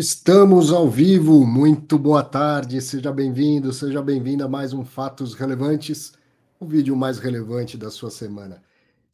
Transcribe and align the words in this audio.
Estamos 0.00 0.70
ao 0.70 0.88
vivo, 0.88 1.44
muito 1.44 1.98
boa 1.98 2.22
tarde, 2.22 2.80
seja 2.80 3.10
bem-vindo, 3.10 3.72
seja 3.72 4.00
bem-vinda 4.00 4.44
a 4.44 4.48
mais 4.48 4.72
um 4.72 4.84
Fatos 4.84 5.34
Relevantes, 5.34 6.12
o 6.60 6.64
vídeo 6.64 6.94
mais 6.94 7.18
relevante 7.18 7.76
da 7.76 7.90
sua 7.90 8.08
semana. 8.08 8.62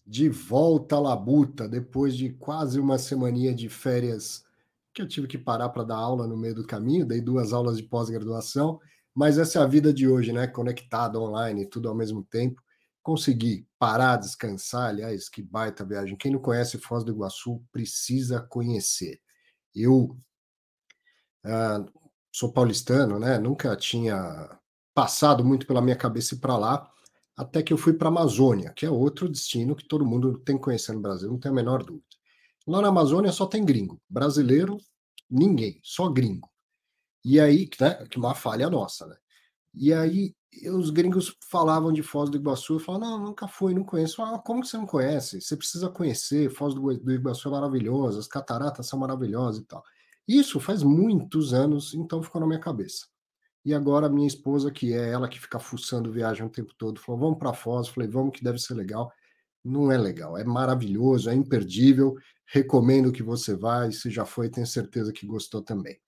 De 0.07 0.29
volta 0.29 0.97
à 0.97 1.01
labuta, 1.01 1.67
depois 1.67 2.15
de 2.15 2.29
quase 2.35 2.79
uma 2.79 2.99
semaninha 2.99 3.55
de 3.55 3.67
férias, 3.71 4.45
que 4.93 5.01
eu 5.01 5.09
tive 5.09 5.27
que 5.27 5.39
parar 5.39 5.71
para 5.71 5.85
dar 5.85 5.97
aula 5.97 6.27
no 6.27 6.37
meio 6.37 6.55
do 6.55 6.67
caminho, 6.67 7.07
dei 7.07 7.23
duas 7.23 7.55
aulas 7.55 7.79
de 7.79 7.85
pós-graduação, 7.85 8.79
mas 9.15 9.39
essa 9.39 9.61
é 9.61 9.63
a 9.63 9.67
vida 9.67 9.91
de 9.91 10.07
hoje, 10.07 10.35
né? 10.35 10.47
Conectado 10.47 11.19
online, 11.19 11.65
tudo 11.65 11.89
ao 11.89 11.95
mesmo 11.95 12.23
tempo. 12.23 12.61
Consegui 13.03 13.67
parar, 13.79 14.19
descansar, 14.19 14.91
aliás, 14.91 15.31
que 15.31 15.41
baita 15.41 15.83
viagem. 15.83 16.15
Quem 16.15 16.33
não 16.33 16.41
conhece 16.41 16.77
Foz 16.77 17.03
do 17.03 17.13
Iguaçu 17.13 17.63
precisa 17.73 18.39
conhecer. 18.39 19.19
Eu 19.75 20.15
Uh, 21.45 21.91
sou 22.33 22.53
paulistano, 22.53 23.19
né? 23.19 23.39
Nunca 23.39 23.77
tinha 23.77 24.59
passado 24.95 25.45
muito 25.45 25.67
pela 25.67 25.83
minha 25.83 25.97
cabeça 25.97 26.35
ir 26.35 26.39
para 26.39 26.57
lá, 26.57 26.91
até 27.37 27.63
que 27.63 27.73
eu 27.73 27.79
fui 27.79 27.93
para 27.93 28.09
a 28.09 28.11
Amazônia, 28.11 28.73
que 28.75 28.87
é 28.87 28.91
outro 28.91 29.29
destino 29.29 29.75
que 29.75 29.87
todo 29.87 30.07
mundo 30.07 30.39
tem 30.39 30.57
que 30.57 30.63
conhecer 30.63 30.93
no 30.93 31.01
Brasil, 31.01 31.31
não 31.31 31.39
tem 31.39 31.51
a 31.51 31.55
menor 31.55 31.83
dúvida. 31.83 32.05
Lá 32.67 32.81
na 32.81 32.89
Amazônia 32.89 33.33
só 33.33 33.47
tem 33.47 33.65
gringo, 33.65 34.01
brasileiro, 34.09 34.79
ninguém, 35.29 35.81
só 35.83 36.09
gringo. 36.09 36.49
E 37.25 37.41
aí, 37.41 37.69
né, 37.81 38.07
que 38.09 38.19
uma 38.19 38.35
falha 38.35 38.71
nossa, 38.71 39.07
né? 39.07 39.17
E 39.75 39.93
aí 39.93 40.35
os 40.73 40.91
gringos 40.91 41.37
falavam 41.51 41.93
de 41.93 42.03
Foz 42.03 42.31
do 42.31 42.37
Iguaçu, 42.37 42.75
eu 42.75 42.79
falava, 42.79 43.07
não, 43.07 43.19
nunca 43.19 43.49
fui, 43.49 43.75
não 43.75 43.83
conheço. 43.83 44.23
Ah, 44.23 44.39
como 44.39 44.63
que 44.63 44.69
você 44.69 44.77
não 44.77 44.87
conhece? 44.87 45.41
Você 45.41 45.57
precisa 45.57 45.89
conhecer, 45.91 46.51
Foz 46.51 46.75
do 46.75 47.13
Iguaçu 47.13 47.49
é 47.49 47.51
maravilhoso, 47.51 48.19
as 48.21 48.29
cataratas 48.29 48.87
são 48.87 48.99
maravilhosas 48.99 49.63
e 49.63 49.67
tal. 49.67 49.83
Isso 50.27 50.59
faz 50.59 50.83
muitos 50.83 51.53
anos, 51.53 51.95
então 51.95 52.23
ficou 52.23 52.41
na 52.41 52.47
minha 52.47 52.61
cabeça. 52.61 53.07
E 53.65 53.73
agora 53.73 54.09
minha 54.09 54.27
esposa, 54.27 54.71
que 54.71 54.93
é 54.93 55.11
ela 55.11 55.29
que 55.29 55.41
fica 55.41 55.59
fuçando 55.59 56.13
viagem 56.13 56.45
o 56.45 56.51
tempo 56.51 56.75
todo, 56.77 57.01
falou: 57.01 57.21
vamos 57.21 57.39
para 57.39 57.55
Foz. 57.55 57.89
Falei: 57.89 58.09
vamos, 58.09 58.37
que 58.37 58.45
deve 58.45 58.59
ser 58.59 58.75
legal. 58.75 59.11
Não 59.65 59.91
é 59.91 59.97
legal, 59.97 60.37
é 60.37 60.45
maravilhoso, 60.45 61.31
é 61.31 61.35
imperdível. 61.35 62.15
Recomendo 62.47 63.11
que 63.11 63.23
você 63.23 63.55
vá. 63.57 63.89
E 63.89 63.93
se 63.93 64.11
já 64.11 64.27
foi, 64.27 64.51
tenho 64.51 64.67
certeza 64.67 65.13
que 65.13 65.27
gostou 65.27 65.63
também. 65.63 65.99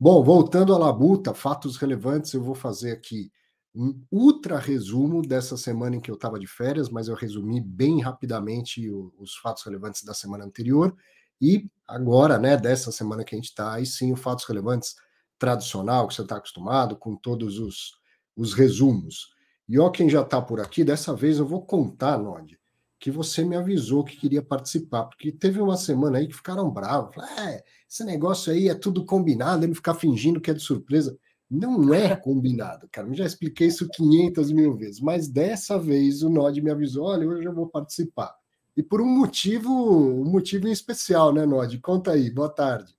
Bom, 0.00 0.22
voltando 0.24 0.74
à 0.74 0.78
Labuta, 0.78 1.34
fatos 1.34 1.76
relevantes, 1.76 2.32
eu 2.32 2.42
vou 2.42 2.54
fazer 2.54 2.92
aqui 2.92 3.30
um 3.74 4.02
ultra 4.10 4.58
resumo 4.58 5.20
dessa 5.20 5.56
semana 5.56 5.96
em 5.96 6.00
que 6.00 6.10
eu 6.10 6.14
estava 6.14 6.38
de 6.38 6.46
férias, 6.46 6.88
mas 6.88 7.08
eu 7.08 7.14
resumi 7.14 7.60
bem 7.60 8.00
rapidamente 8.00 8.90
os 8.90 9.36
fatos 9.36 9.62
relevantes 9.64 10.02
da 10.02 10.14
semana 10.14 10.44
anterior 10.44 10.96
e 11.40 11.70
agora, 11.86 12.38
né, 12.38 12.56
dessa 12.56 12.90
semana 12.90 13.24
que 13.24 13.34
a 13.34 13.38
gente 13.38 13.48
está, 13.48 13.74
aí 13.74 13.86
sim, 13.86 14.12
o 14.12 14.16
Fatos 14.16 14.44
Relevantes 14.44 14.94
tradicional, 15.38 16.08
que 16.08 16.14
você 16.14 16.22
está 16.22 16.36
acostumado, 16.36 16.96
com 16.96 17.14
todos 17.16 17.58
os, 17.58 17.92
os 18.36 18.54
resumos. 18.54 19.34
E 19.68 19.78
ó, 19.78 19.90
quem 19.90 20.08
já 20.08 20.22
está 20.22 20.40
por 20.40 20.60
aqui, 20.60 20.84
dessa 20.84 21.14
vez 21.14 21.38
eu 21.38 21.46
vou 21.46 21.64
contar, 21.64 22.18
Nod, 22.18 22.58
que 22.98 23.10
você 23.10 23.44
me 23.44 23.56
avisou 23.56 24.04
que 24.04 24.16
queria 24.16 24.42
participar, 24.42 25.04
porque 25.04 25.30
teve 25.30 25.60
uma 25.60 25.76
semana 25.76 26.18
aí 26.18 26.26
que 26.26 26.34
ficaram 26.34 26.70
bravos. 26.70 27.16
É, 27.38 27.62
esse 27.88 28.04
negócio 28.04 28.52
aí 28.52 28.68
é 28.68 28.74
tudo 28.74 29.04
combinado, 29.04 29.64
ele 29.64 29.74
ficar 29.74 29.94
fingindo 29.94 30.40
que 30.40 30.50
é 30.50 30.54
de 30.54 30.62
surpresa. 30.62 31.16
Não 31.48 31.92
é 31.92 32.14
combinado, 32.16 32.88
cara. 32.90 33.06
Eu 33.08 33.14
já 33.14 33.26
expliquei 33.26 33.68
isso 33.68 33.88
500 33.88 34.50
mil 34.52 34.76
vezes, 34.76 35.00
mas 35.00 35.28
dessa 35.28 35.78
vez 35.78 36.22
o 36.22 36.30
Nod 36.30 36.60
me 36.60 36.70
avisou: 36.70 37.06
olha, 37.06 37.28
hoje 37.28 37.46
eu 37.46 37.54
vou 37.54 37.68
participar 37.68 38.34
e 38.76 38.82
por 38.82 39.00
um 39.00 39.06
motivo, 39.06 39.70
um 39.70 40.30
motivo 40.30 40.68
em 40.68 40.72
especial, 40.72 41.32
né, 41.32 41.46
Nod? 41.46 41.78
Conta 41.78 42.12
aí, 42.12 42.30
boa 42.30 42.48
tarde. 42.48 42.94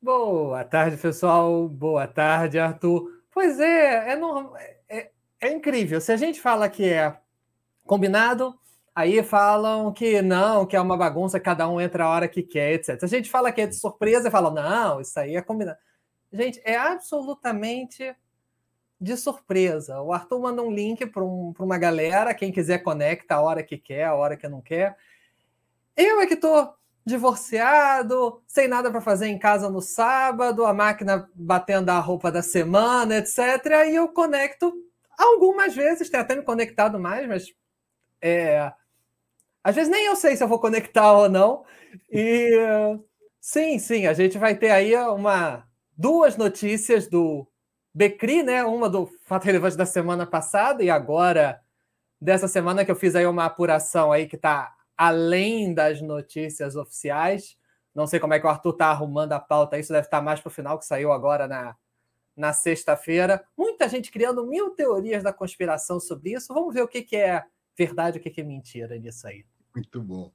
Boa 0.00 0.64
tarde, 0.64 0.96
pessoal. 0.96 1.68
Boa 1.68 2.06
tarde, 2.06 2.58
Arthur. 2.58 3.10
Pois 3.30 3.60
é, 3.60 4.14
é, 4.14 4.20
é, 4.88 5.10
é 5.40 5.52
incrível. 5.52 6.00
Se 6.00 6.12
a 6.12 6.16
gente 6.16 6.40
fala 6.40 6.68
que 6.68 6.84
é 6.84 7.14
combinado, 7.84 8.58
aí 8.94 9.22
falam 9.22 9.92
que 9.92 10.22
não, 10.22 10.64
que 10.64 10.76
é 10.76 10.80
uma 10.80 10.96
bagunça, 10.96 11.38
cada 11.38 11.68
um 11.68 11.80
entra 11.80 12.04
a 12.04 12.08
hora 12.08 12.28
que 12.28 12.42
quer, 12.42 12.72
etc. 12.72 12.98
Se 12.98 13.04
a 13.04 13.08
gente 13.08 13.30
fala 13.30 13.52
que 13.52 13.60
é 13.60 13.66
de 13.66 13.76
surpresa, 13.76 14.30
falam, 14.30 14.54
não, 14.54 15.00
isso 15.00 15.18
aí 15.20 15.36
é 15.36 15.42
combinado. 15.42 15.78
Gente, 16.32 16.60
é 16.64 16.76
absolutamente 16.76 18.14
de 19.00 19.16
surpresa. 19.16 20.00
O 20.00 20.12
Arthur 20.12 20.40
manda 20.40 20.62
um 20.62 20.70
link 20.70 21.06
para 21.06 21.24
um, 21.24 21.54
uma 21.58 21.78
galera, 21.78 22.34
quem 22.34 22.50
quiser 22.50 22.78
conecta 22.78 23.36
a 23.36 23.40
hora 23.40 23.62
que 23.62 23.78
quer, 23.78 24.04
a 24.04 24.14
hora 24.14 24.36
que 24.36 24.48
não 24.48 24.60
quer. 24.60 24.96
Eu 25.96 26.20
é 26.20 26.26
que 26.26 26.34
estou 26.34 26.74
divorciado, 27.04 28.42
sem 28.46 28.68
nada 28.68 28.90
para 28.90 29.00
fazer 29.00 29.28
em 29.28 29.38
casa 29.38 29.70
no 29.70 29.80
sábado, 29.80 30.64
a 30.64 30.74
máquina 30.74 31.28
batendo 31.34 31.90
a 31.90 31.98
roupa 31.98 32.30
da 32.30 32.42
semana, 32.42 33.16
etc. 33.16 33.38
E 33.88 33.94
eu 33.94 34.08
conecto 34.08 34.72
algumas 35.16 35.74
vezes, 35.74 36.10
tem 36.10 36.20
até 36.20 36.36
me 36.36 36.42
conectado 36.42 36.98
mais, 37.00 37.26
mas 37.26 37.46
é, 38.20 38.72
às 39.64 39.74
vezes 39.74 39.90
nem 39.90 40.06
eu 40.06 40.16
sei 40.16 40.36
se 40.36 40.42
eu 40.42 40.48
vou 40.48 40.60
conectar 40.60 41.12
ou 41.12 41.28
não. 41.28 41.64
E 42.10 42.50
sim, 43.40 43.78
sim, 43.78 44.06
a 44.06 44.12
gente 44.12 44.38
vai 44.38 44.54
ter 44.54 44.70
aí 44.70 44.94
uma 44.96 45.66
duas 45.96 46.36
notícias 46.36 47.08
do 47.08 47.46
Becri, 47.94 48.42
né? 48.42 48.64
Uma 48.64 48.88
do 48.88 49.06
fato 49.24 49.44
relevante 49.44 49.76
da 49.76 49.86
semana 49.86 50.26
passada 50.26 50.82
e 50.82 50.90
agora 50.90 51.60
dessa 52.20 52.48
semana 52.48 52.84
que 52.84 52.90
eu 52.90 52.96
fiz 52.96 53.14
aí 53.14 53.26
uma 53.26 53.44
apuração 53.44 54.12
aí 54.12 54.26
que 54.26 54.36
está 54.36 54.74
além 54.96 55.72
das 55.72 56.02
notícias 56.02 56.76
oficiais. 56.76 57.56
Não 57.94 58.06
sei 58.06 58.20
como 58.20 58.34
é 58.34 58.40
que 58.40 58.46
o 58.46 58.50
Arthur 58.50 58.72
está 58.72 58.86
arrumando 58.86 59.32
a 59.32 59.40
pauta, 59.40 59.78
isso 59.78 59.92
deve 59.92 60.06
estar 60.06 60.18
tá 60.18 60.22
mais 60.22 60.40
para 60.40 60.48
o 60.48 60.52
final, 60.52 60.78
que 60.78 60.84
saiu 60.84 61.12
agora 61.12 61.48
na, 61.48 61.76
na 62.36 62.52
sexta-feira. 62.52 63.44
Muita 63.56 63.88
gente 63.88 64.10
criando 64.10 64.46
mil 64.46 64.70
teorias 64.70 65.22
da 65.22 65.32
conspiração 65.32 65.98
sobre 65.98 66.32
isso. 66.32 66.52
Vamos 66.52 66.74
ver 66.74 66.82
o 66.82 66.88
que, 66.88 67.02
que 67.02 67.16
é 67.16 67.44
verdade 67.76 68.18
e 68.18 68.20
o 68.20 68.22
que, 68.22 68.30
que 68.30 68.40
é 68.40 68.44
mentira 68.44 68.98
nisso 68.98 69.26
aí. 69.26 69.44
Muito 69.74 70.02
bom. 70.02 70.32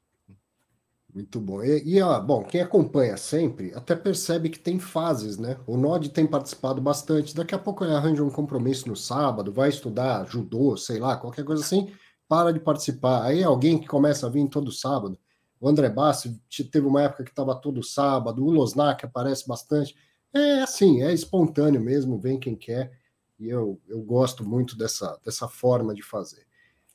Muito 1.13 1.39
bom. 1.39 1.63
E, 1.63 1.83
e 1.85 2.01
ó, 2.01 2.19
bom, 2.19 2.43
quem 2.43 2.59
acompanha 2.61 3.15
sempre 3.17 3.71
até 3.75 3.95
percebe 3.95 4.49
que 4.49 4.57
tem 4.57 4.79
fases, 4.79 5.37
né? 5.37 5.57
O 5.67 5.77
Nod 5.77 6.09
tem 6.09 6.25
participado 6.25 6.81
bastante. 6.81 7.35
Daqui 7.35 7.53
a 7.53 7.59
pouco 7.59 7.83
ele 7.83 7.93
arranja 7.93 8.23
um 8.23 8.31
compromisso 8.31 8.89
no 8.89 8.95
sábado, 8.95 9.53
vai 9.53 9.69
estudar 9.69 10.25
judô, 10.25 10.75
sei 10.75 10.99
lá, 10.99 11.15
qualquer 11.15 11.45
coisa 11.45 11.61
assim, 11.61 11.91
para 12.27 12.51
de 12.51 12.59
participar. 12.59 13.23
Aí 13.23 13.43
alguém 13.43 13.77
que 13.77 13.87
começa 13.87 14.25
a 14.25 14.29
vir 14.29 14.47
todo 14.47 14.71
sábado. 14.71 15.17
O 15.61 15.69
André 15.69 15.87
Bassi 15.87 16.41
teve 16.71 16.87
uma 16.87 17.03
época 17.03 17.23
que 17.23 17.29
estava 17.29 17.55
todo 17.55 17.83
sábado, 17.83 18.43
o 18.43 18.49
Losnak 18.49 19.05
aparece 19.05 19.47
bastante. 19.47 19.95
É 20.33 20.61
assim, 20.61 21.03
é 21.03 21.13
espontâneo 21.13 21.79
mesmo, 21.79 22.17
vem 22.17 22.39
quem 22.39 22.55
quer. 22.55 22.91
E 23.39 23.47
eu, 23.47 23.79
eu 23.87 24.01
gosto 24.01 24.43
muito 24.43 24.75
dessa, 24.75 25.19
dessa 25.23 25.47
forma 25.47 25.93
de 25.93 26.01
fazer. 26.01 26.45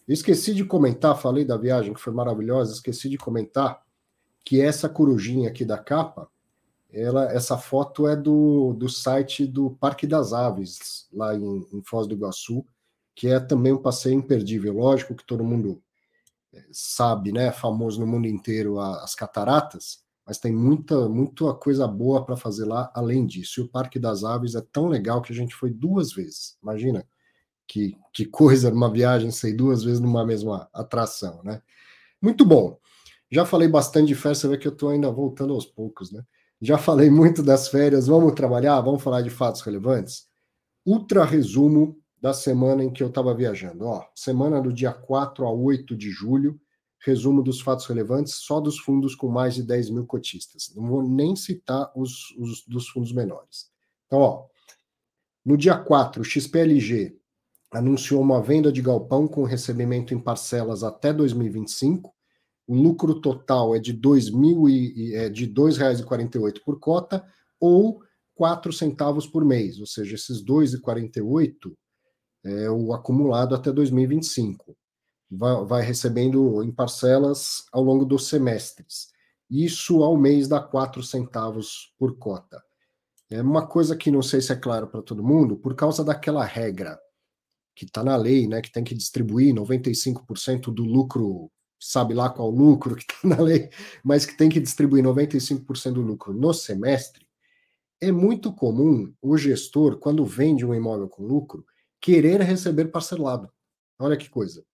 Esqueci 0.08 0.54
de 0.54 0.64
comentar, 0.64 1.16
falei 1.16 1.44
da 1.44 1.56
viagem 1.56 1.94
que 1.94 2.00
foi 2.00 2.12
maravilhosa, 2.12 2.72
esqueci 2.72 3.08
de 3.08 3.16
comentar 3.16 3.86
que 4.48 4.62
essa 4.62 4.88
corujinha 4.88 5.50
aqui 5.50 5.62
da 5.62 5.76
capa, 5.76 6.26
ela, 6.90 7.30
essa 7.30 7.58
foto 7.58 8.08
é 8.08 8.16
do, 8.16 8.72
do 8.72 8.88
site 8.88 9.46
do 9.46 9.72
Parque 9.72 10.06
das 10.06 10.32
Aves, 10.32 11.06
lá 11.12 11.34
em, 11.36 11.68
em 11.70 11.82
Foz 11.82 12.06
do 12.06 12.14
Iguaçu, 12.14 12.64
que 13.14 13.28
é 13.28 13.38
também 13.38 13.74
um 13.74 13.82
passeio 13.82 14.14
imperdível. 14.14 14.72
Lógico 14.72 15.14
que 15.14 15.26
todo 15.26 15.44
mundo 15.44 15.82
é, 16.54 16.64
sabe, 16.72 17.30
né? 17.30 17.52
Famoso 17.52 18.00
no 18.00 18.06
mundo 18.06 18.26
inteiro 18.26 18.80
as 18.80 19.14
cataratas, 19.14 20.02
mas 20.26 20.38
tem 20.38 20.50
muita, 20.50 21.10
muita 21.10 21.52
coisa 21.52 21.86
boa 21.86 22.24
para 22.24 22.34
fazer 22.34 22.64
lá 22.64 22.90
além 22.94 23.26
disso. 23.26 23.60
E 23.60 23.64
o 23.64 23.68
Parque 23.68 23.98
das 23.98 24.24
Aves 24.24 24.54
é 24.54 24.62
tão 24.72 24.88
legal 24.88 25.20
que 25.20 25.30
a 25.30 25.36
gente 25.36 25.54
foi 25.54 25.68
duas 25.68 26.10
vezes. 26.10 26.56
Imagina 26.62 27.06
que, 27.66 27.98
que 28.14 28.24
coisa 28.24 28.70
numa 28.70 28.90
viagem 28.90 29.30
sair 29.30 29.52
duas 29.52 29.84
vezes 29.84 30.00
numa 30.00 30.24
mesma 30.24 30.70
atração, 30.72 31.42
né? 31.44 31.60
Muito 32.18 32.46
bom. 32.46 32.78
Já 33.30 33.44
falei 33.44 33.68
bastante 33.68 34.08
de 34.08 34.14
férias, 34.14 34.38
você 34.38 34.48
vê 34.48 34.56
que 34.56 34.66
eu 34.66 34.72
estou 34.72 34.88
ainda 34.88 35.10
voltando 35.10 35.52
aos 35.52 35.66
poucos, 35.66 36.10
né? 36.10 36.22
Já 36.60 36.78
falei 36.78 37.10
muito 37.10 37.42
das 37.42 37.68
férias, 37.68 38.06
vamos 38.06 38.32
trabalhar, 38.32 38.80
vamos 38.80 39.02
falar 39.02 39.22
de 39.22 39.30
fatos 39.30 39.60
relevantes? 39.60 40.26
Ultra 40.84 41.24
resumo 41.24 41.96
da 42.20 42.32
semana 42.32 42.82
em 42.82 42.90
que 42.90 43.02
eu 43.02 43.08
estava 43.08 43.34
viajando. 43.34 43.84
Ó, 43.84 44.04
semana 44.14 44.60
do 44.60 44.72
dia 44.72 44.92
4 44.92 45.46
a 45.46 45.52
8 45.52 45.94
de 45.96 46.10
julho, 46.10 46.58
resumo 47.00 47.42
dos 47.42 47.60
fatos 47.60 47.86
relevantes 47.86 48.34
só 48.34 48.60
dos 48.60 48.78
fundos 48.78 49.14
com 49.14 49.28
mais 49.28 49.54
de 49.54 49.62
10 49.62 49.90
mil 49.90 50.06
cotistas. 50.06 50.72
Não 50.74 50.86
vou 50.88 51.06
nem 51.06 51.36
citar 51.36 51.92
os, 51.94 52.34
os 52.36 52.64
dos 52.66 52.88
fundos 52.88 53.12
menores. 53.12 53.70
Então, 54.06 54.18
ó, 54.18 54.46
no 55.44 55.56
dia 55.56 55.76
4, 55.76 56.22
o 56.22 56.24
XPLG 56.24 57.16
anunciou 57.70 58.20
uma 58.20 58.42
venda 58.42 58.72
de 58.72 58.82
galpão 58.82 59.28
com 59.28 59.44
recebimento 59.44 60.12
em 60.12 60.18
parcelas 60.18 60.82
até 60.82 61.12
2025 61.12 62.12
o 62.68 62.74
lucro 62.74 63.20
total 63.20 63.74
é 63.74 63.78
de 63.78 63.92
R$ 63.92 63.98
2.000 63.98 65.14
é 65.14 65.28
de 65.28 65.46
R$ 65.46 65.52
2,48 65.52 66.62
por 66.62 66.78
cota 66.78 67.24
ou 67.58 68.00
4 68.34 68.72
centavos 68.72 69.26
por 69.26 69.44
mês, 69.44 69.80
ou 69.80 69.86
seja, 69.86 70.14
esses 70.14 70.44
2,48 70.44 71.74
é 72.44 72.70
o 72.70 72.92
acumulado 72.92 73.54
até 73.54 73.72
2025. 73.72 74.76
Vai, 75.30 75.64
vai 75.64 75.82
recebendo 75.82 76.62
em 76.62 76.70
parcelas 76.70 77.64
ao 77.72 77.82
longo 77.82 78.04
dos 78.04 78.28
semestres. 78.28 79.08
Isso 79.50 80.02
ao 80.02 80.16
mês 80.16 80.46
dá 80.46 80.60
4 80.60 81.02
centavos 81.02 81.92
por 81.98 82.16
cota. 82.18 82.62
É 83.30 83.42
uma 83.42 83.66
coisa 83.66 83.96
que 83.96 84.10
não 84.10 84.22
sei 84.22 84.40
se 84.40 84.52
é 84.52 84.56
claro 84.56 84.86
para 84.86 85.02
todo 85.02 85.24
mundo, 85.24 85.56
por 85.56 85.74
causa 85.74 86.04
daquela 86.04 86.44
regra 86.44 86.98
que 87.74 87.84
está 87.84 88.02
na 88.02 88.16
lei, 88.16 88.48
né, 88.48 88.60
que 88.60 88.72
tem 88.72 88.82
que 88.82 88.94
distribuir 88.94 89.54
95% 89.54 90.74
do 90.74 90.82
lucro, 90.82 91.50
sabe 91.78 92.14
lá 92.14 92.28
qual 92.28 92.50
lucro 92.50 92.96
que 92.96 93.02
está 93.02 93.16
na 93.28 93.40
lei, 93.40 93.70
mas 94.02 94.26
que 94.26 94.36
tem 94.36 94.48
que 94.48 94.60
distribuir 94.60 95.04
95% 95.04 95.92
do 95.92 96.02
lucro 96.02 96.32
no 96.32 96.52
semestre. 96.52 97.26
É 98.00 98.12
muito 98.12 98.52
comum 98.52 99.12
o 99.20 99.36
gestor, 99.36 99.98
quando 99.98 100.24
vende 100.24 100.64
um 100.64 100.74
imóvel 100.74 101.08
com 101.08 101.26
lucro, 101.26 101.64
querer 102.00 102.40
receber 102.40 102.86
parcelado. 102.86 103.50
Olha 103.98 104.16
que 104.16 104.28
coisa. 104.28 104.64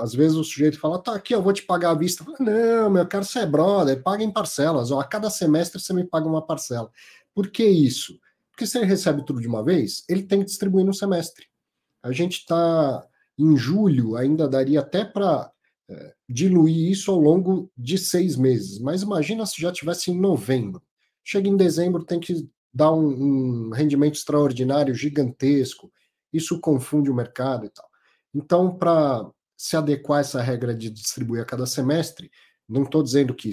Às 0.00 0.12
vezes 0.14 0.36
o 0.36 0.42
sujeito 0.42 0.80
fala, 0.80 0.98
tá 0.98 1.14
aqui, 1.14 1.34
eu 1.34 1.42
vou 1.42 1.52
te 1.52 1.62
pagar 1.62 1.90
à 1.90 1.94
vista. 1.94 2.24
Não, 2.40 2.90
meu, 2.90 3.06
quero 3.06 3.24
ser 3.24 3.46
brother, 3.46 4.02
paga 4.02 4.24
em 4.24 4.32
parcelas. 4.32 4.90
Ó, 4.90 4.98
a 4.98 5.04
cada 5.04 5.30
semestre 5.30 5.80
você 5.80 5.92
me 5.92 6.04
paga 6.04 6.26
uma 6.26 6.44
parcela. 6.44 6.90
Por 7.34 7.50
que 7.50 7.64
isso? 7.64 8.18
Porque 8.50 8.66
se 8.66 8.76
ele 8.76 8.86
recebe 8.86 9.24
tudo 9.24 9.40
de 9.40 9.46
uma 9.46 9.62
vez, 9.62 10.04
ele 10.08 10.24
tem 10.24 10.40
que 10.40 10.46
distribuir 10.46 10.84
no 10.84 10.92
semestre. 10.92 11.46
A 12.02 12.10
gente 12.10 12.38
está 12.38 13.06
em 13.38 13.56
julho, 13.56 14.16
ainda 14.16 14.48
daria 14.48 14.80
até 14.80 15.04
para 15.04 15.52
é, 15.88 16.14
diluir 16.28 16.90
isso 16.90 17.10
ao 17.10 17.18
longo 17.18 17.70
de 17.76 17.96
seis 17.96 18.36
meses. 18.36 18.78
Mas 18.78 19.02
imagina 19.02 19.46
se 19.46 19.60
já 19.60 19.72
tivesse 19.72 20.10
em 20.10 20.18
novembro. 20.18 20.82
Chega 21.24 21.48
em 21.48 21.56
dezembro, 21.56 22.04
tem 22.04 22.20
que 22.20 22.48
dar 22.72 22.92
um, 22.92 23.68
um 23.68 23.70
rendimento 23.70 24.14
extraordinário, 24.14 24.94
gigantesco. 24.94 25.90
Isso 26.32 26.60
confunde 26.60 27.10
o 27.10 27.14
mercado 27.14 27.66
e 27.66 27.70
tal. 27.70 27.88
Então, 28.34 28.76
para 28.76 29.28
se 29.56 29.76
adequar 29.76 30.18
a 30.18 30.20
essa 30.20 30.42
regra 30.42 30.74
de 30.74 30.90
distribuir 30.90 31.42
a 31.42 31.44
cada 31.44 31.66
semestre, 31.66 32.30
não 32.68 32.82
estou 32.82 33.02
dizendo 33.02 33.34
que 33.34 33.50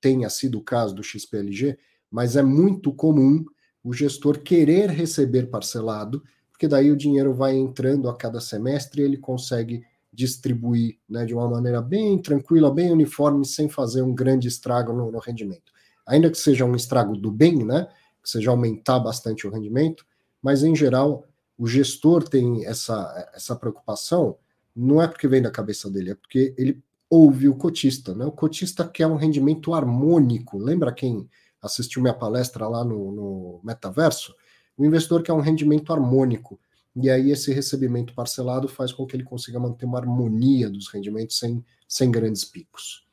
tenha 0.00 0.28
sido 0.28 0.58
o 0.58 0.62
caso 0.62 0.94
do 0.94 1.02
XPLG, 1.02 1.78
mas 2.10 2.36
é 2.36 2.42
muito 2.42 2.92
comum 2.92 3.44
o 3.82 3.92
gestor 3.92 4.40
querer 4.40 4.90
receber 4.90 5.48
parcelado, 5.48 6.22
porque 6.50 6.66
daí 6.66 6.90
o 6.90 6.96
dinheiro 6.96 7.32
vai 7.32 7.54
entrando 7.54 8.08
a 8.08 8.16
cada 8.16 8.40
semestre 8.40 9.00
e 9.00 9.04
ele 9.04 9.16
consegue 9.16 9.84
distribuir 10.16 10.98
né, 11.08 11.26
de 11.26 11.34
uma 11.34 11.48
maneira 11.48 11.82
bem 11.82 12.18
tranquila, 12.18 12.72
bem 12.72 12.90
uniforme, 12.90 13.44
sem 13.44 13.68
fazer 13.68 14.00
um 14.00 14.14
grande 14.14 14.48
estrago 14.48 14.92
no, 14.92 15.12
no 15.12 15.18
rendimento. 15.18 15.70
Ainda 16.06 16.30
que 16.30 16.38
seja 16.38 16.64
um 16.64 16.74
estrago 16.74 17.16
do 17.16 17.30
bem, 17.30 17.64
né, 17.64 17.86
que 18.22 18.30
seja 18.30 18.50
aumentar 18.50 18.98
bastante 18.98 19.46
o 19.46 19.50
rendimento, 19.50 20.06
mas 20.42 20.64
em 20.64 20.74
geral 20.74 21.24
o 21.58 21.66
gestor 21.66 22.26
tem 22.26 22.64
essa, 22.64 23.30
essa 23.34 23.54
preocupação, 23.54 24.36
não 24.74 25.00
é 25.00 25.06
porque 25.06 25.28
vem 25.28 25.42
da 25.42 25.50
cabeça 25.50 25.90
dele, 25.90 26.12
é 26.12 26.14
porque 26.14 26.54
ele 26.56 26.82
ouve 27.10 27.48
o 27.48 27.54
cotista. 27.54 28.14
Né? 28.14 28.24
O 28.24 28.32
cotista 28.32 28.86
quer 28.86 29.06
um 29.06 29.16
rendimento 29.16 29.72
harmônico. 29.72 30.58
Lembra 30.58 30.92
quem 30.92 31.28
assistiu 31.62 32.02
minha 32.02 32.14
palestra 32.14 32.68
lá 32.68 32.84
no, 32.84 33.12
no 33.12 33.60
metaverso, 33.62 34.34
o 34.76 34.84
investidor 34.84 35.22
quer 35.22 35.32
um 35.32 35.40
rendimento 35.40 35.92
harmônico. 35.92 36.60
E 36.96 37.10
aí 37.10 37.30
esse 37.30 37.52
recebimento 37.52 38.14
parcelado 38.14 38.66
faz 38.68 38.90
com 38.90 39.04
que 39.06 39.14
ele 39.14 39.22
consiga 39.22 39.60
manter 39.60 39.84
uma 39.84 39.98
harmonia 39.98 40.70
dos 40.70 40.88
rendimentos 40.88 41.38
sem, 41.38 41.62
sem 41.86 42.10
grandes 42.10 42.44
picos. 42.44 43.06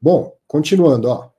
Bom, 0.00 0.34
continuando, 0.46 1.08
ó. 1.08 1.30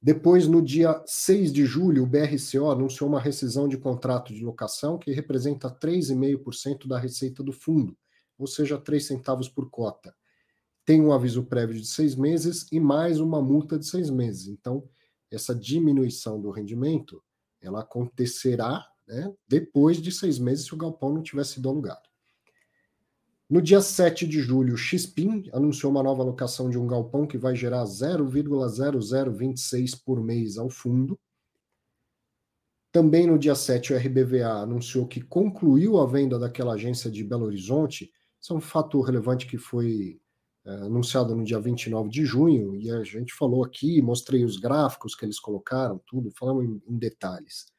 Depois, 0.00 0.46
no 0.46 0.62
dia 0.62 1.02
6 1.06 1.52
de 1.52 1.64
julho, 1.64 2.04
o 2.04 2.06
BRCO 2.06 2.70
anunciou 2.70 3.08
uma 3.08 3.18
rescisão 3.18 3.66
de 3.66 3.78
contrato 3.78 4.32
de 4.32 4.44
locação 4.44 4.98
que 4.98 5.10
representa 5.10 5.70
3,5% 5.70 6.86
da 6.86 6.98
receita 6.98 7.42
do 7.42 7.52
fundo, 7.52 7.96
ou 8.38 8.46
seja, 8.46 8.78
3 8.78 9.04
centavos 9.04 9.48
por 9.48 9.68
cota. 9.70 10.14
Tem 10.84 11.00
um 11.00 11.12
aviso 11.12 11.42
prévio 11.44 11.80
de 11.80 11.86
seis 11.86 12.14
meses 12.14 12.66
e 12.70 12.78
mais 12.78 13.18
uma 13.18 13.40
multa 13.40 13.78
de 13.78 13.86
seis 13.86 14.10
meses. 14.10 14.48
Então, 14.48 14.86
essa 15.30 15.54
diminuição 15.54 16.40
do 16.40 16.50
rendimento 16.50 17.22
ela 17.60 17.80
acontecerá 17.80 18.86
né, 19.06 19.32
depois 19.46 20.00
de 20.00 20.10
seis 20.10 20.38
meses 20.38 20.64
se 20.66 20.74
o 20.74 20.76
galpão 20.76 21.12
não 21.12 21.22
tiver 21.22 21.44
sido 21.44 21.68
alugado. 21.68 22.08
No 23.48 23.60
dia 23.60 23.80
7 23.80 24.26
de 24.26 24.40
julho, 24.40 24.74
o 24.74 24.78
XPIN 24.78 25.48
anunciou 25.52 25.92
uma 25.92 26.02
nova 26.02 26.22
alocação 26.22 26.70
de 26.70 26.78
um 26.78 26.86
galpão 26.86 27.26
que 27.26 27.36
vai 27.36 27.54
gerar 27.54 27.84
0,0026 27.84 30.02
por 30.02 30.22
mês 30.22 30.56
ao 30.56 30.70
fundo. 30.70 31.20
Também 32.90 33.26
no 33.26 33.38
dia 33.38 33.54
7, 33.54 33.92
o 33.92 33.96
RBVA 33.96 34.62
anunciou 34.62 35.06
que 35.06 35.20
concluiu 35.20 36.00
a 36.00 36.06
venda 36.06 36.38
daquela 36.38 36.72
agência 36.74 37.10
de 37.10 37.22
Belo 37.22 37.44
Horizonte. 37.44 38.10
Isso 38.40 38.54
é 38.54 38.56
um 38.56 38.60
fato 38.60 38.98
relevante 39.02 39.46
que 39.46 39.58
foi 39.58 40.18
é, 40.64 40.70
anunciado 40.76 41.36
no 41.36 41.44
dia 41.44 41.60
29 41.60 42.08
de 42.08 42.24
junho, 42.24 42.74
e 42.74 42.90
a 42.90 43.04
gente 43.04 43.34
falou 43.34 43.62
aqui, 43.62 44.00
mostrei 44.00 44.46
os 44.46 44.56
gráficos 44.56 45.14
que 45.14 45.22
eles 45.24 45.38
colocaram, 45.38 46.00
tudo, 46.06 46.30
falamos 46.30 46.64
em, 46.64 46.82
em 46.88 46.96
detalhes. 46.96 47.73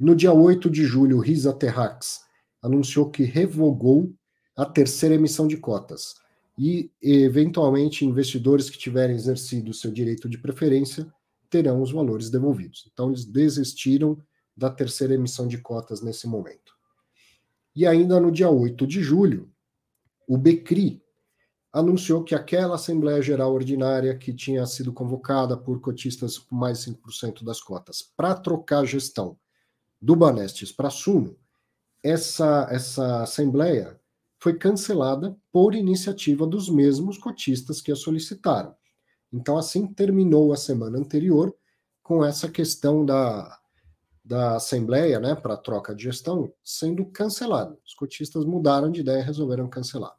No 0.00 0.14
dia 0.14 0.32
8 0.32 0.70
de 0.70 0.84
julho, 0.84 1.18
Risa 1.18 1.52
Terrax 1.52 2.20
anunciou 2.62 3.10
que 3.10 3.24
revogou 3.24 4.14
a 4.56 4.64
terceira 4.64 5.16
emissão 5.16 5.48
de 5.48 5.56
cotas 5.56 6.14
e, 6.56 6.92
eventualmente, 7.02 8.04
investidores 8.04 8.70
que 8.70 8.78
tiverem 8.78 9.16
exercido 9.16 9.74
seu 9.74 9.90
direito 9.90 10.28
de 10.28 10.38
preferência 10.38 11.12
terão 11.50 11.82
os 11.82 11.90
valores 11.90 12.30
devolvidos. 12.30 12.88
Então, 12.92 13.08
eles 13.08 13.24
desistiram 13.24 14.16
da 14.56 14.70
terceira 14.70 15.14
emissão 15.14 15.48
de 15.48 15.58
cotas 15.58 16.00
nesse 16.00 16.28
momento. 16.28 16.76
E 17.74 17.84
ainda 17.84 18.20
no 18.20 18.30
dia 18.30 18.48
8 18.48 18.86
de 18.86 19.02
julho, 19.02 19.50
o 20.28 20.38
Becri 20.38 21.02
anunciou 21.72 22.22
que 22.22 22.36
aquela 22.36 22.76
Assembleia 22.76 23.20
Geral 23.20 23.52
Ordinária 23.52 24.16
que 24.16 24.32
tinha 24.32 24.64
sido 24.64 24.92
convocada 24.92 25.56
por 25.56 25.80
cotistas 25.80 26.38
com 26.38 26.54
mais 26.54 26.78
5% 26.86 27.42
das 27.42 27.60
cotas 27.60 28.00
para 28.16 28.34
trocar 28.34 28.84
gestão 28.84 29.36
do 30.00 30.14
Banestes 30.14 30.72
para 30.72 30.90
Suno, 30.90 31.36
essa, 32.02 32.68
essa 32.70 33.22
Assembleia 33.22 33.98
foi 34.38 34.56
cancelada 34.56 35.36
por 35.52 35.74
iniciativa 35.74 36.46
dos 36.46 36.68
mesmos 36.68 37.18
cotistas 37.18 37.80
que 37.80 37.90
a 37.90 37.96
solicitaram. 37.96 38.74
Então, 39.32 39.58
assim, 39.58 39.86
terminou 39.86 40.52
a 40.52 40.56
semana 40.56 40.98
anterior 40.98 41.54
com 42.02 42.24
essa 42.24 42.48
questão 42.48 43.04
da, 43.04 43.58
da 44.24 44.56
Assembleia 44.56 45.18
né, 45.18 45.34
para 45.34 45.56
troca 45.56 45.94
de 45.94 46.04
gestão 46.04 46.52
sendo 46.62 47.04
cancelada. 47.06 47.76
Os 47.84 47.94
cotistas 47.94 48.44
mudaram 48.44 48.90
de 48.90 49.00
ideia 49.00 49.20
e 49.20 49.24
resolveram 49.24 49.68
cancelar. 49.68 50.14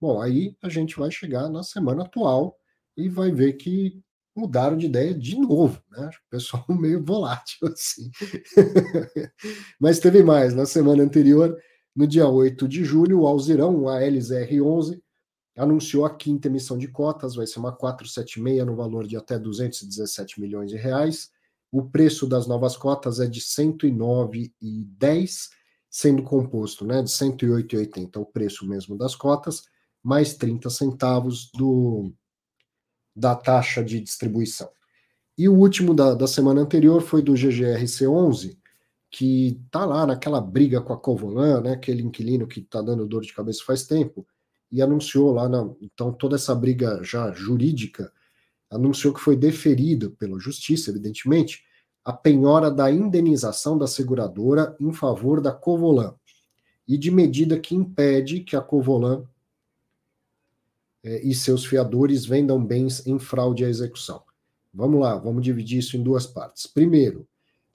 Bom, 0.00 0.20
aí 0.20 0.56
a 0.60 0.68
gente 0.68 0.98
vai 0.98 1.10
chegar 1.10 1.48
na 1.48 1.62
semana 1.62 2.02
atual 2.02 2.58
e 2.96 3.08
vai 3.08 3.30
ver 3.30 3.54
que 3.54 4.02
mudaram 4.34 4.76
de 4.76 4.86
ideia 4.86 5.14
de 5.14 5.38
novo, 5.38 5.80
né? 5.90 6.08
O 6.08 6.30
pessoal 6.30 6.64
meio 6.80 7.04
volátil 7.04 7.68
assim. 7.68 8.10
Mas 9.78 9.98
teve 9.98 10.22
mais, 10.22 10.54
na 10.54 10.66
semana 10.66 11.02
anterior, 11.02 11.56
no 11.94 12.06
dia 12.06 12.26
8 12.26 12.66
de 12.66 12.84
julho, 12.84 13.20
o 13.20 13.26
Alzirão, 13.26 13.88
a 13.88 14.00
LZR11, 14.00 15.00
anunciou 15.56 16.06
a 16.06 16.14
quinta 16.14 16.48
emissão 16.48 16.78
de 16.78 16.88
cotas, 16.88 17.34
vai 17.34 17.46
ser 17.46 17.58
uma 17.58 17.72
476 17.72 18.64
no 18.64 18.74
valor 18.74 19.06
de 19.06 19.16
até 19.16 19.38
217 19.38 20.40
milhões 20.40 20.70
de 20.70 20.76
reais. 20.76 21.30
O 21.70 21.84
preço 21.84 22.26
das 22.26 22.46
novas 22.46 22.76
cotas 22.76 23.20
é 23.20 23.26
de 23.26 23.40
109,10, 23.40 25.50
sendo 25.90 26.22
composto, 26.22 26.86
né, 26.86 27.02
de 27.02 27.10
108,80 27.10 28.16
o 28.16 28.24
preço 28.24 28.66
mesmo 28.66 28.96
das 28.96 29.14
cotas 29.14 29.64
mais 30.02 30.34
30 30.34 30.68
centavos 30.68 31.48
do, 31.54 32.12
da 33.14 33.34
taxa 33.34 33.82
de 33.82 34.00
distribuição. 34.00 34.68
E 35.36 35.48
o 35.48 35.54
último 35.54 35.94
da, 35.94 36.14
da 36.14 36.26
semana 36.26 36.60
anterior 36.60 37.00
foi 37.00 37.22
do 37.22 37.32
GGRC11, 37.32 38.56
que 39.10 39.60
está 39.64 39.84
lá 39.84 40.06
naquela 40.06 40.40
briga 40.40 40.80
com 40.80 40.92
a 40.92 40.98
Covolan, 40.98 41.60
né, 41.60 41.72
aquele 41.72 42.02
inquilino 42.02 42.46
que 42.46 42.60
está 42.60 42.80
dando 42.80 43.06
dor 43.06 43.22
de 43.22 43.32
cabeça 43.32 43.62
faz 43.64 43.86
tempo, 43.86 44.26
e 44.70 44.80
anunciou 44.80 45.32
lá, 45.32 45.48
na, 45.48 45.68
então 45.82 46.12
toda 46.12 46.36
essa 46.36 46.54
briga 46.54 47.00
já 47.02 47.30
jurídica, 47.32 48.10
anunciou 48.70 49.12
que 49.12 49.20
foi 49.20 49.36
deferida 49.36 50.10
pela 50.10 50.40
justiça, 50.40 50.90
evidentemente, 50.90 51.62
a 52.02 52.12
penhora 52.12 52.70
da 52.70 52.90
indenização 52.90 53.76
da 53.76 53.86
seguradora 53.86 54.74
em 54.80 54.92
favor 54.92 55.40
da 55.40 55.52
Covolan, 55.52 56.14
e 56.88 56.96
de 56.96 57.10
medida 57.10 57.60
que 57.60 57.74
impede 57.74 58.40
que 58.40 58.56
a 58.56 58.60
Covolan 58.60 59.24
e 61.04 61.34
seus 61.34 61.64
fiadores 61.64 62.24
vendam 62.24 62.64
bens 62.64 63.06
em 63.06 63.18
fraude 63.18 63.64
à 63.64 63.68
execução. 63.68 64.22
Vamos 64.72 65.00
lá, 65.00 65.16
vamos 65.16 65.42
dividir 65.42 65.78
isso 65.78 65.96
em 65.96 66.02
duas 66.02 66.26
partes. 66.26 66.66
Primeiro, 66.66 67.26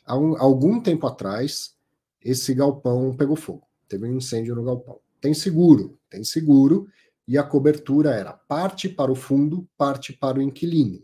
há 0.05 0.17
um, 0.17 0.38
algum 0.41 0.79
tempo 0.79 1.05
atrás, 1.05 1.75
esse 2.24 2.53
galpão 2.53 3.15
pegou 3.15 3.36
fogo, 3.36 3.67
teve 3.88 4.07
um 4.07 4.17
incêndio 4.17 4.55
no 4.55 4.63
galpão. 4.63 5.00
Tem 5.19 5.34
seguro, 5.34 6.00
tem 6.10 6.24
seguro, 6.24 6.88
e 7.27 7.38
a 7.38 7.43
cobertura 7.43 8.12
era 8.12 8.31
parte 8.31 8.88
para 8.88 9.12
o 9.12 9.15
fundo, 9.15 9.67
parte 9.77 10.13
para 10.13 10.39
o 10.39 10.41
inquilino. 10.41 11.03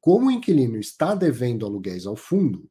Como 0.00 0.26
o 0.26 0.30
inquilino 0.30 0.76
está 0.76 1.14
devendo 1.14 1.64
aluguéis 1.64 2.06
ao 2.06 2.16
fundo, 2.16 2.68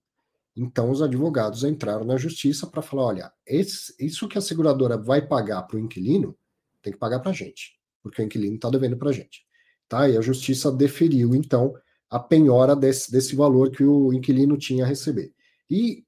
então 0.53 0.91
os 0.91 1.01
advogados 1.01 1.63
entraram 1.63 2.03
na 2.03 2.17
justiça 2.17 2.67
para 2.67 2.81
falar: 2.81 3.03
olha, 3.03 3.33
esse, 3.47 3.95
isso 3.97 4.27
que 4.27 4.37
a 4.37 4.41
seguradora 4.41 4.97
vai 4.97 5.25
pagar 5.25 5.63
para 5.63 5.77
o 5.77 5.79
inquilino, 5.79 6.37
tem 6.81 6.91
que 6.91 6.99
pagar 6.99 7.21
para 7.21 7.31
a 7.31 7.33
gente 7.33 7.80
porque 8.01 8.21
o 8.21 8.25
inquilino 8.25 8.55
está 8.55 8.69
devendo 8.69 8.97
para 8.97 9.09
a 9.09 9.13
gente. 9.13 9.45
Tá? 9.87 10.09
E 10.09 10.17
a 10.17 10.21
justiça 10.21 10.71
deferiu, 10.71 11.35
então, 11.35 11.73
a 12.09 12.19
penhora 12.19 12.75
desse, 12.75 13.11
desse 13.11 13.35
valor 13.35 13.71
que 13.71 13.83
o 13.83 14.13
inquilino 14.13 14.57
tinha 14.57 14.83
a 14.83 14.87
receber. 14.87 15.33
E 15.69 16.05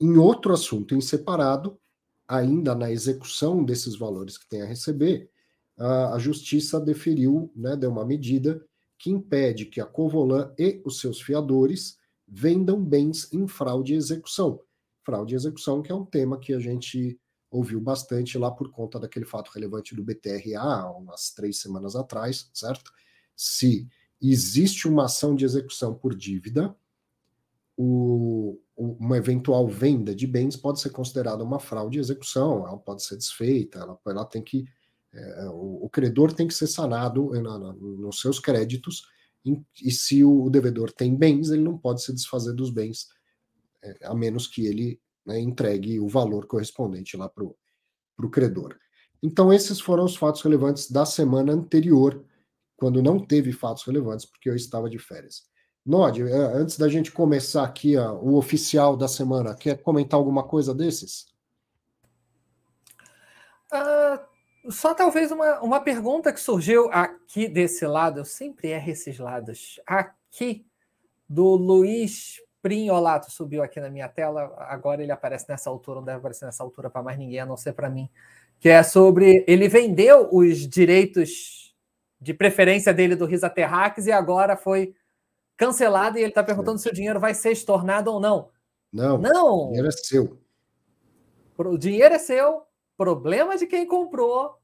em 0.00 0.16
outro 0.16 0.52
assunto, 0.52 0.94
em 0.94 1.00
separado, 1.00 1.78
ainda 2.26 2.74
na 2.74 2.90
execução 2.90 3.64
desses 3.64 3.96
valores 3.96 4.36
que 4.36 4.48
tem 4.48 4.62
a 4.62 4.66
receber, 4.66 5.30
a, 5.78 6.14
a 6.14 6.18
justiça 6.18 6.80
deferiu, 6.80 7.50
né, 7.56 7.76
deu 7.76 7.90
uma 7.90 8.04
medida 8.04 8.62
que 8.98 9.10
impede 9.10 9.64
que 9.64 9.80
a 9.80 9.86
Covolan 9.86 10.52
e 10.58 10.82
os 10.84 11.00
seus 11.00 11.20
fiadores 11.20 11.96
vendam 12.26 12.82
bens 12.82 13.32
em 13.32 13.46
fraude 13.46 13.94
e 13.94 13.96
execução. 13.96 14.60
Fraude 15.04 15.34
e 15.34 15.36
execução, 15.36 15.80
que 15.80 15.90
é 15.90 15.94
um 15.94 16.04
tema 16.04 16.38
que 16.38 16.52
a 16.52 16.58
gente 16.58 17.18
ouviu 17.50 17.80
bastante 17.80 18.36
lá 18.36 18.50
por 18.50 18.70
conta 18.70 18.98
daquele 19.00 19.24
fato 19.24 19.50
relevante 19.54 19.94
do 19.94 20.04
BTRA, 20.04 20.90
umas 20.90 21.30
três 21.30 21.58
semanas 21.58 21.96
atrás, 21.96 22.50
certo? 22.52 22.92
Se 23.34 23.88
existe 24.20 24.86
uma 24.86 25.04
ação 25.04 25.34
de 25.34 25.44
execução 25.44 25.94
por 25.94 26.14
dívida, 26.14 26.76
o, 27.76 28.60
uma 28.76 29.16
eventual 29.16 29.68
venda 29.68 30.14
de 30.14 30.26
bens 30.26 30.56
pode 30.56 30.80
ser 30.80 30.90
considerada 30.90 31.44
uma 31.44 31.60
fraude 31.60 31.94
de 31.94 32.00
execução, 32.00 32.66
ela 32.66 32.76
pode 32.76 33.04
ser 33.04 33.16
desfeita, 33.16 33.78
ela, 33.78 33.98
ela 34.06 34.24
tem 34.24 34.42
que. 34.42 34.66
É, 35.12 35.48
o, 35.48 35.84
o, 35.84 35.88
credor 35.88 36.32
tem 36.32 36.46
que 36.46 36.52
ser 36.52 36.66
sanado 36.66 37.30
na, 37.40 37.58
na, 37.58 37.72
nos 37.72 38.20
seus 38.20 38.38
créditos, 38.38 39.04
em, 39.44 39.64
e 39.82 39.90
se 39.90 40.22
o 40.22 40.50
devedor 40.50 40.92
tem 40.92 41.16
bens, 41.16 41.50
ele 41.50 41.62
não 41.62 41.78
pode 41.78 42.02
se 42.02 42.12
desfazer 42.12 42.52
dos 42.52 42.70
bens, 42.70 43.08
é, 43.82 44.06
a 44.06 44.14
menos 44.14 44.46
que 44.46 44.66
ele 44.66 45.00
né, 45.28 45.38
entregue 45.38 46.00
o 46.00 46.08
valor 46.08 46.46
correspondente 46.46 47.16
lá 47.16 47.28
para 47.28 47.44
o 47.44 48.30
credor. 48.30 48.74
Então, 49.22 49.52
esses 49.52 49.78
foram 49.78 50.04
os 50.04 50.16
fatos 50.16 50.40
relevantes 50.40 50.90
da 50.90 51.04
semana 51.04 51.52
anterior, 51.52 52.24
quando 52.76 53.02
não 53.02 53.18
teve 53.18 53.52
fatos 53.52 53.84
relevantes, 53.84 54.24
porque 54.24 54.48
eu 54.48 54.56
estava 54.56 54.88
de 54.88 54.98
férias. 54.98 55.42
Nod, 55.84 56.22
é, 56.22 56.34
antes 56.34 56.78
da 56.78 56.88
gente 56.88 57.12
começar 57.12 57.64
aqui 57.64 57.96
ó, 57.96 58.14
o 58.14 58.36
oficial 58.36 58.96
da 58.96 59.06
semana, 59.06 59.54
quer 59.54 59.82
comentar 59.82 60.18
alguma 60.18 60.42
coisa 60.44 60.74
desses? 60.74 61.26
Uh, 63.70 64.72
só 64.72 64.94
talvez 64.94 65.30
uma, 65.30 65.60
uma 65.60 65.80
pergunta 65.80 66.32
que 66.32 66.40
surgiu 66.40 66.90
aqui 66.90 67.48
desse 67.48 67.86
lado, 67.86 68.20
eu 68.20 68.24
sempre 68.24 68.68
erro 68.68 68.90
esses 68.90 69.18
lados. 69.18 69.80
Aqui, 69.86 70.64
do 71.28 71.54
Luiz 71.54 72.36
Prinholato, 72.60 73.30
subiu 73.30 73.62
aqui 73.62 73.80
na 73.80 73.88
minha 73.88 74.08
tela, 74.08 74.54
agora 74.68 75.02
ele 75.02 75.12
aparece 75.12 75.48
nessa 75.48 75.70
altura, 75.70 76.00
não 76.00 76.04
deve 76.04 76.18
aparecer 76.18 76.44
nessa 76.44 76.62
altura 76.62 76.90
para 76.90 77.02
mais 77.02 77.16
ninguém, 77.16 77.40
a 77.40 77.46
não 77.46 77.56
ser 77.56 77.72
para 77.72 77.88
mim, 77.88 78.10
que 78.58 78.68
é 78.68 78.82
sobre. 78.82 79.44
Ele 79.46 79.68
vendeu 79.68 80.28
os 80.32 80.68
direitos 80.68 81.74
de 82.20 82.34
preferência 82.34 82.92
dele 82.92 83.14
do 83.14 83.26
Risa 83.26 83.48
Terrax 83.48 84.06
e 84.06 84.12
agora 84.12 84.56
foi 84.56 84.94
cancelado 85.56 86.18
e 86.18 86.20
ele 86.20 86.30
está 86.30 86.42
perguntando 86.42 86.78
se 86.78 86.88
o 86.88 86.92
dinheiro 86.92 87.20
vai 87.20 87.34
ser 87.34 87.52
estornado 87.52 88.12
ou 88.12 88.20
não. 88.20 88.50
Não. 88.92 89.18
Não. 89.18 89.66
O 89.66 89.66
dinheiro 89.68 89.88
é 89.88 89.92
seu. 89.92 90.38
O 91.56 91.78
dinheiro 91.78 92.14
é 92.14 92.18
seu. 92.18 92.62
Problema 92.96 93.56
de 93.56 93.66
quem 93.66 93.86
comprou. 93.86 94.58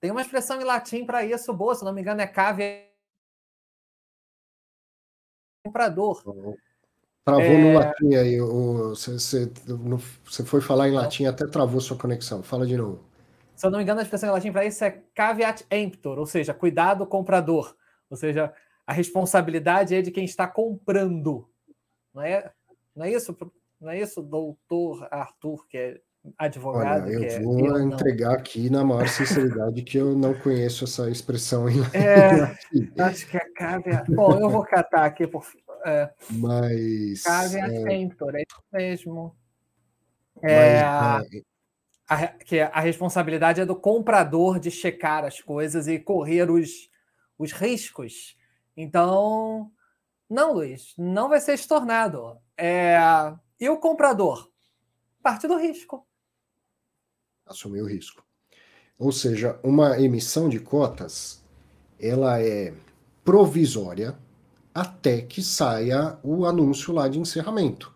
Tem 0.00 0.10
uma 0.10 0.22
expressão 0.22 0.60
em 0.60 0.64
latim 0.64 1.04
para 1.04 1.24
isso 1.24 1.52
boa, 1.52 1.74
se 1.74 1.84
não 1.84 1.92
me 1.92 2.00
engano, 2.00 2.20
é 2.20 2.26
cave 2.26 2.86
comprador. 5.64 6.22
Travou 7.26 7.44
é... 7.44 7.58
no 7.58 7.74
latim 7.74 8.14
aí. 8.14 8.38
você, 8.38 9.50
foi 10.44 10.60
falar 10.60 10.88
em 10.88 10.92
latim, 10.92 11.26
até 11.26 11.44
travou 11.44 11.80
sua 11.80 11.98
conexão. 11.98 12.40
Fala 12.40 12.64
de 12.64 12.76
novo. 12.76 13.00
Se 13.56 13.66
eu 13.66 13.70
não 13.70 13.78
me 13.78 13.82
engano, 13.82 13.98
a 13.98 14.04
expressão 14.04 14.28
em 14.28 14.32
latim 14.32 14.52
para 14.52 14.64
isso 14.64 14.84
é 14.84 15.02
caveat 15.12 15.66
emptor, 15.68 16.20
ou 16.20 16.26
seja, 16.26 16.54
cuidado 16.54 17.04
comprador. 17.04 17.74
Ou 18.08 18.16
seja, 18.16 18.52
a 18.86 18.92
responsabilidade 18.92 19.92
é 19.92 20.00
de 20.00 20.12
quem 20.12 20.24
está 20.24 20.46
comprando. 20.46 21.48
Não 22.14 22.22
é, 22.22 22.48
não 22.94 23.04
é 23.04 23.10
isso? 23.10 23.36
Não 23.80 23.90
é 23.90 23.98
isso, 23.98 24.22
doutor 24.22 25.08
Arthur, 25.10 25.66
que 25.68 25.76
é 25.76 26.00
advogado? 26.38 27.06
Olha, 27.06 27.12
eu 27.12 27.24
é, 27.24 27.40
vou 27.40 27.58
eu 27.58 27.82
entregar 27.82 28.30
não. 28.30 28.36
aqui 28.36 28.70
na 28.70 28.84
maior 28.84 29.08
sinceridade 29.08 29.82
que 29.82 29.98
eu 29.98 30.14
não 30.14 30.32
conheço 30.32 30.84
essa 30.84 31.10
expressão 31.10 31.68
em 31.68 31.80
é, 31.92 33.02
Acho 33.02 33.26
que 33.26 33.36
é 33.36 33.44
caveat. 33.56 34.08
Bom, 34.14 34.38
eu 34.38 34.48
vou 34.48 34.62
catar 34.62 35.06
aqui 35.06 35.26
por. 35.26 35.44
É, 35.86 36.12
Mas. 36.30 37.22
Caveat 37.22 37.72
é... 37.72 37.96
emptor, 37.96 38.34
é 38.34 38.42
isso 38.42 38.62
mesmo. 38.72 39.36
É, 40.42 40.82
Mas, 40.82 41.32
é... 41.32 41.42
A, 42.08 42.28
que 42.28 42.60
a 42.60 42.80
responsabilidade 42.80 43.60
é 43.60 43.66
do 43.66 43.74
comprador 43.74 44.58
de 44.58 44.70
checar 44.70 45.24
as 45.24 45.40
coisas 45.40 45.88
e 45.88 45.98
correr 45.98 46.50
os, 46.50 46.90
os 47.38 47.52
riscos 47.52 48.36
então, 48.76 49.72
não, 50.28 50.52
Luiz, 50.52 50.92
não 50.98 51.28
vai 51.28 51.40
ser 51.40 51.54
estornado. 51.54 52.38
É... 52.56 52.98
E 53.58 53.68
o 53.68 53.78
comprador? 53.78 54.50
Parte 55.22 55.48
do 55.48 55.56
risco. 55.56 56.06
Assumir 57.46 57.80
o 57.80 57.86
risco. 57.86 58.24
Ou 58.98 59.10
seja, 59.10 59.58
uma 59.62 59.98
emissão 59.98 60.48
de 60.48 60.60
cotas, 60.60 61.42
ela 61.98 62.40
é 62.40 62.74
provisória 63.24 64.16
até 64.76 65.22
que 65.22 65.42
saia 65.42 66.18
o 66.22 66.44
anúncio 66.44 66.92
lá 66.92 67.08
de 67.08 67.18
encerramento. 67.18 67.94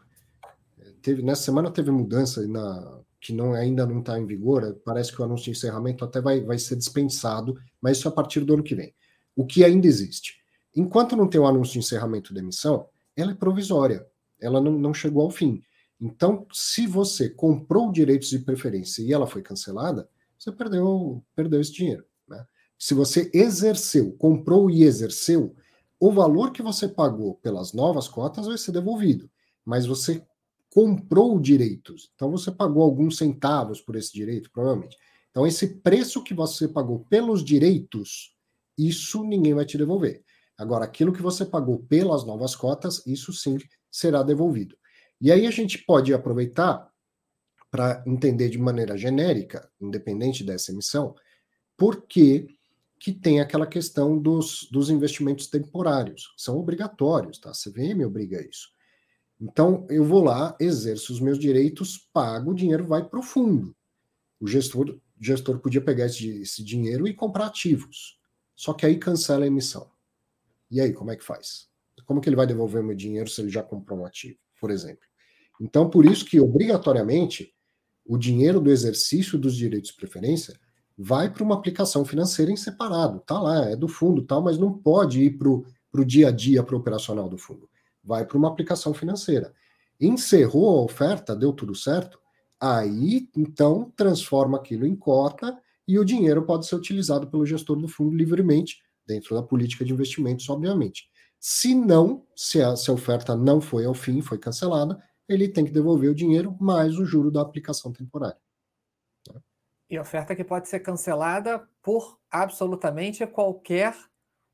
Teve, 1.03 1.21
nessa 1.21 1.43
semana 1.43 1.71
teve 1.71 1.91
mudança 1.91 2.47
na, 2.49 3.03
que 3.21 3.35
não, 3.35 3.53
ainda 3.53 3.85
não 3.85 4.01
está 4.01 4.19
em 4.19 4.25
vigor, 4.25 4.81
parece 4.83 5.13
que 5.13 5.21
o 5.21 5.25
anúncio 5.27 5.45
de 5.45 5.51
encerramento 5.51 6.07
até 6.07 6.23
vai, 6.23 6.41
vai 6.41 6.59
ser 6.59 6.77
dispensado, 6.77 7.55
mas 7.83 7.99
isso 7.99 8.09
é 8.09 8.11
a 8.11 8.15
partir 8.15 8.41
do 8.41 8.55
ano 8.55 8.63
que 8.63 8.75
vem. 8.75 8.95
O 9.37 9.45
que 9.45 9.63
ainda 9.63 9.87
existe? 9.87 10.37
Enquanto 10.75 11.15
não 11.15 11.29
tem 11.29 11.39
o 11.39 11.47
anúncio 11.47 11.75
de 11.75 11.81
encerramento 11.81 12.33
da 12.33 12.41
emissão, 12.41 12.89
ela 13.15 13.33
é 13.33 13.35
provisória, 13.35 14.07
ela 14.41 14.59
não, 14.59 14.73
não 14.73 14.95
chegou 14.95 15.25
ao 15.25 15.31
fim. 15.31 15.63
Então, 16.01 16.47
se 16.51 16.87
você 16.87 17.29
comprou 17.29 17.93
direitos 17.93 18.31
de 18.31 18.39
preferência 18.39 19.03
e 19.03 19.13
ela 19.13 19.27
foi 19.27 19.43
cancelada, 19.43 20.09
você 20.39 20.51
perdeu, 20.51 21.23
perdeu 21.37 21.61
esse 21.61 21.73
dinheiro. 21.73 22.07
Né? 22.27 22.43
Se 22.79 22.95
você 22.95 23.31
exerceu, 23.35 24.13
comprou 24.13 24.71
e 24.71 24.83
exerceu, 24.83 25.55
o 26.00 26.11
valor 26.11 26.50
que 26.50 26.62
você 26.62 26.88
pagou 26.88 27.35
pelas 27.37 27.75
novas 27.75 28.09
cotas 28.09 28.47
vai 28.47 28.57
ser 28.57 28.73
devolvido. 28.73 29.30
Mas 29.64 29.85
você 29.85 30.26
comprou 30.71 31.38
direitos, 31.38 32.11
então 32.14 32.30
você 32.30 32.50
pagou 32.50 32.83
alguns 32.83 33.19
centavos 33.19 33.80
por 33.80 33.97
esse 33.97 34.12
direito, 34.12 34.50
provavelmente. 34.50 34.97
Então, 35.30 35.47
esse 35.47 35.80
preço 35.80 36.25
que 36.25 36.33
você 36.33 36.66
pagou 36.66 37.00
pelos 37.09 37.45
direitos, 37.45 38.35
isso 38.78 39.23
ninguém 39.25 39.52
vai 39.52 39.64
te 39.64 39.76
devolver. 39.76 40.25
Agora, 40.57 40.85
aquilo 40.85 41.12
que 41.12 41.23
você 41.23 41.45
pagou 41.45 41.80
pelas 41.80 42.25
novas 42.25 42.57
cotas, 42.57 43.04
isso 43.07 43.33
sim 43.33 43.59
será 43.90 44.23
devolvido. 44.23 44.76
E 45.21 45.30
aí 45.30 45.47
a 45.47 45.50
gente 45.50 45.78
pode 45.85 46.14
aproveitar 46.14 46.90
para 47.71 48.02
entender 48.07 48.49
de 48.49 48.59
maneira 48.59 48.97
genérica, 48.97 49.71
independente 49.80 50.42
dessa 50.42 50.73
emissão, 50.73 51.14
por 51.76 52.07
que, 52.07 52.49
que 53.00 53.12
tem 53.12 53.40
aquela 53.40 53.66
questão 53.66 54.19
dos, 54.19 54.69
dos 54.71 54.90
investimentos 54.90 55.47
temporários. 55.47 56.35
São 56.37 56.59
obrigatórios, 56.59 57.38
tá? 57.38 57.49
A 57.49 57.54
CVM 57.54 58.04
obriga 58.04 58.47
isso. 58.47 58.69
Então, 59.40 59.87
eu 59.88 60.04
vou 60.04 60.23
lá, 60.23 60.54
exerço 60.61 61.11
os 61.11 61.19
meus 61.19 61.38
direitos, 61.38 61.97
pago, 62.12 62.50
o 62.50 62.54
dinheiro 62.54 62.85
vai 62.85 63.02
para 63.02 63.19
o 63.19 63.23
fundo. 63.23 63.75
O 64.38 64.47
gestor, 64.47 65.00
gestor 65.19 65.61
podia 65.61 65.80
pegar 65.80 66.07
esse, 66.07 66.42
esse 66.42 66.62
dinheiro 66.62 67.09
e 67.09 67.14
comprar 67.14 67.47
ativos. 67.47 68.21
Só 68.54 68.75
que 68.75 68.85
aí 68.85 68.99
cancela 68.99 69.45
a 69.45 69.47
emissão. 69.47 69.90
E 70.71 70.78
aí, 70.78 70.92
como 70.92 71.11
é 71.11 71.16
que 71.16 71.25
faz? 71.25 71.71
Como 72.04 72.21
que 72.21 72.28
ele 72.28 72.37
vai 72.37 72.47
devolver 72.47 72.83
o 72.83 72.85
meu 72.85 72.95
dinheiro 72.95 73.30
se 73.30 73.40
ele 73.40 73.49
já 73.49 73.62
comprou 73.62 74.00
um 74.00 74.04
ativo, 74.04 74.38
por 74.61 74.71
exemplo? 74.71 75.07
Então, 75.59 75.88
por 75.88 76.04
isso 76.04 76.26
que, 76.26 76.38
obrigatoriamente, 76.38 77.54
o 78.04 78.19
dinheiro 78.19 78.61
do 78.61 78.71
exercício 78.71 79.38
dos 79.38 79.57
direitos 79.57 79.90
de 79.90 79.97
preferência 79.97 80.54
vai 81.02 81.30
para 81.30 81.42
uma 81.42 81.54
aplicação 81.54 82.04
financeira 82.04 82.52
em 82.52 82.57
separado. 82.57 83.21
Tá 83.21 83.40
lá, 83.40 83.71
é 83.71 83.75
do 83.75 83.88
fundo, 83.88 84.23
tal, 84.23 84.42
mas 84.42 84.59
não 84.59 84.71
pode 84.71 85.23
ir 85.23 85.38
para 85.38 85.49
o 85.49 86.04
dia 86.04 86.28
a 86.28 86.30
dia, 86.30 86.62
para 86.62 86.76
o 86.76 86.78
operacional 86.78 87.26
do 87.26 87.38
fundo. 87.38 87.66
Vai 88.04 88.26
para 88.26 88.37
uma 88.37 88.49
aplicação 88.49 88.92
financeira. 88.92 89.54
Encerrou 89.99 90.78
a 90.78 90.83
oferta, 90.83 91.35
deu 91.35 91.54
tudo 91.54 91.75
certo, 91.75 92.19
aí 92.61 93.30
então 93.35 93.90
transforma 93.97 94.59
aquilo 94.59 94.87
em 94.87 94.95
cota 94.95 95.59
e 95.88 95.99
o 95.99 96.04
dinheiro 96.04 96.42
pode 96.42 96.66
ser 96.66 96.75
utilizado 96.75 97.26
pelo 97.28 97.47
gestor 97.47 97.76
do 97.76 97.88
fundo 97.88 98.14
livremente 98.14 98.83
dentro 99.07 99.35
da 99.35 99.42
política 99.42 99.87
de 99.87 99.95
investimentos, 99.95 100.50
obviamente. 100.50 101.09
Se 101.38 101.75
não, 101.75 102.26
se 102.37 102.61
a, 102.61 102.76
se 102.76 102.90
a 102.90 102.92
oferta 102.92 103.35
não 103.35 103.59
foi 103.59 103.87
ao 103.87 103.95
fim, 103.95 104.21
foi 104.21 104.37
cancelada, 104.37 105.02
ele 105.26 105.49
tem 105.49 105.64
que 105.64 105.73
devolver 105.73 106.11
o 106.11 106.14
dinheiro 106.14 106.54
mais 106.61 106.99
o 106.99 107.07
juro 107.07 107.30
da 107.30 107.40
aplicação 107.40 107.90
temporária. 107.90 108.37
E 109.90 109.99
oferta 109.99 110.37
que 110.37 110.44
pode 110.44 110.68
ser 110.68 110.80
cancelada 110.80 111.68
por 111.82 112.18
absolutamente 112.30 113.26
qualquer 113.26 113.94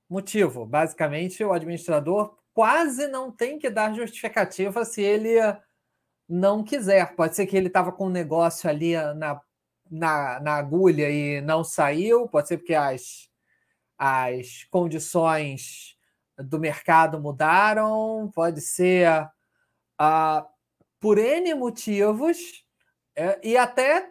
motivo. 0.09 0.65
Basicamente, 0.65 1.45
o 1.45 1.53
administrador 1.53 2.37
quase 2.55 3.07
não 3.07 3.31
tem 3.31 3.59
que 3.59 3.69
dar 3.69 3.95
justificativa 3.95 4.85
se 4.85 5.03
ele 5.03 5.37
não 6.29 6.65
quiser. 6.65 7.15
Pode 7.15 7.37
ser 7.37 7.47
que 7.47 7.57
ele 7.57 7.67
estava 7.67 7.93
com 7.93 8.07
um 8.07 8.11
negócio 8.11 8.69
ali 8.69 8.95
na, 8.95 9.41
na, 9.91 10.41
na 10.41 10.55
agulha 10.55 11.11
e 11.11 11.41
não 11.43 11.63
saiu, 11.63 12.27
pode 12.29 12.49
ser 12.49 12.57
porque 12.57 12.75
as 12.75 13.29
as 13.99 14.65
condições 14.71 15.97
do 16.39 16.59
mercado 16.59 17.19
mudaram, 17.21 18.31
pode 18.35 18.61
ser 18.61 19.11
uh, 20.01 20.47
por 21.01 21.19
N 21.19 21.55
motivos, 21.55 22.65
é, 23.17 23.41
e 23.43 23.57
até 23.57 24.11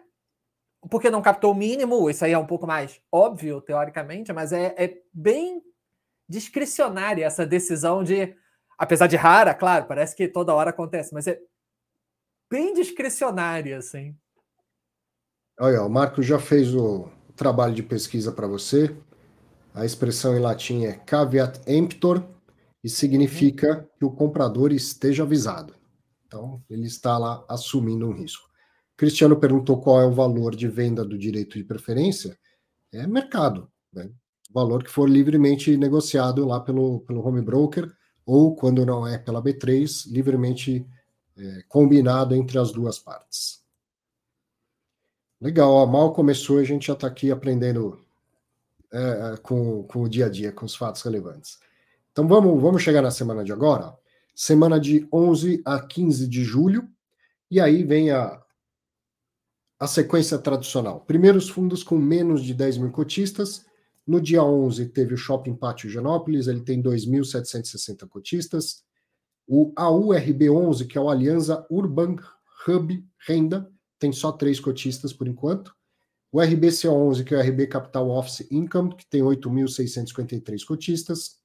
porque 0.90 1.10
não 1.10 1.22
captou 1.22 1.52
o 1.52 1.54
mínimo, 1.54 2.08
isso 2.08 2.24
aí 2.24 2.32
é 2.32 2.38
um 2.38 2.46
pouco 2.46 2.66
mais 2.66 3.00
óbvio, 3.10 3.60
teoricamente, 3.60 4.32
mas 4.32 4.52
é, 4.52 4.74
é 4.76 4.98
bem 5.12 5.62
discricionária 6.28 7.24
essa 7.24 7.46
decisão 7.46 8.02
de, 8.02 8.34
apesar 8.78 9.06
de 9.06 9.16
rara, 9.16 9.54
claro, 9.54 9.86
parece 9.86 10.14
que 10.14 10.28
toda 10.28 10.54
hora 10.54 10.70
acontece, 10.70 11.14
mas 11.14 11.26
é 11.26 11.38
bem 12.50 12.74
discricionária, 12.74 13.78
assim. 13.78 14.16
Olha, 15.58 15.82
o 15.82 15.88
Marco 15.88 16.22
já 16.22 16.38
fez 16.38 16.74
o 16.74 17.08
trabalho 17.34 17.74
de 17.74 17.82
pesquisa 17.82 18.30
para 18.30 18.46
você. 18.46 18.94
A 19.74 19.84
expressão 19.84 20.36
em 20.36 20.40
latim 20.40 20.84
é 20.84 20.92
caveat 20.92 21.60
emptor 21.66 22.26
e 22.82 22.88
significa 22.88 23.78
uhum. 23.78 23.86
que 23.98 24.04
o 24.04 24.10
comprador 24.10 24.72
esteja 24.72 25.22
avisado. 25.22 25.74
Então, 26.26 26.62
ele 26.68 26.86
está 26.86 27.16
lá 27.18 27.44
assumindo 27.48 28.06
um 28.06 28.12
risco. 28.12 28.45
Cristiano 28.96 29.38
perguntou 29.38 29.80
qual 29.80 30.00
é 30.00 30.06
o 30.06 30.12
valor 30.12 30.54
de 30.54 30.68
venda 30.68 31.04
do 31.04 31.18
direito 31.18 31.58
de 31.58 31.64
preferência. 31.64 32.38
É 32.92 33.06
mercado, 33.06 33.70
né? 33.92 34.10
Valor 34.50 34.82
que 34.82 34.90
for 34.90 35.08
livremente 35.08 35.76
negociado 35.76 36.46
lá 36.46 36.60
pelo, 36.60 37.00
pelo 37.00 37.26
home 37.26 37.42
broker, 37.42 37.92
ou 38.24 38.56
quando 38.56 38.86
não 38.86 39.06
é 39.06 39.18
pela 39.18 39.42
B3, 39.42 40.10
livremente 40.10 40.86
é, 41.36 41.62
combinado 41.68 42.34
entre 42.34 42.58
as 42.58 42.72
duas 42.72 42.98
partes. 42.98 43.62
Legal, 45.40 45.70
ó, 45.70 45.84
mal 45.84 46.14
começou, 46.14 46.58
a 46.58 46.64
gente 46.64 46.86
já 46.86 46.94
está 46.94 47.06
aqui 47.06 47.30
aprendendo 47.30 48.00
é, 48.90 48.98
é, 48.98 49.36
com, 49.42 49.82
com 49.82 50.02
o 50.02 50.08
dia 50.08 50.26
a 50.26 50.28
dia, 50.30 50.50
com 50.50 50.64
os 50.64 50.74
fatos 50.74 51.02
relevantes. 51.02 51.58
Então 52.10 52.26
vamos, 52.26 52.60
vamos 52.62 52.82
chegar 52.82 53.02
na 53.02 53.10
semana 53.10 53.44
de 53.44 53.52
agora, 53.52 53.94
semana 54.34 54.80
de 54.80 55.06
11 55.12 55.62
a 55.64 55.78
15 55.80 56.26
de 56.26 56.42
julho, 56.42 56.88
e 57.50 57.60
aí 57.60 57.84
vem 57.84 58.10
a, 58.10 58.42
a 59.78 59.86
sequência 59.86 60.38
tradicional. 60.38 61.00
Primeiros 61.00 61.48
fundos 61.48 61.82
com 61.82 61.98
menos 61.98 62.42
de 62.42 62.54
10 62.54 62.78
mil 62.78 62.90
cotistas. 62.90 63.66
No 64.06 64.20
dia 64.20 64.42
11 64.42 64.86
teve 64.86 65.14
o 65.14 65.18
Shopping 65.18 65.54
Pátio 65.54 65.90
Genópolis, 65.90 66.46
ele 66.46 66.60
tem 66.60 66.82
2.760 66.82 68.08
cotistas. 68.08 68.84
O 69.46 69.72
AURB11, 69.74 70.86
que 70.86 70.96
é 70.96 71.00
o 71.00 71.10
Aliança 71.10 71.66
Urban 71.70 72.16
Hub 72.66 73.04
Renda, 73.26 73.70
tem 73.98 74.12
só 74.12 74.32
três 74.32 74.58
cotistas 74.58 75.12
por 75.12 75.28
enquanto. 75.28 75.74
O 76.32 76.38
RBC11, 76.38 77.24
que 77.24 77.34
é 77.34 77.38
o 77.38 77.40
RB 77.40 77.66
Capital 77.66 78.10
Office 78.10 78.46
Income, 78.50 78.94
que 78.94 79.06
tem 79.06 79.22
8.653 79.22 80.64
cotistas. 80.64 81.36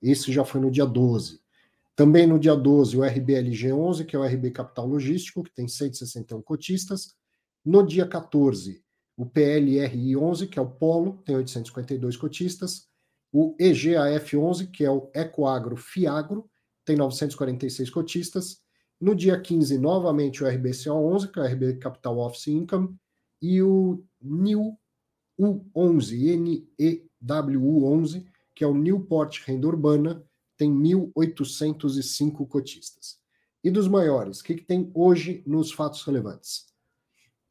Esse 0.00 0.32
já 0.32 0.44
foi 0.44 0.60
no 0.60 0.70
dia 0.70 0.86
12. 0.86 1.40
Também 1.94 2.26
no 2.26 2.38
dia 2.38 2.56
12, 2.56 2.96
o 2.96 3.00
RBLG11, 3.00 4.06
que 4.06 4.16
é 4.16 4.18
o 4.18 4.24
RB 4.24 4.50
Capital 4.50 4.86
Logístico, 4.86 5.42
que 5.42 5.54
tem 5.54 5.68
161 5.68 6.40
cotistas. 6.42 7.14
No 7.64 7.86
dia 7.86 8.06
14, 8.06 8.82
o 9.16 9.24
PLRI11, 9.24 10.48
que 10.48 10.58
é 10.58 10.62
o 10.62 10.70
Polo, 10.70 11.22
tem 11.24 11.36
852 11.36 12.16
cotistas. 12.16 12.88
O 13.32 13.56
EGAF11, 13.56 14.70
que 14.70 14.84
é 14.84 14.90
o 14.90 15.10
Ecoagro 15.14 15.76
Fiagro, 15.76 16.50
tem 16.84 16.96
946 16.96 17.90
cotistas. 17.90 18.60
No 19.00 19.14
dia 19.14 19.40
15, 19.40 19.78
novamente 19.78 20.42
o 20.42 20.46
RBCO11, 20.46 21.30
que 21.30 21.38
é 21.38 21.42
o 21.42 21.46
RB 21.46 21.76
Capital 21.78 22.18
Office 22.18 22.48
Income. 22.48 22.96
E 23.40 23.62
o 23.62 24.04
NIU 24.20 24.76
U11, 25.40 26.68
NEWU11, 27.22 28.26
que 28.54 28.64
é 28.64 28.66
o 28.66 28.74
Newport 28.74 29.40
Renda 29.46 29.66
Urbana, 29.66 30.24
tem 30.56 30.70
1.805 30.72 32.46
cotistas. 32.46 33.18
E 33.64 33.70
dos 33.70 33.88
maiores, 33.88 34.40
o 34.40 34.44
que, 34.44 34.56
que 34.56 34.64
tem 34.64 34.90
hoje 34.94 35.42
nos 35.46 35.72
fatos 35.72 36.02
relevantes? 36.04 36.71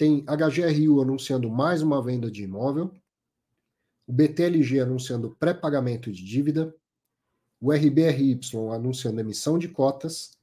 Tem 0.02 0.26
HGRU 0.26 1.00
anunciando 1.00 1.48
mais 1.48 1.84
uma 1.84 2.02
venda 2.02 2.32
de 2.32 2.42
imóvel, 2.42 2.92
o 4.08 4.12
BTLG 4.12 4.80
anunciando 4.80 5.38
pré-pagamento 5.40 6.12
de 6.12 6.26
dívida, 6.26 6.76
o 7.62 7.72
RBRY 7.72 8.40
anunciando 8.74 9.20
emissão 9.20 9.60
de 9.60 9.68
cotas, 9.68 10.36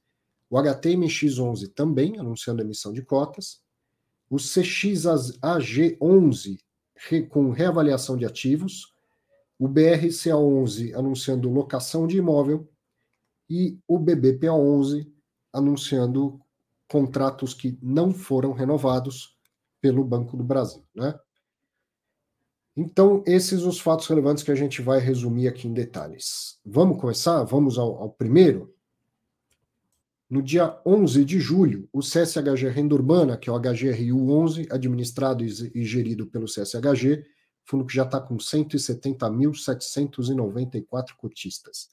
o 0.49 0.55
HTMX11 0.55 1.73
também 1.73 2.17
anunciando 2.17 2.61
emissão 2.61 2.93
de 2.93 3.01
cotas, 3.01 3.61
o 4.29 4.37
CXAG11 4.37 6.57
com 7.27 7.49
reavaliação 7.49 8.15
de 8.15 8.23
ativos, 8.23 8.93
o 9.59 9.67
BRCA11 9.67 10.93
anunciando 10.93 11.51
locação 11.51 12.07
de 12.07 12.15
imóvel. 12.15 12.65
E 13.49 13.77
o 13.85 13.99
BBPA11 13.99 15.11
anunciando 15.51 16.39
contratos 16.87 17.53
que 17.53 17.77
não 17.81 18.13
foram 18.13 18.53
renovados 18.53 19.37
pelo 19.81 20.03
Banco 20.03 20.37
do 20.37 20.43
Brasil, 20.43 20.83
né? 20.93 21.17
Então, 22.75 23.23
esses 23.25 23.63
os 23.63 23.79
fatos 23.79 24.05
relevantes 24.07 24.43
que 24.43 24.51
a 24.51 24.55
gente 24.55 24.81
vai 24.81 24.99
resumir 24.99 25.47
aqui 25.49 25.67
em 25.67 25.73
detalhes. 25.73 26.57
Vamos 26.65 26.99
começar? 26.99 27.43
Vamos 27.43 27.77
ao, 27.77 28.01
ao 28.01 28.09
primeiro? 28.09 28.73
No 30.29 30.41
dia 30.41 30.79
11 30.85 31.25
de 31.25 31.39
julho, 31.39 31.89
o 31.91 31.99
CSHG 31.99 32.69
Renda 32.69 32.95
Urbana, 32.95 33.35
que 33.35 33.49
é 33.49 33.51
o 33.51 33.59
HGRU 33.59 34.31
11, 34.31 34.69
administrado 34.71 35.43
e 35.43 35.83
gerido 35.83 36.25
pelo 36.27 36.45
CSHG, 36.45 37.25
fundo 37.65 37.85
que 37.85 37.95
já 37.95 38.03
está 38.03 38.21
com 38.21 38.37
170.794 38.37 41.15
cotistas, 41.17 41.89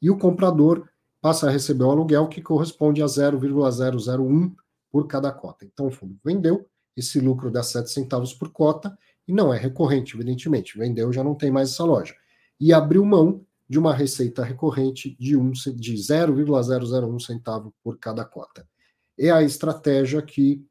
E 0.00 0.08
o 0.08 0.16
comprador 0.16 0.88
passa 1.22 1.46
a 1.46 1.50
receber 1.50 1.84
o 1.84 1.90
aluguel 1.90 2.26
que 2.26 2.42
corresponde 2.42 3.00
a 3.00 3.06
0,001 3.06 4.54
por 4.90 5.06
cada 5.06 5.30
cota. 5.32 5.64
Então 5.64 5.86
o 5.86 5.90
fundo 5.90 6.18
vendeu, 6.22 6.66
esse 6.96 7.20
lucro 7.20 7.50
dá 7.50 7.62
7 7.62 7.88
centavos 7.88 8.34
por 8.34 8.50
cota, 8.50 8.98
e 9.26 9.32
não 9.32 9.54
é 9.54 9.56
recorrente, 9.56 10.16
evidentemente. 10.16 10.76
Vendeu, 10.76 11.12
já 11.12 11.22
não 11.22 11.36
tem 11.36 11.48
mais 11.48 11.70
essa 11.70 11.84
loja. 11.84 12.12
E 12.58 12.72
abriu 12.72 13.04
mão 13.04 13.46
de 13.68 13.78
uma 13.78 13.94
receita 13.94 14.44
recorrente 14.44 15.16
de, 15.18 15.36
um, 15.36 15.52
de 15.52 15.96
0,001 15.96 17.18
centavo 17.20 17.72
por 17.82 17.98
cada 17.98 18.24
cota. 18.24 18.68
É 19.16 19.30
a 19.30 19.42
estratégia 19.42 20.20
que 20.20 20.66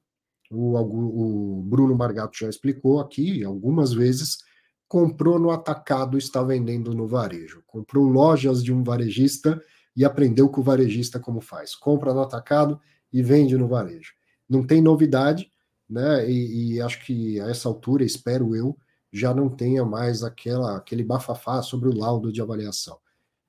o, 0.51 0.77
o 0.77 1.61
Bruno 1.63 1.95
Margato 1.95 2.37
já 2.37 2.49
explicou 2.49 2.99
aqui 2.99 3.41
algumas 3.43 3.93
vezes, 3.93 4.39
comprou 4.85 5.39
no 5.39 5.49
atacado 5.49 6.17
está 6.17 6.43
vendendo 6.43 6.93
no 6.93 7.07
varejo. 7.07 7.63
Comprou 7.65 8.05
lojas 8.05 8.61
de 8.61 8.73
um 8.73 8.83
varejista 8.83 9.61
e 9.95 10.06
aprendeu 10.06 10.49
com 10.49 10.62
o 10.62 10.63
varejista 10.63 11.19
como 11.19 11.41
faz. 11.41 11.75
Compra 11.75 12.13
no 12.13 12.21
atacado 12.21 12.80
e 13.12 13.21
vende 13.21 13.58
no 13.58 13.67
varejo. 13.67 14.13
Não 14.47 14.65
tem 14.65 14.82
novidade, 14.82 15.51
né? 15.89 16.30
E, 16.30 16.75
e, 16.75 16.82
acho 16.82 17.04
que 17.06 17.39
a 17.39 17.49
essa 17.49 17.67
altura, 17.67 18.04
espero 18.04 18.56
eu, 18.56 18.77
já 19.12 19.34
não 19.34 19.49
tenha 19.49 19.84
mais 19.84 20.23
aquela, 20.23 20.77
aquele 20.77 21.04
bafafá 21.04 21.62
sobre 21.62 21.89
o 21.89 21.95
laudo 21.95 22.32
de 22.32 22.41
avaliação. 22.41 22.97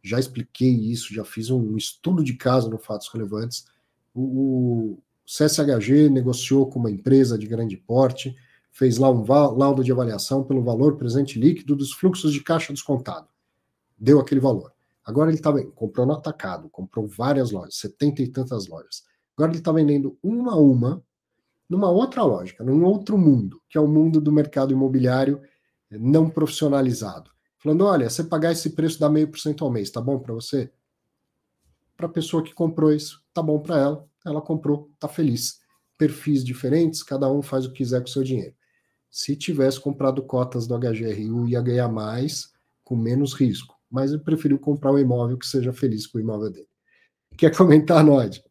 Já 0.03 0.19
expliquei 0.19 0.71
isso, 0.71 1.15
já 1.15 1.25
fiz 1.25 1.51
um 1.51 1.77
estudo 1.77 2.25
de 2.25 2.35
caso 2.35 2.69
no 2.69 2.79
Fatos 2.79 3.09
Relevantes. 3.09 3.67
O, 4.13 4.23
o 4.23 5.03
CSHG 5.25 6.11
negociou 6.11 6.67
com 6.67 6.81
uma 6.81 6.91
empresa 6.91 7.39
de 7.39 7.47
grande 7.47 7.77
porte, 7.77 8.37
fez 8.73 8.99
lá 8.99 9.09
um 9.09 9.25
laudo 9.25 9.85
de 9.85 9.93
avaliação 9.93 10.43
pelo 10.43 10.65
valor 10.65 10.97
presente 10.97 11.39
líquido 11.39 11.77
dos 11.77 11.93
fluxos 11.93 12.33
de 12.33 12.43
caixa 12.43 12.73
descontado. 12.73 13.29
Deu 13.97 14.19
aquele 14.19 14.41
valor. 14.41 14.72
Agora 15.05 15.31
ele 15.31 15.39
está 15.39 15.51
bem, 15.51 15.71
comprou 15.71 16.07
no 16.07 16.13
atacado, 16.13 16.69
comprou 16.71 17.07
várias 17.09 17.51
lojas, 17.51 17.77
setenta 17.77 18.23
e 18.23 18.29
tantas 18.29 18.69
lojas. 18.69 19.03
Agora 19.37 19.51
ele 19.51 19.59
está 19.59 19.73
vendendo 19.73 20.17
uma 20.23 20.53
a 20.53 20.57
uma 20.57 21.03
numa 21.69 21.91
outra 21.91 22.23
lógica, 22.23 22.63
num 22.63 22.85
outro 22.85 23.17
mundo, 23.17 23.61
que 23.69 23.79
é 23.79 23.81
o 23.81 23.89
mundo 23.89 24.21
do 24.21 24.31
mercado 24.31 24.73
imobiliário 24.73 25.41
não 25.91 26.29
profissionalizado. 26.29 27.31
Falando, 27.59 27.85
olha, 27.85 28.11
você 28.11 28.25
pagar 28.25 28.53
esse 28.53 28.71
preço 28.71 29.01
dá 29.01 29.09
meio 29.09 29.29
por 29.29 29.39
cento 29.39 29.65
ao 29.65 29.71
mês, 29.71 29.91
tá 29.91 30.01
bom 30.01 30.19
para 30.19 30.35
você? 30.35 30.71
Para 31.97 32.07
a 32.07 32.11
pessoa 32.11 32.43
que 32.43 32.53
comprou 32.53 32.93
isso, 32.93 33.23
tá 33.33 33.43
bom 33.43 33.59
para 33.61 33.79
ela, 33.79 34.09
ela 34.27 34.43
comprou, 34.43 34.91
tá 34.99 35.09
feliz. 35.09 35.61
Perfis 35.97 36.45
diferentes, 36.45 37.03
cada 37.03 37.31
um 37.31 37.41
faz 37.41 37.65
o 37.65 37.71
que 37.71 37.79
quiser 37.79 38.01
com 38.01 38.09
o 38.09 38.11
seu 38.11 38.23
dinheiro. 38.23 38.55
Se 39.11 39.37
tivesse 39.37 39.81
comprado 39.81 40.23
cotas 40.23 40.67
do 40.67 40.77
HGRU, 40.79 41.49
ia 41.49 41.61
ganhar 41.61 41.89
mais, 41.89 42.53
com 42.83 42.97
menos 42.97 43.35
risco. 43.35 43.72
Mas 43.93 44.11
ele 44.11 44.23
preferiu 44.23 44.59
comprar 44.59 44.91
um 44.91 44.99
imóvel 44.99 45.37
que 45.37 45.47
seja 45.47 45.73
feliz 45.73 46.07
com 46.07 46.17
o 46.17 46.21
imóvel 46.21 46.51
dele. 46.51 46.69
Quer 47.37 47.55
comentar, 47.55 48.03
Nod? 48.03 48.43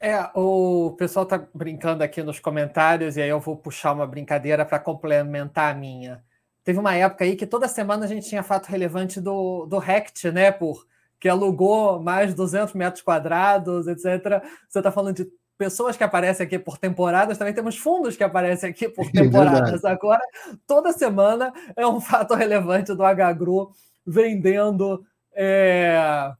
É, 0.00 0.30
o 0.34 0.92
pessoal 0.96 1.24
está 1.24 1.38
brincando 1.54 2.02
aqui 2.02 2.22
nos 2.22 2.40
comentários, 2.40 3.16
e 3.16 3.22
aí 3.22 3.28
eu 3.28 3.40
vou 3.40 3.56
puxar 3.56 3.92
uma 3.92 4.06
brincadeira 4.06 4.64
para 4.64 4.78
complementar 4.78 5.74
a 5.74 5.78
minha. 5.78 6.24
Teve 6.64 6.78
uma 6.78 6.94
época 6.94 7.24
aí 7.24 7.36
que 7.36 7.46
toda 7.46 7.68
semana 7.68 8.04
a 8.04 8.08
gente 8.08 8.28
tinha 8.28 8.42
fato 8.42 8.66
relevante 8.66 9.20
do, 9.20 9.66
do 9.66 9.78
Rect, 9.78 10.30
né? 10.30 10.52
Por, 10.52 10.86
que 11.20 11.28
alugou 11.28 12.00
mais 12.00 12.30
de 12.30 12.36
200 12.36 12.74
metros 12.74 13.02
quadrados, 13.02 13.86
etc. 13.86 14.42
Você 14.68 14.78
está 14.78 14.90
falando 14.90 15.16
de 15.16 15.28
pessoas 15.56 15.96
que 15.96 16.04
aparecem 16.04 16.46
aqui 16.46 16.58
por 16.58 16.78
temporadas, 16.78 17.38
também 17.38 17.54
temos 17.54 17.76
fundos 17.76 18.16
que 18.16 18.24
aparecem 18.24 18.70
aqui 18.70 18.88
por 18.88 19.08
temporadas. 19.12 19.84
Agora, 19.84 20.22
toda 20.66 20.92
semana 20.92 21.52
é 21.76 21.86
um 21.86 21.98
fato 22.00 22.34
relevante 22.34 22.94
do 22.94 23.02
HGRU 23.02 23.72
vendendo. 24.06 25.04
É 25.34 26.32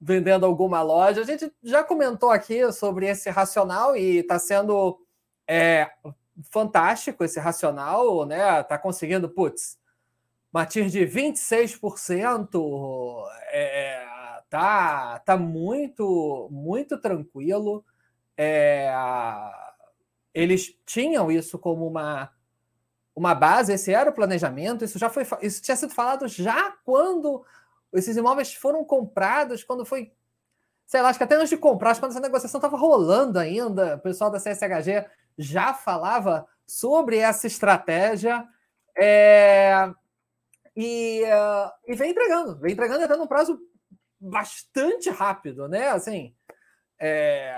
vendendo 0.00 0.46
alguma 0.46 0.82
loja. 0.82 1.20
A 1.20 1.24
gente 1.24 1.52
já 1.62 1.82
comentou 1.82 2.30
aqui 2.30 2.70
sobre 2.72 3.08
esse 3.08 3.28
racional 3.30 3.96
e 3.96 4.18
está 4.18 4.38
sendo 4.38 4.98
é, 5.46 5.90
fantástico 6.50 7.24
esse 7.24 7.40
racional, 7.40 8.24
né? 8.24 8.60
Está 8.60 8.78
conseguindo, 8.78 9.28
putz, 9.28 9.78
matir 10.52 10.88
de 10.88 11.00
26%, 11.00 13.24
é, 13.50 14.06
tá, 14.48 15.18
tá 15.20 15.36
muito, 15.36 16.48
muito 16.50 16.98
tranquilo. 16.98 17.84
É, 18.38 18.88
eles 20.32 20.72
tinham 20.86 21.30
isso 21.30 21.58
como 21.58 21.86
uma 21.86 22.32
uma 23.14 23.34
base, 23.34 23.72
esse 23.72 23.92
era 23.92 24.10
o 24.10 24.12
planejamento, 24.12 24.84
isso 24.84 24.96
já 24.96 25.10
foi 25.10 25.26
isso 25.42 25.60
tinha 25.60 25.76
sido 25.76 25.92
falado 25.92 26.28
já 26.28 26.70
quando 26.84 27.44
esses 27.92 28.16
imóveis 28.16 28.54
foram 28.54 28.84
comprados 28.84 29.64
quando 29.64 29.84
foi. 29.84 30.12
Sei 30.86 31.02
lá, 31.02 31.08
acho 31.10 31.18
que 31.18 31.24
até 31.24 31.34
antes 31.34 31.50
de 31.50 31.56
comprar, 31.56 31.98
quando 31.98 32.12
essa 32.12 32.20
negociação 32.20 32.58
estava 32.58 32.76
rolando 32.76 33.38
ainda, 33.38 33.96
o 33.96 34.00
pessoal 34.00 34.30
da 34.30 34.38
CSHG 34.38 35.06
já 35.36 35.74
falava 35.74 36.46
sobre 36.66 37.18
essa 37.18 37.46
estratégia. 37.46 38.46
É, 38.96 39.92
e, 40.74 41.22
uh, 41.24 41.70
e 41.86 41.94
vem 41.94 42.10
entregando, 42.10 42.58
vem 42.58 42.72
entregando 42.72 43.04
até 43.04 43.16
num 43.16 43.26
prazo 43.26 43.60
bastante 44.18 45.10
rápido, 45.10 45.68
né? 45.68 45.90
Assim, 45.90 46.34
é, 46.98 47.54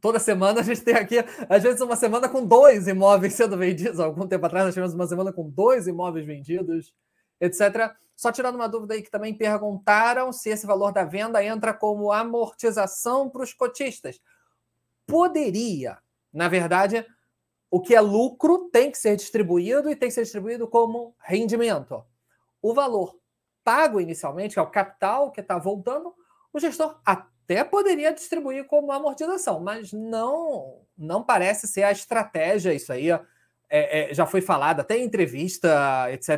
toda 0.00 0.18
semana 0.18 0.60
a 0.60 0.62
gente 0.62 0.82
tem 0.82 0.94
aqui, 0.94 1.16
às 1.48 1.62
vezes, 1.62 1.80
uma 1.80 1.96
semana 1.96 2.28
com 2.28 2.44
dois 2.44 2.86
imóveis 2.86 3.34
sendo 3.34 3.56
vendidos. 3.56 3.98
Algum 4.00 4.26
tempo 4.26 4.46
atrás 4.46 4.64
nós 4.64 4.74
tivemos 4.74 4.94
uma 4.94 5.06
semana 5.06 5.32
com 5.32 5.48
dois 5.48 5.86
imóveis 5.86 6.26
vendidos, 6.26 6.94
etc. 7.40 7.94
Só 8.14 8.32
tirando 8.32 8.56
uma 8.56 8.68
dúvida 8.68 8.94
aí 8.94 9.02
que 9.02 9.10
também 9.10 9.34
perguntaram 9.34 10.32
se 10.32 10.48
esse 10.48 10.66
valor 10.66 10.92
da 10.92 11.04
venda 11.04 11.44
entra 11.44 11.74
como 11.74 12.12
amortização 12.12 13.28
para 13.28 13.42
os 13.42 13.52
cotistas. 13.52 14.20
Poderia. 15.06 15.98
Na 16.32 16.48
verdade, 16.48 17.06
o 17.70 17.80
que 17.80 17.94
é 17.94 18.00
lucro 18.00 18.70
tem 18.70 18.90
que 18.90 18.98
ser 18.98 19.16
distribuído 19.16 19.90
e 19.90 19.96
tem 19.96 20.08
que 20.08 20.14
ser 20.14 20.22
distribuído 20.22 20.66
como 20.66 21.14
rendimento. 21.18 22.04
O 22.62 22.72
valor 22.72 23.18
pago 23.62 24.00
inicialmente, 24.00 24.54
que 24.54 24.58
é 24.58 24.62
o 24.62 24.70
capital 24.70 25.30
que 25.30 25.40
está 25.40 25.58
voltando, 25.58 26.14
o 26.52 26.58
gestor 26.58 27.00
até 27.04 27.35
poderia 27.64 28.12
distribuir 28.12 28.66
como 28.66 28.92
amortização, 28.92 29.60
mas 29.60 29.92
não, 29.92 30.82
não 30.96 31.22
parece 31.22 31.68
ser 31.68 31.84
a 31.84 31.92
estratégia 31.92 32.74
isso 32.74 32.92
aí 32.92 33.10
é, 33.68 34.10
é, 34.10 34.14
já 34.14 34.26
foi 34.26 34.40
falado, 34.40 34.80
até 34.80 34.96
em 34.96 35.04
entrevista, 35.04 36.06
etc. 36.12 36.28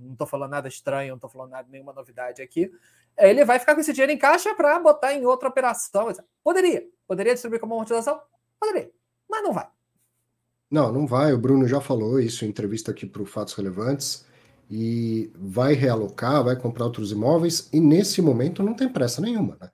Não 0.00 0.12
estou 0.12 0.26
falando 0.26 0.50
nada 0.50 0.68
estranho, 0.68 1.10
não 1.10 1.16
estou 1.16 1.30
falando 1.30 1.50
nada, 1.50 1.68
nenhuma 1.70 1.92
novidade 1.92 2.40
aqui. 2.42 2.70
É, 3.16 3.28
ele 3.28 3.44
vai 3.44 3.58
ficar 3.58 3.74
com 3.74 3.80
esse 3.80 3.92
dinheiro 3.92 4.12
em 4.12 4.18
caixa 4.18 4.54
para 4.54 4.78
botar 4.80 5.12
em 5.12 5.24
outra 5.26 5.48
operação. 5.48 6.08
Poderia. 6.42 6.86
Poderia 7.06 7.34
distribuir 7.34 7.60
como 7.60 7.74
amortização? 7.74 8.20
Poderia. 8.58 8.90
Mas 9.28 9.42
não 9.42 9.52
vai. 9.52 9.68
Não, 10.70 10.90
não 10.90 11.06
vai. 11.06 11.32
O 11.32 11.38
Bruno 11.38 11.68
já 11.68 11.80
falou 11.80 12.18
isso 12.18 12.44
em 12.44 12.48
entrevista 12.48 12.90
aqui 12.90 13.04
para 13.04 13.22
o 13.22 13.26
Fatos 13.26 13.54
Relevantes. 13.54 14.26
E 14.70 15.30
vai 15.34 15.74
realocar, 15.74 16.42
vai 16.42 16.56
comprar 16.56 16.86
outros 16.86 17.12
imóveis. 17.12 17.68
E 17.70 17.80
nesse 17.80 18.22
momento 18.22 18.62
não 18.62 18.72
tem 18.72 18.88
pressa 18.88 19.20
nenhuma, 19.20 19.58
né? 19.60 19.70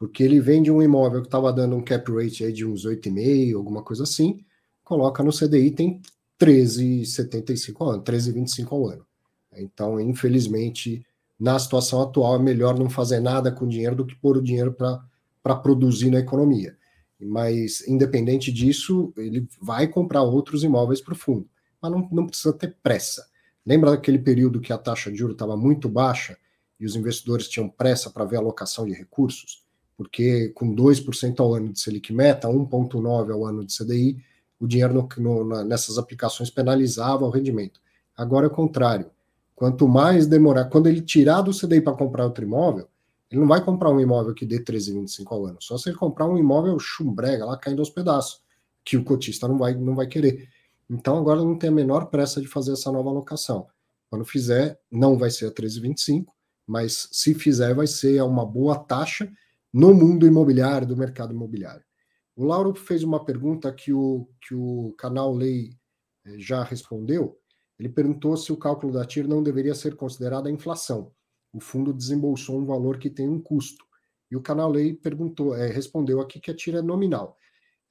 Porque 0.00 0.22
ele 0.22 0.40
vende 0.40 0.70
um 0.70 0.82
imóvel 0.82 1.20
que 1.20 1.28
estava 1.28 1.52
dando 1.52 1.76
um 1.76 1.84
cap 1.84 2.10
rate 2.10 2.42
aí 2.42 2.52
de 2.54 2.64
uns 2.64 2.86
8,5, 2.86 3.54
alguma 3.54 3.82
coisa 3.82 4.04
assim, 4.04 4.40
coloca 4.82 5.22
no 5.22 5.30
CDI, 5.30 5.70
tem 5.72 6.00
13,75 6.40 7.76
ao 7.78 7.90
ano, 7.90 8.02
13,25 8.02 8.72
ao 8.72 8.88
ano. 8.88 9.06
Então, 9.54 10.00
infelizmente, 10.00 11.04
na 11.38 11.58
situação 11.58 12.00
atual, 12.00 12.36
é 12.36 12.38
melhor 12.38 12.78
não 12.78 12.88
fazer 12.88 13.20
nada 13.20 13.52
com 13.52 13.68
dinheiro 13.68 13.94
do 13.94 14.06
que 14.06 14.16
pôr 14.16 14.38
o 14.38 14.42
dinheiro 14.42 14.72
para 14.72 15.56
produzir 15.56 16.10
na 16.10 16.20
economia. 16.20 16.78
Mas, 17.20 17.86
independente 17.86 18.50
disso, 18.50 19.12
ele 19.18 19.46
vai 19.60 19.86
comprar 19.86 20.22
outros 20.22 20.64
imóveis 20.64 21.02
para 21.02 21.12
o 21.12 21.16
fundo. 21.16 21.46
Mas 21.80 21.92
não, 21.92 22.08
não 22.10 22.26
precisa 22.26 22.54
ter 22.54 22.74
pressa. 22.82 23.28
Lembra 23.66 23.90
daquele 23.90 24.18
período 24.18 24.60
que 24.60 24.72
a 24.72 24.78
taxa 24.78 25.12
de 25.12 25.18
juros 25.18 25.34
estava 25.34 25.58
muito 25.58 25.90
baixa 25.90 26.38
e 26.78 26.86
os 26.86 26.96
investidores 26.96 27.46
tinham 27.48 27.68
pressa 27.68 28.08
para 28.08 28.24
ver 28.24 28.36
a 28.36 28.38
alocação 28.38 28.86
de 28.86 28.94
recursos? 28.94 29.62
Porque 30.00 30.48
com 30.54 30.74
2% 30.74 31.40
ao 31.40 31.52
ano 31.52 31.74
de 31.74 31.78
Selic 31.78 32.10
Meta, 32.10 32.48
1,9% 32.48 33.30
ao 33.34 33.44
ano 33.44 33.66
de 33.66 33.76
CDI, 33.76 34.16
o 34.58 34.66
dinheiro 34.66 35.06
no, 35.18 35.44
no, 35.44 35.62
nessas 35.62 35.98
aplicações 35.98 36.48
penalizava 36.48 37.26
o 37.26 37.28
rendimento. 37.28 37.78
Agora 38.16 38.46
é 38.46 38.48
o 38.48 38.50
contrário. 38.50 39.10
Quanto 39.54 39.86
mais 39.86 40.26
demorar, 40.26 40.64
quando 40.70 40.86
ele 40.86 41.02
tirar 41.02 41.42
do 41.42 41.52
CDI 41.52 41.82
para 41.82 41.92
comprar 41.92 42.24
outro 42.24 42.42
imóvel, 42.42 42.88
ele 43.30 43.42
não 43.42 43.46
vai 43.46 43.62
comprar 43.62 43.90
um 43.90 44.00
imóvel 44.00 44.32
que 44.32 44.46
dê 44.46 44.58
13,25 44.58 45.26
ao 45.32 45.44
ano. 45.44 45.58
Só 45.60 45.76
se 45.76 45.90
ele 45.90 45.98
comprar 45.98 46.26
um 46.26 46.38
imóvel 46.38 46.78
chumbrega 46.78 47.44
lá 47.44 47.58
caindo 47.58 47.80
aos 47.80 47.90
pedaços, 47.90 48.40
que 48.82 48.96
o 48.96 49.04
cotista 49.04 49.46
não 49.46 49.58
vai, 49.58 49.74
não 49.74 49.94
vai 49.94 50.06
querer. 50.06 50.48
Então 50.88 51.18
agora 51.18 51.44
não 51.44 51.58
tem 51.58 51.68
a 51.68 51.74
menor 51.74 52.06
pressa 52.06 52.40
de 52.40 52.48
fazer 52.48 52.72
essa 52.72 52.90
nova 52.90 53.10
alocação. 53.10 53.66
Quando 54.08 54.24
fizer, 54.24 54.80
não 54.90 55.18
vai 55.18 55.30
ser 55.30 55.48
a 55.48 55.50
13,25, 55.50 56.24
mas 56.66 57.06
se 57.12 57.34
fizer, 57.34 57.74
vai 57.74 57.86
ser 57.86 58.22
uma 58.22 58.46
boa 58.46 58.78
taxa 58.78 59.30
no 59.72 59.94
mundo 59.94 60.26
imobiliário, 60.26 60.86
do 60.86 60.96
mercado 60.96 61.32
imobiliário. 61.32 61.84
O 62.36 62.44
Lauro 62.44 62.74
fez 62.74 63.02
uma 63.02 63.24
pergunta 63.24 63.72
que 63.72 63.92
o, 63.92 64.28
que 64.40 64.54
o 64.54 64.94
canal 64.98 65.34
Lei 65.34 65.70
eh, 66.26 66.38
já 66.38 66.62
respondeu. 66.62 67.38
Ele 67.78 67.88
perguntou 67.88 68.36
se 68.36 68.52
o 68.52 68.56
cálculo 68.56 68.92
da 68.92 69.04
TIR 69.04 69.26
não 69.28 69.42
deveria 69.42 69.74
ser 69.74 69.94
considerado 69.96 70.46
a 70.46 70.50
inflação. 70.50 71.12
O 71.52 71.60
fundo 71.60 71.92
desembolsou 71.92 72.58
um 72.58 72.64
valor 72.64 72.98
que 72.98 73.10
tem 73.10 73.28
um 73.28 73.40
custo. 73.40 73.84
E 74.30 74.36
o 74.36 74.40
canal 74.40 74.70
Lei 74.70 74.94
perguntou, 74.94 75.54
é, 75.56 75.66
respondeu 75.68 76.20
aqui 76.20 76.40
que 76.40 76.50
a 76.50 76.54
TIR 76.54 76.76
é 76.76 76.82
nominal. 76.82 77.36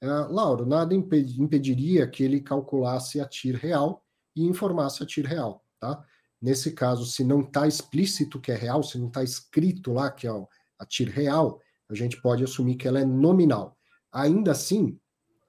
Uh, 0.02 0.32
Lauro, 0.32 0.64
nada 0.64 0.94
impediria 0.94 2.08
que 2.08 2.24
ele 2.24 2.40
calculasse 2.40 3.20
a 3.20 3.26
TIR 3.26 3.56
real 3.56 4.02
e 4.34 4.46
informasse 4.46 5.02
a 5.02 5.06
TIR 5.06 5.26
real, 5.26 5.62
tá? 5.78 6.02
Nesse 6.40 6.72
caso, 6.72 7.04
se 7.04 7.22
não 7.22 7.40
está 7.42 7.68
explícito 7.68 8.40
que 8.40 8.50
é 8.50 8.54
real, 8.54 8.82
se 8.82 8.98
não 8.98 9.08
está 9.08 9.22
escrito 9.22 9.92
lá 9.92 10.10
que 10.10 10.26
é 10.26 10.30
a 10.30 10.86
TIR 10.86 11.10
real, 11.10 11.60
a 11.90 11.94
gente 11.94 12.20
pode 12.20 12.44
assumir 12.44 12.76
que 12.76 12.86
ela 12.86 13.00
é 13.00 13.04
nominal. 13.04 13.76
Ainda 14.12 14.52
assim, 14.52 14.98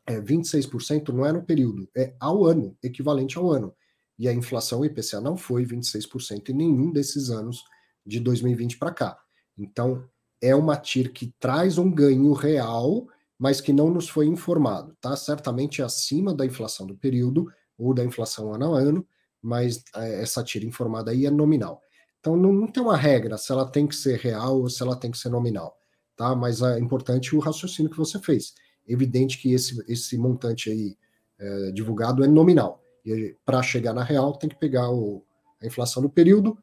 é, 0.06 0.20
26% 0.20 1.10
não 1.10 1.26
é 1.26 1.32
no 1.32 1.44
período, 1.44 1.88
é 1.96 2.16
ao 2.20 2.46
ano, 2.46 2.76
equivalente 2.84 3.38
ao 3.38 3.50
ano. 3.52 3.74
E 4.18 4.28
a 4.28 4.34
inflação 4.34 4.84
IPCA 4.84 5.22
não 5.22 5.38
foi 5.38 5.66
26% 5.66 6.50
em 6.50 6.54
nenhum 6.54 6.92
desses 6.92 7.30
anos 7.30 7.64
de 8.06 8.20
2020 8.20 8.78
para 8.78 8.92
cá. 8.92 9.18
Então, 9.58 10.08
é 10.42 10.56
uma 10.56 10.76
TIR 10.76 11.12
que 11.12 11.34
traz 11.40 11.78
um 11.78 11.92
ganho 11.92 12.34
real, 12.34 13.08
mas 13.38 13.62
que 13.62 13.72
não 13.72 13.90
nos 13.90 14.10
foi 14.10 14.28
informado, 14.28 14.96
tá? 15.00 15.16
Certamente 15.16 15.82
acima 15.82 16.34
da 16.34 16.46
inflação 16.46 16.86
do 16.86 16.96
período 16.96 17.52
ou 17.78 17.94
da 17.94 18.04
inflação 18.04 18.54
ano 18.54 18.76
a 18.76 18.80
ano, 18.80 19.08
mas 19.42 19.84
é, 19.96 20.22
essa 20.22 20.44
TIR 20.44 20.66
informada 20.66 21.12
aí 21.12 21.26
é 21.26 21.32
nominal. 21.32 21.82
Então, 22.20 22.36
não, 22.36 22.54
não 22.54 22.68
tem 22.68 22.82
uma 22.82 22.98
regra 22.98 23.38
se 23.38 23.52
ela 23.52 23.66
tem 23.66 23.88
que 23.88 23.96
ser 23.96 24.20
real 24.20 24.62
ou 24.62 24.70
se 24.70 24.82
ela 24.84 24.96
tem 24.96 25.10
que 25.10 25.18
ser 25.18 25.30
nominal, 25.30 25.76
tá? 26.22 26.36
Mas 26.36 26.62
é 26.62 26.78
importante 26.78 27.36
o 27.36 27.40
raciocínio 27.40 27.90
que 27.90 27.98
você 27.98 28.20
fez 28.20 28.54
evidente 28.88 29.40
que 29.40 29.54
esse, 29.54 29.84
esse 29.92 30.18
montante 30.18 30.70
aí 30.70 30.98
é, 31.40 31.72
divulgado 31.72 32.24
é 32.24 32.28
nominal. 32.28 32.84
E 33.04 33.36
para 33.44 33.64
chegar 33.64 33.94
na 33.94 34.04
real, 34.04 34.38
tem 34.38 34.50
que 34.50 34.56
pegar 34.56 34.92
o, 34.92 35.26
a 35.60 35.66
inflação 35.66 36.02
do 36.04 36.10
período, 36.10 36.58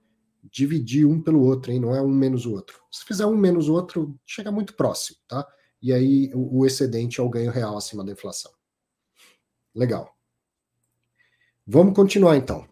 dividir 0.44 1.04
um 1.04 1.20
pelo 1.20 1.42
outro, 1.42 1.72
hein? 1.72 1.80
não 1.80 1.94
é 1.94 2.00
um 2.00 2.08
menos 2.08 2.46
o 2.46 2.52
outro. 2.52 2.80
Se 2.90 3.04
fizer 3.04 3.26
um 3.26 3.36
menos 3.36 3.68
o 3.68 3.74
outro, 3.74 4.16
chega 4.24 4.52
muito 4.52 4.74
próximo, 4.74 5.18
tá? 5.26 5.46
E 5.82 5.92
aí 5.92 6.30
o, 6.32 6.60
o 6.60 6.66
excedente 6.66 7.20
é 7.20 7.22
o 7.22 7.28
ganho 7.28 7.50
real 7.50 7.76
acima 7.76 8.04
da 8.04 8.12
inflação. 8.12 8.52
Legal. 9.74 10.14
Vamos 11.66 11.94
continuar 11.94 12.36
então. 12.36 12.66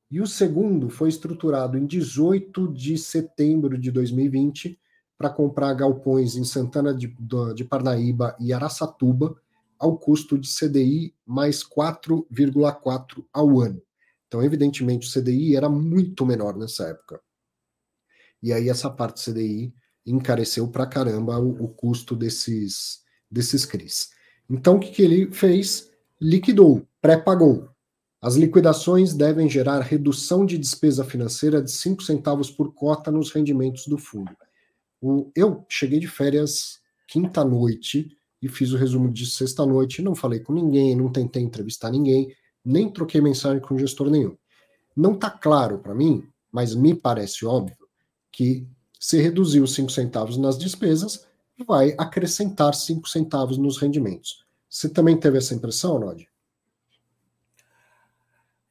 E 0.10 0.22
o 0.22 0.26
segundo 0.26 0.90
foi 0.90 1.10
estruturado 1.10 1.78
em 1.78 1.86
18 1.86 2.72
de 2.72 2.98
setembro 2.98 3.78
de 3.78 3.92
2020 3.92 4.80
para 5.18 5.30
comprar 5.30 5.74
galpões 5.74 6.38
em 6.38 6.46
Santana 6.46 6.94
de, 6.94 7.14
de 7.54 7.66
Parnaíba 7.66 8.34
e 8.40 8.54
Araçatuba, 8.54 9.36
ao 9.78 9.98
custo 9.98 10.38
de 10.38 10.48
CDI 10.48 11.14
mais 11.26 11.66
4,4 11.66 13.26
ao 13.34 13.60
ano. 13.60 13.82
Então, 14.30 14.44
evidentemente, 14.44 15.08
o 15.08 15.12
CDI 15.12 15.56
era 15.56 15.68
muito 15.68 16.24
menor 16.24 16.56
nessa 16.56 16.88
época. 16.88 17.20
E 18.42 18.54
aí 18.54 18.70
essa 18.70 18.88
parte 18.88 19.26
CDI 19.26 19.74
encareceu 20.06 20.68
para 20.68 20.86
caramba 20.86 21.40
o, 21.40 21.64
o, 21.64 21.68
custo 21.68 22.16
desses, 22.16 23.02
desses 23.30 23.66
CRIs. 23.66 24.12
Então, 24.48 24.78
o 24.78 24.80
que, 24.80 24.92
que 24.92 25.02
ele 25.02 25.32
fez? 25.32 25.90
Liquidou, 26.22 26.88
pré-pagou. 27.02 27.70
As 28.22 28.36
liquidações 28.36 29.16
devem 29.16 29.50
gerar 29.50 29.80
redução 29.80 30.46
de 30.46 30.60
despesa 30.60 31.04
financeira 31.04 31.62
de 31.62 31.72
5 31.72 32.04
centavos 32.04 32.52
por 32.52 32.72
cota 32.74 33.10
nos 33.10 33.32
rendimentos 33.32 33.88
do 33.88 33.98
fundo. 33.98 34.32
O, 35.02 35.32
eu 35.36 35.66
cheguei 35.68 36.00
de 36.00 36.08
férias 36.08 36.80
quinta-noite 37.08 38.16
e 38.42 38.48
fiz 38.48 38.72
o 38.74 38.78
resumo 38.78 39.12
de 39.12 39.26
sexta-noite, 39.26 40.04
não 40.04 40.14
falei 40.14 40.40
com 40.40 40.54
ninguém, 40.54 40.96
não 40.96 41.12
tentei 41.12 41.42
entrevistar 41.42 41.90
ninguém, 41.90 42.32
nem 42.70 42.88
troquei 42.90 43.20
mensagem 43.20 43.60
com 43.60 43.78
gestor 43.78 44.10
nenhum. 44.10 44.38
Não 44.96 45.14
está 45.14 45.32
claro 45.32 45.80
para 45.80 45.96
mim, 45.96 46.28
mas 46.52 46.76
me 46.76 46.94
parece 46.94 47.46
óbvio 47.46 47.76
que 48.32 48.68
se 49.00 49.20
reduzir 49.20 49.60
os 49.60 49.74
5 49.74 49.90
centavos 49.90 50.38
nas 50.38 50.58
despesas, 50.58 51.26
vai 51.66 51.96
acrescentar 51.98 52.76
5 52.76 53.10
centavos 53.10 53.58
nos 53.58 53.78
rendimentos. 53.78 54.46
Você 54.70 54.88
também 54.88 55.18
teve 55.18 55.40
essa 55.40 55.56
impressão, 55.56 55.98
Nod? 55.98 56.30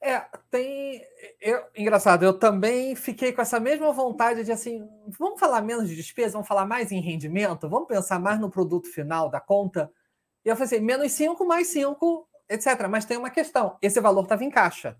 É, 0.00 0.24
tem. 0.48 1.02
Eu, 1.40 1.64
engraçado, 1.76 2.24
eu 2.24 2.32
também 2.32 2.94
fiquei 2.94 3.32
com 3.32 3.42
essa 3.42 3.58
mesma 3.58 3.92
vontade 3.92 4.44
de 4.44 4.52
assim, 4.52 4.88
vamos 5.18 5.40
falar 5.40 5.60
menos 5.60 5.88
de 5.88 5.96
despesa, 5.96 6.32
vamos 6.32 6.46
falar 6.46 6.66
mais 6.66 6.92
em 6.92 7.00
rendimento, 7.00 7.68
vamos 7.68 7.88
pensar 7.88 8.20
mais 8.20 8.40
no 8.40 8.50
produto 8.50 8.88
final 8.88 9.28
da 9.28 9.40
conta. 9.40 9.90
E 10.44 10.48
eu 10.48 10.54
falei 10.54 10.66
assim, 10.66 10.84
menos 10.84 11.10
5 11.12 11.44
mais 11.44 11.66
5 11.68 12.27
etc. 12.48 12.88
Mas 12.88 13.04
tem 13.04 13.16
uma 13.16 13.30
questão: 13.30 13.76
esse 13.82 14.00
valor 14.00 14.22
estava 14.22 14.44
em 14.44 14.50
caixa. 14.50 14.96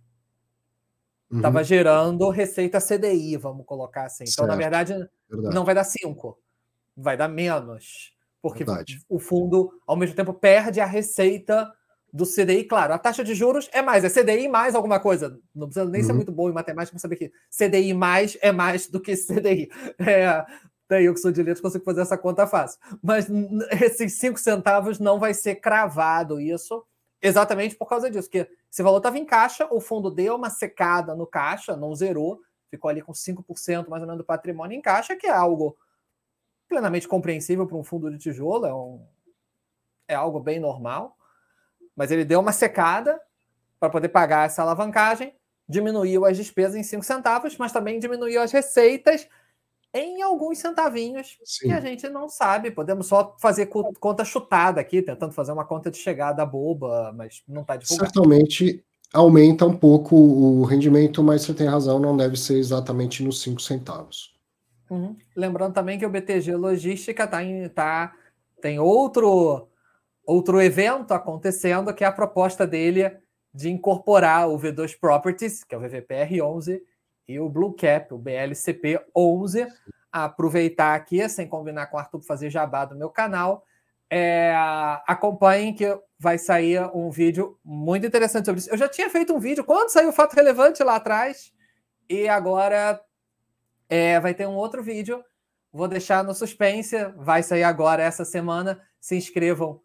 Estava 1.31 1.59
uhum. 1.59 1.65
gerando 1.65 2.31
receita 2.31 2.81
CDI, 2.81 3.37
vamos 3.37 3.67
colocar 3.67 4.05
assim. 4.05 4.25
Então, 4.25 4.47
certo. 4.47 4.49
na 4.49 4.57
verdade, 4.57 4.95
verdade, 5.29 5.55
não 5.55 5.65
vai 5.65 5.75
dar 5.75 5.85
5, 5.85 6.39
vai 6.97 7.17
dar 7.19 7.29
menos. 7.29 8.15
Porque 8.41 8.65
verdade. 8.65 9.01
o 9.09 9.19
fundo, 9.19 9.71
ao 9.87 9.97
mesmo 9.97 10.17
tempo, 10.17 10.33
perde 10.33 10.81
a 10.81 10.87
receita 10.87 11.71
do 12.11 12.25
CDI. 12.25 12.65
Claro, 12.65 12.95
a 12.95 12.99
taxa 12.99 13.23
de 13.23 13.35
juros 13.35 13.69
é 13.73 13.83
mais, 13.83 14.05
é 14.05 14.09
CDI 14.09 14.49
mais 14.49 14.75
alguma 14.75 14.99
coisa. 14.99 15.39
Não 15.55 15.67
precisa 15.67 15.85
nem 15.85 16.01
uhum. 16.01 16.07
ser 16.07 16.13
muito 16.15 16.33
bom 16.33 16.49
em 16.49 16.55
matemática 16.55 16.93
para 16.93 17.01
saber 17.01 17.17
que 17.17 17.33
CDI 17.51 17.93
mais 17.93 18.39
é 18.41 18.51
mais 18.51 18.89
do 18.89 19.01
que 19.01 19.15
CDI. 19.15 19.69
É, 19.99 20.47
daí 20.89 21.05
eu 21.05 21.13
que 21.13 21.21
sou 21.21 21.31
de 21.31 21.43
letras 21.43 21.61
consigo 21.61 21.85
fazer 21.85 22.01
essa 22.01 22.17
conta 22.17 22.47
fácil. 22.47 22.81
Mas 23.03 23.29
esses 23.83 24.19
5 24.19 24.39
centavos 24.39 24.99
não 24.99 25.19
vai 25.19 25.35
ser 25.35 25.57
cravado 25.57 26.41
isso 26.41 26.83
Exatamente 27.21 27.75
por 27.75 27.89
causa 27.89 28.11
disso, 28.11 28.31
que 28.31 28.49
esse 28.71 28.83
valor 28.83 28.99
estava 28.99 29.19
em 29.19 29.25
caixa, 29.25 29.67
o 29.73 29.81
fundo 29.81 30.11
deu 30.11 30.37
uma 30.37 30.51
secada 30.51 31.15
no 31.15 31.27
caixa, 31.27 31.77
não 31.77 31.95
zerou, 31.95 32.41
ficou 32.71 32.89
ali 32.89 33.03
com 33.03 33.13
5% 33.13 33.89
mais 33.89 34.03
ou 34.03 34.07
menos 34.07 34.19
do 34.19 34.25
patrimônio 34.25 34.77
em 34.77 34.81
caixa, 34.81 35.17
que 35.17 35.27
é 35.27 35.33
algo 35.33 35.77
plenamente 36.69 37.09
compreensível 37.09 37.67
para 37.67 37.77
um 37.77 37.83
fundo 37.83 38.11
de 38.11 38.19
tijolo, 38.19 38.67
é, 38.67 38.75
um, 38.75 39.05
é 40.07 40.15
algo 40.15 40.39
bem 40.39 40.61
normal. 40.61 41.17
Mas 41.97 42.13
ele 42.13 42.25
deu 42.25 42.39
uma 42.39 42.53
secada 42.53 43.21
para 43.81 43.91
poder 43.91 44.11
pagar 44.11 44.47
essa 44.47 44.63
alavancagem, 44.63 45.35
diminuiu 45.69 46.25
as 46.25 46.37
despesas 46.37 46.77
em 46.77 46.83
5 46.83 47.03
centavos, 47.03 47.57
mas 47.57 47.73
também 47.73 47.99
diminuiu 47.99 48.41
as 48.41 48.53
receitas 48.53 49.29
em 49.93 50.23
alguns 50.23 50.59
centavinhos 50.59 51.39
Sim. 51.45 51.69
que 51.69 51.73
a 51.73 51.81
gente 51.81 52.09
não 52.09 52.29
sabe. 52.29 52.71
Podemos 52.71 53.07
só 53.07 53.37
fazer 53.41 53.67
conta 53.67 54.25
chutada 54.25 54.81
aqui, 54.81 55.03
tentando 55.03 55.33
fazer 55.33 55.53
uma 55.53 55.65
conta 55.65 55.91
de 55.91 55.97
chegada 55.97 56.45
boba, 56.45 57.13
mas 57.17 57.43
não 57.49 57.63
está 57.63 57.77
divulgado. 57.77 58.11
Certamente 58.11 58.85
aumenta 59.13 59.65
um 59.65 59.77
pouco 59.77 60.15
o 60.17 60.65
rendimento, 60.65 61.23
mas 61.23 61.43
você 61.43 61.55
tem 61.55 61.67
razão, 61.67 61.99
não 61.99 62.17
deve 62.17 62.37
ser 62.37 62.59
exatamente 62.59 63.23
nos 63.23 63.41
5 63.43 63.61
centavos. 63.61 64.37
Uhum. 64.91 65.17
Lembrando 65.37 65.75
também 65.75 65.99
que 65.99 66.07
o 66.07 66.11
BTG 66.11 66.55
Logística 66.55 67.27
tá 67.27 67.43
em, 67.43 67.69
tá, 67.69 68.13
tem 68.61 68.79
outro, 68.79 69.69
outro 70.25 70.61
evento 70.61 71.13
acontecendo, 71.13 71.93
que 71.95 72.05
é 72.05 72.07
a 72.07 72.13
proposta 72.13 72.67
dele 72.67 73.11
de 73.53 73.71
incorporar 73.71 74.49
o 74.49 74.59
V2 74.59 74.99
Properties, 74.99 75.65
que 75.65 75.75
é 75.75 75.79
o 75.79 75.81
VVPR 75.81 76.43
11, 76.43 76.83
e 77.29 77.39
o 77.39 77.49
Blue 77.49 77.75
Cap, 77.75 78.15
o 78.15 78.19
BLCP 78.19 78.99
11. 79.15 79.67
Aproveitar 80.11 80.95
aqui, 80.95 81.29
sem 81.29 81.47
combinar 81.47 81.87
com 81.89 81.99
o 81.99 82.01
Arthur 82.01 82.23
fazer 82.23 82.49
jabá 82.49 82.87
do 82.87 82.97
meu 82.97 83.11
canal, 83.11 83.63
é, 84.11 84.55
acompanhem 85.07 85.75
que 85.75 85.87
vai 86.19 86.39
sair 86.39 86.81
um 86.95 87.11
vídeo 87.11 87.59
muito 87.63 88.07
interessante 88.07 88.47
sobre 88.47 88.61
isso. 88.61 88.71
Eu 88.71 88.79
já 88.79 88.89
tinha 88.89 89.11
feito 89.11 89.35
um 89.35 89.39
vídeo 89.39 89.63
quando 89.63 89.91
saiu 89.91 90.09
o 90.09 90.13
fato 90.13 90.35
relevante 90.35 90.83
lá 90.83 90.97
atrás, 90.97 91.53
e 92.09 92.27
agora 92.27 92.99
é, 93.87 94.19
vai 94.19 94.33
ter 94.33 94.49
um 94.49 94.55
outro 94.55 94.83
vídeo. 94.83 95.23
Vou 95.71 95.87
deixar 95.87 96.25
no 96.25 96.35
suspense, 96.35 96.97
vai 97.17 97.43
sair 97.43 97.65
agora 97.65 98.03
essa 98.03 98.25
semana. 98.25 98.81
Se 98.99 99.15
inscrevam 99.15 99.83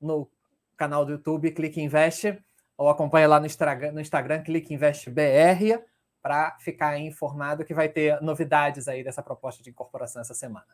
no 0.00 0.30
canal 0.76 1.04
do 1.04 1.12
YouTube, 1.12 1.50
Clique 1.50 1.82
Invest, 1.82 2.38
ou 2.78 2.88
acompanhe 2.88 3.26
lá 3.26 3.40
no 3.40 3.46
Instagram, 3.46 3.90
no 3.90 4.00
Instagram 4.00 4.44
Clique 4.44 4.72
Invest 4.72 5.10
BR 5.10 5.82
para 6.26 6.56
ficar 6.58 6.98
informado 6.98 7.64
que 7.64 7.72
vai 7.72 7.88
ter 7.88 8.20
novidades 8.20 8.88
aí 8.88 9.04
dessa 9.04 9.22
proposta 9.22 9.62
de 9.62 9.70
incorporação 9.70 10.20
essa 10.20 10.34
semana. 10.34 10.66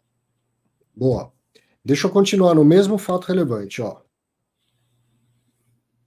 Boa. 0.96 1.30
Deixa 1.84 2.06
eu 2.06 2.10
continuar 2.10 2.54
no 2.54 2.64
mesmo 2.64 2.96
fato 2.96 3.26
relevante, 3.26 3.82
ó. 3.82 4.00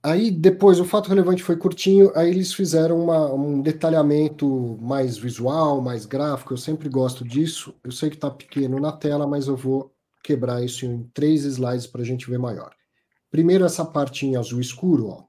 Aí 0.02 0.32
depois 0.32 0.80
o 0.80 0.84
fato 0.84 1.08
relevante 1.08 1.44
foi 1.44 1.56
curtinho, 1.56 2.10
aí 2.16 2.28
eles 2.28 2.52
fizeram 2.52 3.00
uma, 3.00 3.32
um 3.32 3.62
detalhamento 3.62 4.76
mais 4.80 5.16
visual, 5.16 5.80
mais 5.80 6.06
gráfico. 6.06 6.54
Eu 6.54 6.58
sempre 6.58 6.88
gosto 6.88 7.24
disso. 7.24 7.72
Eu 7.84 7.92
sei 7.92 8.10
que 8.10 8.16
está 8.16 8.28
pequeno 8.28 8.80
na 8.80 8.90
tela, 8.90 9.28
mas 9.28 9.46
eu 9.46 9.56
vou 9.56 9.94
quebrar 10.24 10.60
isso 10.64 10.84
em 10.84 11.04
três 11.14 11.44
slides 11.44 11.86
para 11.86 12.02
a 12.02 12.04
gente 12.04 12.28
ver 12.28 12.38
maior. 12.38 12.74
Primeiro, 13.30 13.64
essa 13.64 13.84
parte 13.84 14.26
em 14.26 14.34
azul 14.34 14.60
escuro, 14.60 15.06
ó, 15.06 15.24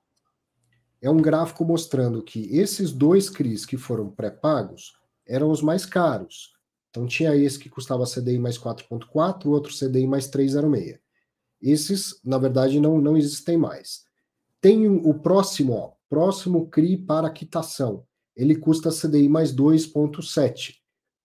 é 1.02 1.10
um 1.10 1.18
gráfico 1.18 1.64
mostrando 1.64 2.24
que 2.24 2.56
esses 2.56 2.92
dois 2.92 3.30
CRIs 3.30 3.66
que 3.66 3.78
foram 3.78 4.10
pré-pagos 4.10 4.94
eram 5.26 5.52
os 5.52 5.62
mais 5.62 5.86
caros. 5.86 6.54
Então 6.90 7.06
tinha 7.06 7.36
esse 7.36 7.60
que 7.60 7.70
custava 7.70 8.06
CDI 8.06 8.40
mais 8.40 8.58
4.4, 8.58 9.46
o 9.46 9.52
outro 9.52 9.74
CDI 9.74 10.08
mais 10.08 10.28
306. 10.28 11.00
Esses, 11.62 12.20
na 12.24 12.38
verdade, 12.38 12.80
não, 12.80 13.00
não 13.00 13.18
existem 13.18 13.58
mais. 13.58 14.04
Tem 14.62 14.88
o 14.88 15.14
próximo, 15.14 15.74
ó, 15.74 15.92
próximo 16.10 16.68
CRI 16.70 16.98
para 16.98 17.30
quitação. 17.30 18.04
Ele 18.36 18.56
custa 18.56 18.90
CDI 18.90 19.30
mais 19.30 19.54
2,7. 19.54 20.76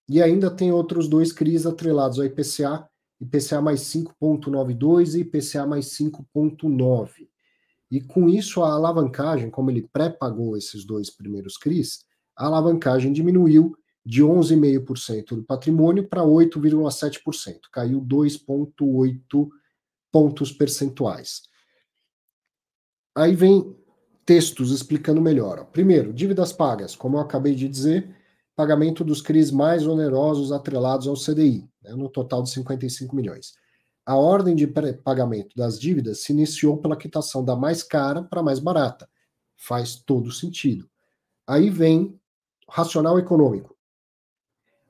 E 0.09 0.21
ainda 0.21 0.51
tem 0.51 0.73
outros 0.73 1.09
dois 1.09 1.33
CRIs 1.33 1.65
atrelados 1.65 2.19
ao 2.19 2.25
IPCA, 2.25 2.89
IPCA 3.21 3.61
mais 3.61 3.81
5,92 3.83 5.15
e 5.15 5.21
IPCA 5.21 5.67
mais 5.67 5.87
5,9. 5.87 7.29
E 7.93 8.01
com 8.01 8.27
isso, 8.27 8.63
a 8.63 8.73
alavancagem, 8.73 9.51
como 9.51 9.71
ele 9.71 9.87
pré-pagou 9.93 10.57
esses 10.57 10.83
dois 10.83 11.11
primeiros 11.11 11.59
CRIs, 11.59 12.07
a 12.35 12.47
alavancagem 12.47 13.13
diminuiu 13.13 13.77
de 14.03 14.23
11,5% 14.23 15.37
do 15.37 15.45
patrimônio 15.45 16.09
para 16.09 16.23
8,7%, 16.23 17.61
caiu 17.71 18.01
2,8 18.01 19.49
pontos 20.11 20.51
percentuais. 20.51 21.43
Aí 23.15 23.37
vem 23.37 23.77
textos 24.25 24.71
explicando 24.71 25.21
melhor. 25.21 25.67
Primeiro, 25.67 26.15
dívidas 26.15 26.51
pagas, 26.51 26.97
como 26.97 27.19
eu 27.19 27.21
acabei 27.21 27.55
de 27.55 27.69
dizer, 27.69 28.17
pagamento 28.57 29.05
dos 29.05 29.21
CRIs 29.21 29.51
mais 29.51 29.87
onerosos 29.87 30.51
atrelados 30.51 31.07
ao 31.07 31.15
CDI, 31.15 31.69
né, 31.83 31.95
no 31.95 32.09
total 32.09 32.43
de 32.43 32.49
55 32.49 33.15
milhões. 33.15 33.53
A 34.05 34.17
ordem 34.17 34.57
de 34.57 34.67
pagamento 34.67 35.57
das 35.57 35.79
dívidas 35.79 36.23
se 36.23 36.33
iniciou 36.33 36.79
pela 36.79 36.97
quitação 36.97 37.45
da 37.45 37.55
mais 37.55 37.83
cara 37.83 38.23
para 38.23 38.41
a 38.41 38.43
mais 38.43 38.59
barata. 38.59 39.09
Faz 39.57 39.97
todo 39.97 40.33
sentido. 40.33 40.89
Aí 41.47 41.71
vem 41.71 42.19
racional 42.69 43.19
econômico. 43.19 43.77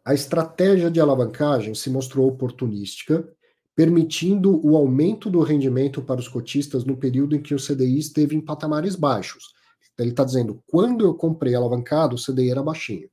A 0.05 0.15
estratégia 0.15 0.91
de 0.91 1.01
alavancagem 1.01 1.75
se 1.75 1.91
mostrou 1.91 2.27
oportunística 2.27 3.29
permitindo 3.75 4.61
o 4.67 4.77
aumento 4.77 5.31
do 5.31 5.41
rendimento 5.41 6.03
para 6.03 6.21
os 6.21 6.29
cotistas 6.29 6.85
no 6.85 6.97
período 6.97 7.35
em 7.35 7.43
que 7.43 7.55
o 7.55 7.59
CDI 7.59 7.99
esteve 7.99 8.37
em 8.37 8.41
patamares 8.41 8.97
baixos. 8.97 9.55
Ele 9.99 10.11
está 10.11 10.25
dizendo, 10.25 10.63
quando 10.67 11.05
eu 11.05 11.15
comprei 11.15 11.55
alavancado, 11.55 12.17
o 12.17 12.19
CDI 12.19 12.51
era 12.51 12.63
baixinho. 12.63 13.09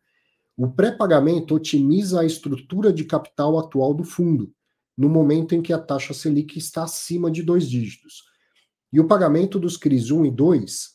O 0.57 0.69
pré-pagamento 0.69 1.55
otimiza 1.55 2.19
a 2.19 2.25
estrutura 2.25 2.91
de 2.91 3.05
capital 3.05 3.57
atual 3.57 3.93
do 3.93 4.03
fundo, 4.03 4.51
no 4.99 5.07
momento 5.07 5.55
em 5.55 5.61
que 5.61 5.71
a 5.71 5.79
taxa 5.79 6.13
Selic 6.13 6.59
está 6.59 6.83
acima 6.83 7.31
de 7.31 7.41
dois 7.41 7.69
dígitos. 7.69 8.25
E 8.91 8.99
o 8.99 9.07
pagamento 9.07 9.57
dos 9.57 9.77
CRIs 9.77 10.11
1 10.11 10.25
e 10.25 10.31
2, 10.31 10.93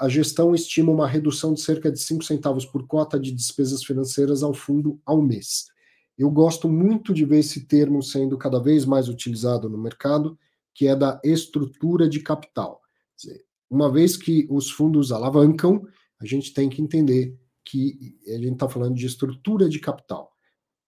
a 0.00 0.08
gestão 0.08 0.52
estima 0.52 0.90
uma 0.90 1.06
redução 1.06 1.54
de 1.54 1.60
cerca 1.60 1.92
de 1.92 2.00
5 2.00 2.24
centavos 2.24 2.66
por 2.66 2.88
cota 2.88 3.16
de 3.16 3.30
despesas 3.30 3.84
financeiras 3.84 4.42
ao 4.42 4.52
fundo 4.52 5.00
ao 5.06 5.22
mês. 5.22 5.66
Eu 6.18 6.28
gosto 6.28 6.68
muito 6.68 7.14
de 7.14 7.24
ver 7.24 7.38
esse 7.38 7.66
termo 7.66 8.02
sendo 8.02 8.36
cada 8.36 8.58
vez 8.58 8.84
mais 8.84 9.08
utilizado 9.08 9.70
no 9.70 9.78
mercado, 9.78 10.36
que 10.74 10.88
é 10.88 10.96
da 10.96 11.20
estrutura 11.22 12.08
de 12.08 12.18
capital. 12.18 12.82
Uma 13.70 13.92
vez 13.92 14.16
que 14.16 14.44
os 14.50 14.68
fundos 14.68 15.12
alavancam, 15.12 15.86
a 16.20 16.26
gente 16.26 16.52
tem 16.52 16.68
que 16.68 16.82
entender 16.82 17.38
que 17.64 18.16
a 18.26 18.38
gente 18.38 18.54
está 18.54 18.68
falando 18.68 18.96
de 18.96 19.06
estrutura 19.06 19.68
de 19.68 19.78
capital. 19.78 20.32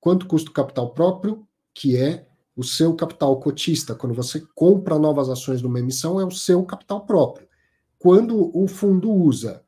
Quanto 0.00 0.26
custa 0.26 0.50
o 0.50 0.52
capital 0.52 0.92
próprio, 0.92 1.46
que 1.76 1.94
é 1.94 2.26
o 2.56 2.64
seu 2.64 2.94
capital 2.94 3.38
cotista. 3.38 3.94
Quando 3.94 4.14
você 4.14 4.40
compra 4.54 4.98
novas 4.98 5.28
ações 5.28 5.60
numa 5.60 5.78
emissão, 5.78 6.18
é 6.18 6.24
o 6.24 6.30
seu 6.30 6.64
capital 6.64 7.04
próprio. 7.04 7.46
Quando 7.98 8.50
o 8.56 8.66
fundo 8.66 9.12
usa 9.12 9.62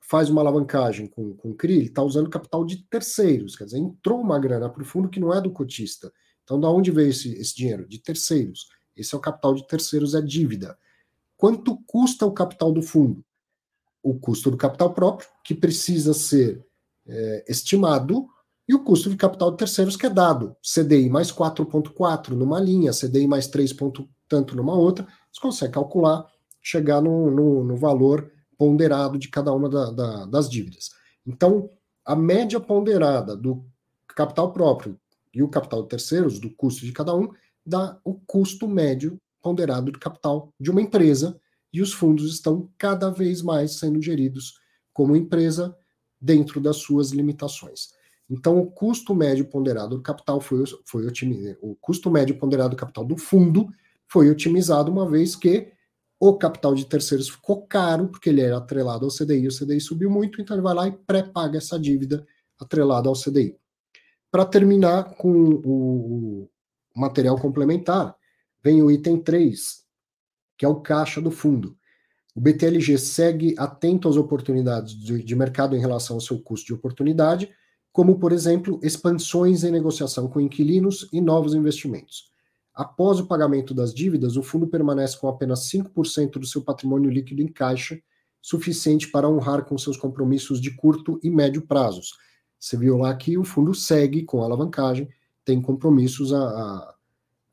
faz 0.00 0.28
uma 0.28 0.40
alavancagem 0.40 1.06
com, 1.06 1.34
com 1.36 1.50
o 1.50 1.54
CRI, 1.54 1.74
ele 1.74 1.86
está 1.86 2.02
usando 2.02 2.28
capital 2.28 2.64
de 2.64 2.78
terceiros, 2.78 3.54
quer 3.54 3.66
dizer, 3.66 3.78
entrou 3.78 4.20
uma 4.20 4.38
grana 4.38 4.68
para 4.68 4.82
o 4.82 4.84
fundo 4.84 5.08
que 5.08 5.20
não 5.20 5.32
é 5.32 5.40
do 5.40 5.52
cotista. 5.52 6.12
Então, 6.42 6.58
da 6.58 6.68
onde 6.68 6.90
veio 6.90 7.10
esse, 7.10 7.32
esse 7.34 7.54
dinheiro? 7.54 7.86
De 7.86 8.00
terceiros. 8.00 8.68
Esse 8.96 9.14
é 9.14 9.18
o 9.18 9.20
capital 9.20 9.54
de 9.54 9.64
terceiros, 9.68 10.14
é 10.14 10.20
dívida. 10.20 10.76
Quanto 11.36 11.76
custa 11.86 12.26
o 12.26 12.32
capital 12.32 12.72
do 12.72 12.82
fundo? 12.82 13.24
O 14.02 14.18
custo 14.18 14.50
do 14.50 14.56
capital 14.56 14.92
próprio, 14.92 15.28
que 15.44 15.54
precisa 15.54 16.12
ser 16.14 16.66
é, 17.06 17.44
estimado, 17.46 18.26
e 18.68 18.74
o 18.74 18.84
custo 18.84 19.08
de 19.08 19.16
capital 19.16 19.50
de 19.50 19.56
terceiros 19.56 19.96
que 19.96 20.06
é 20.06 20.10
dado. 20.10 20.54
CDI 20.62 21.08
mais 21.08 21.32
4,4 21.32 22.30
numa 22.30 22.60
linha, 22.60 22.92
CDI 22.92 23.26
mais 23.26 23.46
3, 23.46 23.74
tanto 24.28 24.54
numa 24.54 24.74
outra, 24.74 25.06
você 25.32 25.40
consegue 25.40 25.72
calcular, 25.72 26.26
chegar 26.60 27.00
no, 27.00 27.30
no, 27.30 27.64
no 27.64 27.76
valor 27.76 28.30
ponderado 28.58 29.18
de 29.18 29.28
cada 29.28 29.52
uma 29.52 29.68
da, 29.68 29.90
da, 29.90 30.26
das 30.26 30.50
dívidas. 30.50 30.90
Então, 31.26 31.70
a 32.04 32.14
média 32.14 32.60
ponderada 32.60 33.34
do 33.34 33.64
capital 34.08 34.52
próprio 34.52 34.98
e 35.32 35.42
o 35.42 35.48
capital 35.48 35.82
de 35.82 35.88
terceiros, 35.88 36.38
do 36.38 36.50
custo 36.50 36.84
de 36.84 36.92
cada 36.92 37.14
um, 37.14 37.30
dá 37.64 37.98
o 38.04 38.14
custo 38.14 38.68
médio 38.68 39.18
ponderado 39.40 39.92
do 39.92 39.98
capital 39.98 40.52
de 40.58 40.70
uma 40.70 40.82
empresa, 40.82 41.40
e 41.72 41.82
os 41.82 41.92
fundos 41.92 42.32
estão 42.32 42.68
cada 42.76 43.10
vez 43.10 43.42
mais 43.42 43.78
sendo 43.78 44.00
geridos 44.00 44.54
como 44.92 45.14
empresa 45.14 45.76
dentro 46.20 46.60
das 46.60 46.78
suas 46.78 47.10
limitações. 47.10 47.90
Então, 48.30 48.58
o 48.58 48.70
custo 48.70 49.14
médio 49.14 49.46
ponderado 49.46 49.96
do 49.96 50.02
capital 50.02 50.40
foi, 50.40 50.64
foi 50.84 51.06
otimizado. 51.06 51.58
O 51.62 51.74
custo 51.76 52.10
médio 52.10 52.38
ponderado 52.38 52.70
do 52.70 52.76
capital 52.76 53.04
do 53.04 53.16
fundo 53.16 53.68
foi 54.06 54.30
otimizado, 54.30 54.90
uma 54.90 55.08
vez 55.08 55.34
que 55.34 55.72
o 56.20 56.36
capital 56.36 56.74
de 56.74 56.84
terceiros 56.84 57.28
ficou 57.28 57.66
caro, 57.66 58.08
porque 58.08 58.28
ele 58.28 58.40
era 58.40 58.58
atrelado 58.58 59.04
ao 59.04 59.10
CDI, 59.10 59.46
o 59.46 59.56
CDI 59.56 59.80
subiu 59.80 60.10
muito, 60.10 60.40
então 60.40 60.56
ele 60.56 60.62
vai 60.62 60.74
lá 60.74 60.88
e 60.88 60.92
pré-paga 60.92 61.58
essa 61.58 61.78
dívida 61.78 62.26
atrelada 62.58 63.08
ao 63.08 63.14
CDI. 63.14 63.56
Para 64.30 64.44
terminar 64.44 65.14
com 65.14 65.30
o 65.64 66.50
material 66.94 67.38
complementar, 67.38 68.14
vem 68.62 68.82
o 68.82 68.90
item 68.90 69.20
3, 69.22 69.84
que 70.56 70.64
é 70.64 70.68
o 70.68 70.80
caixa 70.80 71.20
do 71.20 71.30
fundo. 71.30 71.76
O 72.34 72.40
BTLG 72.40 72.98
segue 72.98 73.54
atento 73.56 74.08
às 74.08 74.16
oportunidades 74.16 74.94
de, 74.94 75.22
de 75.22 75.36
mercado 75.36 75.76
em 75.76 75.80
relação 75.80 76.16
ao 76.16 76.20
seu 76.20 76.40
custo 76.40 76.66
de 76.66 76.74
oportunidade, 76.74 77.50
como, 77.98 78.16
por 78.16 78.30
exemplo, 78.30 78.78
expansões 78.80 79.64
em 79.64 79.72
negociação 79.72 80.28
com 80.28 80.40
inquilinos 80.40 81.08
e 81.12 81.20
novos 81.20 81.52
investimentos. 81.52 82.30
Após 82.72 83.18
o 83.18 83.26
pagamento 83.26 83.74
das 83.74 83.92
dívidas, 83.92 84.36
o 84.36 84.42
fundo 84.44 84.68
permanece 84.68 85.18
com 85.18 85.26
apenas 85.26 85.68
5% 85.68 86.38
do 86.38 86.46
seu 86.46 86.62
patrimônio 86.62 87.10
líquido 87.10 87.42
em 87.42 87.48
caixa, 87.48 88.00
suficiente 88.40 89.10
para 89.10 89.28
honrar 89.28 89.64
com 89.64 89.76
seus 89.76 89.96
compromissos 89.96 90.60
de 90.60 90.76
curto 90.76 91.18
e 91.24 91.28
médio 91.28 91.62
prazos. 91.62 92.16
Você 92.56 92.76
viu 92.76 92.98
lá 92.98 93.12
que 93.16 93.36
o 93.36 93.42
fundo 93.42 93.74
segue 93.74 94.22
com 94.22 94.44
alavancagem, 94.44 95.08
tem 95.44 95.60
compromissos 95.60 96.32
a, 96.32 96.38
a, 96.38 96.94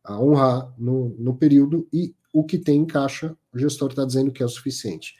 a 0.04 0.22
honrar 0.22 0.72
no, 0.78 1.16
no 1.18 1.36
período 1.36 1.88
e 1.92 2.14
o 2.32 2.44
que 2.44 2.60
tem 2.60 2.82
em 2.82 2.86
caixa, 2.86 3.36
o 3.52 3.58
gestor 3.58 3.90
está 3.90 4.06
dizendo 4.06 4.32
que 4.32 4.44
é 4.44 4.46
o 4.46 4.50
suficiente. 4.50 5.16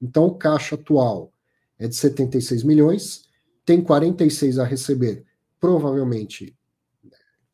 Então, 0.00 0.24
o 0.24 0.36
caixa 0.36 0.74
atual 0.74 1.34
é 1.78 1.86
de 1.86 1.96
76 1.96 2.62
milhões, 2.62 3.28
tem 3.70 3.80
46 3.80 4.58
a 4.58 4.64
receber, 4.64 5.24
provavelmente 5.60 6.56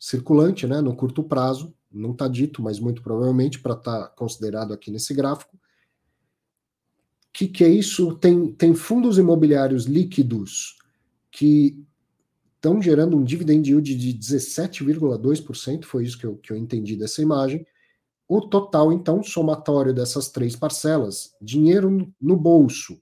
circulante, 0.00 0.66
né, 0.66 0.80
no 0.80 0.96
curto 0.96 1.22
prazo, 1.22 1.74
não 1.92 2.12
está 2.12 2.26
dito, 2.26 2.62
mas 2.62 2.80
muito 2.80 3.02
provavelmente 3.02 3.60
para 3.60 3.74
estar 3.74 4.00
tá 4.00 4.08
considerado 4.08 4.72
aqui 4.72 4.90
nesse 4.90 5.12
gráfico. 5.12 5.60
Que 7.34 7.46
que 7.46 7.62
é 7.62 7.68
isso? 7.68 8.14
Tem, 8.14 8.50
tem 8.50 8.74
fundos 8.74 9.18
imobiliários 9.18 9.84
líquidos 9.84 10.78
que 11.30 11.84
estão 12.54 12.80
gerando 12.80 13.14
um 13.14 13.22
dividend 13.22 13.68
yield 13.68 13.94
de 13.94 14.14
17,2%, 14.14 15.84
foi 15.84 16.04
isso 16.04 16.18
que 16.18 16.24
eu, 16.24 16.38
que 16.38 16.50
eu 16.50 16.56
entendi 16.56 16.96
dessa 16.96 17.20
imagem. 17.20 17.66
O 18.26 18.40
total, 18.40 18.90
então, 18.90 19.22
somatório 19.22 19.92
dessas 19.92 20.30
três 20.30 20.56
parcelas, 20.56 21.34
dinheiro 21.42 22.10
no 22.18 22.36
bolso, 22.38 22.98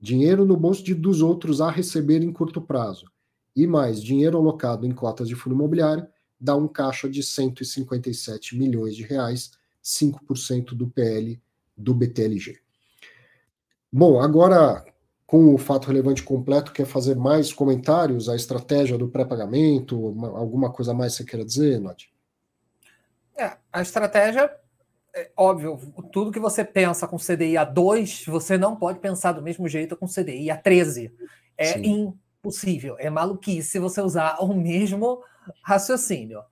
dinheiro 0.00 0.44
no 0.44 0.56
bolso 0.56 0.82
de, 0.82 0.94
dos 0.94 1.22
outros 1.22 1.60
a 1.60 1.70
receber 1.70 2.22
em 2.22 2.32
curto 2.32 2.60
prazo, 2.60 3.10
e 3.54 3.66
mais 3.66 4.02
dinheiro 4.02 4.36
alocado 4.36 4.86
em 4.86 4.92
cotas 4.92 5.28
de 5.28 5.34
fundo 5.34 5.54
imobiliário, 5.54 6.06
dá 6.38 6.54
um 6.54 6.68
caixa 6.68 7.08
de 7.08 7.22
157 7.22 8.56
milhões 8.56 8.94
de 8.94 9.02
reais, 9.02 9.52
5% 9.82 10.74
do 10.74 10.88
PL 10.88 11.40
do 11.76 11.94
BTLG. 11.94 12.58
Bom, 13.90 14.20
agora 14.20 14.84
com 15.26 15.52
o 15.52 15.58
fato 15.58 15.88
relevante 15.88 16.22
completo, 16.22 16.72
quer 16.72 16.86
fazer 16.86 17.16
mais 17.16 17.52
comentários 17.52 18.28
à 18.28 18.36
estratégia 18.36 18.96
do 18.96 19.08
pré-pagamento? 19.08 20.14
Alguma 20.36 20.70
coisa 20.70 20.94
mais 20.94 21.14
você 21.14 21.24
queira 21.24 21.44
dizer, 21.44 21.80
Nod? 21.80 22.08
É, 23.36 23.56
a 23.72 23.82
estratégia, 23.82 24.48
é, 25.16 25.30
óbvio, 25.34 25.78
tudo 26.12 26.30
que 26.30 26.38
você 26.38 26.62
pensa 26.62 27.08
com 27.08 27.16
CDI 27.16 27.56
a 27.56 27.64
2, 27.64 28.26
você 28.26 28.58
não 28.58 28.76
pode 28.76 28.98
pensar 28.98 29.32
do 29.32 29.40
mesmo 29.40 29.66
jeito 29.66 29.96
com 29.96 30.06
CDI 30.06 30.50
a 30.50 30.58
13. 30.58 31.10
É 31.56 31.72
Sim. 31.72 32.14
impossível, 32.38 32.96
é 32.98 33.08
maluquice 33.08 33.78
você 33.78 34.02
usar 34.02 34.36
o 34.40 34.54
mesmo 34.54 35.24
raciocínio. 35.62 36.44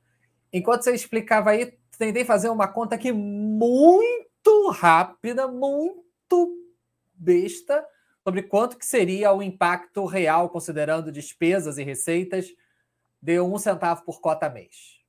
Enquanto 0.50 0.82
você 0.82 0.94
explicava 0.94 1.50
aí, 1.50 1.76
tentei 1.98 2.24
fazer 2.24 2.48
uma 2.48 2.66
conta 2.66 2.94
aqui 2.94 3.12
muito 3.12 4.70
rápida, 4.72 5.46
muito 5.46 6.56
besta, 7.12 7.86
sobre 8.22 8.44
quanto 8.44 8.78
que 8.78 8.86
seria 8.86 9.30
o 9.30 9.42
impacto 9.42 10.06
real, 10.06 10.48
considerando 10.48 11.12
despesas 11.12 11.76
e 11.76 11.84
receitas, 11.84 12.46
de 13.20 13.38
um 13.40 13.58
centavo 13.58 14.04
por 14.04 14.22
cota 14.22 14.48
mês. 14.48 15.00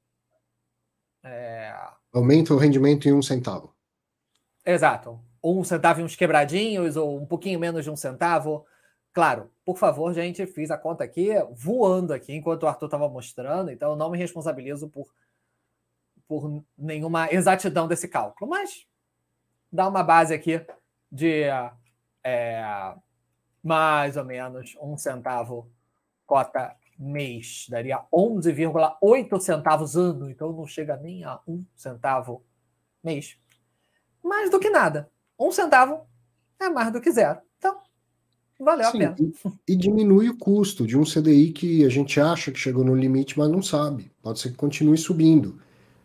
É... 1.24 1.74
Aumenta 2.16 2.54
o 2.54 2.58
rendimento 2.58 3.10
em 3.10 3.14
um 3.14 3.22
centavo. 3.22 3.76
Exato. 4.66 5.20
Um 5.44 5.66
centavo 5.66 6.00
e 6.00 6.04
uns 6.06 6.16
quebradinhos, 6.16 6.96
ou 6.96 7.20
um 7.20 7.26
pouquinho 7.26 7.60
menos 7.60 7.84
de 7.84 7.92
um 7.92 7.96
centavo. 7.98 8.66
Claro, 9.12 9.52
por 9.66 9.78
favor, 9.78 10.14
gente, 10.14 10.48
fiz 10.48 10.72
a 10.72 10.78
conta 10.78 11.04
aqui 11.04 11.32
voando 11.52 12.14
aqui 12.14 12.34
enquanto 12.34 12.64
o 12.64 12.68
Arthur 12.68 12.86
estava 12.86 13.10
mostrando, 13.10 13.70
então 13.70 13.92
eu 13.92 13.96
não 13.98 14.10
me 14.10 14.18
responsabilizo 14.18 14.88
por, 14.88 15.14
por 16.26 16.64
nenhuma 16.78 17.30
exatidão 17.30 17.86
desse 17.86 18.08
cálculo, 18.08 18.50
mas 18.50 18.88
dá 19.70 19.86
uma 19.86 20.02
base 20.02 20.34
aqui 20.34 20.66
de 21.12 21.44
é, 22.24 22.96
mais 23.62 24.16
ou 24.16 24.24
menos 24.24 24.78
um 24.82 24.98
centavo 24.98 25.70
cota 26.26 26.76
mês, 26.98 27.68
daria 27.70 28.02
11,8 28.14 29.40
centavos 29.40 29.96
ano, 29.96 30.30
então 30.30 30.52
não 30.54 30.66
chega 30.66 30.96
nem 30.98 31.24
a 31.24 31.40
um 31.48 31.64
centavo 31.76 32.44
mês. 33.04 33.38
Mais 34.24 34.50
do 34.50 34.60
que 34.60 34.70
nada. 34.70 35.10
Um 35.40 35.52
centavo 35.52 36.02
é 36.60 36.70
mais 36.70 36.92
do 36.92 37.02
que 37.02 37.12
zero. 37.12 37.40
Então, 37.58 37.78
valeu 38.60 38.90
Sim, 38.92 39.04
a 39.04 39.14
pena. 39.14 39.16
E, 39.68 39.74
e, 39.74 39.76
diminui 39.76 40.30
o 40.30 40.38
custo 40.38 40.88
de 40.88 40.98
um 40.98 41.04
CDI 41.04 41.52
que 41.52 41.86
a 41.86 41.90
gente 41.90 42.20
acha 42.20 42.52
que 42.52 42.60
chegou 42.60 42.84
no 42.84 42.96
limite, 42.96 43.38
mas 43.38 43.50
não 43.50 43.62
sabe. 43.62 44.12
Pode 44.22 44.40
ser 44.40 44.52
que 44.52 44.56
continue 44.56 44.98
subindo. 44.98 45.60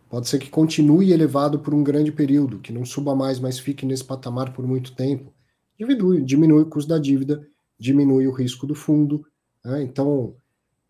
Pode 0.09 0.27
ser 0.27 0.39
que 0.39 0.49
continue 0.49 1.13
elevado 1.13 1.59
por 1.59 1.73
um 1.73 1.83
grande 1.83 2.11
período, 2.11 2.59
que 2.59 2.73
não 2.73 2.83
suba 2.83 3.15
mais, 3.15 3.39
mas 3.39 3.57
fique 3.57 3.85
nesse 3.85 4.03
patamar 4.03 4.51
por 4.51 4.67
muito 4.67 4.93
tempo. 4.93 5.33
Diminui, 5.79 6.21
diminui 6.21 6.63
o 6.63 6.69
custo 6.69 6.89
da 6.89 6.99
dívida 6.99 7.47
diminui 7.81 8.27
o 8.27 8.31
risco 8.31 8.67
do 8.67 8.75
fundo. 8.75 9.25
Né? 9.65 9.81
Então, 9.81 10.35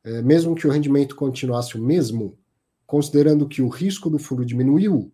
é, 0.03 0.21
mesmo 0.21 0.55
que 0.55 0.67
o 0.67 0.71
rendimento 0.71 1.15
continuasse 1.15 1.77
o 1.77 1.81
mesmo, 1.81 2.37
considerando 2.85 3.47
que 3.47 3.61
o 3.61 3.67
risco 3.67 4.09
do 4.09 4.19
fundo 4.19 4.45
diminuiu, 4.45 5.13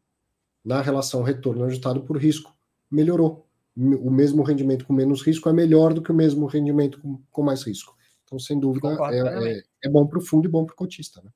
na 0.64 0.82
relação 0.82 1.24
retorno 1.24 1.64
ajustado 1.64 2.02
por 2.02 2.18
risco, 2.18 2.54
melhorou. 2.90 3.48
O 3.76 4.10
mesmo 4.10 4.42
rendimento 4.42 4.86
com 4.86 4.94
menos 4.94 5.22
risco 5.22 5.48
é 5.48 5.54
melhor 5.54 5.94
do 5.94 6.02
que 6.02 6.12
o 6.12 6.16
mesmo 6.16 6.48
rendimento 6.48 7.00
com, 7.00 7.22
com 7.30 7.44
mais 7.44 7.64
risco. 7.64 7.96
Então, 8.24 8.40
sem 8.40 8.60
dúvida, 8.60 8.90
é, 9.12 9.20
é, 9.60 9.64
é, 9.86 9.90
bom 9.90 10.06
para 10.06 10.20
o 10.20 10.22
fundo 10.22 10.48
e 10.48 10.52
bom 10.52 10.66
para 10.66 10.74
o 10.74 10.76
cotista. 10.76 11.22
Né? 11.24 11.32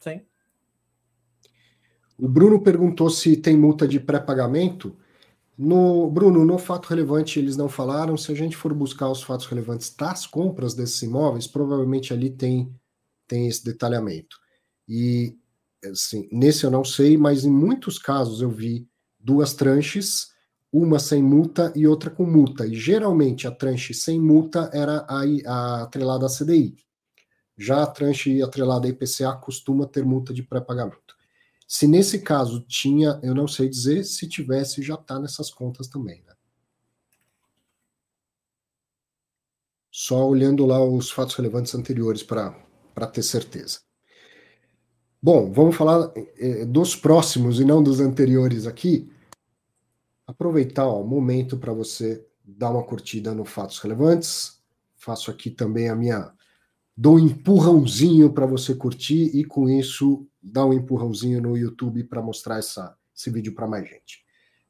Sim. 0.00 0.20
O 2.18 2.28
Bruno 2.28 2.60
perguntou 2.60 3.08
se 3.08 3.36
tem 3.36 3.56
multa 3.56 3.86
de 3.88 3.98
pré-pagamento. 4.00 4.96
No, 5.56 6.10
Bruno, 6.10 6.44
no 6.44 6.58
fato 6.58 6.86
relevante 6.86 7.38
eles 7.38 7.56
não 7.56 7.68
falaram. 7.68 8.16
Se 8.16 8.30
a 8.32 8.34
gente 8.34 8.56
for 8.56 8.74
buscar 8.74 9.10
os 9.10 9.22
fatos 9.22 9.46
relevantes 9.46 9.94
das 9.94 10.26
compras 10.26 10.74
desses 10.74 11.00
imóveis, 11.02 11.46
provavelmente 11.46 12.12
ali 12.12 12.28
tem, 12.28 12.74
tem 13.26 13.48
esse 13.48 13.64
detalhamento. 13.64 14.36
E 14.88 15.36
assim, 15.84 16.28
nesse 16.32 16.64
eu 16.64 16.70
não 16.70 16.84
sei, 16.84 17.16
mas 17.16 17.44
em 17.44 17.50
muitos 17.50 17.98
casos 17.98 18.40
eu 18.40 18.50
vi 18.50 18.88
duas 19.18 19.54
tranches, 19.54 20.34
uma 20.72 20.98
sem 20.98 21.22
multa 21.22 21.72
e 21.74 21.86
outra 21.86 22.10
com 22.10 22.24
multa. 22.24 22.66
E 22.66 22.74
geralmente 22.74 23.46
a 23.46 23.50
tranche 23.50 23.94
sem 23.94 24.20
multa 24.20 24.70
era 24.72 25.06
a, 25.08 25.22
a 25.46 25.82
atrelada 25.82 26.26
à 26.26 26.28
CDI. 26.28 26.76
Já 27.56 27.82
a 27.82 27.86
tranche 27.86 28.42
atrelada 28.42 28.86
à 28.86 28.90
IPCA 28.90 29.34
costuma 29.36 29.86
ter 29.86 30.04
multa 30.04 30.34
de 30.34 30.42
pré-pagamento. 30.42 31.16
Se 31.66 31.86
nesse 31.86 32.20
caso 32.20 32.60
tinha, 32.60 33.18
eu 33.22 33.34
não 33.34 33.48
sei 33.48 33.68
dizer, 33.68 34.04
se 34.04 34.28
tivesse, 34.28 34.82
já 34.82 34.94
está 34.94 35.18
nessas 35.18 35.50
contas 35.50 35.88
também. 35.88 36.22
Né? 36.22 36.34
Só 39.90 40.28
olhando 40.28 40.64
lá 40.64 40.84
os 40.84 41.10
fatos 41.10 41.34
relevantes 41.34 41.74
anteriores 41.74 42.22
para 42.22 42.65
ter 43.04 43.24
certeza. 43.24 43.80
Bom, 45.20 45.52
vamos 45.52 45.74
falar 45.74 46.12
eh, 46.38 46.64
dos 46.64 46.94
próximos 46.94 47.58
e 47.58 47.64
não 47.64 47.82
dos 47.82 47.98
anteriores 47.98 48.64
aqui. 48.64 49.10
Aproveitar 50.24 50.86
o 50.86 51.04
momento 51.04 51.56
para 51.56 51.72
você 51.72 52.24
dar 52.44 52.70
uma 52.70 52.84
curtida 52.84 53.34
no 53.34 53.44
Fatos 53.44 53.80
Relevantes. 53.80 54.60
Faço 54.94 55.30
aqui 55.30 55.50
também 55.50 55.88
a 55.88 55.96
minha. 55.96 56.32
Dou 56.96 57.16
um 57.16 57.18
empurrãozinho 57.18 58.32
para 58.32 58.46
você 58.46 58.72
curtir 58.74 59.36
e 59.36 59.44
com 59.44 59.68
isso 59.68 60.26
dar 60.40 60.64
um 60.64 60.72
empurrãozinho 60.72 61.42
no 61.42 61.56
YouTube 61.56 62.04
para 62.04 62.22
mostrar 62.22 62.58
essa, 62.58 62.96
esse 63.14 63.28
vídeo 63.28 63.52
para 63.52 63.66
mais 63.66 63.88
gente. 63.88 64.24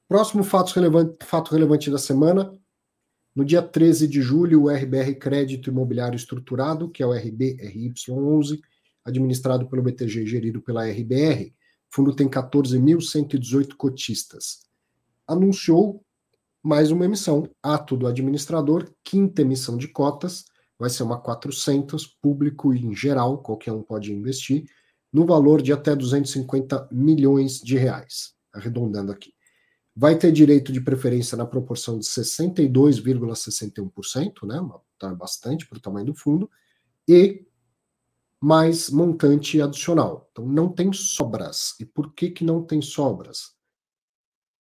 Próximo 0.09 0.43
fato 0.43 0.73
relevante, 0.73 1.17
fato 1.25 1.53
relevante 1.53 1.91
da 1.91 1.99
semana. 1.99 2.51
No 3.37 3.45
dia 3.45 3.61
13 3.61 4.09
de 4.09 4.23
julho, 4.23 4.63
o 4.63 4.71
RBR 4.71 5.15
Crédito 5.17 5.69
Imobiliário 5.69 6.17
Estruturado, 6.17 6.89
que 6.89 7.03
é 7.03 7.07
o 7.07 7.11
RBRY11, 7.11 8.59
administrado 9.05 9.69
pelo 9.69 9.83
BTG 9.83 10.23
e 10.23 10.27
gerido 10.27 10.63
pela 10.63 10.89
RBR, 10.89 11.55
fundo 11.91 12.17
tem 12.17 12.31
14.118 12.31 13.77
cotistas, 13.77 14.61
anunciou 15.29 16.03
mais 16.63 16.91
uma 16.91 17.05
emissão, 17.05 17.47
ato 17.63 17.95
do 17.95 18.07
administrador, 18.07 18.91
quinta 19.05 19.43
emissão 19.43 19.77
de 19.77 19.89
cotas, 19.89 20.47
vai 20.79 20.89
ser 20.89 21.03
uma 21.03 21.21
400, 21.21 22.07
público 22.07 22.73
em 22.73 22.97
geral, 22.97 23.43
qualquer 23.43 23.73
um 23.73 23.83
pode 23.83 24.15
investir, 24.15 24.65
no 25.13 25.27
valor 25.27 25.61
de 25.61 25.75
até 25.75 25.95
250 25.95 26.89
milhões 26.91 27.61
de 27.61 27.77
reais, 27.77 28.35
arredondando 28.51 29.13
aqui. 29.13 29.36
Vai 29.97 30.19
ter 30.19 30.31
direito 30.31 30.71
de 30.73 30.81
preferência 30.81 31.37
na 31.37 31.47
proporção 31.47 31.99
de 31.99 32.05
62,61%, 32.05 34.47
né? 34.47 34.61
Tá 34.99 35.15
bastante 35.15 35.67
para 35.67 35.79
o 35.79 35.81
tamanho 35.81 36.07
do 36.07 36.15
fundo, 36.15 36.51
e 37.09 37.47
mais 38.41 38.91
montante 38.91 39.63
adicional. 39.63 40.29
Então 40.31 40.47
não 40.47 40.69
tem 40.69 40.93
sobras. 40.93 41.75
E 41.81 41.87
por 41.87 42.13
que, 42.13 42.31
que 42.31 42.45
não 42.45 42.63
tem 42.63 42.83
sobras? 42.83 43.57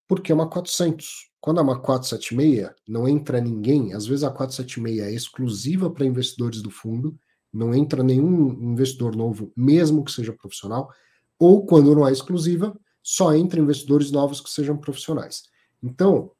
Porque 0.08 0.32
é 0.32 0.36
uma 0.36 0.50
400. 0.50 1.30
Quando 1.42 1.60
é 1.60 1.64
uma 1.64 1.82
476, 1.82 2.70
não 2.88 3.08
entra 3.08 3.42
ninguém. 3.42 3.94
Às 3.94 4.06
vezes 4.06 4.24
a 4.24 4.32
476 4.32 5.00
é 5.00 5.12
exclusiva 5.14 5.90
para 5.90 6.06
investidores 6.06 6.62
do 6.62 6.72
fundo 6.72 7.20
não 7.56 7.74
entra 7.74 8.04
nenhum 8.04 8.52
investidor 8.72 9.16
novo, 9.16 9.52
mesmo 9.56 10.04
que 10.04 10.12
seja 10.12 10.34
profissional, 10.34 10.92
ou 11.40 11.66
quando 11.66 11.96
não 11.96 12.06
é 12.06 12.12
exclusiva, 12.12 12.78
só 13.08 13.36
entra 13.36 13.60
investidores 13.60 14.10
novos 14.10 14.42
que 14.42 14.50
sejam 14.50 14.76
profissionais. 14.76 15.44
Então, 15.84 16.32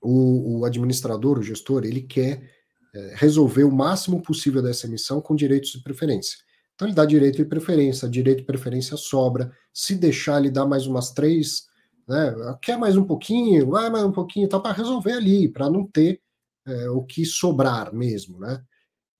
o, 0.00 0.60
o 0.60 0.64
administrador, 0.64 1.38
o 1.38 1.42
gestor, 1.42 1.84
ele 1.84 2.00
quer 2.00 2.50
é, 2.94 3.12
resolver 3.14 3.64
o 3.64 3.70
máximo 3.70 4.22
possível 4.22 4.62
dessa 4.62 4.86
emissão 4.86 5.20
com 5.20 5.36
direitos 5.36 5.72
de 5.72 5.82
preferência. 5.82 6.38
Então, 6.74 6.88
ele 6.88 6.94
dá 6.94 7.04
direito 7.04 7.36
de 7.36 7.44
preferência, 7.44 8.08
direito 8.08 8.38
de 8.38 8.46
preferência 8.46 8.96
sobra, 8.96 9.52
se 9.70 9.94
deixar, 9.94 10.40
ele 10.40 10.50
dá 10.50 10.64
mais 10.64 10.86
umas 10.86 11.10
três, 11.10 11.66
né, 12.08 12.34
quer 12.62 12.78
mais 12.78 12.96
um 12.96 13.04
pouquinho, 13.04 13.68
vai 13.68 13.90
mais 13.90 14.04
um 14.04 14.12
pouquinho, 14.12 14.48
tá, 14.48 14.58
para 14.58 14.72
resolver 14.72 15.12
ali, 15.12 15.46
para 15.46 15.68
não 15.68 15.86
ter 15.86 16.22
é, 16.66 16.88
o 16.88 17.02
que 17.02 17.26
sobrar 17.26 17.94
mesmo, 17.94 18.38
né? 18.38 18.64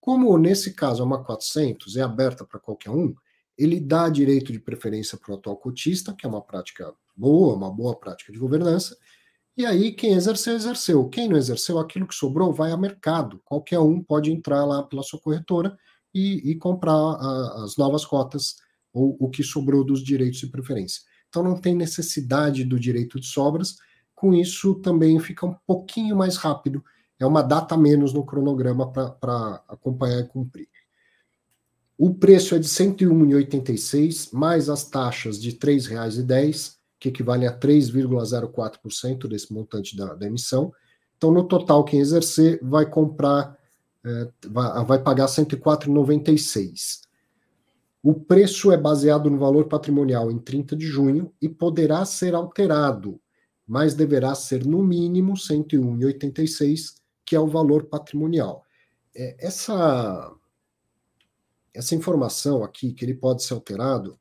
Como 0.01 0.39
nesse 0.39 0.73
caso 0.73 1.03
é 1.03 1.05
uma 1.05 1.23
400, 1.23 1.97
é 1.99 2.01
aberta 2.01 2.47
para 2.47 2.59
qualquer 2.59 2.91
um, 2.91 3.15
ele 3.63 3.81
dá 3.81 4.09
direito 4.09 4.53
de 4.53 4.59
preferência 4.59 5.19
para 5.19 5.33
o 5.33 5.35
atual 5.37 5.57
cotista, 5.57 6.15
que 6.15 6.27
é 6.27 6.29
uma 6.29 6.43
prática 6.43 6.93
boa, 7.17 7.55
uma 7.55 7.71
boa 7.71 7.95
prática 7.99 8.33
de 8.33 8.39
governança, 8.39 8.97
e 9.57 9.67
aí 9.67 9.93
quem 9.93 10.15
exerceu, 10.15 10.55
exerceu. 10.55 11.09
Quem 11.09 11.29
não 11.29 11.37
exerceu, 11.37 11.79
aquilo 11.79 12.07
que 12.07 12.15
sobrou 12.15 12.53
vai 12.53 12.73
a 12.73 12.77
mercado. 12.77 13.41
Qualquer 13.45 13.79
um 13.79 14.03
pode 14.03 14.33
entrar 14.33 14.65
lá 14.65 14.83
pela 14.83 15.03
sua 15.03 15.21
corretora 15.21 15.77
e, 16.15 16.51
e 16.51 16.55
comprar 16.57 16.95
a, 16.95 17.65
as 17.65 17.77
novas 17.77 18.05
cotas 18.05 18.57
ou 18.93 19.17
o 19.21 19.29
que 19.29 19.43
sobrou 19.43 19.85
dos 19.85 20.03
direitos 20.03 20.41
de 20.41 20.47
preferência. 20.47 21.03
Então 21.29 21.43
não 21.43 21.61
tem 21.61 21.75
necessidade 21.75 22.65
do 22.65 22.81
direito 22.81 23.21
de 23.21 23.27
sobras, 23.27 23.77
com 24.15 24.35
isso 24.35 24.75
também 24.77 25.19
fica 25.21 25.47
um 25.47 25.55
pouquinho 25.67 26.17
mais 26.17 26.37
rápido 26.37 26.83
é 27.23 27.27
uma 27.27 27.43
data 27.43 27.77
menos 27.77 28.13
no 28.13 28.27
cronograma 28.27 28.91
para 28.91 29.63
acompanhar 29.69 30.21
e 30.21 30.27
cumprir. 30.27 30.69
O 31.99 32.15
preço 32.15 32.55
é 32.55 32.59
de 32.59 32.67
R$ 32.67 32.73
101,86, 32.73 34.31
mais 34.33 34.69
as 34.69 34.85
taxas 34.85 35.41
de 35.41 35.51
R$ 35.51 35.57
3,10, 35.57 36.77
que 36.99 37.09
equivale 37.09 37.47
a 37.47 37.59
3,04% 37.59 39.29
desse 39.29 39.53
montante 39.53 39.97
da, 39.97 40.15
da, 40.15 40.27
emissão. 40.27 40.73
Então, 41.17 41.31
no 41.31 41.45
total, 41.45 41.85
quem 41.85 42.01
exercer 42.01 42.59
vai 42.63 42.89
comprar, 42.89 43.57
é, 44.05 44.29
vai, 44.49 44.85
vai 44.85 44.99
pagar 45.03 45.27
R$ 45.27 45.33
104,96. 45.33 47.03
O 48.03 48.15
preço 48.15 48.73
é 48.73 48.77
baseado 48.77 49.31
no 49.31 49.39
valor 49.39 49.69
patrimonial 49.69 50.31
em 50.31 50.39
30 50.39 50.75
de 50.75 50.87
junho 50.87 51.33
e 51.41 51.49
poderá 51.49 52.05
ser 52.05 52.35
alterado, 52.35 53.21
mas 53.65 53.95
deverá 53.95 54.35
ser 54.35 54.67
no 54.67 54.83
mínimo 54.83 55.35
101,86, 55.35 56.97
que 57.25 57.37
é 57.37 57.41
o 57.41 57.47
valor 57.47 57.85
patrimonial. 57.85 58.65
É, 59.15 59.37
essa, 59.39 60.33
essa 61.75 61.95
informação 61.95 62.63
aqui, 62.63 62.93
que 62.93 63.05
ele 63.05 63.15
pode 63.15 63.43
ser 63.43 63.55
alterado, 63.55 64.19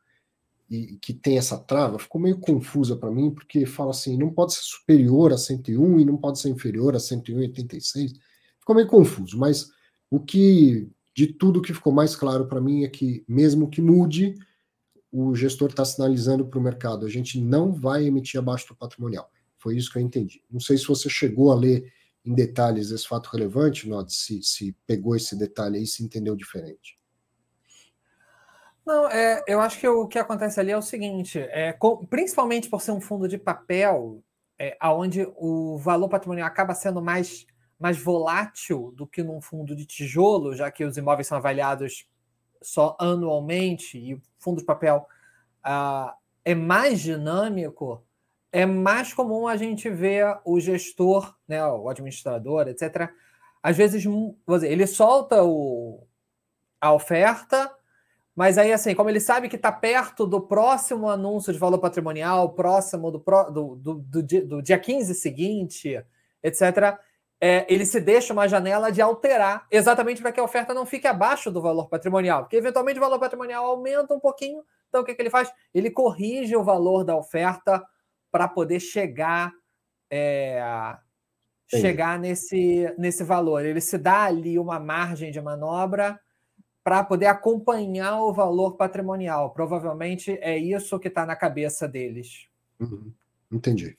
e 0.72 0.98
que 1.02 1.14
tem 1.14 1.38
essa 1.38 1.58
trava, 1.58 2.00
ficou 2.00 2.22
meio 2.22 2.40
confusa 2.40 2.96
para 2.96 3.12
mim, 3.12 3.30
porque 3.30 3.66
fala 3.66 3.92
assim, 3.92 4.18
não 4.18 4.30
pode 4.30 4.54
ser 4.54 4.62
superior 4.64 5.34
a 5.34 5.38
101 5.38 6.00
e 6.00 6.06
não 6.06 6.16
pode 6.16 6.40
ser 6.40 6.48
inferior 6.48 6.96
a 6.96 6.98
101,86. 6.98 8.14
Ficou 8.58 8.76
meio 8.76 8.88
confuso, 8.88 9.38
mas 9.38 9.70
o 10.10 10.18
que 10.18 10.90
de 11.14 11.28
tudo 11.28 11.62
que 11.62 11.74
ficou 11.74 11.92
mais 11.92 12.16
claro 12.16 12.48
para 12.48 12.62
mim 12.62 12.86
é 12.86 12.88
que, 12.88 13.26
mesmo 13.28 13.70
que 13.70 13.82
mude, 13.82 14.36
o 15.12 15.36
gestor 15.36 15.72
está 15.72 15.84
sinalizando 15.84 16.46
para 16.46 16.58
o 16.58 16.64
mercado: 16.64 17.06
a 17.06 17.10
gente 17.10 17.38
não 17.38 17.74
vai 17.74 18.06
emitir 18.06 18.40
abaixo 18.40 18.70
do 18.70 18.76
patrimonial. 18.76 19.30
Foi 19.58 19.76
isso 19.76 19.92
que 19.92 19.98
eu 19.98 20.02
entendi. 20.02 20.42
Não 20.50 20.62
sei 20.62 20.78
se 20.78 20.88
você 20.88 21.10
chegou 21.10 21.52
a 21.52 21.56
ler 21.56 21.92
em 22.24 22.34
detalhes 22.34 22.92
esse 22.92 23.06
fato 23.06 23.28
relevante, 23.28 23.90
Nod, 23.90 24.14
se, 24.14 24.42
se 24.42 24.74
pegou 24.88 25.18
esse 25.18 25.36
detalhe 25.36 25.80
aí, 25.80 25.86
se 25.86 26.02
entendeu 26.02 26.34
diferente. 26.34 27.01
Não, 28.86 29.08
é, 29.08 29.44
eu 29.48 29.60
acho 29.62 29.80
que 29.80 29.88
o 29.88 30.08
que 30.08 30.18
acontece 30.18 30.60
ali 30.60 30.72
é 30.72 30.78
o 30.78 30.82
seguinte: 30.82 31.40
é, 31.40 31.74
com, 31.74 32.06
principalmente 32.06 32.70
por 32.70 32.82
ser 32.82 32.92
um 32.92 33.02
fundo 33.02 33.28
de 33.28 33.38
papel, 33.38 34.24
é, 34.58 34.78
onde 34.84 35.28
o 35.38 35.78
valor 35.78 36.10
patrimonial 36.10 36.48
acaba 36.48 36.74
sendo 36.74 37.02
mais 37.02 37.46
mais 37.82 37.98
volátil 37.98 38.94
do 38.96 39.08
que 39.08 39.24
num 39.24 39.42
fundo 39.42 39.76
de 39.76 39.88
tijolo, 39.88 40.56
já 40.56 40.70
que 40.70 40.86
os 40.86 40.98
imóveis 40.98 41.26
são 41.26 41.40
avaliados 41.40 42.08
só 42.62 42.96
anualmente 43.00 43.98
e 43.98 44.14
o 44.14 44.22
fundo 44.38 44.60
de 44.60 44.66
papel 44.66 45.08
uh, 45.66 46.14
é 46.46 46.54
mais 46.54 47.02
dinâmico, 47.02 48.06
é 48.52 48.68
mais 48.68 49.16
comum 49.16 49.48
a 49.48 49.58
gente 49.58 49.90
ver 49.90 50.40
o 50.46 50.60
gestor, 50.60 51.36
né, 51.48 51.66
o 51.66 51.90
administrador, 51.90 52.68
etc. 52.68 53.10
Às 53.64 53.76
vezes, 53.76 54.04
vou 54.04 54.36
dizer, 54.48 54.72
ele 54.72 54.86
solta 54.86 55.44
o, 55.44 56.04
a 56.80 56.94
oferta, 56.94 57.76
mas 58.36 58.58
aí, 58.58 58.72
assim, 58.72 58.96
como 58.96 59.10
ele 59.10 59.20
sabe 59.20 59.50
que 59.50 59.56
está 59.56 59.72
perto 59.72 60.26
do 60.26 60.40
próximo 60.40 61.10
anúncio 61.10 61.52
de 61.52 61.60
valor 61.60 61.80
patrimonial, 61.80 62.54
próximo 62.54 63.12
do, 63.12 63.20
do, 63.20 63.76
do, 63.76 63.96
do, 63.96 64.24
dia, 64.24 64.46
do 64.46 64.62
dia 64.62 64.80
15 64.80 65.14
seguinte, 65.16 66.04
etc., 66.42 66.98
é, 67.44 67.66
ele 67.68 67.86
se 67.86 68.00
deixa 68.00 68.34
uma 68.34 68.48
janela 68.48 68.92
de 68.92 69.02
alterar, 69.02 69.66
exatamente 69.72 70.22
para 70.22 70.32
que 70.32 70.40
a 70.40 70.44
oferta 70.44 70.76
não 70.76 70.86
fique 70.86 71.08
abaixo 71.08 71.50
do 71.52 71.62
valor 71.62 71.90
patrimonial, 71.90 72.44
porque 72.44 72.56
eventualmente 72.56 73.00
o 73.00 73.02
valor 73.02 73.20
patrimonial 73.20 73.66
aumenta 73.66 74.14
um 74.14 74.20
pouquinho, 74.20 74.64
então 74.88 75.02
o 75.02 75.04
que, 75.04 75.16
que 75.16 75.22
ele 75.22 75.30
faz? 75.30 75.52
Ele 75.74 75.90
corrige 75.90 76.56
o 76.56 76.64
valor 76.64 77.04
da 77.04 77.16
oferta 77.16 77.84
para 78.32 78.48
poder 78.48 78.80
chegar 78.80 79.52
é, 80.12 80.62
chegar 81.80 82.20
nesse, 82.20 82.94
nesse 82.98 83.24
valor. 83.24 83.66
Ele 83.66 83.80
se 83.80 83.98
dá 83.98 84.24
ali 84.24 84.60
uma 84.60 84.80
margem 84.80 85.32
de 85.32 85.42
manobra 85.42 86.20
para 86.84 87.04
poder 87.04 87.28
acompanhar 87.28 88.22
o 88.22 88.34
valor 88.34 88.76
patrimonial. 88.76 89.52
Provavelmente 89.52 90.38
é 90.42 90.58
isso 90.58 91.00
que 91.00 91.08
está 91.08 91.26
na 91.26 91.36
cabeça 91.36 91.88
deles. 91.88 92.48
Uhum. 92.80 93.12
Entendi. 93.52 93.98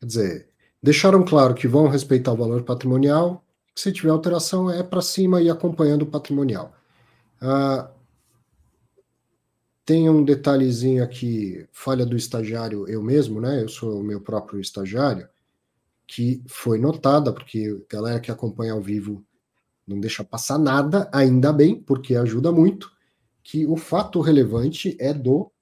Quer 0.00 0.06
dizer, 0.06 0.48
Deixaram 0.86 1.24
claro 1.24 1.52
que 1.52 1.66
vão 1.66 1.88
respeitar 1.88 2.32
o 2.32 2.36
valor 2.36 2.62
patrimonial, 2.62 3.44
que 3.74 3.80
se 3.80 3.92
tiver 3.92 4.10
alteração 4.10 4.70
é 4.70 4.84
para 4.84 5.02
cima 5.02 5.42
e 5.42 5.50
acompanhando 5.50 6.02
o 6.02 6.06
patrimonial. 6.06 6.72
Ah, 7.40 7.90
tem 9.84 10.08
um 10.08 10.24
detalhezinho 10.24 11.02
aqui, 11.02 11.66
falha 11.72 12.06
do 12.06 12.16
estagiário, 12.16 12.88
eu 12.88 13.02
mesmo, 13.02 13.40
né? 13.40 13.64
Eu 13.64 13.68
sou 13.68 14.00
o 14.00 14.04
meu 14.04 14.20
próprio 14.20 14.60
estagiário, 14.60 15.28
que 16.06 16.40
foi 16.46 16.78
notada, 16.78 17.32
porque 17.32 17.84
galera 17.90 18.20
que 18.20 18.30
acompanha 18.30 18.72
ao 18.72 18.80
vivo 18.80 19.25
não 19.86 20.00
deixa 20.00 20.24
passar 20.24 20.58
nada, 20.58 21.08
ainda 21.12 21.52
bem, 21.52 21.80
porque 21.80 22.16
ajuda 22.16 22.50
muito, 22.50 22.90
que 23.42 23.66
o 23.66 23.76
fato 23.76 24.20
relevante 24.20 24.96
é 24.98 25.14
do 25.14 25.52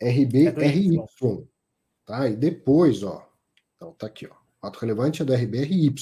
RBRY. 0.00 0.98
É 0.98 1.44
tá? 2.06 2.28
E 2.28 2.36
depois, 2.36 3.02
ó, 3.02 3.26
então 3.74 3.92
tá 3.92 4.06
aqui, 4.06 4.26
ó. 4.26 4.34
Fato 4.60 4.78
relevante 4.78 5.20
é 5.20 5.24
do 5.24 5.34
RBRY. 5.34 5.94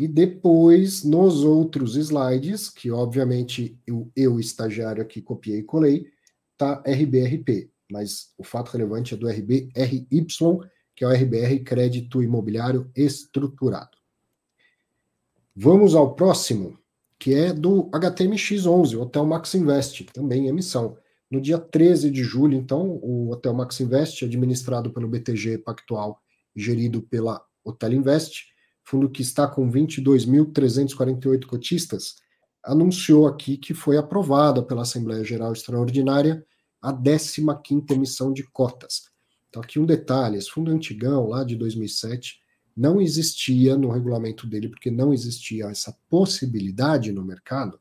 E 0.00 0.06
depois, 0.06 1.02
nos 1.02 1.42
outros 1.42 1.96
slides, 1.96 2.70
que 2.70 2.90
obviamente 2.90 3.78
eu, 3.86 4.10
eu 4.14 4.38
estagiário 4.38 5.02
aqui 5.02 5.20
copiei 5.20 5.58
e 5.58 5.64
colei, 5.64 6.06
tá 6.56 6.82
RBRP. 6.86 7.70
Mas 7.90 8.32
o 8.38 8.44
fato 8.44 8.70
relevante 8.70 9.14
é 9.14 9.16
do 9.16 9.28
RBRY, 9.28 10.26
que 10.94 11.04
é 11.04 11.06
o 11.06 11.12
RBR 11.12 11.60
Crédito 11.64 12.22
Imobiliário 12.22 12.90
Estruturado. 12.94 13.97
Vamos 15.60 15.96
ao 15.96 16.14
próximo, 16.14 16.78
que 17.18 17.34
é 17.34 17.52
do 17.52 17.90
HTMX11, 17.90 18.96
Hotel 18.96 19.26
Max 19.26 19.56
Invest, 19.56 20.04
também 20.12 20.46
emissão. 20.46 20.96
No 21.28 21.40
dia 21.40 21.58
13 21.58 22.12
de 22.12 22.22
julho, 22.22 22.56
então, 22.56 23.00
o 23.02 23.32
Hotel 23.32 23.52
Max 23.52 23.80
Invest, 23.80 24.24
administrado 24.24 24.92
pelo 24.92 25.08
BTG 25.08 25.58
Pactual 25.58 26.22
gerido 26.54 27.02
pela 27.02 27.44
Hotel 27.64 27.92
Invest, 27.94 28.44
fundo 28.84 29.10
que 29.10 29.20
está 29.20 29.48
com 29.48 29.68
22.348 29.68 31.46
cotistas, 31.46 32.14
anunciou 32.64 33.26
aqui 33.26 33.56
que 33.56 33.74
foi 33.74 33.96
aprovada 33.96 34.62
pela 34.62 34.82
Assembleia 34.82 35.24
Geral 35.24 35.52
Extraordinária 35.52 36.46
a 36.80 36.92
15ª 36.92 37.90
emissão 37.90 38.32
de 38.32 38.44
cotas. 38.44 39.10
Então 39.48 39.60
aqui 39.60 39.80
um 39.80 39.84
detalhe, 39.84 40.38
esse 40.38 40.50
fundo 40.50 40.70
antigão, 40.70 41.26
lá 41.26 41.42
de 41.42 41.56
2007, 41.56 42.46
não 42.78 43.00
existia 43.00 43.76
no 43.76 43.90
regulamento 43.90 44.46
dele, 44.46 44.68
porque 44.68 44.88
não 44.88 45.12
existia 45.12 45.66
essa 45.66 45.98
possibilidade 46.08 47.10
no 47.10 47.24
mercado, 47.24 47.80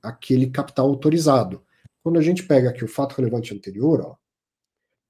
aquele 0.00 0.48
capital 0.48 0.86
autorizado. 0.86 1.60
Quando 2.00 2.16
a 2.16 2.22
gente 2.22 2.44
pega 2.44 2.70
aqui 2.70 2.84
o 2.84 2.88
fato 2.88 3.16
relevante 3.16 3.52
anterior, 3.52 4.00
ó, 4.00 4.16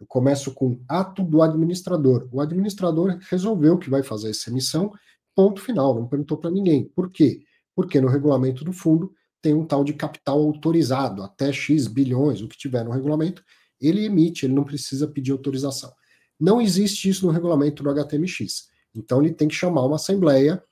eu 0.00 0.06
começo 0.06 0.54
com 0.54 0.80
ato 0.88 1.22
do 1.22 1.42
administrador. 1.42 2.26
O 2.32 2.40
administrador 2.40 3.18
resolveu 3.28 3.76
que 3.76 3.90
vai 3.90 4.02
fazer 4.02 4.30
essa 4.30 4.48
emissão, 4.48 4.90
ponto 5.34 5.60
final, 5.60 5.94
não 5.94 6.08
perguntou 6.08 6.38
para 6.38 6.50
ninguém. 6.50 6.84
Por 6.84 7.10
quê? 7.10 7.42
Porque 7.76 8.00
no 8.00 8.08
regulamento 8.08 8.64
do 8.64 8.72
fundo 8.72 9.12
tem 9.42 9.52
um 9.52 9.66
tal 9.66 9.84
de 9.84 9.92
capital 9.92 10.38
autorizado, 10.38 11.22
até 11.22 11.52
X 11.52 11.86
bilhões, 11.86 12.40
o 12.40 12.48
que 12.48 12.56
tiver 12.56 12.84
no 12.84 12.90
regulamento, 12.90 13.44
ele 13.78 14.06
emite, 14.06 14.46
ele 14.46 14.54
não 14.54 14.64
precisa 14.64 15.06
pedir 15.06 15.32
autorização. 15.32 15.92
Não 16.38 16.58
existe 16.58 17.10
isso 17.10 17.26
no 17.26 17.32
regulamento 17.32 17.82
do 17.82 17.90
HTMX. 17.90 18.70
Então 18.94 19.22
ele 19.22 19.32
tem 19.32 19.48
que 19.48 19.54
chamar 19.54 19.84
uma 19.84 19.96
assembleia 19.96 20.62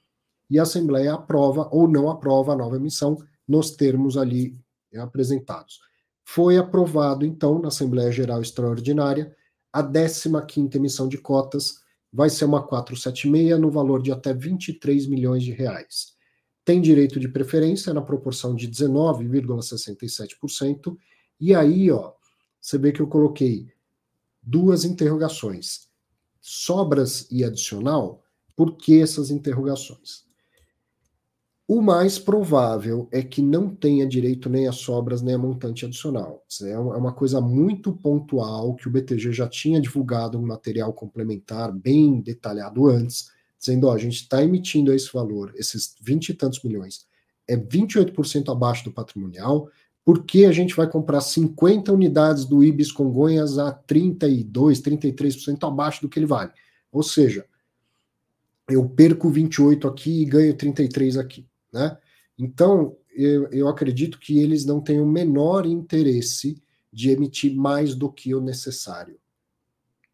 e 0.50 0.58
a 0.58 0.62
assembleia 0.62 1.14
aprova 1.14 1.68
ou 1.70 1.86
não 1.86 2.10
aprova 2.10 2.52
a 2.52 2.56
nova 2.56 2.76
emissão 2.76 3.18
nos 3.46 3.70
termos 3.70 4.16
ali 4.16 4.58
apresentados. 4.96 5.80
Foi 6.24 6.56
aprovado, 6.58 7.24
então, 7.24 7.58
na 7.58 7.68
Assembleia 7.68 8.12
Geral 8.12 8.42
Extraordinária, 8.42 9.34
a 9.72 9.82
15ª 9.82 10.76
emissão 10.76 11.08
de 11.08 11.16
cotas, 11.16 11.80
vai 12.12 12.28
ser 12.28 12.44
uma 12.44 12.62
476 12.62 13.58
no 13.58 13.70
valor 13.70 14.02
de 14.02 14.12
até 14.12 14.34
23 14.34 15.06
milhões 15.06 15.42
de 15.42 15.52
reais. 15.52 16.18
Tem 16.64 16.82
direito 16.82 17.18
de 17.18 17.28
preferência 17.28 17.94
na 17.94 18.02
proporção 18.02 18.54
de 18.54 18.68
19,67%, 18.68 20.98
e 21.40 21.54
aí, 21.54 21.90
ó, 21.90 22.12
você 22.60 22.76
vê 22.76 22.92
que 22.92 23.00
eu 23.00 23.06
coloquei 23.06 23.72
duas 24.42 24.84
interrogações. 24.84 25.87
Sobras 26.40 27.26
e 27.30 27.44
adicional, 27.44 28.22
por 28.56 28.76
que 28.76 29.00
essas 29.00 29.30
interrogações? 29.30 30.28
O 31.70 31.82
mais 31.82 32.18
provável 32.18 33.06
é 33.12 33.22
que 33.22 33.42
não 33.42 33.68
tenha 33.68 34.06
direito 34.06 34.48
nem 34.48 34.66
a 34.66 34.72
sobras 34.72 35.20
nem 35.20 35.34
a 35.34 35.38
montante 35.38 35.84
adicional. 35.84 36.42
É 36.62 36.78
uma 36.78 37.12
coisa 37.12 37.42
muito 37.42 37.92
pontual 37.92 38.74
que 38.74 38.88
o 38.88 38.90
BTG 38.90 39.34
já 39.34 39.46
tinha 39.46 39.78
divulgado 39.78 40.38
um 40.38 40.46
material 40.46 40.94
complementar 40.94 41.70
bem 41.70 42.22
detalhado 42.22 42.88
antes, 42.88 43.30
dizendo: 43.58 43.86
ó, 43.86 43.92
a 43.92 43.98
gente 43.98 44.22
está 44.22 44.42
emitindo 44.42 44.94
esse 44.94 45.12
valor, 45.12 45.52
esses 45.56 45.94
20 46.00 46.30
e 46.30 46.34
tantos 46.34 46.62
milhões, 46.62 47.06
é 47.46 47.54
28% 47.54 48.50
abaixo 48.50 48.84
do 48.84 48.92
patrimonial, 48.92 49.68
porque 50.08 50.46
a 50.46 50.52
gente 50.52 50.74
vai 50.74 50.88
comprar 50.88 51.20
50 51.20 51.92
unidades 51.92 52.46
do 52.46 52.64
Ibis 52.64 52.90
Congonhas 52.90 53.58
a 53.58 53.70
32, 53.70 54.80
33% 54.80 55.68
abaixo 55.68 56.00
do 56.00 56.08
que 56.08 56.18
ele 56.18 56.24
vale. 56.24 56.50
Ou 56.90 57.02
seja, 57.02 57.44
eu 58.70 58.88
perco 58.88 59.28
28 59.28 59.86
aqui 59.86 60.22
e 60.22 60.24
ganho 60.24 60.56
33 60.56 61.18
aqui. 61.18 61.46
Né? 61.70 61.94
Então, 62.38 62.96
eu, 63.14 63.48
eu 63.48 63.68
acredito 63.68 64.18
que 64.18 64.38
eles 64.38 64.64
não 64.64 64.80
têm 64.80 64.98
o 64.98 65.06
menor 65.06 65.66
interesse 65.66 66.56
de 66.90 67.10
emitir 67.10 67.54
mais 67.54 67.94
do 67.94 68.10
que 68.10 68.34
o 68.34 68.40
necessário. 68.40 69.20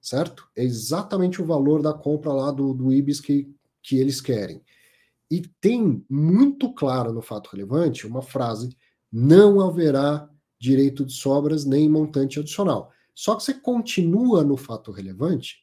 Certo? 0.00 0.48
É 0.56 0.64
exatamente 0.64 1.40
o 1.40 1.46
valor 1.46 1.80
da 1.80 1.94
compra 1.94 2.32
lá 2.32 2.50
do, 2.50 2.74
do 2.74 2.92
IBIS 2.92 3.20
que, 3.20 3.48
que 3.80 4.00
eles 4.00 4.20
querem. 4.20 4.60
E 5.30 5.42
tem 5.60 6.04
muito 6.10 6.72
claro 6.72 7.12
no 7.12 7.22
fato 7.22 7.50
relevante 7.52 8.08
uma 8.08 8.22
frase: 8.22 8.76
não 9.16 9.60
haverá 9.60 10.28
direito 10.58 11.04
de 11.04 11.12
sobras 11.12 11.64
nem 11.64 11.88
montante 11.88 12.40
adicional. 12.40 12.90
Só 13.14 13.36
que 13.36 13.44
você 13.44 13.54
continua 13.54 14.42
no 14.42 14.56
fato 14.56 14.90
relevante, 14.90 15.62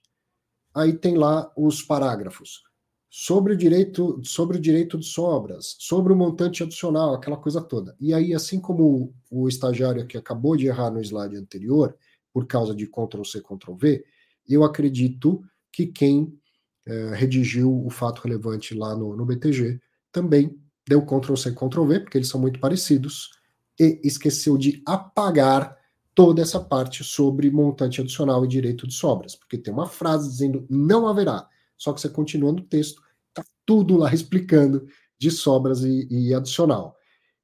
aí 0.74 0.94
tem 0.94 1.18
lá 1.18 1.52
os 1.58 1.82
parágrafos 1.84 2.64
sobre 3.10 3.52
o 3.52 3.58
direito, 3.58 4.22
sobre 4.24 4.58
o 4.58 4.62
direito 4.62 4.98
de 4.98 5.06
sobras, 5.06 5.76
sobre 5.80 6.14
o 6.14 6.16
montante 6.16 6.64
adicional, 6.64 7.14
aquela 7.14 7.36
coisa 7.36 7.62
toda. 7.62 7.94
E 8.00 8.14
aí, 8.14 8.34
assim 8.34 8.58
como 8.58 9.14
o, 9.30 9.44
o 9.44 9.50
estagiário 9.50 10.08
que 10.08 10.18
acabou 10.18 10.56
de 10.56 10.68
errar 10.68 10.90
no 10.90 11.02
slide 11.02 11.36
anterior, 11.36 11.98
por 12.32 12.48
causa 12.48 12.74
de 12.74 12.88
Ctrl 12.88 13.26
C, 13.26 13.42
Ctrl 13.42 13.76
V, 13.76 14.06
eu 14.48 14.64
acredito 14.64 15.44
que 15.74 15.88
quem 15.88 16.34
é, 16.88 17.16
redigiu 17.16 17.86
o 17.86 17.90
fato 17.90 18.22
relevante 18.22 18.74
lá 18.74 18.96
no, 18.96 19.14
no 19.14 19.26
BTG 19.26 19.82
também 20.10 20.58
deu 20.88 21.06
Ctrl 21.06 21.36
C, 21.36 21.52
Ctrl 21.52 21.86
V, 21.86 22.00
porque 22.00 22.18
eles 22.18 22.30
são 22.30 22.40
muito 22.40 22.62
parecidos, 22.62 23.41
e 23.80 24.00
esqueceu 24.04 24.58
de 24.58 24.82
apagar 24.86 25.78
toda 26.14 26.42
essa 26.42 26.60
parte 26.60 27.04
sobre 27.04 27.50
montante 27.50 28.02
adicional 28.02 28.44
e 28.44 28.48
direito 28.48 28.88
de 28.88 28.94
sobras, 28.94 29.36
porque 29.36 29.58
tem 29.58 29.74
uma 29.74 29.88
frase 29.88 30.30
dizendo 30.30 30.66
não 30.70 31.08
haverá, 31.08 31.48
só 31.78 31.94
que 31.94 32.02
você 32.02 32.10
continua 32.10 32.52
no 32.52 32.62
texto, 32.62 33.02
tá 33.34 33.44
tudo 33.66 33.98
lá 33.98 34.14
explicando 34.14 34.86
de 35.18 35.32
sobras 35.32 35.84
e, 35.84 36.08
e 36.10 36.34
adicional. 36.34 36.96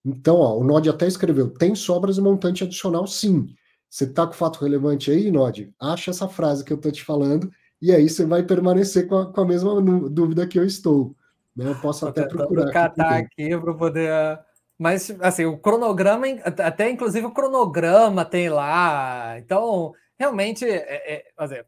Então, 0.03 0.38
ó, 0.38 0.57
o 0.57 0.63
Nod 0.63 0.89
até 0.89 1.07
escreveu, 1.07 1.49
tem 1.49 1.75
sobras 1.75 2.17
e 2.17 2.21
montante 2.21 2.63
adicional 2.63 3.07
sim. 3.07 3.47
Você 3.89 4.05
tá 4.05 4.28
com 4.28 4.34
fato 4.34 4.59
relevante 4.59 5.09
aí, 5.09 5.32
Nod? 5.32 5.73
Acha 5.80 6.11
essa 6.11 6.28
frase 6.28 6.63
que 6.63 6.73
eu 6.73 6.78
tô 6.78 6.91
te 6.91 7.03
falando, 7.03 7.49
e 7.82 7.91
aí 7.91 8.09
você 8.09 8.25
vai 8.25 8.43
permanecer 8.43 9.07
com 9.07 9.17
a, 9.17 9.32
com 9.32 9.41
a 9.41 9.45
mesma 9.45 9.82
dúvida 10.09 10.45
que 10.45 10.59
eu 10.59 10.65
estou. 10.65 11.15
Né? 11.55 11.69
Eu 11.69 11.75
posso 11.75 12.05
até 12.07 12.25
procurar. 12.28 12.71
catar 12.71 13.13
aqui, 13.13 13.43
aqui 13.43 13.61
para 13.61 13.73
poder 13.73 14.39
mas, 14.78 15.09
assim, 15.21 15.45
o 15.45 15.57
cronograma, 15.57 16.28
até 16.63 16.89
inclusive 16.89 17.25
o 17.25 17.34
cronograma 17.34 18.23
tem 18.23 18.49
lá. 18.49 19.38
Então, 19.39 19.93
realmente, 20.19 20.65
é, 20.65 21.15
é, 21.15 21.25
dizer, 21.41 21.65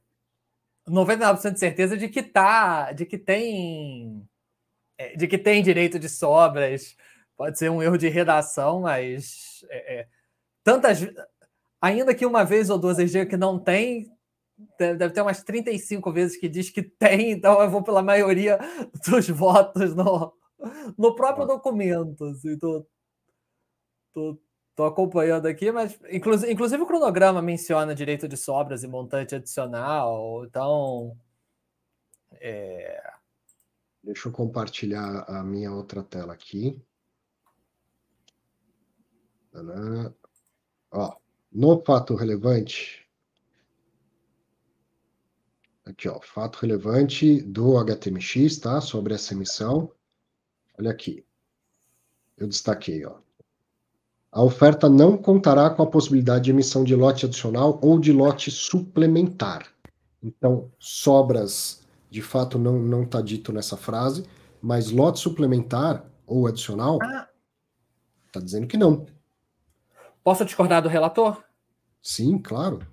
99% 0.87 1.53
de 1.53 1.59
certeza 1.59 1.97
de 1.97 2.09
que 2.09 2.21
tá, 2.23 2.91
de 2.91 3.05
que 3.05 3.17
tem, 3.17 4.27
é, 4.97 5.15
de 5.15 5.27
que 5.27 5.37
tem 5.37 5.63
direito 5.63 5.99
de 5.99 6.09
sobras. 6.09 6.95
Pode 7.37 7.57
ser 7.57 7.71
um 7.71 7.81
erro 7.81 7.97
de 7.97 8.09
redação, 8.09 8.81
mas 8.81 9.65
é, 9.69 9.99
é, 9.99 10.07
tantas, 10.63 10.99
ainda 11.81 12.13
que 12.13 12.25
uma 12.25 12.43
vez 12.43 12.69
ou 12.69 12.77
duas 12.77 12.99
eles 12.99 13.13
que 13.27 13.37
não 13.37 13.57
tem, 13.59 14.11
deve 14.77 15.11
ter 15.11 15.21
umas 15.21 15.43
35 15.43 16.11
vezes 16.11 16.37
que 16.37 16.49
diz 16.49 16.69
que 16.69 16.83
tem, 16.83 17.31
então 17.31 17.61
eu 17.61 17.69
vou 17.69 17.83
pela 17.83 18.03
maioria 18.03 18.59
dos 19.07 19.29
votos 19.29 19.95
no, 19.95 20.33
no 20.97 21.15
próprio 21.15 21.45
documento. 21.45 22.25
Assim, 22.25 22.57
tô, 22.57 22.85
Tô, 24.13 24.39
tô 24.75 24.85
acompanhando 24.85 25.47
aqui, 25.47 25.71
mas 25.71 25.99
inclusive, 26.09 26.51
inclusive 26.51 26.81
o 26.81 26.87
cronograma 26.87 27.41
menciona 27.41 27.93
direito 27.95 28.27
de 28.27 28.37
sobras 28.37 28.83
e 28.83 28.87
montante 28.87 29.35
adicional, 29.35 30.45
então. 30.45 31.17
É... 32.33 33.11
Deixa 34.03 34.29
eu 34.29 34.31
compartilhar 34.31 35.25
a 35.27 35.43
minha 35.43 35.71
outra 35.71 36.03
tela 36.03 36.33
aqui. 36.33 36.81
Ó, 40.91 41.17
no 41.51 41.83
fato 41.83 42.15
relevante. 42.15 43.07
Aqui, 45.85 46.07
ó, 46.07 46.21
fato 46.21 46.59
relevante 46.59 47.41
do 47.41 47.77
HTMX, 47.77 48.59
tá? 48.59 48.79
Sobre 48.79 49.13
essa 49.13 49.33
emissão. 49.33 49.91
Olha 50.77 50.91
aqui. 50.91 51.25
Eu 52.37 52.47
destaquei, 52.47 53.03
ó. 53.05 53.19
A 54.31 54.43
oferta 54.43 54.87
não 54.87 55.17
contará 55.17 55.69
com 55.69 55.81
a 55.81 55.87
possibilidade 55.87 56.45
de 56.45 56.51
emissão 56.51 56.83
de 56.83 56.95
lote 56.95 57.25
adicional 57.25 57.79
ou 57.81 57.99
de 57.99 58.13
lote 58.13 58.51
suplementar. 58.51 59.67
Então, 60.21 60.71
sobras, 60.77 61.81
de 62.09 62.21
fato, 62.21 62.59
não 62.59 63.03
está 63.03 63.21
dito 63.21 63.51
nessa 63.51 63.75
frase, 63.75 64.23
mas 64.61 64.91
lote 64.91 65.19
suplementar 65.19 66.05
ou 66.27 66.45
adicional, 66.45 66.99
está 68.27 68.39
ah. 68.39 68.43
dizendo 68.43 68.67
que 68.67 68.77
não. 68.77 69.07
Posso 70.23 70.45
discordar 70.45 70.81
do 70.81 70.89
relator? 70.89 71.43
Sim, 72.01 72.37
claro. 72.37 72.85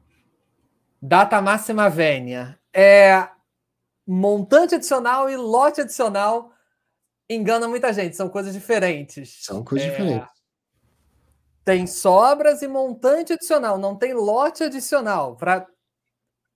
Data 1.03 1.41
máxima 1.43 1.91
vênia. 1.91 2.59
É 2.73 3.29
montante 4.07 4.75
adicional 4.75 5.29
e 5.29 5.37
lote 5.37 5.83
adicional 5.83 6.53
engana 7.29 7.67
muita 7.69 7.93
gente, 7.93 8.17
são 8.17 8.29
coisas 8.29 8.53
diferentes. 8.53 9.45
São 9.45 9.65
coisas 9.65 9.89
é... 9.89 9.91
diferentes. 9.91 10.36
Tem 11.67 11.85
sobras 11.85 12.63
e 12.63 12.69
montante 12.69 13.33
adicional, 13.33 13.77
não 13.77 13.97
tem 13.99 14.15
lote 14.15 14.63
adicional. 14.63 15.35
Para 15.35 15.67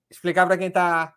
explicar 0.09 0.47
para 0.47 0.57
quem 0.57 0.69
está. 0.69 1.13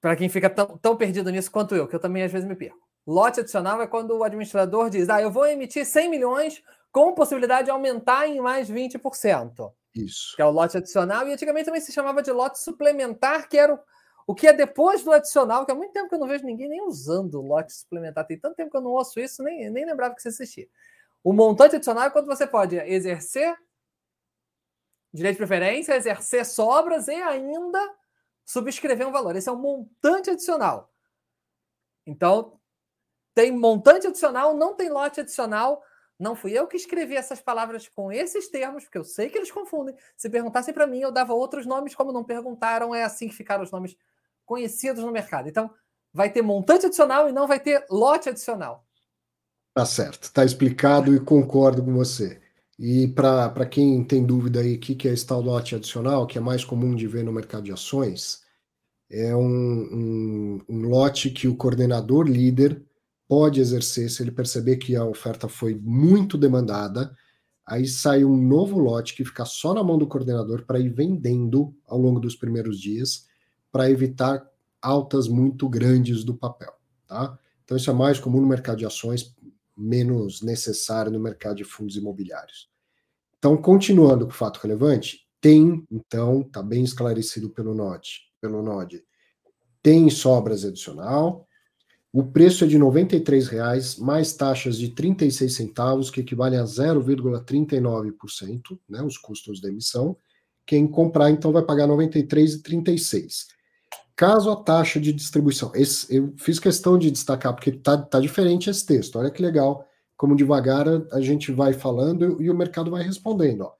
Para 0.00 0.16
quem 0.16 0.26
fica 0.30 0.48
tão, 0.48 0.78
tão 0.78 0.96
perdido 0.96 1.30
nisso 1.30 1.50
quanto 1.50 1.74
eu, 1.76 1.86
que 1.86 1.94
eu 1.94 2.00
também 2.00 2.22
às 2.22 2.32
vezes 2.32 2.48
me 2.48 2.56
perco. 2.56 2.80
Lote 3.06 3.40
adicional 3.40 3.82
é 3.82 3.86
quando 3.86 4.16
o 4.16 4.24
administrador 4.24 4.88
diz: 4.88 5.10
ah, 5.10 5.20
eu 5.20 5.30
vou 5.30 5.46
emitir 5.46 5.84
100 5.84 6.08
milhões 6.08 6.62
com 6.90 7.12
possibilidade 7.12 7.66
de 7.66 7.70
aumentar 7.70 8.26
em 8.26 8.40
mais 8.40 8.70
20%. 8.70 9.70
Isso. 9.94 10.34
Que 10.36 10.40
é 10.40 10.46
o 10.46 10.50
lote 10.50 10.78
adicional. 10.78 11.28
E 11.28 11.34
antigamente 11.34 11.66
também 11.66 11.82
se 11.82 11.92
chamava 11.92 12.22
de 12.22 12.32
lote 12.32 12.58
suplementar, 12.58 13.46
que 13.46 13.58
era 13.58 13.74
o, 13.74 13.78
o 14.28 14.34
que 14.34 14.46
é 14.46 14.54
depois 14.54 15.04
do 15.04 15.12
adicional, 15.12 15.66
que 15.66 15.72
há 15.72 15.74
muito 15.74 15.92
tempo 15.92 16.08
que 16.08 16.14
eu 16.14 16.18
não 16.18 16.26
vejo 16.26 16.46
ninguém 16.46 16.66
nem 16.66 16.80
usando 16.80 17.42
lote 17.42 17.74
suplementar. 17.74 18.26
Tem 18.26 18.38
tanto 18.38 18.56
tempo 18.56 18.70
que 18.70 18.76
eu 18.78 18.80
não 18.80 18.92
ouço 18.92 19.20
isso, 19.20 19.42
nem, 19.42 19.68
nem 19.68 19.84
lembrava 19.84 20.14
que 20.14 20.20
isso 20.20 20.28
existia. 20.28 20.66
O 21.26 21.32
montante 21.32 21.74
adicional 21.74 22.04
é 22.04 22.10
quando 22.10 22.28
você 22.28 22.46
pode 22.46 22.76
exercer 22.76 23.52
direito 25.12 25.34
de 25.34 25.38
preferência, 25.38 25.96
exercer 25.96 26.46
sobras 26.46 27.08
e 27.08 27.14
ainda 27.14 27.80
subscrever 28.44 29.08
um 29.08 29.10
valor. 29.10 29.34
Esse 29.34 29.48
é 29.48 29.52
um 29.52 29.58
montante 29.58 30.30
adicional. 30.30 30.88
Então, 32.06 32.60
tem 33.34 33.50
montante 33.50 34.06
adicional, 34.06 34.54
não 34.54 34.76
tem 34.76 34.88
lote 34.88 35.18
adicional. 35.18 35.82
Não 36.16 36.36
fui 36.36 36.52
eu 36.52 36.68
que 36.68 36.76
escrevi 36.76 37.16
essas 37.16 37.40
palavras 37.40 37.88
com 37.88 38.12
esses 38.12 38.48
termos, 38.48 38.84
porque 38.84 38.98
eu 38.98 39.02
sei 39.04 39.28
que 39.28 39.36
eles 39.36 39.50
confundem. 39.50 39.96
Se 40.16 40.30
perguntassem 40.30 40.72
para 40.72 40.86
mim, 40.86 41.00
eu 41.00 41.10
dava 41.10 41.34
outros 41.34 41.66
nomes, 41.66 41.92
como 41.92 42.12
não 42.12 42.22
perguntaram, 42.22 42.94
é 42.94 43.02
assim 43.02 43.26
que 43.26 43.34
ficaram 43.34 43.64
os 43.64 43.72
nomes 43.72 43.96
conhecidos 44.44 45.02
no 45.02 45.10
mercado. 45.10 45.48
Então, 45.48 45.74
vai 46.12 46.30
ter 46.30 46.42
montante 46.42 46.86
adicional 46.86 47.28
e 47.28 47.32
não 47.32 47.48
vai 47.48 47.58
ter 47.58 47.84
lote 47.90 48.28
adicional. 48.28 48.85
Tá 49.76 49.84
certo, 49.84 50.22
está 50.22 50.42
explicado 50.42 51.14
e 51.14 51.20
concordo 51.20 51.84
com 51.84 51.92
você. 51.92 52.40
E 52.78 53.08
para 53.08 53.66
quem 53.66 54.02
tem 54.02 54.24
dúvida 54.24 54.60
aí, 54.60 54.76
o 54.76 54.80
que, 54.80 54.94
que 54.94 55.06
é 55.06 55.12
esse 55.12 55.26
tal 55.26 55.42
lote 55.42 55.74
adicional, 55.74 56.26
que 56.26 56.38
é 56.38 56.40
mais 56.40 56.64
comum 56.64 56.94
de 56.94 57.06
ver 57.06 57.22
no 57.22 57.30
mercado 57.30 57.64
de 57.64 57.72
ações, 57.72 58.40
é 59.10 59.36
um, 59.36 59.42
um, 59.42 60.60
um 60.66 60.88
lote 60.88 61.28
que 61.30 61.46
o 61.46 61.54
coordenador 61.54 62.26
líder 62.26 62.82
pode 63.28 63.60
exercer 63.60 64.10
se 64.10 64.22
ele 64.22 64.30
perceber 64.30 64.78
que 64.78 64.96
a 64.96 65.04
oferta 65.04 65.46
foi 65.46 65.74
muito 65.74 66.38
demandada, 66.38 67.14
aí 67.66 67.86
sai 67.86 68.24
um 68.24 68.36
novo 68.36 68.78
lote 68.78 69.14
que 69.14 69.26
fica 69.26 69.44
só 69.44 69.74
na 69.74 69.84
mão 69.84 69.98
do 69.98 70.06
coordenador 70.06 70.64
para 70.64 70.80
ir 70.80 70.88
vendendo 70.88 71.74
ao 71.86 71.98
longo 71.98 72.18
dos 72.18 72.34
primeiros 72.34 72.80
dias, 72.80 73.26
para 73.70 73.90
evitar 73.90 74.42
altas 74.80 75.28
muito 75.28 75.68
grandes 75.68 76.24
do 76.24 76.34
papel, 76.34 76.72
tá? 77.06 77.38
Então 77.66 77.76
isso 77.76 77.90
é 77.90 77.92
mais 77.92 78.18
comum 78.18 78.40
no 78.40 78.46
mercado 78.46 78.78
de 78.78 78.86
ações, 78.86 79.35
menos 79.76 80.42
necessário 80.42 81.12
no 81.12 81.20
mercado 81.20 81.56
de 81.56 81.64
fundos 81.64 81.96
imobiliários. 81.96 82.68
Então, 83.38 83.56
continuando 83.56 84.26
com 84.26 84.32
o 84.32 84.34
fato 84.34 84.58
relevante, 84.58 85.20
tem, 85.40 85.86
então, 85.90 86.40
está 86.40 86.62
bem 86.62 86.82
esclarecido 86.82 87.50
pelo 87.50 87.74
NOD, 87.74 88.08
pelo 88.40 88.62
NOD, 88.62 89.04
tem 89.82 90.08
sobras 90.10 90.64
adicional, 90.64 91.46
o 92.12 92.24
preço 92.24 92.64
é 92.64 92.66
de 92.66 92.78
R$ 92.78 92.82
93,00 92.82 94.00
mais 94.00 94.32
taxas 94.32 94.78
de 94.78 94.88
36 94.88 95.54
centavos, 95.54 96.10
que 96.10 96.22
equivalem 96.22 96.58
a 96.58 96.64
0,39%, 96.64 98.80
né, 98.88 99.02
os 99.02 99.18
custos 99.18 99.60
da 99.60 99.68
emissão. 99.68 100.16
Quem 100.64 100.86
comprar, 100.86 101.30
então, 101.30 101.52
vai 101.52 101.62
pagar 101.62 101.86
R$ 101.86 101.94
93,36. 101.94 103.48
Caso 104.16 104.50
a 104.50 104.56
taxa 104.56 104.98
de 104.98 105.12
distribuição, 105.12 105.70
esse, 105.74 106.14
eu 106.14 106.32
fiz 106.38 106.58
questão 106.58 106.98
de 106.98 107.10
destacar 107.10 107.54
porque 107.54 107.70
tá, 107.70 107.98
tá 107.98 108.18
diferente 108.18 108.70
esse 108.70 108.84
texto. 108.84 109.18
Olha 109.18 109.30
que 109.30 109.42
legal, 109.42 109.86
como 110.16 110.34
devagar 110.34 110.88
a, 110.88 111.06
a 111.12 111.20
gente 111.20 111.52
vai 111.52 111.74
falando 111.74 112.40
e 112.42 112.50
o 112.50 112.56
mercado 112.56 112.90
vai 112.90 113.02
respondendo. 113.02 113.60
Ó. 113.62 113.72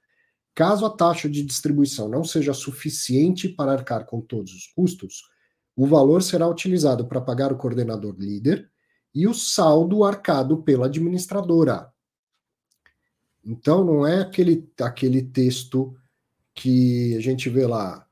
Caso 0.53 0.85
a 0.85 0.89
taxa 0.91 1.27
de 1.27 1.43
distribuição 1.43 2.07
não 2.07 2.23
seja 2.23 2.53
suficiente 2.53 3.49
para 3.49 3.71
arcar 3.71 4.05
com 4.05 4.21
todos 4.21 4.53
os 4.53 4.67
custos, 4.67 5.23
o 5.75 5.87
valor 5.87 6.21
será 6.21 6.47
utilizado 6.47 7.07
para 7.07 7.21
pagar 7.21 7.51
o 7.51 7.57
coordenador 7.57 8.15
líder 8.17 8.69
e 9.13 9.27
o 9.27 9.33
saldo 9.33 10.03
arcado 10.03 10.61
pela 10.61 10.85
administradora. 10.85 11.91
Então 13.43 13.83
não 13.83 14.05
é 14.05 14.21
aquele, 14.21 14.71
aquele 14.81 15.23
texto 15.23 15.95
que 16.53 17.15
a 17.15 17.21
gente 17.21 17.49
vê 17.49 17.65
lá, 17.65 18.06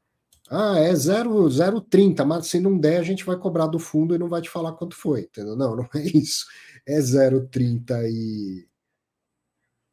ah, 0.50 0.78
é 0.78 0.94
0,30, 0.94 2.24
mas 2.24 2.48
se 2.48 2.60
não 2.60 2.78
der, 2.78 3.00
a 3.00 3.04
gente 3.04 3.26
vai 3.26 3.36
cobrar 3.38 3.68
do 3.68 3.80
fundo 3.80 4.14
e 4.14 4.18
não 4.18 4.30
vai 4.30 4.42
te 4.42 4.50
falar 4.50 4.74
quanto 4.74 4.96
foi, 4.96 5.22
entendeu? 5.22 5.56
Não, 5.56 5.76
não 5.76 5.90
é 5.96 6.02
isso. 6.04 6.46
É 6.86 7.00
0,30 7.00 8.08
e 8.08 8.68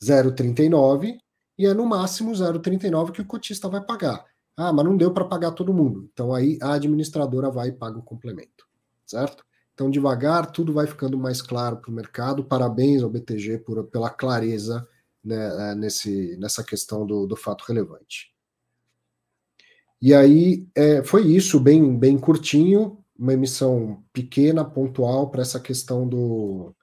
0,39 0.03 1.16
e 1.59 1.66
é 1.66 1.72
no 1.72 1.86
máximo 1.86 2.32
0,39 2.32 3.12
que 3.12 3.22
o 3.22 3.26
cotista 3.26 3.68
vai 3.68 3.80
pagar. 3.84 4.24
Ah, 4.57 4.72
mas 4.72 4.84
não 4.84 4.96
deu 4.96 5.12
para 5.12 5.24
pagar 5.24 5.53
todo 5.53 5.72
mundo. 5.72 6.09
Então 6.12 6.34
aí 6.34 6.59
a 6.61 6.74
administradora 6.74 7.50
vai 7.50 7.68
e 7.68 7.72
paga 7.72 7.98
o 7.98 8.03
complemento, 8.03 8.66
certo? 9.07 9.44
Então 9.72 9.90
devagar 9.90 10.50
tudo 10.50 10.72
vai 10.72 10.86
ficando 10.86 11.16
mais 11.16 11.40
claro 11.40 11.78
para 11.78 11.90
o 11.90 11.94
mercado. 11.94 12.44
Parabéns 12.44 13.03
ao 13.03 13.09
BTG 13.09 13.59
por, 13.59 13.84
pela 13.84 14.11
clareza 14.11 14.86
né, 15.24 15.70
é, 15.70 15.74
nesse, 15.74 16.36
nessa 16.36 16.62
questão 16.62 17.07
do, 17.07 17.26
do 17.26 17.36
fato 17.36 17.64
relevante. 17.66 18.31
E 20.03 20.12
aí 20.12 20.66
é, 20.74 21.00
foi 21.05 21.28
isso, 21.28 21.61
bem, 21.61 21.96
bem 21.96 22.18
curtinho, 22.18 22.98
uma 23.16 23.34
emissão 23.34 24.03
pequena, 24.12 24.64
pontual, 24.64 25.30
para 25.30 25.42
essa 25.42 25.61
questão 25.61 26.09
do, 26.09 26.74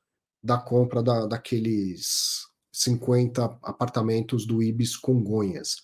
da 0.41 0.57
compra 0.57 1.03
da, 1.03 1.26
daqueles 1.26 2.47
50 2.72 3.43
apartamentos 3.61 4.45
do 4.45 4.63
Ibis 4.63 4.95
Congonhas. 4.95 5.84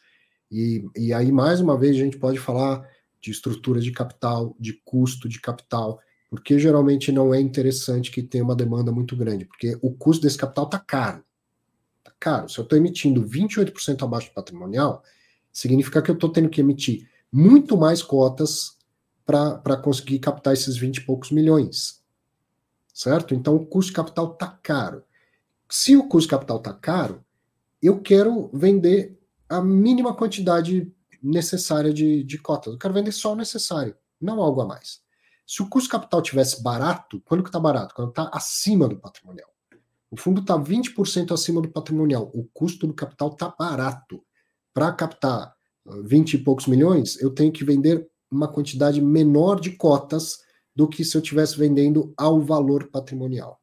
E, 0.49 0.85
e 0.95 1.13
aí, 1.13 1.29
mais 1.29 1.59
uma 1.59 1.77
vez, 1.77 1.97
a 1.97 1.99
gente 1.99 2.17
pode 2.17 2.39
falar 2.39 2.87
de 3.19 3.31
estrutura 3.31 3.81
de 3.81 3.91
capital, 3.91 4.55
de 4.57 4.71
custo 4.85 5.27
de 5.27 5.41
capital, 5.41 5.99
porque 6.29 6.57
geralmente 6.57 7.11
não 7.11 7.33
é 7.33 7.41
interessante 7.41 8.11
que 8.11 8.23
tenha 8.23 8.45
uma 8.45 8.55
demanda 8.55 8.93
muito 8.93 9.13
grande, 9.13 9.43
porque 9.43 9.77
o 9.81 9.91
custo 9.91 10.23
desse 10.23 10.37
capital 10.37 10.65
está 10.65 10.79
caro. 10.79 11.21
Está 11.97 12.13
caro. 12.17 12.47
Se 12.47 12.57
eu 12.59 12.63
estou 12.63 12.77
emitindo 12.77 13.27
28% 13.27 14.03
abaixo 14.03 14.29
do 14.29 14.33
patrimonial, 14.33 15.03
significa 15.51 16.01
que 16.01 16.09
eu 16.09 16.15
estou 16.15 16.29
tendo 16.31 16.47
que 16.47 16.61
emitir 16.61 17.09
muito 17.35 17.75
mais 17.75 18.01
cotas 18.01 18.77
para 19.25 19.75
conseguir 19.75 20.19
captar 20.19 20.53
esses 20.53 20.77
20 20.77 20.97
e 20.97 21.05
poucos 21.05 21.31
milhões. 21.31 22.01
Certo? 22.93 23.35
Então 23.35 23.57
o 23.57 23.65
custo 23.65 23.91
capital 23.91 24.31
está 24.31 24.47
caro. 24.47 25.03
Se 25.69 25.97
o 25.97 26.07
custo 26.07 26.29
capital 26.29 26.57
está 26.57 26.73
caro, 26.73 27.25
eu 27.81 27.99
quero 27.99 28.49
vender 28.53 29.19
a 29.49 29.61
mínima 29.61 30.15
quantidade 30.15 30.89
necessária 31.21 31.93
de, 31.93 32.23
de 32.23 32.37
cotas. 32.37 32.71
Eu 32.71 32.79
quero 32.79 32.93
vender 32.93 33.11
só 33.11 33.33
o 33.33 33.35
necessário, 33.35 33.97
não 34.21 34.41
algo 34.41 34.61
a 34.61 34.65
mais. 34.65 35.01
Se 35.45 35.61
o 35.61 35.67
custo 35.67 35.89
capital 35.89 36.21
tivesse 36.21 36.63
barato, 36.63 37.21
quando 37.25 37.43
que 37.43 37.49
está 37.49 37.59
barato? 37.59 37.93
Quando 37.93 38.09
está 38.11 38.29
acima 38.31 38.87
do 38.87 38.97
patrimonial. 38.97 39.49
O 40.09 40.15
fundo 40.15 40.39
está 40.39 40.57
20% 40.57 41.33
acima 41.33 41.61
do 41.61 41.69
patrimonial. 41.69 42.31
O 42.33 42.45
custo 42.53 42.87
do 42.87 42.93
capital 42.93 43.27
está 43.27 43.53
barato. 43.59 44.23
Para 44.73 44.93
captar 44.93 45.55
20 45.85 46.33
e 46.33 46.37
poucos 46.39 46.67
milhões, 46.67 47.19
eu 47.21 47.29
tenho 47.29 47.51
que 47.51 47.63
vender 47.63 48.07
uma 48.31 48.47
quantidade 48.47 49.01
menor 49.01 49.59
de 49.59 49.71
cotas 49.71 50.39
do 50.75 50.87
que 50.87 51.05
se 51.05 51.15
eu 51.15 51.21
estivesse 51.21 51.57
vendendo 51.57 52.13
ao 52.17 52.41
valor 52.41 52.89
patrimonial. 52.89 53.61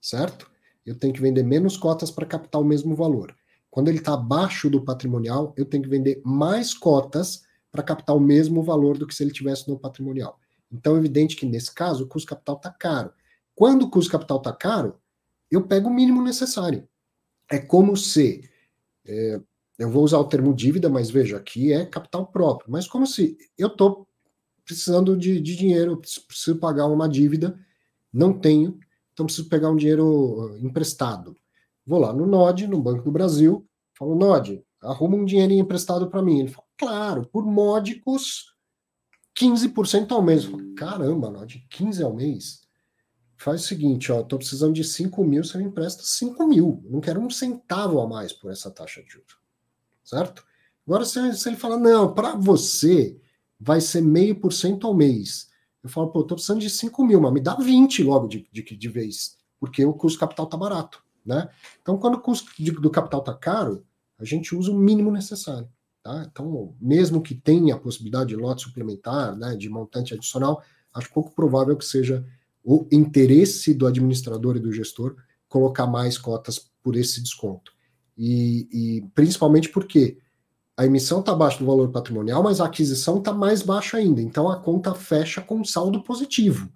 Certo? 0.00 0.50
Eu 0.84 0.94
tenho 0.98 1.14
que 1.14 1.20
vender 1.20 1.42
menos 1.42 1.76
cotas 1.76 2.10
para 2.10 2.26
captar 2.26 2.60
o 2.60 2.64
mesmo 2.64 2.94
valor. 2.94 3.34
Quando 3.70 3.88
ele 3.88 3.98
está 3.98 4.14
abaixo 4.14 4.68
do 4.68 4.84
patrimonial, 4.84 5.54
eu 5.56 5.64
tenho 5.64 5.82
que 5.82 5.88
vender 5.88 6.20
mais 6.24 6.74
cotas 6.74 7.42
para 7.72 7.82
captar 7.82 8.14
o 8.14 8.20
mesmo 8.20 8.62
valor 8.62 8.98
do 8.98 9.06
que 9.06 9.14
se 9.14 9.22
ele 9.22 9.32
tivesse 9.32 9.68
no 9.68 9.78
patrimonial. 9.78 10.38
Então 10.70 10.94
é 10.94 10.98
evidente 10.98 11.34
que 11.34 11.46
nesse 11.46 11.72
caso 11.74 12.04
o 12.04 12.06
custo 12.06 12.28
capital 12.28 12.56
está 12.56 12.70
caro. 12.70 13.12
Quando 13.54 13.82
o 13.82 13.90
custo 13.90 14.12
capital 14.12 14.38
está 14.38 14.52
caro, 14.52 15.00
eu 15.50 15.66
pego 15.66 15.88
o 15.88 15.94
mínimo 15.94 16.22
necessário. 16.22 16.88
É 17.50 17.58
como 17.58 17.96
se 17.96 18.48
é, 19.06 19.40
eu 19.78 19.90
vou 19.90 20.04
usar 20.04 20.18
o 20.18 20.28
termo 20.28 20.54
dívida, 20.54 20.88
mas 20.88 21.10
veja, 21.10 21.36
aqui 21.36 21.72
é 21.72 21.84
capital 21.84 22.26
próprio. 22.26 22.70
Mas 22.70 22.86
como 22.86 23.06
se 23.06 23.36
eu 23.58 23.68
estou 23.68 24.06
precisando 24.64 25.16
de, 25.16 25.40
de 25.40 25.56
dinheiro, 25.56 25.96
preciso 25.96 26.56
pagar 26.58 26.86
uma 26.86 27.08
dívida, 27.08 27.58
não 28.12 28.32
tenho, 28.32 28.78
então 29.12 29.26
preciso 29.26 29.48
pegar 29.48 29.70
um 29.70 29.76
dinheiro 29.76 30.06
uh, 30.06 30.58
emprestado. 30.58 31.36
Vou 31.84 31.98
lá 31.98 32.12
no 32.12 32.26
NOD, 32.26 32.66
no 32.66 32.80
Banco 32.80 33.02
do 33.02 33.12
Brasil, 33.12 33.66
falo, 33.98 34.14
NOD, 34.14 34.64
arruma 34.80 35.16
um 35.16 35.24
dinheirinho 35.24 35.62
emprestado 35.62 36.08
para 36.08 36.22
mim. 36.22 36.40
Ele 36.40 36.48
fala, 36.48 36.66
claro, 36.78 37.28
por 37.28 37.44
módicos 37.44 38.54
15% 39.36 40.12
ao 40.12 40.22
mês. 40.22 40.44
falo, 40.44 40.74
Caramba, 40.74 41.30
NOD, 41.30 41.66
15 41.68 42.02
ao 42.02 42.14
mês? 42.14 42.62
Faz 43.36 43.64
o 43.64 43.66
seguinte, 43.66 44.10
ó, 44.12 44.20
estou 44.20 44.38
precisando 44.38 44.72
de 44.72 44.84
5 44.84 45.22
mil, 45.24 45.44
você 45.44 45.58
me 45.58 45.64
empresta 45.64 46.02
5 46.04 46.46
mil. 46.46 46.82
Não 46.88 47.00
quero 47.00 47.20
um 47.20 47.28
centavo 47.28 48.00
a 48.00 48.08
mais 48.08 48.32
por 48.32 48.50
essa 48.50 48.70
taxa 48.70 49.02
de 49.02 49.10
juros. 49.10 49.43
Certo? 50.04 50.44
Agora, 50.86 51.04
se, 51.04 51.34
se 51.34 51.48
ele 51.48 51.56
fala, 51.56 51.78
não, 51.78 52.14
para 52.14 52.36
você 52.36 53.18
vai 53.58 53.80
ser 53.80 54.02
meio 54.02 54.38
por 54.38 54.52
cento 54.52 54.86
ao 54.86 54.94
mês. 54.94 55.48
Eu 55.82 55.88
falo, 55.88 56.08
pô, 56.08 56.20
estou 56.20 56.36
precisando 56.36 56.60
de 56.60 56.70
5 56.70 57.04
mil, 57.04 57.20
mas 57.20 57.32
me 57.32 57.40
dá 57.40 57.54
20 57.56 58.02
logo 58.02 58.26
de, 58.28 58.48
de, 58.50 58.62
de 58.62 58.88
vez, 58.88 59.36
porque 59.58 59.84
o 59.84 59.92
custo 59.92 60.18
capital 60.18 60.46
está 60.46 60.56
barato. 60.56 61.02
Né? 61.24 61.48
Então, 61.80 61.98
quando 61.98 62.14
o 62.14 62.20
custo 62.20 62.50
de, 62.58 62.70
do 62.70 62.90
capital 62.90 63.20
está 63.20 63.34
caro, 63.34 63.84
a 64.18 64.24
gente 64.24 64.54
usa 64.54 64.70
o 64.70 64.78
mínimo 64.78 65.10
necessário. 65.10 65.68
Tá? 66.02 66.26
Então, 66.30 66.74
mesmo 66.80 67.22
que 67.22 67.34
tenha 67.34 67.74
a 67.74 67.78
possibilidade 67.78 68.28
de 68.28 68.36
lote 68.36 68.62
suplementar, 68.62 69.34
né, 69.36 69.56
de 69.56 69.68
montante 69.68 70.12
adicional, 70.12 70.62
acho 70.92 71.12
pouco 71.12 71.34
provável 71.34 71.76
que 71.76 71.84
seja 71.84 72.24
o 72.62 72.86
interesse 72.92 73.74
do 73.74 73.86
administrador 73.86 74.56
e 74.56 74.60
do 74.60 74.72
gestor 74.72 75.16
colocar 75.48 75.86
mais 75.86 76.16
cotas 76.18 76.70
por 76.82 76.96
esse 76.96 77.22
desconto. 77.22 77.73
E, 78.16 78.68
e 78.72 79.02
principalmente 79.14 79.68
porque 79.68 80.18
a 80.76 80.84
emissão 80.84 81.20
está 81.20 81.32
abaixo 81.32 81.58
do 81.58 81.66
valor 81.66 81.90
patrimonial, 81.90 82.42
mas 82.42 82.60
a 82.60 82.66
aquisição 82.66 83.18
está 83.18 83.32
mais 83.32 83.62
baixa 83.62 83.96
ainda. 83.96 84.20
Então 84.20 84.48
a 84.48 84.58
conta 84.58 84.94
fecha 84.94 85.40
com 85.40 85.64
saldo 85.64 86.02
positivo. 86.02 86.68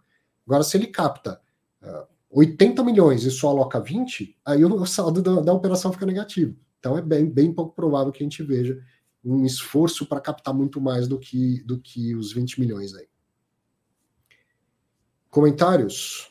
Agora, 0.46 0.62
se 0.62 0.76
ele 0.76 0.86
capta 0.86 1.40
uh, 1.82 2.06
80 2.30 2.82
milhões 2.84 3.24
e 3.24 3.30
só 3.30 3.48
aloca 3.48 3.80
20, 3.80 4.38
aí 4.44 4.64
o 4.64 4.86
saldo 4.86 5.20
da, 5.20 5.40
da, 5.40 5.52
operação 5.52 5.92
fica 5.92 6.06
negativo. 6.06 6.56
Então 6.78 6.96
é 6.96 7.02
bem, 7.02 7.28
bem 7.28 7.52
pouco 7.52 7.74
provável 7.74 8.12
que 8.12 8.22
a 8.22 8.26
gente 8.26 8.42
veja 8.42 8.80
um 9.24 9.44
esforço 9.44 10.06
para 10.06 10.20
captar 10.20 10.54
muito 10.54 10.80
mais 10.80 11.08
do 11.08 11.18
que, 11.18 11.62
do 11.64 11.78
que 11.78 12.14
os 12.14 12.32
20 12.32 12.60
milhões 12.60 12.94
aí. 12.94 13.06
Comentários? 15.28 16.30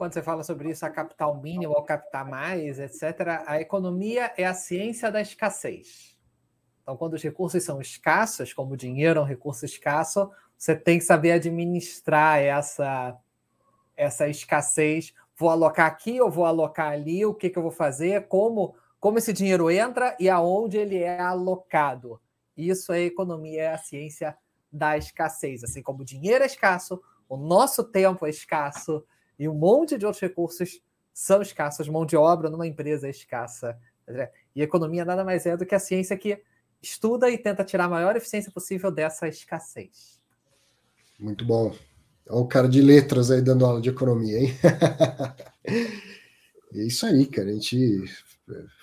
Quando 0.00 0.14
você 0.14 0.22
fala 0.22 0.42
sobre 0.42 0.70
isso, 0.70 0.86
a 0.86 0.88
capital 0.88 1.42
mínimo 1.42 1.74
ou 1.74 1.82
captar 1.82 2.26
mais, 2.26 2.78
etc., 2.78 3.42
a 3.46 3.60
economia 3.60 4.32
é 4.34 4.46
a 4.46 4.54
ciência 4.54 5.12
da 5.12 5.20
escassez. 5.20 6.16
Então, 6.80 6.96
quando 6.96 7.12
os 7.12 7.22
recursos 7.22 7.62
são 7.62 7.82
escassos, 7.82 8.54
como 8.54 8.72
o 8.72 8.76
dinheiro 8.78 9.20
é 9.20 9.22
um 9.22 9.26
recurso 9.26 9.66
escasso, 9.66 10.30
você 10.56 10.74
tem 10.74 10.98
que 10.98 11.04
saber 11.04 11.32
administrar 11.32 12.38
essa 12.38 13.14
essa 13.94 14.26
escassez. 14.26 15.12
Vou 15.36 15.50
alocar 15.50 15.88
aqui 15.88 16.18
ou 16.18 16.30
vou 16.30 16.46
alocar 16.46 16.92
ali? 16.92 17.26
O 17.26 17.34
que, 17.34 17.50
que 17.50 17.58
eu 17.58 17.62
vou 17.62 17.70
fazer? 17.70 18.26
Como, 18.26 18.74
como 18.98 19.18
esse 19.18 19.34
dinheiro 19.34 19.70
entra 19.70 20.16
e 20.18 20.30
aonde 20.30 20.78
ele 20.78 20.96
é 20.96 21.20
alocado? 21.20 22.18
Isso 22.56 22.90
é 22.90 23.02
economia, 23.02 23.64
é 23.64 23.74
a 23.74 23.76
ciência 23.76 24.34
da 24.72 24.96
escassez. 24.96 25.62
Assim 25.62 25.82
como 25.82 26.00
o 26.00 26.06
dinheiro 26.06 26.42
é 26.42 26.46
escasso, 26.46 27.02
o 27.28 27.36
nosso 27.36 27.84
tempo 27.84 28.24
é 28.24 28.30
escasso 28.30 29.04
e 29.40 29.48
um 29.48 29.54
monte 29.54 29.96
de 29.96 30.04
outros 30.04 30.20
recursos 30.20 30.82
são 31.14 31.40
escassos. 31.40 31.88
Mão 31.88 32.04
de 32.04 32.14
obra 32.14 32.50
numa 32.50 32.66
empresa 32.66 33.06
é 33.06 33.10
escassa. 33.10 33.74
E 34.54 34.60
economia 34.60 35.02
nada 35.02 35.24
mais 35.24 35.46
é 35.46 35.56
do 35.56 35.64
que 35.64 35.74
a 35.74 35.78
ciência 35.78 36.14
que 36.14 36.42
estuda 36.82 37.30
e 37.30 37.38
tenta 37.38 37.64
tirar 37.64 37.86
a 37.86 37.88
maior 37.88 38.14
eficiência 38.14 38.52
possível 38.52 38.90
dessa 38.90 39.26
escassez. 39.26 40.20
Muito 41.18 41.42
bom. 41.46 41.74
Olha 42.28 42.40
o 42.42 42.46
cara 42.46 42.68
de 42.68 42.82
letras 42.82 43.30
aí 43.30 43.40
dando 43.40 43.64
aula 43.64 43.80
de 43.80 43.88
economia, 43.88 44.40
hein? 44.40 44.54
é 46.74 46.82
isso 46.82 47.06
aí, 47.06 47.24
cara. 47.24 47.48
A 47.48 47.52
gente 47.54 48.04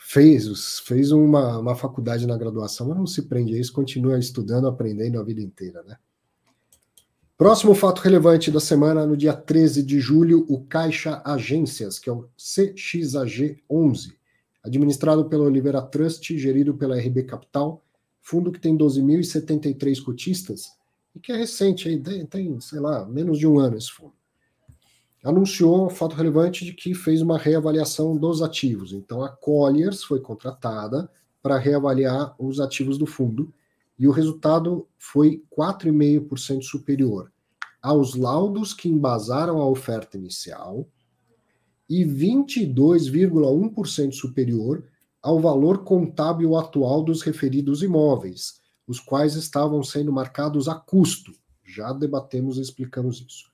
fez, 0.08 0.80
fez 0.80 1.12
uma, 1.12 1.60
uma 1.60 1.76
faculdade 1.76 2.26
na 2.26 2.36
graduação, 2.36 2.88
mas 2.88 2.98
não 2.98 3.06
se 3.06 3.22
prende 3.28 3.54
a 3.54 3.60
isso, 3.60 3.72
continua 3.72 4.18
estudando, 4.18 4.68
aprendendo 4.68 5.20
a 5.20 5.24
vida 5.24 5.40
inteira, 5.40 5.84
né? 5.84 5.98
Próximo 7.38 7.76
fato 7.76 8.02
relevante 8.02 8.50
da 8.50 8.60
semana, 8.60 9.06
no 9.06 9.16
dia 9.16 9.32
13 9.32 9.84
de 9.84 10.00
julho, 10.00 10.44
o 10.50 10.66
Caixa 10.66 11.22
Agências, 11.24 12.00
que 12.00 12.10
é 12.10 12.12
o 12.12 12.28
CXAG 12.36 13.62
11, 13.70 14.18
administrado 14.64 15.26
pela 15.26 15.44
Oliveira 15.44 15.80
Trust, 15.84 16.36
gerido 16.36 16.74
pela 16.74 16.98
RB 16.98 17.26
Capital, 17.26 17.86
fundo 18.24 18.52
que 18.52 18.60
tem 18.60 18.76
12.073 18.76 20.04
cotistas, 20.04 20.72
e 21.16 21.20
que 21.20 21.32
é 21.32 21.38
recente, 21.38 21.88
aí, 21.88 22.02
tem, 22.26 22.60
sei 22.60 22.80
lá, 22.80 23.06
menos 23.06 23.38
de 23.38 23.46
um 23.46 23.60
ano 23.60 23.78
esse 23.78 23.92
fundo, 23.92 24.14
anunciou 25.24 25.92
fato 25.92 26.16
relevante 26.16 26.66
de 26.66 26.74
que 26.74 26.96
fez 26.96 27.22
uma 27.22 27.38
reavaliação 27.38 28.18
dos 28.18 28.42
ativos. 28.42 28.94
Então, 28.94 29.22
a 29.24 29.30
Colliers 29.30 30.04
foi 30.04 30.20
contratada 30.20 31.08
para 31.44 31.60
reavaliar 31.60 32.34
os 32.40 32.60
ativos 32.60 32.98
do 32.98 33.06
fundo, 33.06 33.54
e 33.98 34.08
o 34.08 34.12
resultado 34.12 34.88
foi 34.98 35.44
4,5% 35.58 36.64
superior 36.64 37.32
aos 37.82 38.16
laudos 38.16 38.74
que 38.74 38.90
embasaram 38.90 39.62
a 39.62 39.68
oferta 39.68 40.18
inicial 40.18 40.86
e 41.90 42.04
22,1% 42.04 44.12
superior 44.12 44.84
ao 45.22 45.40
valor 45.40 45.86
contábil 45.86 46.58
atual 46.58 47.02
dos 47.04 47.22
referidos 47.22 47.82
imóveis, 47.82 48.60
os 48.86 49.00
quais 49.00 49.36
estavam 49.36 49.82
sendo 49.84 50.12
marcados 50.12 50.68
a 50.68 50.76
custo. 50.76 51.32
Já 51.64 51.94
debatemos 51.94 52.58
e 52.58 52.62
explicamos 52.62 53.26
isso. 53.26 53.50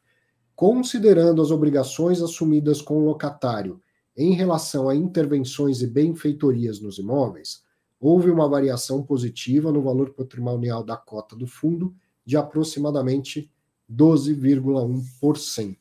Considerando 0.56 1.40
as 1.42 1.52
obrigações 1.52 2.22
assumidas 2.22 2.82
com 2.82 2.98
o 2.98 3.06
locatário 3.06 3.80
em 4.16 4.34
relação 4.34 4.88
a 4.90 4.96
intervenções 4.96 5.82
e 5.82 5.88
benfeitorias 5.88 6.80
nos 6.80 6.98
imóveis, 6.98 7.62
houve 8.06 8.30
uma 8.30 8.50
variação 8.50 9.02
positiva 9.02 9.72
no 9.72 9.82
valor 9.82 10.10
patrimonial 10.10 10.84
da 10.84 10.98
cota 10.98 11.38
do 11.38 11.48
fundo 11.48 11.96
de 12.26 12.36
aproximadamente 12.36 13.50
12,1%. 13.90 15.78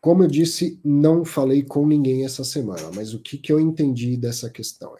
Como 0.00 0.22
eu 0.22 0.28
disse, 0.28 0.80
não 0.82 1.22
falei 1.22 1.62
com 1.62 1.86
ninguém 1.86 2.24
essa 2.24 2.44
semana, 2.44 2.90
mas 2.94 3.12
o 3.12 3.18
que, 3.18 3.36
que 3.36 3.52
eu 3.52 3.60
entendi 3.60 4.16
dessa 4.16 4.48
questão? 4.48 4.96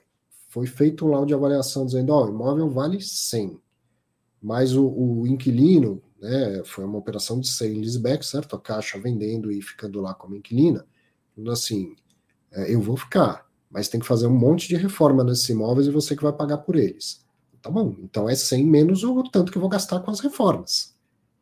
Foi 0.49 0.67
feito 0.67 1.07
um 1.07 1.11
laudo 1.11 1.29
de 1.29 1.35
avaliação 1.35 1.87
dizendo, 1.87 2.13
ó, 2.13 2.25
oh, 2.25 2.27
o 2.27 2.29
imóvel 2.29 2.69
vale 2.69 3.01
100, 3.01 3.59
mas 4.41 4.77
o, 4.77 4.87
o 4.87 5.27
inquilino, 5.27 6.03
né, 6.21 6.63
foi 6.65 6.85
uma 6.85 6.99
operação 6.99 7.41
de 7.41 7.49
sale 7.49 7.81
leaseback, 7.81 8.25
certo? 8.25 8.55
A 8.55 8.61
caixa 8.61 9.01
vendendo 9.01 9.51
e 9.51 9.63
ficando 9.63 9.99
lá 10.03 10.13
como 10.13 10.37
inquilina, 10.37 10.87
assim, 11.51 11.97
é, 12.51 12.73
eu 12.73 12.83
vou 12.83 12.99
ficar, 12.99 13.51
mas 13.73 13.89
tem 13.89 13.99
que 13.99 14.07
fazer 14.07 14.27
um 14.27 14.39
monte 14.39 14.69
de 14.69 14.77
reforma 14.77 15.25
nesses 15.25 15.49
imóveis 15.49 15.87
e 15.87 15.91
você 15.91 16.15
que 16.15 16.23
vai 16.23 16.33
pagar 16.33 16.59
por 16.59 16.77
eles. 16.77 17.25
Tá 17.63 17.71
bom, 17.71 17.97
então 18.03 18.29
é 18.29 18.35
100 18.35 18.67
menos 18.67 19.03
o 19.03 19.23
tanto 19.25 19.51
que 19.51 19.57
eu 19.57 19.61
vou 19.61 19.71
gastar 19.71 20.01
com 20.01 20.11
as 20.11 20.21
reformas. 20.21 20.95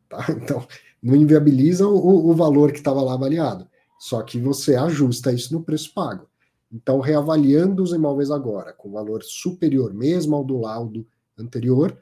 Tá? 0.07 0.25
Então, 0.31 0.65
não 1.03 1.15
inviabiliza 1.15 1.87
o, 1.87 2.29
o 2.29 2.33
valor 2.33 2.71
que 2.71 2.77
estava 2.77 3.01
lá 3.01 3.13
avaliado. 3.13 3.67
Só 3.99 4.21
que 4.21 4.39
você 4.39 4.75
ajusta 4.75 5.33
isso 5.33 5.53
no 5.53 5.63
preço 5.63 5.93
pago. 5.93 6.27
Então, 6.71 6.99
reavaliando 6.99 7.83
os 7.83 7.91
imóveis 7.91 8.31
agora, 8.31 8.71
com 8.71 8.91
valor 8.91 9.23
superior 9.23 9.93
mesmo 9.93 10.35
ao 10.35 10.43
do 10.43 10.59
laudo 10.59 11.05
anterior, 11.37 11.97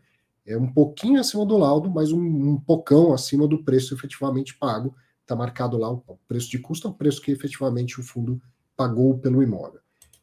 é 0.45 0.57
um 0.57 0.71
pouquinho 0.71 1.19
acima 1.19 1.45
do 1.45 1.57
laudo, 1.57 1.89
mas 1.89 2.11
um, 2.11 2.21
um 2.21 2.59
pocão 2.59 3.13
acima 3.13 3.47
do 3.47 3.63
preço 3.63 3.93
efetivamente 3.93 4.57
pago. 4.57 4.95
Está 5.21 5.35
marcado 5.35 5.77
lá 5.77 5.91
o 5.91 6.19
preço 6.27 6.49
de 6.49 6.59
custo, 6.59 6.87
é 6.87 6.91
o 6.91 6.93
preço 6.93 7.21
que 7.21 7.31
efetivamente 7.31 7.99
o 7.99 8.03
fundo 8.03 8.41
pagou 8.75 9.17
pelo 9.17 9.41
imóvel. 9.41 9.79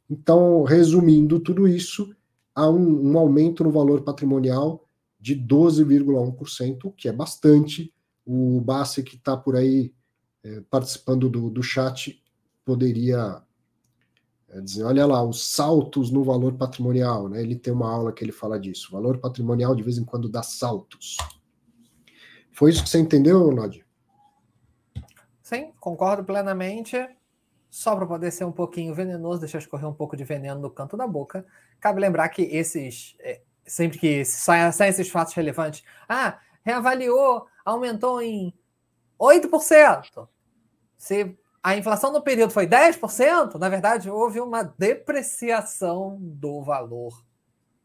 Então, 0.09 0.63
resumindo 0.63 1.41
tudo 1.41 1.67
isso, 1.67 2.15
há 2.55 2.69
um, 2.71 3.13
um 3.13 3.19
aumento 3.19 3.65
no 3.65 3.71
valor 3.71 4.03
patrimonial 4.03 4.87
de 5.21 5.35
12,1%, 5.37 6.95
que 6.97 7.09
é 7.09 7.13
bastante. 7.13 7.93
O 8.25 8.61
Bassi, 8.61 9.03
que 9.03 9.17
está 9.17 9.37
por 9.37 9.57
aí 9.57 9.93
é, 10.45 10.61
participando 10.71 11.29
do, 11.29 11.51
do 11.51 11.63
chat, 11.63 12.23
poderia 12.65 13.43
é, 14.49 14.61
dizer: 14.61 14.85
olha 14.85 15.07
lá, 15.07 15.23
os 15.25 15.45
saltos 15.49 16.11
no 16.11 16.23
valor 16.23 16.55
patrimonial. 16.55 17.29
Né? 17.29 17.43
Ele 17.43 17.57
tem 17.57 17.73
uma 17.73 17.91
aula 17.91 18.13
que 18.13 18.25
ele 18.25 18.33
fala 18.33 18.59
disso. 18.59 18.93
Valor 18.93 19.19
patrimonial, 19.19 19.75
de 19.75 19.83
vez 19.83 19.99
em 19.99 20.05
quando, 20.05 20.29
dá 20.29 20.43
saltos. 20.43 21.17
Foi 22.53 22.71
isso 22.71 22.83
que 22.83 22.89
você 22.89 22.99
entendeu, 22.99 23.53
Nod? 23.53 23.85
Sim, 25.43 25.73
concordo 25.79 26.25
plenamente. 26.25 26.97
Só 27.77 27.95
para 27.95 28.07
poder 28.07 28.31
ser 28.31 28.47
um 28.47 28.53
pouquinho 28.53 28.95
venenoso, 28.95 29.41
deixar 29.41 29.59
escorrer 29.59 29.87
um 29.87 29.93
pouco 29.93 30.17
de 30.17 30.25
veneno 30.25 30.59
no 30.59 30.71
canto 30.71 30.97
da 30.97 31.07
boca. 31.07 31.45
Cabe 31.79 32.01
lembrar 32.01 32.31
que 32.31 32.41
esses, 32.41 33.15
é, 33.21 33.43
sempre 33.67 33.99
que 33.99 34.25
saem, 34.25 34.89
esses 34.89 35.11
fatos 35.11 35.35
relevantes, 35.35 35.85
ah, 36.09 36.39
reavaliou, 36.65 37.47
aumentou 37.67 38.23
em 38.23 38.55
8%. 39.21 40.27
Se 40.97 41.37
a 41.63 41.77
inflação 41.77 42.11
no 42.11 42.23
período 42.23 42.51
foi 42.51 42.67
10%, 42.67 43.57
na 43.57 43.69
verdade, 43.69 44.09
houve 44.09 44.41
uma 44.41 44.63
depreciação 44.63 46.17
do 46.19 46.63
valor 46.63 47.23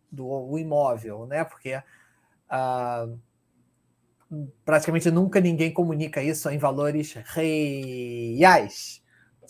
do 0.09 0.57
imóvel, 0.57 1.25
né? 1.25 1.43
Porque 1.43 1.83
ah, 2.49 3.09
praticamente 4.63 5.11
nunca 5.11 5.41
ninguém 5.41 5.73
comunica 5.73 6.23
isso 6.23 6.49
em 6.49 6.57
valores 6.57 7.11
reais 7.25 9.00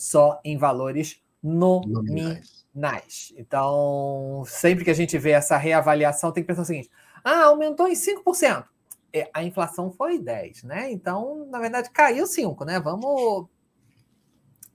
só 0.01 0.41
em 0.43 0.57
valores 0.57 1.21
nominais. 1.43 2.65
Então, 3.37 4.43
sempre 4.47 4.83
que 4.83 4.89
a 4.89 4.95
gente 4.95 5.15
vê 5.19 5.31
essa 5.31 5.57
reavaliação, 5.57 6.31
tem 6.31 6.43
que 6.43 6.47
pensar 6.47 6.63
o 6.63 6.65
seguinte: 6.65 6.89
ah, 7.23 7.43
aumentou 7.43 7.87
em 7.87 7.93
5%. 7.93 8.65
É, 9.13 9.29
a 9.33 9.43
inflação 9.43 9.91
foi 9.91 10.17
10, 10.17 10.63
né? 10.63 10.91
Então, 10.91 11.45
na 11.51 11.59
verdade, 11.59 11.91
caiu 11.91 12.25
5, 12.25 12.65
né? 12.65 12.79
Vamos 12.79 13.47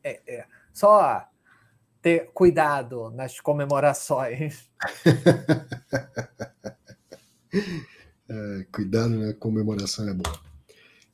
é, 0.05 0.21
é, 0.27 0.47
só 0.73 1.27
ter 2.01 2.31
cuidado 2.33 3.11
nas 3.11 3.41
comemorações. 3.41 4.71
é, 8.29 8.67
cuidado 8.71 9.09
na 9.09 9.35
comemoração 9.35 10.09
é 10.09 10.15
boa. 10.15 10.46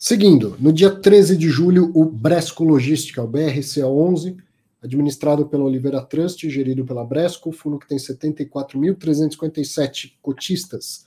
Seguindo, 0.04 0.56
no 0.58 0.72
dia 0.72 0.90
13 0.90 1.36
de 1.36 1.48
julho, 1.48 1.92
o 1.94 2.04
Bresco 2.04 2.64
Logística, 2.64 3.22
o 3.22 3.28
BRCA11, 3.28 4.36
administrado 4.82 5.46
pela 5.46 5.62
Oliveira 5.62 6.02
Trust, 6.02 6.50
gerido 6.50 6.84
pela 6.84 7.04
Bresco, 7.04 7.52
fundo 7.52 7.78
que 7.78 7.86
tem 7.86 7.98
74.357 7.98 10.14
cotistas. 10.20 11.06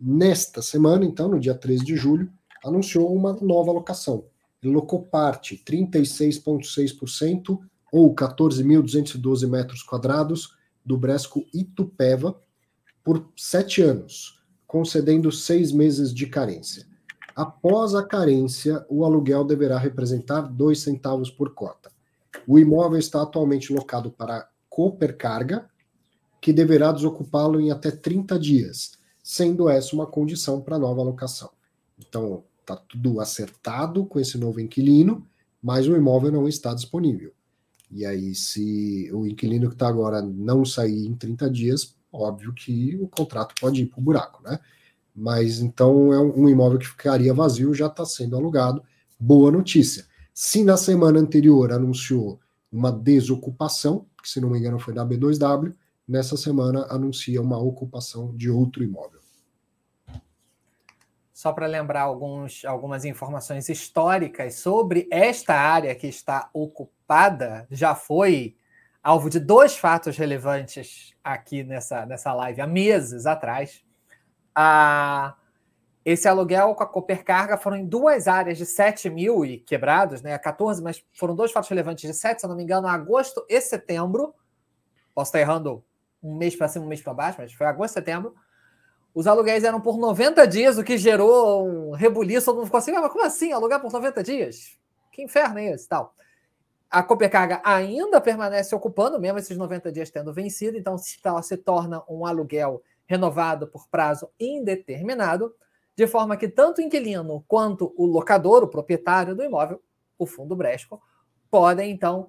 Nesta 0.00 0.60
semana, 0.60 1.04
então, 1.04 1.28
no 1.28 1.38
dia 1.38 1.54
13 1.54 1.84
de 1.84 1.94
julho, 1.94 2.28
anunciou 2.64 3.14
uma 3.14 3.34
nova 3.34 3.70
alocação. 3.70 4.24
Ele 4.60 4.72
locou 4.72 5.04
parte, 5.04 5.62
36,6%, 5.64 7.56
ou 7.92 8.12
14.212 8.12 9.48
metros 9.48 9.84
quadrados, 9.84 10.56
do 10.84 10.98
Bresco 10.98 11.46
Itupeva, 11.54 12.36
por 13.04 13.28
sete 13.36 13.80
anos, 13.80 14.42
concedendo 14.66 15.30
seis 15.30 15.70
meses 15.70 16.12
de 16.12 16.26
carência. 16.26 16.87
Após 17.38 17.94
a 17.94 18.02
carência, 18.02 18.84
o 18.88 19.04
aluguel 19.04 19.44
deverá 19.44 19.78
representar 19.78 20.40
dois 20.40 20.80
centavos 20.80 21.30
por 21.30 21.54
cota. 21.54 21.88
O 22.48 22.58
imóvel 22.58 22.98
está 22.98 23.22
atualmente 23.22 23.72
locado 23.72 24.10
para 24.10 24.50
Coopercarga, 24.68 25.70
que 26.40 26.52
deverá 26.52 26.90
desocupá-lo 26.90 27.60
em 27.60 27.70
até 27.70 27.92
30 27.92 28.36
dias, 28.40 28.98
sendo 29.22 29.68
essa 29.68 29.94
uma 29.94 30.04
condição 30.04 30.60
para 30.60 30.80
nova 30.80 31.00
locação. 31.00 31.48
Então, 31.96 32.42
está 32.58 32.74
tudo 32.74 33.20
acertado 33.20 34.04
com 34.04 34.18
esse 34.18 34.36
novo 34.36 34.58
inquilino, 34.58 35.24
mas 35.62 35.86
o 35.86 35.94
imóvel 35.94 36.32
não 36.32 36.48
está 36.48 36.74
disponível. 36.74 37.32
E 37.88 38.04
aí, 38.04 38.34
se 38.34 39.08
o 39.12 39.24
inquilino 39.24 39.68
que 39.68 39.76
está 39.76 39.86
agora 39.86 40.20
não 40.20 40.64
sair 40.64 41.06
em 41.06 41.14
30 41.14 41.48
dias, 41.50 41.94
óbvio 42.12 42.52
que 42.52 42.98
o 43.00 43.06
contrato 43.06 43.54
pode 43.60 43.82
ir 43.82 43.86
para 43.86 44.00
o 44.00 44.02
buraco, 44.02 44.42
né? 44.42 44.58
Mas 45.18 45.58
então 45.58 46.12
é 46.12 46.20
um 46.20 46.48
imóvel 46.48 46.78
que 46.78 46.86
ficaria 46.86 47.34
vazio, 47.34 47.74
já 47.74 47.88
está 47.88 48.04
sendo 48.04 48.36
alugado. 48.36 48.80
Boa 49.18 49.50
notícia. 49.50 50.06
Se 50.32 50.62
na 50.62 50.76
semana 50.76 51.18
anterior 51.18 51.72
anunciou 51.72 52.38
uma 52.70 52.92
desocupação, 52.92 54.06
que 54.22 54.28
se 54.28 54.40
não 54.40 54.48
me 54.48 54.60
engano 54.60 54.78
foi 54.78 54.94
da 54.94 55.04
B2W, 55.04 55.74
nessa 56.06 56.36
semana 56.36 56.86
anuncia 56.88 57.42
uma 57.42 57.58
ocupação 57.58 58.32
de 58.36 58.48
outro 58.48 58.84
imóvel. 58.84 59.18
Só 61.32 61.52
para 61.52 61.66
lembrar 61.66 62.02
alguns, 62.02 62.64
algumas 62.64 63.04
informações 63.04 63.68
históricas 63.68 64.54
sobre 64.54 65.08
esta 65.10 65.54
área 65.54 65.94
que 65.96 66.06
está 66.06 66.48
ocupada, 66.52 67.66
já 67.72 67.96
foi 67.96 68.56
alvo 69.02 69.28
de 69.28 69.40
dois 69.40 69.76
fatos 69.76 70.16
relevantes 70.16 71.12
aqui 71.24 71.64
nessa, 71.64 72.06
nessa 72.06 72.32
live 72.32 72.60
há 72.60 72.66
meses 72.68 73.26
atrás 73.26 73.82
a, 74.60 75.36
esse 76.04 76.26
aluguel 76.26 76.74
com 76.74 76.82
a 76.82 76.86
Copercarga 76.86 77.56
foram 77.56 77.76
em 77.76 77.86
duas 77.86 78.26
áreas 78.26 78.58
de 78.58 78.66
7 78.66 79.08
mil 79.08 79.44
e 79.44 79.58
quebrados, 79.58 80.20
né? 80.20 80.36
14, 80.36 80.82
mas 80.82 81.04
foram 81.12 81.36
dois 81.36 81.52
fatos 81.52 81.70
relevantes 81.70 82.10
de 82.10 82.12
7, 82.12 82.40
se 82.40 82.44
eu 82.44 82.48
não 82.48 82.56
me 82.56 82.64
engano, 82.64 82.88
agosto 82.88 83.46
e 83.48 83.60
setembro. 83.60 84.34
Posso 85.14 85.28
estar 85.28 85.38
errando 85.38 85.84
um 86.20 86.34
mês 86.34 86.56
para 86.56 86.66
cima, 86.66 86.84
um 86.84 86.88
mês 86.88 87.00
para 87.00 87.14
baixo, 87.14 87.38
mas 87.40 87.52
foi 87.52 87.68
agosto 87.68 87.92
e 87.92 87.94
setembro. 87.94 88.34
Os 89.14 89.28
aluguéis 89.28 89.62
eram 89.62 89.80
por 89.80 89.96
90 89.96 90.44
dias, 90.48 90.76
o 90.76 90.82
que 90.82 90.98
gerou 90.98 91.64
um 91.64 91.92
rebuliço. 91.92 92.46
Todo 92.46 92.56
mundo 92.56 92.64
ficou 92.64 92.78
assim, 92.78 92.90
ah, 92.90 93.00
mas 93.00 93.12
como 93.12 93.24
assim? 93.24 93.52
Alugar 93.52 93.80
por 93.80 93.92
90 93.92 94.24
dias? 94.24 94.76
Que 95.12 95.22
inferno 95.22 95.60
é 95.60 95.66
esse 95.66 95.88
tal? 95.88 96.16
A 96.90 97.00
Copercarga 97.00 97.60
ainda 97.64 98.20
permanece 98.20 98.74
ocupando, 98.74 99.20
mesmo 99.20 99.38
esses 99.38 99.56
90 99.56 99.92
dias 99.92 100.10
tendo 100.10 100.32
vencido, 100.32 100.76
então 100.76 100.98
se, 100.98 101.16
se 101.42 101.56
torna 101.58 102.02
um 102.08 102.26
aluguel 102.26 102.82
renovado 103.08 103.66
por 103.66 103.88
prazo 103.88 104.30
indeterminado, 104.38 105.54
de 105.96 106.06
forma 106.06 106.36
que 106.36 106.46
tanto 106.46 106.78
o 106.78 106.84
inquilino 106.84 107.42
quanto 107.48 107.92
o 107.96 108.06
locador, 108.06 108.62
o 108.62 108.68
proprietário 108.68 109.34
do 109.34 109.42
imóvel, 109.42 109.82
o 110.18 110.26
fundo 110.26 110.54
Bresco, 110.54 111.02
podem, 111.50 111.90
então, 111.90 112.28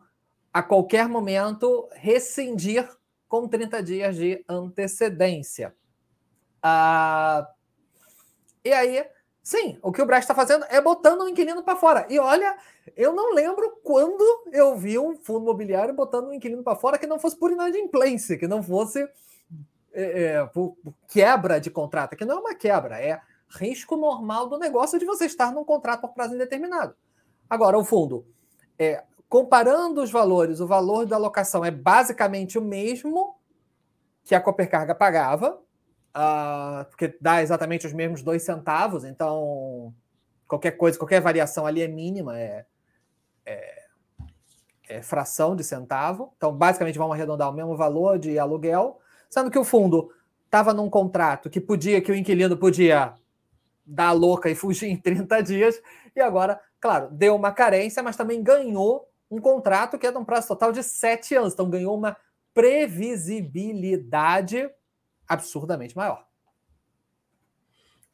a 0.52 0.64
qualquer 0.64 1.08
momento, 1.08 1.88
rescindir 1.92 2.90
com 3.28 3.48
30 3.48 3.84
dias 3.84 4.16
de 4.16 4.44
antecedência. 4.48 5.76
Ah, 6.64 7.48
e 8.64 8.72
aí, 8.72 9.06
sim, 9.44 9.78
o 9.84 9.92
que 9.92 10.02
o 10.02 10.06
Bresco 10.06 10.32
está 10.32 10.36
fazendo 10.36 10.66
é 10.70 10.80
botando 10.80 11.22
o 11.22 11.30
inquilino 11.30 11.62
para 11.62 11.76
fora. 11.76 12.08
E 12.10 12.18
olha, 12.18 12.58
eu 12.96 13.14
não 13.14 13.34
lembro 13.34 13.80
quando 13.84 14.24
eu 14.54 14.78
vi 14.78 14.98
um 14.98 15.18
fundo 15.18 15.44
imobiliário 15.44 15.94
botando 15.94 16.30
o 16.30 16.34
inquilino 16.34 16.64
para 16.64 16.78
fora 16.78 16.98
que 16.98 17.06
não 17.06 17.20
fosse 17.20 17.38
por 17.38 17.52
inadimplência, 17.52 18.38
que 18.38 18.48
não 18.48 18.64
fosse 18.64 19.08
é, 19.94 20.04
é, 20.04 20.50
quebra 21.08 21.60
de 21.60 21.70
contrato, 21.70 22.16
que 22.16 22.26
não 22.26 22.38
é 22.38 22.40
uma 22.40 22.56
quebra, 22.56 23.00
é 23.00 23.22
risco 23.50 23.96
normal 23.96 24.48
do 24.48 24.58
negócio 24.58 25.00
de 25.00 25.06
você 25.06 25.26
estar 25.26 25.52
num 25.52 25.64
contrato 25.64 26.02
por 26.02 26.14
prazo 26.14 26.36
indeterminado. 26.36 26.96
Agora, 27.50 27.78
o 27.78 27.84
fundo 27.84 28.26
é, 28.78 29.04
comparando 29.28 30.02
os 30.02 30.10
valores, 30.10 30.60
o 30.60 30.68
valor 30.68 31.06
da 31.06 31.18
locação 31.18 31.66
é 31.66 31.72
basicamente 31.72 32.58
o 32.58 32.62
mesmo 32.62 33.36
que 34.24 34.34
a 34.34 34.42
Copercarga 34.42 34.96
pagava, 34.96 35.60
uh, 36.16 36.86
porque 36.90 37.18
dá 37.20 37.42
exatamente 37.42 37.86
os 37.86 37.94
mesmos 37.94 38.22
dois 38.22 38.44
centavos, 38.44 39.04
então 39.04 39.94
qualquer 40.48 40.72
coisa, 40.72 40.98
qualquer 40.98 41.22
variação 41.22 41.66
ali 41.66 41.82
é 41.82 41.88
mínima, 41.88 42.40
é, 42.40 42.66
é, 43.46 43.84
é 44.88 45.02
fração 45.02 45.56
de 45.56 45.64
centavo. 45.64 46.34
Então, 46.38 46.52
basicamente, 46.52 46.98
vamos 46.98 47.14
arredondar 47.14 47.50
o 47.50 47.54
mesmo 47.54 47.78
valor 47.78 48.18
de 48.18 48.40
aluguel, 48.40 49.00
sendo 49.30 49.52
que 49.52 49.60
o 49.60 49.64
fundo 49.64 50.12
estava 50.46 50.74
num 50.74 50.90
contrato 50.90 51.50
que 51.50 51.62
podia, 51.62 52.02
que 52.02 52.12
o 52.12 52.16
inquilino 52.16 52.58
podia 52.58 53.14
dar 53.86 54.12
louca 54.12 54.50
e 54.50 54.56
fugir 54.56 54.88
em 54.90 54.98
30 54.98 55.44
dias, 55.44 55.80
e 56.16 56.22
agora, 56.22 56.60
claro, 56.80 57.10
deu 57.12 57.36
uma 57.36 57.52
carência, 57.52 58.02
mas 58.02 58.18
também 58.18 58.42
ganhou 58.42 59.08
um 59.30 59.40
contrato 59.40 60.00
que 60.00 60.08
é 60.08 60.12
de 60.12 60.18
um 60.18 60.26
prazo 60.26 60.48
total 60.48 60.72
de 60.72 60.82
sete 60.82 61.36
anos. 61.36 61.54
Então 61.54 61.70
ganhou 61.70 61.96
uma 61.96 62.18
previsibilidade 62.54 64.68
absurdamente 65.28 65.96
maior. 65.96 66.26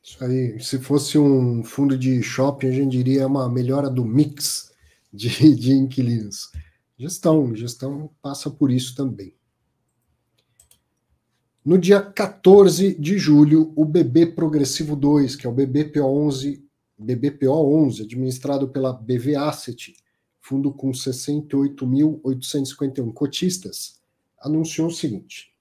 Isso 0.04 0.22
aí, 0.24 0.62
se 0.62 0.80
fosse 0.80 1.18
um 1.18 1.64
fundo 1.64 1.98
de 1.98 2.22
shopping, 2.22 2.68
a 2.68 2.72
gente 2.72 2.92
diria 2.92 3.26
uma 3.26 3.50
melhora 3.50 3.90
do 3.90 4.06
mix 4.06 4.72
de, 5.12 5.56
de 5.56 5.74
inquilinos. 5.74 6.52
Gestão, 6.98 7.54
gestão 7.56 8.12
passa 8.22 8.52
por 8.52 8.70
isso 8.70 8.94
também. 8.96 9.34
No 11.66 11.78
dia 11.80 12.00
14 12.00 12.94
de 12.94 13.18
julho, 13.18 13.74
o 13.76 13.84
BB 13.84 14.28
Progressivo 14.28 14.96
2, 14.96 15.36
que 15.36 15.48
é 15.48 15.50
o 15.50 15.54
BBPO11, 15.54 16.62
BBPO11, 17.02 18.04
administrado 18.04 18.68
pela 18.68 18.94
BV 18.94 19.36
Asset, 19.36 19.96
fundo 20.40 20.72
com 20.72 20.92
68.851 20.92 23.12
cotistas, 23.12 24.00
anunciou 24.40 24.90
o 24.90 24.92
seguinte: 24.92 25.56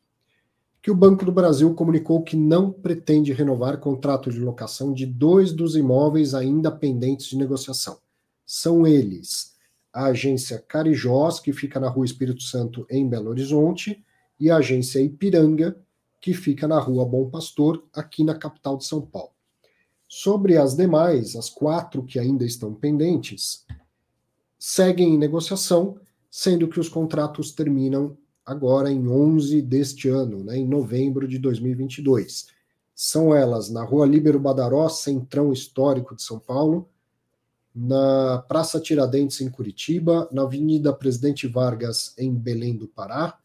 que 0.82 0.90
o 0.90 0.94
Banco 0.94 1.24
do 1.24 1.32
Brasil 1.32 1.74
comunicou 1.74 2.22
que 2.22 2.36
não 2.36 2.70
pretende 2.70 3.32
renovar 3.32 3.78
contrato 3.78 4.28
de 4.28 4.40
locação 4.40 4.92
de 4.92 5.06
dois 5.06 5.54
dos 5.54 5.74
imóveis 5.74 6.34
ainda 6.34 6.70
pendentes 6.70 7.28
de 7.28 7.38
negociação. 7.38 7.96
São 8.44 8.86
eles 8.86 9.54
a 9.90 10.08
agência 10.08 10.62
Carijós, 10.68 11.40
que 11.40 11.54
fica 11.54 11.80
na 11.80 11.88
Rua 11.88 12.04
Espírito 12.04 12.42
Santo, 12.42 12.86
em 12.90 13.08
Belo 13.08 13.30
Horizonte, 13.30 14.04
e 14.38 14.50
a 14.50 14.56
agência 14.56 15.00
Ipiranga, 15.00 15.82
que 16.24 16.32
fica 16.32 16.66
na 16.66 16.78
Rua 16.80 17.04
Bom 17.04 17.28
Pastor, 17.28 17.84
aqui 17.92 18.24
na 18.24 18.34
capital 18.34 18.78
de 18.78 18.86
São 18.86 19.02
Paulo. 19.02 19.32
Sobre 20.08 20.56
as 20.56 20.74
demais, 20.74 21.36
as 21.36 21.50
quatro 21.50 22.02
que 22.02 22.18
ainda 22.18 22.46
estão 22.46 22.72
pendentes, 22.72 23.66
seguem 24.58 25.12
em 25.12 25.18
negociação, 25.18 25.98
sendo 26.30 26.66
que 26.66 26.80
os 26.80 26.88
contratos 26.88 27.52
terminam 27.52 28.16
agora 28.42 28.90
em 28.90 29.06
11 29.06 29.60
deste 29.60 30.08
ano, 30.08 30.42
né, 30.42 30.56
em 30.56 30.66
novembro 30.66 31.28
de 31.28 31.38
2022. 31.38 32.46
São 32.94 33.34
elas 33.34 33.68
na 33.68 33.84
Rua 33.84 34.06
Líbero 34.06 34.40
Badaró, 34.40 34.88
centrão 34.88 35.52
histórico 35.52 36.16
de 36.16 36.22
São 36.22 36.38
Paulo, 36.38 36.88
na 37.74 38.42
Praça 38.48 38.80
Tiradentes, 38.80 39.42
em 39.42 39.50
Curitiba, 39.50 40.26
na 40.32 40.44
Avenida 40.44 40.90
Presidente 40.90 41.46
Vargas, 41.46 42.14
em 42.16 42.32
Belém 42.32 42.74
do 42.74 42.88
Pará, 42.88 43.38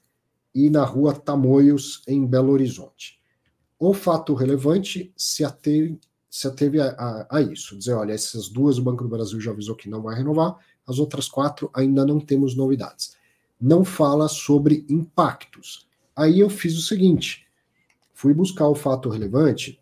e 0.53 0.69
na 0.69 0.83
Rua 0.83 1.13
Tamoios, 1.13 2.01
em 2.07 2.25
Belo 2.25 2.51
Horizonte. 2.51 3.19
O 3.77 3.93
fato 3.93 4.33
relevante 4.33 5.13
se 5.15 5.43
ateve, 5.43 5.99
se 6.29 6.47
ateve 6.47 6.81
a, 6.81 6.89
a, 6.89 7.37
a, 7.37 7.41
isso, 7.41 7.77
dizer, 7.77 7.93
olha, 7.93 8.13
essas 8.13 8.49
duas 8.49 8.77
o 8.77 8.81
Banco 8.81 9.03
do 9.03 9.09
Brasil 9.09 9.39
já 9.39 9.51
avisou 9.51 9.75
que 9.75 9.89
não 9.89 10.01
vai 10.01 10.15
renovar, 10.15 10.57
as 10.85 10.99
outras 10.99 11.29
quatro 11.29 11.69
ainda 11.73 12.05
não 12.05 12.19
temos 12.19 12.55
novidades. 12.55 13.15
Não 13.59 13.85
fala 13.85 14.27
sobre 14.27 14.85
impactos. 14.89 15.87
Aí 16.15 16.39
eu 16.39 16.49
fiz 16.49 16.77
o 16.77 16.81
seguinte: 16.81 17.45
fui 18.13 18.33
buscar 18.33 18.67
o 18.67 18.75
fato 18.75 19.09
relevante 19.09 19.79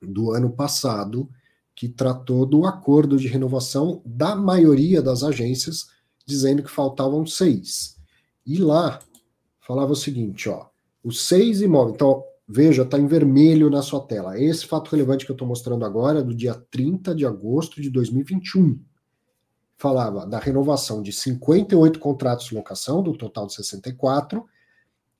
do 0.00 0.32
ano 0.32 0.50
passado, 0.50 1.28
que 1.74 1.88
tratou 1.88 2.46
do 2.46 2.64
acordo 2.64 3.16
de 3.16 3.28
renovação 3.28 4.00
da 4.04 4.36
maioria 4.36 5.02
das 5.02 5.22
agências, 5.22 5.90
dizendo 6.24 6.62
que 6.62 6.70
faltavam 6.70 7.26
seis. 7.26 7.96
E 8.46 8.58
lá 8.58 9.00
falava 9.66 9.92
o 9.92 9.96
seguinte: 9.96 10.48
ó, 10.48 10.66
os 11.02 11.20
seis 11.26 11.60
imóveis. 11.60 11.94
Então, 11.96 12.22
veja, 12.48 12.82
está 12.82 12.98
em 12.98 13.06
vermelho 13.06 13.68
na 13.68 13.82
sua 13.82 14.00
tela. 14.00 14.40
Esse 14.40 14.64
fato 14.66 14.90
relevante 14.90 15.24
que 15.24 15.30
eu 15.30 15.34
estou 15.34 15.48
mostrando 15.48 15.84
agora 15.84 16.20
é 16.20 16.22
do 16.22 16.34
dia 16.34 16.54
30 16.70 17.14
de 17.14 17.26
agosto 17.26 17.82
de 17.82 17.90
2021 17.90 18.78
falava 19.78 20.26
da 20.26 20.38
renovação 20.38 21.02
de 21.02 21.12
58 21.12 21.98
contratos 21.98 22.46
de 22.46 22.54
locação, 22.54 23.02
do 23.02 23.14
total 23.14 23.46
de 23.46 23.54
64, 23.54 24.42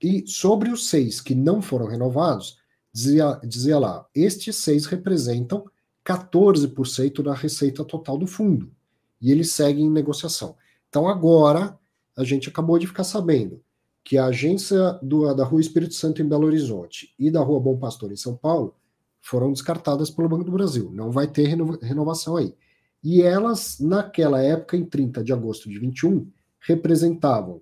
e 0.03 0.27
sobre 0.27 0.71
os 0.71 0.89
seis 0.89 1.21
que 1.21 1.35
não 1.35 1.61
foram 1.61 1.87
renovados, 1.87 2.59
dizia, 2.91 3.39
dizia 3.45 3.79
lá, 3.79 4.07
estes 4.15 4.57
seis 4.57 4.87
representam 4.87 5.67
14% 6.03 7.23
da 7.23 7.35
receita 7.35 7.85
total 7.85 8.17
do 8.17 8.27
fundo, 8.27 8.73
e 9.21 9.31
eles 9.31 9.53
seguem 9.53 9.85
em 9.85 9.91
negociação. 9.91 10.57
Então 10.89 11.07
agora, 11.07 11.79
a 12.17 12.25
gente 12.25 12.49
acabou 12.49 12.79
de 12.79 12.87
ficar 12.87 13.05
sabendo 13.05 13.61
que 14.07 14.17
a 14.17 14.27
agência 14.27 14.93
do, 15.03 15.35
da 15.35 15.43
Rua 15.43 15.61
Espírito 15.61 15.95
Santo 15.95 16.23
em 16.23 16.29
Belo 16.29 16.47
Horizonte 16.47 17.13
e 17.19 17.29
da 17.29 17.41
Rua 17.41 17.59
Bom 17.59 17.77
Pastor 17.77 18.13
em 18.13 18.17
São 18.17 18.37
Paulo 18.37 18.77
foram 19.21 19.53
descartadas 19.53 20.11
pelo 20.11 20.29
Banco 20.29 20.45
do 20.45 20.53
Brasil. 20.53 20.93
Não 20.93 21.11
vai 21.11 21.27
ter 21.27 21.49
renovação 21.83 22.37
aí. 22.37 22.55
E 23.03 23.21
elas, 23.21 23.81
naquela 23.81 24.41
época, 24.41 24.77
em 24.77 24.85
30 24.85 25.25
de 25.25 25.33
agosto 25.33 25.69
de 25.69 25.81
21, 25.81 26.31
representavam 26.61 27.61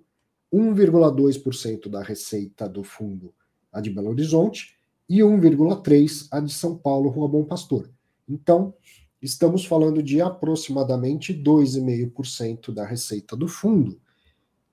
1,2% 0.53 1.89
da 1.89 2.03
receita 2.03 2.69
do 2.69 2.83
fundo, 2.83 3.33
a 3.73 3.81
de 3.81 3.89
Belo 3.89 4.09
Horizonte, 4.09 4.77
e 5.09 5.21
1,3% 5.21 6.27
a 6.29 6.39
de 6.39 6.53
São 6.53 6.77
Paulo, 6.77 7.09
Rua 7.09 7.27
Bom 7.27 7.43
Pastor. 7.43 7.89
Então, 8.29 8.71
estamos 9.19 9.65
falando 9.65 10.03
de 10.03 10.21
aproximadamente 10.21 11.33
2,5% 11.33 12.71
da 12.71 12.85
receita 12.85 13.35
do 13.35 13.47
fundo. 13.47 13.99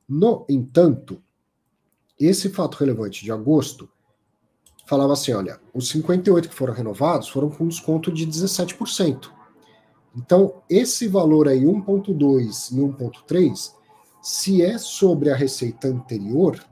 No 0.07 0.45
entanto, 0.51 1.23
esse 2.27 2.49
fato 2.51 2.77
relevante 2.77 3.25
de 3.25 3.33
agosto 3.33 3.89
falava 4.87 5.13
assim: 5.13 5.33
olha, 5.33 5.61
os 5.73 5.89
58 5.89 6.49
que 6.49 6.55
foram 6.55 6.75
renovados 6.75 7.29
foram 7.29 7.51
com 7.51 7.67
desconto 7.67 8.13
de 8.13 8.27
17%. 8.27 9.31
Então, 10.15 10.63
esse 10.69 11.09
valor 11.09 11.49
aí, 11.49 11.63
1.2 11.63 12.73
e 12.73 12.81
1.3, 12.81 13.75
se 14.23 14.63
é 14.63 14.77
sobre 14.77 15.31
a 15.31 15.35
receita 15.35 15.89
anterior, 15.89 16.63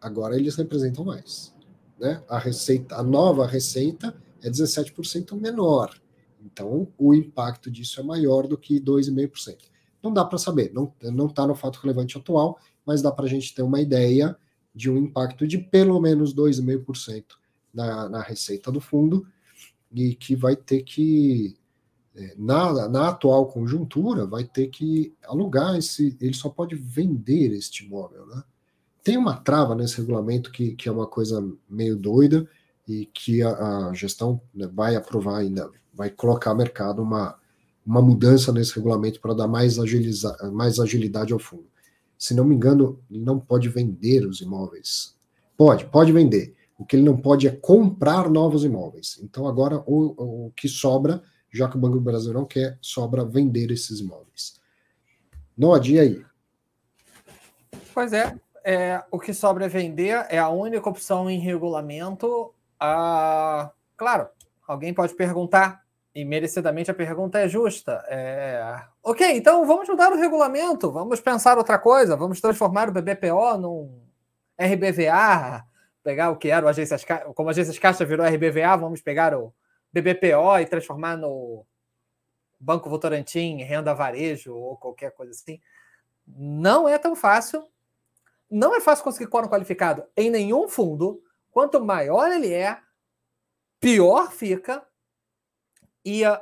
agora 0.00 0.36
eles 0.36 0.56
representam 0.56 1.04
mais. 1.04 1.54
Né? 1.98 2.22
A 2.28 2.38
receita, 2.38 2.96
a 2.96 3.02
nova 3.02 3.46
receita 3.46 4.20
é 4.42 4.50
17% 4.50 5.40
menor. 5.40 5.94
Então, 6.44 6.88
o 6.98 7.14
impacto 7.14 7.70
disso 7.70 8.00
é 8.00 8.02
maior 8.02 8.48
do 8.48 8.58
que 8.58 8.80
2,5%. 8.80 9.70
Não 10.02 10.12
dá 10.12 10.24
para 10.24 10.38
saber, 10.38 10.72
não 10.72 11.26
está 11.26 11.46
no 11.46 11.54
fato 11.54 11.78
relevante 11.78 12.16
atual, 12.16 12.58
mas 12.86 13.02
dá 13.02 13.10
para 13.12 13.26
a 13.26 13.28
gente 13.28 13.54
ter 13.54 13.62
uma 13.62 13.80
ideia 13.80 14.36
de 14.74 14.90
um 14.90 14.96
impacto 14.96 15.46
de 15.46 15.58
pelo 15.58 16.00
menos 16.00 16.34
2,5% 16.34 17.24
na, 17.72 18.08
na 18.08 18.22
receita 18.22 18.70
do 18.70 18.80
fundo 18.80 19.26
e 19.92 20.14
que 20.14 20.36
vai 20.36 20.54
ter 20.54 20.82
que 20.82 21.56
é, 22.14 22.34
na, 22.36 22.88
na 22.88 23.08
atual 23.08 23.46
conjuntura, 23.46 24.26
vai 24.26 24.44
ter 24.44 24.66
que 24.68 25.14
alugar 25.24 25.76
esse. 25.76 26.16
Ele 26.20 26.34
só 26.34 26.48
pode 26.48 26.74
vender 26.74 27.52
este 27.52 27.84
imóvel. 27.84 28.26
Né? 28.26 28.42
Tem 29.02 29.16
uma 29.16 29.36
trava 29.36 29.74
nesse 29.74 29.98
regulamento 29.98 30.50
que, 30.50 30.74
que 30.74 30.88
é 30.88 30.92
uma 30.92 31.06
coisa 31.06 31.46
meio 31.68 31.96
doida 31.96 32.48
e 32.86 33.06
que 33.06 33.42
a, 33.42 33.88
a 33.88 33.94
gestão 33.94 34.40
né, 34.52 34.68
vai 34.72 34.96
aprovar 34.96 35.38
ainda, 35.38 35.70
vai 35.94 36.10
colocar 36.10 36.50
no 36.50 36.58
mercado 36.58 37.00
uma, 37.00 37.38
uma 37.86 38.02
mudança 38.02 38.52
nesse 38.52 38.74
regulamento 38.74 39.20
para 39.20 39.34
dar 39.34 39.46
mais, 39.46 39.78
agiliza, 39.78 40.36
mais 40.52 40.80
agilidade 40.80 41.32
ao 41.32 41.38
fundo. 41.38 41.66
Se 42.20 42.34
não 42.34 42.44
me 42.44 42.54
engano, 42.54 43.02
ele 43.10 43.24
não 43.24 43.40
pode 43.40 43.68
vender 43.68 44.24
os 44.24 44.40
imóveis. 44.40 45.16
Pode, 45.56 45.86
pode 45.86 46.12
vender. 46.12 46.54
O 46.78 46.84
que 46.84 46.94
ele 46.94 47.02
não 47.02 47.16
pode 47.16 47.48
é 47.48 47.50
comprar 47.50 48.30
novos 48.30 48.62
imóveis. 48.62 49.18
Então, 49.22 49.48
agora, 49.48 49.82
o, 49.86 50.46
o 50.46 50.52
que 50.52 50.68
sobra 50.68 51.20
já 51.52 51.68
que 51.68 51.76
o 51.76 51.80
Banco 51.80 51.96
do 51.96 52.00
Brasil 52.00 52.32
não 52.32 52.44
quer, 52.44 52.78
sobra 52.80 53.24
vender 53.24 53.70
esses 53.70 54.00
imóveis. 54.00 54.60
Nod, 55.56 55.92
e 55.92 55.98
aí? 55.98 56.24
Pois 57.92 58.12
é, 58.12 58.38
é, 58.64 59.02
o 59.10 59.18
que 59.18 59.34
sobra 59.34 59.66
é 59.66 59.68
vender, 59.68 60.26
é 60.30 60.38
a 60.38 60.48
única 60.48 60.88
opção 60.88 61.28
em 61.28 61.40
regulamento. 61.40 62.54
Ah, 62.78 63.72
claro, 63.96 64.28
alguém 64.66 64.94
pode 64.94 65.14
perguntar, 65.14 65.84
e 66.14 66.24
merecidamente 66.24 66.90
a 66.90 66.94
pergunta 66.94 67.38
é 67.38 67.48
justa. 67.48 68.04
É, 68.08 68.82
ok, 69.02 69.36
então 69.36 69.64
vamos 69.66 69.88
mudar 69.88 70.12
o 70.12 70.16
regulamento, 70.16 70.90
vamos 70.90 71.20
pensar 71.20 71.56
outra 71.56 71.78
coisa, 71.78 72.16
vamos 72.16 72.40
transformar 72.40 72.88
o 72.88 72.92
BBPO 72.92 73.58
num 73.58 74.00
RBVA, 74.58 75.64
pegar 76.02 76.30
o 76.30 76.36
que 76.36 76.50
era 76.50 76.66
o 76.66 76.68
Agências 76.68 77.04
como 77.34 77.48
a 77.48 77.52
Agências 77.52 77.78
Caixa 77.78 78.04
virou 78.04 78.26
RBVA, 78.26 78.76
vamos 78.76 79.00
pegar 79.00 79.34
o 79.34 79.54
BBPO 79.92 80.58
e 80.60 80.66
transformar 80.66 81.16
no 81.16 81.64
Banco 82.58 82.90
Votorantim, 82.90 83.62
renda 83.62 83.94
varejo 83.94 84.54
ou 84.54 84.76
qualquer 84.76 85.12
coisa 85.12 85.32
assim. 85.32 85.60
não 86.26 86.88
é 86.88 86.98
tão 86.98 87.16
fácil. 87.16 87.66
Não 88.50 88.74
é 88.74 88.80
fácil 88.80 89.04
conseguir 89.04 89.30
quórum 89.30 89.48
qualificado 89.48 90.04
em 90.16 90.28
nenhum 90.28 90.68
fundo. 90.68 91.22
Quanto 91.52 91.82
maior 91.82 92.30
ele 92.32 92.52
é, 92.52 92.78
pior 93.78 94.32
fica. 94.32 94.84
E 96.04 96.26
uh, 96.26 96.38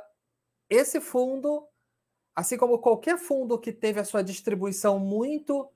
esse 0.69 1.01
fundo, 1.01 1.67
assim 2.35 2.57
como 2.57 2.79
qualquer 2.79 3.17
fundo 3.17 3.59
que 3.59 3.71
teve 3.71 3.99
a 3.99 4.05
sua 4.05 4.23
distribuição 4.23 4.99
muito 4.99 5.69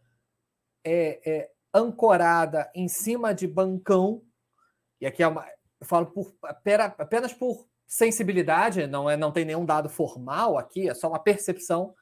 é, 0.84 1.22
é, 1.26 1.52
ancorada 1.74 2.70
em 2.76 2.88
cima 2.88 3.34
de 3.34 3.48
bancão, 3.48 4.22
e 5.02 5.06
aqui 5.06 5.24
é 5.24 5.28
uma, 5.28 5.46
eu 5.80 5.86
falo 5.86 6.06
por, 6.08 6.34
apenas 6.98 7.34
por 7.34 7.68
sensibilidade, 7.86 8.88
não, 8.88 9.10
é, 9.10 9.18
não 9.18 9.32
tem 9.32 9.46
nenhum 9.46 9.66
dado 9.66 9.90
formal 9.90 10.58
aqui, 10.58 10.90
é 10.90 10.94
só 10.94 11.10
uma 11.10 11.20
percepção. 11.20 11.94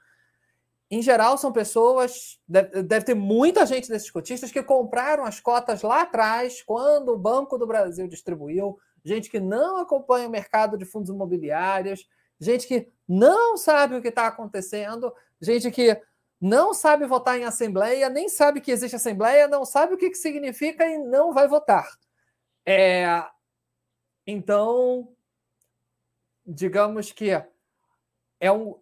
Em 0.89 1.01
geral, 1.01 1.37
são 1.37 1.51
pessoas. 1.51 2.39
Deve, 2.47 2.83
deve 2.83 3.05
ter 3.05 3.13
muita 3.13 3.65
gente 3.65 3.89
desses 3.89 4.11
cotistas 4.11 4.51
que 4.51 4.61
compraram 4.61 5.25
as 5.25 5.39
cotas 5.39 5.81
lá 5.81 6.01
atrás, 6.01 6.61
quando 6.61 7.09
o 7.13 7.17
Banco 7.17 7.57
do 7.57 7.65
Brasil 7.65 8.07
distribuiu, 8.07 8.77
gente 9.03 9.29
que 9.29 9.39
não 9.39 9.77
acompanha 9.77 10.27
o 10.27 10.31
mercado 10.31 10.77
de 10.77 10.85
fundos 10.85 11.09
imobiliários, 11.09 12.07
gente 12.39 12.67
que 12.67 12.87
não 13.07 13.57
sabe 13.57 13.95
o 13.95 14.01
que 14.01 14.07
está 14.07 14.27
acontecendo, 14.27 15.13
gente 15.39 15.69
que 15.71 16.01
não 16.39 16.73
sabe 16.73 17.05
votar 17.05 17.37
em 17.39 17.43
assembleia, 17.43 18.09
nem 18.09 18.27
sabe 18.27 18.61
que 18.61 18.71
existe 18.71 18.95
assembleia, 18.95 19.47
não 19.47 19.63
sabe 19.63 19.93
o 19.93 19.97
que, 19.97 20.09
que 20.09 20.17
significa 20.17 20.85
e 20.85 20.97
não 20.97 21.33
vai 21.33 21.47
votar. 21.47 21.87
É, 22.65 23.23
então, 24.25 25.15
digamos 26.45 27.11
que 27.11 27.29
é 28.39 28.51
um, 28.51 28.75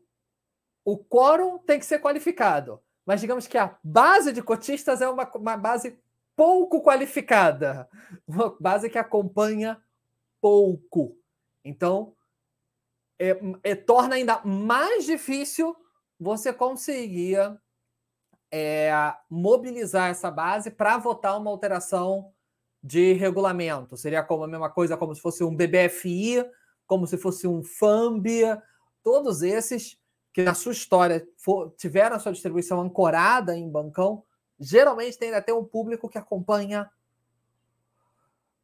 o 0.85 0.97
quórum 0.97 1.57
tem 1.57 1.79
que 1.79 1.85
ser 1.85 1.99
qualificado, 1.99 2.81
mas 3.05 3.19
digamos 3.19 3.45
que 3.45 3.57
a 3.57 3.77
base 3.83 4.31
de 4.31 4.41
cotistas 4.41 5.01
é 5.01 5.09
uma, 5.09 5.29
uma 5.35 5.57
base 5.57 5.99
pouco 6.35 6.81
qualificada, 6.81 7.89
uma 8.25 8.55
base 8.57 8.89
que 8.89 8.97
acompanha 8.97 9.81
pouco. 10.41 11.17
Então, 11.63 12.15
é, 13.17 13.37
é, 13.63 13.75
torna 13.75 14.15
ainda 14.15 14.41
mais 14.43 15.05
difícil 15.05 15.75
você 16.19 16.51
conseguia 16.51 17.57
é, 18.51 18.91
mobilizar 19.29 20.09
essa 20.09 20.29
base 20.29 20.71
para 20.71 20.97
votar 20.97 21.37
uma 21.37 21.49
alteração 21.49 22.33
de 22.83 23.13
regulamento. 23.13 23.95
Seria 23.95 24.23
como 24.23 24.43
a 24.43 24.47
mesma 24.47 24.69
coisa, 24.69 24.97
como 24.97 25.15
se 25.15 25.21
fosse 25.21 25.43
um 25.43 25.55
BBFI, 25.55 26.43
como 26.85 27.05
se 27.07 27.17
fosse 27.17 27.47
um 27.47 27.63
FAMB, 27.63 28.27
todos 29.03 29.41
esses 29.41 29.97
que 30.33 30.43
na 30.43 30.53
sua 30.53 30.71
história 30.71 31.27
for, 31.37 31.71
tiveram 31.77 32.15
a 32.15 32.19
sua 32.19 32.31
distribuição 32.31 32.81
ancorada 32.81 33.55
em 33.55 33.69
bancão, 33.69 34.23
geralmente 34.59 35.17
tem 35.17 35.33
até 35.33 35.53
um 35.53 35.63
público 35.63 36.09
que 36.09 36.17
acompanha, 36.17 36.89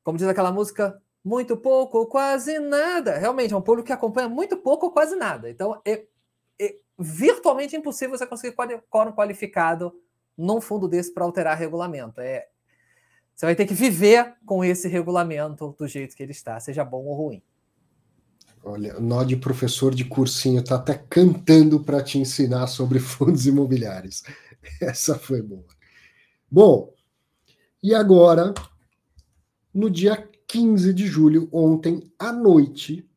como 0.03 0.17
diz 0.17 0.27
aquela 0.27 0.51
música, 0.51 1.01
muito 1.25 1.57
pouco 1.57 1.97
ou 1.97 2.05
quase 2.05 2.59
nada. 2.59 3.17
Realmente, 3.17 3.51
é 3.51 3.57
um 3.57 3.61
público 3.61 3.87
que 3.87 3.93
acompanha 3.93 4.29
muito 4.29 4.55
pouco 4.57 4.85
ou 4.85 4.91
quase 4.91 5.15
nada. 5.15 5.49
Então, 5.49 5.81
é, 5.83 6.05
é 6.61 6.75
virtualmente 6.99 7.75
impossível 7.75 8.15
você 8.15 8.27
conseguir 8.27 8.55
quórum 8.87 9.11
qualificado 9.11 9.91
num 10.37 10.61
fundo 10.61 10.87
desse 10.87 11.11
para 11.11 11.23
alterar 11.23 11.57
regulamento. 11.57 12.21
É, 12.21 12.47
você 13.35 13.47
vai 13.47 13.55
ter 13.55 13.65
que 13.65 13.73
viver 13.73 14.35
com 14.45 14.63
esse 14.63 14.87
regulamento 14.87 15.75
do 15.79 15.87
jeito 15.87 16.15
que 16.15 16.21
ele 16.21 16.31
está, 16.31 16.59
seja 16.59 16.85
bom 16.85 17.03
ou 17.03 17.15
ruim. 17.15 17.41
Olha, 18.63 18.99
nó 18.99 19.23
de 19.23 19.35
professor 19.35 19.95
de 19.95 20.05
cursinho 20.05 20.59
está 20.59 20.75
até 20.75 20.93
cantando 20.93 21.79
para 21.79 22.03
te 22.03 22.19
ensinar 22.19 22.67
sobre 22.67 22.99
fundos 23.01 23.47
imobiliários. 23.47 24.23
Essa 24.79 25.17
foi 25.17 25.41
boa. 25.41 25.65
Bom, 26.49 26.93
e 27.81 27.95
agora, 27.95 28.53
no 29.73 29.89
dia 29.89 30.29
15 30.47 30.93
de 30.93 31.07
julho, 31.07 31.49
ontem 31.51 32.11
à 32.19 32.31
noite, 32.31 33.09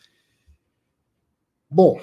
Bom, 1.70 1.98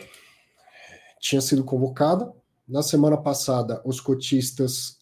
tinha 1.20 1.40
sido 1.40 1.64
convocada. 1.64 2.32
Na 2.66 2.82
semana 2.82 3.16
passada, 3.16 3.82
os 3.84 4.00
cotistas 4.00 4.98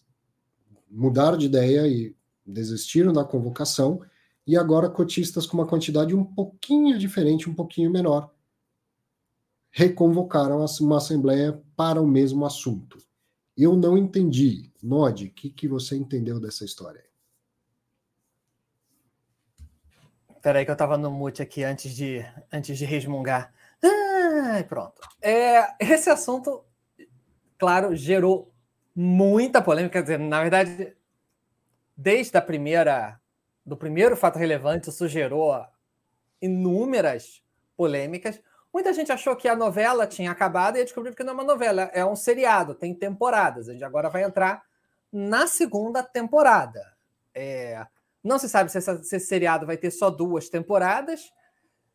mudaram 0.91 1.37
de 1.37 1.45
ideia 1.45 1.87
e 1.87 2.13
desistiram 2.45 3.13
da 3.13 3.23
convocação. 3.23 4.01
E 4.45 4.57
agora, 4.57 4.89
cotistas 4.89 5.45
com 5.45 5.55
uma 5.55 5.67
quantidade 5.67 6.13
um 6.13 6.25
pouquinho 6.25 6.97
diferente, 6.97 7.49
um 7.49 7.53
pouquinho 7.53 7.89
menor, 7.89 8.29
reconvocaram 9.71 10.65
uma 10.81 10.97
assembleia 10.97 11.63
para 11.77 12.01
o 12.01 12.07
mesmo 12.07 12.45
assunto. 12.45 12.97
Eu 13.55 13.75
não 13.75 13.97
entendi. 13.97 14.71
Nod, 14.81 15.25
o 15.25 15.31
que, 15.31 15.49
que 15.49 15.67
você 15.67 15.95
entendeu 15.95 16.39
dessa 16.39 16.65
história? 16.65 17.03
Peraí 20.41 20.65
que 20.65 20.71
eu 20.71 20.73
estava 20.73 20.97
no 20.97 21.09
mute 21.09 21.41
aqui 21.41 21.63
antes 21.63 21.95
de, 21.95 22.19
antes 22.51 22.77
de 22.77 22.83
resmungar. 22.83 23.53
Ah, 23.81 24.61
pronto. 24.67 25.01
É, 25.21 25.73
esse 25.79 26.09
assunto, 26.09 26.65
claro, 27.57 27.95
gerou 27.95 28.53
muita 28.93 29.61
polêmica. 29.61 29.93
Quer 29.93 30.01
dizer, 30.01 30.19
na 30.19 30.41
verdade, 30.41 30.97
desde 31.95 32.35
a 32.37 32.41
primeira, 32.41 33.19
do 33.65 33.77
primeiro 33.77 34.17
fato 34.17 34.37
relevante, 34.37 34.89
isso 34.89 35.07
gerou 35.07 35.55
inúmeras 36.41 37.41
polêmicas. 37.77 38.41
Muita 38.73 38.91
gente 38.91 39.11
achou 39.11 39.35
que 39.35 39.47
a 39.47 39.55
novela 39.55 40.07
tinha 40.07 40.31
acabado 40.31 40.77
e 40.77 40.83
descobriu 40.83 41.13
que 41.13 41.23
não 41.23 41.31
é 41.31 41.35
uma 41.35 41.43
novela, 41.43 41.83
é 41.93 42.03
um 42.03 42.15
seriado, 42.15 42.73
tem 42.73 42.93
temporadas. 42.93 43.69
A 43.69 43.73
gente 43.73 43.83
agora 43.83 44.09
vai 44.09 44.23
entrar 44.23 44.63
na 45.11 45.45
segunda 45.45 46.01
temporada. 46.01 46.81
É, 47.35 47.85
não 48.23 48.39
se 48.39 48.49
sabe 48.49 48.71
se, 48.71 48.81
se 48.81 48.91
esse 48.91 49.19
seriado 49.19 49.67
vai 49.67 49.77
ter 49.77 49.91
só 49.91 50.09
duas 50.09 50.49
temporadas, 50.49 51.31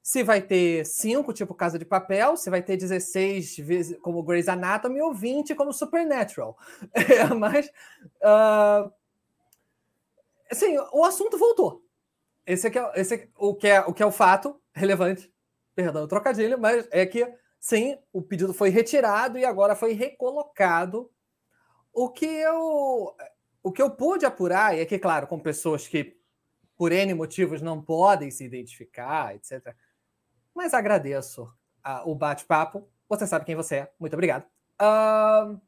se 0.00 0.22
vai 0.22 0.40
ter 0.40 0.86
cinco, 0.86 1.32
tipo 1.32 1.52
Casa 1.52 1.78
de 1.78 1.84
Papel, 1.84 2.36
se 2.36 2.48
vai 2.48 2.62
ter 2.62 2.76
16 2.76 3.58
vezes 3.58 3.98
como 4.00 4.22
Grey's 4.22 4.48
Anatomy 4.48 5.02
ou 5.02 5.12
20 5.12 5.54
como 5.54 5.72
Supernatural. 5.72 6.56
É, 6.94 7.24
mas, 7.34 7.66
uh, 8.22 8.90
assim, 10.50 10.78
o 10.92 11.04
assunto 11.04 11.36
voltou. 11.36 11.82
Esse, 12.46 12.68
aqui 12.68 12.78
é, 12.78 12.92
esse 12.94 13.14
é, 13.16 13.28
o, 13.36 13.54
que 13.54 13.66
é, 13.66 13.80
o 13.80 13.92
que 13.92 14.02
é 14.02 14.06
o 14.06 14.12
fato 14.12 14.58
relevante, 14.72 15.30
perdão 15.78 16.02
o 16.02 16.08
trocadilho, 16.08 16.58
mas 16.58 16.88
é 16.90 17.06
que, 17.06 17.32
sim, 17.60 17.96
o 18.12 18.20
pedido 18.20 18.52
foi 18.52 18.68
retirado 18.68 19.38
e 19.38 19.44
agora 19.44 19.76
foi 19.76 19.92
recolocado. 19.92 21.08
O 21.92 22.10
que 22.10 22.26
eu, 22.26 23.14
o 23.62 23.70
que 23.70 23.80
eu 23.80 23.88
pude 23.88 24.26
apurar, 24.26 24.76
e 24.76 24.80
aqui, 24.80 24.98
claro, 24.98 25.28
com 25.28 25.38
pessoas 25.38 25.86
que 25.86 26.18
por 26.76 26.90
N 26.90 27.14
motivos 27.14 27.62
não 27.62 27.80
podem 27.80 28.28
se 28.28 28.44
identificar, 28.44 29.36
etc. 29.36 29.72
Mas 30.52 30.74
agradeço 30.74 31.44
uh, 31.86 32.10
o 32.10 32.12
bate-papo. 32.12 32.88
Você 33.08 33.24
sabe 33.24 33.44
quem 33.44 33.54
você 33.54 33.76
é. 33.76 33.92
Muito 34.00 34.14
obrigado. 34.14 34.46
Uh, 34.82 35.60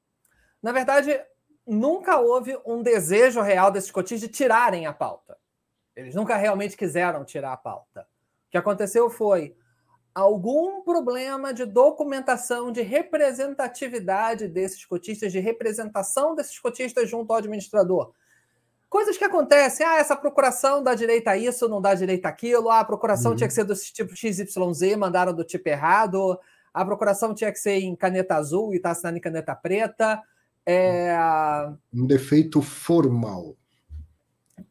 na 0.61 0.73
verdade, 0.73 1.25
nunca 1.65 2.19
houve 2.19 2.59
um 2.67 2.83
desejo 2.83 3.43
real 3.43 3.71
desses 3.71 3.93
cotis 3.93 4.21
de 4.21 4.27
tirarem 4.27 4.87
a 4.87 4.93
pauta. 4.93 5.39
Eles 5.95 6.17
nunca 6.17 6.37
realmente 6.37 6.77
quiseram 6.77 7.25
tirar 7.25 7.53
a 7.53 7.57
pauta. 7.57 8.09
O 8.49 8.51
que 8.51 8.59
aconteceu 8.59 9.09
foi 9.09 9.57
algum 10.15 10.83
problema 10.83 11.55
de 11.55 11.65
documentação, 11.65 12.73
de 12.73 12.83
representatividade 12.83 14.49
desses 14.49 14.85
cotistas, 14.85 15.33
de 15.33 15.39
representação 15.39 16.35
desses 16.35 16.59
cotistas 16.59 17.09
junto 17.09 17.31
ao 17.33 17.39
administrador. 17.39 18.13
Coisas 18.89 19.17
que 19.17 19.25
acontecem. 19.25 19.87
Ah, 19.87 19.99
essa 19.99 20.17
procuração 20.17 20.83
dá 20.83 20.95
direito 20.97 21.29
a 21.29 21.37
isso, 21.37 21.69
não 21.69 21.81
dá 21.81 21.95
direito 21.95 22.27
àquilo. 22.27 22.69
Ah, 22.69 22.81
a 22.81 22.85
procuração 22.85 23.31
uhum. 23.31 23.37
tinha 23.37 23.47
que 23.47 23.55
ser 23.55 23.65
do 23.65 23.75
tipo 23.75 24.17
XYZ, 24.17 24.97
mandaram 24.97 25.33
do 25.33 25.45
tipo 25.45 25.69
errado. 25.69 26.39
A 26.75 26.85
procuração 26.85 27.33
tinha 27.33 27.53
que 27.53 27.59
ser 27.59 27.79
em 27.79 27.95
caneta 27.95 28.35
azul 28.35 28.73
e 28.73 28.79
está 28.79 28.91
assinando 28.91 29.19
em 29.19 29.21
caneta 29.21 29.55
preta. 29.55 30.21
É... 30.67 31.17
Um 31.95 32.05
defeito 32.07 32.61
formal. 32.61 33.57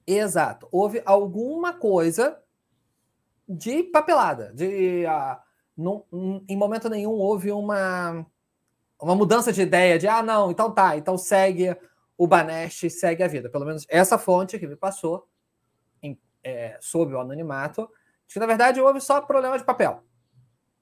Exato. 0.05 0.67
Houve 0.71 1.01
alguma 1.05 1.73
coisa 1.73 2.37
de 3.49 3.83
papelada, 3.83 4.53
de, 4.53 5.05
Num, 5.75 6.03
em 6.47 6.57
momento 6.57 6.89
nenhum 6.89 7.13
houve 7.13 7.51
uma, 7.51 8.25
uma 9.01 9.15
mudança 9.15 9.51
de 9.51 9.61
ideia 9.61 9.97
de 9.97 10.07
ah, 10.07 10.21
não, 10.21 10.51
então 10.51 10.71
tá, 10.73 10.97
então 10.97 11.17
segue 11.17 11.75
o 12.17 12.27
Banest, 12.27 12.89
segue 12.89 13.23
a 13.23 13.27
vida. 13.27 13.49
Pelo 13.49 13.65
menos 13.65 13.85
essa 13.87 14.17
fonte 14.17 14.59
que 14.59 14.67
me 14.67 14.75
passou 14.75 15.25
em, 16.03 16.19
é, 16.43 16.77
sob 16.81 17.13
o 17.13 17.19
anonimato, 17.19 17.89
que 18.27 18.37
na 18.39 18.45
verdade 18.45 18.81
houve 18.81 18.99
só 18.99 19.21
problema 19.21 19.57
de 19.57 19.63
papel. 19.63 20.03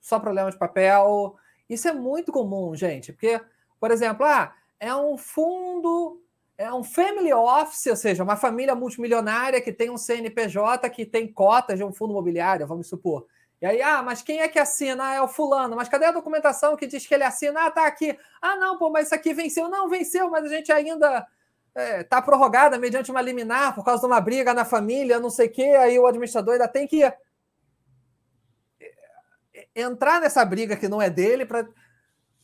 Só 0.02 0.20
problema 0.20 0.50
de 0.50 0.58
papel. 0.58 1.36
Isso 1.70 1.88
é 1.88 1.94
muito 1.94 2.32
comum, 2.32 2.76
gente, 2.76 3.14
porque, 3.14 3.40
por 3.80 3.92
exemplo, 3.92 4.26
ah, 4.26 4.52
é 4.80 4.96
um 4.96 5.16
fundo, 5.16 6.24
é 6.58 6.74
um 6.74 6.84
family 6.84 7.32
office, 7.32 7.86
ou 7.86 7.96
seja, 7.96 8.24
uma 8.24 8.36
família 8.36 8.74
multimilionária 8.74 9.62
que 9.62 9.72
tem 9.72 9.92
um 9.92 9.98
CNPJ 9.98 10.90
que 10.90 11.06
tem 11.06 11.32
cotas 11.32 11.78
de 11.78 11.84
um 11.84 11.94
fundo 11.94 12.12
imobiliário, 12.12 12.66
vamos 12.66 12.88
supor. 12.88 13.28
E 13.62 13.66
aí, 13.66 13.82
ah, 13.82 14.02
mas 14.04 14.22
quem 14.22 14.40
é 14.40 14.48
que 14.48 14.60
assina? 14.60 15.10
Ah, 15.10 15.14
é 15.16 15.22
o 15.22 15.28
fulano. 15.28 15.76
Mas 15.76 15.90
cadê 15.90 16.06
a 16.06 16.12
documentação 16.12 16.76
que 16.76 16.86
diz 16.86 17.08
que 17.08 17.14
ele 17.14 17.24
assina? 17.24 17.66
Ah, 17.66 17.72
tá 17.72 17.88
aqui. 17.88 18.18
Ah, 18.42 18.56
não, 18.56 18.78
pô, 18.78 18.90
mas 18.90 19.08
isso 19.08 19.16
aqui 19.16 19.34
venceu. 19.34 19.68
Não, 19.68 19.90
venceu, 19.90 20.30
mas 20.30 20.46
a 20.46 20.48
gente 20.48 20.72
ainda 20.72 21.26
é, 21.74 22.04
tá 22.04 22.22
prorrogada 22.22 22.78
mediante 22.78 23.10
uma 23.10 23.22
liminar 23.22 23.74
por 23.74 23.84
causa 23.84 24.02
de 24.02 24.08
uma 24.08 24.22
briga 24.22 24.54
na 24.54 24.64
família, 24.64 25.20
não 25.20 25.32
sei 25.32 25.48
o 25.48 25.52
quê. 25.52 25.76
Aí 25.80 25.98
o 25.98 26.06
administrador 26.06 26.54
ainda 26.54 26.68
tem 26.68 26.88
que 26.88 27.04
é, 27.04 27.16
entrar 29.76 30.22
nessa 30.22 30.46
briga 30.46 30.76
que 30.76 30.88
não 30.88 31.02
é 31.02 31.10
dele 31.10 31.44
para 31.44 31.68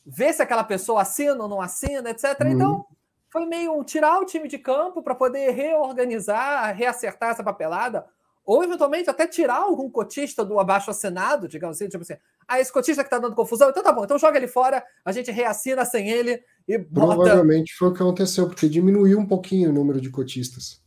ver 0.04 0.34
se 0.34 0.42
aquela 0.42 0.64
pessoa 0.64 1.04
assina 1.04 1.44
ou 1.44 1.50
não 1.50 1.62
assina, 1.62 2.10
etc. 2.10 2.40
Uhum. 2.42 2.48
Então, 2.50 2.86
foi 3.34 3.48
meio 3.48 3.84
tirar 3.84 4.20
o 4.20 4.26
time 4.26 4.48
de 4.48 4.60
campo 4.60 5.02
para 5.02 5.16
poder 5.16 5.50
reorganizar, 5.50 6.76
reacertar 6.76 7.32
essa 7.32 7.44
papelada 7.44 8.06
ou 8.46 8.64
eventualmente 8.64 9.10
até 9.10 9.26
tirar 9.26 9.56
algum 9.56 9.90
cotista 9.90 10.46
do 10.46 10.60
abaixo 10.60 10.92
assinado, 10.92 11.48
digamos 11.48 11.78
assim, 11.78 11.90
tipo 11.90 12.04
assim, 12.04 12.14
ah, 12.48 12.60
esse 12.60 12.72
cotista 12.72 13.02
que 13.02 13.08
está 13.08 13.18
dando 13.18 13.36
confusão, 13.36 13.72
então 13.72 13.82
tá 13.82 13.92
bom, 13.92 14.04
então 14.04 14.20
joga 14.20 14.38
ele 14.38 14.48
fora, 14.48 14.84
a 15.04 15.12
gente 15.12 15.32
reassina 15.32 15.84
sem 15.84 16.10
ele 16.10 16.44
e 16.68 16.78
bota... 16.78 17.16
Provavelmente 17.16 17.74
foi 17.74 17.88
o 17.88 17.94
que 17.94 18.04
aconteceu, 18.04 18.46
porque 18.48 18.70
diminuiu 18.70 19.18
um 19.18 19.26
pouquinho 19.26 19.72
o 19.72 19.74
número 19.74 20.00
de 20.00 20.12
cotistas. 20.12 20.84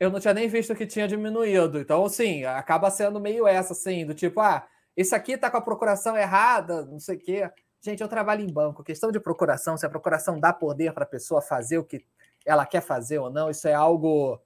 Eu 0.00 0.10
não 0.10 0.18
tinha 0.18 0.34
nem 0.34 0.48
visto 0.48 0.74
que 0.74 0.86
tinha 0.86 1.06
diminuído, 1.06 1.78
então 1.78 2.04
assim, 2.04 2.44
acaba 2.44 2.90
sendo 2.90 3.20
meio 3.20 3.46
essa, 3.46 3.72
assim, 3.72 4.04
do 4.04 4.14
tipo, 4.14 4.40
ah, 4.40 4.66
esse 4.96 5.14
aqui 5.14 5.36
tá 5.36 5.48
com 5.48 5.58
a 5.58 5.62
procuração 5.62 6.16
errada, 6.16 6.86
não 6.86 6.98
sei 6.98 7.16
o 7.16 7.20
quê. 7.20 7.50
Gente, 7.84 8.00
eu 8.00 8.08
trabalho 8.08 8.40
em 8.40 8.50
banco, 8.50 8.82
questão 8.82 9.12
de 9.12 9.20
procuração, 9.20 9.76
se 9.76 9.84
a 9.84 9.90
procuração 9.90 10.40
dá 10.40 10.54
poder 10.54 10.94
para 10.94 11.04
a 11.04 11.06
pessoa 11.06 11.42
fazer 11.42 11.76
o 11.76 11.84
que 11.84 12.02
ela 12.42 12.64
quer 12.64 12.80
fazer 12.80 13.18
ou 13.18 13.28
não, 13.28 13.50
isso 13.50 13.68
é 13.68 13.74
algo... 13.74 14.40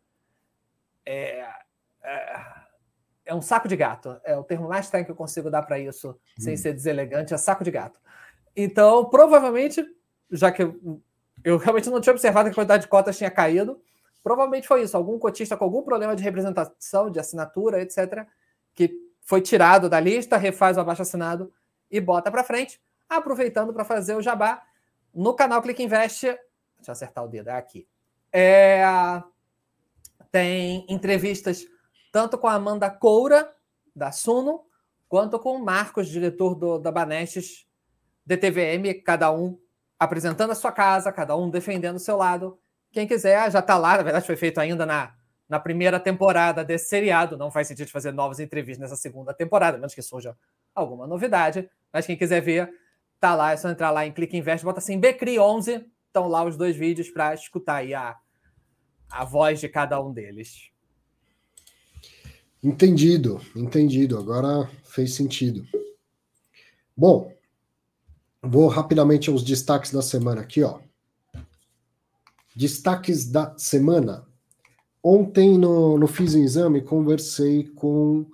É, 1.06 1.46
é, 2.02 2.44
é, 3.26 3.34
um 3.36 3.40
saco 3.40 3.68
de 3.68 3.76
gato. 3.76 4.20
É 4.24 4.36
o 4.36 4.42
termo 4.42 4.68
mais 4.68 4.90
técnico 4.90 5.06
que 5.06 5.12
eu 5.12 5.16
consigo 5.16 5.48
dar 5.52 5.62
para 5.62 5.78
isso, 5.78 6.10
hum. 6.10 6.42
sem 6.42 6.56
ser 6.56 6.72
deselegante, 6.72 7.32
é 7.32 7.36
saco 7.36 7.62
de 7.62 7.70
gato. 7.70 8.00
Então, 8.56 9.08
provavelmente, 9.08 9.86
já 10.32 10.50
que 10.50 10.64
eu, 10.64 11.00
eu 11.44 11.58
realmente 11.58 11.88
não 11.90 12.00
tinha 12.00 12.12
observado 12.12 12.48
que 12.48 12.54
a 12.54 12.56
quantidade 12.56 12.82
de 12.82 12.88
cotas 12.88 13.16
tinha 13.16 13.30
caído, 13.30 13.80
provavelmente 14.20 14.66
foi 14.66 14.82
isso. 14.82 14.96
Algum 14.96 15.16
cotista 15.16 15.56
com 15.56 15.62
algum 15.62 15.82
problema 15.82 16.16
de 16.16 16.24
representação, 16.24 17.08
de 17.08 17.20
assinatura, 17.20 17.80
etc., 17.80 18.26
que 18.74 18.90
foi 19.22 19.40
tirado 19.40 19.88
da 19.88 20.00
lista, 20.00 20.36
refaz 20.36 20.76
o 20.76 20.80
abaixo 20.80 21.02
assinado 21.02 21.52
e 21.88 22.00
bota 22.00 22.32
para 22.32 22.42
frente, 22.42 22.80
aproveitando 23.08 23.72
para 23.72 23.84
fazer 23.84 24.14
o 24.14 24.22
jabá 24.22 24.62
no 25.14 25.34
canal 25.34 25.62
Clique 25.62 25.82
Invest. 25.82 26.22
Deixa 26.26 26.38
eu 26.88 26.92
acertar 26.92 27.24
o 27.24 27.28
dedo, 27.28 27.48
é 27.48 27.56
aqui. 27.56 27.88
É, 28.32 28.82
tem 30.30 30.84
entrevistas 30.88 31.64
tanto 32.12 32.38
com 32.38 32.46
a 32.46 32.54
Amanda 32.54 32.90
Coura, 32.90 33.52
da 33.94 34.12
Suno, 34.12 34.62
quanto 35.08 35.38
com 35.38 35.56
o 35.56 35.64
Marcos, 35.64 36.08
diretor 36.08 36.54
do, 36.54 36.78
da 36.78 36.92
Banestes 36.92 37.66
DTVM, 38.24 39.02
cada 39.04 39.32
um 39.32 39.58
apresentando 39.98 40.50
a 40.52 40.54
sua 40.54 40.70
casa, 40.70 41.10
cada 41.10 41.36
um 41.36 41.50
defendendo 41.50 41.96
o 41.96 42.00
seu 42.00 42.16
lado. 42.16 42.58
Quem 42.92 43.06
quiser, 43.06 43.50
já 43.50 43.58
está 43.58 43.76
lá, 43.76 43.96
na 43.96 44.02
verdade 44.02 44.26
foi 44.26 44.36
feito 44.36 44.58
ainda 44.58 44.86
na, 44.86 45.14
na 45.48 45.58
primeira 45.58 45.98
temporada 45.98 46.64
desse 46.64 46.88
seriado, 46.88 47.36
não 47.36 47.50
faz 47.50 47.66
sentido 47.66 47.90
fazer 47.90 48.12
novas 48.12 48.38
entrevistas 48.38 48.78
nessa 48.78 49.00
segunda 49.00 49.34
temporada, 49.34 49.78
menos 49.78 49.94
que 49.94 50.02
surja 50.02 50.36
alguma 50.74 51.06
novidade, 51.06 51.68
mas 51.92 52.06
quem 52.06 52.16
quiser 52.16 52.40
ver, 52.40 52.70
tá 53.20 53.34
lá, 53.34 53.52
é 53.52 53.56
só 53.56 53.68
entrar 53.68 53.90
lá 53.90 54.06
em 54.06 54.12
Clique 54.12 54.36
Invest, 54.36 54.64
bota 54.64 54.78
assim 54.78 55.00
Becri11, 55.00 55.84
estão 56.06 56.28
lá 56.28 56.44
os 56.44 56.56
dois 56.56 56.76
vídeos 56.76 57.10
para 57.10 57.34
escutar 57.34 57.76
aí 57.76 57.94
a, 57.94 58.16
a 59.10 59.24
voz 59.24 59.60
de 59.60 59.68
cada 59.68 60.00
um 60.00 60.12
deles. 60.12 60.70
Entendido, 62.62 63.40
entendido. 63.54 64.18
Agora 64.18 64.68
fez 64.84 65.14
sentido. 65.14 65.64
Bom, 66.96 67.32
vou 68.42 68.66
rapidamente 68.66 69.30
aos 69.30 69.44
destaques 69.44 69.92
da 69.92 70.02
semana 70.02 70.40
aqui, 70.40 70.62
ó. 70.64 70.80
Destaques 72.56 73.30
da 73.30 73.56
semana. 73.56 74.26
Ontem, 75.00 75.56
no, 75.56 75.96
no 75.96 76.08
Fiz 76.08 76.34
o 76.34 76.38
Exame, 76.38 76.82
conversei 76.82 77.68
com 77.68 78.26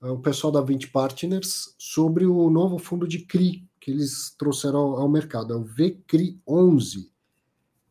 uh, 0.00 0.12
o 0.12 0.20
pessoal 0.20 0.52
da 0.52 0.60
20 0.60 0.90
Partners 0.92 1.74
sobre 1.76 2.24
o 2.24 2.48
novo 2.48 2.78
fundo 2.78 3.08
de 3.08 3.26
CRI 3.26 3.68
que 3.84 3.90
eles 3.90 4.34
trouxeram 4.38 4.78
ao, 4.78 5.06
mercado. 5.10 5.52
É 5.52 5.56
o 5.56 5.62
VCRI 5.62 6.40
11. 6.48 7.12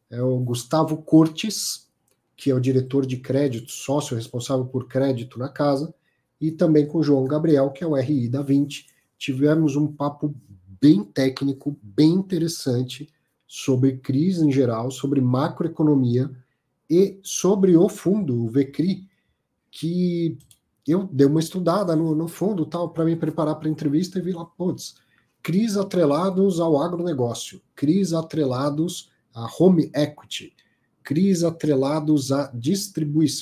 É 0.09 0.23
o 0.23 0.39
Gustavo 0.39 0.97
Cortes, 1.03 1.87
que 2.35 2.49
é 2.49 2.55
o 2.55 2.59
diretor 2.59 3.05
de 3.05 3.17
crédito, 3.17 3.71
sócio 3.71 4.15
responsável 4.15 4.65
por 4.65 4.87
crédito 4.87 5.37
na 5.37 5.47
casa, 5.47 5.93
e 6.41 6.49
também 6.49 6.87
com 6.87 6.97
o 6.97 7.03
João 7.03 7.25
Gabriel, 7.25 7.69
que 7.69 7.83
é 7.83 7.87
o 7.87 7.93
RI 7.93 8.27
da 8.27 8.41
20. 8.41 8.87
Tivemos 9.19 9.75
um 9.75 9.85
papo 9.85 10.33
bem 10.81 11.03
técnico, 11.03 11.77
bem 11.79 12.09
interessante 12.09 13.07
sobre 13.47 13.97
crise 13.97 14.43
em 14.43 14.51
geral, 14.51 14.89
sobre 14.89 15.21
macroeconomia 15.21 16.27
e 16.89 17.19
sobre 17.21 17.77
o 17.77 17.87
fundo, 17.87 18.43
o 18.43 18.49
VCRI, 18.49 19.07
que 19.69 20.39
eu 20.87 21.07
dei 21.11 21.27
uma 21.27 21.39
estudada 21.39 21.95
no, 21.95 22.15
no 22.15 22.27
fundo 22.27 22.65
tal 22.65 22.89
para 22.89 23.05
me 23.05 23.15
preparar 23.15 23.59
para 23.59 23.67
a 23.67 23.71
entrevista 23.71 24.17
e 24.17 24.23
vi 24.23 24.31
lá, 24.31 24.43
putz, 24.43 25.02
CRIs 25.43 25.75
atrelados 25.75 26.61
ao 26.61 26.81
agronegócio, 26.81 27.61
CRIs 27.75 28.13
atrelados 28.13 29.11
à 29.35 29.45
home 29.59 29.91
equity, 29.93 30.53
CRIs 31.03 31.43
atrelados 31.43 32.31
à 32.31 32.49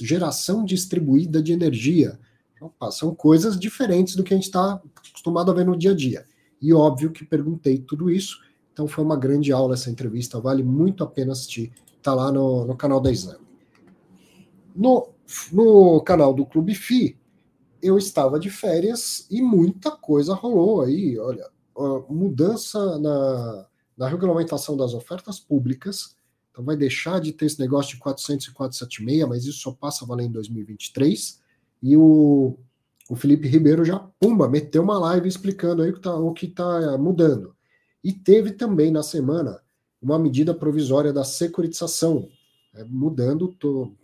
geração 0.02 0.66
distribuída 0.66 1.44
de 1.44 1.54
energia. 1.54 2.20
Opa, 2.60 2.90
são 2.90 3.14
coisas 3.14 3.58
diferentes 3.60 4.16
do 4.16 4.24
que 4.24 4.34
a 4.34 4.38
gente 4.38 4.48
está 4.48 4.82
acostumado 4.96 5.52
a 5.52 5.54
ver 5.54 5.64
no 5.64 5.78
dia 5.78 5.92
a 5.92 5.96
dia. 5.96 6.26
E 6.60 6.74
óbvio 6.74 7.12
que 7.12 7.24
perguntei 7.24 7.78
tudo 7.78 8.10
isso, 8.10 8.42
então 8.74 8.88
foi 8.88 9.04
uma 9.04 9.16
grande 9.16 9.52
aula 9.52 9.76
essa 9.76 9.92
entrevista, 9.92 10.40
vale 10.40 10.64
muito 10.64 11.04
a 11.04 11.08
pena 11.08 11.34
assistir. 11.34 11.72
Está 11.98 12.16
lá 12.16 12.32
no, 12.32 12.66
no 12.66 12.76
canal 12.76 13.00
da 13.00 13.12
Exame. 13.12 13.46
No, 14.76 15.10
no 15.52 16.02
canal 16.02 16.34
do 16.34 16.48
Clube 16.48 16.74
FI, 16.74 17.16
eu 17.80 17.96
estava 17.96 18.40
de 18.40 18.50
férias 18.50 19.28
e 19.30 19.40
muita 19.40 19.92
coisa 19.92 20.34
rolou 20.34 20.82
aí. 20.82 21.18
Olha, 21.20 21.48
mudança 22.10 23.00
na, 23.00 23.66
na 23.98 24.08
regulamentação 24.08 24.76
das 24.76 24.94
ofertas 24.94 25.40
públicas, 25.40 26.16
então 26.52 26.64
vai 26.64 26.76
deixar 26.76 27.20
de 27.20 27.32
ter 27.32 27.46
esse 27.46 27.60
negócio 27.60 27.96
de 27.96 28.02
400 28.02 28.48
e 28.48 28.52
476, 28.52 29.28
mas 29.28 29.46
isso 29.46 29.60
só 29.60 29.72
passa 29.72 30.04
a 30.04 30.08
valer 30.08 30.26
em 30.26 30.32
2023. 30.32 31.40
E 31.82 31.96
o, 31.96 32.58
o 33.10 33.16
Felipe 33.16 33.48
Ribeiro 33.48 33.86
já, 33.86 34.00
pumba, 34.20 34.50
meteu 34.50 34.84
uma 34.84 35.00
live 35.00 35.28
explicando 35.28 35.82
aí 35.82 35.92
o 35.92 36.34
que 36.34 36.46
está 36.46 36.82
tá 36.82 36.98
mudando. 36.98 37.56
E 38.04 38.12
teve 38.12 38.52
também 38.52 38.92
na 38.92 39.04
semana 39.04 39.62
uma 40.02 40.18
medida 40.18 40.54
provisória 40.54 41.14
da 41.14 41.24
securitização, 41.24 42.28
é, 42.74 42.84
mudando 42.84 43.50
to, 43.50 43.96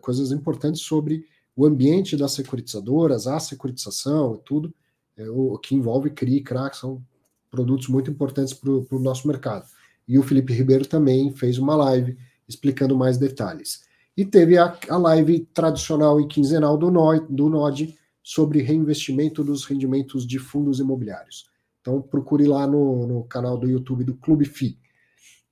coisas 0.00 0.32
importantes 0.32 0.80
sobre 0.80 1.26
o 1.54 1.66
ambiente 1.66 2.16
das 2.16 2.32
securitizadoras, 2.32 3.26
a 3.26 3.38
securitização 3.38 4.36
e 4.36 4.38
tudo, 4.38 4.74
é, 5.16 5.28
o 5.28 5.58
que 5.58 5.74
envolve 5.74 6.10
CRI, 6.10 6.40
CRA, 6.40 6.70
que 6.70 6.76
são 6.76 7.02
produtos 7.52 7.86
muito 7.86 8.10
importantes 8.10 8.54
para 8.54 8.70
o 8.70 8.98
nosso 8.98 9.28
mercado 9.28 9.66
e 10.08 10.18
o 10.18 10.22
Felipe 10.22 10.52
Ribeiro 10.52 10.86
também 10.86 11.30
fez 11.32 11.58
uma 11.58 11.76
live 11.76 12.16
explicando 12.48 12.96
mais 12.96 13.18
detalhes. 13.18 13.84
E 14.16 14.24
teve 14.24 14.58
a, 14.58 14.76
a 14.88 14.96
live 14.96 15.40
tradicional 15.54 16.20
e 16.20 16.26
quinzenal 16.26 16.76
do, 16.76 16.90
no, 16.90 17.20
do 17.28 17.48
NOD 17.48 17.96
sobre 18.22 18.60
reinvestimento 18.60 19.42
dos 19.42 19.64
rendimentos 19.64 20.26
de 20.26 20.38
fundos 20.38 20.80
imobiliários. 20.80 21.50
Então 21.80 22.00
procure 22.00 22.46
lá 22.46 22.66
no, 22.66 23.06
no 23.06 23.24
canal 23.24 23.56
do 23.56 23.68
YouTube 23.68 24.04
do 24.04 24.14
Clube 24.14 24.44
FI. 24.44 24.78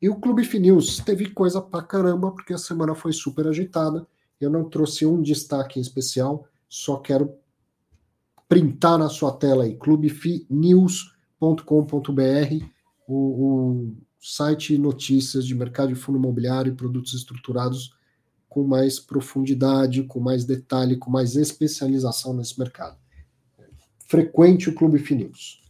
E 0.00 0.08
o 0.08 0.16
Clube 0.16 0.44
FI 0.44 0.60
News 0.60 0.98
teve 0.98 1.30
coisa 1.30 1.60
pra 1.60 1.82
caramba, 1.82 2.30
porque 2.30 2.54
a 2.54 2.58
semana 2.58 2.94
foi 2.94 3.12
super 3.12 3.46
agitada. 3.46 4.06
Eu 4.40 4.50
não 4.50 4.68
trouxe 4.68 5.04
um 5.04 5.20
destaque 5.20 5.78
em 5.78 5.82
especial, 5.82 6.46
só 6.68 6.96
quero 6.96 7.34
printar 8.48 8.98
na 8.98 9.08
sua 9.08 9.32
tela 9.32 9.64
aí, 9.64 9.76
clubefinews.com.br, 11.40 12.66
o, 13.08 13.14
o 13.14 13.96
site 14.20 14.76
notícias 14.76 15.46
de 15.46 15.54
mercado 15.54 15.88
de 15.88 15.94
fundo 15.94 16.18
imobiliário 16.18 16.72
e 16.72 16.76
produtos 16.76 17.14
estruturados 17.14 17.96
com 18.48 18.64
mais 18.64 19.00
profundidade, 19.00 20.02
com 20.02 20.20
mais 20.20 20.44
detalhe, 20.44 20.96
com 20.96 21.10
mais 21.10 21.36
especialização 21.36 22.34
nesse 22.34 22.58
mercado. 22.58 22.98
Frequente 24.06 24.68
o 24.68 24.74
Clube 24.74 24.98
Finews. 24.98 25.62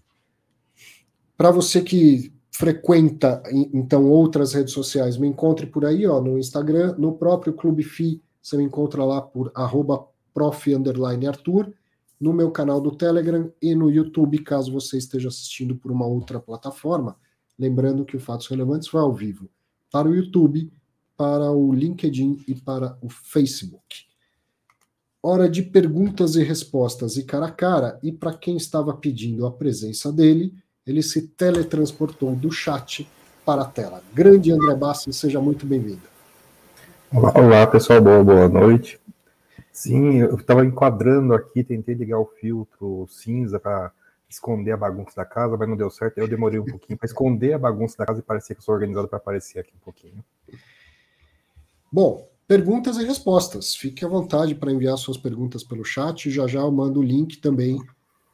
Para 1.36 1.50
você 1.50 1.82
que 1.82 2.34
frequenta 2.50 3.42
então 3.72 4.10
outras 4.10 4.52
redes 4.52 4.74
sociais, 4.74 5.16
me 5.16 5.28
encontre 5.28 5.66
por 5.66 5.84
aí, 5.84 6.06
ó, 6.06 6.20
no 6.20 6.38
Instagram, 6.38 6.94
no 6.98 7.16
próprio 7.16 7.52
Clube 7.52 7.82
FI, 7.82 8.22
você 8.42 8.56
me 8.56 8.64
encontra 8.64 9.04
lá 9.04 9.22
por 9.22 9.52
arroba 9.54 10.06
Arthur, 11.28 11.72
no 12.20 12.32
meu 12.32 12.50
canal 12.50 12.80
do 12.80 12.90
Telegram 12.90 13.50
e 13.62 13.74
no 13.74 13.90
YouTube, 13.90 14.38
caso 14.40 14.70
você 14.70 14.98
esteja 14.98 15.28
assistindo 15.28 15.74
por 15.74 15.90
uma 15.90 16.06
outra 16.06 16.38
plataforma. 16.38 17.16
Lembrando 17.58 18.04
que 18.04 18.16
o 18.16 18.20
Fatos 18.20 18.46
Relevantes 18.48 18.90
vai 18.90 19.02
ao 19.02 19.12
vivo 19.12 19.48
para 19.90 20.08
o 20.08 20.14
YouTube, 20.14 20.70
para 21.16 21.50
o 21.50 21.72
LinkedIn 21.72 22.44
e 22.46 22.54
para 22.54 22.96
o 23.00 23.08
Facebook. 23.08 24.04
Hora 25.22 25.48
de 25.48 25.62
perguntas 25.62 26.36
e 26.36 26.42
respostas 26.42 27.16
e 27.16 27.24
cara 27.24 27.46
a 27.46 27.50
cara, 27.50 27.98
e 28.02 28.10
para 28.12 28.32
quem 28.32 28.56
estava 28.56 28.94
pedindo 28.94 29.46
a 29.46 29.50
presença 29.50 30.12
dele, 30.12 30.54
ele 30.86 31.02
se 31.02 31.22
teletransportou 31.28 32.34
do 32.34 32.50
chat 32.50 33.08
para 33.44 33.62
a 33.62 33.66
tela. 33.66 34.02
Grande 34.14 34.52
André 34.52 34.74
Bassi, 34.74 35.12
seja 35.12 35.40
muito 35.40 35.66
bem-vindo. 35.66 36.02
Olá, 37.12 37.32
olá, 37.36 37.66
pessoal, 37.66 38.00
boa, 38.00 38.22
boa 38.22 38.48
noite. 38.48 38.99
Sim, 39.72 40.18
eu 40.18 40.34
estava 40.34 40.64
enquadrando 40.64 41.32
aqui, 41.32 41.62
tentei 41.62 41.94
ligar 41.94 42.18
o 42.18 42.26
filtro 42.26 43.06
cinza 43.08 43.58
para 43.58 43.92
esconder 44.28 44.72
a 44.72 44.76
bagunça 44.76 45.16
da 45.16 45.24
casa, 45.24 45.56
mas 45.56 45.68
não 45.68 45.76
deu 45.76 45.90
certo. 45.90 46.18
Eu 46.18 46.28
demorei 46.28 46.58
um 46.58 46.64
pouquinho 46.64 46.98
para 46.98 47.06
esconder 47.06 47.52
a 47.52 47.58
bagunça 47.58 47.96
da 47.98 48.06
casa 48.06 48.20
e 48.20 48.22
parecia 48.22 48.54
que 48.54 48.60
eu 48.60 48.64
sou 48.64 48.74
organizado 48.74 49.08
para 49.08 49.18
aparecer 49.18 49.58
aqui 49.58 49.72
um 49.74 49.84
pouquinho. 49.84 50.24
Bom, 51.92 52.28
perguntas 52.46 52.96
e 52.96 53.04
respostas. 53.04 53.74
Fique 53.74 54.04
à 54.04 54.08
vontade 54.08 54.54
para 54.54 54.72
enviar 54.72 54.96
suas 54.96 55.16
perguntas 55.16 55.64
pelo 55.64 55.84
chat. 55.84 56.30
Já 56.30 56.46
já 56.46 56.60
eu 56.60 56.70
mando 56.70 57.00
o 57.00 57.02
link 57.02 57.38
também 57.38 57.80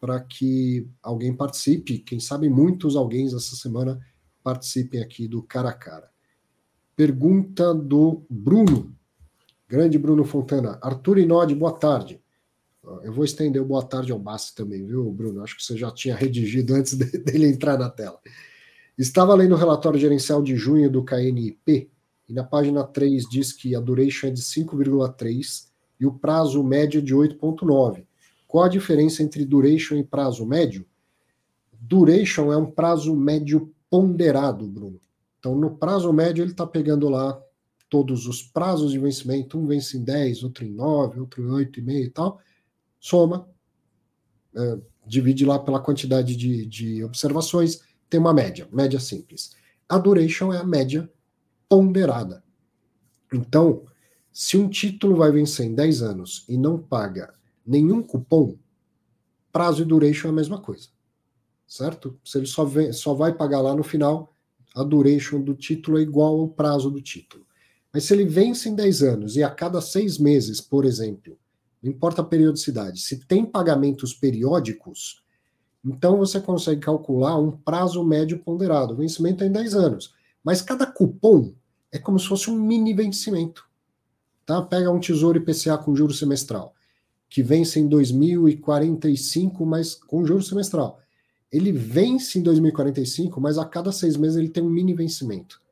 para 0.01 0.21
que 0.21 0.87
alguém 1.03 1.35
participe. 1.35 1.99
Quem 1.99 2.21
sabe 2.21 2.51
muitos 2.51 2.97
alguém 2.97 3.27
essa 3.27 3.57
semana 3.57 3.99
participem 4.45 5.03
aqui 5.03 5.27
do 5.27 5.43
cara 5.43 5.71
a 5.71 5.75
cara. 5.75 6.11
Pergunta 6.95 7.75
do 7.75 8.23
Bruno. 8.29 8.95
Grande 9.69 9.99
Bruno 9.99 10.25
Fontana. 10.25 10.79
Arthur 10.81 11.19
Inodi, 11.19 11.53
boa 11.53 11.73
tarde. 11.73 12.21
Eu 13.03 13.13
vou 13.13 13.25
estender 13.25 13.61
o 13.61 13.65
boa 13.65 13.83
tarde 13.83 14.13
ao 14.13 14.19
Bassi 14.19 14.55
também, 14.55 14.87
viu, 14.87 15.11
Bruno? 15.11 15.43
Acho 15.43 15.57
que 15.57 15.65
você 15.65 15.77
já 15.77 15.91
tinha 15.91 16.15
redigido 16.15 16.73
antes 16.73 16.95
dele 16.95 17.49
entrar 17.49 17.77
na 17.77 17.91
tela. 17.91 18.21
Estava 18.97 19.35
lendo 19.35 19.57
o 19.57 19.59
relatório 19.59 19.99
gerencial 19.99 20.41
de 20.41 20.55
junho 20.55 20.89
do 20.89 21.05
KNIP 21.05 21.91
e 22.29 22.33
na 22.33 22.45
página 22.45 22.85
3 22.85 23.29
diz 23.29 23.53
que 23.53 23.75
a 23.75 23.81
duration 23.81 24.29
é 24.29 24.31
de 24.31 24.41
5,3 24.41 25.67
e 25.99 26.07
o 26.07 26.13
prazo 26.13 26.63
médio 26.63 26.99
é 26.99 27.03
de 27.03 27.13
8,9. 27.13 28.05
Qual 28.47 28.63
a 28.63 28.69
diferença 28.69 29.21
entre 29.21 29.45
duration 29.45 29.97
e 29.97 30.05
prazo 30.05 30.47
médio? 30.47 30.87
Duration 31.73 32.53
é 32.53 32.57
um 32.57 32.71
prazo 32.71 33.17
médio 33.17 33.75
ponderado, 33.91 34.65
Bruno. 34.65 35.01
Então, 35.41 35.57
no 35.57 35.77
prazo 35.77 36.13
médio, 36.13 36.43
ele 36.43 36.53
está 36.53 36.67
pegando 36.67 37.09
lá 37.09 37.41
todos 37.89 38.27
os 38.27 38.43
prazos 38.43 38.93
de 38.93 38.99
vencimento, 38.99 39.59
um 39.59 39.67
vence 39.67 39.97
em 39.97 40.05
10, 40.05 40.43
outro 40.43 40.65
em 40.65 40.71
9, 40.71 41.21
outro 41.21 41.43
em 41.43 41.67
8,5 41.67 42.05
e 42.05 42.11
tal, 42.11 42.41
soma, 42.99 43.49
é, 44.55 44.79
divide 45.07 45.45
lá 45.45 45.59
pela 45.59 45.81
quantidade 45.81 46.37
de, 46.37 46.67
de 46.67 47.05
observações, 47.05 47.81
tem 48.11 48.19
uma 48.19 48.35
média, 48.35 48.69
média 48.73 48.99
simples. 48.99 49.55
A 49.89 49.99
duration 49.99 50.53
é 50.53 50.59
a 50.59 50.65
média 50.65 51.11
ponderada. 51.69 52.43
Então, 53.33 53.85
se 54.33 54.57
um 54.57 54.69
título 54.69 55.17
vai 55.17 55.31
vencer 55.31 55.67
em 55.67 55.75
10 55.75 56.03
anos 56.03 56.45
e 56.49 56.57
não 56.57 56.79
paga 56.79 57.35
nenhum 57.65 58.03
cupom, 58.03 58.57
prazo 59.53 59.83
e 59.83 59.85
duration 59.85 60.29
é 60.29 60.31
a 60.31 60.35
mesma 60.35 60.61
coisa. 60.61 60.89
Certo? 61.67 62.19
Se 62.25 62.39
ele 62.39 62.47
só, 62.47 62.65
vem, 62.65 62.93
só 62.93 63.15
vai 63.15 63.33
pagar 63.35 63.61
lá 63.61 63.75
no 63.75 63.83
final, 63.83 64.33
a 64.75 64.83
duration 64.85 65.41
do 65.41 65.55
título 65.55 65.99
é 65.99 66.03
igual 66.03 66.39
ao 66.41 66.49
prazo 66.49 66.91
do 66.91 67.01
título. 67.01 67.46
Mas 67.97 68.05
se 68.05 68.13
ele 68.13 68.27
vence 68.27 68.69
em 68.69 68.75
10 68.75 69.03
anos 69.03 69.37
e 69.39 69.43
a 69.43 69.49
cada 69.49 69.81
seis 69.81 70.19
meses, 70.19 70.61
por 70.61 70.85
exemplo, 70.85 71.39
não 71.83 71.91
importa 71.91 72.21
a 72.21 72.25
periodicidade, 72.27 73.01
se 73.01 73.25
tem 73.25 73.43
pagamentos 73.43 74.13
periódicos, 74.13 75.23
então 75.83 76.19
você 76.19 76.39
consegue 76.39 76.83
calcular 76.83 77.39
um 77.39 77.51
prazo 77.51 78.05
médio 78.05 78.39
ponderado. 78.39 78.93
O 78.93 78.99
vencimento 78.99 79.43
é 79.43 79.47
em 79.47 79.51
10 79.51 79.75
anos. 79.75 80.15
Mas 80.45 80.61
cada 80.61 80.85
cupom 80.85 81.55
é 81.91 81.99
como 81.99 82.19
se 82.19 82.29
fosse 82.29 82.51
um 82.51 82.61
mini 82.61 82.93
vencimento. 82.93 83.67
Tá? 84.45 84.61
Pega 84.61 84.91
um 84.91 85.01
tesouro 85.01 85.39
IPCA 85.39 85.79
com 85.79 85.97
juro 85.97 86.13
semestral 86.13 86.75
que 87.31 87.43
vence 87.43 87.81
em 87.81 87.89
2045, 87.89 89.65
mas 89.65 89.95
com 89.95 90.23
juros 90.23 90.49
semestral. 90.49 91.01
Ele 91.51 91.73
vence 91.73 92.39
em 92.39 92.43
2045, 92.43 93.41
mas 93.41 93.57
a 93.57 93.65
cada 93.65 93.91
seis 93.91 94.19
meses 94.19 94.37
ele 94.37 94.51
tem 94.51 94.63
um 94.63 94.69
mini 94.69 94.93
vencimento. 94.93 95.63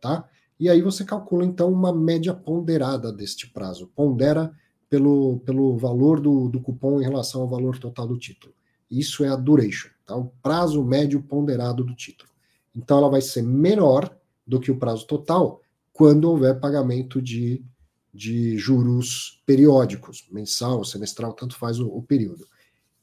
Tá? 0.00 0.26
E 0.62 0.70
aí 0.70 0.80
você 0.80 1.04
calcula, 1.04 1.44
então, 1.44 1.72
uma 1.72 1.92
média 1.92 2.32
ponderada 2.32 3.12
deste 3.12 3.50
prazo. 3.50 3.90
Pondera 3.96 4.54
pelo, 4.88 5.40
pelo 5.40 5.76
valor 5.76 6.20
do, 6.20 6.48
do 6.48 6.60
cupom 6.60 7.00
em 7.00 7.04
relação 7.04 7.42
ao 7.42 7.48
valor 7.48 7.78
total 7.80 8.06
do 8.06 8.16
título. 8.16 8.54
Isso 8.88 9.24
é 9.24 9.28
a 9.28 9.34
duration, 9.34 9.88
tá? 10.06 10.14
o 10.14 10.26
prazo 10.40 10.84
médio 10.84 11.20
ponderado 11.20 11.82
do 11.82 11.96
título. 11.96 12.30
Então, 12.76 12.98
ela 12.98 13.10
vai 13.10 13.20
ser 13.20 13.42
menor 13.42 14.16
do 14.46 14.60
que 14.60 14.70
o 14.70 14.78
prazo 14.78 15.04
total 15.04 15.60
quando 15.92 16.30
houver 16.30 16.60
pagamento 16.60 17.20
de 17.20 17.64
de 18.12 18.58
juros 18.58 19.42
periódicos, 19.46 20.28
mensal, 20.30 20.84
semestral, 20.84 21.32
tanto 21.32 21.56
faz 21.56 21.80
o, 21.80 21.88
o 21.88 22.02
período. 22.02 22.46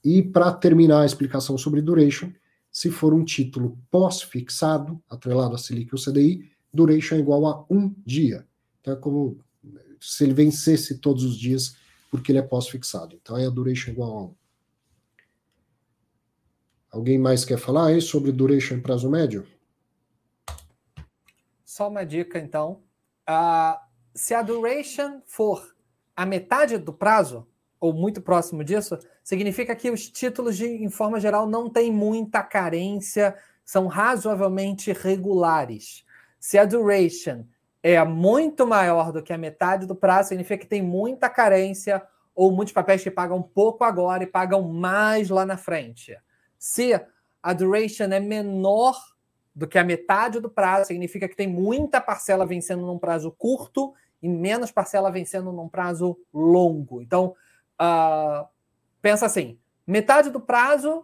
E 0.06 0.22
para 0.22 0.54
terminar 0.54 1.02
a 1.02 1.06
explicação 1.06 1.58
sobre 1.58 1.82
duration, 1.82 2.32
se 2.72 2.92
for 2.92 3.12
um 3.12 3.26
título 3.26 3.76
pós-fixado, 3.90 5.02
atrelado 5.10 5.56
a 5.56 5.58
Selic 5.58 5.90
ou 5.94 6.00
CDI, 6.00 6.52
duration 6.74 7.16
é 7.16 7.20
igual 7.20 7.46
a 7.46 7.66
um 7.70 7.94
dia. 8.06 8.48
Então 8.82 8.94
é 8.94 8.98
como 8.98 9.40
se 10.00 10.24
ele 10.24 10.34
vencesse 10.34 10.98
todos 11.00 11.24
os 11.24 11.38
dias, 11.38 11.76
porque 12.10 12.32
ele 12.32 12.40
é 12.40 12.44
pós-fixado. 12.44 13.18
Então 13.22 13.36
aí 13.36 13.46
a 13.46 13.50
duration 13.50 13.92
é 13.92 13.94
igual 13.94 14.18
a 14.18 14.24
um. 14.24 14.36
Alguém 16.92 17.20
mais 17.20 17.46
quer 17.46 17.58
falar 17.58 17.88
aí 17.88 18.02
sobre 18.02 18.32
duration 18.32 18.76
em 18.76 18.82
prazo 18.82 19.10
médio? 19.10 19.46
Só 21.64 21.88
uma 21.88 22.04
dica, 22.04 22.40
então. 22.40 22.82
Uh, 23.30 23.78
se 24.16 24.34
a 24.34 24.42
duration 24.42 25.22
for 25.26 25.76
a 26.16 26.26
metade 26.26 26.78
do 26.78 26.92
prazo, 26.92 27.48
ou 27.80 27.94
muito 27.94 28.22
próximo 28.22 28.64
disso, 28.64 28.98
significa 29.24 29.76
que 29.76 29.90
os 29.90 30.10
títulos, 30.10 30.58
de, 30.58 30.66
em 30.66 30.90
forma 30.90 31.20
geral, 31.20 31.48
não 31.48 31.70
têm 31.70 31.92
muita 31.92 32.44
carência, 32.44 33.38
são 33.64 33.88
razoavelmente 33.88 34.92
regulares. 34.92 36.04
Se 36.40 36.58
a 36.58 36.66
duration 36.66 37.44
é 37.82 38.04
muito 38.04 38.66
maior 38.66 39.12
do 39.12 39.22
que 39.24 39.34
a 39.34 39.38
metade 39.38 39.86
do 39.86 39.96
prazo, 39.96 40.30
significa 40.30 40.60
que 40.60 40.70
tem 40.70 40.82
muita 40.82 41.30
carência 41.30 42.02
ou 42.36 42.52
muitos 42.52 42.74
papéis 42.74 43.04
que 43.04 43.12
pagam 43.12 43.42
pouco 43.42 43.84
agora 43.84 44.24
e 44.24 44.28
pagam 44.28 44.62
mais 44.62 45.30
lá 45.30 45.46
na 45.46 45.58
frente. 45.58 46.18
Se 46.58 47.00
a 47.42 47.54
duration 47.54 48.06
é 48.06 48.20
menor 48.20 48.98
do 49.54 49.68
que 49.68 49.78
a 49.78 49.84
metade 49.84 50.40
do 50.40 50.50
prazo, 50.50 50.88
significa 50.88 51.28
que 51.28 51.36
tem 51.36 51.48
muita 51.48 52.00
parcela 52.00 52.46
vencendo 52.46 52.86
num 52.86 52.98
prazo 52.98 53.32
curto 53.32 53.94
e 54.22 54.30
menos 54.30 54.72
parcela 54.72 55.12
vencendo 55.12 55.52
num 55.52 55.68
prazo 55.68 56.18
longo. 56.34 57.02
Então, 57.02 57.36
uh, 57.82 58.48
pensa 59.02 59.26
assim: 59.26 59.60
metade 59.86 60.30
do 60.30 60.40
prazo 60.40 61.04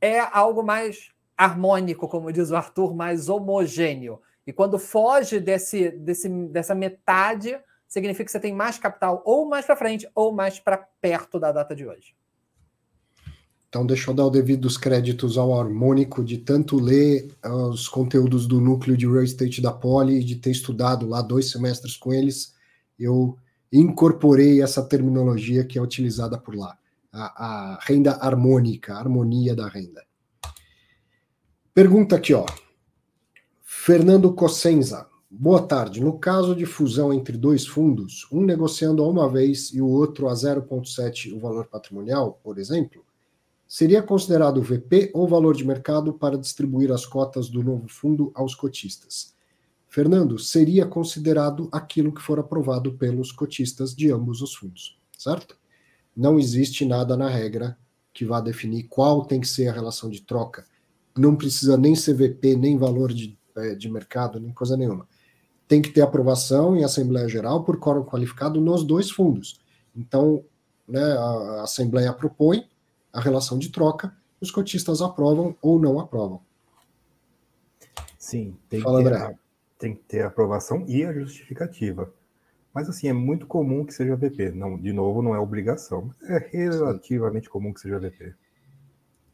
é 0.00 0.18
algo 0.18 0.62
mais 0.62 1.12
harmônico, 1.36 2.08
como 2.08 2.32
diz 2.32 2.50
o 2.50 2.56
Arthur, 2.56 2.94
mais 2.94 3.28
homogêneo. 3.28 4.20
E 4.46 4.52
quando 4.52 4.78
foge 4.78 5.38
desse, 5.38 5.90
desse, 5.90 6.28
dessa 6.28 6.74
metade, 6.74 7.56
significa 7.86 8.24
que 8.24 8.32
você 8.32 8.40
tem 8.40 8.54
mais 8.54 8.78
capital 8.78 9.22
ou 9.24 9.48
mais 9.48 9.66
para 9.66 9.76
frente 9.76 10.08
ou 10.14 10.32
mais 10.32 10.58
para 10.58 10.78
perto 10.78 11.38
da 11.38 11.52
data 11.52 11.74
de 11.74 11.86
hoje. 11.86 12.14
Então, 13.68 13.86
deixa 13.86 14.10
eu 14.10 14.14
dar 14.14 14.26
o 14.26 14.30
devidos 14.30 14.76
créditos 14.76 15.38
ao 15.38 15.58
harmônico 15.58 16.22
de 16.22 16.36
tanto 16.36 16.78
ler 16.78 17.34
os 17.42 17.88
conteúdos 17.88 18.46
do 18.46 18.60
núcleo 18.60 18.96
de 18.96 19.06
real 19.06 19.22
estate 19.22 19.62
da 19.62 19.72
Poli 19.72 20.22
de 20.22 20.36
ter 20.36 20.50
estudado 20.50 21.08
lá 21.08 21.22
dois 21.22 21.50
semestres 21.50 21.96
com 21.96 22.12
eles. 22.12 22.54
Eu 22.98 23.38
incorporei 23.72 24.60
essa 24.60 24.82
terminologia 24.82 25.64
que 25.64 25.78
é 25.78 25.82
utilizada 25.82 26.36
por 26.36 26.54
lá, 26.54 26.76
a, 27.10 27.74
a 27.74 27.78
renda 27.80 28.12
harmônica, 28.12 28.92
a 28.92 28.98
harmonia 28.98 29.56
da 29.56 29.66
renda. 29.68 30.04
Pergunta 31.72 32.16
aqui, 32.16 32.34
ó. 32.34 32.44
Fernando 33.84 34.32
Cossenza. 34.32 35.08
Boa 35.28 35.60
tarde. 35.60 36.00
No 36.00 36.16
caso 36.16 36.54
de 36.54 36.64
fusão 36.64 37.12
entre 37.12 37.36
dois 37.36 37.66
fundos, 37.66 38.28
um 38.30 38.40
negociando 38.40 39.02
a 39.02 39.08
uma 39.08 39.28
vez 39.28 39.74
e 39.74 39.82
o 39.82 39.88
outro 39.88 40.28
a 40.28 40.34
0,7 40.34 41.34
o 41.34 41.40
valor 41.40 41.66
patrimonial, 41.66 42.38
por 42.44 42.58
exemplo, 42.58 43.04
seria 43.66 44.00
considerado 44.00 44.62
VP 44.62 45.10
ou 45.12 45.26
valor 45.26 45.56
de 45.56 45.66
mercado 45.66 46.12
para 46.12 46.38
distribuir 46.38 46.92
as 46.92 47.04
cotas 47.04 47.48
do 47.48 47.60
novo 47.60 47.88
fundo 47.88 48.30
aos 48.36 48.54
cotistas? 48.54 49.34
Fernando, 49.88 50.38
seria 50.38 50.86
considerado 50.86 51.68
aquilo 51.72 52.14
que 52.14 52.22
for 52.22 52.38
aprovado 52.38 52.92
pelos 52.92 53.32
cotistas 53.32 53.96
de 53.96 54.12
ambos 54.12 54.42
os 54.42 54.54
fundos, 54.54 54.96
certo? 55.18 55.58
Não 56.16 56.38
existe 56.38 56.84
nada 56.84 57.16
na 57.16 57.28
regra 57.28 57.76
que 58.14 58.24
vá 58.24 58.40
definir 58.40 58.84
qual 58.84 59.24
tem 59.24 59.40
que 59.40 59.48
ser 59.48 59.66
a 59.66 59.72
relação 59.72 60.08
de 60.08 60.22
troca 60.22 60.70
não 61.16 61.36
precisa 61.36 61.76
nem 61.76 61.94
CVP, 61.94 62.56
nem 62.56 62.78
valor 62.78 63.12
de, 63.12 63.38
de 63.78 63.90
mercado, 63.90 64.40
nem 64.40 64.52
coisa 64.52 64.76
nenhuma. 64.76 65.06
Tem 65.68 65.80
que 65.80 65.90
ter 65.90 66.00
aprovação 66.02 66.76
em 66.76 66.84
Assembleia 66.84 67.28
Geral 67.28 67.64
por 67.64 67.78
quórum 67.78 68.04
qualificado 68.04 68.60
nos 68.60 68.84
dois 68.84 69.10
fundos. 69.10 69.60
Então, 69.96 70.44
né, 70.86 71.02
a 71.02 71.62
Assembleia 71.62 72.12
propõe 72.12 72.68
a 73.12 73.20
relação 73.20 73.58
de 73.58 73.70
troca, 73.70 74.14
os 74.40 74.50
cotistas 74.50 75.00
aprovam 75.00 75.56
ou 75.62 75.78
não 75.78 76.00
aprovam. 76.00 76.40
Sim, 78.18 78.56
tem, 78.68 78.80
Fala, 78.80 79.02
que, 79.02 79.08
ter, 79.08 79.16
a, 79.16 79.34
tem 79.78 79.94
que 79.94 80.02
ter 80.02 80.22
a 80.22 80.28
aprovação 80.28 80.84
e 80.88 81.04
a 81.04 81.12
justificativa. 81.12 82.12
Mas 82.72 82.88
assim, 82.88 83.08
é 83.08 83.12
muito 83.12 83.46
comum 83.46 83.84
que 83.84 83.92
seja 83.92 84.16
VP. 84.16 84.52
Não, 84.52 84.78
de 84.78 84.92
novo, 84.92 85.20
não 85.20 85.34
é 85.34 85.38
obrigação, 85.38 86.08
mas 86.08 86.30
é 86.30 86.48
relativamente 86.50 87.46
Sim. 87.46 87.50
comum 87.50 87.72
que 87.72 87.80
seja 87.80 87.98
VP. 87.98 88.34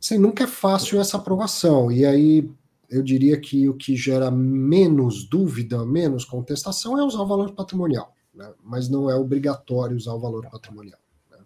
Sim, 0.00 0.18
nunca 0.18 0.44
é 0.44 0.46
fácil 0.46 1.00
essa 1.00 1.16
aprovação. 1.16 1.90
E 1.90 2.04
aí 2.04 2.50
eu 2.90 3.02
diria 3.02 3.40
que 3.40 3.68
o 3.68 3.74
que 3.74 3.96
gera 3.96 4.30
menos 4.30 5.28
dúvida, 5.28 5.84
menos 5.84 6.24
contestação 6.24 6.98
é 6.98 7.02
usar 7.02 7.20
o 7.20 7.26
valor 7.26 7.52
patrimonial. 7.52 8.14
Né? 8.34 8.52
Mas 8.62 8.88
não 8.88 9.10
é 9.10 9.14
obrigatório 9.14 9.96
usar 9.96 10.12
o 10.12 10.20
valor 10.20 10.48
patrimonial. 10.50 10.98
Né? 11.30 11.38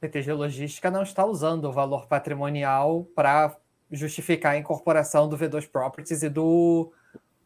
PTG 0.00 0.32
Logística 0.32 0.90
não 0.90 1.02
está 1.02 1.24
usando 1.24 1.64
o 1.64 1.72
valor 1.72 2.06
patrimonial 2.06 3.06
para 3.14 3.56
justificar 3.90 4.52
a 4.52 4.58
incorporação 4.58 5.28
do 5.28 5.36
V2 5.36 5.68
Properties 5.68 6.22
e 6.22 6.28
do 6.28 6.92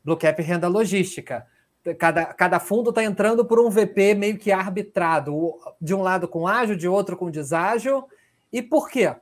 Blue 0.05 0.17
Cap 0.17 0.41
Renda 0.43 0.69
Logística 0.69 1.47
cada, 1.93 2.25
cada 2.27 2.61
fundo 2.61 2.91
está 2.91 3.05
entrando 3.05 3.45
por 3.45 3.61
um 3.61 3.69
VP 3.69 4.15
meio 4.15 4.39
que 4.39 4.51
arbitrado, 4.51 5.59
de 5.81 5.95
um 5.95 6.01
lado 6.01 6.27
com 6.27 6.47
ágil, 6.47 6.77
de 6.77 6.89
outro 6.89 7.17
com 7.17 7.31
deságio. 7.31 8.07
E 8.51 8.63
por 8.63 8.89
quê? 8.89 9.15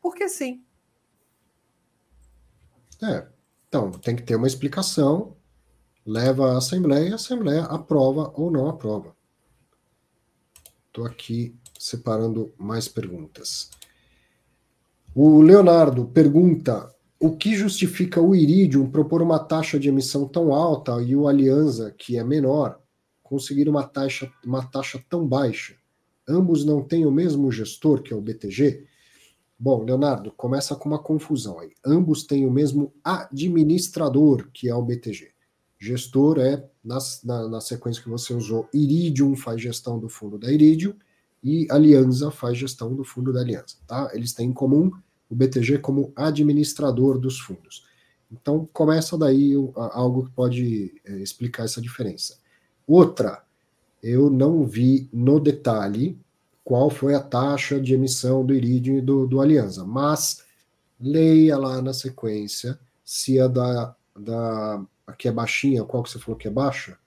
Porque 0.00 0.28
sim. 0.28 0.64
É, 3.02 3.26
então 3.76 4.00
tem 4.00 4.16
que 4.16 4.22
ter 4.22 4.36
uma 4.36 4.46
explicação, 4.46 5.36
leva 6.04 6.52
à 6.52 6.58
Assembleia, 6.58 7.12
a 7.12 7.16
Assembleia 7.16 7.64
aprova 7.64 8.32
ou 8.34 8.50
não 8.50 8.68
aprova. 8.68 9.14
Estou 10.88 11.04
aqui 11.04 11.54
separando 11.78 12.52
mais 12.56 12.88
perguntas. 12.88 13.70
O 15.14 15.40
Leonardo 15.42 16.06
pergunta 16.06 16.94
o 17.18 17.36
que 17.36 17.54
justifica 17.54 18.20
o 18.20 18.34
Iridium 18.34 18.90
propor 18.90 19.22
uma 19.22 19.38
taxa 19.38 19.78
de 19.78 19.88
emissão 19.88 20.26
tão 20.28 20.52
alta 20.52 21.00
e 21.02 21.16
o 21.16 21.26
Alianza, 21.26 21.94
que 21.96 22.18
é 22.18 22.24
menor, 22.24 22.80
conseguir 23.22 23.68
uma 23.68 23.82
taxa, 23.82 24.30
uma 24.44 24.64
taxa 24.64 25.02
tão 25.08 25.26
baixa? 25.26 25.76
Ambos 26.28 26.64
não 26.64 26.82
têm 26.82 27.06
o 27.06 27.10
mesmo 27.10 27.50
gestor, 27.50 28.02
que 28.02 28.12
é 28.12 28.16
o 28.16 28.20
BTG? 28.20 28.86
Bom, 29.58 29.84
Leonardo, 29.84 30.30
começa 30.32 30.76
com 30.76 30.88
uma 30.88 30.98
confusão 30.98 31.58
aí. 31.58 31.72
Ambos 31.84 32.24
têm 32.24 32.44
o 32.46 32.50
mesmo 32.50 32.92
administrador, 33.02 34.50
que 34.52 34.68
é 34.68 34.74
o 34.74 34.82
BTG. 34.82 35.30
Gestor 35.78 36.38
é, 36.38 36.62
na, 36.84 36.98
na, 37.48 37.60
sequência 37.60 38.02
que 38.02 38.08
você 38.08 38.34
usou, 38.34 38.68
Iridium 38.72 39.34
faz 39.34 39.60
gestão 39.60 39.98
do 39.98 40.08
fundo 40.08 40.38
da 40.38 40.50
Iridium 40.50 40.94
e 41.42 41.66
Alianza 41.70 42.30
faz 42.30 42.58
gestão 42.58 42.94
do 42.94 43.04
fundo 43.04 43.32
da 43.32 43.40
Aliança. 43.40 43.76
Tá? 43.86 44.10
Eles 44.12 44.32
têm 44.32 44.50
em 44.50 44.52
comum 44.52 44.90
o 45.28 45.34
BTG 45.34 45.78
como 45.78 46.12
administrador 46.14 47.18
dos 47.18 47.38
fundos. 47.38 47.84
Então, 48.30 48.68
começa 48.72 49.16
daí 49.16 49.54
algo 49.74 50.26
que 50.26 50.32
pode 50.32 51.00
é, 51.04 51.16
explicar 51.18 51.64
essa 51.64 51.80
diferença. 51.80 52.38
Outra, 52.86 53.42
eu 54.02 54.30
não 54.30 54.66
vi 54.66 55.08
no 55.12 55.40
detalhe 55.40 56.18
qual 56.66 56.90
foi 56.90 57.14
a 57.14 57.20
taxa 57.20 57.80
de 57.80 57.94
emissão 57.94 58.44
do 58.44 58.52
Iridium 58.52 58.98
e 58.98 59.00
do, 59.00 59.24
do 59.24 59.40
Aliança, 59.40 59.84
mas 59.84 60.42
leia 60.98 61.56
lá 61.56 61.80
na 61.80 61.92
sequência 61.92 62.76
se 63.04 63.38
a 63.38 63.46
da, 63.46 63.94
da 64.18 64.82
a 65.06 65.12
que 65.12 65.28
é 65.28 65.32
baixinha, 65.32 65.84
qual 65.84 66.02
que 66.02 66.10
você 66.10 66.18
falou 66.18 66.36
que 66.36 66.48
é 66.48 66.50
baixa, 66.50 66.98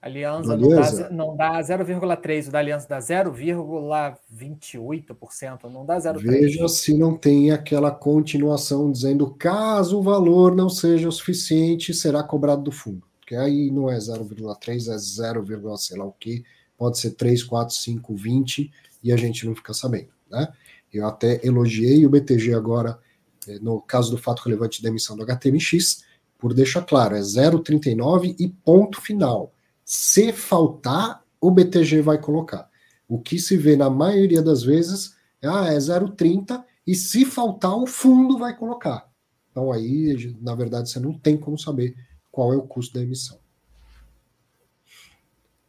Aliança, 0.00 0.52
Aliança. 0.52 1.10
não 1.10 1.36
dá, 1.36 1.60
dá 1.60 1.76
0,3, 1.76 2.46
o 2.46 2.52
da 2.52 2.60
Aliança 2.60 2.86
dá 2.88 3.00
0,28%, 3.00 5.64
não 5.64 5.84
dá 5.84 5.98
0,3. 5.98 6.22
Veja 6.22 6.68
se 6.68 6.96
não 6.96 7.16
tem 7.16 7.50
aquela 7.50 7.90
continuação 7.90 8.92
dizendo 8.92 9.34
caso 9.34 9.98
o 9.98 10.02
valor 10.02 10.54
não 10.54 10.68
seja 10.68 11.08
o 11.08 11.12
suficiente, 11.12 11.92
será 11.92 12.22
cobrado 12.22 12.62
do 12.62 12.70
fundo. 12.70 13.02
Porque 13.18 13.34
aí 13.34 13.72
não 13.72 13.90
é 13.90 13.98
0,3, 13.98 14.88
é 14.90 14.96
0, 14.96 15.44
sei 15.76 15.98
lá 15.98 16.04
o 16.04 16.12
que, 16.12 16.44
pode 16.80 16.98
ser 16.98 17.10
3, 17.10 17.42
4, 17.42 17.76
5, 17.76 18.14
20 18.16 18.72
e 19.02 19.12
a 19.12 19.16
gente 19.18 19.44
não 19.44 19.54
fica 19.54 19.74
sabendo, 19.74 20.08
né? 20.30 20.48
Eu 20.90 21.06
até 21.06 21.38
elogiei 21.46 22.06
o 22.06 22.08
BTG 22.08 22.54
agora, 22.54 22.98
eh, 23.46 23.58
no 23.60 23.82
caso 23.82 24.10
do 24.10 24.16
fato 24.16 24.40
relevante 24.40 24.82
da 24.82 24.88
emissão 24.88 25.14
do 25.14 25.22
HTMX, 25.22 26.02
por 26.38 26.54
deixar 26.54 26.80
claro, 26.80 27.14
é 27.14 27.20
0,39 27.20 28.34
e 28.38 28.48
ponto 28.48 28.98
final 28.98 29.52
se 29.84 30.32
faltar, 30.32 31.22
o 31.38 31.50
BTG 31.50 32.00
vai 32.00 32.16
colocar. 32.16 32.70
O 33.06 33.20
que 33.20 33.38
se 33.38 33.58
vê 33.58 33.76
na 33.76 33.90
maioria 33.90 34.40
das 34.40 34.62
vezes 34.62 35.16
é, 35.42 35.48
ah, 35.48 35.66
é 35.66 35.76
0,30 35.76 36.64
e 36.86 36.94
se 36.94 37.26
faltar, 37.26 37.76
o 37.76 37.86
fundo 37.86 38.38
vai 38.38 38.56
colocar. 38.56 39.06
Então 39.50 39.70
aí, 39.70 40.34
na 40.40 40.54
verdade, 40.54 40.88
você 40.88 40.98
não 40.98 41.12
tem 41.12 41.36
como 41.36 41.58
saber 41.58 41.94
qual 42.30 42.54
é 42.54 42.56
o 42.56 42.62
custo 42.62 42.94
da 42.94 43.02
emissão. 43.02 43.38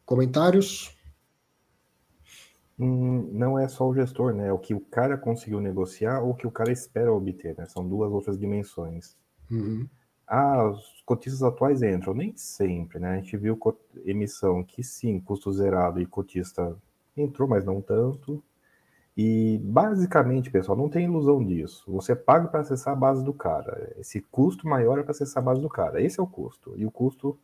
Comentários? 0.05 0.95
Não 2.83 3.59
é 3.59 3.67
só 3.67 3.87
o 3.87 3.93
gestor, 3.93 4.33
né? 4.33 4.47
É 4.47 4.53
o 4.53 4.57
que 4.57 4.73
o 4.73 4.79
cara 4.79 5.17
conseguiu 5.17 5.61
negociar 5.61 6.21
ou 6.21 6.31
o 6.31 6.35
que 6.35 6.47
o 6.47 6.51
cara 6.51 6.71
espera 6.71 7.13
obter, 7.13 7.55
né? 7.55 7.65
São 7.67 7.87
duas 7.87 8.11
outras 8.11 8.39
dimensões. 8.39 9.15
Uhum. 9.51 9.87
Ah, 10.25 10.67
os 10.67 11.03
cotistas 11.05 11.43
atuais 11.43 11.83
entram, 11.83 12.13
nem 12.13 12.35
sempre, 12.35 12.99
né? 12.99 13.11
A 13.11 13.15
gente 13.17 13.37
viu 13.37 13.59
emissão 14.05 14.63
que 14.63 14.81
sim, 14.83 15.19
custo 15.19 15.51
zerado 15.51 16.01
e 16.01 16.05
cotista 16.05 16.75
entrou, 17.15 17.47
mas 17.47 17.65
não 17.65 17.81
tanto. 17.81 18.43
E 19.15 19.59
basicamente, 19.63 20.49
pessoal, 20.49 20.77
não 20.77 20.89
tem 20.89 21.05
ilusão 21.05 21.43
disso. 21.43 21.83
Você 21.91 22.15
paga 22.15 22.47
para 22.47 22.61
acessar 22.61 22.93
a 22.93 22.95
base 22.95 23.23
do 23.23 23.33
cara. 23.33 23.93
Esse 23.99 24.21
custo 24.21 24.67
maior 24.67 24.97
é 24.97 25.03
para 25.03 25.11
acessar 25.11 25.43
a 25.43 25.45
base 25.45 25.61
do 25.61 25.69
cara. 25.69 26.01
Esse 26.01 26.19
é 26.19 26.23
o 26.23 26.27
custo. 26.27 26.73
E 26.77 26.85
o 26.85 26.91
custo 26.91 27.37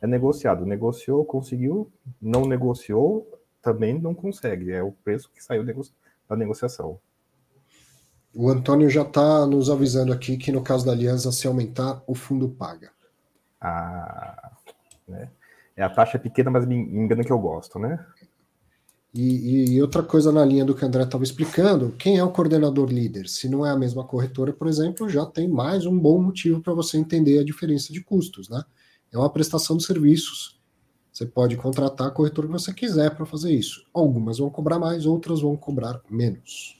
é 0.00 0.06
negociado. 0.06 0.64
Negociou, 0.64 1.24
conseguiu, 1.24 1.90
não 2.22 2.46
negociou, 2.46 3.37
também 3.68 4.00
não 4.00 4.14
consegue. 4.14 4.72
É 4.72 4.82
o 4.82 4.92
preço 4.92 5.30
que 5.34 5.44
saiu 5.44 5.62
da 5.62 6.36
negociação. 6.36 6.98
O 8.34 8.48
Antônio 8.48 8.88
já 8.88 9.02
está 9.02 9.46
nos 9.46 9.68
avisando 9.68 10.12
aqui 10.12 10.38
que 10.38 10.50
no 10.50 10.62
caso 10.62 10.86
da 10.86 10.92
aliança, 10.92 11.30
se 11.30 11.46
aumentar, 11.46 12.02
o 12.06 12.14
fundo 12.14 12.48
paga. 12.48 12.90
Ah, 13.60 14.52
né? 15.06 15.30
É 15.76 15.82
a 15.82 15.90
taxa 15.90 16.18
pequena, 16.18 16.50
mas 16.50 16.66
me 16.66 16.76
engana 16.76 17.22
que 17.22 17.32
eu 17.32 17.38
gosto, 17.38 17.78
né? 17.78 18.04
E, 19.14 19.74
e, 19.74 19.82
outra 19.82 20.02
coisa 20.02 20.30
na 20.30 20.44
linha 20.44 20.64
do 20.64 20.74
que 20.74 20.84
o 20.84 20.86
André 20.86 21.02
estava 21.02 21.24
explicando, 21.24 21.94
quem 21.98 22.18
é 22.18 22.24
o 22.24 22.30
coordenador 22.30 22.88
líder? 22.88 23.26
Se 23.28 23.48
não 23.48 23.64
é 23.64 23.70
a 23.70 23.76
mesma 23.76 24.04
corretora, 24.04 24.52
por 24.52 24.68
exemplo, 24.68 25.08
já 25.08 25.24
tem 25.24 25.48
mais 25.48 25.86
um 25.86 25.98
bom 25.98 26.20
motivo 26.20 26.60
para 26.60 26.74
você 26.74 26.98
entender 26.98 27.38
a 27.38 27.44
diferença 27.44 27.92
de 27.92 28.02
custos, 28.02 28.48
né? 28.48 28.62
É 29.10 29.18
uma 29.18 29.30
prestação 29.30 29.76
de 29.76 29.84
serviços. 29.84 30.57
Você 31.18 31.26
pode 31.26 31.56
contratar 31.56 32.06
a 32.06 32.10
corretora 32.12 32.46
que 32.46 32.52
você 32.52 32.72
quiser 32.72 33.12
para 33.12 33.26
fazer 33.26 33.52
isso. 33.52 33.84
Algumas 33.92 34.38
vão 34.38 34.48
cobrar 34.48 34.78
mais, 34.78 35.04
outras 35.04 35.40
vão 35.40 35.56
cobrar 35.56 36.00
menos. 36.08 36.78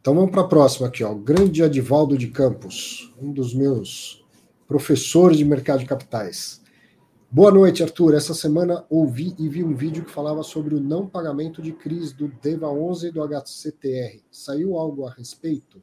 Então 0.00 0.14
vamos 0.14 0.30
para 0.30 0.42
a 0.42 0.46
próxima 0.46 0.86
aqui, 0.86 1.02
ó. 1.02 1.12
Grande 1.12 1.64
Adivaldo 1.64 2.16
de 2.16 2.28
Campos, 2.28 3.12
um 3.20 3.32
dos 3.32 3.52
meus 3.52 4.24
professores 4.68 5.36
de 5.36 5.44
mercado 5.44 5.80
de 5.80 5.86
capitais. 5.86 6.62
Boa 7.28 7.50
noite, 7.50 7.82
Arthur. 7.82 8.14
Essa 8.14 8.32
semana 8.32 8.86
ouvi 8.88 9.34
e 9.36 9.48
vi 9.48 9.64
um 9.64 9.74
vídeo 9.74 10.04
que 10.04 10.12
falava 10.12 10.44
sobre 10.44 10.76
o 10.76 10.80
não 10.80 11.08
pagamento 11.08 11.60
de 11.60 11.72
CRIs 11.72 12.12
do 12.12 12.28
DEVA 12.28 12.68
11 12.68 13.08
e 13.08 13.10
do 13.10 13.20
HCTR. 13.20 14.22
Saiu 14.30 14.78
algo 14.78 15.08
a 15.08 15.10
respeito? 15.10 15.82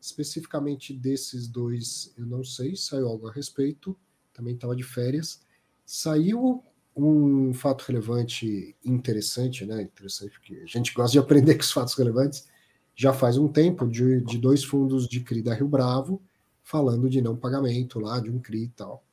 Especificamente 0.00 0.92
desses 0.92 1.46
dois, 1.46 2.12
eu 2.18 2.26
não 2.26 2.42
sei. 2.42 2.74
Saiu 2.74 3.06
algo 3.06 3.28
a 3.28 3.32
respeito. 3.32 3.96
Também 4.38 4.54
estava 4.54 4.76
de 4.76 4.84
férias. 4.84 5.40
Saiu 5.84 6.62
um 6.96 7.52
fato 7.52 7.84
relevante 7.88 8.76
interessante, 8.84 9.66
né? 9.66 9.82
Interessante 9.82 10.30
porque 10.30 10.62
a 10.62 10.66
gente 10.66 10.94
gosta 10.94 11.10
de 11.10 11.18
aprender 11.18 11.56
com 11.56 11.62
os 11.62 11.72
fatos 11.72 11.94
relevantes 11.94 12.46
já 12.94 13.12
faz 13.12 13.36
um 13.36 13.48
tempo 13.48 13.86
de, 13.86 14.20
de 14.22 14.38
dois 14.38 14.62
fundos 14.62 15.08
de 15.08 15.20
CRI 15.20 15.42
da 15.42 15.54
Rio 15.54 15.66
Bravo 15.68 16.22
falando 16.62 17.10
de 17.10 17.20
não 17.20 17.36
pagamento 17.36 17.98
lá 17.98 18.20
de 18.20 18.30
um 18.30 18.38
CRI 18.38 18.64
e 18.64 18.68
tal. 18.68 19.04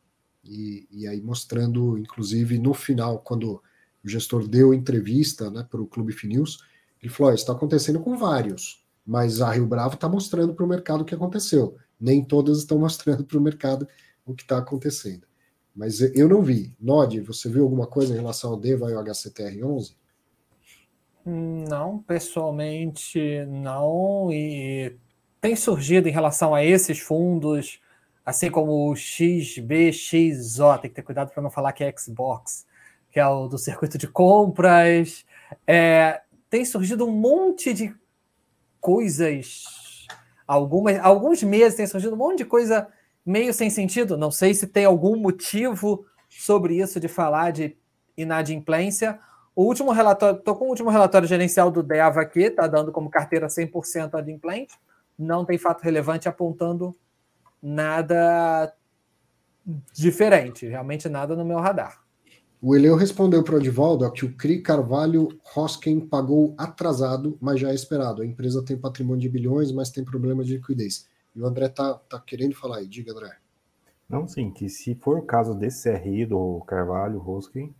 E, 0.43 0.87
e 0.91 1.07
aí 1.07 1.21
mostrando, 1.21 1.97
inclusive, 1.97 2.59
no 2.59 2.73
final, 2.73 3.19
quando 3.19 3.61
o 4.03 4.07
gestor 4.07 4.47
deu 4.47 4.73
entrevista 4.73 5.49
né, 5.49 5.65
para 5.67 5.81
o 5.81 5.87
Clube 5.87 6.13
Finews, 6.13 6.59
ele 7.01 7.11
falou: 7.11 7.31
oh, 7.31 7.35
está 7.35 7.53
acontecendo 7.53 7.99
com 7.99 8.15
vários, 8.15 8.85
mas 9.03 9.41
a 9.41 9.51
Rio 9.51 9.65
Bravo 9.65 9.95
está 9.95 10.07
mostrando 10.07 10.53
para 10.53 10.65
o 10.65 10.69
mercado 10.69 11.01
o 11.01 11.05
que 11.05 11.15
aconteceu. 11.15 11.77
Nem 11.99 12.23
todas 12.23 12.59
estão 12.59 12.77
mostrando 12.79 13.23
para 13.23 13.37
o 13.37 13.41
mercado 13.41 13.87
o 14.25 14.33
que 14.33 14.43
está 14.43 14.57
acontecendo. 14.57 15.27
Mas 15.75 15.99
eu 16.01 16.29
não 16.29 16.41
vi. 16.41 16.73
Nod, 16.79 17.19
você 17.21 17.49
viu 17.49 17.63
alguma 17.63 17.85
coisa 17.85 18.13
em 18.13 18.17
relação 18.17 18.51
ao 18.51 18.57
DEVA 18.57 18.91
e 18.91 18.93
ao 18.93 19.03
HCTR11? 19.03 19.95
Não, 21.25 21.99
pessoalmente 21.99 23.45
não. 23.45 24.31
E 24.31 24.95
tem 25.41 25.55
surgido 25.55 26.07
em 26.07 26.11
relação 26.11 26.55
a 26.55 26.63
esses 26.63 26.99
fundos, 26.99 27.79
assim 28.25 28.49
como 28.49 28.89
o 28.89 28.95
XBXO, 28.95 30.79
tem 30.81 30.89
que 30.89 30.95
ter 30.95 31.03
cuidado 31.03 31.31
para 31.31 31.43
não 31.43 31.51
falar 31.51 31.73
que 31.73 31.83
é 31.83 31.93
Xbox, 31.97 32.65
que 33.11 33.19
é 33.19 33.27
o 33.27 33.47
do 33.47 33.57
circuito 33.57 33.97
de 33.97 34.07
compras. 34.07 35.25
É, 35.67 36.21
tem 36.49 36.63
surgido 36.63 37.05
um 37.05 37.11
monte 37.11 37.73
de 37.73 37.93
coisas, 38.79 40.07
algumas, 40.47 40.99
alguns 40.99 41.43
meses 41.43 41.75
tem 41.75 41.87
surgido 41.87 42.13
um 42.13 42.17
monte 42.17 42.39
de 42.39 42.45
coisa 42.45 42.87
meio 43.25 43.53
sem 43.53 43.69
sentido. 43.69 44.17
Não 44.17 44.31
sei 44.31 44.53
se 44.53 44.67
tem 44.67 44.85
algum 44.85 45.17
motivo 45.17 46.05
sobre 46.29 46.77
isso 46.77 46.99
de 46.99 47.07
falar 47.07 47.51
de 47.51 47.75
inadimplência 48.17 49.19
o 49.55 49.63
último 49.63 49.91
relatório, 49.93 50.37
estou 50.37 50.55
com 50.55 50.65
o 50.65 50.69
último 50.69 50.89
relatório 50.89 51.27
gerencial 51.27 51.71
do 51.71 51.81
DEVA 51.81 52.21
aqui, 52.21 52.41
está 52.41 52.67
dando 52.67 52.91
como 52.91 53.09
carteira 53.09 53.47
100% 53.47 54.15
adimplente, 54.15 54.75
não 55.17 55.45
tem 55.45 55.57
fato 55.57 55.81
relevante 55.81 56.27
apontando 56.27 56.93
nada 57.63 58.73
diferente, 59.93 60.67
realmente 60.67 61.07
nada 61.07 61.35
no 61.35 61.45
meu 61.45 61.59
radar. 61.59 62.01
O 62.61 62.75
Eleu 62.75 62.95
respondeu 62.95 63.43
para 63.43 63.55
o 63.55 63.57
Odivaldo 63.57 64.11
que 64.11 64.25
o 64.25 64.35
CRI 64.35 64.61
Carvalho 64.61 65.29
Hosken 65.55 66.01
pagou 66.01 66.53
atrasado, 66.57 67.37
mas 67.39 67.59
já 67.59 67.69
é 67.69 67.75
esperado. 67.75 68.21
A 68.21 68.25
empresa 68.25 68.63
tem 68.63 68.77
patrimônio 68.77 69.21
de 69.21 69.29
bilhões, 69.29 69.71
mas 69.71 69.89
tem 69.89 70.03
problema 70.03 70.43
de 70.43 70.55
liquidez. 70.55 71.07
E 71.35 71.41
o 71.41 71.45
André 71.45 71.67
tá, 71.69 71.95
tá 71.95 72.19
querendo 72.19 72.55
falar 72.55 72.77
aí. 72.77 72.87
Diga, 72.87 73.11
André. 73.11 73.37
Não, 74.07 74.27
sim, 74.27 74.51
que 74.51 74.69
se 74.69 74.95
for 74.95 75.17
o 75.17 75.25
caso 75.25 75.53
desse 75.55 75.91
CRI 75.91 76.25
do 76.25 76.61
Carvalho 76.67 77.21
Hosken, 77.27 77.75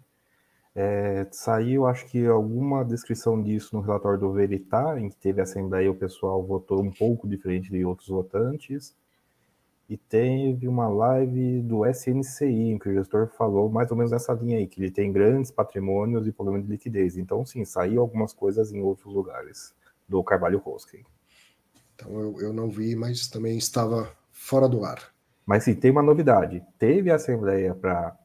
é, 0.73 1.25
saiu, 1.31 1.85
acho 1.85 2.05
que 2.07 2.25
alguma 2.25 2.83
descrição 2.83 3.41
disso 3.41 3.75
no 3.75 3.81
relatório 3.81 4.19
do 4.19 4.33
Veritar, 4.33 4.99
em 4.99 5.07
que 5.09 5.15
teve 5.15 5.39
a 5.39 5.43
Assembleia 5.43 5.89
o 5.89 5.95
pessoal 5.95 6.43
votou 6.43 6.83
um 6.83 6.91
pouco 6.91 7.29
diferente 7.29 7.71
de 7.71 7.85
outros 7.85 8.09
votantes. 8.09 8.93
E 9.87 9.95
teve 9.95 10.67
uma 10.67 10.87
live 10.89 11.61
do 11.61 11.85
SNCI, 11.85 12.71
em 12.71 12.79
que 12.79 12.89
o 12.89 12.93
gestor 12.93 13.27
falou 13.37 13.69
mais 13.69 13.91
ou 13.91 13.95
menos 13.95 14.11
nessa 14.11 14.33
linha 14.33 14.57
aí, 14.57 14.67
que 14.67 14.81
ele 14.81 14.91
tem 14.91 15.13
grandes 15.13 15.51
patrimônios 15.51 16.27
e 16.27 16.31
problema 16.31 16.61
de 16.61 16.67
liquidez. 16.67 17.17
Então, 17.17 17.45
sim, 17.45 17.63
saiu 17.63 18.01
algumas 18.01 18.33
coisas 18.33 18.73
em 18.73 18.81
outros 18.81 19.13
lugares 19.13 19.75
do 20.09 20.23
Carvalho 20.23 20.57
Roskin. 20.57 21.03
Então, 21.95 22.19
eu, 22.19 22.41
eu 22.41 22.53
não 22.53 22.69
vi, 22.69 22.95
mas 22.95 23.27
também 23.27 23.57
estava 23.57 24.11
fora 24.31 24.67
do 24.67 24.83
ar. 24.83 25.13
Mas 25.45 25.63
sim, 25.63 25.73
tem 25.73 25.91
uma 25.91 26.03
novidade. 26.03 26.61
Teve 26.77 27.09
a 27.09 27.15
Assembleia 27.15 27.73
para 27.73 28.17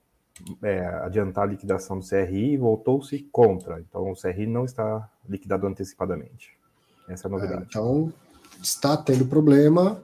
é, 0.62 0.86
adiantar 1.02 1.44
a 1.44 1.50
liquidação 1.50 1.98
do 1.98 2.06
CRI 2.06 2.54
e 2.54 2.56
voltou-se 2.56 3.18
contra. 3.30 3.80
Então, 3.80 4.10
o 4.10 4.14
CRI 4.14 4.46
não 4.46 4.64
está 4.64 5.08
liquidado 5.28 5.66
antecipadamente. 5.66 6.50
Essa 7.08 7.26
é 7.26 7.28
a 7.28 7.30
novidade. 7.30 7.62
É, 7.62 7.66
então, 7.68 8.12
está 8.62 8.96
tendo 8.96 9.26
problema. 9.26 10.02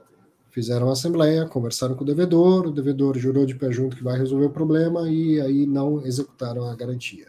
Fizeram 0.51 0.89
a 0.89 0.93
assembleia, 0.93 1.45
conversaram 1.45 1.95
com 1.95 2.03
o 2.03 2.07
devedor, 2.07 2.65
o 2.65 2.71
devedor 2.71 3.15
jurou 3.17 3.45
de 3.45 3.53
pé 3.53 3.71
junto 3.71 3.95
que 3.95 4.03
vai 4.03 4.17
resolver 4.17 4.45
o 4.45 4.49
problema 4.49 5.07
e 5.07 5.39
aí 5.39 5.67
não 5.67 6.03
executaram 6.03 6.65
a 6.65 6.75
garantia. 6.75 7.27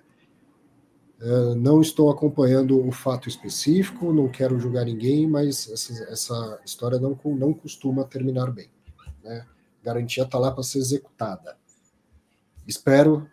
Uh, 1.21 1.55
não 1.57 1.81
estou 1.81 2.11
acompanhando 2.11 2.87
o 2.87 2.93
fato 2.93 3.29
específico, 3.29 4.13
não 4.13 4.29
quero 4.29 4.59
julgar 4.61 4.85
ninguém, 4.85 5.27
mas 5.27 5.69
essa, 5.69 6.05
essa 6.05 6.61
história 6.65 6.99
não, 7.01 7.19
não 7.25 7.53
costuma 7.53 8.05
terminar 8.05 8.53
bem. 8.53 8.71
Né? 9.25 9.45
Garantia 9.83 10.23
está 10.23 10.39
lá 10.39 10.53
para 10.53 10.63
ser 10.63 10.79
executada. 10.79 11.57
Espero 12.67 13.29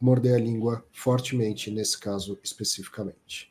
morder 0.00 0.34
a 0.34 0.38
língua 0.38 0.84
fortemente 0.92 1.70
nesse 1.70 1.98
caso 1.98 2.38
especificamente. 2.44 3.50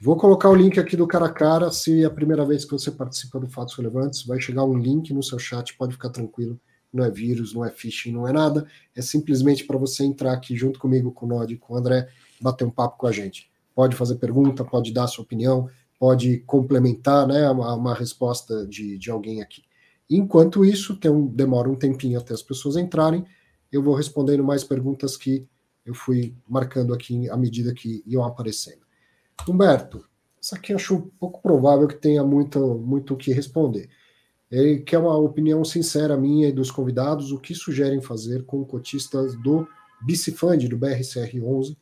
Vou 0.00 0.16
colocar 0.16 0.48
o 0.48 0.54
link 0.54 0.80
aqui 0.80 0.96
do 0.96 1.06
cara 1.06 1.26
a 1.26 1.32
cara. 1.32 1.70
Se 1.70 2.02
é 2.02 2.06
a 2.06 2.10
primeira 2.10 2.44
vez 2.44 2.64
que 2.64 2.72
você 2.72 2.90
participa 2.90 3.38
do 3.38 3.48
Fatos 3.48 3.76
Relevantes, 3.76 4.24
vai 4.26 4.40
chegar 4.40 4.64
um 4.64 4.76
link 4.76 5.12
no 5.14 5.22
seu 5.22 5.38
chat, 5.38 5.76
pode 5.76 5.92
ficar 5.92 6.10
tranquilo. 6.10 6.60
Não 6.92 7.04
é 7.04 7.10
vírus, 7.10 7.54
não 7.54 7.64
é 7.64 7.70
phishing, 7.70 8.12
não 8.12 8.26
é 8.26 8.32
nada. 8.32 8.66
É 8.96 9.00
simplesmente 9.00 9.64
para 9.64 9.78
você 9.78 10.04
entrar 10.04 10.32
aqui 10.32 10.56
junto 10.56 10.80
comigo, 10.80 11.12
com 11.12 11.26
o 11.26 11.28
Nod, 11.28 11.56
com 11.56 11.74
o 11.74 11.76
André, 11.76 12.08
bater 12.42 12.64
um 12.64 12.70
papo 12.70 12.98
com 12.98 13.06
a 13.06 13.12
gente. 13.12 13.50
Pode 13.74 13.96
fazer 13.96 14.16
pergunta, 14.16 14.64
pode 14.64 14.92
dar 14.92 15.06
sua 15.06 15.24
opinião, 15.24 15.68
pode 15.98 16.38
complementar 16.40 17.26
né, 17.26 17.48
uma, 17.48 17.74
uma 17.74 17.94
resposta 17.94 18.66
de, 18.66 18.98
de 18.98 19.10
alguém 19.10 19.40
aqui. 19.40 19.62
Enquanto 20.10 20.64
isso, 20.64 20.96
tem 20.96 21.10
um, 21.10 21.26
demora 21.26 21.70
um 21.70 21.76
tempinho 21.76 22.18
até 22.18 22.34
as 22.34 22.42
pessoas 22.42 22.76
entrarem 22.76 23.24
eu 23.72 23.82
vou 23.82 23.94
respondendo 23.94 24.44
mais 24.44 24.62
perguntas 24.62 25.16
que 25.16 25.48
eu 25.84 25.94
fui 25.94 26.36
marcando 26.46 26.92
aqui 26.92 27.28
à 27.30 27.36
medida 27.36 27.72
que 27.72 28.04
iam 28.06 28.22
aparecendo. 28.22 28.82
Humberto, 29.48 30.04
isso 30.40 30.54
aqui 30.54 30.72
eu 30.72 30.76
acho 30.76 31.10
pouco 31.18 31.40
provável 31.40 31.88
que 31.88 31.96
tenha 31.96 32.22
muito 32.22 32.78
muito 32.78 33.14
o 33.14 33.16
que 33.16 33.32
responder. 33.32 33.88
Ele 34.50 34.80
quer 34.80 34.98
uma 34.98 35.16
opinião 35.16 35.64
sincera 35.64 36.16
minha 36.16 36.48
e 36.48 36.52
dos 36.52 36.70
convidados, 36.70 37.32
o 37.32 37.40
que 37.40 37.54
sugerem 37.54 38.02
fazer 38.02 38.44
com 38.44 38.62
cotistas 38.62 39.34
do 39.34 39.66
Bicifund, 40.04 40.68
do 40.68 40.78
BRCR11, 40.78 41.74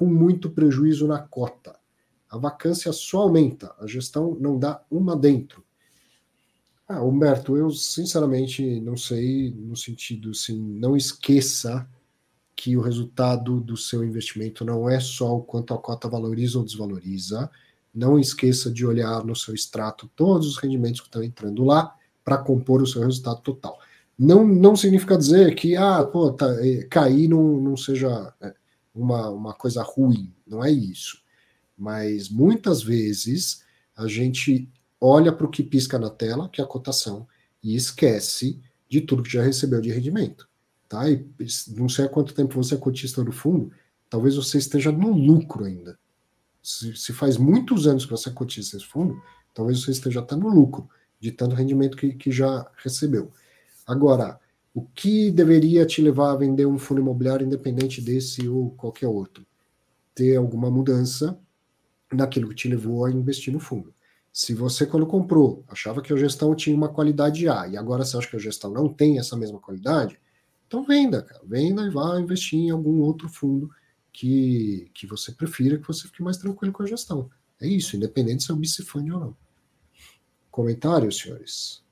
com 0.00 0.06
muito 0.06 0.48
prejuízo 0.48 1.06
na 1.06 1.18
cota. 1.18 1.76
A 2.30 2.38
vacância 2.38 2.90
só 2.90 3.18
aumenta, 3.18 3.74
a 3.78 3.86
gestão 3.86 4.34
não 4.40 4.58
dá 4.58 4.82
uma 4.90 5.14
dentro. 5.14 5.62
Ah, 6.88 7.02
Humberto, 7.02 7.54
eu 7.54 7.70
sinceramente 7.70 8.80
não 8.80 8.96
sei, 8.96 9.52
no 9.54 9.76
sentido 9.76 10.30
assim, 10.30 10.58
não 10.58 10.96
esqueça 10.96 11.86
que 12.56 12.78
o 12.78 12.80
resultado 12.80 13.60
do 13.60 13.76
seu 13.76 14.02
investimento 14.02 14.64
não 14.64 14.88
é 14.88 14.98
só 14.98 15.36
o 15.36 15.42
quanto 15.42 15.74
a 15.74 15.78
cota 15.78 16.08
valoriza 16.08 16.56
ou 16.56 16.64
desvaloriza. 16.64 17.50
Não 17.94 18.18
esqueça 18.18 18.70
de 18.70 18.86
olhar 18.86 19.22
no 19.22 19.36
seu 19.36 19.54
extrato 19.54 20.10
todos 20.16 20.46
os 20.46 20.56
rendimentos 20.56 21.02
que 21.02 21.08
estão 21.08 21.22
entrando 21.22 21.62
lá 21.62 21.94
para 22.24 22.38
compor 22.38 22.80
o 22.80 22.86
seu 22.86 23.02
resultado 23.02 23.42
total. 23.42 23.78
Não, 24.18 24.46
não 24.46 24.74
significa 24.74 25.18
dizer 25.18 25.54
que 25.54 25.76
ah, 25.76 26.02
pô, 26.04 26.32
tá, 26.32 26.46
é, 26.64 26.84
cair 26.84 27.28
não, 27.28 27.60
não 27.60 27.76
seja 27.76 28.32
é, 28.40 28.54
uma, 28.94 29.30
uma 29.30 29.54
coisa 29.54 29.82
ruim, 29.82 30.34
não 30.46 30.64
é 30.64 30.70
isso. 30.70 31.22
Mas 31.76 32.28
muitas 32.28 32.82
vezes 32.82 33.64
a 33.96 34.06
gente 34.06 34.70
olha 35.00 35.32
para 35.32 35.46
o 35.46 35.50
que 35.50 35.62
pisca 35.62 35.98
na 35.98 36.10
tela, 36.10 36.48
que 36.48 36.60
é 36.60 36.64
a 36.64 36.66
cotação, 36.66 37.26
e 37.62 37.74
esquece 37.74 38.60
de 38.88 39.00
tudo 39.00 39.22
que 39.22 39.32
já 39.32 39.42
recebeu 39.42 39.80
de 39.80 39.90
rendimento. 39.90 40.48
Tá? 40.88 41.08
E 41.08 41.26
não 41.68 41.88
sei 41.88 42.04
há 42.04 42.08
quanto 42.08 42.34
tempo 42.34 42.62
você 42.62 42.74
é 42.74 42.78
cotista 42.78 43.22
do 43.22 43.32
fundo, 43.32 43.72
talvez 44.08 44.34
você 44.34 44.58
esteja 44.58 44.90
no 44.90 45.12
lucro 45.12 45.64
ainda. 45.64 45.98
Se, 46.62 46.94
se 46.96 47.12
faz 47.12 47.36
muitos 47.36 47.86
anos 47.86 48.04
que 48.04 48.10
você 48.10 48.28
é 48.28 48.32
cotista 48.32 48.76
desse 48.76 48.88
fundo, 48.88 49.22
talvez 49.54 49.80
você 49.80 49.92
esteja 49.92 50.20
até 50.20 50.36
no 50.36 50.48
lucro, 50.48 50.88
de 51.18 51.30
tanto 51.30 51.54
rendimento 51.54 51.96
que, 51.96 52.12
que 52.14 52.32
já 52.32 52.70
recebeu. 52.82 53.32
Agora, 53.86 54.40
o 54.74 54.82
que 54.82 55.30
deveria 55.30 55.84
te 55.84 56.00
levar 56.00 56.32
a 56.32 56.36
vender 56.36 56.66
um 56.66 56.78
fundo 56.78 57.00
imobiliário 57.00 57.46
independente 57.46 58.00
desse 58.00 58.48
ou 58.48 58.70
qualquer 58.70 59.08
outro? 59.08 59.44
Ter 60.14 60.36
alguma 60.36 60.70
mudança 60.70 61.38
naquilo 62.12 62.48
que 62.48 62.54
te 62.54 62.68
levou 62.68 63.04
a 63.04 63.10
investir 63.10 63.52
no 63.52 63.60
fundo. 63.60 63.92
Se 64.32 64.54
você, 64.54 64.86
quando 64.86 65.06
comprou, 65.06 65.64
achava 65.68 66.00
que 66.00 66.12
a 66.12 66.16
gestão 66.16 66.54
tinha 66.54 66.76
uma 66.76 66.88
qualidade 66.88 67.48
A 67.48 67.66
e 67.66 67.76
agora 67.76 68.04
você 68.04 68.16
acha 68.16 68.28
que 68.28 68.36
a 68.36 68.40
gestão 68.40 68.70
não 68.70 68.88
tem 68.88 69.18
essa 69.18 69.36
mesma 69.36 69.58
qualidade, 69.58 70.20
então 70.68 70.84
venda, 70.84 71.22
cara. 71.22 71.40
Venda 71.44 71.82
e 71.82 71.90
vá 71.90 72.20
investir 72.20 72.60
em 72.60 72.70
algum 72.70 73.00
outro 73.00 73.28
fundo 73.28 73.68
que, 74.12 74.88
que 74.94 75.04
você 75.04 75.32
prefira, 75.32 75.78
que 75.78 75.86
você 75.86 76.06
fique 76.06 76.22
mais 76.22 76.36
tranquilo 76.36 76.72
com 76.72 76.84
a 76.84 76.86
gestão. 76.86 77.28
É 77.60 77.66
isso, 77.66 77.96
independente 77.96 78.44
se 78.44 78.52
é 78.52 78.54
o 78.54 78.56
bicifund 78.56 79.10
ou 79.10 79.20
não. 79.20 79.36
Comentários, 80.48 81.18
senhores? 81.18 81.82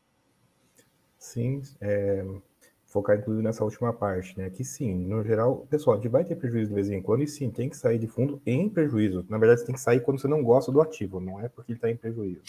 Sim, 1.18 1.62
é, 1.80 2.24
focar 2.88 3.18
inclusive 3.18 3.44
nessa 3.44 3.62
última 3.62 3.92
parte, 3.92 4.36
né? 4.36 4.50
Que 4.50 4.64
sim, 4.64 4.94
no 5.06 5.22
geral, 5.22 5.66
pessoal, 5.70 5.96
a 5.96 6.00
gente 6.00 6.10
vai 6.10 6.24
ter 6.24 6.36
prejuízo 6.36 6.70
de 6.70 6.74
vez 6.74 6.90
em 6.90 7.00
quando 7.00 7.22
e 7.22 7.28
sim, 7.28 7.50
tem 7.50 7.68
que 7.68 7.76
sair 7.76 7.98
de 7.98 8.06
fundo 8.06 8.40
em 8.44 8.68
prejuízo. 8.68 9.24
Na 9.28 9.38
verdade, 9.38 9.60
você 9.60 9.66
tem 9.66 9.74
que 9.74 9.80
sair 9.80 10.00
quando 10.00 10.18
você 10.20 10.26
não 10.26 10.42
gosta 10.42 10.72
do 10.72 10.80
ativo, 10.80 11.20
não 11.20 11.40
é 11.40 11.48
porque 11.48 11.72
ele 11.72 11.78
está 11.78 11.90
em 11.90 11.96
prejuízo. 11.96 12.42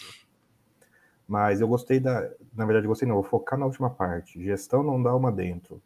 Mas 1.28 1.60
eu 1.60 1.68
gostei 1.68 2.00
da. 2.00 2.28
Na 2.54 2.64
verdade, 2.64 2.88
gostei 2.88 3.06
não, 3.06 3.14
vou 3.16 3.22
focar 3.22 3.58
na 3.58 3.66
última 3.66 3.90
parte. 3.90 4.42
Gestão 4.42 4.82
não 4.82 5.00
dá 5.00 5.14
uma 5.14 5.30
dentro. 5.30 5.80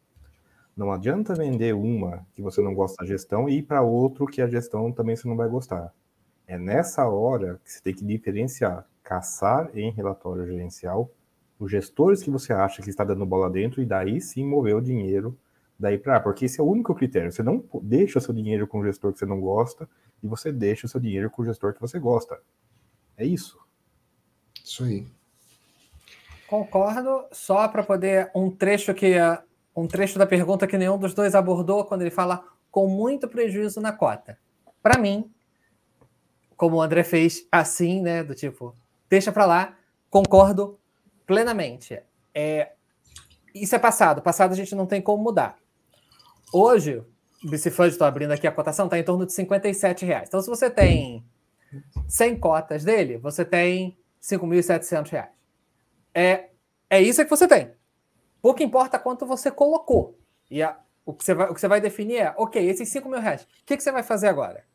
Não 0.75 0.91
adianta 0.91 1.35
vender 1.35 1.73
uma 1.75 2.25
que 2.33 2.41
você 2.41 2.61
não 2.61 2.73
gosta 2.73 3.03
da 3.03 3.07
gestão 3.07 3.47
e 3.47 3.59
ir 3.59 3.63
para 3.63 3.81
outro 3.81 4.25
que 4.25 4.41
a 4.41 4.47
gestão 4.47 4.91
também 4.91 5.15
você 5.15 5.27
não 5.27 5.35
vai 5.35 5.47
gostar. 5.47 5.93
É 6.47 6.57
nessa 6.57 7.07
hora 7.07 7.59
que 7.63 7.71
você 7.71 7.81
tem 7.81 7.93
que 7.93 8.03
diferenciar 8.03 8.85
caçar 9.05 9.69
em 9.77 9.91
relatório 9.91 10.45
gerencial 10.47 11.09
os 11.59 11.71
gestores 11.71 12.21
que 12.21 12.29
você 12.29 12.53
acha 12.53 12.81
que 12.81 12.89
está 12.89 13.03
dando 13.03 13.25
bola 13.25 13.49
dentro 13.49 13.81
e 13.81 13.85
daí 13.85 14.19
sim 14.19 14.45
mover 14.45 14.75
o 14.75 14.81
dinheiro 14.81 15.37
daí 15.79 15.97
para 15.97 16.19
porque 16.19 16.45
esse 16.45 16.59
é 16.59 16.63
o 16.63 16.67
único 16.67 16.95
critério. 16.95 17.31
Você 17.31 17.43
não 17.43 17.63
deixa 17.81 18.19
o 18.19 18.21
seu 18.21 18.33
dinheiro 18.33 18.67
com 18.67 18.79
o 18.79 18.83
gestor 18.83 19.13
que 19.13 19.19
você 19.19 19.25
não 19.25 19.39
gosta 19.39 19.87
e 20.23 20.27
você 20.27 20.51
deixa 20.51 20.85
o 20.85 20.89
seu 20.89 20.99
dinheiro 20.99 21.29
com 21.29 21.41
o 21.41 21.45
gestor 21.45 21.73
que 21.73 21.81
você 21.81 21.99
gosta. 21.99 22.41
É 23.17 23.25
isso. 23.25 23.59
Isso 24.63 24.83
aí. 24.83 25.05
Concordo, 26.47 27.25
só 27.31 27.67
para 27.67 27.83
poder 27.83 28.31
um 28.35 28.49
trecho 28.49 28.93
que 28.93 29.15
um 29.75 29.87
trecho 29.87 30.17
da 30.17 30.25
pergunta 30.25 30.67
que 30.67 30.77
nenhum 30.77 30.97
dos 30.97 31.13
dois 31.13 31.35
abordou 31.35 31.83
quando 31.85 32.01
ele 32.01 32.11
fala 32.11 32.43
com 32.71 32.87
muito 32.87 33.27
prejuízo 33.27 33.81
na 33.81 33.91
cota. 33.91 34.37
Para 34.81 34.99
mim, 34.99 35.29
como 36.55 36.77
o 36.77 36.81
André 36.81 37.03
fez, 37.03 37.45
assim, 37.51 38.01
né? 38.01 38.23
Do 38.23 38.35
tipo, 38.35 38.75
deixa 39.09 39.31
para 39.31 39.45
lá, 39.45 39.77
concordo 40.09 40.79
plenamente. 41.25 42.01
É, 42.33 42.71
isso 43.53 43.75
é 43.75 43.79
passado, 43.79 44.21
passado 44.21 44.51
a 44.51 44.55
gente 44.55 44.75
não 44.75 44.85
tem 44.85 45.01
como 45.01 45.23
mudar. 45.23 45.57
Hoje, 46.53 47.03
o 47.43 47.49
Bicifund, 47.49 47.89
estou 47.89 48.07
abrindo 48.07 48.31
aqui 48.31 48.47
a 48.47 48.51
cotação, 48.51 48.85
está 48.85 48.97
em 48.97 49.03
torno 49.03 49.25
de 49.25 49.33
57 49.33 50.05
reais. 50.05 50.27
Então, 50.27 50.41
se 50.41 50.49
você 50.49 50.69
tem 50.69 51.25
100 52.07 52.39
cotas 52.39 52.83
dele, 52.83 53.17
você 53.17 53.45
tem 53.45 53.97
5.700 54.21 55.09
reais. 55.09 55.29
É, 56.13 56.49
é 56.89 57.01
isso 57.01 57.23
que 57.23 57.29
você 57.29 57.47
tem. 57.47 57.73
Pouco 58.41 58.63
importa 58.63 58.99
quanto 58.99 59.25
você 59.25 59.51
colocou. 59.51 60.19
E 60.49 60.61
a, 60.61 60.77
o, 61.05 61.13
que 61.13 61.23
você 61.23 61.33
vai, 61.33 61.49
o 61.49 61.53
que 61.53 61.59
você 61.59 61.67
vai 61.67 61.81
definir 61.81 62.17
é, 62.17 62.33
ok, 62.37 62.63
esses 62.67 62.89
5 62.89 63.09
mil 63.09 63.19
reais, 63.19 63.43
o 63.43 63.47
que, 63.65 63.75
que 63.75 63.83
você 63.83 63.91
vai 63.91 64.03
fazer 64.03 64.27
agora? 64.27 64.65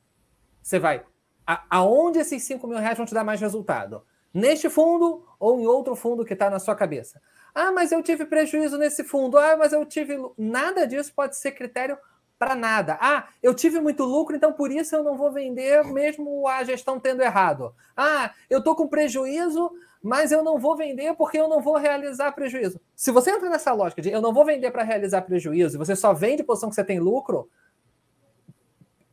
Você 0.63 0.79
vai. 0.79 1.05
A, 1.47 1.65
aonde 1.71 2.19
esses 2.19 2.43
5 2.43 2.67
mil 2.67 2.79
reais 2.79 2.97
vão 2.97 3.07
te 3.07 3.15
dar 3.15 3.25
mais 3.25 3.41
resultado? 3.41 4.05
Neste 4.33 4.69
fundo 4.69 5.25
ou 5.41 5.59
em 5.59 5.67
outro 5.67 5.97
fundo 5.97 6.25
que 6.25 6.35
está 6.35 6.49
na 6.49 6.61
sua 6.61 6.77
cabeça? 6.77 7.21
Ah, 7.53 7.73
mas 7.73 7.91
eu 7.91 8.01
tive 8.03 8.27
prejuízo 8.27 8.79
nesse 8.79 9.03
fundo. 9.03 9.37
Ah, 9.37 9.57
mas 9.57 9.73
eu 9.73 9.85
tive. 9.85 10.17
Nada 10.39 10.87
disso 10.87 11.13
pode 11.13 11.37
ser 11.37 11.53
critério 11.53 11.99
para 12.39 12.55
nada. 12.55 12.97
Ah, 13.01 13.29
eu 13.43 13.53
tive 13.55 13.81
muito 13.81 14.03
lucro, 14.03 14.35
então 14.35 14.53
por 14.53 14.71
isso 14.73 14.97
eu 14.97 15.05
não 15.05 15.15
vou 15.15 15.31
vender, 15.31 15.85
mesmo 15.85 16.49
a 16.49 16.65
gestão 16.65 16.99
tendo 16.99 17.23
errado. 17.23 17.75
Ah, 17.95 18.33
eu 18.49 18.61
estou 18.61 18.75
com 18.75 18.89
prejuízo, 18.89 19.71
mas 20.03 20.33
eu 20.33 20.43
não 20.43 20.59
vou 20.59 20.75
vender 20.75 21.15
porque 21.17 21.39
eu 21.39 21.49
não 21.49 21.61
vou 21.61 21.77
realizar 21.77 22.33
prejuízo. 22.33 22.81
Se 22.97 23.11
você 23.11 23.31
entra 23.33 23.51
nessa 23.51 23.75
lógica 23.75 24.01
de 24.01 24.11
eu 24.11 24.23
não 24.23 24.33
vou 24.33 24.45
vender 24.45 24.71
para 24.71 24.83
realizar 24.83 25.21
prejuízo, 25.21 25.77
e 25.77 25.79
você 25.79 25.95
só 25.95 26.15
vende 26.15 26.43
posição 26.43 26.71
que 26.71 26.75
você 26.75 26.85
tem 26.85 26.99
lucro, 26.99 27.51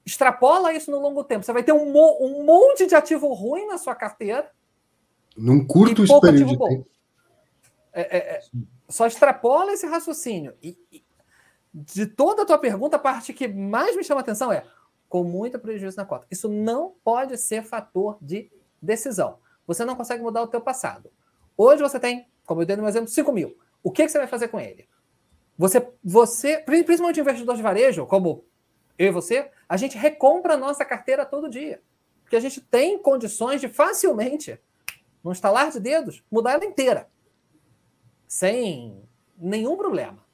extrapola 0.05 0.71
isso 0.71 0.89
no 0.89 0.99
longo 0.99 1.21
tempo. 1.21 1.43
Você 1.43 1.51
vai 1.51 1.63
ter 1.63 1.73
um, 1.73 1.91
mo 1.91 2.17
um 2.21 2.45
monte 2.45 2.87
de 2.87 2.95
ativo 2.95 3.33
ruim 3.33 3.67
na 3.67 3.77
sua 3.77 3.93
carteira. 3.93 4.49
Num 5.37 5.65
curto 5.65 6.03
período 6.19 6.49
de 6.49 6.57
tempo. 6.57 6.87
É, 7.93 8.01
é, 8.01 8.17
é, 8.17 8.41
só 8.89 9.05
extrapola 9.05 9.73
esse 9.73 9.85
raciocínio. 9.85 10.53
E, 10.61 10.77
e, 10.91 11.03
de 11.73 12.05
toda 12.07 12.41
a 12.41 12.45
tua 12.45 12.57
pergunta, 12.57 12.95
a 12.95 12.99
parte 12.99 13.33
que 13.33 13.47
mais 13.47 13.95
me 13.95 14.03
chama 14.03 14.21
a 14.21 14.23
atenção 14.23 14.51
é 14.51 14.65
com 15.07 15.23
muito 15.23 15.59
prejuízo 15.59 15.97
na 15.97 16.05
cota. 16.05 16.27
Isso 16.29 16.49
não 16.49 16.95
pode 17.03 17.37
ser 17.37 17.63
fator 17.63 18.17
de 18.21 18.51
decisão. 18.81 19.37
Você 19.65 19.85
não 19.85 19.95
consegue 19.95 20.23
mudar 20.23 20.41
o 20.41 20.47
teu 20.47 20.61
passado. 20.61 21.11
Hoje 21.55 21.81
você 21.81 21.99
tem, 21.99 22.27
como 22.45 22.61
eu 22.61 22.65
dei 22.65 22.75
no 22.75 22.87
exemplo, 22.87 23.09
5 23.09 23.31
mil. 23.31 23.57
O 23.83 23.91
que, 23.91 24.03
que 24.03 24.09
você 24.09 24.17
vai 24.17 24.27
fazer 24.27 24.47
com 24.47 24.59
ele? 24.59 24.87
Você, 25.57 25.85
você, 26.03 26.57
principalmente 26.57 27.19
investidor 27.19 27.55
de 27.55 27.61
varejo, 27.61 28.05
como 28.05 28.45
eu 28.97 29.07
e 29.07 29.11
você, 29.11 29.49
a 29.67 29.77
gente 29.77 29.97
recompra 29.97 30.53
a 30.53 30.57
nossa 30.57 30.85
carteira 30.85 31.25
todo 31.25 31.49
dia. 31.49 31.81
Porque 32.21 32.35
a 32.35 32.39
gente 32.39 32.61
tem 32.61 32.99
condições 32.99 33.61
de 33.61 33.67
facilmente, 33.67 34.59
num 35.27 35.33
estalar 35.33 35.69
de 35.71 35.79
dedos, 35.79 36.23
mudar 36.31 36.53
ela 36.53 36.65
inteira. 36.65 37.09
Sem 38.27 39.03
nenhum 39.37 39.75
problema. 39.75 40.25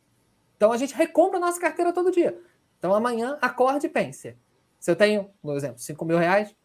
Então 0.56 0.72
a 0.72 0.78
gente 0.78 0.94
recompra 0.94 1.38
a 1.38 1.42
nossa 1.42 1.60
carteira 1.60 1.92
todo 1.92 2.12
dia. 2.12 2.40
Então 2.78 2.94
amanhã 2.94 3.38
acorde 3.42 3.88
e 3.88 3.90
pense. 3.90 4.38
Se 4.80 4.92
eu 4.92 4.96
tenho, 4.96 5.30
por 5.42 5.58
exemplo, 5.58 5.80
5 5.80 6.06
mil 6.06 6.18
reais, 6.18 6.56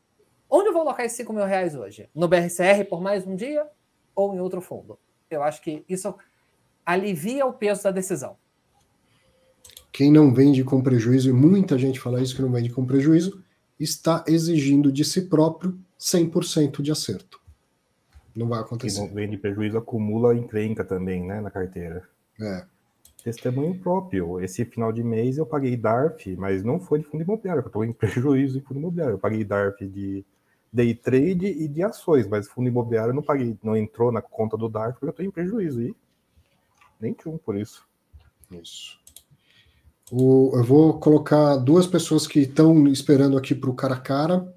onde 0.49 0.69
eu 0.69 0.73
vou 0.75 0.83
alocar 0.83 1.07
esses 1.07 1.17
5 1.17 1.33
mil 1.33 1.45
reais 1.45 1.75
hoje? 1.75 2.09
No 2.15 2.29
BRCR 2.29 2.85
por 2.89 3.01
mais 3.01 3.27
um 3.27 3.35
dia 3.35 3.67
ou 4.15 4.35
em 4.35 4.41
outro 4.41 4.61
fundo? 4.61 4.99
Eu 5.31 5.43
acho 5.43 5.63
que 5.63 5.85
isso 5.89 6.15
alivia 6.85 7.47
o 7.47 7.53
peso 7.53 7.83
da 7.83 7.91
decisão. 7.91 8.37
Quem 9.91 10.13
não 10.13 10.35
vende 10.35 10.63
com 10.63 10.83
prejuízo, 10.83 11.31
e 11.31 11.33
muita 11.33 11.79
gente 11.79 11.99
fala 11.99 12.21
isso 12.21 12.37
que 12.37 12.43
não 12.43 12.53
vende 12.53 12.71
com 12.71 12.85
prejuízo, 12.85 13.43
está 13.81 14.23
exigindo 14.27 14.93
de 14.93 15.05
si 15.05 15.23
próprio 15.23 15.79
100% 15.99 16.83
de 16.83 16.93
acerto. 16.93 17.38
Não 18.39 18.49
vai 18.49 18.61
acontecer. 18.61 19.01
Quem 19.01 19.09
não 19.09 19.15
vende 19.15 19.37
prejuízo 19.37 19.77
acumula 19.77 20.35
encrenca 20.35 20.85
também, 20.85 21.27
né, 21.27 21.41
na 21.41 21.51
carteira. 21.51 22.09
É. 22.41 22.65
Testemunho 23.25 23.77
próprio. 23.81 24.41
Esse 24.41 24.65
final 24.65 24.93
de 24.93 25.03
mês 25.03 25.39
eu 25.39 25.45
paguei 25.45 25.77
DARF, 25.77 26.37
mas 26.37 26.63
não 26.63 26.79
foi 26.79 27.01
de 27.01 27.05
fundo 27.05 27.25
imobiliário, 27.25 27.63
eu 27.63 27.67
estou 27.67 27.85
em 27.85 27.93
prejuízo 27.93 28.59
em 28.59 28.61
fundo 28.61 28.79
imobiliário. 28.79 29.15
Eu 29.15 29.19
paguei 29.19 29.43
DARF 29.43 29.85
de 29.89 30.25
day 30.73 30.95
trade 30.95 31.47
e 31.47 31.67
de 31.67 31.83
ações, 31.83 32.29
mas 32.29 32.47
fundo 32.47 32.69
imobiliário 32.69 33.11
eu 33.11 33.15
não 33.15 33.23
paguei, 33.23 33.59
não 33.61 33.77
entrou 33.77 34.13
na 34.13 34.23
conta 34.23 34.57
do 34.57 34.69
DARF 34.69 34.93
porque 34.93 35.07
eu 35.07 35.11
estou 35.11 35.27
em 35.27 35.31
prejuízo. 35.31 35.83
E 35.83 35.97
um 37.27 37.39
por 37.39 37.57
isso. 37.57 37.87
Isso. 38.53 38.99
O, 40.13 40.53
eu 40.55 40.65
vou 40.65 40.99
colocar 41.01 41.57
duas 41.57 41.87
pessoas 41.87 42.27
que 42.27 42.41
estão 42.41 42.87
esperando 42.87 43.37
aqui 43.37 43.55
para 43.55 43.69
o 43.69 43.75
cara 43.75 43.95
a 43.95 44.01
cara 44.01 44.55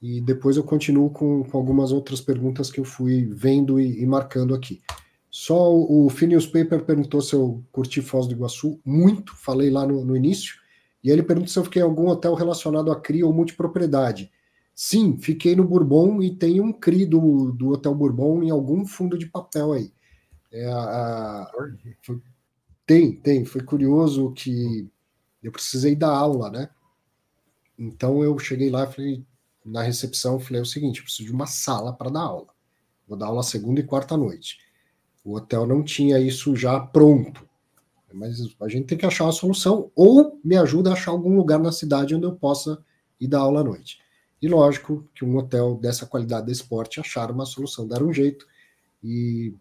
e 0.00 0.20
depois 0.20 0.56
eu 0.56 0.64
continuo 0.64 1.10
com, 1.10 1.42
com, 1.44 1.58
algumas 1.58 1.92
outras 1.92 2.20
perguntas 2.20 2.70
que 2.70 2.78
eu 2.80 2.84
fui 2.84 3.26
vendo 3.32 3.80
e, 3.80 4.02
e 4.02 4.06
marcando 4.06 4.54
aqui. 4.54 4.82
Só 5.30 5.72
o, 5.72 6.06
o 6.06 6.10
Phineas 6.10 6.46
Paper 6.46 6.84
perguntou 6.84 7.20
se 7.20 7.34
eu 7.34 7.64
curti 7.72 8.00
Foz 8.00 8.26
do 8.26 8.32
Iguaçu. 8.32 8.80
Muito, 8.84 9.34
falei 9.36 9.70
lá 9.70 9.86
no, 9.86 10.04
no 10.04 10.16
início. 10.16 10.56
E 11.02 11.10
ele 11.10 11.22
perguntou 11.22 11.48
se 11.48 11.58
eu 11.58 11.64
fiquei 11.64 11.82
em 11.82 11.84
algum 11.84 12.08
hotel 12.08 12.34
relacionado 12.34 12.90
a 12.90 13.00
CRI 13.00 13.22
ou 13.22 13.32
multipropriedade. 13.32 14.30
Sim, 14.74 15.18
fiquei 15.18 15.56
no 15.56 15.64
Bourbon 15.64 16.22
e 16.22 16.34
tem 16.34 16.60
um 16.60 16.72
CRI 16.72 17.06
do, 17.06 17.52
do 17.52 17.70
Hotel 17.70 17.94
Bourbon 17.94 18.42
em 18.42 18.50
algum 18.50 18.84
fundo 18.84 19.16
de 19.16 19.26
papel 19.26 19.72
aí. 19.72 19.92
É 20.52 20.66
a 20.66 21.50
foi, 22.02 22.20
tem, 22.86 23.12
tem. 23.12 23.44
Foi 23.44 23.62
curioso 23.62 24.32
que 24.32 24.88
eu 25.42 25.50
precisei 25.50 25.94
dar 25.96 26.10
aula, 26.10 26.50
né? 26.50 26.68
Então 27.78 28.22
eu 28.22 28.38
cheguei 28.38 28.70
lá 28.70 28.84
e 28.84 28.92
falei, 28.92 29.24
na 29.66 29.82
recepção, 29.82 30.38
falei 30.38 30.60
é 30.60 30.62
o 30.62 30.66
seguinte: 30.66 31.02
preciso 31.02 31.24
de 31.24 31.32
uma 31.32 31.46
sala 31.46 31.92
para 31.92 32.10
dar 32.10 32.20
aula. 32.20 32.48
Vou 33.06 33.18
dar 33.18 33.26
aula 33.26 33.42
segunda 33.42 33.80
e 33.80 33.84
quarta 33.84 34.16
noite. 34.16 34.58
O 35.24 35.34
hotel 35.34 35.66
não 35.66 35.82
tinha 35.82 36.18
isso 36.20 36.54
já 36.54 36.78
pronto. 36.78 37.46
Mas 38.12 38.38
a 38.60 38.68
gente 38.68 38.86
tem 38.86 38.96
que 38.96 39.04
achar 39.04 39.24
uma 39.24 39.32
solução, 39.32 39.90
ou 39.94 40.40
me 40.42 40.56
ajuda 40.56 40.90
a 40.90 40.92
achar 40.94 41.10
algum 41.10 41.36
lugar 41.36 41.58
na 41.58 41.72
cidade 41.72 42.14
onde 42.14 42.24
eu 42.24 42.34
possa 42.34 42.82
ir 43.20 43.26
dar 43.26 43.40
aula 43.40 43.60
à 43.60 43.64
noite. 43.64 44.00
E 44.40 44.48
lógico 44.48 45.06
que 45.14 45.24
um 45.24 45.36
hotel 45.36 45.76
dessa 45.76 46.06
qualidade 46.06 46.46
de 46.46 46.52
esporte 46.52 47.00
acharam 47.00 47.34
uma 47.34 47.44
solução, 47.44 47.86
deram 47.86 48.06
um 48.06 48.12
jeito 48.12 48.46
e 49.02 49.54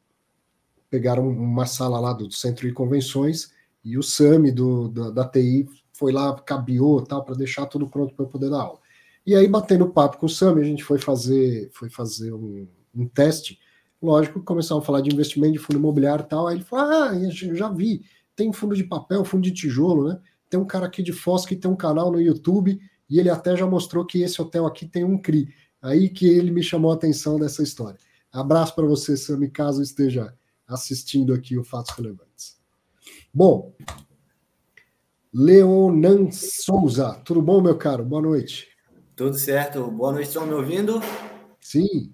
pegaram 0.90 1.28
uma 1.28 1.66
sala 1.66 2.00
lá 2.00 2.14
do 2.14 2.32
centro 2.32 2.68
de 2.68 2.74
convenções 2.74 3.52
e 3.84 3.98
o 3.98 4.04
SAMI 4.04 4.52
do, 4.52 4.88
da, 4.90 5.10
da 5.10 5.28
TI 5.28 5.68
foi 5.92 6.12
lá, 6.12 6.36
cabiou 6.42 7.02
tal, 7.02 7.24
para 7.24 7.36
deixar 7.36 7.66
tudo 7.66 7.88
pronto 7.88 8.14
para 8.14 8.26
eu 8.26 8.30
poder 8.30 8.50
dar 8.50 8.62
aula. 8.62 8.80
E 9.26 9.36
aí, 9.36 9.48
batendo 9.48 9.90
papo 9.90 10.18
com 10.18 10.28
o 10.28 10.30
SAMI, 10.30 10.62
a 10.62 10.66
gente 10.66 10.84
foi 10.84 11.00
fazer, 11.00 11.70
foi 11.74 11.90
fazer 11.90 12.32
um, 12.34 12.68
um 12.96 13.08
teste 13.08 13.60
lógico, 14.02 14.42
começaram 14.44 14.82
a 14.82 14.86
falar 14.86 15.02
de 15.02 15.12
investimento 15.12 15.54
de 15.54 15.60
fundo 15.60 15.80
imobiliário 15.80 16.24
e 16.24 16.28
tal. 16.28 16.48
Aí 16.48 16.58
ele 16.58 16.64
falou: 16.64 16.86
Ah, 16.86 17.12
eu 17.16 17.56
já 17.56 17.70
vi, 17.70 18.06
tem 18.36 18.54
fundo 18.54 18.76
de 18.76 18.84
papel, 18.84 19.26
fundo 19.26 19.44
de 19.44 19.52
tijolo, 19.52 20.10
né? 20.10 20.20
Tem 20.50 20.60
um 20.60 20.66
cara 20.66 20.86
aqui 20.86 21.02
de 21.02 21.12
Foz 21.12 21.46
que 21.46 21.56
tem 21.56 21.70
um 21.70 21.76
canal 21.76 22.12
no 22.12 22.22
YouTube 22.22 22.80
e 23.10 23.20
ele 23.20 23.30
até 23.30 23.56
já 23.56 23.66
mostrou 23.66 24.06
que 24.06 24.22
esse 24.22 24.42
hotel 24.42 24.66
aqui 24.66 24.86
tem 24.86 25.04
um 25.04 25.20
CRI. 25.20 25.50
Aí 25.82 26.10
que 26.10 26.28
ele 26.28 26.52
me 26.52 26.64
chamou 26.64 26.92
a 26.92 26.96
atenção 26.96 27.40
dessa 27.40 27.64
história. 27.64 28.00
Abraço 28.32 28.76
para 28.76 28.86
você, 28.86 29.18
Sami, 29.18 29.50
caso 29.50 29.82
esteja 29.82 30.34
assistindo 30.68 31.34
aqui 31.34 31.58
o 31.58 31.64
Fatos 31.64 31.92
Relevantes. 31.96 32.58
Bom, 33.34 33.74
Leonan 35.34 36.30
Souza, 36.32 37.22
tudo 37.26 37.42
bom, 37.42 37.62
meu 37.62 37.78
caro? 37.78 38.04
Boa 38.04 38.22
noite. 38.22 38.75
Tudo 39.16 39.38
certo. 39.38 39.90
Boa 39.90 40.12
noite, 40.12 40.28
estão 40.28 40.46
me 40.46 40.54
ouvindo? 40.54 41.00
Sim. 41.62 42.14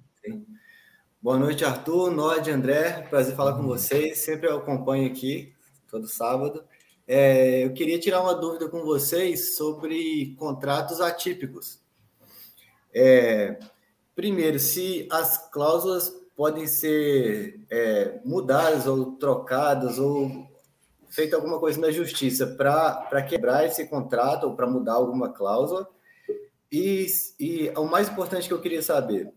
Boa 1.19 1.35
noite, 1.35 1.65
Arthur, 1.65 2.11
Nod, 2.11 2.47
André. 2.51 3.07
Prazer 3.09 3.35
falar 3.35 3.53
com 3.55 3.63
vocês. 3.63 4.19
Sempre 4.19 4.47
eu 4.47 4.57
acompanho 4.57 5.07
aqui, 5.07 5.51
todo 5.89 6.07
sábado. 6.07 6.63
É, 7.07 7.65
eu 7.65 7.73
queria 7.73 7.99
tirar 7.99 8.21
uma 8.21 8.35
dúvida 8.35 8.69
com 8.69 8.83
vocês 8.83 9.55
sobre 9.55 10.35
contratos 10.37 11.01
atípicos. 11.01 11.79
É, 12.93 13.57
primeiro, 14.15 14.59
se 14.59 15.07
as 15.11 15.49
cláusulas 15.49 16.15
podem 16.35 16.67
ser 16.67 17.65
é, 17.71 18.19
mudadas 18.23 18.85
ou 18.85 19.13
trocadas 19.13 19.97
ou 19.97 20.47
feita 21.09 21.35
alguma 21.35 21.59
coisa 21.59 21.81
na 21.81 21.89
justiça 21.89 22.45
para 22.45 23.23
quebrar 23.23 23.65
esse 23.65 23.87
contrato 23.87 24.43
ou 24.43 24.55
para 24.55 24.67
mudar 24.67 24.93
alguma 24.93 25.29
cláusula. 25.29 25.89
E, 26.71 27.05
e 27.39 27.69
o 27.75 27.85
mais 27.85 28.09
importante 28.09 28.47
que 28.47 28.53
eu 28.53 28.61
queria 28.61 28.81
saber 28.81 29.31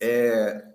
é 0.00 0.68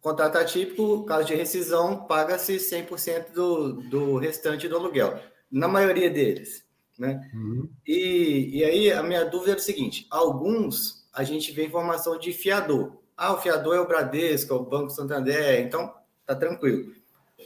Contrato 0.00 0.38
atípico, 0.38 1.04
caso 1.04 1.26
de 1.26 1.34
rescisão, 1.34 2.06
paga-se 2.06 2.56
100% 2.56 3.32
do, 3.34 3.72
do 3.82 4.16
restante 4.16 4.66
do 4.66 4.76
aluguel, 4.76 5.20
na 5.52 5.68
maioria 5.68 6.08
deles. 6.08 6.64
Né? 6.98 7.30
Uhum. 7.34 7.68
E, 7.86 8.58
e 8.58 8.64
aí 8.64 8.92
a 8.92 9.02
minha 9.02 9.24
dúvida 9.24 9.52
é 9.52 9.56
o 9.56 9.60
seguinte: 9.60 10.06
alguns 10.10 11.06
a 11.12 11.22
gente 11.22 11.52
vê 11.52 11.66
informação 11.66 12.18
de 12.18 12.32
fiador. 12.32 12.96
Ah, 13.14 13.34
o 13.34 13.38
fiador 13.42 13.76
é 13.76 13.80
o 13.80 13.86
Bradesco, 13.86 14.54
é 14.54 14.56
o 14.56 14.64
Banco 14.64 14.90
Santander, 14.90 15.60
então 15.60 15.94
tá 16.24 16.34
tranquilo. 16.34 16.94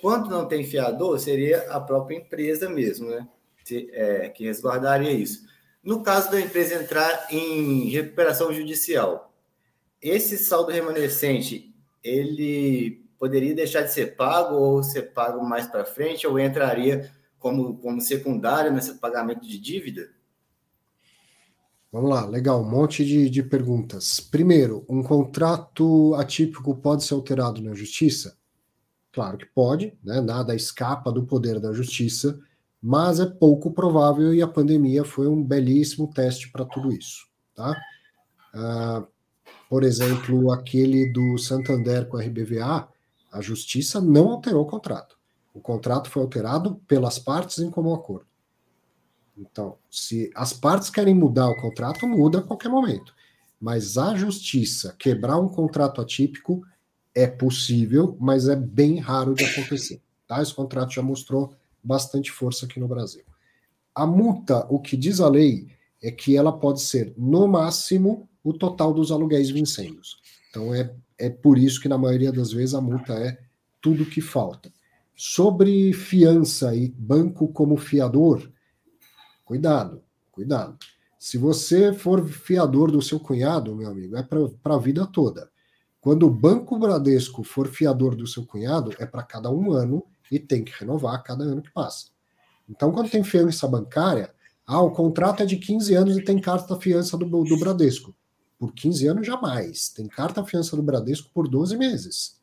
Quando 0.00 0.30
não 0.30 0.46
tem 0.46 0.64
fiador, 0.64 1.18
seria 1.18 1.72
a 1.72 1.80
própria 1.80 2.16
empresa 2.16 2.68
mesmo, 2.68 3.08
né? 3.08 3.26
É, 3.92 4.28
que 4.28 4.44
resguardaria 4.44 5.10
isso. 5.10 5.44
No 5.84 6.02
caso 6.02 6.30
da 6.30 6.40
empresa 6.40 6.82
entrar 6.82 7.26
em 7.30 7.90
recuperação 7.90 8.52
judicial, 8.52 9.34
esse 10.00 10.38
saldo 10.38 10.72
remanescente, 10.72 11.74
ele 12.02 13.04
poderia 13.18 13.54
deixar 13.54 13.82
de 13.82 13.92
ser 13.92 14.16
pago 14.16 14.54
ou 14.54 14.82
ser 14.82 15.12
pago 15.12 15.44
mais 15.44 15.66
para 15.66 15.84
frente, 15.84 16.26
ou 16.26 16.38
entraria 16.38 17.12
como, 17.38 17.76
como 17.76 18.00
secundário 18.00 18.72
nesse 18.72 18.94
pagamento 18.94 19.46
de 19.46 19.58
dívida? 19.58 20.08
Vamos 21.92 22.10
lá, 22.10 22.26
legal, 22.26 22.62
um 22.62 22.68
monte 22.68 23.04
de, 23.04 23.28
de 23.28 23.42
perguntas. 23.42 24.18
Primeiro, 24.18 24.84
um 24.88 25.02
contrato 25.02 26.14
atípico 26.16 26.74
pode 26.74 27.04
ser 27.04 27.14
alterado 27.14 27.62
na 27.62 27.74
justiça? 27.74 28.36
Claro 29.12 29.38
que 29.38 29.46
pode, 29.46 29.96
né? 30.02 30.20
nada 30.20 30.56
escapa 30.56 31.12
do 31.12 31.24
poder 31.24 31.60
da 31.60 31.72
justiça, 31.72 32.40
mas 32.86 33.18
é 33.18 33.24
pouco 33.24 33.70
provável 33.70 34.34
e 34.34 34.42
a 34.42 34.46
pandemia 34.46 35.04
foi 35.04 35.26
um 35.26 35.42
belíssimo 35.42 36.06
teste 36.06 36.52
para 36.52 36.66
tudo 36.66 36.92
isso. 36.92 37.26
Tá? 37.54 37.74
Uh, 38.54 39.06
por 39.70 39.82
exemplo, 39.82 40.52
aquele 40.52 41.10
do 41.10 41.38
Santander 41.38 42.06
com 42.06 42.18
a 42.18 42.20
RBVA, 42.20 42.86
a 43.32 43.40
justiça 43.40 44.02
não 44.02 44.32
alterou 44.32 44.64
o 44.64 44.66
contrato. 44.66 45.16
O 45.54 45.60
contrato 45.60 46.10
foi 46.10 46.22
alterado 46.22 46.74
pelas 46.86 47.18
partes 47.18 47.58
em 47.58 47.70
comum 47.70 47.94
acordo. 47.94 48.26
Então, 49.34 49.78
se 49.90 50.30
as 50.34 50.52
partes 50.52 50.90
querem 50.90 51.14
mudar 51.14 51.48
o 51.48 51.56
contrato, 51.56 52.06
muda 52.06 52.40
a 52.40 52.42
qualquer 52.42 52.68
momento. 52.68 53.14
Mas 53.58 53.96
a 53.96 54.14
justiça 54.14 54.94
quebrar 54.98 55.38
um 55.38 55.48
contrato 55.48 56.02
atípico 56.02 56.62
é 57.14 57.26
possível, 57.26 58.14
mas 58.20 58.46
é 58.46 58.54
bem 58.54 58.98
raro 58.98 59.32
de 59.32 59.42
acontecer. 59.42 60.02
Tá? 60.26 60.42
Esse 60.42 60.52
contrato 60.52 60.92
já 60.92 61.02
mostrou 61.02 61.54
bastante 61.84 62.32
força 62.32 62.66
aqui 62.66 62.80
no 62.80 62.88
Brasil. 62.88 63.22
A 63.94 64.06
multa, 64.06 64.66
o 64.70 64.80
que 64.80 64.96
diz 64.96 65.20
a 65.20 65.28
lei, 65.28 65.68
é 66.02 66.10
que 66.10 66.36
ela 66.36 66.52
pode 66.52 66.82
ser, 66.82 67.14
no 67.16 67.46
máximo, 67.46 68.28
o 68.42 68.52
total 68.52 68.92
dos 68.92 69.12
aluguéis 69.12 69.50
vincendos. 69.50 70.16
Então, 70.50 70.74
é, 70.74 70.94
é 71.18 71.30
por 71.30 71.58
isso 71.58 71.80
que, 71.80 71.88
na 71.88 71.96
maioria 71.96 72.32
das 72.32 72.52
vezes, 72.52 72.74
a 72.74 72.80
multa 72.80 73.14
é 73.14 73.38
tudo 73.80 74.06
que 74.06 74.20
falta. 74.20 74.72
Sobre 75.14 75.92
fiança 75.92 76.74
e 76.74 76.88
banco 76.88 77.48
como 77.48 77.76
fiador, 77.76 78.50
cuidado, 79.44 80.02
cuidado. 80.32 80.76
Se 81.18 81.38
você 81.38 81.92
for 81.92 82.26
fiador 82.28 82.90
do 82.90 83.00
seu 83.00 83.20
cunhado, 83.20 83.74
meu 83.74 83.88
amigo, 83.88 84.16
é 84.16 84.22
para 84.22 84.74
a 84.74 84.78
vida 84.78 85.06
toda. 85.06 85.48
Quando 86.00 86.26
o 86.26 86.30
Banco 86.30 86.78
Bradesco 86.78 87.42
for 87.42 87.66
fiador 87.66 88.14
do 88.14 88.26
seu 88.26 88.44
cunhado, 88.44 88.92
é 88.98 89.06
para 89.06 89.22
cada 89.22 89.50
um 89.50 89.72
ano 89.72 90.04
e 90.34 90.38
tem 90.38 90.64
que 90.64 90.72
renovar 90.78 91.14
a 91.14 91.18
cada 91.18 91.44
ano 91.44 91.62
que 91.62 91.70
passa. 91.70 92.06
Então, 92.68 92.90
quando 92.92 93.10
tem 93.10 93.22
fiança 93.22 93.68
bancária, 93.68 94.32
ah, 94.66 94.80
o 94.80 94.90
contrato 94.90 95.42
é 95.42 95.46
de 95.46 95.56
15 95.56 95.94
anos 95.94 96.16
e 96.16 96.22
tem 96.22 96.40
carta 96.40 96.76
fiança 96.76 97.16
do, 97.16 97.26
do 97.44 97.58
Bradesco. 97.58 98.14
Por 98.58 98.72
15 98.72 99.06
anos, 99.06 99.26
jamais. 99.26 99.90
Tem 99.90 100.08
carta 100.08 100.44
fiança 100.44 100.74
do 100.74 100.82
Bradesco 100.82 101.30
por 101.32 101.46
12 101.46 101.76
meses. 101.76 102.40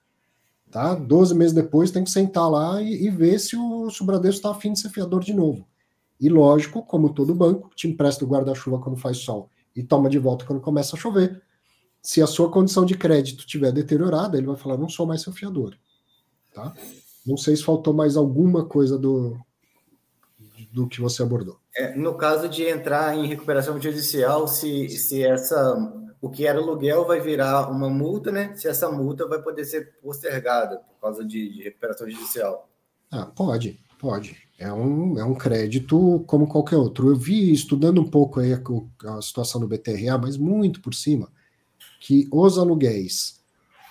Tá? 0.69 0.93
12 0.95 1.35
meses 1.35 1.53
depois 1.53 1.91
tem 1.91 2.03
que 2.03 2.11
sentar 2.11 2.49
lá 2.49 2.81
e, 2.81 3.05
e 3.05 3.09
ver 3.09 3.39
se 3.39 3.57
o, 3.57 3.89
se 3.89 4.01
o 4.01 4.05
Bradesco 4.05 4.37
está 4.37 4.51
afim 4.51 4.73
de 4.73 4.79
ser 4.79 4.89
fiador 4.89 5.23
de 5.23 5.33
novo. 5.33 5.67
E 6.19 6.29
lógico, 6.29 6.83
como 6.83 7.13
todo 7.13 7.33
banco, 7.33 7.71
te 7.75 7.87
empresta 7.87 8.23
o 8.23 8.27
guarda-chuva 8.27 8.79
quando 8.79 8.97
faz 8.97 9.17
sol 9.17 9.49
e 9.75 9.81
toma 9.81 10.09
de 10.09 10.19
volta 10.19 10.45
quando 10.45 10.61
começa 10.61 10.95
a 10.95 10.99
chover 10.99 11.41
se 12.01 12.21
a 12.21 12.27
sua 12.27 12.49
condição 12.49 12.83
de 12.85 12.97
crédito 12.97 13.45
tiver 13.45 13.71
deteriorada, 13.71 14.37
ele 14.37 14.47
vai 14.47 14.55
falar: 14.55 14.77
não 14.77 14.89
sou 14.89 15.05
mais 15.05 15.21
seu 15.21 15.31
fiador. 15.31 15.77
Tá? 16.53 16.73
Não 17.25 17.37
sei 17.37 17.55
se 17.55 17.63
faltou 17.63 17.93
mais 17.93 18.17
alguma 18.17 18.65
coisa 18.65 18.97
do, 18.97 19.37
do 20.71 20.87
que 20.87 21.01
você 21.01 21.21
abordou. 21.21 21.59
É, 21.75 21.95
no 21.95 22.15
caso 22.15 22.49
de 22.49 22.63
entrar 22.63 23.15
em 23.15 23.27
recuperação 23.27 23.79
judicial, 23.79 24.47
se, 24.47 24.89
se 24.89 25.23
essa 25.23 25.77
o 26.21 26.29
que 26.29 26.45
era 26.45 26.59
aluguel 26.59 27.05
vai 27.05 27.19
virar 27.19 27.69
uma 27.71 27.89
multa, 27.89 28.31
né? 28.31 28.53
Se 28.55 28.67
essa 28.67 28.91
multa 28.91 29.27
vai 29.27 29.41
poder 29.41 29.65
ser 29.65 29.93
postergada 30.01 30.77
por 30.77 31.01
causa 31.01 31.25
de, 31.25 31.51
de 31.51 31.63
recuperação 31.63 32.07
judicial. 32.09 32.69
Ah, 33.09 33.25
pode, 33.25 33.79
pode. 33.99 34.37
É 34.59 34.71
um, 34.71 35.17
é 35.17 35.25
um 35.25 35.33
crédito 35.33 36.23
como 36.27 36.47
qualquer 36.47 36.77
outro. 36.77 37.09
Eu 37.09 37.15
vi 37.15 37.51
estudando 37.51 37.99
um 37.99 38.07
pouco 38.07 38.39
aí 38.39 38.53
a, 38.53 38.61
a 39.17 39.21
situação 39.21 39.59
do 39.59 39.67
BTRA, 39.67 40.19
mas 40.19 40.37
muito 40.37 40.79
por 40.79 40.93
cima 40.93 41.27
que 41.99 42.27
os 42.31 42.57
aluguéis 42.57 43.41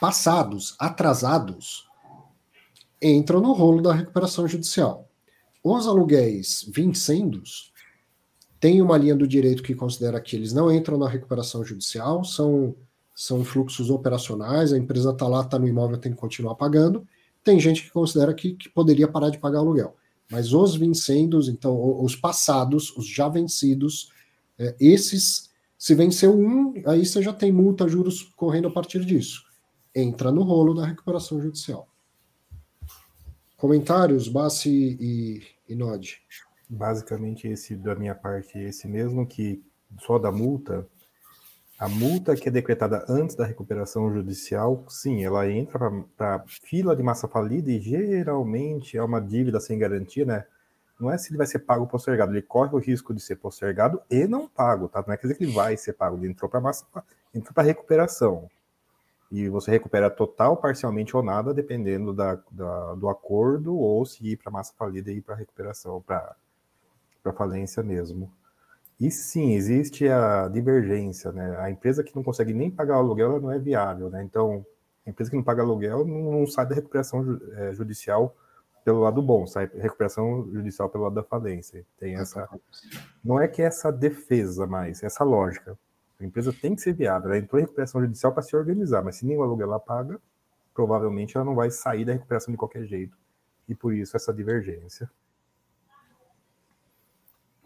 passados, 0.00 0.76
atrasados, 0.78 1.89
entram 3.02 3.40
no 3.40 3.52
rolo 3.52 3.80
da 3.80 3.92
recuperação 3.92 4.46
judicial. 4.46 5.08
Os 5.62 5.86
aluguéis 5.86 6.68
vincendos 6.72 7.72
têm 8.58 8.82
uma 8.82 8.98
linha 8.98 9.14
do 9.14 9.26
direito 9.26 9.62
que 9.62 9.74
considera 9.74 10.20
que 10.20 10.36
eles 10.36 10.52
não 10.52 10.72
entram 10.72 10.98
na 10.98 11.08
recuperação 11.08 11.64
judicial, 11.64 12.24
são, 12.24 12.74
são 13.14 13.44
fluxos 13.44 13.90
operacionais, 13.90 14.72
a 14.72 14.78
empresa 14.78 15.10
está 15.10 15.26
lá, 15.26 15.40
está 15.40 15.58
no 15.58 15.68
imóvel, 15.68 15.98
tem 15.98 16.12
que 16.12 16.18
continuar 16.18 16.54
pagando. 16.54 17.06
Tem 17.42 17.58
gente 17.58 17.82
que 17.82 17.90
considera 17.90 18.34
que, 18.34 18.54
que 18.54 18.68
poderia 18.68 19.08
parar 19.08 19.30
de 19.30 19.38
pagar 19.38 19.60
aluguel. 19.60 19.96
Mas 20.30 20.52
os 20.52 20.76
vincendos, 20.76 21.48
então, 21.48 22.02
os 22.02 22.14
passados, 22.14 22.94
os 22.96 23.06
já 23.06 23.28
vencidos, 23.28 24.12
é, 24.58 24.76
esses 24.78 25.50
se 25.76 25.94
venceu 25.94 26.38
um, 26.38 26.74
aí 26.86 27.04
você 27.04 27.22
já 27.22 27.32
tem 27.32 27.50
multa, 27.50 27.88
juros 27.88 28.22
correndo 28.36 28.68
a 28.68 28.70
partir 28.70 29.02
disso. 29.04 29.42
Entra 29.94 30.30
no 30.30 30.42
rolo 30.42 30.74
da 30.74 30.84
recuperação 30.84 31.40
judicial. 31.40 31.89
Comentários, 33.60 34.26
Bassi 34.26 34.96
e, 34.98 35.42
e 35.68 35.74
Nod? 35.74 36.22
Basicamente, 36.66 37.46
esse 37.46 37.76
da 37.76 37.94
minha 37.94 38.14
parte, 38.14 38.58
esse 38.58 38.88
mesmo 38.88 39.26
que 39.26 39.62
só 39.98 40.18
da 40.18 40.32
multa, 40.32 40.88
a 41.78 41.86
multa 41.86 42.34
que 42.34 42.48
é 42.48 42.50
decretada 42.50 43.04
antes 43.06 43.36
da 43.36 43.44
recuperação 43.44 44.10
judicial, 44.10 44.82
sim, 44.88 45.22
ela 45.22 45.46
entra 45.46 45.90
para 46.16 46.42
fila 46.48 46.96
de 46.96 47.02
massa 47.02 47.28
falida 47.28 47.70
e 47.70 47.78
geralmente 47.78 48.96
é 48.96 49.02
uma 49.02 49.20
dívida 49.20 49.60
sem 49.60 49.78
garantia, 49.78 50.24
né? 50.24 50.46
não 50.98 51.10
é 51.10 51.18
se 51.18 51.30
ele 51.30 51.36
vai 51.36 51.46
ser 51.46 51.58
pago 51.58 51.86
postergado, 51.86 52.32
ele 52.32 52.40
corre 52.40 52.74
o 52.74 52.78
risco 52.78 53.12
de 53.12 53.20
ser 53.20 53.36
postergado 53.36 54.00
e 54.10 54.26
não 54.26 54.48
pago, 54.48 54.88
tá? 54.88 55.04
Não 55.06 55.12
é 55.12 55.18
quer 55.18 55.26
dizer 55.26 55.34
que 55.36 55.44
ele 55.44 55.52
vai 55.52 55.76
ser 55.76 55.92
pago, 55.92 56.16
ele 56.16 56.28
entrou 56.28 56.48
para 56.48 56.62
massa, 56.62 56.86
entrou 57.34 57.52
para 57.52 57.64
recuperação. 57.64 58.48
E 59.30 59.48
você 59.48 59.70
recupera 59.70 60.10
total, 60.10 60.56
parcialmente 60.56 61.16
ou 61.16 61.22
nada, 61.22 61.54
dependendo 61.54 62.12
da, 62.12 62.38
da 62.50 62.94
do 62.94 63.08
acordo, 63.08 63.76
ou 63.76 64.04
se 64.04 64.26
ir 64.26 64.36
para 64.36 64.50
massa 64.50 64.74
falida 64.76 65.10
e 65.10 65.18
ir 65.18 65.22
para 65.22 65.36
recuperação, 65.36 66.02
para 66.02 66.36
falência 67.36 67.82
mesmo. 67.82 68.32
E 69.00 69.10
sim, 69.10 69.52
existe 69.52 70.08
a 70.08 70.48
divergência, 70.48 71.32
né? 71.32 71.56
A 71.58 71.70
empresa 71.70 72.04
que 72.04 72.14
não 72.14 72.22
consegue 72.22 72.52
nem 72.52 72.70
pagar 72.70 72.96
o 72.96 72.98
aluguel, 72.98 73.30
ela 73.30 73.40
não 73.40 73.50
é 73.50 73.58
viável, 73.58 74.10
né? 74.10 74.22
Então, 74.22 74.66
a 75.06 75.10
empresa 75.10 75.30
que 75.30 75.36
não 75.36 75.42
paga 75.42 75.62
aluguel 75.62 76.04
não, 76.04 76.40
não 76.40 76.46
sai 76.46 76.66
da 76.66 76.74
recuperação 76.74 77.40
é, 77.54 77.72
judicial 77.72 78.36
pelo 78.84 79.00
lado 79.00 79.22
bom, 79.22 79.46
sai 79.46 79.70
recuperação 79.74 80.48
judicial 80.52 80.88
pelo 80.88 81.04
lado 81.04 81.14
da 81.14 81.22
falência. 81.22 81.84
Tem 81.98 82.14
essa. 82.14 82.48
Não 83.24 83.40
é 83.40 83.46
que 83.48 83.62
é 83.62 83.66
essa 83.66 83.90
defesa 83.90 84.66
mais, 84.66 85.02
é 85.02 85.06
essa 85.06 85.24
lógica. 85.24 85.78
A 86.20 86.24
empresa 86.24 86.52
tem 86.52 86.74
que 86.74 86.82
ser 86.82 86.92
viável. 86.92 87.30
Ela 87.30 87.38
entrou 87.38 87.58
em 87.58 87.64
recuperação 87.64 88.00
judicial 88.00 88.32
para 88.32 88.42
se 88.42 88.54
organizar, 88.54 89.02
mas 89.02 89.16
se 89.16 89.26
nem 89.26 89.36
o 89.36 89.42
aluguel 89.42 89.68
ela 89.68 89.80
paga, 89.80 90.20
provavelmente 90.74 91.36
ela 91.36 91.44
não 91.44 91.54
vai 91.54 91.70
sair 91.70 92.04
da 92.04 92.12
recuperação 92.12 92.52
de 92.52 92.58
qualquer 92.58 92.84
jeito. 92.84 93.16
E 93.68 93.74
por 93.74 93.94
isso 93.94 94.16
essa 94.16 94.32
divergência. 94.32 95.10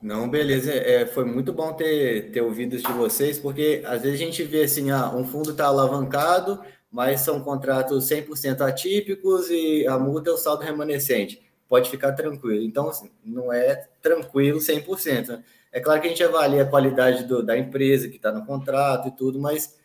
Não, 0.00 0.28
beleza. 0.28 0.70
É, 0.70 1.06
foi 1.06 1.24
muito 1.24 1.52
bom 1.52 1.72
ter, 1.72 2.30
ter 2.30 2.42
ouvido 2.42 2.76
isso 2.76 2.86
de 2.86 2.92
vocês, 2.92 3.38
porque 3.38 3.82
às 3.86 4.02
vezes 4.02 4.20
a 4.20 4.24
gente 4.24 4.42
vê 4.44 4.64
assim, 4.64 4.90
ah, 4.90 5.10
um 5.10 5.26
fundo 5.26 5.52
está 5.52 5.66
alavancado, 5.66 6.62
mas 6.92 7.22
são 7.22 7.40
contratos 7.40 8.08
100% 8.08 8.60
atípicos 8.60 9.48
e 9.50 9.86
a 9.86 9.98
multa 9.98 10.30
é 10.30 10.32
o 10.32 10.36
saldo 10.36 10.62
remanescente. 10.62 11.42
Pode 11.66 11.90
ficar 11.90 12.12
tranquilo. 12.12 12.62
Então, 12.62 12.88
assim, 12.88 13.10
não 13.24 13.52
é 13.52 13.88
tranquilo 14.02 14.58
100%. 14.60 15.28
Né? 15.28 15.44
É 15.74 15.80
claro 15.80 16.00
que 16.00 16.06
a 16.06 16.10
gente 16.10 16.22
avalia 16.22 16.62
a 16.62 16.66
qualidade 16.66 17.24
do, 17.24 17.42
da 17.42 17.58
empresa 17.58 18.08
que 18.08 18.14
está 18.14 18.30
no 18.30 18.46
contrato 18.46 19.08
e 19.08 19.10
tudo, 19.10 19.40
mas 19.40 19.76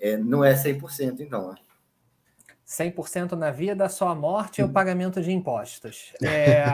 é, 0.00 0.16
não 0.16 0.44
é 0.44 0.54
100%, 0.54 1.18
então. 1.18 1.50
Né? 1.50 1.56
100% 2.64 3.32
na 3.32 3.50
via 3.50 3.74
da 3.74 3.88
sua 3.88 4.14
morte 4.14 4.60
é 4.60 4.64
o 4.64 4.68
pagamento 4.68 5.20
de 5.20 5.32
impostos. 5.32 6.12
É, 6.22 6.64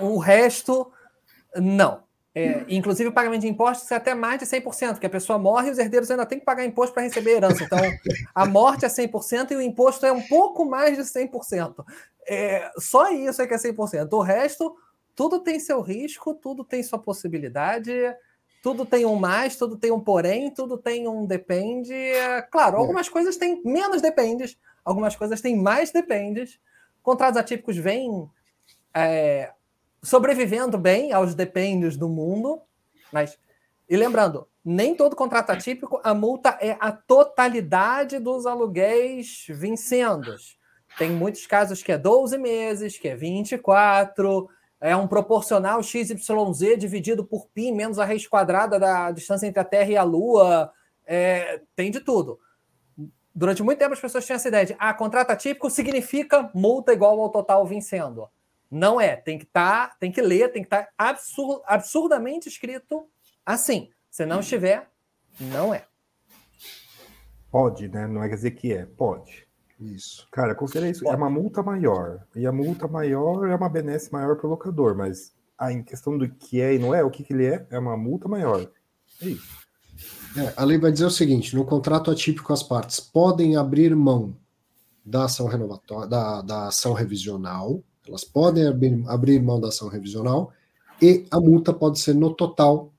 o 0.00 0.18
resto, 0.18 0.90
não. 1.54 2.02
É, 2.34 2.64
inclusive, 2.68 3.08
o 3.08 3.12
pagamento 3.12 3.42
de 3.42 3.48
impostos 3.48 3.88
é 3.92 3.94
até 3.94 4.16
mais 4.16 4.40
de 4.40 4.46
100%, 4.46 4.94
porque 4.94 5.06
a 5.06 5.10
pessoa 5.10 5.38
morre 5.38 5.68
e 5.68 5.70
os 5.70 5.78
herdeiros 5.78 6.10
ainda 6.10 6.26
têm 6.26 6.40
que 6.40 6.44
pagar 6.44 6.64
imposto 6.64 6.92
para 6.92 7.04
receber 7.04 7.36
herança. 7.36 7.62
Então, 7.62 7.78
a 8.34 8.46
morte 8.46 8.84
é 8.84 8.88
100% 8.88 9.52
e 9.52 9.54
o 9.54 9.62
imposto 9.62 10.04
é 10.04 10.10
um 10.10 10.22
pouco 10.22 10.64
mais 10.64 10.96
de 10.96 11.04
100%. 11.04 11.84
É, 12.26 12.68
só 12.78 13.12
isso 13.12 13.40
é 13.40 13.46
que 13.46 13.54
é 13.54 13.58
100%. 13.58 14.12
O 14.12 14.20
resto, 14.22 14.74
tudo 15.14 15.40
tem 15.40 15.60
seu 15.60 15.80
risco, 15.80 16.34
tudo 16.34 16.64
tem 16.64 16.82
sua 16.82 16.98
possibilidade, 16.98 17.92
tudo 18.62 18.86
tem 18.86 19.04
um 19.04 19.16
mais, 19.16 19.56
tudo 19.56 19.76
tem 19.76 19.90
um 19.90 20.00
porém, 20.00 20.50
tudo 20.50 20.78
tem 20.78 21.08
um 21.08 21.26
depende. 21.26 21.94
Claro, 22.50 22.76
algumas 22.76 23.08
coisas 23.08 23.36
têm 23.36 23.60
menos 23.64 24.00
dependes, 24.00 24.56
algumas 24.84 25.16
coisas 25.16 25.40
têm 25.40 25.56
mais 25.56 25.90
dependes. 25.90 26.60
Contratos 27.02 27.36
atípicos 27.36 27.76
vêm 27.76 28.30
é, 28.94 29.52
sobrevivendo 30.02 30.78
bem 30.78 31.12
aos 31.12 31.34
dependes 31.34 31.96
do 31.96 32.08
mundo, 32.08 32.60
mas 33.12 33.38
e 33.92 33.96
lembrando, 33.96 34.48
nem 34.64 34.94
todo 34.94 35.14
contrato 35.14 35.50
atípico, 35.50 36.00
a 36.02 36.14
multa 36.14 36.56
é 36.60 36.76
a 36.80 36.90
totalidade 36.92 38.18
dos 38.18 38.46
aluguéis 38.46 39.44
vincendos. 39.50 40.56
Tem 40.96 41.10
muitos 41.10 41.46
casos 41.46 41.82
que 41.82 41.92
é 41.92 41.98
12 41.98 42.38
meses, 42.38 42.96
que 42.96 43.08
é 43.08 43.14
24, 43.14 44.48
é 44.82 44.96
um 44.96 45.06
proporcional 45.06 45.80
XYZ 45.80 46.76
dividido 46.76 47.24
por 47.24 47.46
π 47.54 47.70
menos 47.70 48.00
a 48.00 48.04
raiz 48.04 48.26
quadrada 48.26 48.80
da 48.80 49.12
distância 49.12 49.46
entre 49.46 49.60
a 49.60 49.64
Terra 49.64 49.90
e 49.92 49.96
a 49.96 50.02
Lua. 50.02 50.72
É, 51.06 51.62
tem 51.76 51.88
de 51.88 52.00
tudo. 52.00 52.40
Durante 53.32 53.62
muito 53.62 53.78
tempo 53.78 53.92
as 53.92 54.00
pessoas 54.00 54.26
tinham 54.26 54.34
essa 54.34 54.48
ideia 54.48 54.66
de 54.66 54.76
ah, 54.78 54.92
contrato 54.92 55.30
atípico 55.30 55.70
significa 55.70 56.50
multa 56.52 56.92
igual 56.92 57.20
ao 57.20 57.30
total 57.30 57.64
vencendo. 57.64 58.28
Não 58.68 59.00
é, 59.00 59.14
tem 59.14 59.38
que 59.38 59.44
estar, 59.44 59.90
tá, 59.90 59.96
tem 60.00 60.10
que 60.10 60.20
ler, 60.20 60.50
tem 60.50 60.62
que 60.62 60.66
estar 60.66 60.82
tá 60.82 60.92
absur 60.98 61.62
absurdamente 61.64 62.48
escrito 62.48 63.08
assim. 63.46 63.88
Se 64.10 64.26
não 64.26 64.40
estiver, 64.40 64.90
não 65.40 65.72
é. 65.72 65.86
Pode, 67.52 67.86
né? 67.86 68.08
Não 68.08 68.24
é 68.24 68.28
quer 68.28 68.34
dizer 68.34 68.50
que 68.50 68.72
é, 68.72 68.84
pode. 68.84 69.46
Isso. 69.82 70.28
Cara, 70.30 70.54
considera 70.54 70.88
isso. 70.88 71.06
É 71.08 71.16
uma 71.16 71.30
multa 71.30 71.62
maior. 71.62 72.24
E 72.36 72.46
a 72.46 72.52
multa 72.52 72.86
maior 72.86 73.48
é 73.48 73.54
uma 73.54 73.68
benesse 73.68 74.12
maior 74.12 74.36
para 74.36 74.46
o 74.46 74.50
locador, 74.50 74.96
mas 74.96 75.32
a 75.58 75.72
em 75.72 75.82
questão 75.82 76.16
do 76.16 76.28
que 76.28 76.60
é 76.60 76.74
e 76.74 76.78
não 76.78 76.94
é, 76.94 77.02
o 77.02 77.10
que, 77.10 77.24
que 77.24 77.32
ele 77.32 77.46
é, 77.46 77.66
é 77.70 77.78
uma 77.78 77.96
multa 77.96 78.28
maior. 78.28 78.68
É 79.20 79.26
isso. 79.26 79.62
É, 80.36 80.52
a 80.56 80.64
lei 80.64 80.78
vai 80.78 80.92
dizer 80.92 81.04
o 81.04 81.10
seguinte: 81.10 81.54
no 81.54 81.64
contrato 81.64 82.10
atípico, 82.10 82.52
as 82.52 82.62
partes 82.62 83.00
podem 83.00 83.56
abrir 83.56 83.94
mão 83.94 84.36
da 85.04 85.24
ação 85.24 85.46
renovatória, 85.46 86.08
da, 86.08 86.42
da 86.42 86.68
ação 86.68 86.92
revisional, 86.92 87.82
elas 88.06 88.24
podem 88.24 88.66
abrir, 88.66 89.02
abrir 89.06 89.42
mão 89.42 89.60
da 89.60 89.68
ação 89.68 89.88
revisional, 89.88 90.52
e 91.00 91.26
a 91.30 91.40
multa 91.40 91.72
pode 91.72 91.98
ser 91.98 92.14
no 92.14 92.32
total 92.32 92.92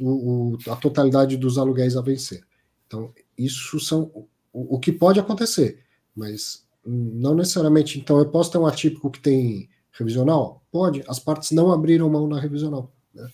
o, 0.00 0.54
o, 0.54 0.58
a 0.70 0.76
totalidade 0.76 1.36
dos 1.36 1.58
aluguéis 1.58 1.96
a 1.96 2.00
vencer. 2.00 2.42
Então, 2.86 3.12
isso 3.36 3.78
são 3.80 4.10
o, 4.14 4.28
o, 4.76 4.78
que 4.78 4.92
pode 4.92 5.20
acontecer, 5.20 5.84
mas 6.18 6.64
não 6.84 7.34
necessariamente. 7.34 7.98
Então, 7.98 8.18
eu 8.18 8.28
posso 8.28 8.50
ter 8.50 8.58
um 8.58 8.66
atípico 8.66 9.10
que 9.10 9.20
tem 9.20 9.68
revisional? 9.92 10.62
Pode, 10.70 11.02
as 11.08 11.18
partes 11.18 11.50
não 11.52 11.72
abriram 11.72 12.08
mão 12.08 12.26
na 12.26 12.40
revisional. 12.40 12.92
Né? 13.14 13.28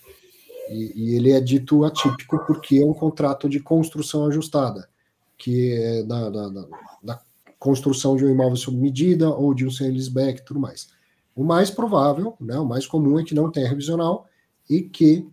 E, 0.71 0.93
e, 0.95 1.17
ele 1.17 1.33
é 1.33 1.41
dito 1.41 1.85
atípico 1.85 2.39
porque 2.47 2.79
é 2.79 2.87
um 2.87 2.95
contrato 2.95 3.49
de 3.49 3.61
construção 3.61 4.27
ajustada, 4.27 4.89
que 5.37 5.73
é 5.73 6.03
da, 6.03 6.31
da, 6.31 6.49
da, 6.49 6.69
da 7.03 7.21
construção 7.59 8.17
de 8.17 8.25
um 8.25 8.31
imóvel 8.31 8.57
sob 8.57 8.77
medida 8.77 9.29
ou 9.31 9.55
de 9.55 9.67
um 9.67 9.71
sale-leaseback 9.71 10.41
e 10.41 10.45
tudo 10.45 10.61
mais. 10.61 10.89
O 11.35 11.45
mais 11.45 11.71
provável, 11.71 12.37
né, 12.41 12.59
o 12.59 12.65
mais 12.65 12.87
comum 12.87 13.19
é 13.19 13.25
que 13.25 13.35
não 13.35 13.51
tenha 13.51 13.69
revisional 13.69 14.27
e 14.71 14.83
que 14.83 15.27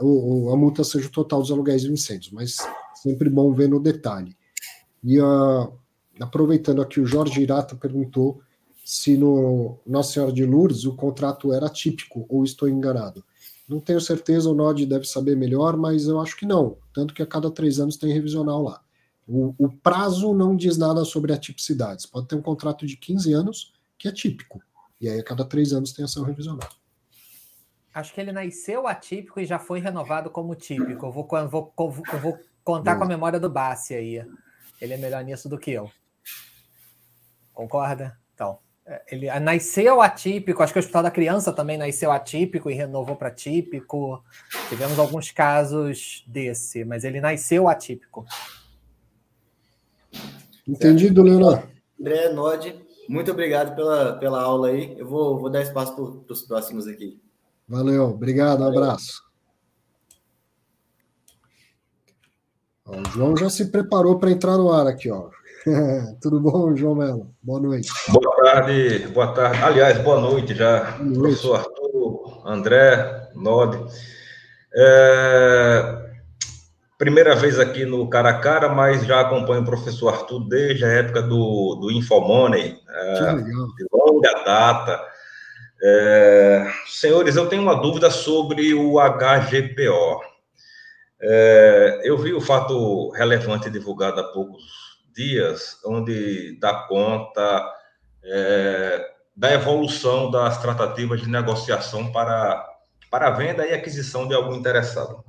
ou, 0.00 0.52
a 0.52 0.56
multa 0.56 0.84
seja 0.84 1.08
o 1.08 1.10
total 1.12 1.40
dos 1.40 1.50
aluguéis 1.50 1.84
vencidos, 1.84 2.30
mas 2.30 2.56
sempre 2.94 3.28
bom 3.28 3.52
ver 3.52 3.68
no 3.68 3.80
detalhe. 3.80 4.36
E 5.02 5.20
uh, 5.20 5.72
aproveitando 6.20 6.82
aqui, 6.82 7.00
o 7.00 7.06
Jorge 7.06 7.40
Irata 7.40 7.74
perguntou 7.74 8.40
se 8.84 9.16
no 9.16 9.78
Nossa 9.86 10.12
Senhora 10.12 10.32
de 10.32 10.44
Lourdes 10.44 10.84
o 10.84 10.94
contrato 10.94 11.52
era 11.52 11.68
típico 11.68 12.26
ou 12.28 12.44
estou 12.44 12.68
enganado. 12.68 13.24
Não 13.68 13.80
tenho 13.80 14.00
certeza, 14.00 14.50
o 14.50 14.54
NOD 14.54 14.84
deve 14.84 15.06
saber 15.06 15.36
melhor, 15.36 15.76
mas 15.76 16.06
eu 16.06 16.20
acho 16.20 16.36
que 16.36 16.44
não. 16.44 16.76
Tanto 16.92 17.14
que 17.14 17.22
a 17.22 17.26
cada 17.26 17.50
três 17.50 17.80
anos 17.80 17.96
tem 17.96 18.12
revisional 18.12 18.62
lá. 18.62 18.82
O, 19.26 19.54
o 19.58 19.70
prazo 19.70 20.34
não 20.34 20.54
diz 20.54 20.76
nada 20.76 21.02
sobre 21.04 21.32
atipicidades. 21.32 22.04
Pode 22.04 22.28
ter 22.28 22.34
um 22.34 22.42
contrato 22.42 22.86
de 22.86 22.96
15 22.96 23.32
anos 23.32 23.72
que 23.96 24.06
é 24.06 24.12
típico. 24.12 24.60
E 25.00 25.08
aí 25.08 25.18
a 25.18 25.24
cada 25.24 25.46
três 25.46 25.72
anos 25.72 25.92
tem 25.92 26.04
ação 26.04 26.24
revisional 26.24 26.68
acho 27.94 28.12
que 28.12 28.20
ele 28.20 28.32
nasceu 28.32 28.88
atípico 28.88 29.38
e 29.38 29.46
já 29.46 29.58
foi 29.58 29.78
renovado 29.78 30.28
como 30.28 30.54
típico. 30.56 31.06
Eu 31.06 31.12
vou, 31.12 31.28
eu 31.32 31.48
vou, 31.48 31.72
eu 32.12 32.18
vou 32.18 32.38
contar 32.64 32.96
com 32.96 33.04
a 33.04 33.06
memória 33.06 33.38
do 33.38 33.48
Bassi 33.48 33.94
aí. 33.94 34.26
Ele 34.80 34.94
é 34.94 34.96
melhor 34.96 35.22
nisso 35.22 35.48
do 35.48 35.56
que 35.56 35.70
eu. 35.70 35.88
Concorda? 37.54 38.18
Então, 38.34 38.58
é, 38.84 39.02
ele 39.10 39.40
nasceu 39.40 40.02
atípico, 40.02 40.62
acho 40.62 40.72
que 40.72 40.78
o 40.78 40.80
Hospital 40.80 41.04
da 41.04 41.10
Criança 41.10 41.52
também 41.52 41.78
nasceu 41.78 42.12
atípico 42.12 42.68
e 42.68 42.74
renovou 42.74 43.16
para 43.16 43.30
típico. 43.30 44.22
Tivemos 44.68 44.98
alguns 44.98 45.30
casos 45.30 46.22
desse, 46.26 46.84
mas 46.84 47.04
ele 47.04 47.20
nasceu 47.20 47.68
atípico. 47.68 48.26
Entendido, 50.66 51.22
Leonardo? 51.22 51.66
André 51.98 52.28
Nod, 52.30 52.84
muito 53.08 53.30
obrigado 53.30 53.74
pela, 53.74 54.16
pela 54.16 54.42
aula 54.42 54.68
aí. 54.68 54.98
Eu 54.98 55.08
vou, 55.08 55.38
vou 55.38 55.48
dar 55.48 55.62
espaço 55.62 55.94
para 55.94 56.32
os 56.32 56.42
próximos 56.42 56.86
aqui. 56.86 57.20
Valeu, 57.66 58.10
obrigado, 58.10 58.62
um 58.62 58.68
abraço. 58.68 59.22
Ó, 62.84 62.98
o 62.98 63.04
João 63.10 63.36
já 63.36 63.48
se 63.48 63.70
preparou 63.70 64.18
para 64.18 64.30
entrar 64.30 64.58
no 64.58 64.70
ar 64.70 64.86
aqui, 64.86 65.10
ó. 65.10 65.30
Tudo 66.20 66.40
bom, 66.40 66.76
João 66.76 66.94
Melo? 66.94 67.34
Boa 67.42 67.60
noite. 67.60 67.90
Boa 68.08 68.36
tarde, 68.36 69.08
boa 69.08 69.28
tarde. 69.28 69.62
Aliás, 69.62 69.98
boa 69.98 70.20
noite 70.20 70.54
já, 70.54 70.92
boa 70.92 71.04
noite. 71.04 71.18
professor 71.18 71.56
Arthur, 71.56 72.42
André, 72.44 73.30
Nod. 73.34 73.78
É... 74.76 76.04
Primeira 76.98 77.34
vez 77.34 77.58
aqui 77.58 77.84
no 77.84 78.08
Cara 78.08 78.30
a 78.30 78.38
Cara, 78.38 78.68
mas 78.68 79.04
já 79.04 79.20
acompanho 79.20 79.62
o 79.62 79.66
professor 79.66 80.10
Arthur 80.10 80.46
desde 80.48 80.84
a 80.84 80.88
época 80.88 81.22
do, 81.22 81.76
do 81.80 81.90
Infomoney, 81.90 82.78
é, 82.88 83.34
de 83.36 83.86
longa 83.92 84.32
data. 84.44 85.02
É, 85.82 86.66
senhores, 86.86 87.36
eu 87.36 87.48
tenho 87.48 87.62
uma 87.62 87.74
dúvida 87.74 88.10
sobre 88.10 88.74
o 88.74 88.94
HGPO. 89.00 90.20
É, 91.20 92.00
eu 92.04 92.16
vi 92.16 92.32
o 92.32 92.40
fato 92.40 93.10
relevante 93.10 93.68
divulgado 93.68 94.20
há 94.20 94.24
poucos 94.24 94.83
dias, 95.14 95.78
onde 95.84 96.58
dá 96.58 96.74
conta 96.88 97.72
é, 98.24 99.10
da 99.36 99.52
evolução 99.52 100.30
das 100.30 100.60
tratativas 100.60 101.20
de 101.20 101.28
negociação 101.28 102.12
para, 102.12 102.64
para 103.10 103.30
venda 103.30 103.66
e 103.66 103.72
aquisição 103.72 104.26
de 104.28 104.34
algum 104.34 104.54
interessado. 104.54 105.24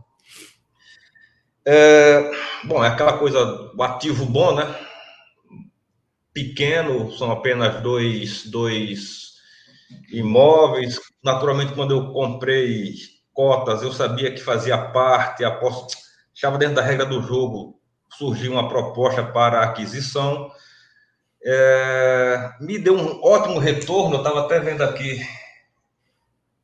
É, 1.66 2.32
bom, 2.64 2.84
é 2.84 2.88
aquela 2.88 3.18
coisa, 3.18 3.72
o 3.76 3.84
ativo 3.84 4.26
bom, 4.26 4.54
né? 4.56 4.76
Pequeno, 6.32 7.12
são 7.14 7.32
apenas 7.32 7.82
dois, 7.82 8.46
dois 8.46 9.34
imóveis. 10.12 11.00
Naturalmente, 11.24 11.74
quando 11.74 11.92
eu 11.92 12.12
comprei 12.12 12.94
cotas, 13.34 13.82
eu 13.82 13.92
sabia 13.92 14.32
que 14.32 14.42
fazia 14.42 14.78
parte, 14.78 15.44
após, 15.44 15.88
estava 16.34 16.58
dentro 16.58 16.76
da 16.76 16.82
regra 16.82 17.06
do 17.06 17.22
jogo, 17.22 17.80
surgiu 18.10 18.54
uma 18.54 18.70
proposta 18.70 19.24
para 19.24 19.62
aquisição. 19.62 20.50
É, 21.44 22.52
me 22.60 22.78
deu 22.80 22.96
um 22.96 23.22
ótimo 23.24 23.60
retorno, 23.60 24.16
eu 24.16 24.20
estava 24.20 24.42
até 24.42 24.60
vendo 24.60 24.84
aqui 24.84 25.22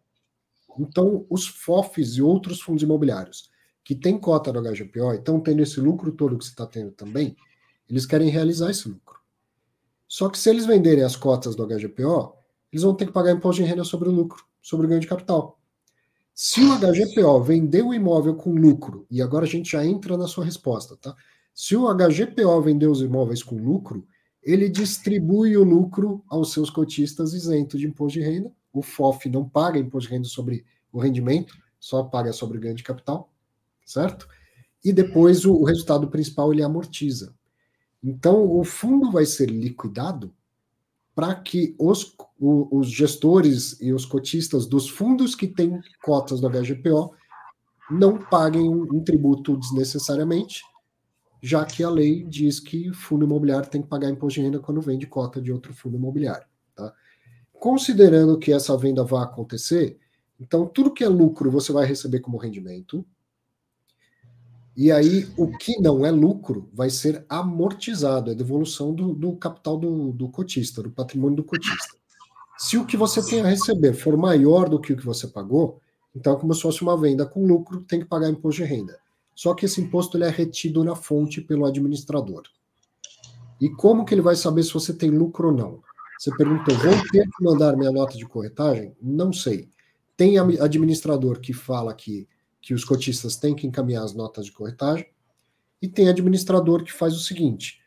Então, 0.79 1.27
os 1.29 1.49
FOFs 1.49 2.15
e 2.15 2.23
outros 2.23 2.61
fundos 2.61 2.85
imobiliários 2.85 3.51
que 3.83 3.97
têm 3.97 4.17
cota 4.17 4.53
do 4.53 4.63
HGPO 4.63 5.15
e 5.15 5.17
estão 5.17 5.41
tendo 5.41 5.65
esse 5.65 5.81
lucro 5.81 6.13
todo 6.13 6.39
que 6.39 6.45
você 6.45 6.53
está 6.53 6.65
tendo 6.65 6.93
também, 6.93 7.37
eles 7.91 8.07
querem 8.07 8.29
realizar 8.29 8.71
esse 8.71 8.89
lucro. 8.89 9.19
Só 10.07 10.29
que 10.29 10.39
se 10.39 10.49
eles 10.49 10.65
venderem 10.65 11.03
as 11.03 11.17
cotas 11.17 11.57
do 11.57 11.67
HGPO, 11.67 12.37
eles 12.73 12.85
vão 12.85 12.95
ter 12.95 13.07
que 13.07 13.13
pagar 13.13 13.33
imposto 13.33 13.65
de 13.65 13.69
renda 13.69 13.83
sobre 13.83 14.09
o 14.09 14.13
lucro, 14.13 14.45
sobre 14.63 14.87
o 14.87 14.89
ganho 14.89 15.01
de 15.01 15.09
capital. 15.09 15.59
Se 16.33 16.61
o 16.61 16.79
HGPO 16.79 17.43
vendeu 17.43 17.89
o 17.89 17.95
imóvel 17.95 18.37
com 18.37 18.55
lucro, 18.55 19.05
e 19.11 19.21
agora 19.21 19.45
a 19.45 19.49
gente 19.49 19.73
já 19.73 19.85
entra 19.85 20.17
na 20.17 20.29
sua 20.29 20.45
resposta, 20.45 20.97
tá? 20.97 21.17
Se 21.55 21.77
o 21.77 21.93
HGPO 21.93 22.63
vendeu 22.63 22.91
os 22.91 23.03
imóveis 23.03 23.43
com 23.43 23.57
lucro, 23.57 24.07
ele 24.43 24.69
distribui 24.69 25.57
o 25.57 25.63
lucro 25.63 26.25
aos 26.29 26.53
seus 26.53 26.71
cotistas 26.71 27.33
isento 27.33 27.79
de 27.79 27.87
imposto 27.87 28.19
de 28.19 28.25
renda. 28.25 28.53
O 28.73 28.83
FOF 28.83 29.29
não 29.29 29.49
paga 29.49 29.79
imposto 29.79 30.09
de 30.09 30.15
renda 30.15 30.29
sobre 30.29 30.65
o 30.91 30.99
rendimento, 30.99 31.55
só 31.79 32.03
paga 32.05 32.33
sobre 32.33 32.59
o 32.59 32.61
ganho 32.61 32.75
de 32.75 32.83
capital, 32.83 33.31
certo? 33.85 34.27
E 34.85 34.93
depois 34.93 35.45
o, 35.45 35.55
o 35.55 35.65
resultado 35.65 36.09
principal 36.09 36.53
ele 36.53 36.63
amortiza. 36.63 37.35
Então 38.03 38.51
o 38.51 38.65
fundo 38.65 39.13
vai 39.13 39.25
ser 39.25 39.49
liquidado 39.49 40.35
para 41.15 41.35
que 41.35 41.77
os, 41.79 42.17
os 42.41 42.91
gestores 42.91 43.81
e 43.81 43.93
os 43.93 44.05
cotistas 44.05 44.67
dos 44.67 44.89
fundos 44.89 45.35
que 45.35 45.47
têm 45.47 45.81
cotas 46.03 46.41
do 46.41 46.49
HGPO 46.49 47.15
não 47.91 48.19
paguem 48.19 48.69
um, 48.69 48.97
um 48.97 49.05
tributo 49.05 49.57
desnecessariamente, 49.57 50.63
já 51.43 51.65
que 51.65 51.83
a 51.83 51.91
lei 51.91 52.23
diz 52.23 52.61
que 52.61 52.93
fundo 52.93 53.25
imobiliário 53.27 53.69
tem 53.69 53.83
que 53.83 53.89
pagar 53.89 54.09
imposto 54.09 54.39
de 54.39 54.47
renda 54.47 54.61
quando 54.61 54.81
vende 54.81 55.07
cota 55.07 55.43
de 55.43 55.51
outro 55.51 55.75
fundo 55.75 55.97
imobiliário. 55.97 56.47
Tá? 56.75 56.95
Considerando 57.53 58.39
que 58.39 58.53
essa 58.53 58.77
venda 58.77 59.03
vai 59.03 59.25
acontecer, 59.25 59.99
então 60.41 60.67
tudo 60.67 60.93
que 60.93 61.03
é 61.03 61.09
lucro 61.09 61.51
você 61.51 61.73
vai 61.73 61.85
receber 61.85 62.21
como 62.21 62.39
rendimento, 62.39 63.05
e 64.75 64.91
aí, 64.91 65.29
o 65.37 65.55
que 65.59 65.79
não 65.81 66.05
é 66.07 66.11
lucro 66.11 66.71
vai 66.73 66.89
ser 66.89 67.27
amortizado, 67.29 68.31
é 68.31 68.35
devolução 68.35 68.95
do, 68.95 69.13
do 69.13 69.37
capital 69.37 69.77
do, 69.77 70.13
do, 70.13 70.31
cotista, 70.31 70.83
do 70.83 70.91
patrimônio 70.91 71.37
do 71.37 71.45
cotista. 71.45 71.95
Se 72.57 72.79
o 72.79 72.87
que 72.87 72.97
você 72.97 73.23
tem 73.23 73.43
a 73.43 73.49
receber 73.49 73.93
for 73.93 74.17
maior 74.17 74.71
do 74.71 74.81
que 74.81 74.95
o 74.95 74.97
que 74.97 75.05
você 75.05 75.27
pagou, 75.29 75.79
então, 76.17 76.37
como 76.37 76.55
se 76.55 76.63
fosse 76.63 76.81
uma 76.83 76.97
venda 76.97 77.27
com 77.27 77.47
lucro, 77.47 77.83
tem 77.83 78.01
que 78.01 78.07
pagar 78.07 78.31
imposto 78.31 78.63
de 78.63 78.69
renda. 78.69 78.99
Só 79.35 79.55
que 79.55 79.67
esse 79.67 79.81
imposto 79.81 80.17
ele 80.17 80.25
é 80.25 80.31
retido 80.31 80.85
na 80.85 80.95
fonte 80.95 81.41
pelo 81.41 81.65
administrador. 81.65 82.43
E 83.61 83.69
como 83.71 84.05
que 84.05 84.15
ele 84.15 84.21
vai 84.21 84.37
saber 84.37 84.63
se 84.63 84.73
você 84.73 84.93
tem 84.93 85.11
lucro 85.11 85.49
ou 85.49 85.55
não? 85.55 85.83
Você 86.19 86.35
perguntou, 86.37 86.75
vou 86.77 86.93
ter 87.11 87.25
que 87.25 87.45
mandar 87.45 87.77
minha 87.77 87.91
nota 87.91 88.17
de 88.17 88.27
corretagem? 88.27 88.95
Não 89.01 89.33
sei. 89.33 89.69
Tem 90.17 90.39
administrador 90.39 91.41
que 91.41 91.53
fala 91.53 91.95
que 91.95 92.29
que 92.63 92.73
os 92.73 92.85
cotistas 92.85 93.37
têm 93.37 93.57
que 93.57 93.67
encaminhar 93.67 94.05
as 94.05 94.15
notas 94.15 94.47
de 94.47 94.53
corretagem, 94.53 95.05
e 95.83 95.89
tem 95.89 96.09
administrador 96.09 96.85
que 96.85 96.93
faz 96.93 97.15
o 97.15 97.19
seguinte: 97.19 97.83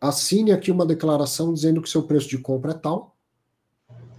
assine 0.00 0.52
aqui 0.52 0.70
uma 0.70 0.86
declaração 0.86 1.52
dizendo 1.52 1.82
que 1.82 1.90
seu 1.90 2.04
preço 2.04 2.28
de 2.28 2.38
compra 2.38 2.70
é 2.70 2.74
tal, 2.74 3.16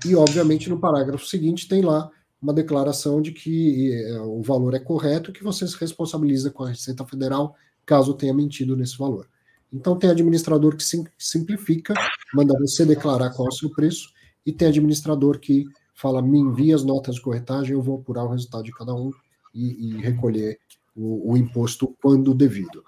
e 0.05 0.13
obviamente 0.15 0.69
no 0.69 0.79
parágrafo 0.79 1.25
seguinte 1.25 1.67
tem 1.67 1.81
lá 1.81 2.11
uma 2.41 2.53
declaração 2.53 3.21
de 3.21 3.31
que 3.31 3.93
é, 3.93 4.21
o 4.21 4.41
valor 4.41 4.73
é 4.73 4.79
correto 4.79 5.29
e 5.29 5.33
que 5.33 5.43
você 5.43 5.67
se 5.67 5.77
responsabiliza 5.77 6.49
com 6.51 6.63
a 6.63 6.69
Receita 6.69 7.05
Federal 7.05 7.55
caso 7.85 8.13
tenha 8.13 8.33
mentido 8.33 8.75
nesse 8.75 8.97
valor. 8.97 9.27
Então 9.71 9.97
tem 9.97 10.09
administrador 10.09 10.75
que 10.75 10.83
simplifica, 11.17 11.93
manda 12.33 12.57
você 12.59 12.85
declarar 12.85 13.31
qual 13.31 13.47
é 13.47 13.49
o 13.49 13.55
seu 13.55 13.69
preço, 13.69 14.09
e 14.45 14.51
tem 14.51 14.67
administrador 14.67 15.39
que 15.39 15.65
fala, 15.93 16.21
me 16.21 16.39
envia 16.39 16.75
as 16.75 16.83
notas 16.83 17.15
de 17.15 17.21
corretagem, 17.21 17.73
eu 17.73 17.81
vou 17.81 17.99
apurar 17.99 18.23
o 18.23 18.29
resultado 18.29 18.63
de 18.63 18.71
cada 18.71 18.93
um 18.93 19.11
e, 19.53 19.89
e 19.89 20.01
recolher 20.01 20.59
o, 20.95 21.33
o 21.33 21.37
imposto 21.37 21.95
quando 22.01 22.33
devido. 22.33 22.83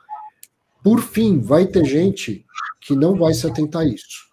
Por 0.84 1.02
fim, 1.02 1.40
vai 1.40 1.68
ter 1.68 1.86
gente 1.86 2.46
que 2.80 2.96
não 2.96 3.16
vai 3.16 3.34
se 3.34 3.46
atentar 3.46 3.84
a 3.84 3.86
isso 3.86 4.32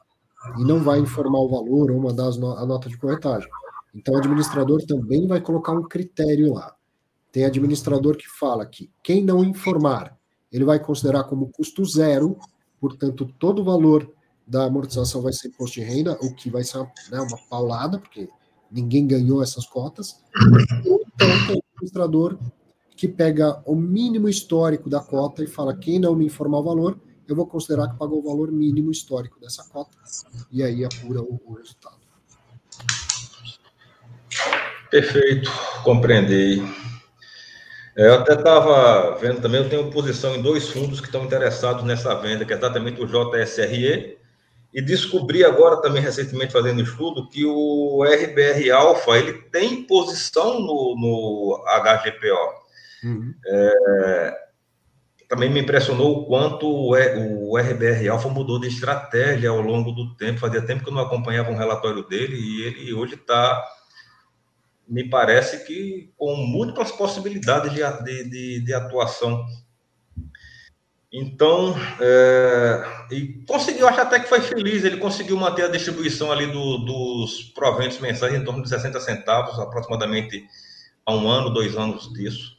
e 0.59 0.65
não 0.65 0.83
vai 0.83 1.01
informar 1.01 1.41
o 1.41 1.49
valor 1.49 1.91
ou 1.91 2.01
mandar 2.01 2.31
no, 2.37 2.53
a 2.53 2.65
nota 2.65 2.89
de 2.89 2.97
corretagem. 2.97 3.49
Então, 3.99 4.15
o 4.15 4.19
administrador 4.19 4.81
também 4.87 5.27
vai 5.27 5.41
colocar 5.41 5.73
um 5.73 5.83
critério 5.83 6.55
lá. 6.55 6.73
Tem 7.33 7.45
administrador 7.45 8.17
que 8.17 8.29
fala 8.39 8.65
que 8.65 8.89
quem 9.03 9.25
não 9.25 9.45
informar, 9.45 10.17
ele 10.53 10.65
vai 10.65 10.79
considerar 10.79 11.25
como 11.25 11.49
custo 11.49 11.85
zero, 11.85 12.39
portanto, 12.81 13.29
todo 13.41 13.61
o 13.61 13.65
valor 13.65 14.09
da 14.47 14.67
amortização 14.67 15.21
vai 15.21 15.33
ser 15.33 15.49
imposto 15.49 15.81
de 15.81 15.87
renda, 15.87 16.17
o 16.23 16.33
que 16.33 16.49
vai 16.49 16.63
ser 16.63 16.79
né, 17.11 17.21
uma 17.21 17.37
paulada, 17.51 17.99
porque 17.99 18.29
ninguém 18.71 19.05
ganhou 19.05 19.43
essas 19.43 19.67
cotas. 19.67 20.23
Então, 20.81 21.01
tem 21.49 21.61
administrador 21.73 22.39
que 22.97 23.09
pega 23.09 23.61
o 23.67 23.75
mínimo 23.75 24.29
histórico 24.29 24.89
da 24.89 25.01
cota 25.01 25.43
e 25.43 25.49
fala: 25.49 25.77
quem 25.77 25.99
não 25.99 26.15
me 26.15 26.27
informar 26.27 26.61
o 26.61 26.65
valor, 26.65 27.01
eu 27.27 27.35
vou 27.35 27.49
considerar 27.49 27.89
que 27.89 27.99
pagou 27.99 28.21
o 28.21 28.23
valor 28.23 28.53
mínimo 28.53 28.93
histórico 28.93 29.41
dessa 29.41 29.65
cota. 29.69 29.99
E 30.53 30.63
aí 30.63 30.85
apura 30.85 31.21
o, 31.21 31.41
o 31.45 31.55
resultado. 31.55 31.98
Perfeito, 34.91 35.51
compreendi. 35.83 36.63
É, 37.97 38.07
eu 38.07 38.15
até 38.15 38.35
estava 38.35 39.17
vendo 39.19 39.41
também, 39.41 39.63
eu 39.63 39.69
tenho 39.69 39.91
posição 39.91 40.35
em 40.35 40.43
dois 40.43 40.69
fundos 40.69 41.01
que 41.01 41.07
estão 41.07 41.25
interessados 41.25 41.85
nessa 41.85 42.15
venda, 42.15 42.45
que 42.45 42.53
é 42.53 42.57
exatamente 42.57 43.01
o 43.03 43.07
JSRE 43.07 44.19
e 44.73 44.83
descobri 44.83 45.45
agora 45.45 45.81
também 45.81 46.03
recentemente 46.03 46.53
fazendo 46.53 46.83
estudo 46.83 47.29
que 47.29 47.45
o 47.45 48.05
RBR 48.05 48.71
Alpha 48.71 49.19
ele 49.19 49.33
tem 49.33 49.83
posição 49.83 50.61
no, 50.61 50.95
no 50.97 51.65
HGPO. 51.65 52.59
Uhum. 53.05 53.35
É, 53.47 54.39
também 55.29 55.51
me 55.51 55.61
impressionou 55.61 56.19
o 56.19 56.27
quanto 56.27 56.67
o, 56.67 57.51
o 57.51 57.59
RBR 57.59 58.09
Alpha 58.09 58.29
mudou 58.29 58.61
de 58.61 58.69
estratégia 58.69 59.51
ao 59.51 59.61
longo 59.61 59.93
do 59.93 60.15
tempo. 60.17 60.41
Fazia 60.41 60.63
tempo 60.63 60.85
que 60.85 60.91
eu 60.91 60.95
não 60.95 61.03
acompanhava 61.03 61.51
um 61.51 61.57
relatório 61.57 62.07
dele 62.07 62.37
e 62.37 62.63
ele 62.63 62.95
hoje 62.95 63.15
está, 63.15 63.65
me 64.89 65.09
parece 65.09 65.65
que 65.67 66.13
com 66.17 66.35
múltiplas 66.37 66.91
possibilidades 66.93 67.73
de, 67.73 67.83
de, 68.05 68.31
de, 68.31 68.61
de 68.65 68.75
atuação 68.75 69.45
então, 71.11 71.75
é, 72.01 73.07
e 73.11 73.43
conseguiu, 73.47 73.89
acho 73.89 74.01
até 74.01 74.21
que 74.21 74.29
foi 74.29 74.43
feliz, 74.43 74.85
ele 74.85 74.99
conseguiu 74.99 75.39
manter 75.39 75.65
a 75.65 75.69
distribuição 75.69 76.31
ali 76.31 76.47
do, 76.47 76.79
dos 76.79 77.45
proventos 77.55 77.99
mensais 77.99 78.35
em 78.35 78.45
torno 78.45 78.63
de 78.63 78.69
60 78.69 79.01
centavos, 79.01 79.59
aproximadamente 79.59 80.45
há 81.07 81.15
um 81.15 81.27
ano, 81.27 81.49
dois 81.49 81.77
anos 81.77 82.13
disso. 82.13 82.59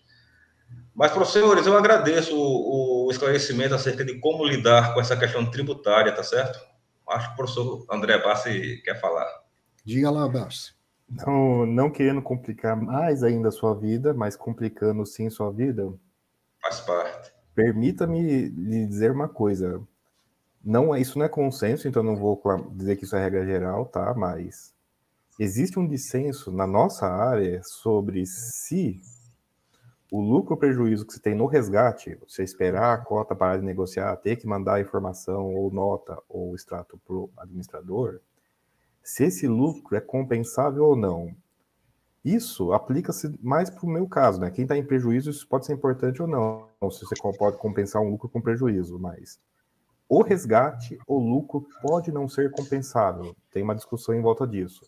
Mas, 0.95 1.11
professores, 1.11 1.67
eu 1.67 1.77
agradeço 1.77 2.35
o, 2.35 3.05
o 3.05 3.11
esclarecimento 3.11 3.75
acerca 3.75 4.03
de 4.03 4.19
como 4.19 4.43
lidar 4.43 4.95
com 4.95 4.99
essa 4.99 5.15
questão 5.15 5.45
tributária, 5.45 6.11
tá 6.11 6.23
certo? 6.23 6.59
Acho 7.07 7.27
que 7.27 7.33
o 7.33 7.37
professor 7.37 7.85
André 7.89 8.17
Bassi 8.17 8.81
quer 8.83 8.99
falar. 8.99 9.27
Diga 9.85 10.09
lá, 10.09 10.27
Bassi. 10.27 10.73
Não, 11.09 11.65
não 11.65 11.89
querendo 11.89 12.21
complicar 12.21 12.79
mais 12.79 13.23
ainda 13.23 13.49
a 13.49 13.51
sua 13.51 13.73
vida, 13.73 14.13
mas 14.13 14.35
complicando 14.35 15.05
sim 15.05 15.29
sua 15.29 15.51
vida. 15.51 15.91
Faz 16.61 16.79
parte 16.81 17.39
Permita-me 17.59 18.47
lhe 18.47 18.85
dizer 18.85 19.11
uma 19.11 19.27
coisa. 19.27 19.81
Não 20.63 20.95
é 20.95 21.01
isso 21.01 21.19
não 21.19 21.25
é 21.25 21.29
consenso, 21.29 21.89
então 21.89 22.01
não 22.01 22.15
vou 22.15 22.41
dizer 22.71 22.95
que 22.95 23.03
isso 23.03 23.17
é 23.17 23.21
regra 23.21 23.45
geral, 23.45 23.85
tá? 23.85 24.13
Mas 24.13 24.73
existe 25.37 25.77
um 25.77 25.85
dissenso 25.85 26.53
na 26.53 26.65
nossa 26.65 27.05
área 27.05 27.61
sobre 27.63 28.25
se 28.25 29.01
o 30.09 30.21
lucro 30.21 30.53
ou 30.53 30.57
prejuízo 30.57 31.05
que 31.05 31.11
você 31.11 31.19
tem 31.19 31.35
no 31.35 31.45
resgate, 31.47 32.17
você 32.25 32.43
esperar 32.43 32.93
a 32.93 32.97
cota 32.97 33.35
parar 33.35 33.57
de 33.57 33.65
negociar, 33.65 34.15
ter 34.15 34.37
que 34.37 34.47
mandar 34.47 34.79
informação 34.79 35.53
ou 35.53 35.69
nota 35.69 36.17
ou 36.29 36.55
extrato 36.55 36.97
para 37.05 37.15
o 37.15 37.29
administrador, 37.37 38.21
se 39.09 39.23
esse 39.23 39.47
lucro 39.47 39.97
é 39.97 39.99
compensável 39.99 40.85
ou 40.85 40.95
não. 40.95 41.35
Isso 42.23 42.71
aplica-se 42.73 43.35
mais 43.41 43.67
para 43.67 43.83
o 43.83 43.89
meu 43.89 44.07
caso, 44.07 44.39
né? 44.39 44.51
Quem 44.51 44.63
está 44.63 44.77
em 44.77 44.85
prejuízo, 44.85 45.31
isso 45.31 45.47
pode 45.47 45.65
ser 45.65 45.73
importante 45.73 46.21
ou 46.21 46.27
não, 46.27 46.67
se 46.91 47.03
você 47.03 47.15
pode 47.35 47.57
compensar 47.57 48.03
um 48.03 48.11
lucro 48.11 48.29
com 48.29 48.39
prejuízo, 48.39 48.99
mas 48.99 49.39
o 50.07 50.21
resgate, 50.21 50.99
o 51.07 51.17
lucro 51.17 51.65
pode 51.81 52.11
não 52.11 52.29
ser 52.29 52.51
compensável. 52.51 53.35
Tem 53.51 53.63
uma 53.63 53.75
discussão 53.75 54.13
em 54.13 54.21
volta 54.21 54.45
disso. 54.45 54.85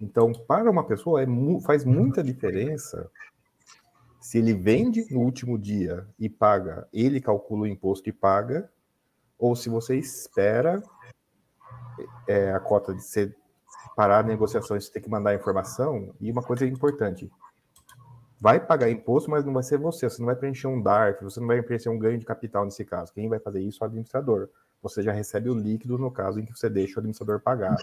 Então, 0.00 0.32
para 0.32 0.70
uma 0.70 0.84
pessoa, 0.84 1.22
é, 1.22 1.26
faz 1.66 1.84
muita 1.84 2.22
diferença 2.22 3.10
se 4.18 4.38
ele 4.38 4.54
vende 4.54 5.12
no 5.12 5.20
último 5.20 5.58
dia 5.58 6.08
e 6.18 6.28
paga, 6.28 6.88
ele 6.90 7.20
calcula 7.20 7.62
o 7.62 7.66
imposto 7.66 8.08
e 8.08 8.12
paga, 8.12 8.70
ou 9.38 9.54
se 9.54 9.68
você 9.68 9.96
espera 9.98 10.82
é, 12.26 12.50
a 12.52 12.60
cota 12.60 12.94
de 12.94 13.02
ser 13.02 13.36
parar 13.98 14.22
negociações, 14.22 14.84
você 14.84 14.92
tem 14.92 15.02
que 15.02 15.10
mandar 15.10 15.34
informação. 15.34 16.14
E 16.20 16.30
uma 16.30 16.40
coisa 16.40 16.64
importante: 16.64 17.28
vai 18.40 18.64
pagar 18.64 18.88
imposto, 18.88 19.28
mas 19.28 19.44
não 19.44 19.52
vai 19.52 19.64
ser 19.64 19.76
você. 19.76 20.08
Você 20.08 20.20
não 20.20 20.26
vai 20.26 20.36
preencher 20.36 20.68
um 20.68 20.80
DARF, 20.80 21.24
você 21.24 21.40
não 21.40 21.48
vai 21.48 21.60
preencher 21.60 21.88
um 21.88 21.98
ganho 21.98 22.16
de 22.16 22.24
capital 22.24 22.64
nesse 22.64 22.84
caso. 22.84 23.12
Quem 23.12 23.28
vai 23.28 23.40
fazer 23.40 23.60
isso 23.60 23.82
é 23.82 23.84
o 23.84 23.88
administrador. 23.88 24.48
Você 24.80 25.02
já 25.02 25.10
recebe 25.10 25.50
o 25.50 25.54
líquido 25.54 25.98
no 25.98 26.12
caso 26.12 26.38
em 26.38 26.44
que 26.44 26.56
você 26.56 26.70
deixa 26.70 26.94
o 26.94 26.98
administrador 27.00 27.40
pagar. 27.40 27.74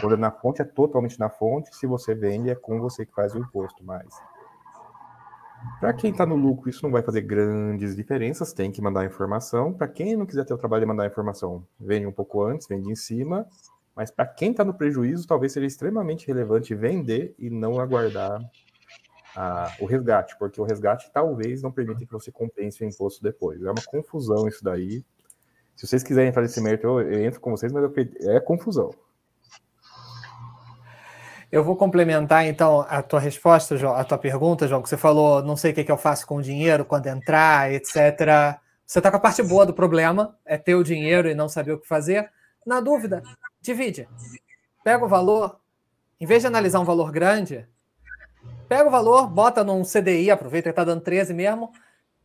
Quando 0.00 0.14
é 0.14 0.16
na 0.16 0.30
fonte, 0.30 0.62
é 0.62 0.64
totalmente 0.64 1.20
na 1.20 1.28
fonte. 1.28 1.76
Se 1.76 1.86
você 1.86 2.14
vende, 2.14 2.48
é 2.48 2.54
com 2.54 2.80
você 2.80 3.04
que 3.04 3.12
faz 3.12 3.34
o 3.34 3.38
imposto. 3.38 3.84
Mas 3.84 4.08
para 5.78 5.92
quem 5.92 6.10
está 6.10 6.24
no 6.24 6.36
lucro, 6.36 6.70
isso 6.70 6.82
não 6.82 6.90
vai 6.90 7.02
fazer 7.02 7.20
grandes 7.20 7.94
diferenças. 7.94 8.54
Tem 8.54 8.72
que 8.72 8.80
mandar 8.80 9.04
informação. 9.04 9.74
Para 9.74 9.88
quem 9.88 10.16
não 10.16 10.24
quiser 10.24 10.46
ter 10.46 10.54
o 10.54 10.58
trabalho 10.58 10.80
de 10.80 10.86
mandar 10.86 11.06
informação, 11.06 11.62
vende 11.78 12.06
um 12.06 12.12
pouco 12.12 12.42
antes, 12.42 12.66
vende 12.66 12.90
em 12.90 12.96
cima. 12.96 13.46
Mas 13.94 14.10
para 14.10 14.26
quem 14.26 14.52
está 14.52 14.64
no 14.64 14.74
prejuízo, 14.74 15.26
talvez 15.26 15.52
seja 15.52 15.66
extremamente 15.66 16.26
relevante 16.26 16.74
vender 16.74 17.34
e 17.38 17.50
não 17.50 17.80
aguardar 17.80 18.40
a, 19.36 19.72
o 19.80 19.86
resgate, 19.86 20.36
porque 20.38 20.60
o 20.60 20.64
resgate 20.64 21.10
talvez 21.12 21.62
não 21.62 21.72
permita 21.72 22.04
que 22.04 22.12
você 22.12 22.30
compense 22.30 22.82
o 22.82 22.86
imposto 22.86 23.22
depois. 23.22 23.62
É 23.62 23.70
uma 23.70 23.82
confusão 23.86 24.48
isso 24.48 24.62
daí. 24.62 25.04
Se 25.76 25.86
vocês 25.86 26.02
quiserem 26.02 26.28
entrar 26.28 26.42
nesse 26.42 26.60
mérito, 26.60 26.86
eu, 26.86 27.00
eu 27.00 27.24
entro 27.24 27.40
com 27.40 27.50
vocês, 27.50 27.72
mas 27.72 27.82
eu, 27.82 27.92
é 28.30 28.40
confusão. 28.40 28.90
Eu 31.50 31.64
vou 31.64 31.74
complementar 31.74 32.46
então 32.46 32.86
a 32.88 33.02
tua 33.02 33.18
resposta, 33.18 33.76
João, 33.76 33.94
a 33.94 34.04
tua 34.04 34.18
pergunta, 34.18 34.68
João, 34.68 34.82
que 34.82 34.88
você 34.88 34.96
falou, 34.96 35.42
não 35.42 35.56
sei 35.56 35.72
o 35.72 35.74
que, 35.74 35.90
eu 35.90 35.96
faço 35.96 36.24
com 36.24 36.36
o 36.36 36.42
dinheiro, 36.42 36.84
quando 36.84 37.08
entrar, 37.08 37.72
etc. 37.72 38.60
Você 38.86 39.00
está 39.00 39.10
com 39.10 39.16
a 39.16 39.20
parte 39.20 39.42
boa 39.42 39.66
do 39.66 39.74
problema, 39.74 40.36
é 40.44 40.56
ter 40.56 40.76
o 40.76 40.84
dinheiro 40.84 41.28
e 41.28 41.34
não 41.34 41.48
saber 41.48 41.72
o 41.72 41.78
que 41.80 41.88
fazer. 41.88 42.30
Na 42.64 42.80
dúvida, 42.80 43.22
divide. 43.60 44.08
Pega 44.82 45.04
o 45.04 45.08
valor, 45.08 45.60
em 46.20 46.26
vez 46.26 46.42
de 46.42 46.46
analisar 46.46 46.80
um 46.80 46.84
valor 46.84 47.12
grande, 47.12 47.68
pega 48.68 48.88
o 48.88 48.90
valor, 48.90 49.28
bota 49.28 49.62
num 49.62 49.82
CDI, 49.82 50.30
aproveita 50.30 50.70
que 50.70 50.72
está 50.72 50.84
dando 50.84 51.02
13 51.02 51.34
mesmo, 51.34 51.72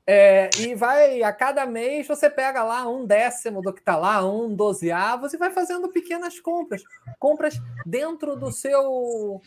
é, 0.07 0.51
e 0.59 0.75
vai, 0.75 1.23
a 1.23 1.33
cada 1.33 1.65
mês, 1.65 2.07
você 2.07 2.29
pega 2.29 2.63
lá 2.63 2.87
um 2.87 3.05
décimo 3.05 3.61
do 3.61 3.73
que 3.73 3.79
está 3.79 3.95
lá, 3.95 4.23
um 4.23 4.53
dozeavos, 4.53 5.33
e 5.33 5.37
vai 5.37 5.49
fazendo 5.49 5.89
pequenas 5.89 6.39
compras. 6.39 6.83
Compras 7.19 7.59
dentro 7.85 8.35
do 8.35 8.51
seu 8.51 9.41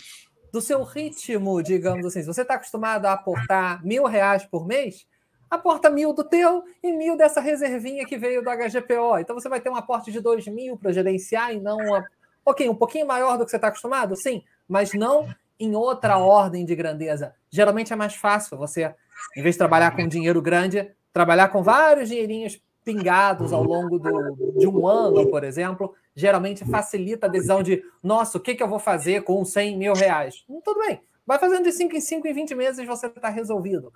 do 0.52 0.60
seu 0.62 0.82
ritmo, 0.82 1.62
digamos 1.62 2.06
assim. 2.06 2.23
Se 2.23 2.27
você 2.27 2.43
está 2.43 2.55
acostumado 2.55 3.06
a 3.06 3.12
aportar 3.12 3.85
mil 3.85 4.05
reais 4.06 4.44
por 4.47 4.66
mês, 4.66 5.06
aporta 5.51 5.91
mil 5.91 6.12
do 6.12 6.25
teu 6.25 6.65
e 6.83 6.93
mil 6.93 7.16
dessa 7.16 7.41
reservinha 7.41 8.07
que 8.07 8.16
veio 8.16 8.43
do 8.43 8.51
HGPO. 8.51 9.19
Então 9.19 9.39
você 9.39 9.49
vai 9.49 9.61
ter 9.61 9.70
um 9.70 9.77
aporte 9.77 10.12
de 10.12 10.20
dois 10.20 10.47
mil 10.47 10.77
para 10.77 10.93
gerenciar 10.93 11.53
e 11.53 11.61
não. 11.61 11.77
Uma... 11.77 12.05
Ok, 12.45 12.69
um 12.69 12.75
pouquinho 12.75 13.07
maior 13.07 13.37
do 13.37 13.45
que 13.45 13.51
você 13.51 13.57
está 13.57 13.69
acostumado? 13.69 14.16
Sim, 14.16 14.43
mas 14.69 14.93
não 14.95 15.29
em 15.61 15.75
outra 15.75 16.19
ordem 16.19 16.65
de 16.65 16.75
grandeza. 16.75 17.35
Geralmente 17.51 17.93
é 17.93 17.97
mais 17.97 18.15
fácil 18.15 18.57
você 18.57 18.95
em 19.37 19.43
vez 19.43 19.55
de 19.55 19.59
trabalhar 19.59 19.95
com 19.95 20.07
dinheiro 20.07 20.41
grande, 20.41 20.91
trabalhar 21.12 21.49
com 21.49 21.62
vários 21.62 22.09
dinheirinhos 22.09 22.61
pingados 22.85 23.53
ao 23.53 23.62
longo 23.62 23.99
do, 23.99 24.55
de 24.57 24.66
um 24.66 24.87
ano, 24.87 25.29
por 25.29 25.45
exemplo, 25.45 25.95
geralmente 26.15 26.65
facilita 26.65 27.27
a 27.27 27.29
decisão 27.29 27.62
de, 27.62 27.83
nossa, 28.03 28.39
o 28.39 28.41
que, 28.41 28.55
que 28.55 28.62
eu 28.62 28.69
vou 28.69 28.79
fazer 28.79 29.23
com 29.25 29.45
100 29.45 29.77
mil 29.77 29.93
reais? 29.93 30.45
Tudo 30.65 30.81
bem, 30.81 31.01
vai 31.27 31.39
fazendo 31.39 31.65
de 31.65 31.73
5 31.73 31.95
em 31.95 32.01
5 32.01 32.27
em 32.27 32.33
20 32.33 32.55
meses 32.55 32.87
você 32.87 33.07
está 33.07 33.29
resolvido. 33.29 33.93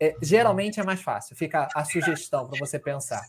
É, 0.00 0.14
geralmente 0.20 0.80
é 0.80 0.82
mais 0.82 1.00
fácil, 1.00 1.36
fica 1.36 1.68
a 1.74 1.84
sugestão 1.84 2.46
para 2.46 2.58
você 2.58 2.78
pensar. 2.78 3.22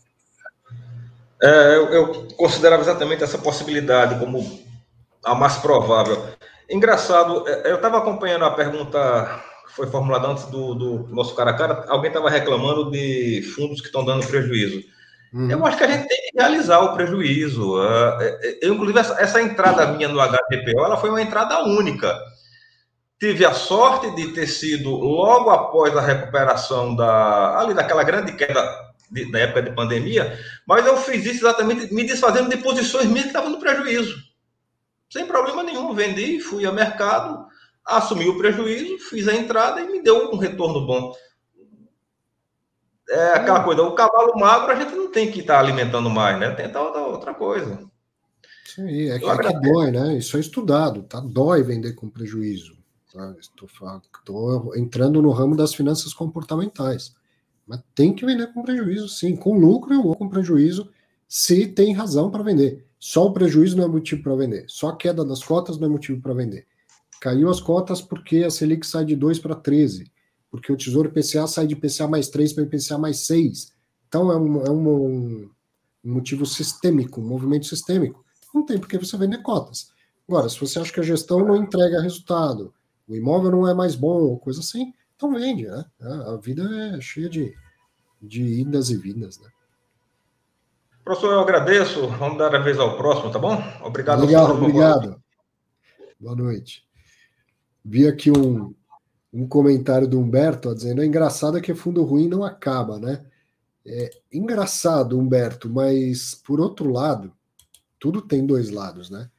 É, 1.42 1.76
eu, 1.76 1.88
eu 1.92 2.28
considerava 2.36 2.82
exatamente 2.82 3.22
essa 3.22 3.38
possibilidade 3.38 4.18
como 4.18 4.64
a 5.24 5.34
mais 5.34 5.56
provável. 5.56 6.26
Engraçado, 6.68 7.46
é, 7.48 7.70
eu 7.70 7.76
estava 7.76 7.98
acompanhando 7.98 8.44
a 8.44 8.50
pergunta 8.50 9.42
foi 9.76 9.86
formulado 9.88 10.26
antes 10.26 10.44
do, 10.46 10.74
do 10.74 11.08
nosso 11.14 11.34
cara 11.34 11.50
a 11.50 11.54
cara, 11.54 11.84
alguém 11.88 12.08
estava 12.08 12.30
reclamando 12.30 12.90
de 12.90 13.42
fundos 13.54 13.80
que 13.80 13.88
estão 13.88 14.04
dando 14.04 14.26
prejuízo. 14.26 14.82
Uhum. 15.34 15.50
Eu 15.50 15.66
acho 15.66 15.76
que 15.76 15.84
a 15.84 15.88
gente 15.88 16.08
tem 16.08 16.16
que 16.16 16.38
realizar 16.38 16.80
o 16.80 16.94
prejuízo. 16.94 17.76
Uh, 17.76 18.18
eu, 18.62 18.72
inclusive, 18.72 18.98
essa, 18.98 19.20
essa, 19.20 19.42
entrada 19.42 19.86
minha 19.88 20.08
no 20.08 20.18
HTPO, 20.18 20.84
ela 20.84 20.96
foi 20.96 21.10
uma 21.10 21.20
entrada 21.20 21.62
única. 21.64 22.18
Tive 23.18 23.46
a 23.46 23.54
sorte 23.54 24.10
de 24.14 24.32
ter 24.32 24.46
sido 24.46 24.90
logo 24.90 25.50
após 25.50 25.96
a 25.96 26.02
recuperação 26.02 26.94
da, 26.94 27.58
ali 27.58 27.72
daquela 27.72 28.04
grande 28.04 28.32
queda 28.32 28.60
de, 29.10 29.30
da 29.30 29.38
época 29.38 29.62
de 29.62 29.74
pandemia, 29.74 30.38
mas 30.66 30.84
eu 30.84 30.96
fiz 30.98 31.24
isso 31.24 31.46
exatamente 31.46 31.92
me 31.94 32.04
desfazendo 32.04 32.50
de 32.50 32.58
posições 32.58 33.06
minhas 33.06 33.22
que 33.22 33.28
estavam 33.28 33.50
no 33.50 33.60
prejuízo. 33.60 34.16
Sem 35.08 35.26
problema 35.26 35.62
nenhum, 35.62 35.94
vendi, 35.94 36.40
fui 36.40 36.66
ao 36.66 36.74
mercado, 36.74 37.46
assumi 37.84 38.28
o 38.28 38.36
prejuízo, 38.36 38.98
fiz 39.08 39.26
a 39.28 39.34
entrada 39.34 39.80
e 39.80 39.86
me 39.86 40.02
deu 40.02 40.30
um 40.32 40.36
retorno 40.36 40.86
bom. 40.86 41.14
É 43.08 43.34
aquela 43.34 43.62
coisa, 43.62 43.82
o 43.82 43.94
cavalo 43.94 44.36
magro 44.36 44.72
a 44.72 44.74
gente 44.74 44.94
não 44.94 45.10
tem 45.10 45.30
que 45.30 45.40
estar 45.40 45.54
tá 45.54 45.60
alimentando 45.60 46.10
mais, 46.10 46.38
né? 46.40 46.50
Tentar 46.50 46.82
outra 46.82 47.32
coisa. 47.32 47.78
Sim, 48.64 49.10
é 49.10 49.18
que, 49.18 49.24
é 49.24 49.36
que 49.38 49.60
dói, 49.60 49.90
né? 49.92 50.18
Isso 50.18 50.36
é 50.36 50.40
estudado, 50.40 51.04
tá? 51.04 51.20
Dói 51.20 51.62
vender 51.62 51.94
com 51.94 52.10
prejuízo. 52.10 52.75
Tá? 53.16 53.34
Estou, 53.40 53.66
estou 53.66 54.76
entrando 54.76 55.22
no 55.22 55.30
ramo 55.30 55.56
das 55.56 55.74
finanças 55.74 56.12
comportamentais. 56.12 57.14
Mas 57.66 57.80
tem 57.94 58.14
que 58.14 58.26
vender 58.26 58.52
com 58.52 58.62
prejuízo, 58.62 59.08
sim. 59.08 59.34
Com 59.34 59.58
lucro 59.58 60.06
ou 60.06 60.14
com 60.14 60.28
prejuízo, 60.28 60.90
se 61.26 61.66
tem 61.66 61.94
razão 61.94 62.30
para 62.30 62.42
vender. 62.42 62.86
Só 62.98 63.26
o 63.26 63.32
prejuízo 63.32 63.76
não 63.76 63.84
é 63.84 63.88
motivo 63.88 64.22
para 64.22 64.36
vender. 64.36 64.66
Só 64.68 64.88
a 64.88 64.96
queda 64.96 65.24
das 65.24 65.42
cotas 65.42 65.78
não 65.78 65.86
é 65.86 65.90
motivo 65.90 66.20
para 66.20 66.34
vender. 66.34 66.66
Caiu 67.18 67.48
as 67.48 67.58
cotas 67.58 68.02
porque 68.02 68.44
a 68.44 68.50
Selic 68.50 68.86
sai 68.86 69.06
de 69.06 69.16
2 69.16 69.38
para 69.38 69.54
13, 69.54 70.12
porque 70.50 70.70
o 70.70 70.76
Tesouro 70.76 71.08
IPCA 71.08 71.46
sai 71.46 71.66
de 71.66 71.72
IPCA 71.72 72.06
mais 72.06 72.28
3 72.28 72.52
para 72.52 72.64
IPCA 72.64 72.98
mais 72.98 73.20
6. 73.20 73.72
Então 74.06 74.30
é, 74.30 74.36
um, 74.36 74.62
é 74.62 74.70
um, 74.70 74.88
um, 74.88 75.50
motivo 76.04 76.44
sistêmico, 76.44 77.20
um 77.20 77.26
movimento 77.26 77.66
sistêmico. 77.66 78.22
Não 78.54 78.64
tem 78.64 78.78
porque 78.78 78.98
você 78.98 79.16
vender 79.16 79.42
cotas. 79.42 79.90
Agora, 80.28 80.48
se 80.48 80.60
você 80.60 80.78
acha 80.78 80.92
que 80.92 81.00
a 81.00 81.04
gestão 81.04 81.40
não 81.40 81.56
entrega 81.56 82.02
resultado, 82.02 82.72
o 83.08 83.14
imóvel 83.14 83.50
não 83.50 83.68
é 83.68 83.74
mais 83.74 83.94
bom, 83.94 84.36
coisa 84.38 84.60
assim, 84.60 84.92
então 85.14 85.32
vende, 85.32 85.66
né? 85.66 85.84
A 86.00 86.36
vida 86.36 86.62
é 86.94 87.00
cheia 87.00 87.28
de, 87.28 87.54
de 88.20 88.42
idas 88.42 88.90
e 88.90 88.96
vindas, 88.96 89.38
né? 89.38 89.48
Professor, 91.04 91.32
eu 91.32 91.40
agradeço. 91.40 92.08
Vamos 92.08 92.36
dar 92.36 92.54
a 92.54 92.58
vez 92.58 92.78
ao 92.78 92.96
próximo, 92.96 93.30
tá 93.30 93.38
bom? 93.38 93.62
Obrigado. 93.84 94.22
Obrigado, 94.22 94.52
obrigado. 94.52 95.22
Boa 96.18 96.34
noite. 96.34 96.84
Vi 97.84 98.08
aqui 98.08 98.30
um, 98.30 98.74
um 99.32 99.46
comentário 99.46 100.08
do 100.08 100.18
Humberto 100.18 100.68
ó, 100.68 100.74
dizendo: 100.74 101.00
é 101.00 101.06
engraçado 101.06 101.60
que 101.60 101.74
fundo 101.74 102.02
ruim 102.02 102.28
não 102.28 102.42
acaba, 102.42 102.98
né? 102.98 103.24
É 103.86 104.10
engraçado, 104.32 105.16
Humberto, 105.16 105.70
mas 105.70 106.34
por 106.34 106.60
outro 106.60 106.90
lado, 106.90 107.32
tudo 108.00 108.20
tem 108.20 108.44
dois 108.44 108.70
lados, 108.70 109.08
né? 109.08 109.30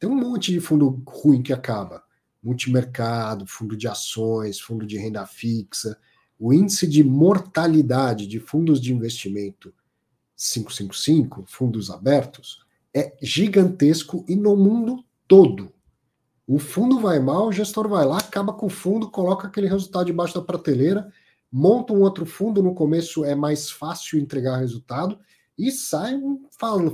Tem 0.00 0.10
um 0.10 0.16
monte 0.16 0.50
de 0.50 0.58
fundo 0.58 1.02
ruim 1.06 1.40
que 1.40 1.52
acaba. 1.52 2.02
Multimercado, 2.42 3.46
fundo 3.46 3.76
de 3.76 3.86
ações, 3.86 4.60
fundo 4.60 4.84
de 4.84 4.96
renda 4.96 5.24
fixa. 5.26 5.96
O 6.38 6.52
índice 6.52 6.86
de 6.86 7.04
mortalidade 7.04 8.26
de 8.26 8.40
fundos 8.40 8.80
de 8.80 8.92
investimento 8.92 9.72
555, 10.36 11.44
fundos 11.46 11.88
abertos, 11.88 12.60
é 12.94 13.16
gigantesco 13.22 14.24
e 14.28 14.34
no 14.34 14.56
mundo 14.56 15.04
todo. 15.28 15.72
O 16.46 16.58
fundo 16.58 16.98
vai 16.98 17.20
mal, 17.20 17.46
o 17.46 17.52
gestor 17.52 17.88
vai 17.88 18.04
lá, 18.04 18.18
acaba 18.18 18.52
com 18.52 18.66
o 18.66 18.70
fundo, 18.70 19.10
coloca 19.10 19.46
aquele 19.46 19.68
resultado 19.68 20.06
debaixo 20.06 20.34
da 20.34 20.42
prateleira, 20.42 21.10
monta 21.50 21.92
um 21.92 22.00
outro 22.00 22.26
fundo, 22.26 22.62
no 22.62 22.74
começo 22.74 23.24
é 23.24 23.34
mais 23.34 23.70
fácil 23.70 24.18
entregar 24.18 24.58
resultado, 24.58 25.18
e 25.56 25.70
sai 25.70 26.20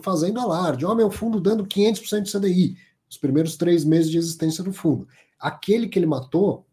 fazendo 0.03 0.39
alarde. 0.39 0.85
Ó, 0.85 0.93
oh, 0.93 0.95
meu 0.95 1.11
fundo 1.11 1.41
dando 1.41 1.65
500% 1.65 2.23
de 2.23 2.33
CDI, 2.33 2.77
os 3.09 3.17
primeiros 3.17 3.57
três 3.57 3.85
meses 3.85 4.11
de 4.11 4.19
existência 4.19 4.63
do 4.63 4.73
fundo. 4.73 5.09
Aquele 5.39 5.89
que 5.89 5.99
ele 5.99 6.07
matou 6.07 6.67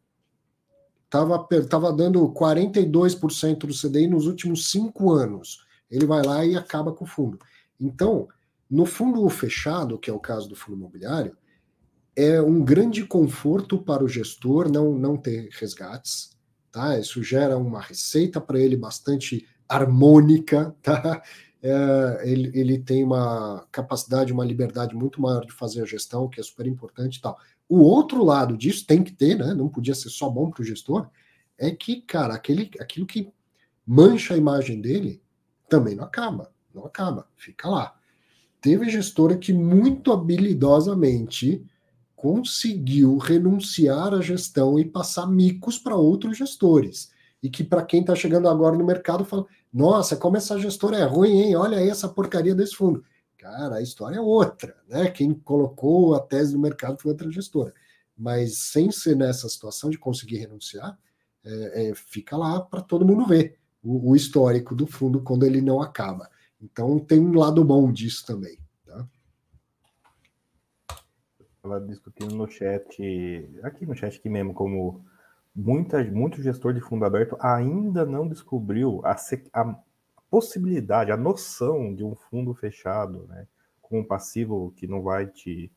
estava 1.05 1.47
tava 1.69 1.93
dando 1.93 2.27
42% 2.29 3.59
do 3.59 3.73
CDI 3.73 4.07
nos 4.07 4.27
últimos 4.27 4.69
cinco 4.69 5.11
anos. 5.11 5.65
Ele 5.89 6.05
vai 6.05 6.23
lá 6.23 6.45
e 6.45 6.55
acaba 6.55 6.91
com 6.91 7.05
o 7.05 7.07
fundo. 7.07 7.39
Então, 7.79 8.27
no 8.69 8.85
fundo 8.85 9.27
fechado, 9.29 9.97
que 9.97 10.09
é 10.09 10.13
o 10.13 10.19
caso 10.19 10.49
do 10.49 10.55
fundo 10.55 10.77
imobiliário, 10.77 11.37
é 12.15 12.41
um 12.41 12.63
grande 12.63 13.05
conforto 13.05 13.77
para 13.77 14.03
o 14.03 14.07
gestor 14.07 14.71
não, 14.71 14.93
não 14.97 15.17
ter 15.17 15.49
resgates, 15.51 16.35
tá? 16.71 16.97
Isso 16.97 17.21
gera 17.21 17.57
uma 17.57 17.81
receita 17.81 18.39
para 18.39 18.59
ele 18.59 18.77
bastante 18.77 19.45
harmônica, 19.67 20.75
tá? 20.81 21.21
É, 21.61 22.21
ele, 22.23 22.51
ele 22.53 22.77
tem 22.79 23.03
uma 23.03 23.65
capacidade, 23.71 24.31
uma 24.31 24.45
liberdade 24.45 24.95
muito 24.95 25.19
maior 25.21 25.45
de 25.45 25.51
fazer 25.51 25.81
a 25.81 25.85
gestão, 25.85 26.29
que 26.29 26.39
é 26.39 26.43
super 26.43 26.67
importante 26.67 27.17
e 27.17 27.21
tal. 27.21 27.37
O 27.67 27.79
outro 27.79 28.23
lado 28.23 28.57
disso 28.57 28.85
tem 28.85 29.03
que 29.03 29.11
ter, 29.11 29.37
né? 29.37 29.53
Não 29.53 29.69
podia 29.69 29.95
ser 29.95 30.09
só 30.09 30.29
bom 30.29 30.49
para 30.49 30.61
o 30.61 30.65
gestor, 30.65 31.09
é 31.57 31.71
que, 31.71 32.01
cara, 32.01 32.33
aquele, 32.33 32.69
aquilo 32.79 33.05
que 33.05 33.31
mancha 33.85 34.33
a 34.33 34.37
imagem 34.37 34.81
dele 34.81 35.21
também 35.69 35.95
não 35.95 36.03
acaba, 36.03 36.51
não 36.73 36.85
acaba, 36.85 37.27
fica 37.35 37.69
lá. 37.69 37.95
Teve 38.61 38.89
gestora 38.89 39.37
que 39.37 39.53
muito 39.53 40.11
habilidosamente 40.11 41.63
conseguiu 42.15 43.17
renunciar 43.17 44.13
à 44.13 44.21
gestão 44.21 44.79
e 44.79 44.85
passar 44.85 45.27
micos 45.27 45.77
para 45.77 45.95
outros 45.95 46.37
gestores. 46.37 47.11
E 47.43 47.49
que 47.49 47.63
para 47.63 47.83
quem 47.83 48.01
está 48.01 48.15
chegando 48.15 48.49
agora 48.49 48.75
no 48.75 48.85
mercado 48.85 49.23
fala: 49.23 49.45
nossa, 49.71 50.15
como 50.15 50.37
essa 50.37 50.57
gestora 50.59 50.97
é 50.97 51.03
ruim, 51.03 51.41
hein? 51.41 51.55
Olha 51.55 51.77
aí 51.77 51.89
essa 51.89 52.09
porcaria 52.09 52.55
desse 52.55 52.75
fundo. 52.75 53.03
Cara, 53.45 53.75
a 53.75 53.81
história 53.81 54.17
é 54.17 54.19
outra, 54.19 54.75
né? 54.89 55.11
Quem 55.11 55.31
colocou 55.31 56.15
a 56.15 56.19
tese 56.19 56.55
no 56.55 56.59
mercado 56.59 56.99
foi 56.99 57.11
outra 57.11 57.29
gestora. 57.29 57.71
Mas 58.17 58.57
sem 58.57 58.89
ser 58.89 59.15
nessa 59.15 59.47
situação 59.47 59.91
de 59.91 59.99
conseguir 59.99 60.37
renunciar, 60.37 60.97
é, 61.43 61.89
é, 61.89 61.93
fica 61.93 62.35
lá 62.35 62.59
para 62.59 62.81
todo 62.81 63.05
mundo 63.05 63.23
ver 63.27 63.59
o, 63.83 64.09
o, 64.09 64.15
histórico 64.15 64.73
do 64.73 64.87
fundo 64.87 65.21
quando 65.21 65.45
ele 65.45 65.61
não 65.61 65.79
acaba. 65.79 66.27
Então 66.59 66.97
tem 66.97 67.19
um 67.19 67.37
lado 67.37 67.63
bom 67.63 67.91
disso 67.91 68.25
também. 68.25 68.57
Tá? 68.83 69.07
Ela 71.63 71.79
discutindo 71.81 72.35
no 72.35 72.49
chat, 72.49 73.47
aqui 73.61 73.85
no 73.85 73.95
chat 73.95 74.17
aqui 74.17 74.27
mesmo, 74.27 74.55
como 74.55 75.05
muita, 75.55 76.03
muito 76.03 76.41
gestor 76.41 76.73
de 76.73 76.81
fundo 76.81 77.05
aberto 77.05 77.37
ainda 77.39 78.07
não 78.07 78.27
descobriu 78.27 79.01
a, 79.05 79.15
a 79.53 79.79
possibilidade, 80.35 81.13
a 81.13 81.15
noção 81.15 81.95
de 81.95 82.03
um 82.03 82.13
fundo 82.13 82.53
fechado, 82.53 83.25
né, 83.29 83.47
com 83.81 84.01
um 84.01 84.03
passivo 84.03 84.73
que 84.75 84.85
não 84.85 85.01
vai 85.01 85.27
te, 85.27 85.71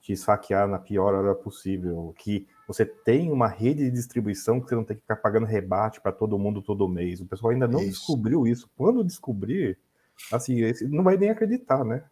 te 0.00 0.12
esfaquear 0.12 0.68
na 0.68 0.78
pior 0.78 1.12
hora 1.12 1.34
possível, 1.34 2.14
que 2.16 2.46
você 2.68 2.86
tem 2.86 3.32
uma 3.32 3.48
rede 3.48 3.82
de 3.82 3.90
distribuição 3.90 4.60
que 4.60 4.68
você 4.68 4.76
não 4.76 4.84
tem 4.84 4.94
que 4.94 5.02
ficar 5.02 5.16
pagando 5.16 5.44
rebate 5.44 6.00
para 6.00 6.12
todo 6.12 6.38
mundo 6.38 6.62
todo 6.62 6.86
mês. 6.88 7.20
O 7.20 7.26
pessoal 7.26 7.50
ainda 7.50 7.66
não 7.66 7.80
isso. 7.80 7.98
descobriu 7.98 8.46
isso. 8.46 8.70
Quando 8.76 9.02
descobrir, 9.02 9.76
assim, 10.32 10.60
não 10.82 11.02
vai 11.02 11.16
nem 11.16 11.30
acreditar, 11.30 11.84
né? 11.84 12.04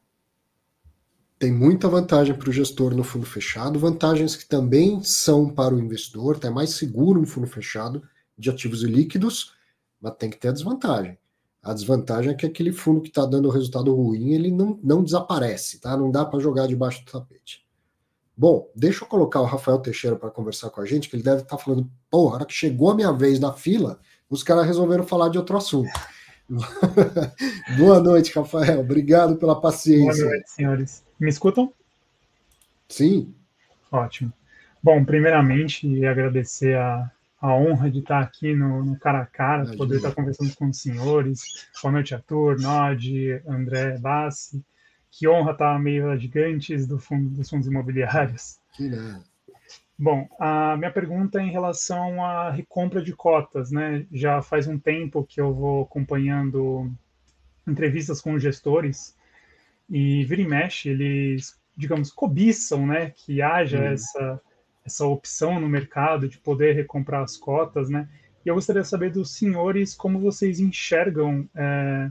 Tem 1.39 1.53
muita 1.53 1.89
vantagem 1.89 2.35
para 2.37 2.51
o 2.51 2.53
gestor 2.53 2.93
no 2.93 3.05
fundo 3.05 3.25
fechado, 3.25 3.79
vantagens 3.79 4.35
que 4.35 4.49
também 4.49 5.01
são 5.05 5.49
para 5.49 5.77
o 5.77 5.79
investidor, 5.79 6.41
tá 6.41 6.51
mais 6.51 6.71
seguro 6.71 7.21
um 7.21 7.27
fundo 7.27 7.47
fechado 7.47 8.03
de 8.37 8.51
ativos 8.51 8.83
líquidos, 8.83 9.55
mas 10.01 10.17
tem 10.17 10.29
que 10.29 10.39
ter 10.39 10.49
a 10.49 10.53
desvantagem. 10.53 11.17
A 11.63 11.75
desvantagem 11.75 12.31
é 12.31 12.35
que 12.35 12.47
aquele 12.47 12.73
fundo 12.73 13.01
que 13.01 13.09
está 13.09 13.27
dando 13.27 13.51
resultado 13.51 13.95
ruim, 13.95 14.33
ele 14.33 14.51
não, 14.51 14.79
não 14.83 15.03
desaparece, 15.03 15.81
tá? 15.81 15.97
Não 15.97 16.11
dá 16.11 16.25
para 16.25 16.39
jogar 16.39 16.67
debaixo 16.67 17.05
do 17.05 17.11
tapete. 17.11 17.67
Bom, 18.37 18.71
deixa 18.75 19.05
eu 19.05 19.09
colocar 19.09 19.41
o 19.41 19.45
Rafael 19.45 19.79
Teixeira 19.79 20.15
para 20.15 20.31
conversar 20.31 20.71
com 20.71 20.81
a 20.81 20.87
gente, 20.87 21.09
que 21.09 21.17
ele 21.17 21.25
deve 21.25 21.43
estar 21.43 21.57
tá 21.57 21.63
falando, 21.63 21.91
pô, 22.09 22.29
a 22.29 22.35
hora 22.35 22.47
que 22.47 22.55
chegou 22.55 22.91
a 22.91 22.95
minha 22.95 23.13
vez 23.13 23.41
na 23.41 23.53
fila, 23.53 23.99
os 24.31 24.45
caras 24.45 24.65
resolveram 24.65 25.05
falar 25.05 25.29
de 25.29 25.39
outro 25.39 25.57
assunto. 25.57 25.91
Boa 27.77 28.01
noite, 28.01 28.33
Rafael. 28.33 28.81
Obrigado 28.81 29.37
pela 29.37 29.61
paciência. 29.61 30.23
Boa 30.23 30.35
noite, 30.35 30.51
senhores. 30.51 31.05
Me 31.19 31.29
escutam? 31.29 31.73
Sim. 32.89 33.35
Ótimo. 33.91 34.33
Bom, 34.83 35.05
primeiramente, 35.05 36.07
agradecer 36.07 36.77
a, 36.77 37.11
a 37.41 37.55
honra 37.55 37.91
de 37.91 38.01
estar 38.01 38.21
aqui 38.21 38.55
no, 38.55 38.85
no 38.85 38.99
cara 38.99 39.21
a 39.21 39.27
cara, 39.27 39.59
Imagina. 39.59 39.77
poder 39.77 39.97
estar 39.97 40.15
conversando 40.15 40.55
com 40.57 40.69
os 40.69 40.81
senhores. 40.81 41.69
Boa 41.81 41.93
noite, 41.93 42.15
Arthur, 42.15 42.61
Nod, 42.61 43.43
André 43.47 43.99
Bassi. 43.99 44.65
Que 45.11 45.29
honra 45.29 45.53
estar 45.53 45.79
meio 45.79 46.11
a 46.11 46.17
gigantes 46.17 46.87
do 46.87 46.99
fundo, 46.99 47.31
dos 47.31 47.49
fundos 47.49 47.67
imobiliários. 47.67 48.59
Que 48.73 48.89
nada. 48.89 49.23
Bom, 49.99 50.29
a 50.39 50.77
minha 50.77 50.93
pergunta 50.93 51.41
é 51.41 51.43
em 51.43 51.51
relação 51.51 52.25
à 52.25 52.51
recompra 52.51 53.03
de 53.03 53.13
cotas, 53.13 53.73
né? 53.73 54.07
Já 54.13 54.41
faz 54.41 54.69
um 54.69 54.79
tempo 54.79 55.25
que 55.25 55.41
eu 55.41 55.53
vou 55.53 55.83
acompanhando 55.83 56.89
entrevistas 57.67 58.21
com 58.21 58.39
gestores 58.39 59.17
e 59.91 60.25
vira 60.25 60.43
e 60.43 60.47
mexe, 60.47 60.89
eles, 60.89 61.59
digamos, 61.77 62.13
cobiçam, 62.13 62.87
né, 62.87 63.11
que 63.11 63.41
haja 63.41 63.81
hum. 63.81 63.85
essa 63.85 64.41
essa 64.89 65.07
opção 65.07 65.61
no 65.61 65.69
mercado 65.69 66.29
de 66.29 66.39
poder 66.39 66.75
recomprar 66.75 67.23
as 67.23 67.37
cotas, 67.37 67.89
né? 67.89 68.09
E 68.45 68.49
eu 68.49 68.55
gostaria 68.55 68.83
de 68.83 68.89
saber 68.89 69.13
dos 69.13 69.35
senhores 69.35 69.95
como 69.95 70.19
vocês 70.19 70.59
enxergam 70.59 71.49
é, 71.55 72.11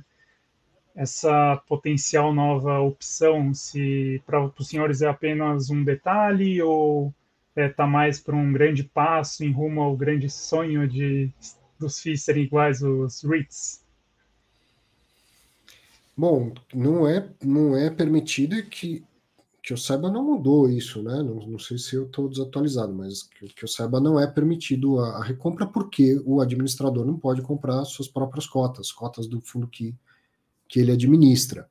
essa 0.95 1.57
potencial 1.67 2.33
nova 2.33 2.79
opção, 2.79 3.53
se 3.53 4.21
para 4.25 4.45
os 4.45 4.67
senhores 4.67 5.01
é 5.01 5.07
apenas 5.07 5.69
um 5.69 5.83
detalhe 5.83 6.61
ou 6.61 7.13
está 7.49 7.61
é, 7.61 7.69
tá 7.69 7.87
mais 7.87 8.19
para 8.19 8.35
um 8.35 8.53
grande 8.53 8.83
passo 8.83 9.43
em 9.43 9.51
rumo 9.51 9.81
ao 9.81 9.97
grande 9.97 10.29
sonho 10.29 10.87
de 10.87 11.31
dos 11.79 11.99
FIIs 11.99 12.23
serem 12.23 12.43
iguais 12.43 12.81
aos 12.81 13.23
REITs? 13.23 13.83
Bom, 16.15 16.51
não 16.73 17.07
é, 17.07 17.27
não 17.43 17.77
é 17.77 17.91
permitido 17.91 18.61
que 18.63 19.03
que 19.67 19.73
eu 19.73 19.77
saiba 19.77 20.09
não 20.09 20.23
mudou 20.23 20.69
isso, 20.69 21.03
né? 21.03 21.21
Não, 21.21 21.45
não 21.45 21.59
sei 21.59 21.77
se 21.77 21.93
eu 21.93 22.05
estou 22.05 22.29
desatualizado, 22.29 22.93
mas 22.93 23.23
que, 23.23 23.49
que, 23.49 23.65
eu 23.65 23.67
saiba 23.67 23.99
não 23.99 24.17
é 24.17 24.25
permitido 24.25 24.97
a, 25.01 25.17
a, 25.17 25.21
recompra 25.21 25.67
porque 25.67 26.21
o 26.25 26.39
administrador 26.39 27.05
não 27.05 27.19
pode 27.19 27.41
comprar 27.41 27.83
suas 27.83 28.07
próprias 28.07 28.47
cotas, 28.47 28.93
cotas 28.93 29.27
do 29.27 29.41
fundo 29.41 29.67
que, 29.67 29.93
que 30.69 30.79
ele 30.79 30.93
administra. 30.93 31.69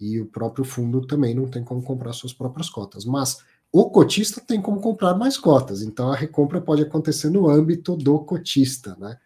E 0.00 0.18
o 0.18 0.24
próprio 0.24 0.64
fundo 0.64 1.06
também 1.06 1.34
não 1.34 1.46
tem 1.46 1.62
como 1.62 1.82
comprar 1.82 2.14
suas 2.14 2.32
próprias 2.32 2.70
cotas. 2.70 3.04
Mas 3.04 3.44
o 3.70 3.90
cotista 3.90 4.40
tem 4.40 4.62
como 4.62 4.80
comprar 4.80 5.14
mais 5.14 5.36
cotas, 5.36 5.82
então 5.82 6.10
a 6.10 6.16
recompra 6.16 6.58
pode 6.58 6.80
acontecer 6.80 7.28
no 7.28 7.50
âmbito 7.50 7.94
do 7.96 8.18
cotista, 8.20 8.96
né? 8.98 9.18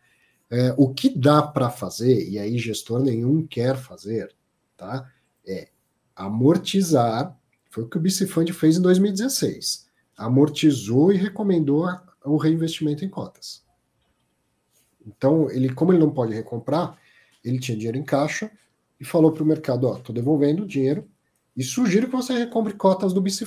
É, 0.51 0.75
o 0.77 0.93
que 0.93 1.17
dá 1.17 1.41
para 1.43 1.71
fazer, 1.71 2.29
e 2.29 2.41
aí 2.41 2.59
gestor 2.59 3.05
nenhum 3.05 3.47
quer 3.47 3.77
fazer, 3.77 4.35
tá? 4.77 5.09
É 5.47 5.69
amortizar 6.17 7.39
foi 7.71 7.85
o 7.85 7.89
que 7.89 7.97
o 7.97 8.01
BC 8.01 8.27
fez 8.53 8.77
em 8.77 8.83
2016. 8.83 9.89
Amortizou 10.17 11.13
e 11.13 11.17
recomendou 11.17 11.87
o 12.25 12.37
reinvestimento 12.37 13.05
em 13.05 13.09
cotas. 13.09 13.65
Então, 15.07 15.51
ele, 15.51 15.73
como 15.73 15.93
ele 15.93 16.01
não 16.01 16.11
pode 16.11 16.35
recomprar, 16.35 16.99
ele 17.43 17.59
tinha 17.59 17.77
dinheiro 17.77 17.97
em 17.97 18.05
caixa 18.05 18.51
e 18.99 19.05
falou 19.05 19.33
para 19.33 19.43
o 19.43 19.47
mercado: 19.47 19.87
Ó, 19.87 19.97
estou 19.97 20.15
devolvendo 20.15 20.65
o 20.65 20.67
dinheiro 20.67 21.09
e 21.57 21.63
sugiro 21.63 22.07
que 22.07 22.17
você 22.17 22.35
recompre 22.35 22.75
cotas 22.75 23.13
do 23.13 23.21
BC 23.21 23.47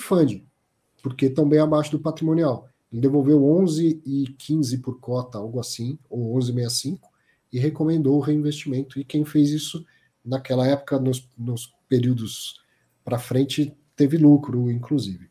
porque 1.01 1.25
estão 1.25 1.47
bem 1.47 1.59
abaixo 1.59 1.91
do 1.91 1.99
patrimonial. 1.99 2.67
Ele 2.91 3.01
devolveu 3.01 3.39
11,15 3.39 4.81
por 4.81 4.99
cota, 4.99 5.37
algo 5.37 5.59
assim, 5.59 5.99
ou 6.09 6.35
11,65, 6.37 6.99
e 7.51 7.59
recomendou 7.59 8.17
o 8.17 8.21
reinvestimento. 8.21 8.99
E 8.99 9.03
quem 9.03 9.25
fez 9.25 9.51
isso 9.51 9.85
naquela 10.23 10.65
época, 10.65 10.99
nos, 10.99 11.27
nos 11.37 11.73
períodos 11.89 12.61
para 13.03 13.19
frente, 13.19 13.75
teve 13.95 14.17
lucro, 14.17 14.69
inclusive. 14.71 15.29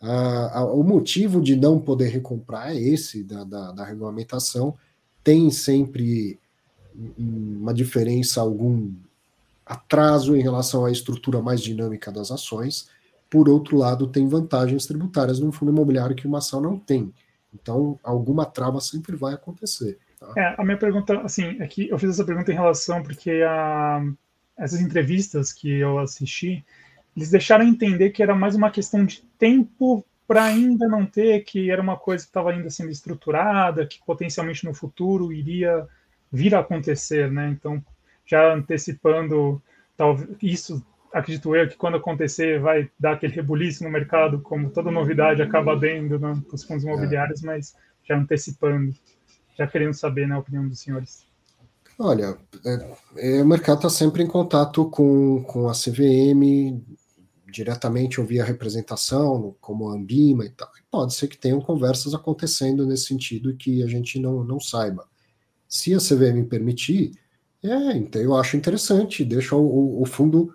Ah, 0.00 0.50
ah, 0.54 0.64
o 0.64 0.82
motivo 0.82 1.40
de 1.40 1.56
não 1.56 1.80
poder 1.80 2.08
recomprar 2.08 2.70
é 2.70 2.78
esse 2.78 3.24
da, 3.24 3.42
da, 3.42 3.72
da, 3.72 3.84
regulamentação. 3.84 4.76
Tem 5.22 5.50
sempre 5.50 6.38
uma 7.18 7.72
diferença, 7.72 8.40
algum 8.40 8.92
atraso 9.64 10.36
em 10.36 10.42
relação 10.42 10.84
à 10.84 10.90
estrutura 10.90 11.40
mais 11.40 11.62
dinâmica 11.62 12.12
das 12.12 12.30
ações. 12.30 12.88
Por 13.30 13.48
outro 13.48 13.78
lado, 13.78 14.06
tem 14.06 14.28
vantagens 14.28 14.86
tributárias 14.86 15.40
num 15.40 15.50
fundo 15.50 15.72
imobiliário 15.72 16.14
que 16.14 16.26
uma 16.26 16.38
ação 16.38 16.60
não 16.60 16.78
tem. 16.78 17.12
Então, 17.54 17.98
alguma 18.02 18.44
trava 18.44 18.80
sempre 18.80 19.16
vai 19.16 19.32
acontecer. 19.32 19.98
Tá? 20.20 20.32
É, 20.36 20.54
a 20.58 20.64
minha 20.64 20.76
pergunta, 20.76 21.18
assim, 21.20 21.56
é 21.60 21.66
que 21.66 21.88
eu 21.88 21.98
fiz 21.98 22.10
essa 22.10 22.24
pergunta 22.24 22.52
em 22.52 22.54
relação 22.54 23.02
porque 23.02 23.42
a, 23.42 24.04
essas 24.56 24.80
entrevistas 24.80 25.52
que 25.52 25.70
eu 25.70 25.98
assisti, 25.98 26.64
eles 27.16 27.30
deixaram 27.30 27.64
entender 27.64 28.10
que 28.10 28.22
era 28.22 28.34
mais 28.34 28.54
uma 28.54 28.70
questão 28.70 29.04
de 29.04 29.22
tempo 29.38 30.04
para 30.26 30.44
ainda 30.44 30.88
não 30.88 31.04
ter, 31.04 31.44
que 31.44 31.70
era 31.70 31.80
uma 31.80 31.96
coisa 31.96 32.24
que 32.24 32.30
estava 32.30 32.50
ainda 32.50 32.70
sendo 32.70 32.90
estruturada, 32.90 33.86
que 33.86 34.00
potencialmente 34.04 34.64
no 34.64 34.74
futuro 34.74 35.32
iria 35.32 35.86
vir 36.32 36.54
a 36.54 36.60
acontecer, 36.60 37.30
né? 37.30 37.50
Então, 37.50 37.84
já 38.26 38.54
antecipando, 38.54 39.62
talvez 39.96 40.28
isso, 40.42 40.84
acredito 41.12 41.54
eu, 41.54 41.68
que 41.68 41.76
quando 41.76 41.98
acontecer 41.98 42.58
vai 42.58 42.90
dar 42.98 43.12
aquele 43.12 43.34
rebuliço 43.34 43.84
no 43.84 43.90
mercado, 43.90 44.40
como 44.40 44.70
toda 44.70 44.90
novidade 44.90 45.42
acaba 45.42 45.76
dando 45.76 46.18
né, 46.18 46.42
os 46.52 46.64
fundos 46.64 46.84
imobiliários, 46.84 47.44
é. 47.44 47.46
mas 47.46 47.76
já 48.02 48.16
antecipando, 48.16 48.92
já 49.56 49.66
querendo 49.66 49.94
saber 49.94 50.26
né, 50.26 50.34
a 50.34 50.38
opinião 50.38 50.66
dos 50.66 50.80
senhores. 50.80 51.24
Olha, 51.98 52.36
é, 52.64 53.38
é, 53.38 53.42
o 53.42 53.46
mercado 53.46 53.76
está 53.76 53.88
sempre 53.88 54.22
em 54.22 54.26
contato 54.26 54.90
com, 54.90 55.44
com 55.44 55.68
a 55.68 55.72
CVM, 55.72 56.82
diretamente 57.54 58.20
ouvir 58.20 58.40
a 58.40 58.44
representação, 58.44 59.54
como 59.60 59.88
a 59.88 59.94
Ambima 59.94 60.44
e 60.44 60.50
tal. 60.50 60.68
Pode 60.90 61.14
ser 61.14 61.28
que 61.28 61.38
tenham 61.38 61.60
conversas 61.60 62.12
acontecendo 62.12 62.84
nesse 62.84 63.06
sentido 63.06 63.50
e 63.50 63.56
que 63.56 63.82
a 63.82 63.86
gente 63.86 64.18
não, 64.18 64.42
não 64.42 64.58
saiba. 64.58 65.08
Se 65.68 65.94
a 65.94 65.98
CVM 65.98 66.44
permitir, 66.48 67.12
é, 67.62 67.96
então 67.96 68.20
eu 68.20 68.34
acho 68.36 68.56
interessante, 68.56 69.24
deixa 69.24 69.54
o, 69.54 70.02
o 70.02 70.04
fundo 70.04 70.52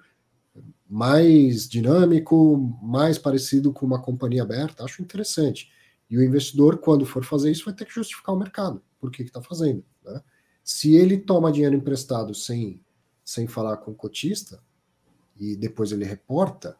mais 0.88 1.70
dinâmico, 1.70 2.58
mais 2.82 3.18
parecido 3.18 3.72
com 3.72 3.86
uma 3.86 4.02
companhia 4.02 4.44
aberta, 4.44 4.84
acho 4.84 5.02
interessante. 5.02 5.72
E 6.10 6.18
o 6.18 6.24
investidor, 6.24 6.80
quando 6.80 7.06
for 7.06 7.24
fazer 7.24 7.52
isso, 7.52 7.66
vai 7.66 7.74
ter 7.74 7.86
que 7.86 7.94
justificar 7.94 8.36
o 8.36 8.40
mercado, 8.40 8.82
por 9.00 9.12
que 9.12 9.22
está 9.22 9.42
fazendo. 9.42 9.84
Né? 10.04 10.22
Se 10.64 10.96
ele 10.96 11.18
toma 11.18 11.52
dinheiro 11.52 11.76
emprestado 11.76 12.34
sem, 12.34 12.84
sem 13.24 13.48
falar 13.48 13.78
com 13.78 13.92
o 13.92 13.96
cotista, 13.96 14.60
e 15.40 15.56
depois 15.56 15.92
ele 15.92 16.04
reporta, 16.04 16.76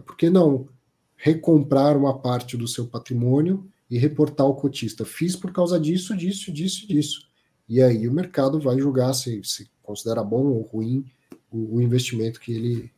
por 0.00 0.16
que 0.16 0.30
não 0.30 0.68
recomprar 1.16 1.96
uma 1.96 2.18
parte 2.18 2.56
do 2.56 2.66
seu 2.66 2.86
patrimônio 2.86 3.68
e 3.90 3.98
reportar 3.98 4.46
ao 4.46 4.56
cotista? 4.56 5.04
Fiz 5.04 5.36
por 5.36 5.52
causa 5.52 5.78
disso, 5.78 6.16
disso, 6.16 6.52
disso, 6.52 6.86
disso. 6.86 7.30
E 7.68 7.82
aí 7.82 8.08
o 8.08 8.12
mercado 8.12 8.60
vai 8.60 8.78
julgar 8.78 9.12
se, 9.14 9.42
se 9.44 9.70
considera 9.82 10.22
bom 10.22 10.46
ou 10.46 10.62
ruim 10.62 11.04
o, 11.50 11.76
o 11.76 11.82
investimento 11.82 12.40
que 12.40 12.52
ele, 12.52 12.92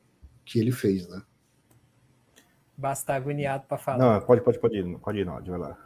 que 0.44 0.58
ele 0.58 0.72
fez, 0.72 1.08
né? 1.08 1.22
Basta 2.76 3.14
agoniado 3.14 3.64
para 3.68 3.78
falar. 3.78 3.98
Não, 3.98 4.26
pode, 4.26 4.42
pode, 4.42 4.58
pode 4.58 4.76
ir, 4.78 4.98
pode 4.98 5.18
ir, 5.18 5.24
não, 5.24 5.40
vai 5.42 5.58
lá. 5.58 5.78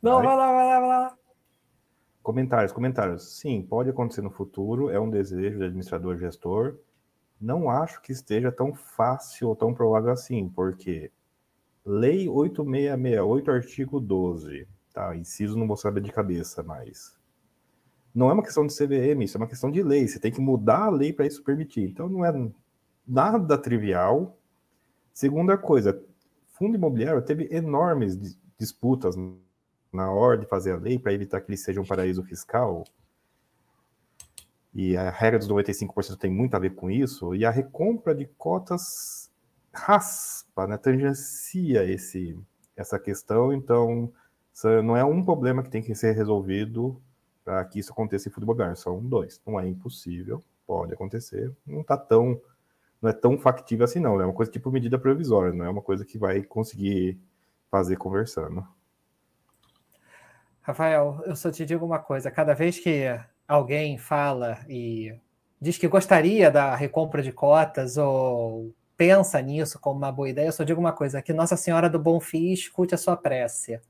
Não, 0.00 0.16
vai. 0.16 0.26
vai 0.26 0.36
lá, 0.36 0.52
vai 0.52 0.66
lá, 0.66 0.80
vai 0.80 0.88
lá. 0.88 1.18
Comentários, 2.22 2.72
comentários. 2.72 3.38
Sim, 3.38 3.62
pode 3.62 3.90
acontecer 3.90 4.20
no 4.20 4.30
futuro, 4.30 4.90
é 4.90 5.00
um 5.00 5.10
desejo 5.10 5.58
do 5.58 5.64
administrador 5.64 6.16
gestor. 6.18 6.76
Não 7.42 7.68
acho 7.68 8.00
que 8.00 8.12
esteja 8.12 8.52
tão 8.52 8.72
fácil 8.72 9.48
ou 9.48 9.56
tão 9.56 9.74
provável 9.74 10.12
assim, 10.12 10.48
porque 10.48 11.10
Lei 11.84 12.28
8668, 12.28 13.50
artigo 13.50 14.00
12, 14.00 14.68
tá? 14.94 15.16
Inciso 15.16 15.58
não 15.58 15.66
vou 15.66 15.76
saber 15.76 16.00
de 16.00 16.12
cabeça, 16.12 16.62
mas 16.62 17.16
não 18.14 18.30
é 18.30 18.32
uma 18.32 18.42
questão 18.42 18.64
de 18.64 18.72
CVM, 18.72 19.24
isso 19.24 19.36
é 19.36 19.40
uma 19.40 19.48
questão 19.48 19.68
de 19.68 19.82
lei. 19.82 20.06
Você 20.06 20.20
tem 20.20 20.30
que 20.30 20.40
mudar 20.40 20.84
a 20.84 20.90
lei 20.90 21.12
para 21.12 21.26
isso 21.26 21.42
permitir. 21.42 21.82
Então 21.82 22.08
não 22.08 22.24
é 22.24 22.32
nada 23.06 23.58
trivial. 23.58 24.38
Segunda 25.12 25.58
coisa, 25.58 26.00
fundo 26.52 26.76
imobiliário 26.76 27.20
teve 27.20 27.48
enormes 27.50 28.16
disputas 28.56 29.16
na 29.92 30.10
hora 30.12 30.38
de 30.38 30.46
fazer 30.46 30.72
a 30.72 30.76
lei 30.76 31.00
para 31.00 31.12
evitar 31.12 31.40
que 31.40 31.50
ele 31.50 31.56
seja 31.56 31.80
um 31.80 31.86
paraíso 31.86 32.22
fiscal. 32.22 32.84
E 34.74 34.96
a 34.96 35.10
regra 35.10 35.38
dos 35.38 35.48
95% 35.48 36.16
tem 36.16 36.30
muito 36.30 36.54
a 36.54 36.58
ver 36.58 36.74
com 36.74 36.90
isso. 36.90 37.34
E 37.34 37.44
a 37.44 37.50
recompra 37.50 38.14
de 38.14 38.26
cotas 38.38 39.30
raspa, 39.72 40.66
né, 40.66 40.76
tangencia 40.76 41.84
esse, 41.84 42.38
essa 42.76 42.98
questão. 42.98 43.52
Então, 43.52 44.12
não 44.84 44.96
é 44.96 45.04
um 45.04 45.24
problema 45.24 45.62
que 45.62 45.70
tem 45.70 45.82
que 45.82 45.94
ser 45.94 46.12
resolvido 46.12 47.00
para 47.44 47.64
que 47.64 47.78
isso 47.78 47.92
aconteça 47.92 48.28
em 48.28 48.32
futebol 48.32 48.54
imobiliário. 48.54 48.80
São 48.80 49.02
dois. 49.02 49.40
Não 49.46 49.60
é 49.60 49.66
impossível, 49.66 50.42
pode 50.66 50.94
acontecer. 50.94 51.52
Não 51.66 51.82
está 51.82 51.96
tão 51.96 52.40
não 53.00 53.10
é 53.10 53.12
tão 53.12 53.36
factível 53.36 53.84
assim, 53.84 53.98
não. 53.98 54.20
É 54.20 54.24
uma 54.24 54.32
coisa 54.32 54.50
tipo 54.50 54.70
medida 54.70 54.96
provisória, 54.96 55.52
não 55.52 55.64
é 55.64 55.68
uma 55.68 55.82
coisa 55.82 56.04
que 56.04 56.16
vai 56.16 56.40
conseguir 56.44 57.18
fazer 57.68 57.96
conversando. 57.96 58.64
Rafael, 60.60 61.20
eu 61.26 61.34
só 61.34 61.50
te 61.50 61.66
digo 61.66 61.84
uma 61.84 61.98
coisa: 61.98 62.30
cada 62.30 62.54
vez 62.54 62.78
que 62.78 63.04
alguém 63.46 63.98
fala 63.98 64.58
e 64.68 65.14
diz 65.60 65.78
que 65.78 65.88
gostaria 65.88 66.50
da 66.50 66.74
recompra 66.74 67.22
de 67.22 67.32
cotas 67.32 67.96
ou 67.96 68.74
pensa 68.96 69.40
nisso 69.40 69.80
como 69.80 69.98
uma 69.98 70.12
boa 70.12 70.28
ideia, 70.28 70.46
eu 70.46 70.52
só 70.52 70.64
digo 70.64 70.80
uma 70.80 70.92
coisa: 70.92 71.22
que 71.22 71.32
Nossa 71.32 71.56
Senhora 71.56 71.88
do 71.90 71.98
Bom 71.98 72.20
Fim 72.20 72.52
escute 72.52 72.94
a 72.94 72.98
sua 72.98 73.16
prece. 73.16 73.80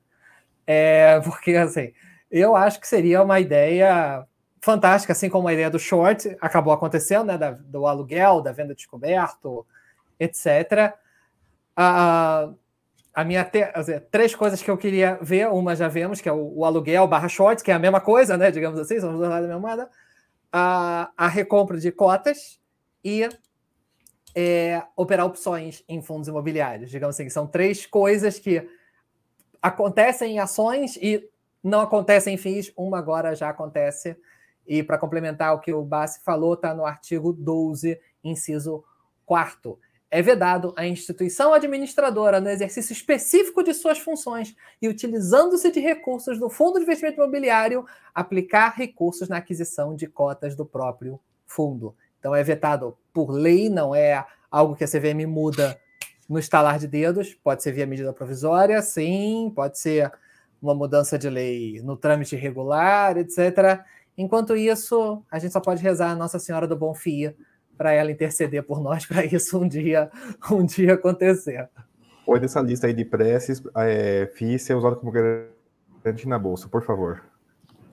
É, 0.67 1.21
porque, 1.21 1.55
assim, 1.57 1.93
eu 2.31 2.57
acho 2.57 2.81
que 2.81 2.87
seria 2.89 3.23
uma 3.23 3.41
ideia 3.41 4.27
fantástica, 4.61 5.13
assim 5.13 5.29
como 5.29 5.49
a 5.49 5.53
ideia 5.53 5.69
do 5.69 5.79
short 5.79 6.37
acabou 6.41 6.73
acontecendo, 6.73 7.27
né, 7.27 7.37
da, 7.37 7.51
do 7.51 7.87
aluguel, 7.87 8.41
da 8.41 8.53
venda 8.53 8.75
descoberto, 8.75 9.67
etc. 10.21 10.95
A, 11.77 12.49
a 13.15 13.25
minha 13.25 13.45
te, 13.45 13.71
dizer, 13.73 14.09
três 14.11 14.35
coisas 14.35 14.63
que 14.63 14.71
eu 14.71 14.77
queria 14.77 15.19
ver, 15.21 15.49
uma 15.49 15.77
já 15.77 15.89
vemos, 15.89 16.21
que 16.21 16.29
é 16.29 16.33
o, 16.33 16.59
o 16.59 16.65
aluguel 16.65 17.07
barra 17.07 17.29
short, 17.29 17.63
que 17.63 17.71
é 17.71 17.75
a 17.75 17.79
mesma 17.79 18.01
coisa, 18.01 18.37
né, 18.37 18.51
digamos 18.51 18.79
assim, 18.79 19.01
somos 19.01 19.21
do 19.21 19.29
lado 19.29 19.43
da 19.43 19.49
mesma 19.49 19.61
moeda, 19.61 19.91
a, 20.51 21.11
a 21.17 21.29
recompra 21.29 21.79
de 21.79 21.93
cotas 21.93 22.61
e 23.05 23.29
é, 24.35 24.83
operar 24.97 25.27
opções 25.27 25.85
em 25.89 26.01
fundos 26.01 26.29
imobiliários, 26.29 26.91
digamos 26.91 27.17
assim, 27.17 27.29
são 27.29 27.47
três 27.47 27.85
coisas 27.87 28.39
que 28.39 28.67
acontecem 29.61 30.35
em 30.35 30.39
ações 30.39 30.97
e 30.97 31.29
não 31.63 31.81
acontecem 31.81 32.35
em 32.35 32.39
FIIs, 32.39 32.73
uma 32.77 32.99
agora 32.99 33.37
já 33.37 33.49
acontece. 33.49 34.17
E 34.67 34.83
para 34.83 34.99
complementar 34.99 35.55
o 35.55 35.61
que 35.61 35.73
o 35.73 35.85
Bassi 35.85 36.21
falou, 36.25 36.55
está 36.55 36.75
no 36.75 36.85
artigo 36.85 37.33
12, 37.33 38.01
inciso 38.25 38.85
4. 39.25 39.79
É 40.15 40.21
vedado 40.21 40.75
a 40.77 40.87
instituição 40.87 41.55
administradora, 41.55 42.39
no 42.39 42.51
exercício 42.51 42.93
específico 42.93 43.63
de 43.63 43.73
suas 43.73 43.99
funções 43.99 44.55
e 44.83 44.87
utilizando-se 44.87 45.73
de 45.73 45.81
recursos 45.81 46.39
do 46.39 46.51
Fundo 46.51 46.77
de 46.77 46.83
Investimento 46.83 47.17
Imobiliário, 47.17 47.87
aplicar 48.15 48.75
recursos 48.77 49.31
na 49.31 49.39
aquisição 49.39 49.97
de 49.97 50.07
cotas 50.07 50.55
do 50.55 50.67
próprio 50.67 51.19
fundo. 51.47 51.97
Então, 52.19 52.35
é 52.35 52.43
vetado 52.43 52.95
por 53.11 53.31
lei, 53.31 53.71
não 53.71 53.95
é 53.95 54.23
algo 54.51 54.77
que 54.77 54.85
a 54.85 54.87
CVM 54.87 55.27
muda 55.27 55.81
no 56.29 56.39
estalar 56.39 56.79
de 56.79 56.87
dedos. 56.87 57.33
Pode 57.33 57.63
ser 57.63 57.73
via 57.73 57.87
medida 57.87 58.13
provisória, 58.13 58.83
sim, 58.83 59.51
pode 59.57 59.79
ser 59.79 60.13
uma 60.61 60.75
mudança 60.75 61.19
de 61.19 61.31
lei 61.31 61.81
no 61.83 61.97
trâmite 61.97 62.37
regular, 62.37 63.17
etc. 63.17 63.81
Enquanto 64.19 64.55
isso, 64.55 65.23
a 65.31 65.39
gente 65.39 65.53
só 65.53 65.61
pode 65.61 65.83
rezar 65.83 66.11
a 66.11 66.15
Nossa 66.15 66.39
Senhora 66.39 66.67
do 66.67 66.77
Bom 66.77 66.93
Fia 66.93 67.35
para 67.83 67.93
ela 67.93 68.13
interceder 68.13 68.63
por 68.63 68.81
nós 68.81 69.05
para 69.05 69.27
isso 69.27 69.59
um 69.59 69.67
dia, 69.67 70.09
um 70.53 70.65
dia 70.65 70.95
acontecer. 70.95 71.69
Oi, 72.25 72.39
dessa 72.39 72.61
lista 72.61 72.87
aí 72.87 72.95
de 72.95 73.05
preces, 73.05 73.61
é, 73.75 74.31
FII 74.37 74.57
ser 74.57 74.75
usado 74.75 74.95
como 74.95 75.11
garantia 75.11 76.29
na 76.29 76.39
bolsa, 76.39 76.69
por 76.69 76.85
favor. 76.85 77.21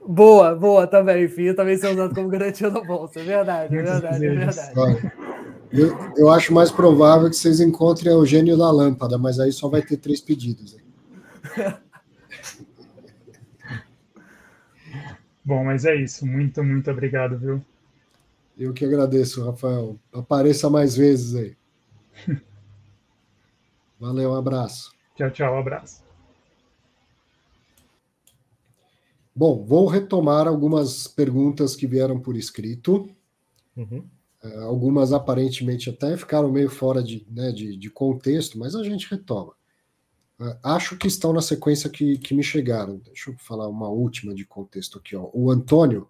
Boa, 0.07 0.53
boa 0.53 0.86
também. 0.86 1.28
FII 1.28 1.56
também 1.56 1.76
ser 1.76 1.88
usado 1.88 2.14
como 2.14 2.30
garantia 2.30 2.70
na 2.70 2.82
bolsa. 2.82 3.20
É 3.20 3.24
verdade, 3.24 3.76
é 3.76 3.82
verdade, 3.82 4.26
é 4.28 4.30
verdade. 4.30 5.11
Eu, 5.72 5.98
eu 6.16 6.30
acho 6.30 6.53
mais 6.53 6.70
provável 6.70 7.28
que 7.28 7.36
vocês 7.36 7.60
encontrem 7.60 8.14
o 8.14 8.24
gênio 8.24 8.56
da 8.56 8.70
lâmpada, 8.72 9.18
mas 9.18 9.40
aí 9.40 9.52
só 9.52 9.68
vai 9.68 9.82
ter 9.82 9.98
três 9.98 10.22
pedidos. 10.22 10.78
Bom, 15.44 15.64
mas 15.64 15.84
é 15.84 15.95
isso. 15.95 16.28
Muito, 16.28 16.64
muito 16.64 16.91
obrigado, 16.91 17.40
viu? 17.40 17.66
Eu 18.60 18.73
que 18.73 18.84
agradeço, 18.84 19.45
Rafael. 19.45 19.98
Apareça 20.11 20.69
mais 20.69 20.94
vezes 20.94 21.34
aí. 21.34 21.57
Valeu, 23.98 24.31
um 24.31 24.36
abraço. 24.36 24.91
Tchau, 25.15 25.31
tchau, 25.31 25.56
um 25.56 25.60
abraço. 25.60 26.03
Bom, 29.34 29.64
vou 29.64 29.88
retomar 29.88 30.45
algumas 30.45 31.07
perguntas 31.07 31.73
que 31.73 31.88
vieram 31.88 32.19
por 32.19 32.36
escrito. 32.36 33.10
Uhum. 33.77 34.03
Uh, 34.44 34.60
algumas 34.64 35.14
aparentemente 35.14 35.90
até 35.90 36.18
ficaram 36.18 36.52
meio 36.52 36.69
fora 36.69 37.02
de, 37.02 37.26
né, 37.31 37.53
de, 37.53 37.77
de 37.77 37.90
contexto, 37.90 38.60
mas 38.60 38.76
a 38.76 38.84
gente 38.84 39.10
retoma. 39.10 39.53
Uh, 40.38 40.57
acho 40.61 40.98
que 40.98 41.07
estão 41.07 41.31
na 41.31 41.41
sequência 41.41 41.90
que, 41.90 42.18
que 42.18 42.34
me 42.34 42.44
chegaram. 42.44 42.98
Deixa 43.06 43.31
eu 43.31 43.38
falar 43.38 43.69
uma 43.69 43.88
última 43.88 44.36
de 44.36 44.44
contexto 44.44 44.98
aqui. 44.98 45.15
Ó. 45.15 45.30
O 45.34 45.49
Antônio, 45.49 46.10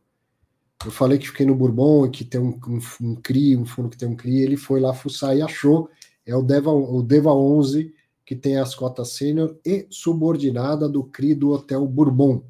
eu 0.86 0.92
falei 0.92 1.18
que 1.18 1.28
fiquei 1.28 1.46
no 1.46 1.56
Bourbon 1.56 2.10
que 2.10 2.24
tem 2.24 2.40
um, 2.40 2.58
um, 2.68 2.80
um, 3.02 3.16
CRI, 3.16 3.58
um 3.58 3.66
fundo 3.66 3.90
que 3.90 3.98
tem 3.98 4.08
um 4.08 4.16
CRI, 4.16 4.44
ele 4.44 4.58
foi 4.58 4.80
lá 4.80 4.94
fuçar 4.94 5.36
e 5.36 5.42
achou. 5.42 5.90
É 6.26 6.36
o 6.36 6.42
Deva, 6.42 6.72
o 6.72 7.02
Deva 7.04 7.34
11, 7.34 7.94
que 8.26 8.36
tem 8.36 8.58
as 8.58 8.76
cotas 8.76 9.10
sênior 9.10 9.58
e 9.66 9.88
subordinada 9.90 10.88
do 10.88 11.04
CRI 11.04 11.36
do 11.36 11.50
Hotel 11.50 11.86
Bourbon. 11.86 12.44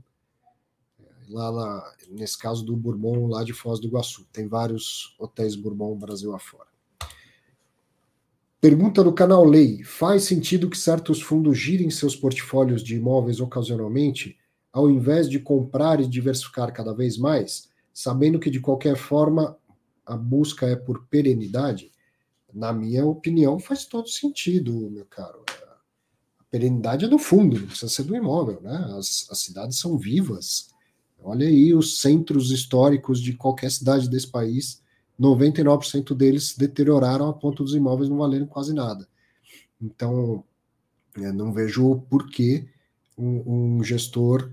Lá, 1.30 1.50
lá, 1.50 1.94
nesse 2.10 2.38
caso 2.38 2.64
do 2.64 2.76
Bourbon, 2.76 3.28
lá 3.28 3.44
de 3.44 3.54
Foz 3.54 3.80
do 3.80 3.88
Iguaçu. 3.88 4.28
Tem 4.32 4.48
vários 4.48 5.16
hotéis 5.20 5.56
Bourbon 5.56 5.98
Brasil 5.98 6.36
afora. 6.36 6.68
Pergunta 8.62 9.04
do 9.04 9.14
canal 9.14 9.46
Lei: 9.46 9.84
faz 9.84 10.24
sentido 10.24 10.70
que 10.70 10.78
certos 10.78 11.22
fundos 11.22 11.58
girem 11.58 11.90
seus 11.90 12.16
portfólios 12.16 12.84
de 12.84 12.96
imóveis 12.96 13.40
ocasionalmente, 13.40 14.38
ao 14.72 14.90
invés 14.90 15.30
de 15.30 15.40
comprar 15.40 16.02
e 16.02 16.08
diversificar 16.08 16.74
cada 16.74 16.94
vez 16.94 17.18
mais, 17.18 17.69
sabendo 17.94 18.40
que 18.40 18.50
de 18.50 18.60
qualquer 18.60 18.96
forma 18.96 19.58
a 20.06 20.16
busca 20.16 20.68
é 20.68 20.76
por 20.76 21.06
perenidade? 21.08 21.92
Na 22.54 22.74
minha 22.74 23.06
opinião, 23.06 23.60
faz 23.60 23.86
todo 23.86 24.10
sentido, 24.10 24.90
meu 24.90 25.06
caro. 25.06 25.44
A 26.40 26.44
perenidade 26.50 27.06
é 27.06 27.08
do 27.08 27.20
fundo, 27.20 27.60
não 27.60 27.68
precisa 27.68 27.92
ser 27.92 28.04
do 28.04 28.16
imóvel, 28.16 28.60
né? 28.62 28.76
As, 28.98 29.28
as 29.30 29.40
cidades 29.40 29.78
são 29.78 29.98
vivas. 29.98 30.70
Olha 31.22 31.48
aí 31.48 31.74
os 31.74 32.00
centros 32.00 32.52
históricos 32.52 33.22
de 33.22 33.34
qualquer 33.34 33.70
cidade 33.70 34.10
desse 34.10 34.28
país 34.28 34.82
99% 35.20 36.16
deles 36.16 36.56
deterioraram 36.58 37.28
a 37.28 37.34
ponto 37.34 37.64
dos 37.64 37.76
imóveis 37.76 38.10
não 38.10 38.18
valerem 38.18 38.48
quase 38.48 38.74
nada. 38.74 39.08
Então, 39.82 40.44
não 41.16 41.52
vejo 41.52 42.02
por 42.10 42.30
que 42.30 42.68
um, 43.18 43.78
um, 43.78 43.84
gestor 43.84 44.50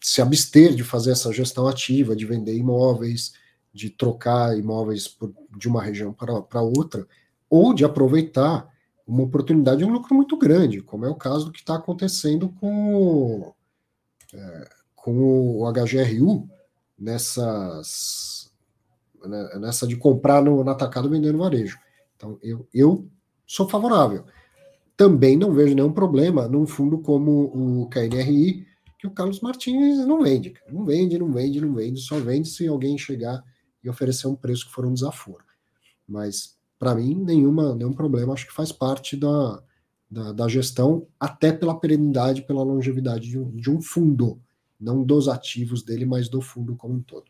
se 0.00 0.20
abster 0.20 0.74
de 0.74 0.84
fazer 0.84 1.12
essa 1.12 1.32
gestão 1.32 1.66
ativa, 1.66 2.14
de 2.14 2.26
vender 2.26 2.56
imóveis, 2.56 3.32
de 3.72 3.90
trocar 3.90 4.58
imóveis 4.58 5.08
por, 5.08 5.32
de 5.56 5.68
uma 5.68 5.82
região 5.82 6.12
para 6.12 6.60
outra, 6.60 7.06
ou 7.48 7.74
de 7.74 7.84
aproveitar 7.84 8.68
uma 9.06 9.22
oportunidade 9.22 9.78
de 9.78 9.84
um 9.84 9.92
lucro 9.92 10.14
muito 10.14 10.36
grande, 10.36 10.82
como 10.82 11.06
é 11.06 11.08
o 11.08 11.14
caso 11.14 11.46
do 11.46 11.52
que 11.52 11.60
está 11.60 11.76
acontecendo 11.76 12.48
com, 12.60 13.54
é, 14.34 14.68
com 14.94 15.60
o 15.60 15.72
HGRU 15.72 16.48
nessas, 16.98 18.50
né, 19.24 19.58
nessa 19.60 19.86
de 19.86 19.96
comprar 19.96 20.42
no, 20.42 20.64
no 20.64 20.70
atacado 20.70 21.08
vendendo 21.08 21.38
varejo. 21.38 21.78
Então, 22.16 22.38
eu, 22.42 22.66
eu 22.74 23.08
sou 23.46 23.68
favorável. 23.68 24.24
Também 24.96 25.36
não 25.36 25.52
vejo 25.52 25.74
nenhum 25.74 25.92
problema 25.92 26.48
num 26.48 26.66
fundo 26.66 26.98
como 26.98 27.82
o 27.82 27.88
KNRI, 27.88 28.66
que 28.98 29.06
o 29.06 29.10
Carlos 29.10 29.40
Martins 29.40 29.98
não 30.06 30.22
vende. 30.22 30.54
Não 30.70 30.84
vende, 30.84 31.18
não 31.18 31.30
vende, 31.30 31.60
não 31.60 31.74
vende, 31.74 32.00
só 32.00 32.18
vende 32.18 32.48
se 32.48 32.66
alguém 32.66 32.96
chegar 32.96 33.44
e 33.84 33.90
oferecer 33.90 34.26
um 34.26 34.34
preço 34.34 34.66
que 34.66 34.72
for 34.72 34.86
um 34.86 34.94
desaforo. 34.94 35.44
Mas, 36.08 36.56
para 36.78 36.94
mim, 36.94 37.14
nenhuma, 37.14 37.74
nenhum 37.74 37.92
problema, 37.92 38.32
acho 38.32 38.46
que 38.46 38.54
faz 38.54 38.72
parte 38.72 39.16
da, 39.16 39.62
da, 40.10 40.32
da, 40.32 40.48
gestão, 40.48 41.06
até 41.20 41.52
pela 41.52 41.78
perenidade, 41.78 42.42
pela 42.42 42.62
longevidade 42.62 43.28
de 43.28 43.38
um, 43.38 43.54
de 43.54 43.70
um 43.70 43.82
fundo, 43.82 44.40
não 44.80 45.04
dos 45.04 45.28
ativos 45.28 45.82
dele, 45.82 46.06
mas 46.06 46.28
do 46.28 46.40
fundo 46.40 46.74
como 46.74 46.94
um 46.94 47.02
todo. 47.02 47.26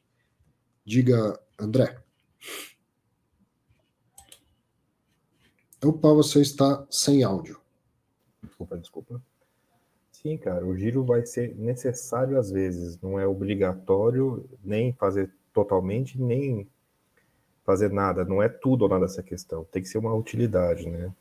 Diga, 0.84 1.38
André. 1.58 1.96
Opa, 5.84 6.12
você 6.12 6.40
está 6.40 6.86
sem 6.90 7.22
áudio. 7.22 7.60
Desculpa, 8.42 8.78
desculpa. 8.78 9.22
Sim, 10.10 10.38
cara, 10.38 10.64
o 10.64 10.76
giro 10.76 11.04
vai 11.04 11.24
ser 11.26 11.54
necessário 11.56 12.38
às 12.38 12.50
vezes, 12.50 12.98
não 13.00 13.20
é 13.20 13.26
obrigatório 13.26 14.48
nem 14.64 14.92
fazer 14.94 15.30
totalmente, 15.52 16.20
nem 16.20 16.66
fazer 17.64 17.92
nada, 17.92 18.24
não 18.24 18.42
é 18.42 18.48
tudo 18.48 18.82
ou 18.82 18.88
nada 18.88 19.04
essa 19.04 19.22
questão, 19.22 19.64
tem 19.64 19.82
que 19.82 19.88
ser 19.88 19.98
uma 19.98 20.14
utilidade, 20.14 20.88
né? 20.88 21.12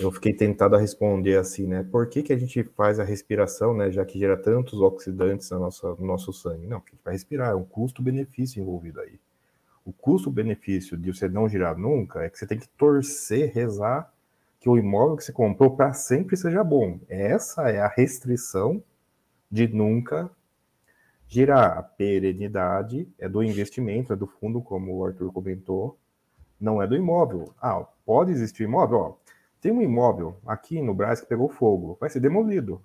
Eu 0.00 0.10
fiquei 0.10 0.32
tentado 0.32 0.74
a 0.74 0.78
responder 0.78 1.36
assim, 1.36 1.66
né? 1.66 1.84
Por 1.84 2.08
que, 2.08 2.22
que 2.22 2.32
a 2.32 2.38
gente 2.38 2.64
faz 2.76 2.98
a 2.98 3.04
respiração, 3.04 3.72
né? 3.76 3.90
Já 3.90 4.04
que 4.04 4.18
gera 4.18 4.36
tantos 4.36 4.80
oxidantes 4.80 5.50
na 5.50 5.58
nossa, 5.58 5.94
no 5.94 6.06
nosso 6.06 6.32
sangue? 6.32 6.66
Não, 6.66 6.78
a 6.78 6.90
gente 6.90 7.00
vai 7.04 7.12
respirar, 7.14 7.52
é 7.52 7.54
um 7.54 7.64
custo-benefício 7.64 8.60
envolvido 8.60 9.00
aí. 9.00 9.20
O 9.88 9.92
custo-benefício 9.94 10.98
de 10.98 11.14
você 11.14 11.30
não 11.30 11.48
girar 11.48 11.74
nunca 11.74 12.22
é 12.22 12.28
que 12.28 12.38
você 12.38 12.46
tem 12.46 12.58
que 12.58 12.68
torcer, 12.68 13.50
rezar 13.54 14.12
que 14.60 14.68
o 14.68 14.76
imóvel 14.76 15.16
que 15.16 15.24
você 15.24 15.32
comprou 15.32 15.74
para 15.74 15.94
sempre 15.94 16.36
seja 16.36 16.62
bom. 16.62 17.00
Essa 17.08 17.70
é 17.70 17.80
a 17.80 17.88
restrição 17.88 18.84
de 19.50 19.66
nunca 19.66 20.30
girar. 21.26 21.78
A 21.78 21.82
perenidade 21.82 23.08
é 23.18 23.30
do 23.30 23.42
investimento, 23.42 24.12
é 24.12 24.16
do 24.16 24.26
fundo, 24.26 24.60
como 24.60 24.94
o 24.94 25.06
Arthur 25.06 25.32
comentou, 25.32 25.98
não 26.60 26.82
é 26.82 26.86
do 26.86 26.94
imóvel. 26.94 27.54
Ah, 27.58 27.82
pode 28.04 28.30
existir 28.30 28.64
imóvel? 28.64 28.98
Ó, 28.98 29.14
tem 29.58 29.72
um 29.72 29.80
imóvel 29.80 30.36
aqui 30.46 30.82
no 30.82 30.92
Brasil 30.92 31.24
que 31.24 31.30
pegou 31.30 31.48
fogo, 31.48 31.96
vai 31.98 32.10
ser 32.10 32.20
demolido. 32.20 32.82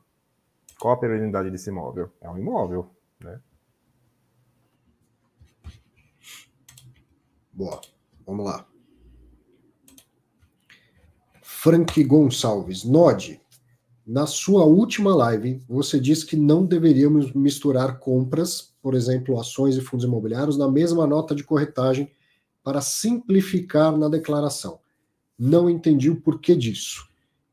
Qual 0.80 0.94
a 0.94 0.98
perenidade 0.98 1.52
desse 1.52 1.70
imóvel? 1.70 2.10
É 2.22 2.30
um 2.30 2.38
imóvel, 2.38 2.90
né? 3.22 3.42
Boa, 7.54 7.80
vamos 8.26 8.46
lá. 8.46 8.68
Frank 11.42 12.04
Gonçalves, 12.04 12.84
Nod, 12.84 13.40
na 14.06 14.26
sua 14.26 14.66
última 14.66 15.16
live, 15.16 15.64
você 15.70 16.00
disse 16.00 16.26
que 16.26 16.36
não 16.36 16.66
deveríamos 16.66 17.32
misturar 17.32 18.00
compras, 18.00 18.74
por 18.82 18.96
exemplo, 18.96 19.40
ações 19.40 19.78
e 19.78 19.82
fundos 19.82 20.04
imobiliários, 20.04 20.58
na 20.58 20.70
mesma 20.70 21.08
nota 21.08 21.34
de 21.34 21.44
corretagem 21.44 22.12
para 22.64 22.82
simplificar 22.82 23.96
na 23.96 24.10
declaração. 24.10 24.80
Não 25.38 25.70
entendi 25.70 26.10
o 26.10 26.20
porquê 26.20 26.56
disso. 26.56 27.08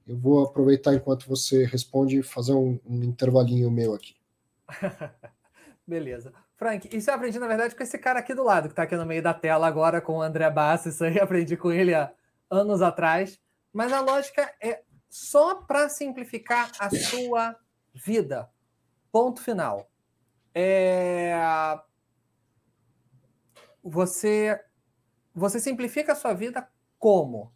Eu 0.09 0.17
vou 0.17 0.43
aproveitar 0.43 0.95
enquanto 0.95 1.29
você 1.29 1.65
responde 1.65 2.19
e 2.19 2.23
fazer 2.23 2.53
um, 2.53 2.81
um 2.85 3.05
intervalinho 3.05 3.71
meu 3.71 3.95
aqui. 3.95 4.17
Beleza. 5.87 6.33
Frank, 6.61 6.95
isso 6.95 7.09
eu 7.09 7.15
aprendi, 7.15 7.39
na 7.39 7.49
verdade, 7.49 7.75
com 7.75 7.83
esse 7.83 7.97
cara 7.97 8.19
aqui 8.19 8.35
do 8.35 8.45
lado, 8.45 8.69
que 8.69 8.73
está 8.75 8.83
aqui 8.83 8.95
no 8.95 9.07
meio 9.07 9.23
da 9.23 9.33
tela 9.33 9.67
agora, 9.67 9.99
com 9.99 10.19
o 10.19 10.21
André 10.21 10.51
Bassi. 10.51 10.91
Isso 10.91 11.03
aí 11.03 11.19
aprendi 11.19 11.57
com 11.57 11.73
ele 11.73 11.95
há 11.95 12.13
anos 12.51 12.83
atrás. 12.83 13.41
Mas 13.73 13.91
a 13.91 14.03
lógica 14.03 14.55
é 14.61 14.83
só 15.09 15.55
para 15.55 15.89
simplificar 15.89 16.71
a 16.79 16.91
sua 16.91 17.57
vida. 17.95 18.51
Ponto 19.11 19.43
final. 19.43 19.91
É... 20.55 21.33
Você, 23.83 24.63
você 25.35 25.59
simplifica 25.59 26.13
a 26.13 26.17
sua 26.17 26.35
vida 26.35 26.69
como? 26.99 27.55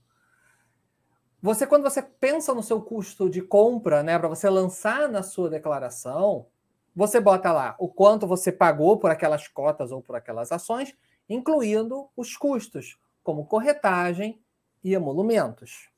Você, 1.42 1.66
quando 1.66 1.82
você 1.82 2.00
pensa 2.00 2.54
no 2.54 2.62
seu 2.62 2.80
custo 2.80 3.28
de 3.28 3.42
compra, 3.42 4.02
né, 4.02 4.18
para 4.18 4.28
você 4.28 4.48
lançar 4.48 5.10
na 5.10 5.22
sua 5.22 5.50
declaração, 5.50 6.46
você 6.94 7.20
bota 7.20 7.50
lá 7.52 7.74
o 7.78 7.88
quanto 7.88 8.26
você 8.26 8.52
pagou 8.52 8.98
por 8.98 9.10
aquelas 9.10 9.48
cotas 9.48 9.90
ou 9.90 10.00
por 10.00 10.14
aquelas 10.14 10.52
ações, 10.52 10.94
incluindo 11.28 12.08
os 12.16 12.36
custos, 12.36 12.98
como 13.22 13.46
corretagem 13.46 14.40
e 14.82 14.94
emolumentos. 14.94 15.90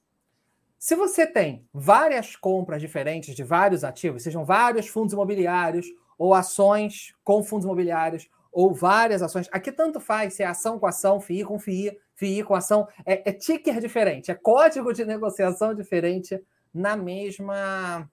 Se 0.78 0.94
você 0.94 1.26
tem 1.26 1.66
várias 1.72 2.36
compras 2.36 2.80
diferentes 2.80 3.34
de 3.34 3.42
vários 3.42 3.82
ativos, 3.82 4.22
sejam 4.22 4.44
vários 4.44 4.86
fundos 4.86 5.12
imobiliários 5.12 5.86
ou 6.18 6.32
ações 6.32 7.14
com 7.24 7.42
fundos 7.42 7.64
imobiliários 7.64 8.28
ou 8.52 8.72
várias 8.72 9.20
ações, 9.20 9.48
aqui 9.52 9.70
tanto 9.70 10.00
faz 10.00 10.34
se 10.34 10.42
é 10.42 10.46
ação 10.46 10.78
com 10.78 10.86
ação, 10.86 11.20
FII 11.20 11.44
com 11.44 11.58
FII, 11.58 11.98
FII 12.14 12.42
com 12.42 12.54
ação, 12.54 12.88
é, 13.04 13.28
é 13.28 13.32
ticker 13.32 13.80
diferente, 13.80 14.30
é 14.30 14.34
código 14.34 14.94
de 14.94 15.04
negociação 15.04 15.74
diferente 15.74 16.42
na 16.72 16.96
mesma 16.96 18.08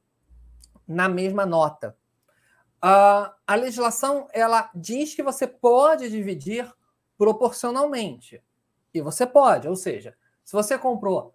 na 0.85 1.07
mesma 1.07 1.45
nota. 1.45 1.95
Uh, 2.83 3.31
a 3.47 3.55
legislação 3.55 4.27
ela 4.33 4.69
diz 4.75 5.15
que 5.15 5.23
você 5.23 5.47
pode 5.47 6.09
dividir 6.09 6.69
proporcionalmente. 7.17 8.43
E 8.93 9.01
você 9.01 9.25
pode, 9.25 9.69
ou 9.69 9.75
seja, 9.75 10.13
se 10.43 10.51
você 10.51 10.77
comprou 10.77 11.33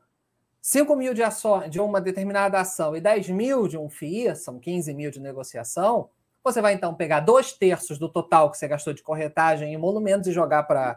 5 0.60 0.94
mil 0.94 1.14
de, 1.14 1.22
de 1.70 1.80
uma 1.80 2.00
determinada 2.00 2.60
ação 2.60 2.94
e 2.94 3.00
10 3.00 3.30
mil 3.30 3.66
de 3.66 3.78
um 3.78 3.88
FII, 3.88 4.36
são 4.36 4.58
15 4.58 4.92
mil 4.92 5.10
de 5.10 5.20
negociação, 5.20 6.10
você 6.44 6.60
vai 6.60 6.74
então 6.74 6.94
pegar 6.94 7.20
dois 7.20 7.52
terços 7.52 7.98
do 7.98 8.08
total 8.10 8.50
que 8.50 8.58
você 8.58 8.68
gastou 8.68 8.92
de 8.92 9.02
corretagem 9.02 9.70
e 9.70 9.74
emolumentos 9.74 10.28
e 10.28 10.32
jogar 10.32 10.64
para 10.64 10.96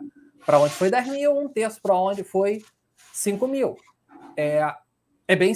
onde 0.59 0.73
foi 0.73 0.89
10 0.89 1.07
mil, 1.07 1.37
um 1.37 1.47
terço 1.47 1.81
para 1.81 1.95
onde 1.95 2.23
foi 2.23 2.61
5 3.13 3.47
mil. 3.47 3.77
É, 4.35 4.75
é 5.27 5.35
bem 5.35 5.53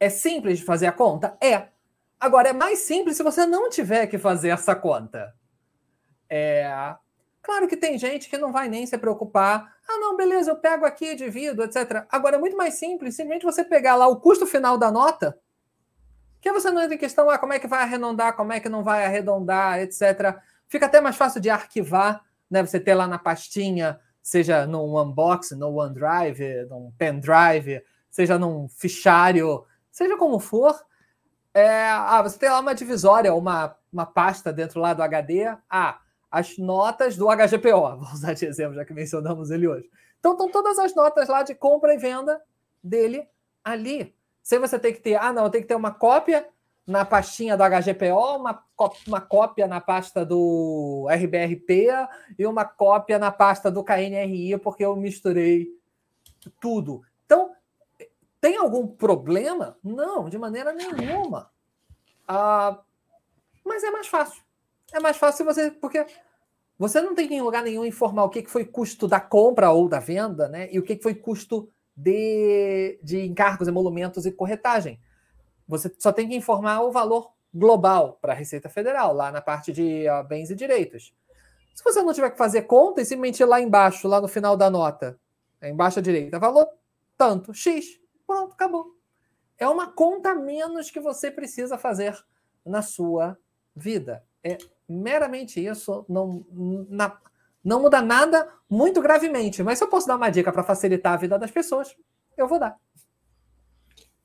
é 0.00 0.08
simples 0.08 0.60
de 0.60 0.64
fazer 0.64 0.86
a 0.86 0.92
conta? 0.92 1.36
É. 1.40 1.68
Agora, 2.20 2.48
é 2.48 2.52
mais 2.52 2.80
simples 2.80 3.16
se 3.16 3.22
você 3.22 3.46
não 3.46 3.70
tiver 3.70 4.06
que 4.06 4.18
fazer 4.18 4.48
essa 4.48 4.74
conta. 4.74 5.34
É, 6.28 6.96
Claro 7.48 7.66
que 7.66 7.78
tem 7.78 7.98
gente 7.98 8.28
que 8.28 8.36
não 8.36 8.52
vai 8.52 8.68
nem 8.68 8.84
se 8.84 8.98
preocupar. 8.98 9.74
Ah, 9.88 9.98
não, 9.98 10.18
beleza, 10.18 10.50
eu 10.50 10.56
pego 10.56 10.84
aqui, 10.84 11.14
divido, 11.14 11.62
etc. 11.62 12.04
Agora 12.10 12.36
é 12.36 12.38
muito 12.38 12.54
mais 12.54 12.74
simples, 12.74 13.16
simplesmente 13.16 13.42
você 13.42 13.64
pegar 13.64 13.96
lá 13.96 14.06
o 14.06 14.20
custo 14.20 14.46
final 14.46 14.76
da 14.76 14.90
nota, 14.90 15.38
que 16.42 16.52
você 16.52 16.70
não 16.70 16.82
entra 16.82 16.94
em 16.94 16.98
questão, 16.98 17.30
ah, 17.30 17.38
como 17.38 17.54
é 17.54 17.58
que 17.58 17.66
vai 17.66 17.82
arredondar, 17.82 18.36
como 18.36 18.52
é 18.52 18.60
que 18.60 18.68
não 18.68 18.84
vai 18.84 19.02
arredondar, 19.02 19.78
etc. 19.78 20.38
Fica 20.68 20.84
até 20.84 21.00
mais 21.00 21.16
fácil 21.16 21.40
de 21.40 21.48
arquivar, 21.48 22.22
né? 22.50 22.62
Você 22.62 22.78
ter 22.78 22.94
lá 22.94 23.08
na 23.08 23.18
pastinha, 23.18 23.98
seja 24.22 24.66
num 24.66 25.00
unbox, 25.00 25.52
no 25.52 25.74
OneDrive, 25.74 26.66
num 26.68 26.92
pendrive, 26.98 27.82
seja 28.10 28.38
num 28.38 28.68
fichário, 28.68 29.64
seja 29.90 30.18
como 30.18 30.38
for. 30.38 30.78
É, 31.58 31.88
ah, 31.88 32.22
você 32.22 32.38
tem 32.38 32.48
lá 32.48 32.60
uma 32.60 32.74
divisória, 32.74 33.34
uma, 33.34 33.76
uma 33.92 34.06
pasta 34.06 34.52
dentro 34.52 34.80
lá 34.80 34.94
do 34.94 35.02
HD. 35.02 35.44
Ah, 35.68 35.98
as 36.30 36.56
notas 36.56 37.16
do 37.16 37.26
HGPO, 37.26 37.96
vou 37.98 38.12
usar 38.12 38.34
de 38.34 38.46
exemplo, 38.46 38.74
já 38.74 38.84
que 38.84 38.94
mencionamos 38.94 39.50
ele 39.50 39.66
hoje. 39.66 39.90
Então, 40.20 40.32
estão 40.32 40.48
todas 40.50 40.78
as 40.78 40.94
notas 40.94 41.28
lá 41.28 41.42
de 41.42 41.54
compra 41.54 41.94
e 41.94 41.98
venda 41.98 42.40
dele 42.82 43.26
ali. 43.64 44.14
Se 44.42 44.58
você 44.58 44.78
tem 44.78 44.92
que 44.92 45.00
ter, 45.00 45.16
ah, 45.16 45.32
não, 45.32 45.50
tenho 45.50 45.62
que 45.62 45.68
ter 45.68 45.74
uma 45.74 45.90
cópia 45.90 46.46
na 46.86 47.04
pastinha 47.04 47.56
do 47.56 47.64
HGPO, 47.64 48.36
uma, 48.36 48.64
uma 49.06 49.20
cópia 49.20 49.66
na 49.66 49.80
pasta 49.80 50.24
do 50.24 51.06
RBRP 51.10 51.88
e 52.38 52.46
uma 52.46 52.64
cópia 52.64 53.18
na 53.18 53.30
pasta 53.30 53.70
do 53.70 53.84
KNRI, 53.84 54.56
porque 54.58 54.84
eu 54.84 54.96
misturei 54.96 55.68
tudo. 56.60 57.02
Então, 57.26 57.50
tem 58.40 58.56
algum 58.56 58.86
problema? 58.86 59.76
Não, 59.82 60.28
de 60.28 60.38
maneira 60.38 60.72
nenhuma. 60.72 61.50
Ah, 62.26 62.80
mas 63.64 63.82
é 63.82 63.90
mais 63.90 64.06
fácil. 64.06 64.42
É 64.92 65.00
mais 65.00 65.16
fácil 65.16 65.44
você. 65.44 65.70
Porque 65.70 66.06
você 66.78 67.00
não 67.00 67.14
tem 67.14 67.32
em 67.32 67.42
lugar 67.42 67.62
nenhum 67.62 67.84
informar 67.84 68.24
o 68.24 68.30
que 68.30 68.46
foi 68.46 68.64
custo 68.64 69.08
da 69.08 69.20
compra 69.20 69.70
ou 69.70 69.88
da 69.88 69.98
venda, 69.98 70.48
né? 70.48 70.68
E 70.70 70.78
o 70.78 70.82
que 70.82 71.00
foi 71.02 71.14
custo 71.14 71.68
de, 71.96 72.98
de 73.02 73.26
encargos, 73.26 73.66
emolumentos 73.66 74.24
e 74.24 74.32
corretagem. 74.32 75.00
Você 75.66 75.92
só 75.98 76.12
tem 76.12 76.28
que 76.28 76.36
informar 76.36 76.80
o 76.82 76.92
valor 76.92 77.32
global 77.52 78.18
para 78.20 78.32
a 78.32 78.36
Receita 78.36 78.68
Federal, 78.68 79.12
lá 79.12 79.32
na 79.32 79.40
parte 79.40 79.72
de 79.72 80.06
uh, 80.08 80.22
bens 80.24 80.50
e 80.50 80.54
direitos. 80.54 81.12
Se 81.74 81.82
você 81.82 82.02
não 82.02 82.12
tiver 82.12 82.30
que 82.30 82.38
fazer 82.38 82.62
conta 82.62 83.00
e 83.00 83.04
simplesmente 83.04 83.44
lá 83.44 83.60
embaixo, 83.60 84.08
lá 84.08 84.20
no 84.20 84.28
final 84.28 84.56
da 84.56 84.70
nota, 84.70 85.18
embaixo 85.62 85.98
à 85.98 86.02
direita, 86.02 86.38
valor 86.38 86.68
tanto, 87.16 87.52
X, 87.52 88.00
pronto, 88.28 88.52
acabou. 88.52 88.94
É 89.56 89.66
uma 89.66 89.90
conta 89.90 90.34
menos 90.34 90.90
que 90.90 91.00
você 91.00 91.30
precisa 91.30 91.78
fazer 91.78 92.16
na 92.64 92.82
sua 92.82 93.36
vida. 93.74 94.22
É 94.44 94.58
meramente 94.88 95.64
isso, 95.64 96.04
não, 96.08 96.46
na, 96.88 97.18
não 97.64 97.82
muda 97.82 98.02
nada 98.02 98.46
muito 98.68 99.00
gravemente. 99.00 99.62
Mas 99.62 99.78
se 99.78 99.84
eu 99.84 99.88
posso 99.88 100.06
dar 100.06 100.16
uma 100.16 100.30
dica 100.30 100.52
para 100.52 100.62
facilitar 100.62 101.14
a 101.14 101.16
vida 101.16 101.38
das 101.38 101.50
pessoas, 101.50 101.96
eu 102.36 102.46
vou 102.46 102.60
dar. 102.60 102.76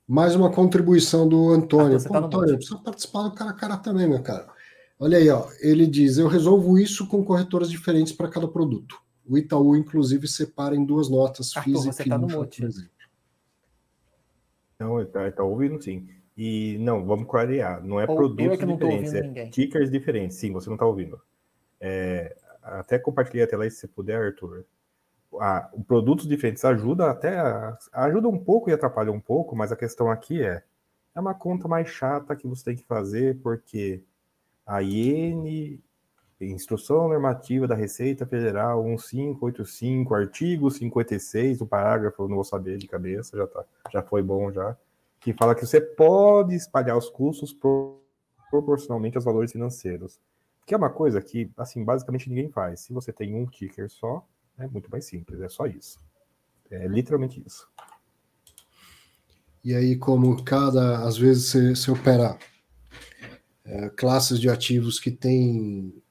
Mais 0.06 0.36
uma 0.36 0.52
contribuição 0.52 1.28
do 1.28 1.50
Antônio. 1.50 1.98
Ah, 1.98 2.04
Pô, 2.04 2.14
tá 2.14 2.20
Antônio, 2.20 2.58
precisa 2.58 2.78
participar 2.78 3.24
do 3.24 3.34
cara 3.34 3.52
a 3.52 3.54
cara 3.54 3.78
também, 3.78 4.08
meu 4.08 4.22
cara. 4.22 4.48
Olha 5.00 5.18
aí, 5.18 5.30
ó. 5.30 5.48
Ele 5.62 5.88
diz: 5.88 6.18
eu 6.18 6.28
resolvo 6.28 6.78
isso 6.78 7.08
com 7.08 7.24
corretoras 7.24 7.70
diferentes 7.70 8.14
para 8.14 8.30
cada 8.30 8.48
produto. 8.48 9.02
O 9.26 9.38
Itaú, 9.38 9.76
inclusive, 9.76 10.28
separa 10.28 10.76
em 10.76 10.86
duas 10.86 11.10
notas, 11.10 11.56
Arthur, 11.56 11.70
e 11.70 11.74
você 11.74 12.04
tá 12.04 12.18
no 12.18 12.28
exemplo. 12.28 12.90
Não, 14.80 15.02
está 15.02 15.32
tá 15.32 15.44
ouvindo 15.44 15.82
sim. 15.82 16.08
E 16.36 16.78
não, 16.80 17.06
vamos 17.06 17.28
clarear. 17.30 17.84
Não 17.84 18.00
é 18.00 18.06
Ou 18.08 18.16
produtos 18.16 18.60
é 18.60 18.66
diferentes, 18.66 19.14
é 19.14 19.22
ninguém. 19.22 19.50
tickers 19.50 19.92
diferentes. 19.92 20.38
Sim, 20.38 20.52
você 20.52 20.68
não 20.68 20.76
está 20.76 20.86
ouvindo. 20.86 21.22
É, 21.80 22.36
até 22.62 22.98
compartilhei 22.98 23.44
a 23.44 23.48
tela 23.48 23.64
aí 23.64 23.72
se 23.72 23.78
você 23.78 23.88
puder, 23.88 24.20
Arthur. 24.20 24.66
Ah, 25.40 25.70
produtos 25.88 26.28
diferentes 26.28 26.64
ajuda 26.64 27.10
até 27.10 27.40
ajuda 27.92 28.30
um 28.30 28.38
pouco 28.38 28.70
e 28.70 28.74
atrapalha 28.74 29.12
um 29.12 29.20
pouco, 29.20 29.56
mas 29.56 29.72
a 29.72 29.76
questão 29.76 30.12
aqui 30.12 30.44
é 30.44 30.64
é 31.16 31.20
uma 31.20 31.34
conta 31.34 31.68
mais 31.68 31.88
chata 31.90 32.36
que 32.36 32.48
você 32.48 32.66
tem 32.66 32.76
que 32.76 32.84
fazer 32.84 33.40
porque 33.42 34.04
a 34.66 34.82
IN 34.82 35.80
Instrução 36.52 37.08
Normativa 37.08 37.68
da 37.68 37.76
Receita 37.76 38.26
Federal 38.26 38.84
1585, 38.84 40.14
artigo 40.16 40.72
56, 40.72 41.62
o 41.62 41.66
parágrafo, 41.66 42.28
não 42.28 42.36
vou 42.36 42.44
saber 42.44 42.78
de 42.78 42.88
cabeça, 42.88 43.38
já, 43.38 43.48
tá, 43.48 43.66
já 43.92 44.02
foi 44.02 44.22
bom 44.22 44.52
já, 44.52 44.76
que 45.20 45.34
fala 45.34 45.56
que 45.56 45.66
você 45.66 45.80
pode 45.80 46.56
espalhar 46.56 46.98
os 46.98 47.10
custos 47.10 47.56
proporcionalmente 48.50 49.18
aos 49.18 49.26
valores 49.26 49.52
financeiros. 49.52 50.20
Que 50.66 50.74
é 50.74 50.78
uma 50.78 50.90
coisa 50.90 51.22
que, 51.22 51.52
assim, 51.58 51.84
basicamente 51.84 52.30
ninguém 52.30 52.50
faz. 52.50 52.82
Se 52.82 52.94
você 52.94 53.12
tem 53.12 53.36
um 53.36 53.46
ticker 53.46 53.90
só, 53.90 54.26
é 54.58 54.68
muito 54.68 54.90
mais 54.90 55.06
simples, 55.06 55.42
é 55.42 55.50
só 55.50 55.66
isso. 55.66 55.98
É 56.70 56.88
literalmente 56.88 57.44
isso. 57.46 57.68
E 59.64 59.74
aí, 59.74 59.96
como 59.96 60.44
cada, 60.44 61.06
às 61.06 61.18
vezes, 61.18 61.46
você, 61.52 61.76
você 61.76 61.92
opera 61.92 62.38
é, 63.66 63.90
classes 63.90 64.40
de 64.40 64.50
ativos 64.50 65.00
que 65.00 65.10
têm 65.10 66.03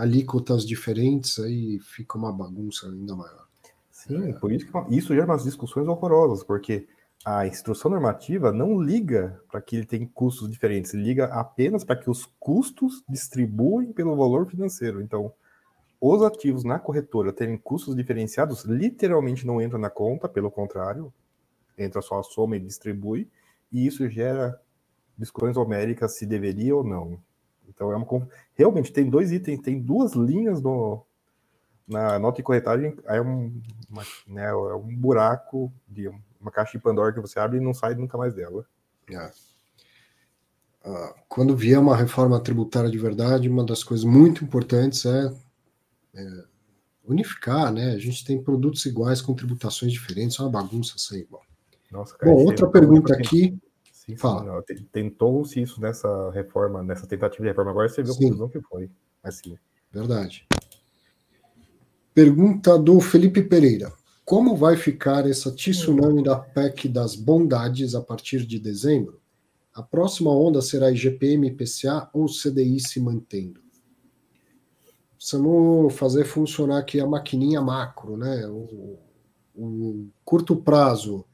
alíquotas 0.00 0.64
diferentes, 0.64 1.38
aí 1.38 1.78
fica 1.80 2.16
uma 2.16 2.32
bagunça 2.32 2.86
ainda 2.86 3.14
maior. 3.14 3.46
Sim, 3.90 4.32
por 4.40 4.50
isso 4.50 4.66
que 4.66 4.96
isso 4.96 5.14
gera 5.14 5.26
umas 5.26 5.44
discussões 5.44 5.86
horrorosas, 5.86 6.42
porque 6.42 6.88
a 7.22 7.46
instrução 7.46 7.90
normativa 7.90 8.50
não 8.50 8.80
liga 8.80 9.38
para 9.50 9.60
que 9.60 9.76
ele 9.76 9.84
tem 9.84 10.06
custos 10.06 10.50
diferentes, 10.50 10.94
liga 10.94 11.26
apenas 11.26 11.84
para 11.84 11.96
que 11.96 12.08
os 12.08 12.24
custos 12.38 13.04
distribuem 13.06 13.92
pelo 13.92 14.16
valor 14.16 14.46
financeiro. 14.46 15.02
Então, 15.02 15.32
os 16.00 16.22
ativos 16.22 16.64
na 16.64 16.78
corretora 16.78 17.30
terem 17.30 17.58
custos 17.58 17.94
diferenciados 17.94 18.64
literalmente 18.64 19.46
não 19.46 19.60
entra 19.60 19.78
na 19.78 19.90
conta, 19.90 20.30
pelo 20.30 20.50
contrário, 20.50 21.12
entra 21.76 22.00
só 22.00 22.20
a 22.20 22.22
soma 22.22 22.56
e 22.56 22.60
distribui, 22.60 23.28
e 23.70 23.86
isso 23.86 24.08
gera 24.08 24.58
discussões 25.18 25.58
homéricas 25.58 26.16
se 26.16 26.24
deveria 26.24 26.74
ou 26.74 26.82
não. 26.82 27.20
Então 27.72 27.92
é 27.92 27.96
uma 27.96 28.28
realmente 28.54 28.92
tem 28.92 29.08
dois 29.08 29.32
itens, 29.32 29.60
tem 29.60 29.80
duas 29.80 30.12
linhas 30.12 30.60
no, 30.60 31.04
na 31.88 32.18
nota 32.18 32.36
de 32.36 32.42
corretagem, 32.42 32.96
é 33.06 33.20
um, 33.20 33.60
uma, 33.88 34.02
né, 34.26 34.46
é 34.46 34.54
um 34.54 34.96
buraco 34.96 35.72
de 35.88 36.08
uma 36.40 36.50
caixa 36.50 36.72
de 36.72 36.82
Pandora 36.82 37.12
que 37.12 37.20
você 37.20 37.38
abre 37.38 37.58
e 37.58 37.60
não 37.60 37.74
sai 37.74 37.94
nunca 37.94 38.16
mais 38.16 38.34
dela. 38.34 38.64
É. 39.10 39.30
Uh, 40.82 41.14
quando 41.28 41.56
vier 41.56 41.78
uma 41.78 41.96
reforma 41.96 42.40
tributária 42.40 42.90
de 42.90 42.98
verdade, 42.98 43.48
uma 43.48 43.64
das 43.64 43.84
coisas 43.84 44.04
muito 44.04 44.42
importantes 44.42 45.04
é, 45.04 45.30
é, 46.14 46.44
unificar, 47.04 47.70
né? 47.70 47.92
A 47.92 47.98
gente 47.98 48.24
tem 48.24 48.42
produtos 48.42 48.86
iguais 48.86 49.20
com 49.20 49.34
tributações 49.34 49.92
diferentes, 49.92 50.38
é 50.38 50.42
uma 50.42 50.50
bagunça 50.50 50.96
aí. 51.14 51.26
Bom, 51.30 51.40
Nossa, 51.90 52.16
cara, 52.16 52.32
Bom 52.32 52.44
outra 52.44 52.66
pergunta 52.68 53.12
aqui. 53.12 53.58
Sim, 54.10 54.16
Fala. 54.16 54.62
Tentou-se 54.92 55.60
isso 55.60 55.80
nessa 55.80 56.30
reforma, 56.30 56.82
nessa 56.82 57.06
tentativa 57.06 57.42
de 57.42 57.48
reforma, 57.48 57.70
agora 57.70 57.88
você 57.88 58.02
viu 58.02 58.12
a 58.12 58.16
conclusão 58.16 58.48
que 58.48 58.60
foi. 58.60 58.90
Assim. 59.22 59.56
Verdade. 59.92 60.46
Pergunta 62.14 62.78
do 62.78 63.00
Felipe 63.00 63.42
Pereira. 63.42 63.92
Como 64.24 64.54
vai 64.56 64.76
ficar 64.76 65.28
essa 65.28 65.50
tsunami 65.50 66.22
da 66.22 66.36
PEC 66.36 66.88
das 66.88 67.16
bondades 67.16 67.94
a 67.94 68.00
partir 68.00 68.46
de 68.46 68.58
dezembro? 68.58 69.20
A 69.74 69.82
próxima 69.82 70.30
onda 70.30 70.60
será 70.60 70.90
IGPM, 70.90 71.48
IPCA 71.48 72.08
ou 72.12 72.26
CDI 72.26 72.80
se 72.80 73.00
mantendo? 73.00 73.60
Precisamos 75.16 75.94
fazer 75.94 76.24
funcionar 76.24 76.78
aqui 76.78 77.00
a 77.00 77.06
maquininha 77.06 77.60
macro, 77.60 78.16
né? 78.16 78.46
O, 78.46 78.98
o 79.54 80.08
curto 80.24 80.56
prazo 80.56 81.24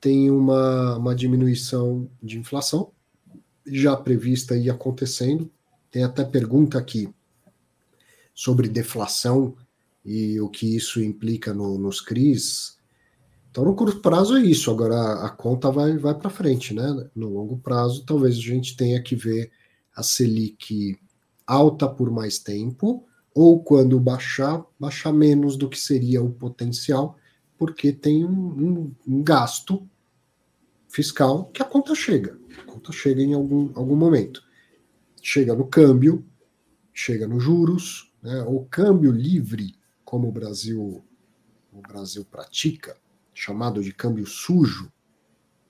tem 0.00 0.30
uma, 0.30 0.96
uma 0.96 1.14
diminuição 1.14 2.08
de 2.22 2.38
inflação 2.38 2.92
já 3.66 3.96
prevista 3.96 4.56
e 4.56 4.70
acontecendo. 4.70 5.50
Tem 5.90 6.04
até 6.04 6.24
pergunta 6.24 6.78
aqui 6.78 7.08
sobre 8.34 8.68
deflação 8.68 9.56
e 10.04 10.40
o 10.40 10.48
que 10.48 10.76
isso 10.76 11.02
implica 11.02 11.52
no, 11.52 11.76
nos 11.78 12.00
CRIs. 12.00 12.78
Então, 13.50 13.64
no 13.64 13.74
curto 13.74 14.00
prazo 14.00 14.36
é 14.36 14.42
isso. 14.42 14.70
Agora, 14.70 14.94
a, 14.94 15.26
a 15.26 15.30
conta 15.30 15.70
vai, 15.70 15.96
vai 15.98 16.14
para 16.14 16.30
frente, 16.30 16.72
né? 16.72 17.10
No 17.14 17.28
longo 17.28 17.58
prazo, 17.58 18.04
talvez 18.04 18.36
a 18.36 18.40
gente 18.40 18.76
tenha 18.76 19.02
que 19.02 19.16
ver 19.16 19.50
a 19.94 20.02
Selic 20.02 20.98
alta 21.46 21.88
por 21.88 22.10
mais 22.10 22.38
tempo, 22.38 23.04
ou 23.34 23.62
quando 23.62 23.98
baixar, 23.98 24.64
baixar 24.78 25.12
menos 25.12 25.56
do 25.56 25.68
que 25.68 25.78
seria 25.78 26.22
o 26.22 26.30
potencial, 26.30 27.16
porque 27.58 27.92
tem 27.92 28.24
um, 28.24 28.30
um, 28.30 28.94
um 29.06 29.22
gasto 29.22 29.86
fiscal 30.88 31.46
que 31.46 31.60
a 31.60 31.64
conta 31.64 31.94
chega. 31.94 32.38
A 32.58 32.62
conta 32.62 32.92
chega 32.92 33.20
em 33.20 33.34
algum, 33.34 33.70
algum 33.74 33.96
momento. 33.96 34.42
Chega 35.20 35.54
no 35.54 35.66
câmbio, 35.66 36.24
chega 36.94 37.26
nos 37.26 37.42
juros, 37.42 38.12
né? 38.22 38.42
o 38.46 38.64
câmbio 38.64 39.10
livre, 39.10 39.74
como 40.04 40.28
o 40.28 40.32
Brasil, 40.32 41.04
o 41.72 41.82
Brasil 41.82 42.24
pratica, 42.24 42.96
chamado 43.34 43.82
de 43.82 43.92
câmbio 43.92 44.26
sujo. 44.26 44.90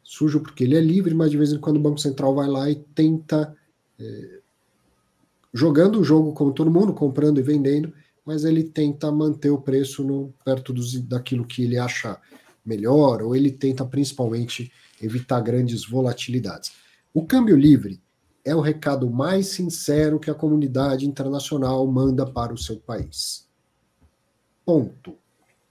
Sujo 0.03 0.41
porque 0.41 0.65
ele 0.65 0.77
é 0.77 0.81
livre, 0.81 1.15
mas 1.15 1.31
de 1.31 1.39
vez 1.39 1.53
em 1.53 1.59
quando 1.59 1.79
o 1.79 1.83
Banco 1.83 1.99
Central 1.99 2.35
vai 2.35 2.47
lá 2.47 2.71
e 2.71 2.77
tenta, 2.77 3.57
é, 3.99 4.41
jogando 5.53 6.01
o 6.01 6.05
jogo 6.05 6.33
como 6.33 6.53
todo 6.53 6.71
mundo, 6.71 6.93
comprando 6.93 7.41
e 7.41 7.43
vendendo, 7.43 7.93
mas 8.29 8.45
ele 8.45 8.63
tenta 8.63 9.11
manter 9.11 9.49
o 9.49 9.57
preço 9.57 10.05
no, 10.05 10.35
perto 10.45 10.71
dos, 10.71 11.01
daquilo 11.01 11.47
que 11.47 11.63
ele 11.63 11.79
acha 11.79 12.21
melhor, 12.63 13.23
ou 13.23 13.35
ele 13.35 13.51
tenta 13.51 13.87
principalmente 13.87 14.71
evitar 15.01 15.41
grandes 15.41 15.87
volatilidades. 15.87 16.73
O 17.15 17.25
câmbio 17.25 17.57
livre 17.57 18.03
é 18.45 18.55
o 18.55 18.61
recado 18.61 19.09
mais 19.09 19.47
sincero 19.47 20.21
que 20.21 20.31
a 20.31 20.35
comunidade 20.35 21.07
internacional 21.07 21.87
manda 21.87 22.27
para 22.27 22.53
o 22.53 22.59
seu 22.59 22.77
país. 22.77 23.49
Ponto. 24.63 25.15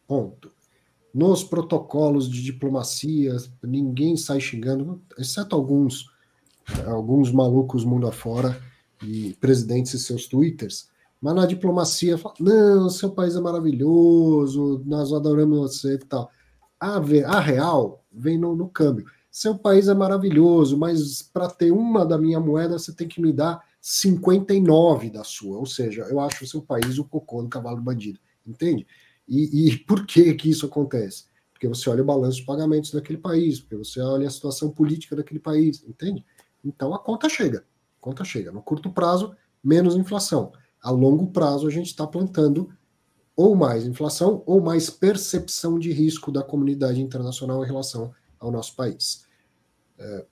Ponto. 0.08 0.52
Nos 1.14 1.44
protocolos 1.44 2.28
de 2.28 2.42
diplomacia, 2.42 3.38
ninguém 3.62 4.18
sai 4.18 4.42
xingando, 4.42 5.00
exceto 5.16 5.56
alguns, 5.56 6.10
alguns 6.88 7.32
malucos 7.32 7.86
mundo 7.86 8.08
afora 8.08 8.60
e 9.04 9.38
presidentes 9.40 9.94
e 9.94 10.00
seus 10.00 10.26
twitters, 10.26 10.90
mas 11.22 11.36
na 11.36 11.46
diplomacia, 11.46 12.16
não, 12.40 12.90
seu 12.90 13.12
país 13.12 13.36
é 13.36 13.40
maravilhoso, 13.40 14.84
nós 14.86 15.12
adoramos 15.12 15.58
você 15.58 15.96
e 15.96 15.98
tal. 16.00 16.30
A, 16.80 16.98
a 16.98 17.40
real 17.40 18.04
vem 18.12 18.38
no, 18.38 18.56
no 18.56 18.70
câmbio. 18.70 19.06
Seu 19.32 19.58
país 19.58 19.88
é 19.88 19.94
maravilhoso, 19.94 20.78
mas 20.78 21.22
para 21.22 21.50
ter 21.50 21.72
uma 21.72 22.06
da 22.06 22.18
minha 22.18 22.40
moeda, 22.40 22.78
você 22.78 22.94
tem 22.94 23.08
que 23.08 23.22
me 23.22 23.32
dar 23.32 23.64
59 23.82 25.10
da 25.10 25.24
sua. 25.24 25.58
Ou 25.58 25.66
seja, 25.66 26.04
eu 26.04 26.20
acho 26.20 26.44
o 26.44 26.48
seu 26.48 26.62
país 26.62 26.98
o 26.98 27.06
cocô 27.06 27.42
do 27.42 27.50
cavalo 27.50 27.82
bandido. 27.82 28.20
Entende? 28.46 28.88
E, 29.28 29.70
e 29.70 29.78
por 29.78 30.06
que 30.06 30.34
que 30.34 30.50
isso 30.50 30.66
acontece? 30.66 31.26
Porque 31.52 31.68
você 31.68 31.90
olha 31.90 32.04
o 32.04 32.06
balanço 32.06 32.38
de 32.38 32.46
pagamentos 32.46 32.92
daquele 32.92 33.18
país, 33.18 33.60
porque 33.60 33.76
você 33.76 34.00
olha 34.00 34.28
a 34.28 34.32
situação 34.32 34.70
política 34.70 35.16
daquele 35.16 35.40
país, 35.40 35.84
entende? 35.88 36.24
Então 36.64 36.94
a 36.94 37.00
conta 37.00 37.28
chega. 37.28 37.60
A 37.60 38.02
conta 38.02 38.24
chega. 38.24 38.52
No 38.52 38.62
curto 38.62 38.92
prazo, 38.92 39.36
menos 39.64 39.96
inflação. 39.96 40.52
A 40.82 40.92
longo 40.92 41.28
prazo, 41.28 41.68
a 41.68 41.72
gente 41.72 41.88
está 41.88 42.06
plantando 42.06 42.72
ou 43.36 43.56
mais 43.56 43.86
inflação 43.86 44.44
ou 44.46 44.62
mais 44.62 44.90
percepção 44.90 45.78
de 45.78 45.92
risco 45.92 46.32
da 46.32 46.44
comunidade 46.44 47.02
internacional 47.02 47.64
em 47.64 47.68
relação 47.68 48.14
ao 48.40 48.52
nosso 48.52 48.76
país. 48.76 49.26
É, 50.00 50.26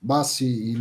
Bassi 0.00 0.44
e. 0.46 0.76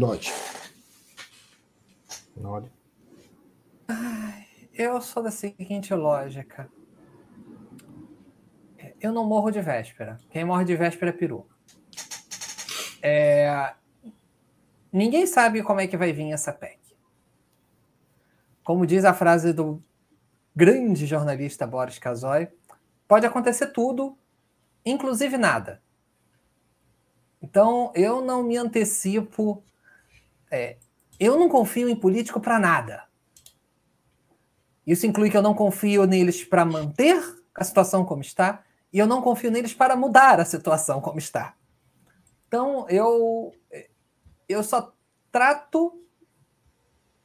Ai, 3.88 4.48
eu 4.74 5.02
sou 5.02 5.22
da 5.22 5.32
seguinte 5.32 5.94
lógica. 5.94 6.70
Eu 9.02 9.11
não 9.14 9.26
morro 9.26 9.52
de 9.52 9.61
véspera. 9.61 10.18
Quem 10.30 10.45
morre 10.45 10.66
de 10.66 10.76
véspera 10.76 11.11
é 11.11 11.14
peru. 11.14 11.48
É... 13.02 13.74
Ninguém 14.91 15.26
sabe 15.26 15.64
como 15.64 15.80
é 15.80 15.88
que 15.88 15.98
vai 15.98 16.11
vir 16.11 16.32
essa 16.32 16.52
PEC. 16.52 16.78
Como 18.69 18.85
diz 18.85 19.03
a 19.03 19.15
frase 19.15 19.51
do 19.51 19.83
grande 20.55 21.07
jornalista 21.07 21.65
Boris 21.65 21.97
Casoy, 21.97 22.47
pode 23.07 23.25
acontecer 23.25 23.73
tudo, 23.73 24.15
inclusive 24.85 25.39
nada. 25.39 25.81
Então, 27.41 27.91
eu 27.95 28.21
não 28.21 28.43
me 28.43 28.57
antecipo. 28.57 29.63
É, 30.51 30.77
eu 31.19 31.35
não 31.35 31.49
confio 31.49 31.89
em 31.89 31.95
político 31.95 32.39
para 32.39 32.59
nada. 32.59 33.05
Isso 34.85 35.07
inclui 35.07 35.31
que 35.31 35.37
eu 35.37 35.41
não 35.41 35.55
confio 35.55 36.05
neles 36.05 36.43
para 36.43 36.63
manter 36.63 37.19
a 37.55 37.63
situação 37.63 38.05
como 38.05 38.21
está 38.21 38.63
e 38.93 38.99
eu 38.99 39.07
não 39.07 39.19
confio 39.19 39.49
neles 39.49 39.73
para 39.73 39.95
mudar 39.95 40.39
a 40.39 40.45
situação 40.45 41.01
como 41.01 41.17
está. 41.17 41.55
Então, 42.47 42.87
eu, 42.87 43.51
eu 44.47 44.61
só 44.61 44.93
trato 45.31 45.99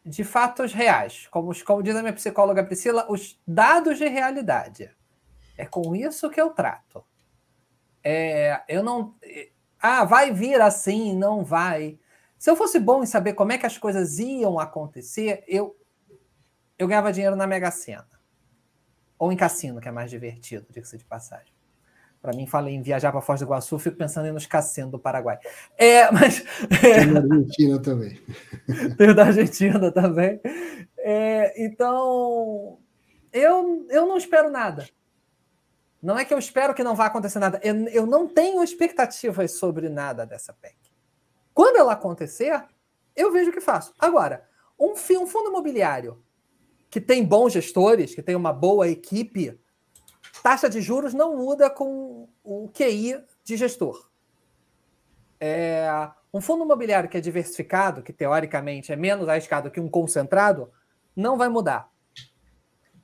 de 0.05 0.23
fatos 0.23 0.73
reais, 0.73 1.27
como, 1.31 1.53
como 1.65 1.83
diz 1.83 1.97
a 1.97 2.03
minha 2.03 2.13
psicóloga 2.13 2.65
Priscila, 2.65 3.07
os 3.09 3.41
dados 3.47 3.99
de 3.99 4.07
realidade. 4.07 4.91
É 5.57 5.65
com 5.65 5.95
isso 5.95 6.29
que 6.29 6.41
eu 6.41 6.51
trato. 6.51 7.05
É, 8.03 8.63
eu 8.69 8.83
não. 8.83 9.15
Ah, 9.81 10.05
vai 10.05 10.33
vir 10.33 10.61
assim, 10.61 11.17
não 11.17 11.45
vai. 11.45 11.99
Se 12.39 12.51
eu 12.51 12.57
fosse 12.57 12.79
bom 12.79 13.03
em 13.03 13.07
saber 13.07 13.33
como 13.33 13.53
é 13.53 13.59
que 13.59 13.67
as 13.67 13.79
coisas 13.79 14.19
iam 14.19 14.59
acontecer, 14.59 15.43
eu 15.47 15.77
eu 16.79 16.89
ganhava 16.89 17.13
dinheiro 17.13 17.37
na 17.37 17.47
Mega 17.47 17.71
Sena. 17.71 18.07
Ou 19.19 19.33
em 19.33 19.37
cassino, 19.37 19.81
que 19.81 19.89
é 19.89 19.93
mais 19.93 20.11
divertido, 20.11 20.67
diga-se 20.71 20.99
de 20.99 21.05
passagem. 21.05 21.54
Para 22.25 22.35
mim, 22.35 22.47
falei 22.47 22.75
em 22.75 22.81
viajar 22.81 23.13
para 23.13 23.21
Foz 23.21 23.41
do 23.41 23.45
Iguaçu, 23.45 23.79
fico 23.79 23.99
pensando 23.99 24.27
em 24.27 24.33
nos 24.33 24.47
cassinos 24.47 24.91
do 24.91 24.99
Paraguai. 24.99 25.39
É, 25.77 26.11
mas. 26.11 26.43
Tem 26.81 27.13
da 27.13 27.21
Argentina 27.21 27.83
também. 27.83 28.21
Tem 28.97 29.15
da 29.15 29.25
Argentina 29.27 29.93
também. 29.93 30.41
É, 30.97 31.63
então, 31.63 32.79
eu, 33.31 33.87
eu 33.91 34.07
não 34.07 34.17
espero 34.17 34.51
nada. 34.51 34.89
Não 36.03 36.19
é 36.19 36.25
que 36.25 36.33
eu 36.33 36.39
espero 36.39 36.73
que 36.73 36.83
não 36.83 36.95
vá 36.95 37.05
acontecer 37.05 37.39
nada. 37.39 37.61
Eu, 37.63 37.75
eu 37.89 38.07
não 38.07 38.27
tenho 38.27 38.65
expectativas 38.65 39.59
sobre 39.59 39.91
nada 39.91 40.25
dessa 40.25 40.55
PEC. 40.55 40.79
Quando 41.53 41.77
ela 41.77 41.93
acontecer, 41.93 42.59
eu 43.15 43.31
vejo 43.33 43.51
o 43.51 43.53
que 43.53 43.61
faço. 43.61 43.93
Agora, 43.99 44.49
um, 44.81 44.93
um 44.93 45.27
fundo 45.27 45.51
imobiliário 45.51 46.25
que 46.89 47.03
tem 47.03 47.23
bons 47.23 47.53
gestores, 47.53 48.15
que 48.15 48.23
tem 48.23 48.35
uma 48.35 48.51
boa 48.51 48.89
equipe, 48.89 49.61
taxa 50.45 50.69
de 50.69 50.83
juros 50.83 51.15
não 51.15 51.39
muda 51.39 51.71
com 51.71 52.29
o 52.45 52.69
QI 52.69 53.19
de 53.43 53.57
gestor. 53.57 54.11
É, 55.41 55.89
um 56.35 56.39
fundo 56.39 56.65
imobiliário 56.65 57.09
que 57.09 57.17
é 57.17 57.21
diversificado, 57.21 58.03
que 58.03 58.13
teoricamente 58.13 58.93
é 58.93 58.97
menos 58.97 59.27
arriscado 59.27 59.71
que 59.71 59.81
um 59.81 59.89
concentrado, 59.89 60.71
não 61.17 61.39
vai 61.39 61.49
mudar. 61.49 61.91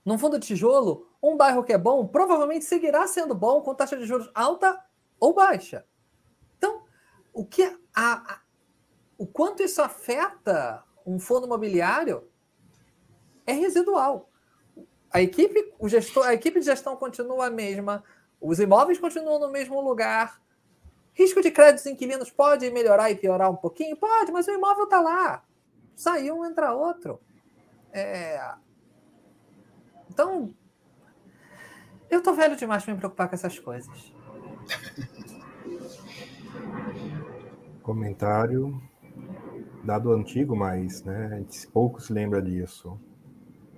Num 0.04 0.18
fundo 0.18 0.38
de 0.38 0.48
tijolo, 0.48 1.08
um 1.22 1.34
bairro 1.34 1.64
que 1.64 1.72
é 1.72 1.78
bom 1.78 2.06
provavelmente 2.06 2.66
seguirá 2.66 3.06
sendo 3.06 3.34
bom 3.34 3.62
com 3.62 3.74
taxa 3.74 3.96
de 3.96 4.04
juros 4.04 4.30
alta 4.34 4.78
ou 5.18 5.32
baixa. 5.32 5.86
Então, 6.58 6.82
o 7.32 7.42
que 7.42 7.62
a, 7.94 8.34
a, 8.34 8.40
o 9.16 9.26
quanto 9.26 9.62
isso 9.62 9.80
afeta 9.80 10.84
um 11.06 11.18
fundo 11.18 11.46
imobiliário 11.46 12.28
é 13.46 13.54
residual. 13.54 14.29
A 15.12 15.20
equipe, 15.20 15.74
o 15.78 15.88
gestor, 15.88 16.26
a 16.26 16.34
equipe 16.34 16.60
de 16.60 16.66
gestão 16.66 16.96
continua 16.96 17.46
a 17.46 17.50
mesma, 17.50 18.04
os 18.40 18.60
imóveis 18.60 18.98
continuam 18.98 19.40
no 19.40 19.50
mesmo 19.50 19.80
lugar. 19.80 20.40
Risco 21.12 21.42
de 21.42 21.50
créditos 21.50 21.86
inquilinos 21.86 22.30
pode 22.30 22.70
melhorar 22.70 23.10
e 23.10 23.16
piorar 23.16 23.50
um 23.50 23.56
pouquinho? 23.56 23.96
Pode, 23.96 24.30
mas 24.30 24.46
o 24.46 24.52
imóvel 24.52 24.84
está 24.84 25.00
lá. 25.00 25.42
Saiu 25.96 26.38
um, 26.38 26.44
entra 26.44 26.72
outro. 26.72 27.20
É... 27.92 28.54
Então, 30.08 30.54
eu 32.08 32.22
tô 32.22 32.32
velho 32.32 32.56
demais 32.56 32.84
para 32.84 32.94
me 32.94 33.00
preocupar 33.00 33.28
com 33.28 33.34
essas 33.34 33.58
coisas. 33.58 34.12
Comentário 37.82 38.80
dado 39.84 40.12
antigo, 40.12 40.54
mas 40.54 41.02
né, 41.02 41.44
pouco 41.72 42.00
se 42.00 42.12
lembra 42.12 42.40
disso 42.40 42.98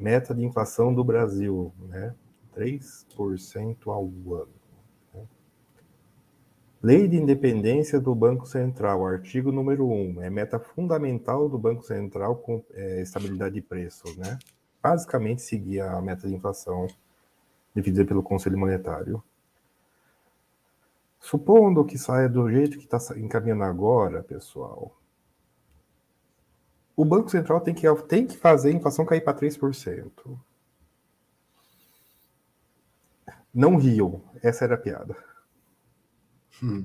meta 0.02 0.34
de 0.34 0.44
inflação 0.44 0.92
do 0.92 1.04
Brasil, 1.04 1.72
né? 1.78 2.12
3% 2.56 3.86
ao 3.86 4.04
ano. 4.34 4.52
Né? 5.14 5.24
Lei 6.82 7.06
de 7.06 7.16
independência 7.16 8.00
do 8.00 8.12
Banco 8.12 8.44
Central, 8.44 9.06
artigo 9.06 9.52
número 9.52 9.86
1, 9.86 10.22
é 10.22 10.28
meta 10.28 10.58
fundamental 10.58 11.48
do 11.48 11.56
Banco 11.56 11.84
Central 11.84 12.36
com 12.36 12.64
é, 12.74 13.00
estabilidade 13.00 13.54
de 13.54 13.62
preços, 13.62 14.16
né? 14.16 14.38
Basicamente 14.82 15.40
seguir 15.40 15.80
a 15.80 16.02
meta 16.02 16.26
de 16.26 16.34
inflação 16.34 16.88
definida 17.72 18.04
pelo 18.04 18.24
Conselho 18.24 18.58
Monetário. 18.58 19.22
Supondo 21.20 21.84
que 21.84 21.96
saia 21.96 22.28
do 22.28 22.50
jeito 22.50 22.76
que 22.76 22.84
está 22.84 22.98
encaminhando 23.16 23.62
agora, 23.62 24.24
pessoal, 24.24 24.92
o 26.96 27.04
Banco 27.04 27.30
Central 27.30 27.60
tem 27.60 27.74
que, 27.74 27.86
tem 28.08 28.26
que 28.26 28.36
fazer 28.36 28.70
a 28.70 28.72
inflação 28.72 29.04
cair 29.04 29.22
para 29.22 29.38
3%. 29.38 30.10
Não 33.54 33.76
riam, 33.76 34.22
essa 34.42 34.64
era 34.64 34.74
a 34.74 34.78
piada. 34.78 35.16
Hum. 36.62 36.84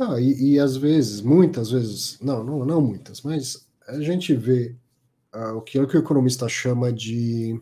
Ah, 0.00 0.20
e, 0.20 0.54
e, 0.54 0.60
às 0.60 0.76
vezes, 0.76 1.20
muitas 1.20 1.70
vezes, 1.70 2.20
não, 2.20 2.44
não, 2.44 2.64
não 2.64 2.80
muitas, 2.80 3.22
mas 3.22 3.68
a 3.86 4.00
gente 4.00 4.34
vê 4.34 4.76
ah, 5.32 5.54
o, 5.54 5.60
que, 5.60 5.78
o 5.78 5.88
que 5.88 5.96
o 5.96 6.00
economista 6.00 6.48
chama 6.48 6.92
de 6.92 7.60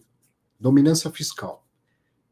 dominância 0.61 1.11
fiscal. 1.11 1.65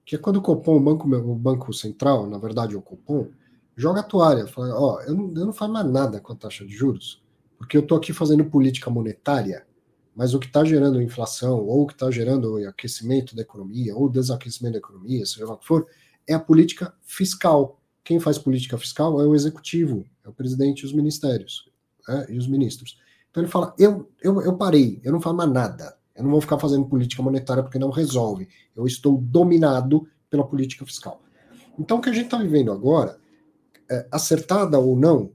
Que 0.04 0.16
é 0.16 0.18
quando 0.18 0.36
o 0.36 0.42
Copom, 0.42 0.76
o 0.76 0.80
banco, 0.80 1.08
o 1.08 1.34
banco 1.34 1.72
Central, 1.72 2.26
na 2.26 2.36
verdade 2.36 2.76
o 2.76 2.82
Copom, 2.82 3.30
joga 3.76 4.00
a 4.00 4.02
toalha, 4.02 4.46
fala, 4.46 4.78
ó, 4.78 5.00
eu 5.02 5.14
não, 5.14 5.28
eu 5.28 5.46
não 5.46 5.52
faço 5.52 5.72
mais 5.72 5.90
nada 5.90 6.20
com 6.20 6.34
a 6.34 6.36
taxa 6.36 6.66
de 6.66 6.74
juros, 6.74 7.23
porque 7.64 7.78
eu 7.78 7.80
estou 7.80 7.96
aqui 7.96 8.12
fazendo 8.12 8.44
política 8.44 8.90
monetária, 8.90 9.66
mas 10.14 10.34
o 10.34 10.38
que 10.38 10.46
está 10.46 10.62
gerando 10.66 11.00
inflação, 11.00 11.64
ou 11.64 11.82
o 11.82 11.86
que 11.86 11.94
está 11.94 12.10
gerando 12.10 12.58
aquecimento 12.68 13.34
da 13.34 13.40
economia, 13.40 13.96
ou 13.96 14.06
desaquecimento 14.06 14.74
da 14.74 14.78
economia, 14.80 15.24
seja 15.24 15.46
lá 15.46 15.54
o 15.54 15.56
que 15.56 15.66
for, 15.66 15.86
é 16.28 16.34
a 16.34 16.38
política 16.38 16.94
fiscal. 17.02 17.80
Quem 18.04 18.20
faz 18.20 18.36
política 18.36 18.76
fiscal 18.76 19.18
é 19.18 19.26
o 19.26 19.34
executivo, 19.34 20.04
é 20.22 20.28
o 20.28 20.32
presidente 20.32 20.82
e 20.82 20.84
os 20.84 20.92
ministérios, 20.92 21.70
né, 22.06 22.26
e 22.28 22.36
os 22.36 22.46
ministros. 22.46 22.98
Então 23.30 23.42
ele 23.42 23.50
fala: 23.50 23.74
eu, 23.78 24.10
eu, 24.22 24.42
eu 24.42 24.54
parei, 24.58 25.00
eu 25.02 25.10
não 25.10 25.20
faço 25.22 25.34
mais 25.34 25.50
nada, 25.50 25.96
eu 26.14 26.22
não 26.22 26.30
vou 26.30 26.42
ficar 26.42 26.58
fazendo 26.58 26.84
política 26.84 27.22
monetária 27.22 27.62
porque 27.62 27.78
não 27.78 27.88
resolve, 27.88 28.46
eu 28.76 28.86
estou 28.86 29.16
dominado 29.16 30.06
pela 30.28 30.46
política 30.46 30.84
fiscal. 30.84 31.22
Então 31.78 31.96
o 31.96 32.00
que 32.02 32.10
a 32.10 32.12
gente 32.12 32.26
está 32.26 32.36
vivendo 32.36 32.70
agora, 32.70 33.18
é, 33.90 34.06
acertada 34.12 34.78
ou 34.78 34.94
não, 34.94 35.32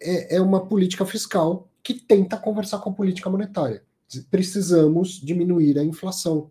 é, 0.00 0.36
é 0.36 0.40
uma 0.40 0.66
política 0.66 1.04
fiscal 1.04 1.68
que 1.82 1.94
tenta 1.94 2.36
conversar 2.36 2.78
com 2.78 2.90
a 2.90 2.94
política 2.94 3.30
monetária. 3.30 3.84
Precisamos 4.30 5.20
diminuir 5.20 5.78
a 5.78 5.84
inflação, 5.84 6.50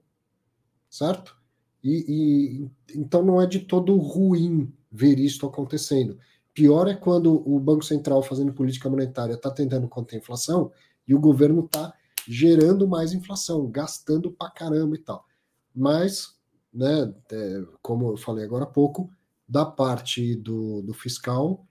certo? 0.89 1.37
E, 1.83 2.05
e, 2.07 2.97
então 2.97 3.23
não 3.23 3.41
é 3.41 3.45
de 3.45 3.59
todo 3.59 3.97
ruim 3.97 4.71
ver 4.91 5.19
isso 5.19 5.45
acontecendo. 5.45 6.17
Pior 6.53 6.87
é 6.87 6.95
quando 6.95 7.47
o 7.47 7.59
Banco 7.59 7.83
Central 7.83 8.21
fazendo 8.23 8.53
política 8.53 8.89
monetária 8.89 9.33
está 9.33 9.51
tentando 9.51 9.87
conter 9.87 10.15
a 10.15 10.19
inflação 10.19 10.71
e 11.07 11.13
o 11.13 11.19
governo 11.19 11.65
está 11.65 11.93
gerando 12.27 12.87
mais 12.87 13.13
inflação, 13.13 13.69
gastando 13.69 14.31
pra 14.31 14.49
caramba 14.49 14.95
e 14.95 14.99
tal. 14.99 15.25
Mas, 15.73 16.35
né, 16.73 17.13
é, 17.31 17.63
como 17.81 18.11
eu 18.11 18.17
falei 18.17 18.45
agora 18.45 18.65
há 18.65 18.67
pouco, 18.67 19.09
da 19.47 19.65
parte 19.65 20.35
do, 20.35 20.81
do 20.81 20.93
fiscal, 20.93 21.65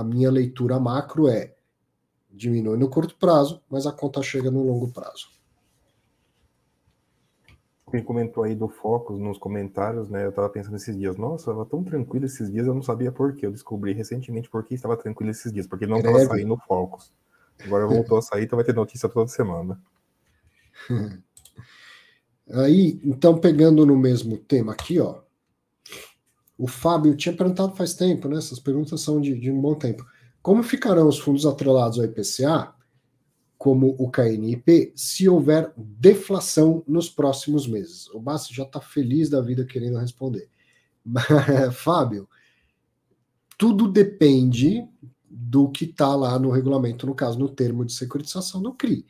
a 0.00 0.04
minha 0.04 0.30
leitura 0.30 0.80
macro 0.80 1.28
é 1.28 1.54
diminui 2.30 2.78
no 2.78 2.88
curto 2.88 3.14
prazo, 3.16 3.62
mas 3.68 3.86
a 3.86 3.92
conta 3.92 4.22
chega 4.22 4.50
no 4.50 4.62
longo 4.62 4.88
prazo. 4.88 5.28
Quem 7.90 8.02
comentou 8.02 8.44
aí 8.44 8.54
do 8.54 8.68
Focus 8.68 9.18
nos 9.18 9.36
comentários, 9.36 10.08
né? 10.08 10.24
Eu 10.24 10.30
estava 10.30 10.48
pensando 10.48 10.76
esses 10.76 10.96
dias, 10.96 11.16
nossa, 11.16 11.50
estava 11.50 11.66
tão 11.66 11.84
tranquilo 11.84 12.24
esses 12.24 12.50
dias, 12.50 12.66
eu 12.66 12.74
não 12.74 12.82
sabia 12.82 13.12
por 13.12 13.34
quê. 13.34 13.44
Eu 13.44 13.50
descobri 13.50 13.92
recentemente 13.92 14.48
por 14.48 14.64
que 14.64 14.74
estava 14.74 14.96
tranquilo 14.96 15.32
esses 15.32 15.52
dias, 15.52 15.66
porque 15.66 15.86
não 15.86 15.98
estava 15.98 16.24
saindo 16.24 16.54
o 16.54 16.58
Focus. 16.58 17.12
Agora 17.62 17.86
voltou 17.86 18.16
a 18.16 18.22
sair, 18.22 18.44
então 18.44 18.56
vai 18.56 18.64
ter 18.64 18.74
notícia 18.74 19.08
toda 19.08 19.28
semana. 19.28 19.78
Aí, 22.52 23.00
então, 23.04 23.38
pegando 23.38 23.84
no 23.84 23.96
mesmo 23.96 24.38
tema 24.38 24.72
aqui, 24.72 24.98
ó, 24.98 25.20
o 26.62 26.66
Fábio 26.66 27.16
tinha 27.16 27.34
perguntado 27.34 27.74
faz 27.74 27.94
tempo, 27.94 28.28
né? 28.28 28.36
Essas 28.36 28.60
perguntas 28.60 29.00
são 29.00 29.20
de, 29.20 29.38
de 29.38 29.50
um 29.50 29.60
bom 29.60 29.74
tempo. 29.74 30.04
Como 30.42 30.62
ficarão 30.62 31.08
os 31.08 31.18
fundos 31.18 31.46
atrelados 31.46 31.98
ao 31.98 32.04
IPCA? 32.04 32.74
como 33.60 33.94
o 33.98 34.10
KNIP 34.10 34.90
se 34.96 35.28
houver 35.28 35.70
deflação 35.76 36.82
nos 36.88 37.10
próximos 37.10 37.66
meses? 37.66 38.08
O 38.08 38.18
Bassi 38.18 38.54
já 38.54 38.62
está 38.62 38.80
feliz 38.80 39.28
da 39.28 39.42
vida 39.42 39.66
querendo 39.66 39.98
responder. 39.98 40.48
Fábio, 41.74 42.26
tudo 43.58 43.86
depende 43.86 44.88
do 45.28 45.68
que 45.68 45.84
está 45.84 46.16
lá 46.16 46.38
no 46.38 46.48
regulamento, 46.48 47.06
no 47.06 47.14
caso, 47.14 47.38
no 47.38 47.50
termo 47.50 47.84
de 47.84 47.92
securitização 47.92 48.62
do 48.62 48.72
CRI. 48.72 49.04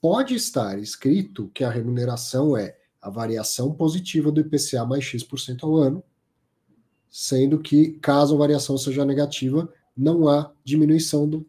Pode 0.00 0.34
estar 0.34 0.80
escrito 0.80 1.48
que 1.54 1.62
a 1.62 1.70
remuneração 1.70 2.56
é 2.56 2.76
a 3.00 3.08
variação 3.08 3.72
positiva 3.72 4.32
do 4.32 4.40
IPCA 4.40 4.84
mais 4.84 5.04
X% 5.04 5.62
ao 5.62 5.76
ano, 5.76 6.02
sendo 7.12 7.58
que, 7.58 7.90
caso 8.00 8.34
a 8.34 8.38
variação 8.38 8.78
seja 8.78 9.04
negativa, 9.04 9.70
não 9.94 10.26
há 10.26 10.50
diminuição 10.64 11.28
do. 11.28 11.46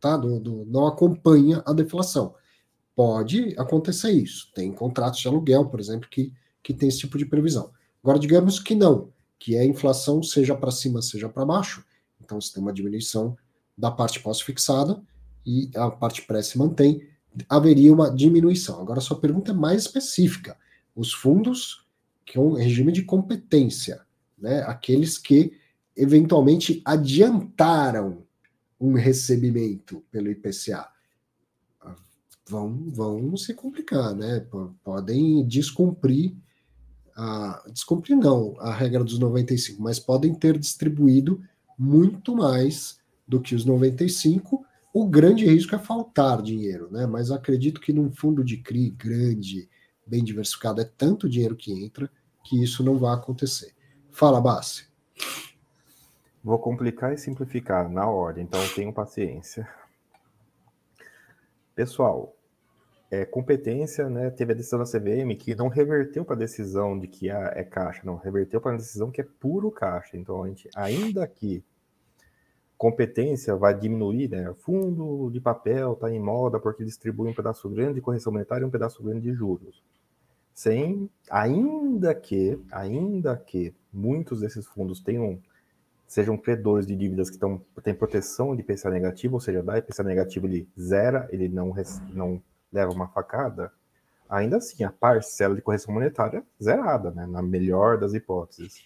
Tá, 0.00 0.16
do, 0.16 0.40
do 0.40 0.64
não 0.64 0.86
acompanha 0.86 1.62
a 1.64 1.72
deflação. 1.72 2.34
Pode 2.96 3.54
acontecer 3.58 4.10
isso. 4.10 4.50
Tem 4.52 4.72
contratos 4.72 5.20
de 5.20 5.28
aluguel, 5.28 5.66
por 5.66 5.78
exemplo, 5.78 6.08
que, 6.08 6.32
que 6.62 6.72
tem 6.72 6.88
esse 6.88 6.98
tipo 6.98 7.18
de 7.18 7.26
previsão. 7.26 7.70
Agora, 8.02 8.18
digamos 8.18 8.58
que 8.58 8.74
não, 8.74 9.12
que 9.38 9.56
a 9.56 9.64
inflação 9.64 10.22
seja 10.22 10.56
para 10.56 10.72
cima, 10.72 11.02
seja 11.02 11.28
para 11.28 11.44
baixo, 11.44 11.84
então 12.20 12.40
você 12.40 12.52
tem 12.52 12.62
uma 12.62 12.72
diminuição 12.72 13.36
da 13.76 13.90
parte 13.90 14.20
pós-fixada 14.20 15.00
e 15.46 15.70
a 15.76 15.90
parte 15.90 16.22
pré 16.22 16.42
se 16.42 16.58
mantém, 16.58 17.06
haveria 17.48 17.92
uma 17.92 18.10
diminuição. 18.10 18.80
Agora, 18.80 19.00
sua 19.00 19.20
pergunta 19.20 19.52
é 19.52 19.54
mais 19.54 19.82
específica. 19.82 20.56
Os 20.96 21.12
fundos, 21.12 21.86
que 22.24 22.38
é 22.38 22.40
um 22.40 22.54
regime 22.54 22.90
de 22.90 23.02
competência, 23.02 24.04
né? 24.42 24.62
aqueles 24.66 25.16
que 25.16 25.52
eventualmente 25.96 26.82
adiantaram 26.84 28.24
um 28.80 28.94
recebimento 28.94 30.02
pelo 30.10 30.30
IPCA, 30.30 30.88
vão, 32.48 32.90
vão 32.90 33.36
se 33.36 33.54
complicar, 33.54 34.14
né? 34.14 34.44
Podem 34.82 35.46
descumprir 35.46 36.34
a, 37.16 37.62
descumprir 37.72 38.16
não 38.16 38.54
a 38.58 38.72
regra 38.72 39.04
dos 39.04 39.18
95, 39.18 39.82
mas 39.82 39.98
podem 39.98 40.34
ter 40.34 40.58
distribuído 40.58 41.42
muito 41.78 42.34
mais 42.34 42.98
do 43.26 43.40
que 43.40 43.54
os 43.54 43.64
95. 43.64 44.64
O 44.92 45.06
grande 45.06 45.46
risco 45.46 45.74
é 45.74 45.78
faltar 45.78 46.42
dinheiro, 46.42 46.90
né? 46.90 47.06
Mas 47.06 47.30
acredito 47.30 47.80
que 47.80 47.92
num 47.92 48.10
fundo 48.10 48.44
de 48.44 48.58
CRI 48.58 48.90
grande, 48.90 49.68
bem 50.06 50.22
diversificado, 50.22 50.80
é 50.80 50.84
tanto 50.84 51.28
dinheiro 51.28 51.56
que 51.56 51.72
entra 51.72 52.10
que 52.44 52.62
isso 52.62 52.82
não 52.82 52.98
vai 52.98 53.14
acontecer. 53.14 53.72
Fala, 54.12 54.42
Bassi. 54.42 54.86
Vou 56.44 56.58
complicar 56.58 57.14
e 57.14 57.18
simplificar 57.18 57.88
na 57.88 58.06
ordem, 58.06 58.44
então 58.44 58.60
tenham 58.74 58.92
paciência. 58.92 59.66
Pessoal, 61.74 62.36
é, 63.10 63.24
competência, 63.24 64.10
né, 64.10 64.28
teve 64.30 64.52
a 64.52 64.54
decisão 64.54 64.78
da 64.78 64.84
CVM 64.84 65.34
que 65.38 65.54
não 65.54 65.68
reverteu 65.68 66.26
para 66.26 66.34
a 66.34 66.38
decisão 66.38 66.98
de 66.98 67.08
que 67.08 67.30
ah, 67.30 67.52
é 67.56 67.64
caixa, 67.64 68.02
não, 68.04 68.16
reverteu 68.16 68.60
para 68.60 68.74
a 68.74 68.76
decisão 68.76 69.10
que 69.10 69.22
é 69.22 69.26
puro 69.40 69.70
caixa. 69.70 70.14
Então, 70.18 70.44
a 70.44 70.48
gente, 70.48 70.68
ainda 70.76 71.26
que 71.26 71.64
competência 72.76 73.56
vai 73.56 73.74
diminuir, 73.74 74.28
né, 74.28 74.54
fundo 74.58 75.30
de 75.30 75.40
papel 75.40 75.94
está 75.94 76.12
em 76.12 76.20
moda 76.20 76.60
porque 76.60 76.84
distribui 76.84 77.30
um 77.30 77.34
pedaço 77.34 77.66
grande 77.70 77.94
de 77.94 78.00
correção 78.02 78.30
monetária 78.30 78.62
e 78.62 78.66
um 78.66 78.70
pedaço 78.70 79.02
grande 79.02 79.22
de 79.22 79.32
juros. 79.32 79.82
Sem, 80.52 81.08
ainda 81.30 82.14
que, 82.14 82.60
ainda 82.70 83.38
que 83.38 83.74
muitos 83.92 84.40
desses 84.40 84.66
fundos 84.66 85.00
tenham 85.00 85.40
sejam 86.12 86.36
credores 86.36 86.86
de 86.86 86.94
dívidas 86.94 87.30
que 87.30 87.36
estão, 87.36 87.58
têm 87.82 87.94
proteção 87.94 88.54
de 88.54 88.60
IPCA 88.60 88.90
negativo, 88.90 89.34
ou 89.34 89.40
seja, 89.40 89.62
da 89.62 89.78
IPCA 89.78 90.02
negativo 90.02 90.46
ele 90.46 90.68
zera, 90.78 91.26
ele 91.32 91.48
não, 91.48 91.72
não 92.10 92.42
leva 92.70 92.92
uma 92.92 93.08
facada, 93.08 93.72
ainda 94.28 94.58
assim 94.58 94.84
a 94.84 94.92
parcela 94.92 95.54
de 95.54 95.62
correção 95.62 95.94
monetária 95.94 96.44
zerada, 96.62 97.10
né, 97.12 97.26
na 97.26 97.40
melhor 97.40 97.98
das 97.98 98.12
hipóteses. 98.12 98.84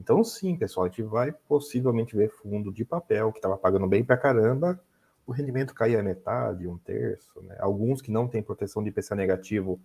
Então, 0.00 0.24
sim, 0.24 0.56
pessoal, 0.56 0.86
a 0.86 0.88
gente 0.88 1.02
vai 1.02 1.32
possivelmente 1.32 2.16
ver 2.16 2.30
fundo 2.30 2.72
de 2.72 2.84
papel 2.84 3.30
que 3.30 3.38
estava 3.38 3.58
pagando 3.58 3.86
bem 3.86 4.02
pra 4.02 4.16
caramba, 4.16 4.80
o 5.26 5.32
rendimento 5.32 5.74
cair 5.74 5.98
a 5.98 6.02
metade, 6.02 6.66
um 6.66 6.78
terço, 6.78 7.40
né? 7.42 7.56
Alguns 7.60 8.02
que 8.02 8.10
não 8.10 8.26
têm 8.26 8.42
proteção 8.42 8.82
de 8.82 8.88
IPCA 8.88 9.14
negativo, 9.14 9.80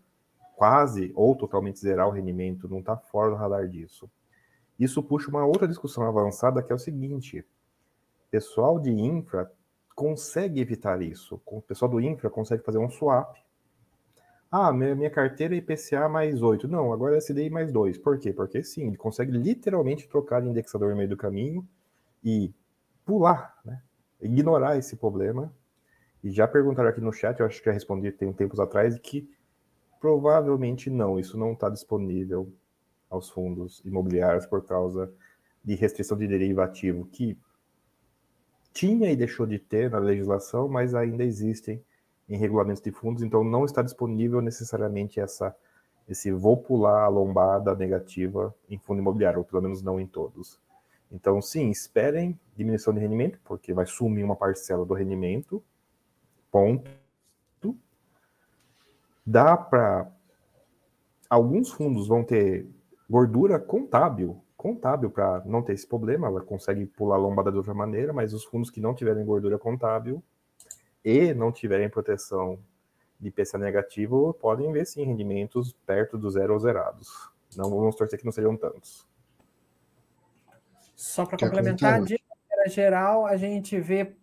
quase 0.56 1.12
ou 1.16 1.36
totalmente 1.36 1.80
zerar 1.80 2.08
o 2.08 2.12
rendimento, 2.12 2.68
não 2.68 2.80
está 2.80 2.98
fora 2.98 3.30
do 3.30 3.36
radar 3.36 3.68
disso. 3.68 4.10
Isso 4.80 5.04
puxa 5.04 5.30
uma 5.30 5.46
outra 5.46 5.68
discussão 5.68 6.04
avançada 6.04 6.64
que 6.64 6.72
é 6.72 6.76
o 6.76 6.80
seguinte: 6.80 7.46
pessoal 8.32 8.80
de 8.80 8.92
infra 8.92 9.52
consegue 9.94 10.62
evitar 10.62 11.02
isso. 11.02 11.42
O 11.46 11.62
pessoal 11.62 11.92
do 11.92 12.00
infra 12.00 12.30
consegue 12.30 12.64
fazer 12.64 12.78
um 12.78 12.90
swap. 12.90 13.36
Ah, 14.52 14.72
minha, 14.72 15.10
carteira 15.12 15.54
é 15.54 15.58
IPCA 15.58 16.08
mais 16.10 16.42
8. 16.42 16.68
Não, 16.68 16.92
agora 16.92 17.18
é 17.18 17.20
CDI 17.20 17.50
mais 17.50 17.72
2. 17.72 17.98
Por 18.00 18.18
quê? 18.18 18.34
Porque 18.34 18.64
sim, 18.64 18.88
ele 18.88 18.98
consegue 18.98 19.32
literalmente 19.32 20.08
trocar 20.08 20.42
de 20.42 20.48
indexador 20.48 20.92
no 20.92 20.96
meio 20.96 21.10
do 21.10 21.18
caminho 21.18 21.68
e 22.24 22.52
pular, 23.06 23.60
né? 23.64 23.84
ignorar 24.22 24.78
esse 24.78 24.96
problema. 24.96 25.54
E 26.24 26.32
já 26.32 26.48
perguntaram 26.48 26.90
aqui 26.90 27.00
no 27.00 27.14
chat, 27.14 27.40
eu 27.40 27.46
acho 27.46 27.60
que 27.60 27.66
já 27.66 27.72
respondi 27.72 28.12
tem 28.12 28.34
tempos 28.34 28.60
atrás, 28.60 28.98
que 28.98 29.30
provavelmente 30.00 30.90
não, 30.90 31.20
isso 31.20 31.38
não 31.38 31.54
está 31.54 31.70
disponível 31.70 32.52
aos 33.10 33.30
fundos 33.30 33.82
imobiliários 33.86 34.46
por 34.46 34.66
causa 34.66 35.12
de 35.64 35.76
restrição 35.76 36.18
de 36.18 36.28
derivativo 36.28 37.06
que 37.06 37.38
tinha 38.72 39.12
e 39.12 39.16
deixou 39.16 39.46
de 39.46 39.60
ter 39.60 39.90
na 39.90 40.00
legislação, 40.00 40.68
mas 40.68 40.94
ainda 40.94 41.24
existem 41.24 41.84
em 42.28 42.38
regulamentos 42.38 42.82
de 42.82 42.92
fundos, 42.92 43.24
então 43.24 43.44
não 43.44 43.66
está 43.66 43.82
disponível 43.82 44.42
necessariamente 44.42 45.20
essa 45.20 45.56
esse 46.10 46.32
vou 46.32 46.58
pular 46.58 47.04
a 47.04 47.08
lombada 47.08 47.76
negativa 47.76 48.54
em 48.68 48.80
fundo 48.80 49.00
imobiliário, 49.00 49.40
ou 49.40 49.46
pelo 49.46 49.62
menos 49.62 49.84
não 49.84 50.00
em 50.00 50.08
todos. 50.08 50.60
Então, 51.12 51.40
sim, 51.40 51.70
esperem 51.70 52.40
diminuição 52.56 52.92
de 52.94 53.00
rendimento, 53.00 53.40
porque 53.44 53.74
vai 53.74 53.86
sumir 53.86 54.24
uma 54.24 54.36
parcela 54.36 54.84
do 54.84 54.96
rendimento, 54.96 55.64
ponto. 56.52 56.90
Dá 59.24 59.56
para. 59.56 60.12
Alguns 61.30 61.70
fundos 61.70 62.08
vão 62.08 62.24
ter 62.24 62.68
gordura 63.10 63.60
contábil 63.60 64.42
contábil 64.60 65.10
para 65.10 65.42
não 65.46 65.62
ter 65.62 65.72
esse 65.72 65.88
problema, 65.88 66.28
ela 66.28 66.42
consegue 66.42 66.86
pular 66.86 67.16
a 67.16 67.18
lombada 67.18 67.50
de 67.50 67.56
outra 67.56 67.74
maneira, 67.74 68.12
mas 68.12 68.34
os 68.34 68.44
fundos 68.44 68.70
que 68.70 68.82
não 68.82 68.94
tiverem 68.94 69.26
gordura 69.26 69.58
contábil 69.58 70.22
e 71.02 71.34
não 71.34 71.50
tiverem 71.50 71.90
proteção 71.90 72.60
de 73.18 73.30
IPCA 73.30 73.58
negativo 73.58 74.34
podem 74.34 74.70
ver 74.74 74.86
sim 74.86 75.06
rendimentos 75.06 75.72
perto 75.86 76.18
do 76.18 76.30
zero 76.30 76.52
ou 76.52 76.60
zerados. 76.60 77.32
Não 77.56 77.70
vamos 77.70 77.96
torcer 77.96 78.20
que 78.20 78.26
não 78.26 78.34
sejam 78.34 78.58
tantos. 78.58 79.08
Só 80.94 81.26
para 81.26 81.38
complementar, 81.38 82.04
de 82.04 82.20
maneira 82.30 82.70
geral, 82.70 83.26
a 83.26 83.38
gente 83.38 83.80
vê 83.80 84.14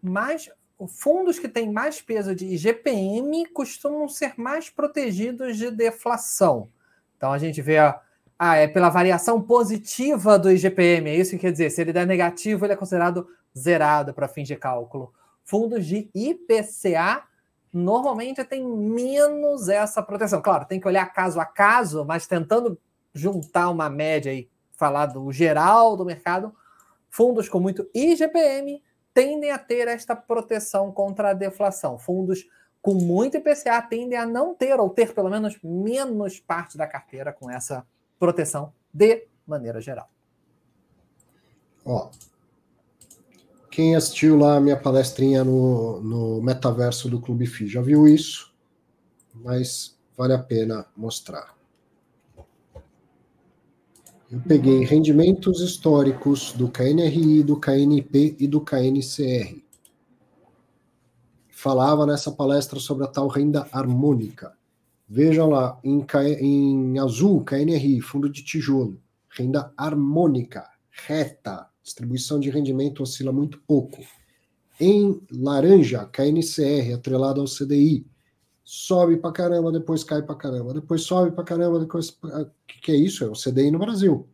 mais 0.00 0.48
fundos 0.88 1.40
que 1.40 1.48
têm 1.48 1.68
mais 1.72 2.00
peso 2.00 2.32
de 2.32 2.46
IGPM 2.46 3.44
costumam 3.46 4.08
ser 4.08 4.34
mais 4.36 4.70
protegidos 4.70 5.56
de 5.56 5.68
deflação. 5.68 6.70
Então 7.16 7.32
a 7.32 7.38
gente 7.38 7.60
vê 7.60 7.78
a 7.78 8.00
ah, 8.42 8.56
é 8.56 8.66
pela 8.66 8.88
variação 8.88 9.38
positiva 9.42 10.38
do 10.38 10.50
IGPM, 10.50 11.10
é 11.10 11.14
isso 11.14 11.32
que 11.32 11.40
quer 11.40 11.52
dizer. 11.52 11.68
Se 11.68 11.82
ele 11.82 11.92
der 11.92 12.06
negativo, 12.06 12.64
ele 12.64 12.72
é 12.72 12.76
considerado 12.76 13.28
zerado 13.56 14.14
para 14.14 14.26
fins 14.26 14.48
de 14.48 14.56
cálculo. 14.56 15.12
Fundos 15.44 15.84
de 15.84 16.08
IPCA 16.14 17.22
normalmente 17.70 18.42
tem 18.44 18.66
menos 18.66 19.68
essa 19.68 20.02
proteção. 20.02 20.40
Claro, 20.40 20.64
tem 20.64 20.80
que 20.80 20.88
olhar 20.88 21.04
caso 21.12 21.38
a 21.38 21.44
caso, 21.44 22.02
mas 22.02 22.26
tentando 22.26 22.80
juntar 23.12 23.68
uma 23.68 23.90
média 23.90 24.32
e 24.32 24.48
falar 24.72 25.04
do 25.04 25.30
geral 25.30 25.94
do 25.94 26.06
mercado, 26.06 26.50
fundos 27.10 27.46
com 27.46 27.60
muito 27.60 27.90
IGPM 27.94 28.82
tendem 29.12 29.50
a 29.50 29.58
ter 29.58 29.86
esta 29.86 30.16
proteção 30.16 30.90
contra 30.90 31.28
a 31.28 31.34
deflação. 31.34 31.98
Fundos 31.98 32.48
com 32.80 32.94
muito 32.94 33.36
IPCA 33.36 33.82
tendem 33.82 34.18
a 34.18 34.24
não 34.24 34.54
ter, 34.54 34.80
ou 34.80 34.88
ter 34.88 35.12
pelo 35.12 35.28
menos 35.28 35.58
menos 35.62 36.40
parte 36.40 36.78
da 36.78 36.86
carteira 36.86 37.34
com 37.34 37.50
essa 37.50 37.74
proteção 37.74 37.99
de 38.92 39.26
maneira 39.46 39.80
geral. 39.80 40.10
Ó, 41.84 42.10
quem 43.70 43.94
assistiu 43.96 44.36
lá 44.36 44.56
a 44.56 44.60
minha 44.60 44.76
palestrinha 44.76 45.44
no, 45.44 46.00
no 46.00 46.42
metaverso 46.42 47.08
do 47.08 47.20
Clube 47.20 47.46
FI 47.46 47.68
já 47.68 47.80
viu 47.80 48.06
isso, 48.06 48.52
mas 49.34 49.98
vale 50.16 50.34
a 50.34 50.38
pena 50.38 50.86
mostrar. 50.96 51.54
Eu 54.30 54.40
peguei 54.40 54.84
rendimentos 54.84 55.60
históricos 55.60 56.52
do 56.52 56.68
KNRI, 56.68 57.42
do 57.42 57.58
KNP 57.58 58.36
e 58.38 58.46
do 58.46 58.60
KNCR. 58.60 59.60
Falava 61.48 62.06
nessa 62.06 62.30
palestra 62.30 62.78
sobre 62.78 63.04
a 63.04 63.08
tal 63.08 63.26
renda 63.28 63.68
harmônica. 63.72 64.56
Vejam 65.12 65.50
lá, 65.50 65.76
em, 65.82 66.06
em 66.40 66.98
azul, 67.00 67.42
KNRI, 67.42 68.00
fundo 68.00 68.30
de 68.30 68.44
tijolo, 68.44 69.02
renda 69.28 69.72
harmônica, 69.76 70.64
reta, 70.88 71.66
distribuição 71.82 72.38
de 72.38 72.48
rendimento 72.48 73.02
oscila 73.02 73.32
muito 73.32 73.58
pouco. 73.66 73.98
Em 74.78 75.20
laranja, 75.32 76.04
KNCR, 76.04 76.94
atrelado 76.94 77.40
ao 77.40 77.48
CDI, 77.48 78.06
sobe 78.62 79.16
para 79.16 79.32
caramba, 79.32 79.72
depois 79.72 80.04
cai 80.04 80.22
para 80.22 80.36
caramba, 80.36 80.72
depois 80.72 81.02
sobe 81.02 81.32
para 81.32 81.42
caramba, 81.42 81.80
depois. 81.80 82.10
O 82.10 82.46
que, 82.68 82.80
que 82.80 82.92
é 82.92 82.96
isso? 82.96 83.24
É 83.24 83.26
o 83.26 83.32
CDI 83.32 83.72
no 83.72 83.80
Brasil. 83.80 84.28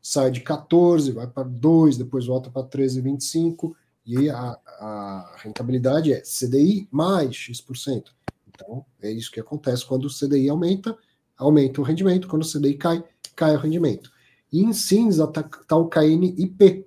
Sai 0.00 0.30
de 0.30 0.40
14, 0.40 1.12
vai 1.12 1.26
para 1.26 1.42
2, 1.46 1.98
depois 1.98 2.24
volta 2.24 2.50
para 2.50 2.66
13,25, 2.66 3.74
e 4.06 4.30
a, 4.30 4.58
a 4.80 5.36
rentabilidade 5.42 6.10
é 6.10 6.22
CDI 6.22 6.88
mais 6.90 7.36
X%. 7.36 8.14
Então, 8.62 8.84
é 9.02 9.10
isso 9.10 9.30
que 9.30 9.40
acontece 9.40 9.84
quando 9.84 10.04
o 10.06 10.10
CDI 10.10 10.48
aumenta, 10.48 10.96
aumenta 11.36 11.80
o 11.80 11.84
rendimento, 11.84 12.28
quando 12.28 12.42
o 12.42 12.50
CDI 12.50 12.74
cai, 12.74 13.04
cai 13.34 13.54
o 13.54 13.58
rendimento. 13.58 14.10
E 14.52 14.62
em 14.62 14.72
cinza 14.72 15.24
está 15.24 15.42
tá 15.42 15.76
o 15.76 15.88
KNIP, 15.88 16.86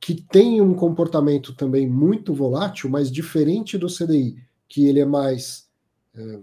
que 0.00 0.14
tem 0.14 0.60
um 0.60 0.74
comportamento 0.74 1.54
também 1.54 1.88
muito 1.88 2.34
volátil, 2.34 2.90
mas 2.90 3.10
diferente 3.10 3.78
do 3.78 3.86
CDI, 3.86 4.36
que 4.68 4.86
ele 4.86 5.00
é 5.00 5.04
mais. 5.04 5.68
É, 6.14 6.40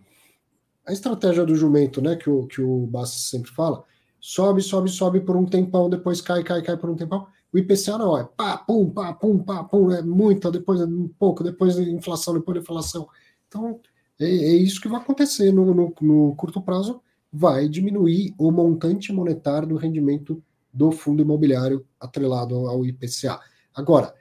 a 0.88 0.93
estratégia 0.93 1.45
do 1.45 1.56
jumento, 1.56 2.01
né, 2.01 2.16
que 2.16 2.30
o, 2.30 2.48
que 2.48 2.61
o 2.61 2.88
Bassi 2.88 3.22
sempre 3.22 3.51
fala, 3.51 3.84
sobe, 4.19 4.61
sobe, 4.61 4.90
sobe 4.90 5.22
por 5.22 5.35
um 5.35 5.45
tempão, 5.45 5.90
depois 5.90 6.22
cai, 6.22 6.43
cai, 6.43 6.61
cai 6.61 6.77
por 6.77 6.90
um 6.90 6.95
tempão. 6.95 7.27
O 7.53 7.58
IPCA 7.58 7.98
não, 7.98 8.18
é 8.18 8.24
pá, 8.24 8.58
pum, 8.58 8.90
pá, 8.90 9.14
pum, 9.14 9.38
pá, 9.40 9.64
pum, 9.64 9.92
é 9.92 10.01
muita, 10.01 10.50
depois 10.50 10.80
é 10.80 10.85
um 10.85 11.10
pouco, 11.19 11.43
depois 11.43 11.77
inflação, 11.77 12.34
depois 12.34 12.58
inflação. 12.58 13.08
Então, 13.48 13.80
é, 14.22 14.25
é 14.25 14.53
isso 14.53 14.80
que 14.80 14.88
vai 14.88 15.01
acontecer 15.01 15.51
no, 15.51 15.74
no, 15.74 15.93
no, 16.01 16.35
curto 16.35 16.61
prazo, 16.61 17.01
vai 17.32 17.67
diminuir 17.67 18.33
o 18.38 18.51
montante 18.51 19.11
monetário 19.11 19.67
do 19.67 19.75
rendimento 19.75 20.43
do 20.74 20.91
fundo 20.91 21.22
imobiliário 21.22 21.85
atrelado 22.00 22.56
ao 22.67 22.85
IPCA. 22.85 23.40
Agora, 23.74 24.14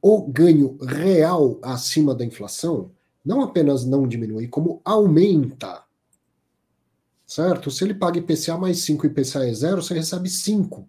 o 0.00 0.26
ganho 0.26 0.76
real 0.82 1.58
acima 1.62 2.14
da 2.14 2.24
inflação 2.24 2.90
não 3.24 3.40
apenas 3.40 3.84
não 3.84 4.06
diminui, 4.06 4.48
como 4.48 4.80
aumenta. 4.84 5.82
Certo? 7.26 7.70
Se 7.70 7.84
ele 7.84 7.94
paga 7.94 8.18
IPCA 8.18 8.58
mais 8.58 8.80
5 8.80 9.06
e 9.06 9.08
IPCA 9.08 9.48
é 9.48 9.52
zero, 9.54 9.82
você 9.82 9.94
recebe 9.94 10.28
5. 10.28 10.88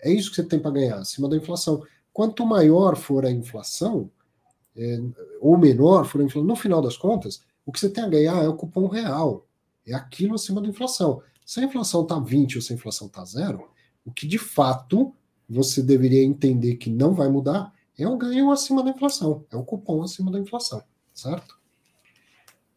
É 0.00 0.10
isso 0.10 0.30
que 0.30 0.36
você 0.36 0.44
tem 0.44 0.60
para 0.60 0.70
ganhar 0.70 0.98
acima 0.98 1.28
da 1.28 1.36
inflação. 1.36 1.82
Quanto 2.12 2.46
maior 2.46 2.96
for 2.96 3.26
a 3.26 3.30
inflação, 3.30 4.10
é, 4.78 5.00
ou 5.40 5.58
menor 5.58 6.08
no 6.36 6.56
final 6.56 6.80
das 6.80 6.96
contas, 6.96 7.42
o 7.66 7.72
que 7.72 7.80
você 7.80 7.90
tem 7.90 8.04
a 8.04 8.08
ganhar 8.08 8.42
é 8.42 8.48
o 8.48 8.56
cupom 8.56 8.86
real. 8.86 9.46
É 9.86 9.92
aquilo 9.92 10.34
acima 10.34 10.60
da 10.60 10.68
inflação. 10.68 11.20
Se 11.44 11.60
a 11.60 11.64
inflação 11.64 12.02
está 12.02 12.18
20 12.18 12.56
ou 12.56 12.62
se 12.62 12.72
a 12.72 12.76
inflação 12.76 13.08
está 13.08 13.24
zero, 13.24 13.68
o 14.04 14.12
que 14.12 14.26
de 14.26 14.38
fato 14.38 15.12
você 15.48 15.82
deveria 15.82 16.22
entender 16.22 16.76
que 16.76 16.90
não 16.90 17.12
vai 17.12 17.28
mudar 17.28 17.72
é 17.98 18.06
o 18.06 18.16
ganho 18.16 18.50
acima 18.50 18.82
da 18.82 18.90
inflação, 18.90 19.44
é 19.50 19.56
o 19.56 19.64
cupom 19.64 20.02
acima 20.02 20.30
da 20.30 20.38
inflação, 20.38 20.82
certo? 21.12 21.58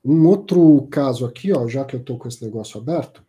Um 0.04 0.26
outro 0.26 0.88
caso 0.90 1.26
aqui, 1.26 1.54
ó, 1.54 1.68
já 1.68 1.86
que 1.86 1.96
eu 1.96 2.00
estou 2.00 2.18
com 2.18 2.28
esse 2.28 2.44
negócio 2.44 2.80
aberto, 2.80 3.24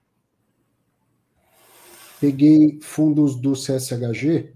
peguei 2.18 2.80
fundos 2.80 3.34
do 3.34 3.52
CSHG 3.52 4.54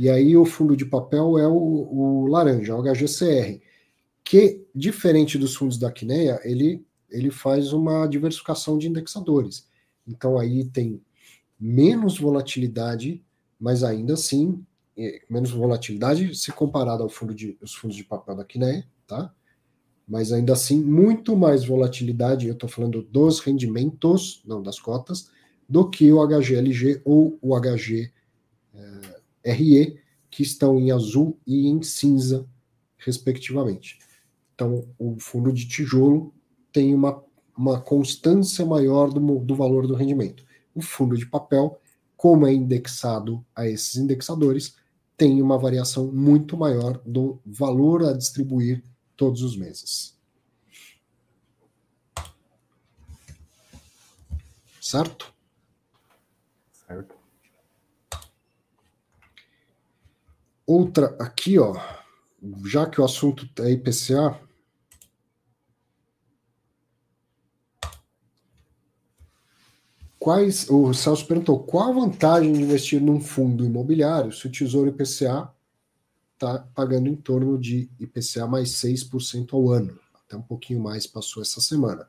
e 0.00 0.08
aí 0.08 0.34
o 0.34 0.46
fundo 0.46 0.74
de 0.74 0.86
papel 0.86 1.36
é 1.36 1.46
o, 1.46 1.52
o 1.52 2.26
laranja, 2.26 2.74
o 2.74 2.82
HGCR, 2.82 3.60
que, 4.24 4.64
diferente 4.74 5.36
dos 5.36 5.54
fundos 5.54 5.76
da 5.76 5.92
Quineia, 5.92 6.40
ele, 6.42 6.82
ele 7.10 7.30
faz 7.30 7.74
uma 7.74 8.06
diversificação 8.06 8.78
de 8.78 8.88
indexadores. 8.88 9.68
Então 10.08 10.38
aí 10.38 10.64
tem 10.64 11.02
menos 11.60 12.18
volatilidade, 12.18 13.22
mas 13.60 13.84
ainda 13.84 14.14
assim, 14.14 14.64
é, 14.96 15.20
menos 15.28 15.50
volatilidade 15.50 16.34
se 16.34 16.50
comparado 16.50 17.02
ao 17.02 17.10
fundo 17.10 17.34
de, 17.34 17.58
os 17.60 17.74
fundos 17.74 17.94
de 17.94 18.04
papel 18.04 18.36
da 18.36 18.44
Quineia, 18.46 18.88
tá? 19.06 19.30
Mas 20.08 20.32
ainda 20.32 20.54
assim, 20.54 20.82
muito 20.82 21.36
mais 21.36 21.62
volatilidade, 21.62 22.46
eu 22.46 22.54
estou 22.54 22.70
falando 22.70 23.02
dos 23.02 23.40
rendimentos, 23.40 24.42
não 24.46 24.62
das 24.62 24.80
cotas, 24.80 25.30
do 25.68 25.90
que 25.90 26.10
o 26.10 26.26
HGLG 26.26 27.02
ou 27.04 27.38
o 27.42 27.54
HG 27.54 28.10
RE, 29.44 29.98
que 30.30 30.42
estão 30.42 30.78
em 30.78 30.90
azul 30.90 31.38
e 31.46 31.66
em 31.66 31.82
cinza, 31.82 32.46
respectivamente. 32.98 33.98
Então, 34.54 34.86
o 34.98 35.18
fundo 35.18 35.52
de 35.52 35.66
tijolo 35.66 36.32
tem 36.72 36.94
uma, 36.94 37.22
uma 37.56 37.80
constância 37.80 38.64
maior 38.64 39.12
do, 39.12 39.38
do 39.38 39.56
valor 39.56 39.86
do 39.86 39.94
rendimento. 39.94 40.44
O 40.74 40.82
fundo 40.82 41.16
de 41.16 41.26
papel, 41.26 41.80
como 42.16 42.46
é 42.46 42.52
indexado 42.52 43.44
a 43.54 43.66
esses 43.66 43.96
indexadores, 43.96 44.76
tem 45.16 45.42
uma 45.42 45.58
variação 45.58 46.06
muito 46.12 46.56
maior 46.56 47.00
do 47.04 47.40
valor 47.44 48.04
a 48.04 48.12
distribuir 48.12 48.84
todos 49.16 49.42
os 49.42 49.56
meses. 49.56 50.16
Certo? 54.80 55.26
Certo. 55.26 55.39
Outra 60.72 61.16
aqui, 61.18 61.58
ó, 61.58 61.74
já 62.64 62.88
que 62.88 63.00
o 63.00 63.04
assunto 63.04 63.44
é 63.60 63.72
IPCA, 63.72 64.40
quais 70.16 70.70
o 70.70 70.94
Celso 70.94 71.26
perguntou 71.26 71.58
qual 71.58 71.90
a 71.90 72.06
vantagem 72.06 72.52
de 72.52 72.62
investir 72.62 73.02
num 73.02 73.20
fundo 73.20 73.64
imobiliário 73.64 74.30
se 74.30 74.46
o 74.46 74.52
Tesouro 74.52 74.90
IPCA 74.90 75.52
está 76.34 76.60
pagando 76.72 77.08
em 77.08 77.16
torno 77.16 77.58
de 77.58 77.90
IPCA 77.98 78.46
mais 78.46 78.68
6% 78.74 79.52
ao 79.52 79.72
ano. 79.72 79.98
Até 80.24 80.36
um 80.36 80.42
pouquinho 80.42 80.80
mais 80.80 81.04
passou 81.04 81.42
essa 81.42 81.60
semana. 81.60 82.08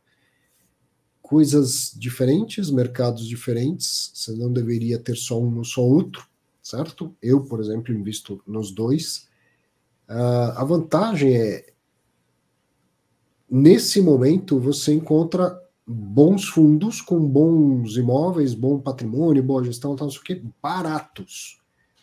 Coisas 1.20 1.96
diferentes, 1.98 2.70
mercados 2.70 3.28
diferentes, 3.28 4.12
você 4.14 4.34
não 4.34 4.54
deveria 4.54 5.00
ter 5.00 5.18
só 5.18 5.42
um 5.42 5.58
ou 5.58 5.66
só 5.66 5.82
outro 5.82 6.30
certo? 6.72 7.16
Eu, 7.22 7.44
por 7.44 7.60
exemplo, 7.60 7.94
invisto 7.94 8.42
nos 8.48 8.72
dois. 8.72 9.30
Uh, 10.10 10.52
a 10.56 10.64
vantagem 10.64 11.36
é, 11.36 11.74
nesse 13.50 14.02
momento, 14.02 14.60
você 14.60 14.94
encontra 14.94 15.60
bons 15.86 16.46
fundos 16.46 17.02
com 17.02 17.20
bons 17.20 17.98
imóveis, 17.98 18.54
bom 18.54 18.80
patrimônio, 18.80 19.44
boa 19.44 19.64
gestão, 19.64 19.96
tal, 19.96 20.08
não 20.08 20.12
sei 20.12 20.22
o 20.22 20.24
que, 20.24 20.44
baratos. 20.62 21.60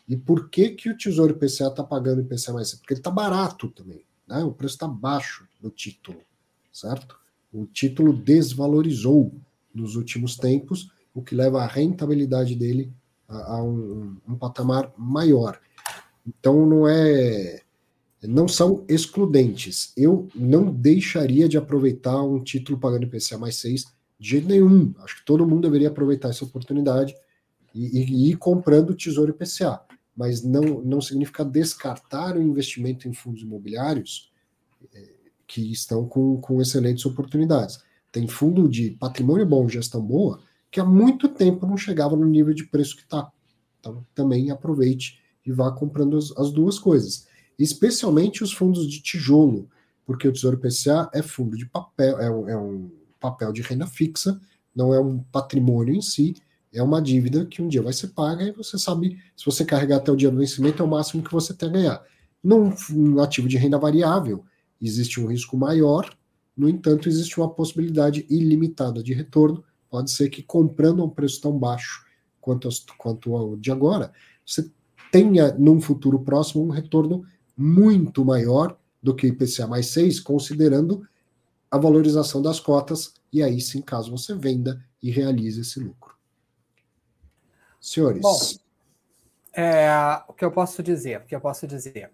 E 0.06 0.16
por 0.16 0.48
que, 0.50 0.70
que 0.70 0.90
o 0.90 0.96
Tesouro 0.96 1.32
IPCA 1.32 1.68
está 1.68 1.82
pagando 1.82 2.20
IPCA 2.20 2.52
mais? 2.52 2.74
Porque 2.74 2.94
ele 2.94 3.00
está 3.00 3.10
barato 3.10 3.68
também. 3.70 4.04
Né? 4.26 4.42
O 4.44 4.52
preço 4.52 4.74
está 4.74 4.86
baixo 4.86 5.46
do 5.60 5.70
título, 5.70 6.20
certo? 6.72 7.18
O 7.52 7.66
título 7.66 8.12
desvalorizou 8.12 9.34
nos 9.74 9.96
últimos 9.96 10.36
tempos, 10.36 10.90
o 11.14 11.22
que 11.22 11.34
leva 11.34 11.62
a 11.62 11.66
rentabilidade 11.66 12.54
dele 12.54 12.92
a, 13.28 13.56
a 13.56 13.62
um, 13.62 14.16
um, 14.26 14.34
patamar 14.36 14.92
maior. 14.96 15.60
Então 16.26 16.66
não 16.66 16.88
é, 16.88 17.60
não 18.22 18.48
são 18.48 18.84
excludentes. 18.88 19.92
Eu 19.96 20.28
não 20.34 20.72
deixaria 20.72 21.48
de 21.48 21.58
aproveitar 21.58 22.22
um 22.22 22.42
título 22.42 22.78
pagando 22.78 23.04
IPCA 23.04 23.38
mais 23.38 23.56
6 23.56 23.84
de 24.18 24.28
jeito 24.30 24.48
nenhum. 24.48 24.94
Acho 25.00 25.18
que 25.18 25.24
todo 25.24 25.46
mundo 25.46 25.62
deveria 25.62 25.88
aproveitar 25.88 26.30
essa 26.30 26.44
oportunidade 26.44 27.14
e, 27.74 27.98
e, 27.98 28.04
e 28.04 28.30
ir 28.30 28.36
comprando 28.36 28.90
o 28.90 28.96
Tesouro 28.96 29.30
IPCA. 29.30 29.80
Mas 30.16 30.42
não, 30.42 30.82
não 30.82 31.00
significa 31.00 31.44
descartar 31.44 32.36
o 32.36 32.42
investimento 32.42 33.06
em 33.06 33.12
fundos 33.12 33.42
imobiliários 33.42 34.32
é, 34.92 35.10
que 35.46 35.70
estão 35.70 36.08
com, 36.08 36.40
com 36.40 36.60
excelentes 36.60 37.06
oportunidades. 37.06 37.78
Tem 38.10 38.26
fundo 38.26 38.68
de 38.68 38.90
patrimônio 38.92 39.46
bom, 39.46 39.68
gestão 39.68 40.02
boa, 40.02 40.40
que 40.70 40.80
há 40.80 40.84
muito 40.84 41.28
tempo 41.28 41.66
não 41.66 41.76
chegava 41.76 42.16
no 42.16 42.26
nível 42.26 42.54
de 42.54 42.64
preço 42.64 42.96
que 42.96 43.02
está. 43.02 43.30
Então, 43.80 44.04
também 44.14 44.50
aproveite 44.50 45.20
e 45.44 45.52
vá 45.52 45.70
comprando 45.70 46.16
as, 46.16 46.36
as, 46.36 46.52
duas 46.52 46.78
coisas. 46.78 47.26
Especialmente 47.58 48.42
os 48.42 48.52
fundos 48.52 48.88
de 48.88 49.00
tijolo, 49.00 49.68
porque 50.04 50.28
o 50.28 50.32
Tesouro 50.32 50.58
PCA 50.58 51.08
é 51.12 51.22
fundo 51.22 51.56
de 51.56 51.66
papel, 51.66 52.18
é 52.18 52.30
um, 52.30 52.48
é 52.48 52.56
um 52.56 52.90
papel 53.18 53.52
de 53.52 53.62
renda 53.62 53.86
fixa, 53.86 54.40
não 54.74 54.92
é 54.92 55.00
um 55.00 55.18
patrimônio 55.18 55.94
em 55.94 56.02
si, 56.02 56.34
é 56.72 56.82
uma 56.82 57.00
dívida 57.00 57.46
que 57.46 57.62
um 57.62 57.68
dia 57.68 57.82
vai 57.82 57.92
ser 57.92 58.08
paga 58.08 58.44
e 58.44 58.52
você 58.52 58.78
sabe, 58.78 59.18
se 59.36 59.44
você 59.44 59.64
carregar 59.64 59.96
até 59.96 60.12
o 60.12 60.16
dia 60.16 60.30
do 60.30 60.36
vencimento, 60.36 60.82
é 60.82 60.86
o 60.86 60.88
máximo 60.88 61.22
que 61.22 61.32
você 61.32 61.54
tem 61.54 61.68
a 61.68 61.72
ganhar. 61.72 62.04
Num, 62.42 62.72
num 62.90 63.20
ativo 63.20 63.48
de 63.48 63.56
renda 63.56 63.78
variável, 63.78 64.44
existe 64.80 65.20
um 65.20 65.26
risco 65.26 65.56
maior, 65.56 66.14
no 66.56 66.68
entanto, 66.68 67.08
existe 67.08 67.38
uma 67.38 67.48
possibilidade 67.48 68.26
ilimitada 68.28 69.02
de 69.02 69.14
retorno, 69.14 69.62
Pode 69.90 70.10
ser 70.10 70.28
que 70.28 70.42
comprando 70.42 71.02
a 71.02 71.04
um 71.04 71.10
preço 71.10 71.40
tão 71.40 71.58
baixo 71.58 72.06
quanto, 72.40 72.68
as, 72.68 72.80
quanto 72.96 73.56
de 73.56 73.70
agora, 73.70 74.12
você 74.44 74.70
tenha 75.10 75.52
num 75.54 75.80
futuro 75.80 76.20
próximo 76.20 76.64
um 76.64 76.70
retorno 76.70 77.24
muito 77.56 78.24
maior 78.24 78.76
do 79.02 79.14
que 79.14 79.26
o 79.26 79.28
IPCA 79.28 79.66
mais 79.66 79.86
6, 79.86 80.20
considerando 80.20 81.06
a 81.70 81.78
valorização 81.78 82.40
das 82.40 82.58
cotas, 82.58 83.14
e 83.32 83.42
aí 83.42 83.60
sim, 83.60 83.82
caso 83.82 84.10
você 84.10 84.34
venda 84.34 84.82
e 85.02 85.10
realize 85.10 85.60
esse 85.60 85.78
lucro. 85.78 86.16
Senhores. 87.80 88.20
Bom, 88.20 88.38
é, 89.52 89.88
o 90.28 90.32
que 90.32 90.44
eu 90.44 90.50
posso 90.50 90.82
dizer? 90.82 91.18
O 91.18 91.26
que 91.26 91.34
eu 91.34 91.40
posso 91.40 91.66
dizer? 91.66 92.10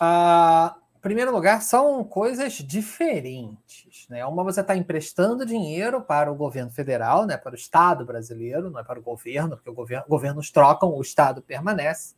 Em 0.00 0.87
primeiro 1.00 1.32
lugar, 1.32 1.62
são 1.62 2.02
coisas 2.04 2.54
diferentes. 2.54 4.06
Né? 4.08 4.24
Uma 4.26 4.44
você 4.44 4.60
está 4.60 4.76
emprestando 4.76 5.46
dinheiro 5.46 6.00
para 6.02 6.30
o 6.30 6.34
governo 6.34 6.70
federal, 6.70 7.26
né, 7.26 7.36
para 7.36 7.52
o 7.52 7.56
Estado 7.56 8.04
brasileiro, 8.04 8.70
não 8.70 8.80
é 8.80 8.84
para 8.84 8.98
o 8.98 9.02
governo, 9.02 9.56
porque 9.56 9.70
o 9.70 9.74
governo, 9.74 10.04
governos 10.08 10.50
trocam, 10.50 10.94
o 10.94 11.00
Estado 11.00 11.42
permanece, 11.42 12.14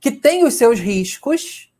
que 0.00 0.10
tem 0.10 0.44
os 0.44 0.54
seus 0.54 0.78
riscos. 0.78 1.72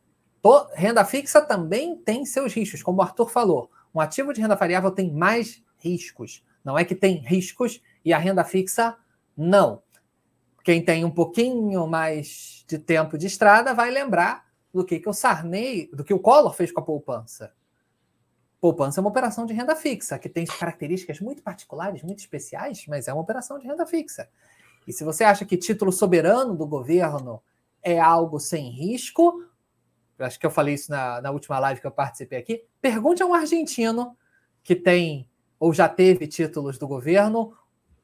Renda 0.73 1.05
fixa 1.05 1.41
também 1.41 1.95
tem 1.95 2.25
seus 2.25 2.53
riscos, 2.53 2.81
como 2.81 2.99
o 2.99 3.01
Arthur 3.01 3.29
falou. 3.29 3.71
Um 3.93 3.99
ativo 3.99 4.33
de 4.33 4.41
renda 4.41 4.55
variável 4.55 4.91
tem 4.91 5.11
mais 5.11 5.63
riscos. 5.77 6.43
Não 6.63 6.77
é 6.77 6.85
que 6.85 6.95
tem 6.95 7.17
riscos 7.17 7.81
e 8.05 8.13
a 8.13 8.17
renda 8.17 8.43
fixa 8.43 8.95
não. 9.35 9.81
Quem 10.63 10.83
tem 10.83 11.03
um 11.03 11.11
pouquinho 11.11 11.87
mais 11.87 12.63
de 12.67 12.77
tempo 12.77 13.17
de 13.17 13.27
estrada 13.27 13.73
vai 13.73 13.89
lembrar 13.89 14.50
do 14.73 14.85
que, 14.85 14.99
que 14.99 15.09
o 15.09 15.13
Sarney, 15.13 15.89
do 15.93 16.03
que 16.03 16.13
o 16.13 16.19
Collor 16.19 16.53
fez 16.53 16.71
com 16.71 16.79
a 16.79 16.83
poupança. 16.83 17.53
Poupança 18.59 18.99
é 18.99 19.01
uma 19.01 19.09
operação 19.09 19.45
de 19.45 19.53
renda 19.53 19.75
fixa, 19.75 20.19
que 20.19 20.29
tem 20.29 20.45
características 20.45 21.19
muito 21.19 21.41
particulares, 21.41 22.03
muito 22.03 22.19
especiais, 22.19 22.85
mas 22.87 23.07
é 23.07 23.13
uma 23.13 23.21
operação 23.21 23.57
de 23.57 23.67
renda 23.67 23.85
fixa. 23.85 24.29
E 24.87 24.93
se 24.93 25.03
você 25.03 25.23
acha 25.23 25.45
que 25.45 25.57
título 25.57 25.91
soberano 25.91 26.55
do 26.55 26.67
governo 26.67 27.41
é 27.81 27.99
algo 27.99 28.39
sem 28.39 28.69
risco, 28.69 29.43
acho 30.19 30.39
que 30.39 30.45
eu 30.45 30.51
falei 30.51 30.75
isso 30.75 30.91
na, 30.91 31.21
na 31.21 31.31
última 31.31 31.57
live 31.59 31.81
que 31.81 31.87
eu 31.87 31.91
participei 31.91 32.37
aqui, 32.37 32.63
pergunte 32.79 33.23
a 33.23 33.25
um 33.25 33.33
argentino 33.33 34.15
que 34.63 34.75
tem 34.75 35.27
ou 35.59 35.73
já 35.73 35.87
teve 35.87 36.27
títulos 36.27 36.77
do 36.77 36.87
governo, 36.87 37.55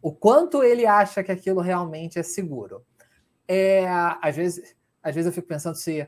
o 0.01 0.11
quanto 0.11 0.63
ele 0.63 0.85
acha 0.85 1.23
que 1.23 1.31
aquilo 1.31 1.59
realmente 1.59 2.19
é 2.19 2.23
seguro. 2.23 2.85
É, 3.47 3.87
às, 4.21 4.35
vezes, 4.35 4.75
às 5.01 5.15
vezes 5.15 5.27
eu 5.27 5.33
fico 5.33 5.47
pensando 5.47 5.75
se 5.75 6.07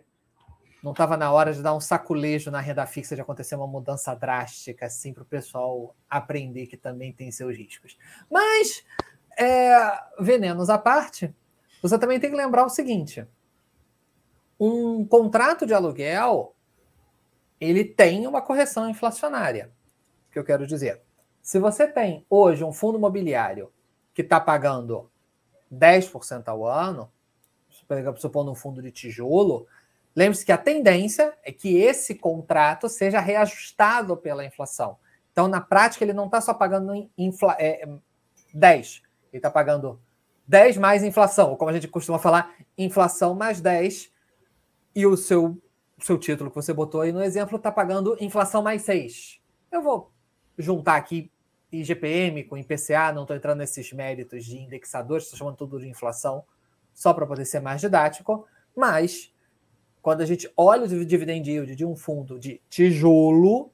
não 0.81 0.91
estava 0.91 1.17
na 1.17 1.31
hora 1.31 1.53
de 1.53 1.61
dar 1.61 1.75
um 1.75 1.79
saculejo 1.79 2.49
na 2.49 2.59
renda 2.59 2.85
fixa, 2.85 3.15
de 3.15 3.21
acontecer 3.21 3.55
uma 3.55 3.67
mudança 3.67 4.15
drástica, 4.15 4.85
assim, 4.85 5.13
para 5.13 5.23
o 5.23 5.25
pessoal 5.25 5.95
aprender 6.09 6.67
que 6.67 6.77
também 6.77 7.11
tem 7.11 7.31
seus 7.31 7.55
riscos. 7.57 7.97
Mas, 8.31 8.83
é, 9.37 9.75
venenos 10.19 10.69
à 10.69 10.77
parte, 10.77 11.33
você 11.81 11.97
também 11.99 12.19
tem 12.19 12.29
que 12.29 12.35
lembrar 12.35 12.65
o 12.65 12.69
seguinte: 12.69 13.27
um 14.59 15.05
contrato 15.05 15.65
de 15.65 15.73
aluguel 15.73 16.55
ele 17.59 17.83
tem 17.83 18.25
uma 18.25 18.41
correção 18.41 18.89
inflacionária. 18.89 19.71
O 20.29 20.31
que 20.31 20.39
eu 20.39 20.45
quero 20.45 20.65
dizer? 20.65 21.01
Se 21.41 21.59
você 21.59 21.87
tem 21.87 22.25
hoje 22.29 22.63
um 22.63 22.71
fundo 22.71 22.97
imobiliário 22.97 23.71
que 24.13 24.21
está 24.21 24.39
pagando 24.39 25.11
10% 25.71 26.47
ao 26.47 26.65
ano, 26.65 27.11
supondo 28.17 28.51
um 28.51 28.55
fundo 28.55 28.81
de 28.81 28.91
tijolo, 28.91 29.67
Lembre-se 30.15 30.45
que 30.45 30.51
a 30.51 30.57
tendência 30.57 31.33
é 31.43 31.51
que 31.51 31.77
esse 31.77 32.15
contrato 32.15 32.89
seja 32.89 33.19
reajustado 33.19 34.17
pela 34.17 34.45
inflação. 34.45 34.97
Então, 35.31 35.47
na 35.47 35.61
prática, 35.61 36.03
ele 36.03 36.13
não 36.13 36.25
está 36.25 36.41
só 36.41 36.53
pagando 36.53 37.09
infla, 37.17 37.55
é, 37.59 37.87
10, 38.53 39.01
ele 39.31 39.37
está 39.39 39.49
pagando 39.49 39.99
10 40.47 40.77
mais 40.77 41.03
inflação, 41.03 41.51
ou 41.51 41.57
como 41.57 41.69
a 41.69 41.73
gente 41.73 41.87
costuma 41.87 42.19
falar, 42.19 42.55
inflação 42.77 43.35
mais 43.35 43.61
10, 43.61 44.11
e 44.95 45.05
o 45.05 45.15
seu, 45.15 45.61
seu 45.99 46.17
título 46.17 46.49
que 46.49 46.55
você 46.55 46.73
botou 46.73 47.01
aí 47.01 47.11
no 47.11 47.21
exemplo 47.21 47.57
está 47.57 47.71
pagando 47.71 48.17
inflação 48.19 48.61
mais 48.61 48.81
6. 48.81 49.39
Eu 49.71 49.81
vou 49.81 50.11
juntar 50.57 50.95
aqui 50.95 51.31
IGPM 51.71 52.43
com 52.45 52.57
IPCA, 52.57 53.13
não 53.13 53.21
estou 53.21 53.37
entrando 53.37 53.59
nesses 53.59 53.93
méritos 53.93 54.43
de 54.43 54.57
indexadores, 54.57 55.25
estou 55.25 55.37
chamando 55.37 55.55
tudo 55.55 55.79
de 55.79 55.87
inflação, 55.87 56.43
só 56.93 57.13
para 57.13 57.27
poder 57.27 57.45
ser 57.45 57.59
mais 57.59 57.79
didático, 57.79 58.47
mas 58.75 59.31
quando 60.01 60.21
a 60.21 60.25
gente 60.25 60.51
olha 60.55 60.83
o 60.83 61.05
dividend 61.05 61.49
yield 61.49 61.75
de 61.75 61.85
um 61.85 61.95
fundo 61.95 62.39
de 62.39 62.61
tijolo, 62.69 63.71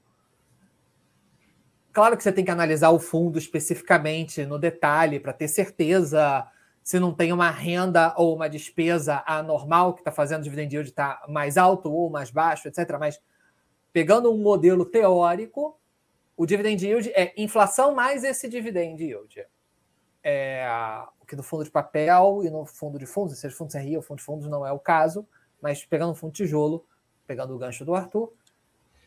claro 1.93 2.17
que 2.17 2.23
você 2.23 2.31
tem 2.31 2.43
que 2.43 2.51
analisar 2.51 2.89
o 2.89 2.99
fundo 2.99 3.37
especificamente 3.37 4.45
no 4.45 4.57
detalhe 4.57 5.19
para 5.19 5.33
ter 5.33 5.47
certeza 5.47 6.47
se 6.83 6.99
não 6.99 7.13
tem 7.13 7.33
uma 7.33 7.49
renda 7.49 8.13
ou 8.15 8.35
uma 8.35 8.47
despesa 8.47 9.23
anormal 9.25 9.93
que 9.93 10.01
está 10.01 10.11
fazendo 10.11 10.41
o 10.41 10.43
dividend 10.43 10.75
yield 10.75 10.89
estar 10.89 11.21
tá 11.21 11.27
mais 11.27 11.57
alto 11.57 11.91
ou 11.91 12.09
mais 12.09 12.29
baixo, 12.29 12.67
etc. 12.67 12.97
Mas 12.99 13.19
pegando 13.91 14.31
um 14.31 14.37
modelo 14.37 14.85
teórico, 14.85 15.79
o 16.37 16.45
dividend 16.45 16.85
yield 16.85 17.11
é 17.15 17.33
inflação 17.37 17.95
mais 17.95 18.23
esse 18.23 18.47
dividend 18.47 19.01
yield. 19.03 19.45
É, 20.23 20.67
o 21.19 21.25
que 21.25 21.35
no 21.35 21.41
fundo 21.41 21.63
de 21.63 21.71
papel 21.71 22.41
e 22.43 22.49
no 22.49 22.65
fundo 22.65 22.99
de 22.99 23.05
fundos, 23.05 23.37
seja 23.37 23.55
fundo 23.55 23.71
CRI 23.71 23.95
ou 23.95 24.03
fundo 24.03 24.17
de 24.17 24.23
fundos, 24.23 24.47
não 24.47 24.65
é 24.65 24.71
o 24.71 24.79
caso 24.79 25.27
mas 25.61 25.85
pegando 25.85 26.11
um 26.11 26.15
fundo 26.15 26.33
tijolo, 26.33 26.85
pegando 27.25 27.55
o 27.55 27.57
gancho 27.57 27.83
do 27.83 27.95
Arthur, 27.95 28.31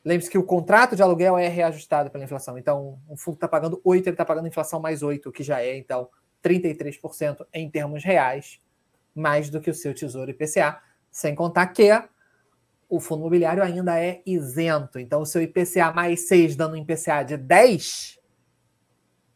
lembre-se 0.04 0.30
que 0.30 0.38
o 0.38 0.42
contrato 0.42 0.96
de 0.96 1.02
aluguel 1.02 1.36
é 1.38 1.48
reajustado 1.48 2.10
pela 2.10 2.24
inflação. 2.24 2.58
Então, 2.58 2.98
um 3.08 3.16
fundo 3.16 3.34
está 3.34 3.48
pagando 3.48 3.80
8, 3.84 4.06
ele 4.06 4.14
está 4.14 4.24
pagando 4.24 4.48
inflação 4.48 4.80
mais 4.80 5.02
8, 5.02 5.30
que 5.30 5.42
já 5.42 5.60
é, 5.60 5.76
então, 5.76 6.08
33% 6.42 7.46
em 7.52 7.70
termos 7.70 8.04
reais, 8.04 8.60
mais 9.14 9.50
do 9.50 9.60
que 9.60 9.70
o 9.70 9.74
seu 9.74 9.94
tesouro 9.94 10.30
IPCA, 10.30 10.80
sem 11.10 11.34
contar 11.34 11.66
que 11.68 11.90
o 12.88 13.00
fundo 13.00 13.20
imobiliário 13.20 13.62
ainda 13.62 14.00
é 14.00 14.22
isento. 14.24 14.98
Então, 14.98 15.20
o 15.20 15.26
seu 15.26 15.42
IPCA 15.42 15.92
mais 15.92 16.26
6 16.28 16.56
dando 16.56 16.74
um 16.74 16.76
IPCA 16.76 17.22
de 17.22 17.36
10, 17.36 18.18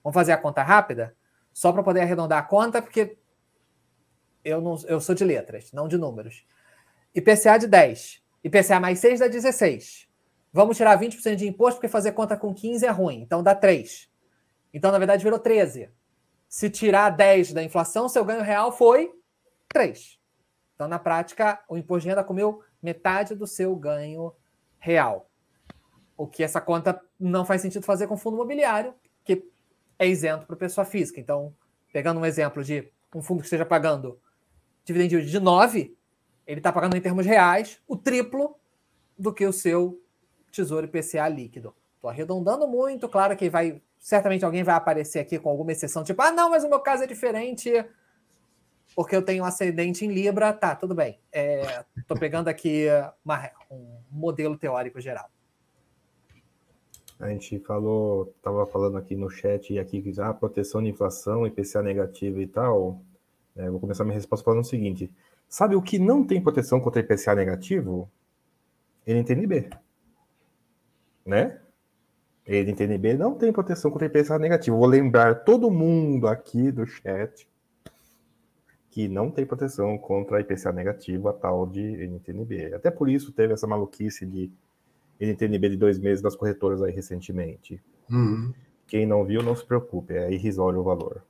vamos 0.02 0.14
fazer 0.14 0.32
a 0.32 0.38
conta 0.38 0.62
rápida? 0.62 1.14
Só 1.52 1.70
para 1.72 1.82
poder 1.82 2.00
arredondar 2.00 2.38
a 2.38 2.42
conta, 2.42 2.80
porque 2.80 3.18
eu, 4.44 4.60
não, 4.60 4.76
eu 4.86 5.00
sou 5.00 5.14
de 5.14 5.24
letras, 5.24 5.70
não 5.72 5.86
de 5.86 5.98
números. 5.98 6.44
IPCA 7.14 7.58
de 7.58 7.66
10. 7.66 8.22
IPCA 8.44 8.80
mais 8.80 8.98
6 8.98 9.20
dá 9.20 9.28
16. 9.28 10.08
Vamos 10.52 10.76
tirar 10.76 10.98
20% 10.98 11.36
de 11.36 11.46
imposto, 11.46 11.76
porque 11.76 11.88
fazer 11.88 12.12
conta 12.12 12.36
com 12.36 12.52
15 12.52 12.84
é 12.84 12.90
ruim. 12.90 13.20
Então 13.20 13.42
dá 13.42 13.54
3. 13.54 14.10
Então, 14.72 14.90
na 14.90 14.98
verdade, 14.98 15.22
virou 15.22 15.38
13. 15.38 15.90
Se 16.48 16.68
tirar 16.70 17.10
10 17.10 17.52
da 17.52 17.62
inflação, 17.62 18.08
seu 18.08 18.24
ganho 18.24 18.42
real 18.42 18.72
foi 18.72 19.12
3. 19.68 20.18
Então, 20.74 20.88
na 20.88 20.98
prática, 20.98 21.62
o 21.68 21.76
imposto 21.76 22.02
de 22.02 22.08
renda 22.08 22.24
comeu 22.24 22.62
metade 22.82 23.34
do 23.34 23.46
seu 23.46 23.74
ganho 23.76 24.34
real. 24.78 25.30
O 26.16 26.26
que 26.26 26.42
essa 26.42 26.60
conta 26.60 27.00
não 27.18 27.44
faz 27.44 27.62
sentido 27.62 27.84
fazer 27.84 28.06
com 28.06 28.16
fundo 28.16 28.36
imobiliário, 28.36 28.94
que 29.24 29.48
é 29.98 30.06
isento 30.06 30.46
para 30.46 30.56
pessoa 30.56 30.84
física. 30.84 31.20
Então, 31.20 31.54
pegando 31.92 32.20
um 32.20 32.26
exemplo 32.26 32.64
de 32.64 32.90
um 33.14 33.22
fundo 33.22 33.40
que 33.40 33.46
esteja 33.46 33.64
pagando 33.64 34.20
dividend 34.84 35.24
de 35.24 35.40
9, 35.40 35.96
ele 36.46 36.60
está 36.60 36.72
pagando 36.72 36.96
em 36.96 37.00
termos 37.00 37.26
reais 37.26 37.80
o 37.86 37.96
triplo 37.96 38.56
do 39.18 39.32
que 39.32 39.46
o 39.46 39.52
seu 39.52 40.00
Tesouro 40.50 40.86
IPCA 40.86 41.28
líquido. 41.28 41.74
Estou 41.96 42.10
arredondando 42.10 42.66
muito, 42.66 43.08
claro 43.08 43.36
que 43.36 43.48
vai 43.48 43.80
certamente 43.98 44.44
alguém 44.44 44.64
vai 44.64 44.74
aparecer 44.74 45.20
aqui 45.20 45.38
com 45.38 45.48
alguma 45.48 45.70
exceção, 45.70 46.02
tipo, 46.02 46.20
ah, 46.20 46.32
não, 46.32 46.50
mas 46.50 46.64
o 46.64 46.68
meu 46.68 46.80
caso 46.80 47.04
é 47.04 47.06
diferente 47.06 47.70
porque 48.94 49.16
eu 49.16 49.22
tenho 49.22 49.42
um 49.42 49.46
ascendente 49.46 50.04
em 50.04 50.08
Libra, 50.08 50.52
tá, 50.52 50.74
tudo 50.74 50.94
bem. 50.94 51.18
Estou 51.96 52.16
é, 52.16 52.20
pegando 52.20 52.48
aqui 52.48 52.86
uma, 53.24 53.50
um 53.70 54.00
modelo 54.10 54.56
teórico 54.56 55.00
geral. 55.00 55.30
A 57.18 57.28
gente 57.28 57.58
falou, 57.60 58.34
estava 58.36 58.66
falando 58.66 58.98
aqui 58.98 59.14
no 59.14 59.30
chat 59.30 59.72
e 59.72 59.78
aqui 59.78 60.02
que 60.02 60.20
ah, 60.20 60.34
proteção 60.34 60.82
de 60.82 60.88
inflação, 60.88 61.46
IPCA 61.46 61.82
negativa 61.82 62.40
e 62.42 62.46
tal. 62.46 63.00
É, 63.54 63.70
vou 63.70 63.78
começar 63.78 64.04
minha 64.04 64.16
resposta 64.16 64.44
falando 64.44 64.62
o 64.62 64.66
seguinte: 64.66 65.10
Sabe 65.52 65.76
o 65.76 65.82
que 65.82 65.98
não 65.98 66.24
tem 66.24 66.40
proteção 66.40 66.80
contra 66.80 67.02
IPCA 67.02 67.34
negativo? 67.34 68.10
NTNB. 69.06 69.68
Né? 71.26 71.60
NTNB 72.46 73.18
não 73.18 73.34
tem 73.34 73.52
proteção 73.52 73.90
contra 73.90 74.06
IPCA 74.06 74.38
negativo. 74.38 74.78
Vou 74.78 74.86
lembrar 74.86 75.44
todo 75.44 75.70
mundo 75.70 76.26
aqui 76.26 76.72
do 76.72 76.86
chat 76.86 77.46
que 78.88 79.06
não 79.08 79.30
tem 79.30 79.44
proteção 79.44 79.98
contra 79.98 80.40
IPCA 80.40 80.72
negativo, 80.72 81.28
a 81.28 81.34
tal 81.34 81.66
de 81.66 81.82
NTNB. 81.82 82.72
Até 82.72 82.90
por 82.90 83.10
isso 83.10 83.30
teve 83.30 83.52
essa 83.52 83.66
maluquice 83.66 84.24
de 84.24 84.50
NTNB 85.20 85.68
de 85.68 85.76
dois 85.76 85.98
meses 85.98 86.22
das 86.22 86.34
corretoras 86.34 86.80
aí 86.80 86.94
recentemente. 86.94 87.78
Uhum. 88.10 88.54
Quem 88.86 89.04
não 89.04 89.22
viu, 89.22 89.42
não 89.42 89.54
se 89.54 89.66
preocupe, 89.66 90.14
é 90.14 90.32
irrisório 90.32 90.80
o 90.80 90.82
valor. 90.82 91.22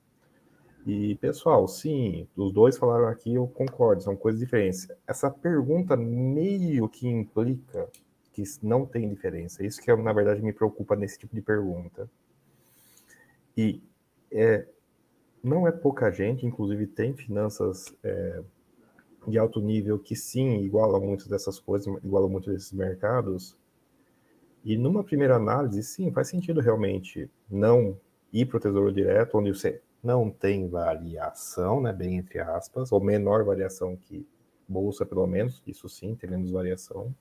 E, 0.85 1.15
pessoal, 1.17 1.69
sim, 1.69 2.27
os 2.37 2.53
dois 2.53 2.77
falaram 2.77 3.07
aqui, 3.07 3.35
eu 3.35 3.47
concordo, 3.47 4.03
são 4.03 4.17
coisas 4.17 4.41
diferentes. 4.41 4.89
Essa 5.07 5.31
pergunta 5.31 5.97
meio 5.97 6.89
que 6.89 7.07
implica 7.07 7.89
que 8.33 8.43
não 8.63 8.85
tem 8.85 9.09
diferença. 9.09 9.65
Isso 9.65 9.81
que, 9.81 9.95
na 9.95 10.13
verdade, 10.13 10.43
me 10.43 10.53
preocupa 10.53 10.97
nesse 10.97 11.19
tipo 11.19 11.35
de 11.35 11.43
pergunta. 11.43 12.11
E 13.57 13.81
é, 14.31 14.67
não 15.43 15.69
é 15.69 15.71
pouca 15.71 16.11
gente, 16.11 16.47
inclusive 16.47 16.87
tem 16.87 17.15
finanças 17.15 17.95
é, 18.03 18.43
de 19.29 19.39
alto 19.39 19.61
nível 19.61 19.99
que 19.99 20.17
sim, 20.17 20.59
igualam 20.63 21.01
muitas 21.01 21.29
dessas 21.29 21.61
coisas, 21.61 21.87
igualam 22.03 22.29
muito 22.29 22.51
desses 22.51 22.73
mercados. 22.73 23.57
E 24.65 24.77
numa 24.77 25.05
primeira 25.05 25.37
análise, 25.37 25.83
sim, 25.83 26.11
faz 26.11 26.29
sentido 26.29 26.61
realmente 26.61 27.31
não 27.49 27.97
ir 28.33 28.47
para 28.47 28.57
o 28.57 28.61
Tesouro 28.61 28.93
Direto, 28.93 29.37
onde 29.39 29.51
você 29.51 29.81
não 30.03 30.31
tem 30.31 30.69
variação, 30.69 31.81
né, 31.81 31.93
bem 31.93 32.17
entre 32.17 32.41
aspas, 32.41 32.91
ou 32.91 33.01
menor 33.01 33.45
variação 33.45 33.97
que 33.97 34.27
bolsa, 34.69 35.05
pelo 35.07 35.27
menos, 35.27 35.63
isso 35.67 35.89
sim, 35.89 36.15
tem 36.15 36.29
menos 36.29 36.51
variação. 36.51 37.15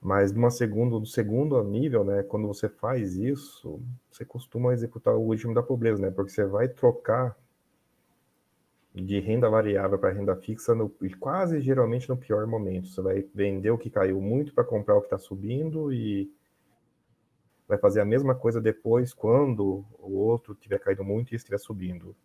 Mas 0.00 0.32
numa 0.32 0.50
segundo, 0.50 0.98
no 0.98 1.06
segundo 1.06 1.62
nível, 1.62 2.02
né, 2.04 2.22
quando 2.22 2.48
você 2.48 2.68
faz 2.68 3.16
isso, 3.16 3.80
você 4.10 4.24
costuma 4.24 4.72
executar 4.72 5.14
o 5.14 5.20
último 5.20 5.52
da 5.54 5.62
pobreza, 5.62 6.00
né? 6.00 6.10
Porque 6.10 6.32
você 6.32 6.46
vai 6.46 6.68
trocar 6.68 7.36
de 8.94 9.20
renda 9.20 9.48
variável 9.48 9.98
para 9.98 10.10
renda 10.10 10.34
fixa 10.36 10.74
no, 10.74 10.90
quase 11.20 11.60
geralmente 11.60 12.08
no 12.08 12.16
pior 12.16 12.46
momento. 12.46 12.88
Você 12.88 13.02
vai 13.02 13.24
vender 13.34 13.70
o 13.70 13.78
que 13.78 13.90
caiu 13.90 14.20
muito 14.20 14.54
para 14.54 14.64
comprar 14.64 14.96
o 14.96 15.00
que 15.00 15.06
está 15.06 15.18
subindo 15.18 15.92
e 15.92 16.32
vai 17.70 17.78
fazer 17.78 18.00
a 18.00 18.04
mesma 18.04 18.34
coisa 18.34 18.60
depois 18.60 19.14
quando 19.14 19.84
o 20.00 20.16
outro 20.16 20.56
tiver 20.56 20.80
caído 20.80 21.04
muito 21.04 21.32
e 21.32 21.36
estiver 21.36 21.58
subindo. 21.58 22.16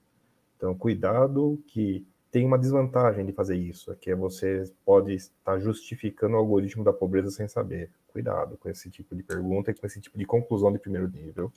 Então, 0.57 0.75
cuidado 0.75 1.61
que 1.67 2.06
tem 2.32 2.45
uma 2.45 2.57
desvantagem 2.57 3.24
de 3.25 3.32
fazer 3.32 3.56
isso, 3.56 3.95
que 3.95 4.09
é 4.09 4.15
você 4.15 4.64
pode 4.83 5.14
estar 5.14 5.59
justificando 5.59 6.33
o 6.33 6.38
algoritmo 6.40 6.83
da 6.83 6.91
pobreza 6.91 7.30
sem 7.30 7.48
saber. 7.48 7.91
Cuidado 8.07 8.57
com 8.57 8.67
esse 8.67 8.90
tipo 8.90 9.15
de 9.15 9.22
pergunta 9.22 9.69
e 9.69 9.75
com 9.75 9.85
esse 9.85 10.01
tipo 10.01 10.17
de 10.17 10.25
conclusão 10.25 10.74
de 10.74 10.80
primeiro 10.80 11.07
nível. 11.07 11.53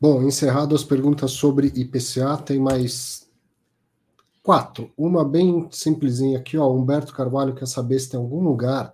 Bom, 0.00 0.22
encerrado 0.22 0.74
as 0.74 0.82
perguntas 0.82 1.30
sobre 1.30 1.68
IPCA, 1.68 2.36
tem 2.44 2.58
mais 2.58 3.30
quatro. 4.42 4.90
Uma 4.96 5.24
bem 5.24 5.68
simplesinha 5.70 6.38
aqui, 6.38 6.58
ó. 6.58 6.68
Humberto 6.72 7.14
Carvalho 7.14 7.54
quer 7.54 7.66
saber 7.66 7.98
se 8.00 8.10
tem 8.10 8.18
algum 8.18 8.42
lugar 8.42 8.92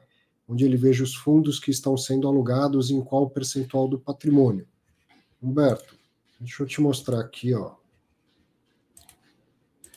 onde 0.49 0.65
ele 0.65 0.77
veja 0.77 1.03
os 1.03 1.15
fundos 1.15 1.59
que 1.59 1.71
estão 1.71 1.97
sendo 1.97 2.29
alugados 2.29 2.91
em 2.91 3.03
qual 3.03 3.31
percentual 3.31 3.89
do 3.89 3.99
patrimônio. 3.99 4.67
Humberto, 5.43 5.97
deixa 6.41 6.63
eu 6.63 6.67
te 6.67 6.81
mostrar 6.81 7.21
aqui, 7.21 7.55
ó 7.55 7.77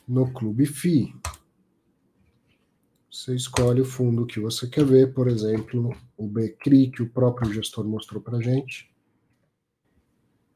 no 0.07 0.31
Clube 0.31 0.65
FI. 0.65 1.13
Você 3.11 3.35
escolhe 3.35 3.81
o 3.81 3.85
fundo 3.85 4.25
que 4.25 4.39
você 4.39 4.67
quer 4.67 4.85
ver, 4.85 5.13
por 5.13 5.27
exemplo, 5.27 5.93
o 6.15 6.27
BCRI, 6.27 6.91
que 6.91 7.01
o 7.01 7.09
próprio 7.09 7.51
gestor 7.51 7.85
mostrou 7.85 8.21
para 8.21 8.39
gente. 8.39 8.89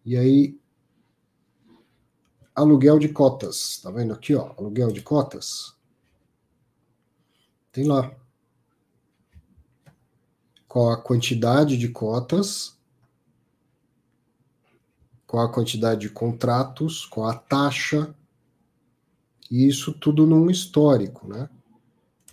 E 0.05 0.15
aí, 0.15 0.57
aluguel 2.55 2.97
de 2.97 3.09
cotas. 3.09 3.81
Tá 3.81 3.91
vendo 3.91 4.13
aqui, 4.13 4.35
ó? 4.35 4.53
Aluguel 4.57 4.91
de 4.91 5.01
cotas. 5.01 5.75
Tem 7.71 7.85
lá. 7.85 8.15
Qual 10.71 10.89
a 10.89 10.95
quantidade 10.95 11.75
de 11.75 11.89
cotas, 11.89 12.77
qual 15.27 15.45
a 15.45 15.51
quantidade 15.51 15.99
de 15.99 16.09
contratos, 16.09 17.05
qual 17.05 17.27
a 17.27 17.35
taxa, 17.35 18.15
e 19.51 19.67
isso 19.67 19.91
tudo 19.91 20.25
num 20.25 20.49
histórico, 20.49 21.27
né? 21.27 21.49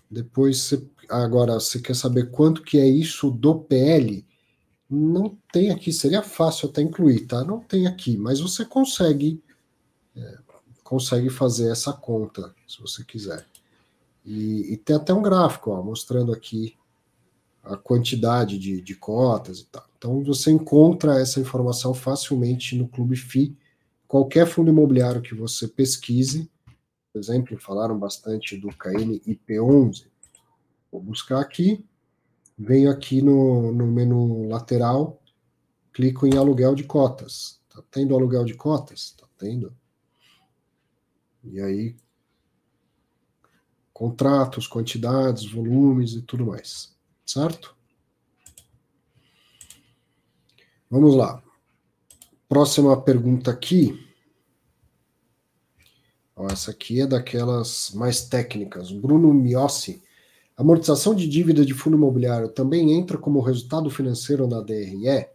Depois, 0.08 0.72
agora, 1.08 1.54
você 1.54 1.80
quer 1.80 1.96
saber 1.96 2.30
quanto 2.30 2.62
que 2.62 2.78
é 2.78 2.86
isso 2.86 3.28
do 3.28 3.58
PL? 3.58 4.24
Não 4.88 5.36
tem 5.52 5.72
aqui, 5.72 5.92
seria 5.92 6.22
fácil 6.22 6.68
até 6.68 6.80
incluir, 6.80 7.26
tá? 7.26 7.42
Não 7.42 7.58
tem 7.58 7.88
aqui, 7.88 8.16
mas 8.16 8.38
você 8.38 8.64
consegue 8.64 9.42
é, 10.14 10.38
consegue 10.84 11.28
fazer 11.28 11.72
essa 11.72 11.92
conta, 11.92 12.54
se 12.68 12.80
você 12.80 13.02
quiser. 13.02 13.44
E, 14.24 14.74
e, 14.74 14.76
tem 14.76 14.94
até 14.94 15.12
um 15.12 15.22
gráfico, 15.22 15.72
ó, 15.72 15.82
mostrando 15.82 16.32
aqui 16.32 16.77
a 17.68 17.76
quantidade 17.76 18.58
de, 18.58 18.80
de 18.80 18.94
cotas 18.94 19.60
e 19.60 19.66
tal. 19.66 19.84
Então, 19.96 20.24
você 20.24 20.50
encontra 20.50 21.20
essa 21.20 21.38
informação 21.38 21.92
facilmente 21.92 22.76
no 22.76 22.88
Clube 22.88 23.16
FI. 23.16 23.56
Qualquer 24.06 24.46
fundo 24.46 24.70
imobiliário 24.70 25.20
que 25.20 25.34
você 25.34 25.68
pesquise, 25.68 26.50
por 27.12 27.18
exemplo, 27.20 27.58
falaram 27.58 27.98
bastante 27.98 28.56
do 28.56 28.68
KNIP11. 28.68 30.06
Vou 30.90 31.02
buscar 31.02 31.40
aqui, 31.40 31.84
venho 32.56 32.90
aqui 32.90 33.20
no, 33.20 33.70
no 33.72 33.86
menu 33.86 34.48
lateral, 34.48 35.20
clico 35.92 36.26
em 36.26 36.36
aluguel 36.36 36.74
de 36.74 36.84
cotas. 36.84 37.60
Tá 37.68 37.82
tendo 37.90 38.14
aluguel 38.14 38.44
de 38.44 38.54
cotas? 38.54 39.14
Tá 39.18 39.26
tendo. 39.36 39.76
E 41.44 41.60
aí, 41.60 41.96
contratos, 43.92 44.66
quantidades, 44.66 45.50
volumes 45.50 46.14
e 46.14 46.22
tudo 46.22 46.46
mais. 46.46 46.97
Certo? 47.28 47.76
Vamos 50.90 51.14
lá. 51.14 51.42
Próxima 52.48 52.98
pergunta 53.00 53.50
aqui 53.50 54.08
essa 56.46 56.70
aqui 56.70 57.00
é 57.00 57.06
daquelas 57.06 57.92
mais 57.94 58.28
técnicas. 58.28 58.92
Bruno 58.92 59.32
Miossi. 59.32 60.02
Amortização 60.56 61.14
de 61.14 61.28
dívida 61.28 61.64
de 61.64 61.72
fundo 61.72 61.96
imobiliário 61.96 62.48
também 62.48 62.92
entra 62.92 63.16
como 63.16 63.40
resultado 63.40 63.88
financeiro 63.90 64.46
na 64.46 64.60
DRE? 64.60 65.26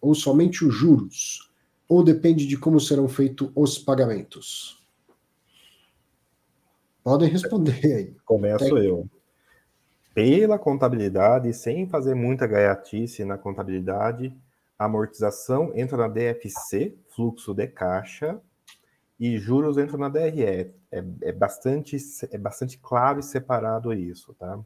Ou 0.00 0.14
somente 0.14 0.64
os 0.64 0.74
juros? 0.74 1.50
Ou 1.88 2.02
depende 2.02 2.46
de 2.46 2.56
como 2.56 2.80
serão 2.80 3.08
feitos 3.08 3.50
os 3.54 3.78
pagamentos? 3.78 4.80
Podem 7.02 7.28
responder 7.28 7.84
aí. 7.84 8.16
Começo 8.24 8.78
eu. 8.78 9.08
Pela 10.18 10.58
contabilidade, 10.58 11.52
sem 11.52 11.88
fazer 11.88 12.12
muita 12.12 12.44
gaiatice 12.44 13.24
na 13.24 13.38
contabilidade, 13.38 14.36
a 14.76 14.86
amortização 14.86 15.70
entra 15.76 15.96
na 15.96 16.08
DFC, 16.08 16.98
fluxo 17.14 17.54
de 17.54 17.68
caixa, 17.68 18.40
e 19.20 19.38
juros 19.38 19.78
entram 19.78 20.00
na 20.00 20.08
DRE. 20.08 20.42
É, 20.42 20.72
é, 21.22 21.30
bastante, 21.30 21.96
é 22.32 22.36
bastante 22.36 22.78
claro 22.78 23.20
e 23.20 23.22
separado 23.22 23.92
isso, 23.92 24.34
tá? 24.34 24.58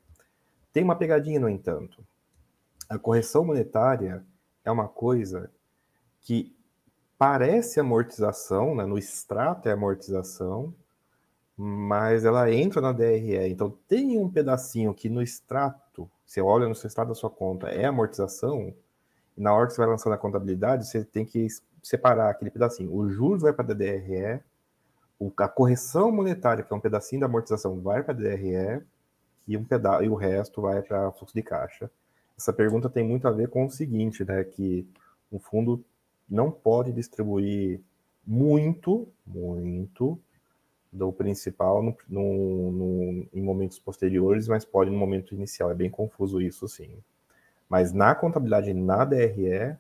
Tem 0.73 0.83
uma 0.83 0.97
pegadinha, 0.97 1.39
no 1.39 1.51
entanto. 1.51 2.03
A 2.89 2.99
correção 2.99 3.45
monetária 3.45 4.25
é 4.65 4.71
uma 4.71 4.89
coisa 4.89 5.51
que 6.23 6.57
parece 7.19 7.79
amortização, 7.79 8.75
né? 8.75 8.87
no 8.87 8.97
extrato 8.97 9.69
é 9.69 9.73
amortização, 9.73 10.75
mas 11.65 12.25
ela 12.25 12.51
entra 12.53 12.81
na 12.81 12.91
DRE. 12.91 13.49
Então 13.49 13.73
tem 13.87 14.19
um 14.19 14.29
pedacinho 14.29 14.93
que 14.93 15.09
no 15.09 15.23
extrato, 15.23 16.11
você 16.27 16.41
olha 16.41 16.67
no 16.67 16.75
seu 16.75 16.89
extrato 16.89 17.11
da 17.11 17.15
sua 17.15 17.31
conta, 17.31 17.69
é 17.69 17.85
amortização, 17.85 18.75
e 19.37 19.41
na 19.41 19.55
hora 19.55 19.69
que 19.69 19.75
você 19.75 19.81
vai 19.81 19.89
lançar 19.89 20.11
na 20.11 20.19
contabilidade, 20.19 20.89
você 20.89 21.05
tem 21.05 21.25
que 21.25 21.47
separar 21.81 22.31
aquele 22.31 22.51
pedacinho. 22.51 22.93
O 22.93 23.09
juros 23.09 23.43
vai 23.43 23.53
para 23.53 23.73
a 23.73 23.77
DRE, 23.77 24.41
a 25.37 25.49
correção 25.49 26.11
monetária, 26.11 26.65
que 26.65 26.73
é 26.73 26.77
um 26.77 26.81
pedacinho 26.81 27.21
da 27.21 27.27
amortização, 27.27 27.81
vai 27.81 28.03
para 28.03 28.13
a 28.13 28.17
DRE 28.17 28.83
e, 29.47 29.57
um 29.57 29.63
peda 29.63 30.03
e 30.03 30.09
o 30.09 30.17
resto 30.17 30.61
vai 30.61 30.83
para 30.83 31.13
fluxo 31.13 31.33
de 31.33 31.45
caixa. 31.45 31.89
Essa 32.37 32.53
pergunta 32.53 32.91
tem 32.91 33.07
muito 33.07 33.29
a 33.29 33.31
ver 33.31 33.49
com 33.49 33.67
o 33.67 33.71
seguinte, 33.71 34.25
né, 34.25 34.43
que 34.43 34.85
o 35.31 35.39
fundo 35.39 35.85
não 36.29 36.51
pode 36.51 36.91
distribuir 36.93 37.81
muito, 38.27 39.07
muito 39.25 40.19
do 40.93 41.11
principal 41.11 41.83
no, 41.83 41.97
no, 42.07 42.73
no, 42.73 43.29
em 43.33 43.43
momentos 43.43 43.79
posteriores, 43.79 44.47
mas 44.47 44.65
pode 44.65 44.91
no 44.91 44.99
momento 44.99 45.35
inicial. 45.35 45.71
É 45.71 45.75
bem 45.75 45.89
confuso 45.89 46.41
isso, 46.41 46.69
sim. 46.69 46.99
Mas 47.69 47.93
na 47.93 48.15
contabilidade 48.15 48.75
na 48.75 49.05
DRE, 49.05 49.79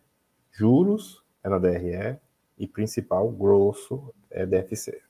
juros 0.50 1.22
é 1.44 1.48
na 1.50 1.58
DRE 1.58 2.18
e 2.56 2.66
principal, 2.66 3.28
grosso, 3.28 4.14
é 4.30 4.46
DFC. 4.46 5.02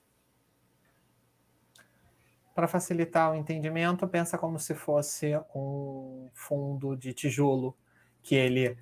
Para 2.55 2.67
facilitar 2.67 3.31
o 3.31 3.35
entendimento, 3.37 4.09
pensa 4.09 4.37
como 4.37 4.59
se 4.59 4.75
fosse 4.75 5.39
um 5.55 6.29
fundo 6.33 6.97
de 6.97 7.13
tijolo, 7.13 7.77
que 8.23 8.35
ele 8.35 8.77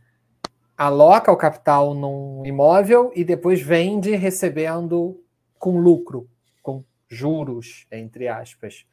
aloca 0.76 1.30
o 1.30 1.36
capital 1.36 1.92
num 1.92 2.46
imóvel 2.46 3.12
e 3.14 3.22
depois 3.22 3.60
vende 3.60 4.16
recebendo 4.16 5.22
com 5.58 5.78
lucro, 5.78 6.26
juros, 7.10 7.86
entre 7.90 8.28
aspas. 8.28 8.86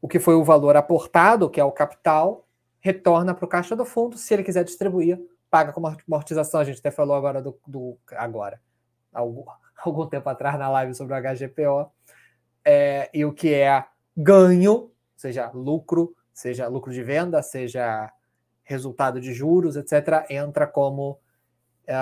O 0.00 0.06
que 0.06 0.20
foi 0.20 0.34
o 0.34 0.44
valor 0.44 0.76
aportado, 0.76 1.48
que 1.48 1.58
é 1.58 1.64
o 1.64 1.72
capital, 1.72 2.46
retorna 2.78 3.34
para 3.34 3.46
o 3.46 3.48
caixa 3.48 3.74
do 3.74 3.86
fundo. 3.86 4.18
Se 4.18 4.34
ele 4.34 4.44
quiser 4.44 4.62
distribuir, 4.62 5.18
paga 5.50 5.72
como 5.72 5.86
amortização. 5.86 6.60
A 6.60 6.64
gente 6.64 6.78
até 6.78 6.90
falou 6.90 7.16
agora 7.16 7.40
do, 7.40 7.58
do 7.66 7.96
agora, 8.12 8.60
algum, 9.12 9.44
algum 9.82 10.06
tempo 10.06 10.28
atrás 10.28 10.58
na 10.58 10.68
live 10.68 10.94
sobre 10.94 11.14
o 11.14 11.22
HGPO. 11.22 11.90
É, 12.62 13.10
e 13.14 13.24
o 13.24 13.32
que 13.32 13.54
é 13.54 13.84
ganho, 14.16 14.90
seja 15.16 15.50
lucro, 15.52 16.14
seja 16.32 16.68
lucro 16.68 16.92
de 16.92 17.02
venda, 17.02 17.42
seja 17.42 18.12
resultado 18.62 19.20
de 19.20 19.32
juros, 19.32 19.76
etc., 19.76 20.26
entra 20.28 20.66
como 20.66 21.18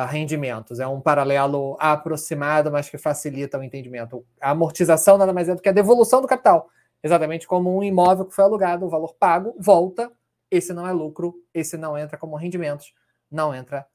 rendimentos. 0.09 0.81
É 0.81 0.87
um 0.87 1.01
paralelo 1.01 1.77
aproximado, 1.81 2.71
mas 2.71 2.89
que 2.89 2.99
facilita 2.99 3.59
o 3.59 3.63
entendimento. 3.63 4.25
A 4.41 4.51
amortização 4.51 5.19
nada 5.19 5.33
mais 5.33 5.49
é 5.49 5.55
do 5.55 5.63
que 5.63 5.69
a 5.69 5.73
devolução 5.73 6.21
do 6.21 6.29
capital. 6.29 6.69
Exatamente 7.03 7.47
como 7.47 7.77
um 7.77 7.83
imóvel 7.83 8.25
que 8.25 8.35
foi 8.35 8.45
alugado, 8.45 8.87
o 8.87 8.89
valor 8.89 9.15
pago 9.15 9.55
volta, 9.59 10.11
esse 10.51 10.73
não 10.73 10.87
é 10.87 10.93
lucro, 10.93 11.35
esse 11.53 11.77
não 11.77 11.99
entra 11.99 12.17
como 12.17 12.37
rendimentos 12.37 12.95
não 13.33 13.55
entra 13.55 13.87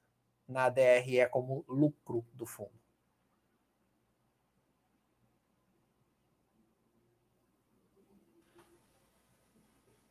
na 0.47 0.69
DRE 0.69 1.27
como 1.29 1.63
lucro 1.67 2.25
do 2.33 2.45
fundo. 2.45 2.71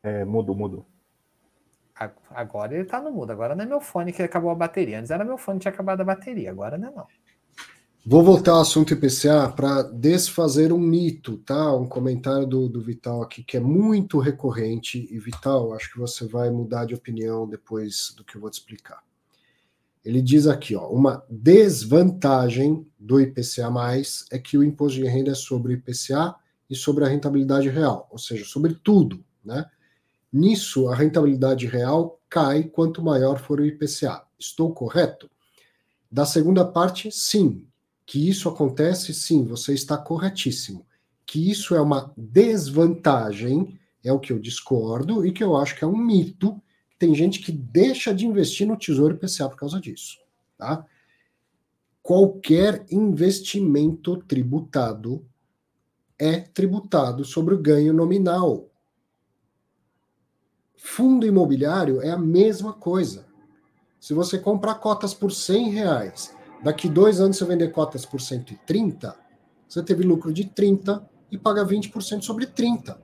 É, 0.02 0.24
mudo, 0.24 0.54
mudo. 0.54 0.86
Agora 2.30 2.74
ele 2.74 2.82
está 2.82 3.00
no 3.00 3.10
mudo. 3.10 3.32
Agora 3.32 3.54
não 3.54 3.64
é 3.64 3.66
meu 3.66 3.80
fone 3.80 4.12
que 4.12 4.22
acabou 4.22 4.50
a 4.50 4.54
bateria. 4.54 4.98
Antes 4.98 5.10
era 5.10 5.24
meu 5.24 5.38
fone 5.38 5.58
que 5.58 5.62
tinha 5.62 5.72
acabado 5.72 6.02
a 6.02 6.04
bateria. 6.04 6.50
Agora 6.50 6.76
não 6.76 6.88
é 6.88 6.90
não. 6.90 7.06
Vou 8.08 8.22
voltar 8.22 8.52
ao 8.52 8.60
assunto 8.60 8.92
IPCA 8.92 9.48
para 9.48 9.82
desfazer 9.82 10.72
um 10.72 10.78
mito, 10.78 11.38
tá? 11.38 11.74
Um 11.74 11.88
comentário 11.88 12.46
do, 12.46 12.68
do 12.68 12.80
Vital 12.80 13.20
aqui 13.20 13.42
que 13.42 13.56
é 13.56 13.60
muito 13.60 14.18
recorrente. 14.18 15.08
E, 15.10 15.18
Vital, 15.18 15.72
acho 15.72 15.92
que 15.92 15.98
você 15.98 16.24
vai 16.24 16.50
mudar 16.50 16.84
de 16.84 16.94
opinião 16.94 17.48
depois 17.48 18.14
do 18.16 18.22
que 18.22 18.36
eu 18.36 18.40
vou 18.40 18.50
te 18.50 18.60
explicar. 18.60 19.02
Ele 20.04 20.22
diz 20.22 20.46
aqui, 20.46 20.76
ó, 20.76 20.86
uma 20.88 21.24
desvantagem 21.28 22.86
do 22.96 23.20
IPCA+, 23.20 23.68
é 24.30 24.38
que 24.38 24.56
o 24.56 24.62
imposto 24.62 25.00
de 25.00 25.08
renda 25.08 25.32
é 25.32 25.34
sobre 25.34 25.72
o 25.72 25.76
IPCA 25.76 26.36
e 26.70 26.76
sobre 26.76 27.04
a 27.04 27.08
rentabilidade 27.08 27.68
real, 27.68 28.06
ou 28.08 28.18
seja, 28.18 28.44
sobre 28.44 28.74
tudo, 28.74 29.24
né? 29.44 29.68
Nisso, 30.32 30.88
a 30.88 30.94
rentabilidade 30.94 31.66
real 31.66 32.20
cai 32.28 32.64
quanto 32.64 33.02
maior 33.02 33.38
for 33.38 33.60
o 33.60 33.64
IPCA. 33.64 34.24
Estou 34.38 34.72
correto? 34.72 35.30
Da 36.10 36.26
segunda 36.26 36.64
parte, 36.64 37.10
sim. 37.10 37.66
Que 38.04 38.28
isso 38.28 38.48
acontece, 38.48 39.12
sim, 39.12 39.44
você 39.44 39.74
está 39.74 39.96
corretíssimo. 39.96 40.86
Que 41.24 41.50
isso 41.50 41.74
é 41.74 41.80
uma 41.80 42.12
desvantagem, 42.16 43.78
é 44.04 44.12
o 44.12 44.20
que 44.20 44.32
eu 44.32 44.38
discordo 44.38 45.26
e 45.26 45.32
que 45.32 45.42
eu 45.42 45.56
acho 45.56 45.76
que 45.76 45.84
é 45.84 45.86
um 45.86 45.96
mito 45.96 46.60
tem 46.98 47.14
gente 47.14 47.40
que 47.40 47.52
deixa 47.52 48.14
de 48.14 48.26
investir 48.26 48.66
no 48.66 48.76
Tesouro 48.76 49.14
IPCA 49.14 49.48
por 49.48 49.56
causa 49.56 49.80
disso. 49.80 50.18
Tá? 50.56 50.84
Qualquer 52.02 52.86
investimento 52.90 54.16
tributado 54.22 55.24
é 56.18 56.40
tributado 56.40 57.24
sobre 57.24 57.54
o 57.54 57.60
ganho 57.60 57.92
nominal. 57.92 58.70
Fundo 60.88 61.26
imobiliário 61.26 62.00
é 62.00 62.10
a 62.10 62.16
mesma 62.16 62.72
coisa. 62.72 63.26
Se 64.00 64.14
você 64.14 64.38
comprar 64.38 64.76
cotas 64.76 65.12
por 65.12 65.32
100 65.32 65.70
reais, 65.70 66.34
daqui 66.62 66.88
dois 66.88 67.20
anos 67.20 67.36
você 67.36 67.44
vender 67.44 67.72
cotas 67.72 68.06
por 68.06 68.20
130, 68.20 69.14
você 69.68 69.82
teve 69.82 70.04
lucro 70.04 70.32
de 70.32 70.44
30 70.44 71.04
e 71.30 71.36
paga 71.36 71.66
20% 71.66 72.22
sobre 72.22 72.46
30. 72.46 72.98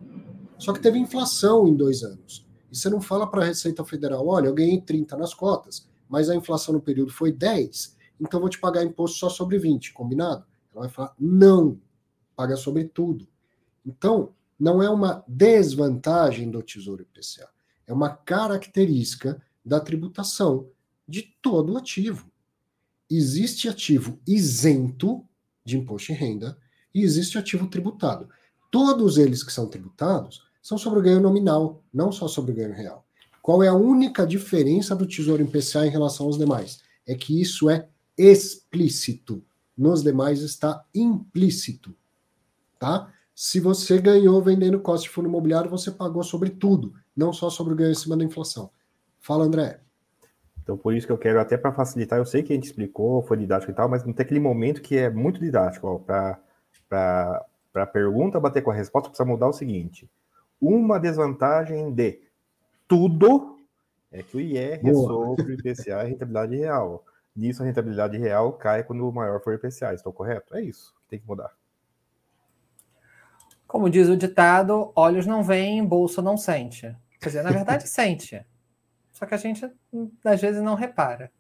Só 0.56 0.72
que 0.72 0.80
teve 0.80 0.96
inflação 0.96 1.66
em 1.66 1.74
dois 1.74 2.04
anos. 2.04 2.46
E 2.70 2.76
você 2.76 2.88
não 2.88 3.00
fala 3.00 3.26
para 3.26 3.42
a 3.42 3.46
Receita 3.46 3.84
Federal, 3.84 4.26
olha, 4.26 4.46
eu 4.46 4.54
ganhei 4.54 4.80
30 4.80 5.16
nas 5.16 5.34
cotas, 5.34 5.86
mas 6.08 6.30
a 6.30 6.36
inflação 6.36 6.72
no 6.72 6.80
período 6.80 7.12
foi 7.12 7.32
10, 7.32 7.96
então 8.20 8.40
vou 8.40 8.48
te 8.48 8.60
pagar 8.60 8.84
imposto 8.84 9.18
só 9.18 9.28
sobre 9.28 9.58
20, 9.58 9.92
combinado? 9.92 10.46
Ela 10.72 10.82
vai 10.82 10.88
falar, 10.88 11.14
não, 11.18 11.78
paga 12.36 12.56
sobre 12.56 12.84
tudo. 12.84 13.26
Então, 13.84 14.32
não 14.58 14.80
é 14.80 14.88
uma 14.88 15.24
desvantagem 15.26 16.48
do 16.48 16.62
Tesouro 16.62 17.02
IPCA, 17.02 17.50
é 17.86 17.92
uma 17.92 18.10
característica 18.10 19.42
da 19.64 19.80
tributação 19.80 20.68
de 21.06 21.22
todo 21.40 21.76
ativo. 21.76 22.30
Existe 23.10 23.68
ativo 23.68 24.18
isento 24.26 25.24
de 25.64 25.76
imposto 25.76 26.12
de 26.12 26.18
renda 26.18 26.56
e 26.94 27.02
existe 27.02 27.38
ativo 27.38 27.66
tributado. 27.66 28.28
Todos 28.70 29.18
eles 29.18 29.42
que 29.42 29.52
são 29.52 29.68
tributados 29.68 30.42
são 30.62 30.78
sobre 30.78 31.00
o 31.00 31.02
ganho 31.02 31.20
nominal, 31.20 31.82
não 31.92 32.10
só 32.10 32.26
sobre 32.28 32.52
o 32.52 32.54
ganho 32.54 32.72
real. 32.72 33.06
Qual 33.42 33.62
é 33.62 33.68
a 33.68 33.74
única 33.74 34.26
diferença 34.26 34.94
do 34.94 35.06
Tesouro 35.06 35.42
IPCA 35.42 35.86
em 35.86 35.90
relação 35.90 36.26
aos 36.26 36.38
demais? 36.38 36.80
É 37.06 37.14
que 37.14 37.40
isso 37.40 37.68
é 37.68 37.88
explícito. 38.16 39.44
Nos 39.76 40.02
demais 40.02 40.40
está 40.40 40.84
implícito. 40.94 41.94
Tá? 42.78 43.12
Se 43.34 43.58
você 43.58 44.00
ganhou 44.00 44.40
vendendo 44.40 44.80
costa 44.80 45.08
de 45.08 45.12
fundo 45.12 45.28
imobiliário, 45.28 45.70
você 45.70 45.90
pagou 45.90 46.22
sobre 46.22 46.50
tudo, 46.50 46.94
não 47.16 47.32
só 47.32 47.50
sobre 47.50 47.72
o 47.72 47.76
ganho 47.76 47.92
em 47.92 47.94
cima 47.94 48.16
da 48.16 48.24
inflação. 48.24 48.70
Fala, 49.20 49.44
André. 49.44 49.80
Então, 50.62 50.76
por 50.76 50.94
isso 50.94 51.06
que 51.06 51.12
eu 51.12 51.18
quero, 51.18 51.40
até 51.40 51.56
para 51.56 51.72
facilitar, 51.72 52.18
eu 52.18 52.24
sei 52.24 52.42
que 52.42 52.52
a 52.52 52.56
gente 52.56 52.66
explicou, 52.66 53.22
foi 53.22 53.36
didático 53.36 53.72
e 53.72 53.74
tal, 53.74 53.88
mas 53.88 54.04
não 54.04 54.12
tem 54.12 54.24
aquele 54.24 54.40
momento 54.40 54.80
que 54.80 54.96
é 54.96 55.10
muito 55.10 55.40
didático. 55.40 56.04
Para 56.06 57.44
a 57.74 57.86
pergunta 57.86 58.38
bater 58.38 58.62
com 58.62 58.70
a 58.70 58.74
resposta, 58.74 59.08
precisa 59.08 59.28
mudar 59.28 59.48
o 59.48 59.52
seguinte: 59.52 60.08
uma 60.60 60.98
desvantagem 60.98 61.92
de 61.92 62.20
tudo 62.86 63.58
é 64.10 64.22
que 64.22 64.36
o 64.36 64.40
IR 64.40 64.80
é 64.86 64.94
sobre 64.94 65.52
o 65.52 65.54
IPCA 65.54 66.04
e 66.04 66.10
rentabilidade 66.10 66.56
real. 66.56 67.04
Nisso, 67.34 67.62
a 67.62 67.66
rentabilidade 67.66 68.18
real 68.18 68.52
cai 68.52 68.84
quando 68.84 69.08
o 69.08 69.12
maior 69.12 69.40
for 69.40 69.54
o 69.54 69.56
IPCA. 69.56 69.94
Estou 69.94 70.12
correto? 70.12 70.54
É 70.54 70.62
isso 70.62 70.94
que 71.02 71.08
tem 71.08 71.18
que 71.18 71.26
mudar. 71.26 71.50
Como 73.66 73.88
diz 73.88 74.08
o 74.08 74.16
ditado, 74.16 74.92
olhos 74.94 75.26
não 75.26 75.42
veem, 75.42 75.84
bolsa 75.84 76.20
não 76.20 76.36
sente. 76.36 76.94
Quer 77.22 77.28
dizer, 77.28 77.42
na 77.44 77.52
verdade, 77.52 77.86
sente. 77.88 78.44
Só 79.12 79.24
que 79.24 79.34
a 79.34 79.38
gente, 79.38 79.64
às 80.24 80.40
vezes, 80.40 80.60
não 80.60 80.74
repara. 80.74 81.30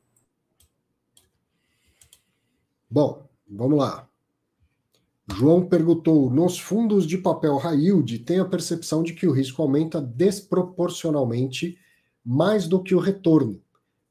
Bom, 2.88 3.28
vamos 3.48 3.78
lá. 3.78 4.08
João 5.34 5.66
perguntou: 5.66 6.30
nos 6.30 6.58
fundos 6.58 7.06
de 7.06 7.18
papel 7.18 7.56
high 7.56 8.18
tem 8.24 8.38
a 8.38 8.44
percepção 8.44 9.02
de 9.02 9.12
que 9.12 9.26
o 9.26 9.32
risco 9.32 9.60
aumenta 9.60 10.00
desproporcionalmente 10.00 11.78
mais 12.24 12.68
do 12.68 12.80
que 12.80 12.94
o 12.94 13.00
retorno. 13.00 13.60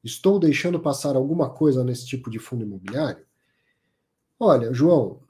Estou 0.04 0.38
deixando 0.38 0.80
passar 0.80 1.16
alguma 1.16 1.48
coisa 1.48 1.84
nesse 1.84 2.06
tipo 2.06 2.28
de 2.28 2.38
fundo 2.38 2.64
imobiliário? 2.64 3.24
Olha, 4.38 4.74
João, 4.74 5.20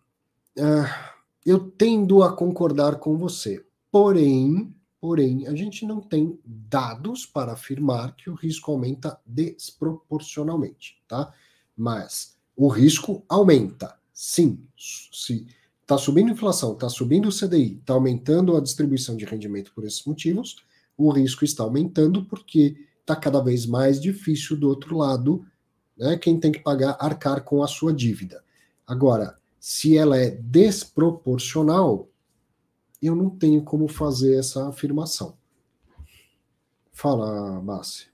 uh, 0.58 1.12
eu 1.44 1.70
tendo 1.70 2.22
a 2.22 2.34
concordar 2.34 2.96
com 2.96 3.16
você. 3.16 3.64
Porém, 3.90 4.74
porém, 5.02 5.48
a 5.48 5.54
gente 5.56 5.84
não 5.84 6.00
tem 6.00 6.38
dados 6.44 7.26
para 7.26 7.54
afirmar 7.54 8.14
que 8.14 8.30
o 8.30 8.34
risco 8.34 8.70
aumenta 8.70 9.18
desproporcionalmente, 9.26 11.02
tá? 11.08 11.34
Mas 11.76 12.36
o 12.56 12.68
risco 12.68 13.24
aumenta, 13.28 13.98
sim. 14.14 14.64
Se 14.76 15.44
Está 15.82 15.98
subindo 15.98 16.28
a 16.28 16.32
inflação, 16.32 16.72
está 16.72 16.88
subindo 16.88 17.28
o 17.28 17.32
CDI, 17.32 17.78
está 17.80 17.92
aumentando 17.92 18.56
a 18.56 18.60
distribuição 18.60 19.14
de 19.16 19.24
rendimento 19.24 19.72
por 19.74 19.84
esses 19.84 20.04
motivos, 20.06 20.56
o 20.96 21.10
risco 21.10 21.44
está 21.44 21.64
aumentando 21.64 22.24
porque 22.24 22.76
está 23.00 23.16
cada 23.16 23.42
vez 23.42 23.66
mais 23.66 24.00
difícil 24.00 24.56
do 24.56 24.68
outro 24.68 24.96
lado, 24.96 25.44
né, 25.98 26.16
quem 26.16 26.38
tem 26.38 26.52
que 26.52 26.60
pagar, 26.60 26.96
arcar 27.00 27.42
com 27.42 27.62
a 27.62 27.66
sua 27.66 27.92
dívida. 27.92 28.42
Agora, 28.86 29.36
se 29.58 29.98
ela 29.98 30.16
é 30.16 30.30
desproporcional, 30.30 32.08
eu 33.02 33.16
não 33.16 33.30
tenho 33.30 33.62
como 33.62 33.88
fazer 33.88 34.38
essa 34.38 34.68
afirmação. 34.68 35.36
Fala, 36.92 37.60
Massi. 37.60 38.12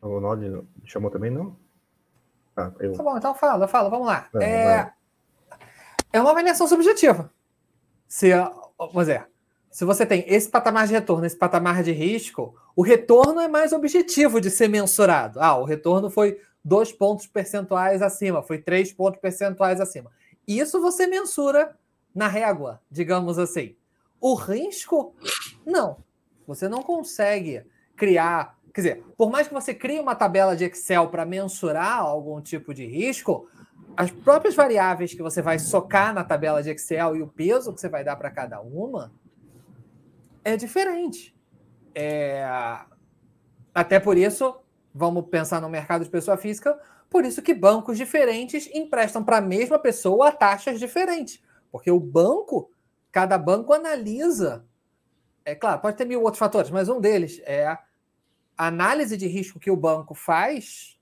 O 0.00 0.20
Nod 0.20 0.64
chamou 0.84 1.10
também, 1.10 1.30
não? 1.30 1.56
Ah, 2.56 2.72
eu... 2.80 2.92
Tá 2.92 3.02
bom, 3.02 3.16
então 3.16 3.34
fala, 3.34 3.66
fala, 3.66 3.88
vamos 3.88 4.06
lá. 4.06 4.28
É, 4.36 4.44
é, 4.44 4.92
é 6.12 6.20
uma 6.20 6.30
avaliação 6.30 6.66
subjetiva. 6.68 7.32
Se, 8.06 8.30
vamos 8.78 9.06
dizer, 9.06 9.26
se 9.70 9.84
você 9.84 10.06
tem 10.06 10.24
esse 10.26 10.48
patamar 10.48 10.86
de 10.86 10.92
retorno, 10.92 11.26
esse 11.26 11.36
patamar 11.36 11.82
de 11.82 11.92
risco, 11.92 12.54
o 12.74 12.82
retorno 12.82 13.40
é 13.40 13.48
mais 13.48 13.72
objetivo 13.72 14.40
de 14.40 14.50
ser 14.50 14.68
mensurado. 14.68 15.40
Ah, 15.40 15.56
o 15.56 15.64
retorno 15.64 16.08
foi 16.10 16.40
dois 16.64 16.92
pontos 16.92 17.26
percentuais 17.26 18.02
acima, 18.02 18.42
foi 18.42 18.58
três 18.58 18.92
pontos 18.92 19.20
percentuais 19.20 19.80
acima. 19.80 20.10
Isso 20.46 20.80
você 20.80 21.06
mensura 21.06 21.76
na 22.14 22.28
régua, 22.28 22.80
digamos 22.90 23.38
assim. 23.38 23.76
O 24.20 24.34
risco, 24.34 25.14
não. 25.64 25.98
Você 26.46 26.68
não 26.68 26.82
consegue 26.82 27.64
criar. 27.96 28.56
Quer 28.72 28.80
dizer, 28.80 29.04
por 29.16 29.30
mais 29.30 29.48
que 29.48 29.54
você 29.54 29.74
crie 29.74 30.00
uma 30.00 30.14
tabela 30.14 30.56
de 30.56 30.64
Excel 30.64 31.08
para 31.08 31.24
mensurar 31.24 32.00
algum 32.00 32.40
tipo 32.40 32.72
de 32.72 32.86
risco, 32.86 33.48
as 33.96 34.10
próprias 34.10 34.54
variáveis 34.54 35.12
que 35.12 35.22
você 35.22 35.42
vai 35.42 35.58
socar 35.58 36.14
na 36.14 36.22
tabela 36.24 36.62
de 36.62 36.70
Excel 36.70 37.16
e 37.16 37.22
o 37.22 37.26
peso 37.26 37.72
que 37.72 37.80
você 37.80 37.88
vai 37.88 38.04
dar 38.04 38.16
para 38.16 38.30
cada 38.30 38.60
uma 38.60 39.12
é 40.44 40.56
diferente. 40.56 41.36
É... 41.94 42.46
Até 43.74 44.00
por 44.00 44.16
isso, 44.16 44.56
vamos 44.94 45.26
pensar 45.26 45.60
no 45.60 45.68
mercado 45.68 46.04
de 46.04 46.10
pessoa 46.10 46.36
física, 46.36 46.78
por 47.10 47.24
isso 47.24 47.42
que 47.42 47.54
bancos 47.54 47.96
diferentes 47.96 48.68
emprestam 48.74 49.24
para 49.24 49.38
a 49.38 49.40
mesma 49.40 49.78
pessoa 49.78 50.30
taxas 50.30 50.78
diferentes. 50.78 51.42
Porque 51.70 51.90
o 51.90 52.00
banco, 52.00 52.70
cada 53.10 53.36
banco 53.36 53.72
analisa. 53.72 54.64
É 55.44 55.54
claro, 55.54 55.80
pode 55.80 55.96
ter 55.96 56.04
mil 56.04 56.22
outros 56.22 56.38
fatores, 56.38 56.70
mas 56.70 56.88
um 56.88 57.00
deles 57.00 57.40
é 57.44 57.66
a 57.66 57.78
análise 58.56 59.16
de 59.16 59.26
risco 59.26 59.60
que 59.60 59.70
o 59.70 59.76
banco 59.76 60.14
faz 60.14 60.98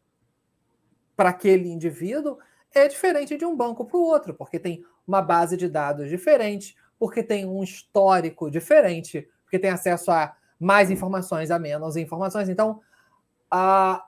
para 1.17 1.31
aquele 1.31 1.69
indivíduo 1.69 2.39
é 2.75 2.87
diferente 2.87 3.37
de 3.37 3.45
um 3.45 3.57
banco 3.57 3.85
para 3.85 3.97
o 3.97 4.03
outro, 4.03 4.35
porque 4.35 4.59
tem 4.59 4.85
uma 5.07 5.23
base 5.23 5.57
de 5.57 5.69
dados 5.69 6.11
diferente, 6.11 6.77
porque 6.99 7.23
tem 7.23 7.47
um 7.47 7.63
histórico 7.63 8.51
diferente, 8.51 9.29
porque 9.43 9.59
tem 9.59 9.71
acesso 9.71 10.11
a 10.11 10.37
mais 10.59 10.91
informações, 10.91 11.51
a 11.51 11.59
menos 11.59 11.97
informações. 11.97 12.51
Então, 12.51 12.83
a, 13.51 14.05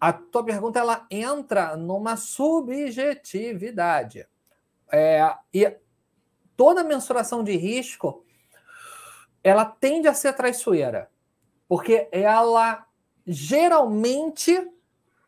a 0.00 0.12
tua 0.12 0.44
pergunta 0.44 0.78
ela 0.78 1.04
entra 1.10 1.76
numa 1.76 2.16
subjetividade. 2.16 4.28
É, 4.92 5.34
e 5.52 5.76
toda 6.56 6.84
mensuração 6.84 7.42
de 7.42 7.56
risco 7.56 8.24
ela 9.42 9.64
tende 9.64 10.08
a 10.08 10.14
ser 10.14 10.32
traiçoeira, 10.32 11.10
porque 11.68 12.08
ela 12.10 12.86
geralmente 13.26 14.70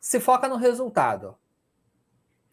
se 0.01 0.19
foca 0.19 0.49
no 0.49 0.57
resultado. 0.57 1.37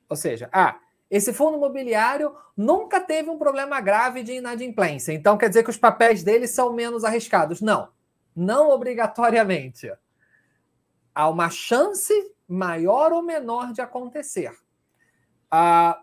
Ou 0.09 0.15
seja, 0.15 0.49
ah, 0.51 0.77
esse 1.09 1.31
fundo 1.31 1.57
imobiliário 1.57 2.35
nunca 2.57 2.99
teve 2.99 3.29
um 3.29 3.37
problema 3.37 3.79
grave 3.79 4.23
de 4.23 4.33
inadimplência, 4.33 5.13
então 5.13 5.37
quer 5.37 5.47
dizer 5.47 5.63
que 5.63 5.69
os 5.69 5.77
papéis 5.77 6.23
dele 6.23 6.47
são 6.47 6.73
menos 6.73 7.03
arriscados. 7.03 7.61
Não, 7.61 7.89
não 8.35 8.69
obrigatoriamente. 8.69 9.91
Há 11.15 11.29
uma 11.29 11.49
chance 11.49 12.13
maior 12.47 13.13
ou 13.13 13.21
menor 13.21 13.71
de 13.71 13.81
acontecer. 13.81 14.51
Ah, 15.49 16.01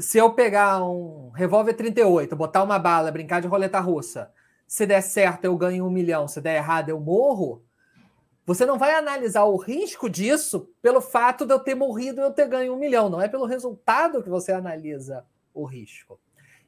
se 0.00 0.18
eu 0.18 0.32
pegar 0.32 0.84
um 0.84 1.30
revólver 1.30 1.74
38, 1.74 2.34
botar 2.34 2.62
uma 2.62 2.78
bala, 2.78 3.12
brincar 3.12 3.40
de 3.40 3.48
roleta 3.48 3.80
russa, 3.80 4.32
se 4.66 4.86
der 4.86 5.02
certo 5.02 5.44
eu 5.44 5.56
ganho 5.56 5.86
um 5.86 5.90
milhão, 5.90 6.28
se 6.28 6.40
der 6.40 6.56
errado 6.56 6.88
eu 6.88 7.00
morro, 7.00 7.62
você 8.46 8.64
não 8.64 8.78
vai 8.78 8.94
analisar 8.94 9.44
o 9.44 9.56
risco 9.56 10.08
disso 10.08 10.68
pelo 10.80 11.00
fato 11.00 11.44
de 11.44 11.52
eu 11.52 11.58
ter 11.58 11.74
morrido 11.74 12.20
e 12.20 12.24
eu 12.24 12.32
ter 12.32 12.48
ganho 12.48 12.74
um 12.74 12.78
milhão, 12.78 13.10
não 13.10 13.20
é 13.20 13.28
pelo 13.28 13.46
resultado 13.46 14.22
que 14.22 14.28
você 14.28 14.52
analisa 14.52 15.24
o 15.54 15.64
risco. 15.64 16.18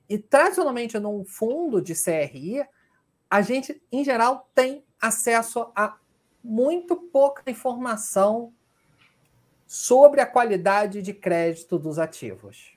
E 0.08 0.18
tradicionalmente 0.18 0.98
num 0.98 1.24
fundo 1.24 1.80
de 1.80 1.94
CRI, 1.94 2.66
a 3.30 3.40
gente, 3.40 3.82
em 3.90 4.04
geral, 4.04 4.48
tem 4.54 4.84
acesso 5.00 5.72
a 5.74 5.96
muito 6.44 6.96
pouca 6.96 7.50
informação 7.50 8.52
sobre 9.66 10.20
a 10.20 10.26
qualidade 10.26 11.00
de 11.00 11.14
crédito 11.14 11.78
dos 11.78 11.98
ativos. 11.98 12.76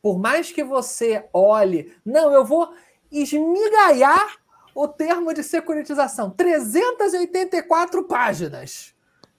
Por 0.00 0.18
mais 0.18 0.52
que 0.52 0.62
você 0.62 1.28
olhe, 1.32 1.94
não, 2.04 2.32
eu 2.32 2.44
vou 2.44 2.72
esmigalhar 3.10 4.36
o 4.74 4.88
termo 4.88 5.32
de 5.34 5.42
securitização, 5.42 6.30
384 6.30 8.04
páginas. 8.04 8.94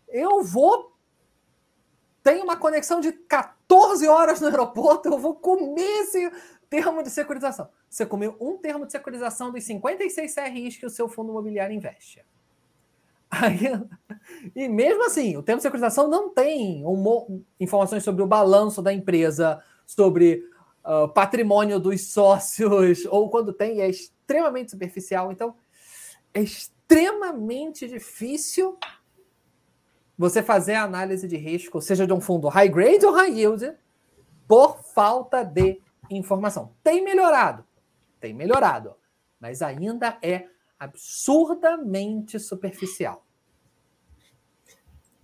Eu 0.08 0.44
vou 0.44 0.94
tem 2.24 2.42
uma 2.42 2.56
conexão 2.56 3.02
de 3.02 3.12
14 3.12 4.08
horas 4.08 4.40
no 4.40 4.48
aeroporto, 4.48 5.10
eu 5.10 5.18
vou 5.18 5.36
comer 5.36 6.04
esse 6.04 6.32
termo 6.70 7.04
de 7.04 7.10
securitização. 7.10 7.68
Você 7.90 8.06
comeu 8.06 8.38
um 8.40 8.58
termo 8.58 8.86
de 8.86 8.94
securitização 8.94 9.52
dos 9.52 9.64
56 9.66 10.34
CRIs 10.34 10.78
que 10.78 10.86
o 10.86 10.90
seu 10.90 11.10
fundo 11.10 11.32
imobiliário 11.32 11.76
investe. 11.76 12.24
Aí, 13.30 13.60
e 14.56 14.70
mesmo 14.70 15.06
assim, 15.06 15.36
o 15.36 15.44
termo 15.44 15.60
de 15.60 15.64
securitização 15.64 16.08
não 16.08 16.30
tem 16.30 16.86
um, 16.86 17.44
informações 17.60 18.04
sobre 18.04 18.24
o 18.24 18.28
balanço 18.28 18.82
da 18.82 18.94
empresa, 18.94 19.62
sobre 19.94 20.44
uh, 20.84 21.08
patrimônio 21.10 21.80
dos 21.80 22.08
sócios, 22.08 23.06
ou 23.10 23.30
quando 23.30 23.54
tem, 23.54 23.82
é 23.82 23.90
extremamente 23.90 24.72
superficial. 24.72 25.32
Então, 25.32 25.56
é 26.34 26.42
extremamente 26.42 27.88
difícil 27.88 28.78
você 30.18 30.44
fazer 30.44 30.76
a 30.76 30.84
análise 30.84 31.28
de 31.28 31.38
risco, 31.38 31.82
seja 31.82 32.06
de 32.06 32.14
um 32.14 32.22
fundo 32.22 32.48
high 32.48 32.70
grade 32.70 33.06
ou 33.06 33.14
high 33.14 33.32
yield, 33.32 33.74
por 34.48 34.84
falta 34.84 35.44
de 35.44 35.82
informação. 36.10 36.74
Tem 36.84 37.04
melhorado, 37.04 37.66
tem 38.20 38.34
melhorado, 38.34 38.96
mas 39.40 39.62
ainda 39.62 40.18
é 40.22 40.48
absurdamente 40.78 42.40
superficial. 42.40 43.23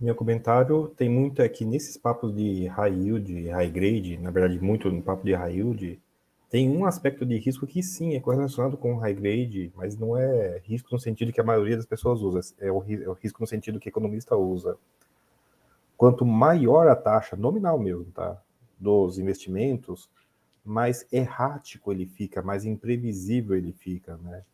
Meu 0.00 0.14
comentário 0.14 0.88
tem 0.96 1.10
muito 1.10 1.42
aqui 1.42 1.62
nesses 1.62 1.94
papos 1.98 2.34
de 2.34 2.66
high 2.68 2.90
yield, 2.90 3.48
high 3.50 3.70
grade, 3.70 4.16
na 4.16 4.30
verdade, 4.30 4.58
muito 4.58 4.90
no 4.90 5.02
papo 5.02 5.26
de 5.26 5.34
high 5.34 5.56
yield, 5.56 6.00
tem 6.48 6.70
um 6.70 6.86
aspecto 6.86 7.26
de 7.26 7.36
risco 7.36 7.66
que 7.66 7.82
sim 7.82 8.14
é 8.14 8.20
correlacionado 8.20 8.78
com 8.78 8.96
high 8.96 9.12
grade, 9.12 9.70
mas 9.76 9.98
não 9.98 10.16
é 10.16 10.58
risco 10.64 10.88
no 10.90 10.98
sentido 10.98 11.30
que 11.34 11.40
a 11.40 11.44
maioria 11.44 11.76
das 11.76 11.84
pessoas 11.84 12.22
usa, 12.22 12.40
é 12.58 12.72
o, 12.72 12.82
é 12.82 13.08
o 13.10 13.12
risco 13.12 13.42
no 13.42 13.46
sentido 13.46 13.78
que 13.78 13.90
economista 13.90 14.34
usa. 14.34 14.78
Quanto 15.98 16.24
maior 16.24 16.88
a 16.88 16.96
taxa 16.96 17.36
nominal 17.36 17.78
mesmo, 17.78 18.06
tá, 18.06 18.42
dos 18.78 19.18
investimentos, 19.18 20.08
mais 20.64 21.06
errático 21.12 21.92
ele 21.92 22.06
fica, 22.06 22.40
mais 22.40 22.64
imprevisível 22.64 23.54
ele 23.54 23.72
fica, 23.72 24.16
né? 24.16 24.44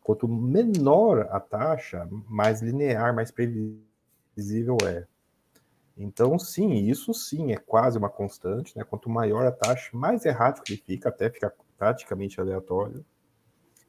Quanto 0.00 0.28
menor 0.28 1.26
a 1.30 1.40
taxa, 1.40 2.08
mais 2.28 2.62
linear, 2.62 3.12
mais 3.12 3.32
previsível 3.32 3.91
visível 4.36 4.76
é. 4.84 5.06
Então, 5.96 6.38
sim, 6.38 6.72
isso 6.72 7.12
sim 7.12 7.52
é 7.52 7.56
quase 7.56 7.98
uma 7.98 8.08
constante, 8.08 8.76
né? 8.76 8.84
Quanto 8.84 9.10
maior 9.10 9.46
a 9.46 9.52
taxa, 9.52 9.90
mais 9.92 10.24
errático 10.24 10.64
ele 10.68 10.82
fica, 10.84 11.08
até 11.08 11.28
ficar 11.30 11.52
praticamente 11.76 12.40
aleatório, 12.40 13.04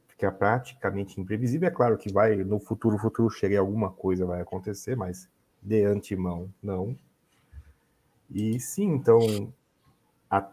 fica 0.08 0.32
praticamente 0.32 1.20
imprevisível. 1.20 1.68
É 1.68 1.72
claro 1.72 1.98
que 1.98 2.12
vai, 2.12 2.36
no 2.36 2.60
futuro, 2.60 2.98
futuro 2.98 3.30
chega 3.30 3.60
alguma 3.60 3.92
coisa 3.92 4.26
vai 4.26 4.42
acontecer, 4.42 4.96
mas 4.96 5.30
de 5.62 5.84
antemão, 5.86 6.54
não. 6.62 6.98
E 8.30 8.60
sim, 8.60 8.90
então, 8.90 9.54
a, 10.30 10.50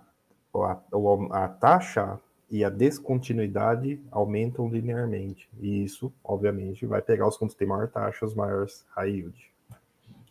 a, 0.55 1.45
a 1.45 1.49
taxa 1.49 2.21
e 2.51 2.65
a 2.65 2.69
descontinuidade 2.69 4.03
aumentam 4.11 4.69
linearmente. 4.69 5.49
E 5.59 5.85
isso, 5.85 6.13
obviamente, 6.23 6.85
vai 6.85 7.01
pegar 7.01 7.29
os 7.29 7.37
que 7.37 7.47
têm 7.57 7.69
maior 7.69 7.89
taxa, 7.89 8.27
os 8.27 8.35
maiores 8.35 8.85
high 8.91 9.11
yield. 9.11 9.50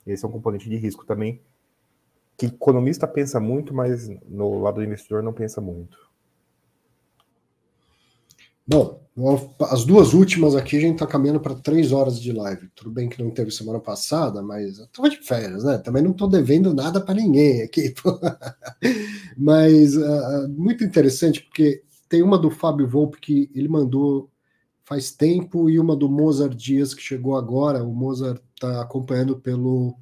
Esse 0.05 0.25
é 0.25 0.27
um 0.27 0.31
componente 0.31 0.69
de 0.69 0.75
risco 0.75 1.05
também, 1.05 1.41
que 2.37 2.47
economista 2.47 3.07
pensa 3.07 3.39
muito, 3.39 3.73
mas 3.73 4.09
no 4.27 4.59
lado 4.61 4.75
do 4.75 4.83
investidor 4.83 5.21
não 5.21 5.33
pensa 5.33 5.59
muito. 5.59 5.97
Bom, 8.69 9.01
as 9.71 9.83
duas 9.83 10.13
últimas 10.13 10.55
aqui 10.55 10.77
a 10.77 10.79
gente 10.79 10.93
está 10.93 11.07
caminhando 11.07 11.39
para 11.39 11.55
três 11.55 11.91
horas 11.91 12.21
de 12.21 12.31
live. 12.31 12.69
Tudo 12.75 12.91
bem 12.91 13.09
que 13.09 13.21
não 13.21 13.31
teve 13.31 13.49
semana 13.49 13.79
passada, 13.79 14.43
mas 14.43 14.77
eu 14.77 14.85
estava 14.85 15.09
de 15.09 15.17
férias, 15.17 15.63
né? 15.63 15.79
Também 15.79 16.03
não 16.03 16.11
estou 16.11 16.29
devendo 16.29 16.71
nada 16.71 17.01
para 17.01 17.15
ninguém 17.15 17.63
aqui. 17.63 17.93
mas 19.35 19.95
uh, 19.97 20.47
muito 20.49 20.83
interessante, 20.83 21.41
porque 21.41 21.83
tem 22.07 22.21
uma 22.21 22.37
do 22.37 22.51
Fábio 22.51 22.87
Volpe 22.87 23.19
que 23.19 23.49
ele 23.55 23.67
mandou 23.67 24.29
faz 24.90 25.11
tempo 25.11 25.69
e 25.69 25.80
uma 25.80 25.95
do 25.95 26.09
Mozart 26.09 26.56
Dias 26.56 26.95
que 26.95 27.01
chegou 27.01 27.38
agora. 27.38 27.84
O 27.84 27.93
Mozart 27.93 28.42
está 28.56 28.82
acompanhando 28.82 29.38
pelo, 29.38 29.95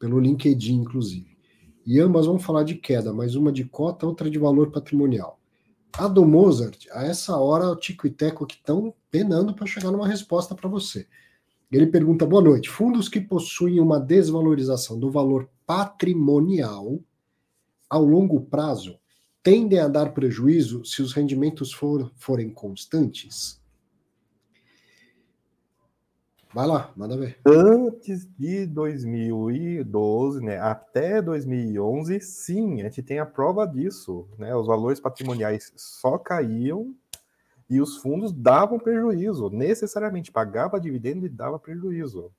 pelo 0.00 0.18
LinkedIn, 0.18 0.76
inclusive. 0.76 1.36
E 1.84 2.00
ambas 2.00 2.24
vão 2.24 2.38
falar 2.38 2.62
de 2.62 2.76
queda, 2.76 3.12
mas 3.12 3.34
uma 3.34 3.52
de 3.52 3.62
cota, 3.62 4.06
outra 4.06 4.30
de 4.30 4.38
valor 4.38 4.70
patrimonial. 4.70 5.38
A 5.92 6.08
do 6.08 6.24
Mozart, 6.24 6.86
a 6.92 7.04
essa 7.04 7.36
hora, 7.36 7.68
o 7.68 7.76
Tico 7.76 8.06
e 8.06 8.10
Teco 8.10 8.46
que 8.46 8.54
estão 8.54 8.94
penando 9.10 9.52
para 9.52 9.66
chegar 9.66 9.90
numa 9.90 10.08
resposta 10.08 10.54
para 10.54 10.70
você. 10.70 11.06
Ele 11.70 11.86
pergunta: 11.86 12.24
boa 12.24 12.40
noite. 12.40 12.70
Fundos 12.70 13.10
que 13.10 13.20
possuem 13.20 13.80
uma 13.80 14.00
desvalorização 14.00 14.98
do 14.98 15.10
valor 15.10 15.46
patrimonial 15.66 16.98
ao 17.90 18.02
longo 18.02 18.40
prazo 18.40 18.96
tendem 19.42 19.78
a 19.78 19.88
dar 19.88 20.14
prejuízo 20.14 20.86
se 20.86 21.02
os 21.02 21.12
rendimentos 21.12 21.70
for, 21.70 22.10
forem 22.16 22.48
constantes? 22.48 23.61
Vai 26.54 26.66
lá, 26.66 26.92
manda 26.94 27.16
ver. 27.16 27.38
Antes 27.46 28.26
de 28.38 28.66
2012, 28.66 30.44
né, 30.44 30.58
até 30.58 31.22
2011, 31.22 32.20
sim, 32.20 32.82
a 32.82 32.84
gente 32.84 33.02
tem 33.02 33.18
a 33.18 33.24
prova 33.24 33.66
disso, 33.66 34.28
né? 34.38 34.54
Os 34.54 34.66
valores 34.66 35.00
patrimoniais 35.00 35.72
só 35.74 36.18
caíam 36.18 36.94
e 37.70 37.80
os 37.80 37.96
fundos 37.96 38.32
davam 38.32 38.78
prejuízo, 38.78 39.48
necessariamente 39.48 40.30
pagava 40.30 40.78
dividendo 40.78 41.24
e 41.24 41.30
dava 41.30 41.58
prejuízo. 41.58 42.30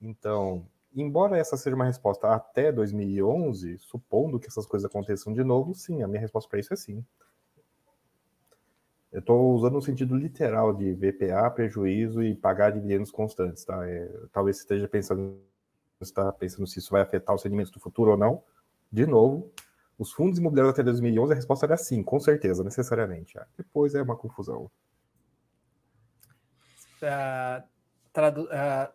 Então, 0.00 0.64
embora 0.96 1.36
essa 1.36 1.54
seja 1.58 1.76
uma 1.76 1.84
resposta 1.84 2.28
até 2.28 2.72
2011, 2.72 3.76
supondo 3.80 4.40
que 4.40 4.48
essas 4.48 4.64
coisas 4.64 4.88
aconteçam 4.88 5.34
de 5.34 5.44
novo, 5.44 5.74
sim, 5.74 6.02
a 6.02 6.08
minha 6.08 6.20
resposta 6.22 6.48
para 6.48 6.58
isso 6.58 6.72
é 6.72 6.76
sim. 6.76 7.04
Eu 9.12 9.20
estou 9.20 9.54
usando 9.54 9.76
o 9.76 9.82
sentido 9.82 10.16
literal 10.16 10.72
de 10.72 10.94
VPA, 10.94 11.50
prejuízo 11.50 12.22
e 12.22 12.34
pagar 12.34 12.70
dividendos 12.70 13.10
constantes, 13.10 13.62
tá? 13.62 13.86
É, 13.86 14.10
talvez 14.32 14.56
você 14.56 14.62
esteja 14.62 14.88
pensando, 14.88 15.38
está 16.00 16.32
pensando 16.32 16.66
se 16.66 16.78
isso 16.78 16.90
vai 16.90 17.02
afetar 17.02 17.34
os 17.34 17.42
rendimentos 17.42 17.70
do 17.70 17.78
futuro 17.78 18.12
ou 18.12 18.16
não. 18.16 18.42
De 18.90 19.06
novo, 19.06 19.52
os 19.98 20.12
fundos 20.12 20.38
imobiliários 20.38 20.72
até 20.72 20.82
2011, 20.82 21.32
a 21.32 21.36
resposta 21.36 21.66
era 21.66 21.76
sim, 21.76 22.02
com 22.02 22.18
certeza, 22.18 22.64
necessariamente. 22.64 23.38
Ah, 23.38 23.46
depois 23.56 23.94
é 23.94 24.00
uma 24.00 24.16
confusão. 24.16 24.70
Uh, 27.02 27.62
uh, 28.18 28.92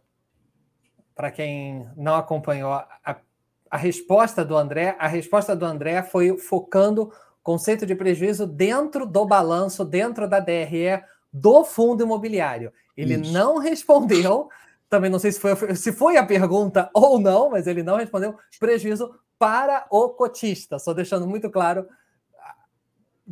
Para 1.14 1.32
quem 1.32 1.88
não 1.96 2.16
acompanhou 2.16 2.74
a, 2.74 3.22
a 3.70 3.78
resposta 3.78 4.44
do 4.44 4.56
André, 4.56 4.96
a 4.98 5.08
resposta 5.08 5.56
do 5.56 5.66
André 5.66 6.02
foi 6.04 6.38
focando 6.38 7.12
conceito 7.48 7.86
de 7.86 7.96
prejuízo 7.96 8.46
dentro 8.46 9.06
do 9.06 9.26
balanço, 9.26 9.86
dentro 9.86 10.28
da 10.28 10.38
DRE 10.38 11.02
do 11.32 11.64
fundo 11.64 12.04
imobiliário. 12.04 12.74
Ele 12.96 13.14
Isso. 13.14 13.32
não 13.32 13.58
respondeu, 13.58 14.50
também 14.90 15.10
não 15.10 15.18
sei 15.18 15.32
se 15.32 15.40
foi, 15.40 15.74
se 15.74 15.94
foi 15.94 16.18
a 16.18 16.26
pergunta 16.26 16.90
ou 16.94 17.18
não, 17.18 17.50
mas 17.50 17.66
ele 17.66 17.82
não 17.82 17.96
respondeu 17.96 18.36
prejuízo 18.60 19.18
para 19.40 19.88
o 19.90 20.10
cotista, 20.10 20.78
só 20.78 20.94
deixando 20.94 21.26
muito 21.26 21.50
claro. 21.50 21.88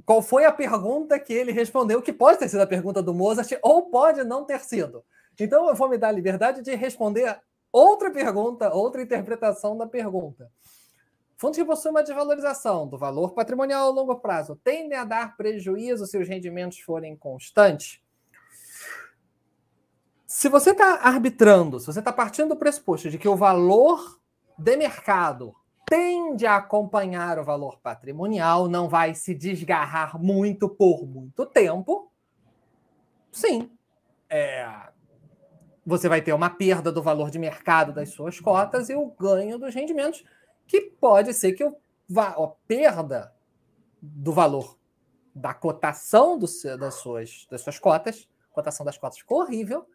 qual 0.06 0.22
foi 0.22 0.46
a 0.46 0.52
pergunta 0.54 1.20
que 1.20 1.34
ele 1.34 1.52
respondeu, 1.52 2.02
que 2.02 2.14
pode 2.14 2.40
ter 2.40 2.48
sido 2.48 2.62
a 2.62 2.68
pergunta 2.68 3.04
do 3.04 3.14
Mozart, 3.14 3.52
ou 3.62 3.90
pode 3.90 4.24
não 4.24 4.46
ter 4.46 4.62
sido. 4.62 5.04
Então 5.38 5.68
eu 5.68 5.76
vou 5.76 5.90
me 5.90 5.98
dar 5.98 6.08
a 6.08 6.14
liberdade 6.14 6.62
de 6.62 6.74
responder 6.74 7.38
outra 7.70 8.10
pergunta, 8.10 8.74
outra 8.74 9.02
interpretação 9.02 9.78
da 9.78 9.86
pergunta. 9.86 10.50
Fundos 11.38 11.58
que 11.58 11.66
possuem 11.66 11.92
uma 11.92 12.04
desvalorização 12.04 12.88
do 12.88 12.98
valor 12.98 13.34
patrimonial 13.34 13.88
a 13.88 13.92
longo 13.92 14.16
prazo 14.16 14.56
tendem 14.64 14.98
a 14.98 15.04
dar 15.04 15.36
prejuízo 15.36 16.06
se 16.06 16.18
os 16.18 16.28
rendimentos 16.28 16.80
forem 16.80 17.16
constantes? 17.16 18.02
Se 20.26 20.48
você 20.48 20.72
está 20.72 21.02
arbitrando, 21.02 21.80
se 21.80 21.88
você 21.88 22.00
está 22.00 22.12
partindo 22.12 22.50
do 22.50 22.56
pressuposto 22.56 23.10
de 23.10 23.18
que 23.18 23.28
o 23.28 23.36
valor 23.36 24.20
de 24.58 24.78
mercado 24.78 25.54
tende 25.86 26.46
a 26.46 26.56
acompanhar 26.56 27.38
o 27.38 27.44
valor 27.44 27.80
patrimonial, 27.80 28.68
não 28.68 28.90
vai 28.90 29.14
se 29.14 29.36
desgarrar 29.36 30.18
muito 30.18 30.68
por 30.68 31.06
muito 31.06 31.46
tempo, 31.46 32.12
sim, 33.32 33.70
é, 34.30 34.68
você 35.86 36.10
vai 36.10 36.22
ter 36.22 36.34
uma 36.34 36.50
perda 36.50 36.92
do 36.92 37.04
valor 37.04 37.30
de 37.30 37.38
mercado 37.38 37.94
das 37.94 38.10
suas 38.10 38.40
cotas 38.40 38.90
e 38.90 38.96
o 38.96 39.06
ganho 39.12 39.60
dos 39.60 39.76
rendimentos 39.76 40.24
que 40.68 40.82
pode 40.82 41.34
ser 41.34 41.54
que 41.54 41.64
o, 41.64 41.76
a 42.18 42.48
perda 42.68 43.34
do 44.02 44.32
valor 44.32 44.78
da 45.34 45.54
cotação 45.54 46.38
do, 46.38 46.48
das, 46.78 46.96
suas, 46.96 47.48
das 47.50 47.62
suas 47.62 47.78
cotas, 47.78 48.28
cotação 48.52 48.86
das 48.86 48.98
cotas 48.98 49.20
ficou 49.20 49.42
horrível, 49.42 49.86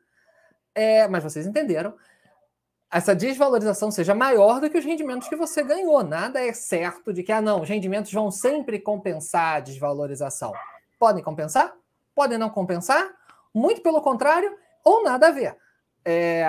é, 0.74 1.08
mas 1.08 1.24
vocês 1.24 1.46
entenderam, 1.46 1.94
essa 2.90 3.14
desvalorização 3.14 3.90
seja 3.90 4.14
maior 4.14 4.60
do 4.60 4.68
que 4.68 4.76
os 4.76 4.84
rendimentos 4.84 5.28
que 5.28 5.36
você 5.36 5.62
ganhou. 5.62 6.02
Nada 6.02 6.40
é 6.40 6.52
certo 6.52 7.12
de 7.12 7.22
que, 7.22 7.30
ah, 7.30 7.40
não, 7.40 7.62
os 7.62 7.68
rendimentos 7.68 8.12
vão 8.12 8.30
sempre 8.30 8.80
compensar 8.80 9.56
a 9.56 9.60
desvalorização. 9.60 10.52
Podem 10.98 11.22
compensar, 11.22 11.72
podem 12.14 12.36
não 12.36 12.50
compensar, 12.50 13.08
muito 13.54 13.80
pelo 13.80 14.02
contrário, 14.02 14.58
ou 14.84 15.04
nada 15.04 15.28
a 15.28 15.30
ver. 15.30 15.56
É, 16.04 16.44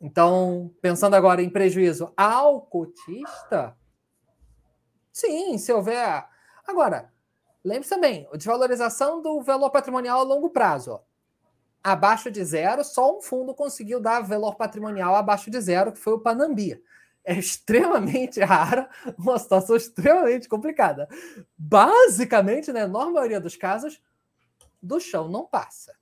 então, 0.00 0.70
pensando 0.80 1.14
agora 1.14 1.42
em 1.42 1.50
prejuízo 1.50 2.12
ao 2.16 2.62
cotista, 2.62 3.76
sim, 5.12 5.58
se 5.58 5.72
houver. 5.72 6.26
Agora, 6.66 7.12
lembre-se 7.64 7.90
também, 7.90 8.28
desvalorização 8.34 9.20
do 9.20 9.42
valor 9.42 9.70
patrimonial 9.70 10.20
a 10.20 10.24
longo 10.24 10.50
prazo. 10.50 11.00
Abaixo 11.84 12.30
de 12.30 12.44
zero, 12.44 12.82
só 12.82 13.16
um 13.16 13.22
fundo 13.22 13.54
conseguiu 13.54 14.00
dar 14.00 14.20
valor 14.20 14.56
patrimonial 14.56 15.14
abaixo 15.14 15.50
de 15.50 15.60
zero, 15.60 15.92
que 15.92 15.98
foi 15.98 16.14
o 16.14 16.20
Panambi. 16.20 16.82
É 17.22 17.34
extremamente 17.34 18.40
rara, 18.42 18.88
uma 19.18 19.38
situação 19.38 19.76
extremamente 19.76 20.48
complicada. 20.48 21.08
Basicamente, 21.56 22.72
na 22.72 22.80
enorme 22.80 23.12
maioria 23.12 23.40
dos 23.40 23.56
casos, 23.56 24.00
do 24.82 24.98
chão 24.98 25.28
não 25.28 25.44
passa. 25.44 25.94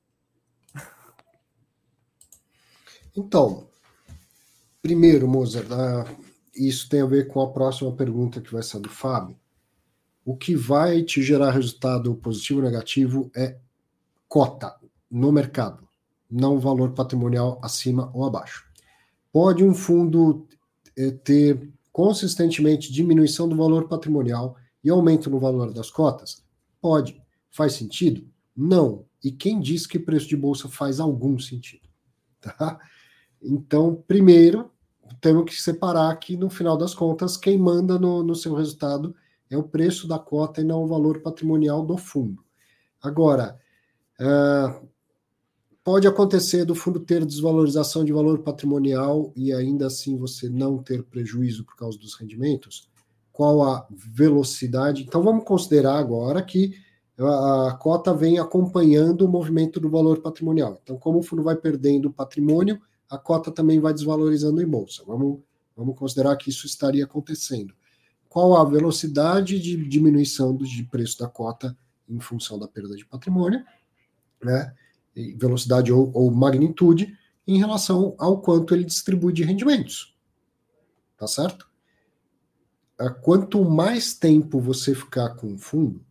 Então, 3.16 3.68
primeiro, 4.82 5.28
Mozart, 5.28 5.68
isso 6.54 6.88
tem 6.88 7.00
a 7.00 7.06
ver 7.06 7.28
com 7.28 7.40
a 7.40 7.50
próxima 7.52 7.92
pergunta 7.92 8.40
que 8.40 8.52
vai 8.52 8.62
ser 8.62 8.80
do 8.80 8.88
Fábio. 8.88 9.36
O 10.24 10.36
que 10.36 10.56
vai 10.56 11.02
te 11.02 11.22
gerar 11.22 11.52
resultado 11.52 12.14
positivo 12.16 12.60
ou 12.60 12.64
negativo 12.64 13.30
é 13.36 13.56
cota 14.26 14.74
no 15.08 15.30
mercado, 15.30 15.86
não 16.28 16.58
valor 16.58 16.92
patrimonial 16.92 17.60
acima 17.62 18.10
ou 18.12 18.24
abaixo. 18.24 18.64
Pode 19.32 19.62
um 19.62 19.74
fundo 19.74 20.48
eh, 20.96 21.12
ter 21.12 21.70
consistentemente 21.92 22.92
diminuição 22.92 23.48
do 23.48 23.54
valor 23.54 23.86
patrimonial 23.86 24.56
e 24.82 24.90
aumento 24.90 25.30
no 25.30 25.38
valor 25.38 25.72
das 25.72 25.90
cotas? 25.90 26.42
Pode. 26.80 27.22
Faz 27.50 27.74
sentido? 27.74 28.26
Não. 28.56 29.04
E 29.22 29.30
quem 29.30 29.60
diz 29.60 29.86
que 29.86 29.98
preço 29.98 30.28
de 30.28 30.36
bolsa 30.36 30.68
faz 30.68 30.98
algum 30.98 31.38
sentido? 31.38 31.84
Tá? 32.40 32.78
Então, 33.44 34.02
primeiro, 34.06 34.70
temos 35.20 35.44
que 35.44 35.60
separar 35.60 36.14
que, 36.16 36.36
no 36.36 36.48
final 36.48 36.76
das 36.76 36.94
contas, 36.94 37.36
quem 37.36 37.58
manda 37.58 37.98
no, 37.98 38.22
no 38.22 38.34
seu 38.34 38.54
resultado 38.54 39.14
é 39.50 39.56
o 39.56 39.62
preço 39.62 40.08
da 40.08 40.18
cota 40.18 40.60
e 40.60 40.64
não 40.64 40.82
o 40.82 40.86
valor 40.86 41.20
patrimonial 41.20 41.84
do 41.84 41.96
fundo. 41.96 42.42
Agora, 43.02 43.58
uh, 44.20 44.88
pode 45.82 46.06
acontecer 46.08 46.64
do 46.64 46.74
fundo 46.74 46.98
ter 47.00 47.24
desvalorização 47.24 48.04
de 48.04 48.12
valor 48.12 48.38
patrimonial 48.38 49.32
e 49.36 49.52
ainda 49.52 49.86
assim 49.86 50.16
você 50.16 50.48
não 50.48 50.78
ter 50.78 51.02
prejuízo 51.04 51.64
por 51.64 51.76
causa 51.76 51.98
dos 51.98 52.14
rendimentos? 52.14 52.88
Qual 53.30 53.62
a 53.62 53.86
velocidade? 53.90 55.02
Então, 55.02 55.22
vamos 55.22 55.44
considerar 55.44 55.98
agora 55.98 56.42
que 56.42 56.74
a, 57.18 57.76
cota 57.78 58.14
vem 58.14 58.38
acompanhando 58.38 59.22
o 59.22 59.28
movimento 59.28 59.78
do 59.78 59.90
valor 59.90 60.20
patrimonial. 60.20 60.78
Então, 60.82 60.96
como 60.96 61.18
o 61.18 61.22
fundo 61.22 61.42
vai 61.42 61.56
perdendo 61.56 62.12
patrimônio, 62.12 62.80
a 63.10 63.18
cota 63.18 63.50
também 63.50 63.80
vai 63.80 63.92
desvalorizando 63.92 64.60
em 64.60 64.66
bolsa. 64.66 65.02
Vamos, 65.06 65.40
vamos 65.76 65.96
considerar 65.96 66.36
que 66.36 66.50
isso 66.50 66.66
estaria 66.66 67.04
acontecendo. 67.04 67.74
Qual 68.28 68.56
a 68.56 68.64
velocidade 68.64 69.60
de 69.60 69.76
diminuição 69.88 70.54
do, 70.54 70.64
de 70.64 70.82
preço 70.84 71.18
da 71.18 71.28
cota 71.28 71.76
em 72.08 72.20
função 72.20 72.58
da 72.58 72.68
perda 72.68 72.96
de 72.96 73.04
patrimônio, 73.04 73.64
né? 74.42 74.74
velocidade 75.36 75.92
ou, 75.92 76.10
ou 76.12 76.30
magnitude, 76.30 77.16
em 77.46 77.58
relação 77.58 78.14
ao 78.18 78.40
quanto 78.40 78.74
ele 78.74 78.84
distribui 78.84 79.32
de 79.32 79.44
rendimentos. 79.44 80.16
Tá 81.16 81.26
certo? 81.26 81.70
Quanto 83.22 83.64
mais 83.64 84.14
tempo 84.14 84.60
você 84.60 84.94
ficar 84.94 85.30
com 85.30 85.54
o 85.54 85.58
fundo, 85.58 86.04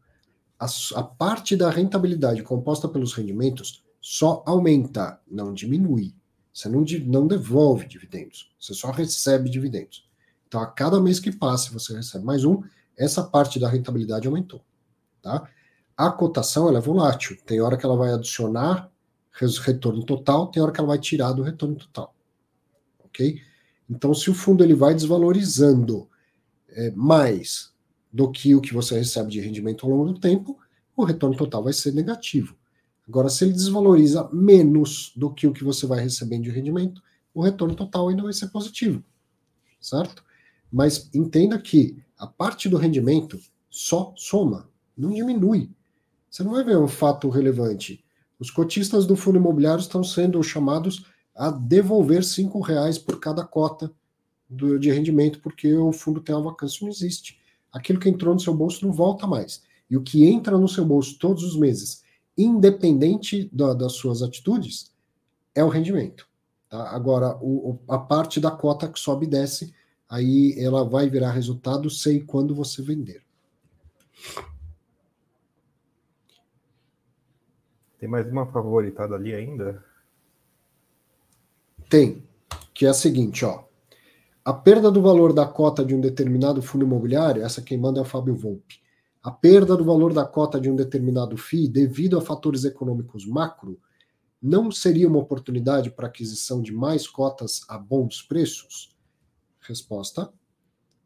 a, 0.60 0.66
a 0.96 1.04
parte 1.04 1.56
da 1.56 1.70
rentabilidade 1.70 2.44
composta 2.44 2.88
pelos 2.88 3.14
rendimentos 3.14 3.84
só 4.00 4.44
aumenta, 4.46 5.20
não 5.30 5.54
diminui. 5.54 6.14
Você 6.54 6.70
não, 6.70 6.86
não 7.06 7.28
devolve 7.28 7.88
dividendos, 7.88 8.54
você 8.60 8.74
só 8.74 8.92
recebe 8.92 9.50
dividendos. 9.50 10.08
Então, 10.48 10.62
a 10.62 10.68
cada 10.68 11.02
mês 11.02 11.20
que 11.20 11.32
passa, 11.32 11.74
você 11.74 11.96
recebe 11.96 12.24
mais 12.24 12.46
um, 12.46 12.62
essa 12.96 13.24
parte 13.24 13.60
da 13.60 13.68
rentabilidade 13.68 14.28
aumentou. 14.28 14.64
Tá? 15.22 15.50
A 15.98 16.12
cotação 16.12 16.68
ela 16.68 16.78
é 16.78 16.82
volátil. 16.82 17.38
Tem 17.46 17.60
hora 17.60 17.76
que 17.76 17.86
ela 17.86 17.98
vai 17.98 18.14
adicionar 18.14 18.92
retorno 19.62 20.06
total, 20.06 20.48
tem 20.48 20.62
hora 20.62 20.72
que 20.72 20.80
ela 20.80 20.90
vai 20.90 21.00
tirar 21.00 21.32
do 21.34 21.42
retorno 21.42 21.76
total. 21.76 22.16
Ok? 23.04 23.42
Então, 23.90 24.14
se 24.14 24.30
o 24.30 24.34
fundo 24.34 24.64
ele 24.64 24.76
vai 24.76 24.94
desvalorizando 24.94 26.08
é, 26.70 26.92
mais 26.92 27.74
do 28.12 28.32
que 28.32 28.54
o 28.54 28.62
que 28.62 28.74
você 28.74 28.98
recebe 28.98 29.32
de 29.32 29.40
rendimento 29.40 29.86
ao 29.86 29.92
longo 29.92 30.14
do 30.14 30.20
tempo, 30.20 30.60
o 30.96 31.04
retorno 31.04 31.36
total 31.36 31.64
vai 31.64 31.74
ser 31.74 31.94
negativo. 31.94 32.56
Agora, 33.08 33.30
se 33.30 33.44
ele 33.44 33.54
desvaloriza 33.54 34.30
menos 34.32 35.12
do 35.16 35.30
que 35.30 35.46
o 35.46 35.54
que 35.54 35.64
você 35.64 35.86
vai 35.86 36.00
recebendo 36.00 36.44
de 36.44 36.50
rendimento, 36.50 37.02
o 37.34 37.42
retorno 37.42 37.76
total 37.76 38.08
ainda 38.08 38.24
vai 38.24 38.34
ser 38.34 38.48
positivo, 38.48 39.04
certo? 39.80 40.24
Mas 40.72 41.10
entenda 41.14 41.60
que 41.60 42.02
a 42.18 42.26
parte 42.26 42.70
do 42.70 42.78
rendimento 42.78 43.40
só 43.70 44.14
soma, 44.16 44.70
não 44.98 45.12
diminui. 45.12 45.70
Você 46.30 46.44
não 46.44 46.52
vai 46.52 46.64
ver 46.64 46.78
um 46.78 46.88
fato 46.88 47.30
relevante. 47.30 48.04
Os 48.40 48.50
cotistas 48.50 49.06
do 49.06 49.16
fundo 49.16 49.38
imobiliário 49.38 49.82
estão 49.82 50.04
sendo 50.04 50.42
chamados 50.42 51.06
a 51.36 51.50
devolver 51.50 52.24
cinco 52.24 52.60
reais 52.60 52.98
por 52.98 53.20
cada 53.20 53.44
cota 53.44 53.92
do, 54.48 54.80
de 54.80 54.92
rendimento, 54.92 55.40
porque 55.42 55.74
o 55.74 55.92
fundo 55.92 56.22
tem 56.22 56.34
uma 56.36 56.52
vacância, 56.52 56.80
não 56.82 56.92
existe. 56.92 57.40
Aquilo 57.72 58.00
que 58.00 58.10
entrou 58.10 58.34
no 58.34 58.40
seu 58.40 58.54
bolso 58.54 58.86
não 58.86 58.94
volta 58.94 59.26
mais. 59.26 59.64
E 59.90 59.98
o 59.98 60.02
que 60.02 60.26
entra 60.26 60.58
no 60.58 60.68
seu 60.68 60.86
bolso 60.86 61.18
todos 61.18 61.44
os 61.44 61.58
meses 61.58 62.03
independente 62.38 63.50
da, 63.52 63.74
das 63.74 63.94
suas 63.94 64.22
atitudes, 64.22 64.92
é 65.56 65.64
o 65.64 65.70
rendimento. 65.70 66.28
Tá? 66.70 66.90
Agora, 66.90 67.38
o, 67.42 67.80
a 67.88 67.98
parte 67.98 68.40
da 68.40 68.52
cota 68.52 68.88
que 68.88 69.00
sobe 69.00 69.26
e 69.26 69.30
desce, 69.30 69.74
aí 70.10 70.56
ela 70.58 70.84
vai 70.84 71.10
virar 71.10 71.32
resultado 71.32 71.90
sei 71.90 72.20
quando 72.20 72.56
você 72.56 72.82
vender. 72.82 73.22
Tem 78.00 78.10
mais 78.10 78.30
uma 78.30 78.46
favoritada 78.46 79.16
ali 79.16 79.34
ainda? 79.34 79.84
Tem, 81.90 82.22
que 82.74 82.86
é 82.86 82.90
a 82.90 82.94
seguinte, 82.94 83.46
ó. 83.46 83.64
A 84.44 84.52
perda 84.52 84.92
do 84.92 85.02
valor 85.02 85.32
da 85.32 85.46
cota 85.46 85.86
de 85.86 85.96
um 85.96 86.02
determinado 86.02 86.62
fundo 86.62 86.84
imobiliário, 86.84 87.42
essa 87.42 87.62
quem 87.62 87.78
manda 87.78 88.00
é 88.00 88.02
o 88.02 88.06
Fábio 88.06 88.36
Volpe, 88.36 88.83
a 89.24 89.32
perda 89.32 89.78
do 89.78 89.86
valor 89.86 90.14
da 90.14 90.26
cota 90.26 90.60
de 90.60 90.70
um 90.70 90.76
determinado 90.76 91.38
FII 91.38 91.70
devido 91.70 92.18
a 92.18 92.22
fatores 92.22 92.66
econômicos 92.66 93.26
macro 93.26 93.80
não 94.42 94.70
seria 94.70 95.08
uma 95.08 95.20
oportunidade 95.20 95.90
para 95.90 96.08
aquisição 96.08 96.62
de 96.62 96.74
mais 96.74 97.08
cotas 97.08 97.62
a 97.70 97.78
bons 97.78 98.22
preços? 98.22 98.94
Resposta: 99.62 100.30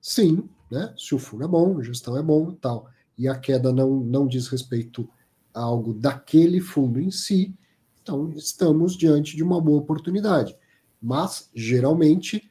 sim, 0.02 0.50
né? 0.72 0.92
Se 0.98 1.14
o 1.14 1.20
fundo 1.20 1.44
é 1.44 1.48
bom, 1.48 1.78
a 1.78 1.84
gestão 1.84 2.18
é 2.18 2.24
bom 2.24 2.50
e 2.50 2.56
tal, 2.56 2.90
e 3.16 3.28
a 3.28 3.38
queda 3.38 3.72
não, 3.72 4.00
não 4.00 4.28
diz 4.28 4.48
respeito 4.48 5.08
a 5.54 5.62
algo 5.62 5.94
daquele 5.94 6.60
fundo 6.60 7.00
em 7.00 7.12
si, 7.12 7.56
então 8.02 8.32
estamos 8.32 8.98
diante 8.98 9.36
de 9.36 9.44
uma 9.44 9.62
boa 9.62 9.80
oportunidade. 9.80 10.58
Mas, 11.00 11.52
geralmente, 11.54 12.50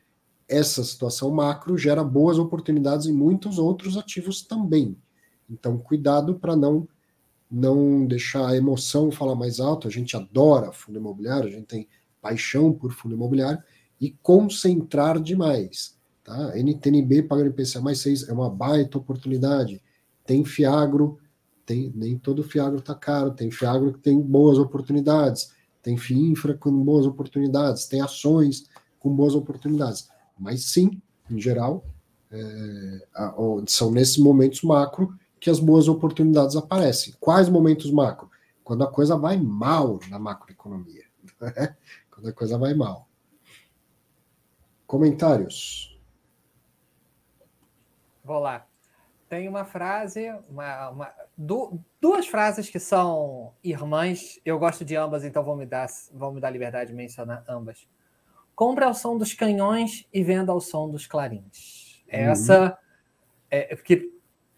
essa 0.49 0.85
situação 0.85 1.33
macro 1.33 1.77
gera 1.77 2.05
boas 2.05 2.39
oportunidades 2.39 3.07
em 3.07 3.13
muitos 3.13 3.59
outros 3.59 3.97
ativos 3.97 4.43
também. 4.43 4.97
Então, 5.49 5.79
cuidado 5.79 6.39
para 6.39 6.57
não 6.57 6.89
não 7.51 8.05
deixar 8.05 8.49
a 8.49 8.57
emoção 8.57 9.11
falar 9.11 9.35
mais 9.35 9.61
alto. 9.61 9.87
A 9.87 9.91
gente 9.91 10.17
adora 10.17 10.73
fundo 10.73 10.99
imobiliário, 10.99 11.49
a 11.49 11.53
gente 11.53 11.67
tem 11.67 11.89
paixão 12.21 12.73
por 12.73 12.93
fundo 12.93 13.15
imobiliário 13.15 13.63
e 14.01 14.11
concentrar 14.23 15.21
demais. 15.21 15.97
Tá? 16.25 16.57
NTNB 16.57 17.23
pagando 17.23 17.51
IPCA 17.51 17.81
mais 17.81 18.01
6 18.01 18.29
é 18.29 18.33
uma 18.33 18.51
baita 18.51 18.99
oportunidade. 18.99 19.81
Tem 20.25 20.45
Fiagro, 20.45 21.19
tem, 21.65 21.93
nem 21.95 22.19
todo 22.19 22.43
Fiagro 22.43 22.79
está 22.79 22.95
caro, 22.95 23.31
tem 23.31 23.51
Fiagro 23.51 23.93
que 23.93 24.01
tem 24.01 24.21
boas 24.21 24.59
oportunidades, 24.59 25.53
tem 25.83 25.97
FIINFRA 25.97 26.55
com 26.55 26.73
boas 26.83 27.07
oportunidades, 27.07 27.87
tem 27.87 28.01
ações 28.01 28.65
com 28.99 29.15
boas 29.15 29.35
oportunidades. 29.35 30.09
Mas 30.37 30.65
sim, 30.65 31.01
em 31.31 31.41
geral, 31.41 31.85
é, 32.31 33.07
são 33.69 33.93
nesses 33.93 34.19
momentos 34.19 34.63
macro 34.63 35.17
que 35.41 35.51
as 35.51 35.61
boas 35.61 35.89
oportunidades 35.89 36.57
aparecem. 36.57 37.15
Quais 37.21 37.49
momentos 37.49 37.91
macro? 37.91 38.31
Quando 38.65 38.85
a 38.85 38.91
coisa 38.91 39.17
vai 39.17 39.37
mal 39.37 40.01
na 40.09 40.19
macroeconomia. 40.19 41.05
Né? 41.41 41.77
Quando 42.11 42.29
a 42.29 42.33
coisa 42.33 42.59
vai 42.59 42.75
mal. 42.75 43.09
Comentários? 44.87 45.99
Vou 48.25 48.39
lá. 48.39 48.67
Tem 49.29 49.49
uma 49.49 49.65
frase, 49.65 50.33
uma, 50.49 50.91
uma, 50.91 51.13
duas 52.01 52.29
frases 52.29 52.71
que 52.71 52.79
são 52.79 53.53
irmãs. 53.63 54.41
Eu 54.45 54.59
gosto 54.59 54.85
de 54.85 54.97
ambas, 54.97 55.25
então 55.25 55.45
vou 55.45 55.57
me 55.57 55.67
dar, 55.67 55.89
vou 56.13 56.33
me 56.33 56.41
dar 56.41 56.51
liberdade 56.51 56.91
de 56.91 56.97
mencionar 56.97 57.45
ambas. 57.49 57.89
Compre 58.55 58.85
ao 58.85 58.95
som 58.95 59.19
dos 59.19 59.35
canhões 59.35 60.09
e 60.13 60.23
venda 60.23 60.53
ao 60.53 60.61
som 60.61 60.89
dos 60.89 61.07
clarins. 61.07 62.03
Uhum. 62.07 62.19
Essa 62.19 62.79
é 63.51 63.75
porque 63.75 64.16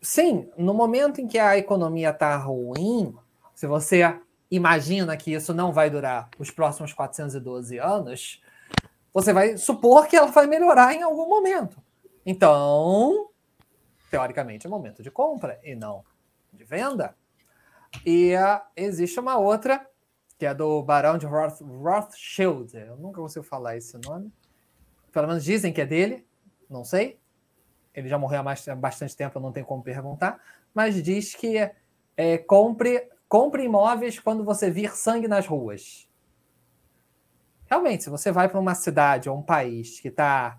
sim, 0.09 0.51
no 0.57 0.73
momento 0.73 1.21
em 1.21 1.29
que 1.29 1.39
a 1.39 1.59
economia 1.59 2.09
está 2.09 2.35
ruim, 2.35 3.15
se 3.55 3.67
você 3.67 4.19
imagina 4.51 5.15
que 5.19 5.35
isso 5.35 5.53
não 5.53 5.71
vai 5.71 5.91
durar 5.91 6.31
os 6.39 6.51
próximos 6.51 6.95
412 6.95 7.79
anos, 7.79 8.43
você 9.13 9.35
vai 9.35 9.59
supor 9.59 10.07
que 10.07 10.17
ela 10.17 10.29
vai 10.29 10.47
melhorar 10.47 10.95
em 10.95 11.03
algum 11.03 11.29
momento. 11.29 11.77
Então, 12.25 13.29
teoricamente, 14.11 14.67
é 14.67 14.71
momento 14.71 15.03
de 15.03 15.11
compra 15.11 15.61
e 15.63 15.75
não 15.75 16.03
de 16.55 16.65
venda. 16.65 17.15
E 18.05 18.35
uh, 18.35 18.63
existe 18.75 19.21
uma 19.21 19.37
outra, 19.37 19.87
que 20.39 20.47
é 20.47 20.55
do 20.55 20.83
Barão 20.83 21.19
de 21.19 21.27
Roth, 21.27 21.61
Rothschild. 21.61 22.75
Eu 22.75 22.97
nunca 22.97 23.21
consigo 23.21 23.45
falar 23.45 23.77
esse 23.77 23.99
nome. 23.99 24.33
Pelo 25.13 25.29
menos 25.29 25.45
dizem 25.45 25.71
que 25.71 25.83
é 25.83 25.87
dele, 25.87 26.27
não 26.71 26.83
sei. 26.83 27.21
Ele 27.99 28.09
já 28.09 28.19
morreu 28.19 28.41
há, 28.41 28.43
mais, 28.43 28.67
há 28.69 28.75
bastante 28.75 29.17
tempo, 29.17 29.41
não 29.41 29.53
tenho 29.53 29.67
como 29.67 29.83
perguntar. 29.83 30.41
Mas 30.73 31.03
diz 31.03 31.35
que 31.35 31.71
é, 32.17 32.39
compre, 32.39 33.09
compre 33.29 33.65
imóveis 33.65 34.19
quando 34.21 34.45
você 34.45 34.71
vir 34.71 34.97
sangue 34.97 35.27
nas 35.27 35.47
ruas. 35.47 36.09
Realmente, 37.67 38.05
se 38.05 38.11
você 38.11 38.33
vai 38.33 38.49
para 38.49 38.61
uma 38.61 38.75
cidade 38.75 39.29
ou 39.29 39.37
um 39.37 39.43
país 39.43 40.01
que 40.01 40.09
está 40.09 40.59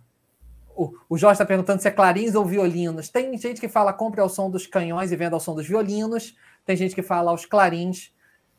o, 0.80 0.94
o 1.10 1.18
Jorge 1.18 1.34
está 1.34 1.46
perguntando 1.46 1.82
se 1.82 1.90
é 1.90 1.92
clarins 1.92 2.36
ou 2.36 2.46
violinos. 2.46 3.10
Tem 3.10 3.38
gente 3.38 3.60
que 3.60 3.68
fala 3.68 3.92
compre 3.92 4.22
ao 4.22 4.30
som 4.30 4.50
dos 4.50 4.66
canhões 4.66 5.12
e 5.12 5.16
venda 5.18 5.36
ao 5.36 5.40
som 5.40 5.54
dos 5.54 5.68
violinos. 5.68 6.38
Tem 6.66 6.76
gente 6.78 6.96
que 6.96 7.02
fala 7.02 7.32
aos 7.32 7.46
clarins. 7.46 8.14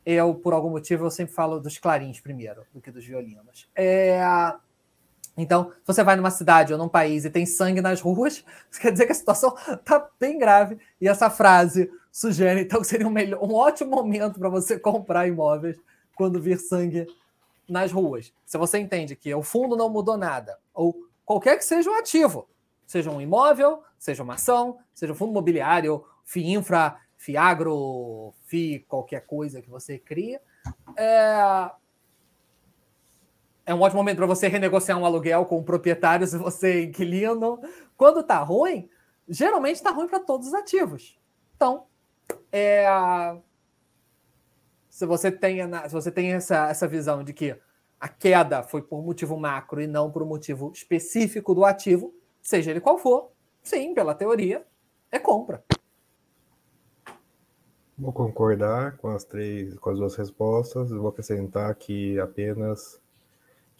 Eu, 0.05 0.35
por 0.35 0.53
algum 0.53 0.69
motivo, 0.69 1.05
eu 1.05 1.11
sempre 1.11 1.33
falo 1.33 1.59
dos 1.59 1.79
clarins 1.79 2.19
primeiro, 2.19 2.63
do 2.71 2.79
que 2.79 2.91
dos 2.91 3.03
violinos. 3.03 3.67
É... 3.75 4.21
Então, 5.37 5.71
se 5.71 5.87
você 5.87 6.03
vai 6.03 6.15
numa 6.15 6.29
cidade 6.29 6.73
ou 6.73 6.79
num 6.79 6.89
país 6.89 7.25
e 7.25 7.29
tem 7.29 7.45
sangue 7.45 7.81
nas 7.81 8.01
ruas, 8.01 8.43
isso 8.69 8.79
quer 8.81 8.91
dizer 8.91 9.05
que 9.05 9.11
a 9.11 9.15
situação 9.15 9.55
está 9.71 10.09
bem 10.19 10.37
grave. 10.37 10.77
E 10.99 11.07
essa 11.07 11.29
frase 11.29 11.91
sugere, 12.11 12.61
então, 12.61 12.81
que 12.81 12.87
seria 12.87 13.07
um, 13.07 13.11
melhor, 13.11 13.41
um 13.41 13.53
ótimo 13.53 13.91
momento 13.91 14.39
para 14.39 14.49
você 14.49 14.77
comprar 14.77 15.27
imóveis 15.27 15.77
quando 16.15 16.41
vir 16.41 16.59
sangue 16.59 17.07
nas 17.67 17.91
ruas. 17.91 18.33
Se 18.45 18.57
você 18.57 18.77
entende 18.77 19.15
que 19.15 19.33
o 19.33 19.41
fundo 19.41 19.77
não 19.77 19.89
mudou 19.89 20.17
nada, 20.17 20.57
ou 20.73 21.07
qualquer 21.25 21.57
que 21.57 21.63
seja 21.63 21.89
o 21.89 21.95
ativo, 21.95 22.47
seja 22.85 23.09
um 23.09 23.21
imóvel, 23.21 23.81
seja 23.97 24.21
uma 24.21 24.33
ação, 24.33 24.77
seja 24.93 25.13
um 25.13 25.15
fundo 25.15 25.31
imobiliário, 25.31 26.03
FII 26.25 26.53
infra, 26.53 26.97
FIAGRO, 27.17 28.33
FI 28.45 28.85
qualquer 28.87 29.25
coisa 29.25 29.61
que 29.61 29.69
você 29.69 29.97
cria, 29.97 30.41
é, 30.97 31.71
é 33.65 33.73
um 33.73 33.81
ótimo 33.81 33.99
momento 33.99 34.17
para 34.17 34.25
você 34.25 34.47
renegociar 34.47 34.97
um 34.97 35.05
aluguel 35.05 35.45
com 35.45 35.57
o 35.57 35.63
proprietário 35.63 36.25
se 36.25 36.37
você 36.37 36.79
é 36.79 36.83
inquilino. 36.83 37.61
Quando 37.95 38.21
está 38.21 38.39
ruim, 38.39 38.89
geralmente 39.27 39.75
está 39.75 39.91
ruim 39.91 40.07
para 40.07 40.19
todos 40.19 40.47
os 40.47 40.53
ativos. 40.53 41.19
Então, 41.55 41.85
é, 42.51 42.85
se 44.89 45.05
você 45.05 45.31
tem, 45.31 45.59
se 45.87 45.93
você 45.93 46.11
tem 46.11 46.33
essa, 46.33 46.69
essa 46.69 46.87
visão 46.87 47.23
de 47.23 47.33
que 47.33 47.55
a 47.99 48.07
queda 48.07 48.63
foi 48.63 48.81
por 48.81 49.03
motivo 49.03 49.37
macro 49.37 49.81
e 49.81 49.87
não 49.87 50.11
por 50.11 50.25
motivo 50.25 50.71
específico 50.73 51.53
do 51.53 51.63
ativo, 51.63 52.13
seja 52.41 52.71
ele 52.71 52.81
qual 52.81 52.97
for, 52.97 53.31
sim, 53.61 53.93
pela 53.93 54.15
teoria, 54.15 54.65
é 55.11 55.19
compra. 55.19 55.63
Vou 57.97 58.11
concordar 58.11 58.97
com 58.97 59.09
as 59.09 59.23
três, 59.23 59.77
com 59.77 59.91
as 59.91 59.99
duas 59.99 60.15
respostas. 60.15 60.89
Vou 60.89 61.09
acrescentar 61.09 61.75
que 61.75 62.19
apenas 62.19 63.00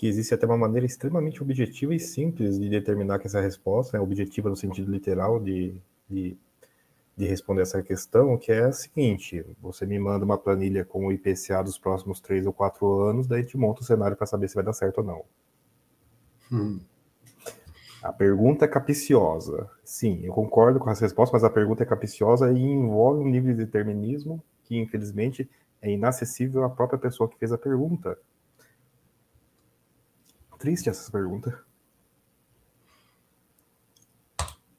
que 0.02 0.08
existe 0.08 0.34
até 0.34 0.48
uma 0.48 0.58
maneira 0.58 0.84
extremamente 0.84 1.44
objetiva 1.44 1.94
e 1.94 2.00
simples 2.00 2.60
de 2.60 2.68
determinar 2.68 3.20
que 3.20 3.28
essa 3.28 3.40
resposta 3.40 3.98
é 3.98 4.00
objetiva 4.00 4.50
no 4.50 4.56
sentido 4.56 4.92
literal 4.92 5.40
de, 5.40 5.76
de 6.10 6.36
de 7.16 7.28
responder 7.28 7.62
essa 7.62 7.84
questão, 7.84 8.36
que 8.36 8.52
é 8.52 8.62
a 8.64 8.72
seguinte: 8.72 9.46
você 9.62 9.86
me 9.86 10.00
manda 10.00 10.26
uma 10.26 10.40
planilha 10.40 10.84
com 10.84 11.06
o 11.06 11.12
IPCA 11.12 11.62
dos 11.64 11.78
próximos 11.78 12.20
três 12.20 12.48
ou 12.48 12.54
quatro 12.54 13.02
anos, 13.02 13.28
daí 13.28 13.44
te 13.44 13.56
monta 13.56 13.82
o 13.82 13.84
cenário 13.84 14.18
para 14.18 14.26
saber 14.26 14.48
se 14.48 14.56
vai 14.56 14.64
dar 14.64 14.74
certo 14.74 15.00
ou 15.00 15.04
não. 15.04 15.26
Hum. 16.52 16.80
A 18.02 18.12
pergunta 18.12 18.66
é 18.66 18.68
capiciosa. 18.68 19.70
Sim, 19.86 20.22
eu 20.24 20.34
concordo 20.34 20.80
com 20.80 20.90
as 20.90 21.00
respostas, 21.00 21.34
mas 21.34 21.44
a 21.44 21.54
pergunta 21.54 21.84
é 21.84 21.86
capiciosa 21.86 22.52
e 22.52 22.60
envolve 22.60 23.22
um 23.22 23.30
nível 23.30 23.54
de 23.54 23.66
determinismo 23.66 24.44
que, 24.64 24.76
infelizmente, 24.76 25.48
é 25.80 25.92
inacessível 25.92 26.64
à 26.64 26.70
própria 26.70 26.98
pessoa 26.98 27.30
que 27.30 27.38
fez 27.38 27.52
a 27.52 27.58
pergunta. 27.58 28.18
Triste 30.62 30.90
essa 30.90 31.12
pergunta. 31.12 31.60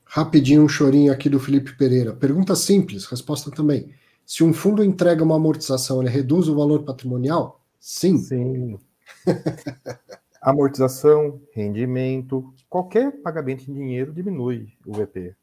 Rapidinho 0.05 0.63
um 0.63 0.69
chorinho 0.69 1.13
aqui 1.13 1.29
do 1.29 1.41
Felipe 1.41 1.77
Pereira. 1.77 2.15
Pergunta 2.15 2.55
simples, 2.55 3.05
resposta 3.07 3.51
também. 3.51 3.93
Se 4.25 4.45
um 4.45 4.53
fundo 4.53 4.85
entrega 4.85 5.25
uma 5.25 5.35
amortização, 5.35 6.01
ele 6.01 6.09
reduz 6.09 6.47
o 6.47 6.55
valor 6.55 6.85
patrimonial? 6.85 7.61
Sim. 7.81 8.17
Sim. 8.17 8.79
amortização, 10.41 11.43
rendimento, 11.53 12.55
qualquer 12.71 13.21
pagamento 13.21 13.69
em 13.69 13.75
dinheiro 13.75 14.13
diminui 14.13 14.73
o 14.87 14.93
VP. 14.93 15.35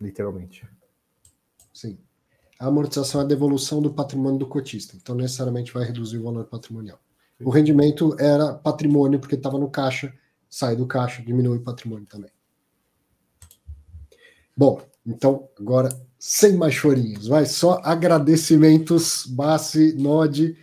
Literalmente. 0.00 0.68
Sim. 1.74 1.98
A 2.60 2.68
amortização 2.68 3.22
é 3.22 3.24
a 3.24 3.26
devolução 3.26 3.82
do 3.82 3.92
patrimônio 3.92 4.38
do 4.38 4.46
cotista, 4.46 4.96
então 4.96 5.16
necessariamente 5.16 5.74
vai 5.74 5.84
reduzir 5.84 6.18
o 6.18 6.22
valor 6.22 6.44
patrimonial. 6.44 7.00
O 7.42 7.50
rendimento 7.50 8.14
era 8.18 8.54
patrimônio 8.54 9.18
porque 9.18 9.34
estava 9.34 9.58
no 9.58 9.70
caixa, 9.70 10.12
sai 10.48 10.76
do 10.76 10.86
caixa, 10.86 11.22
diminui 11.22 11.58
o 11.58 11.62
patrimônio 11.62 12.06
também. 12.06 12.30
Bom, 14.56 14.82
então 15.06 15.48
agora 15.58 15.88
sem 16.18 16.54
mais 16.54 16.74
chorinhos, 16.74 17.28
vai 17.28 17.46
só 17.46 17.80
agradecimentos, 17.82 19.24
Bassi, 19.26 19.94
Nod, 19.94 20.54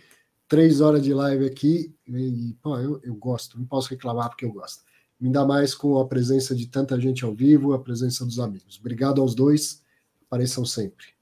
três 0.46 0.80
horas 0.80 1.02
de 1.02 1.12
live 1.12 1.46
aqui, 1.46 1.92
e 2.06 2.56
pô, 2.62 2.78
eu, 2.78 3.00
eu 3.02 3.14
gosto, 3.16 3.58
não 3.58 3.66
posso 3.66 3.90
reclamar 3.90 4.28
porque 4.28 4.44
eu 4.44 4.52
gosto. 4.52 4.84
Ainda 5.20 5.44
mais 5.44 5.74
com 5.74 5.98
a 5.98 6.06
presença 6.06 6.54
de 6.54 6.68
tanta 6.68 6.98
gente 7.00 7.24
ao 7.24 7.34
vivo, 7.34 7.72
a 7.72 7.78
presença 7.80 8.24
dos 8.24 8.38
amigos. 8.38 8.78
Obrigado 8.78 9.20
aos 9.20 9.34
dois, 9.34 9.82
apareçam 10.22 10.64
sempre. 10.64 11.17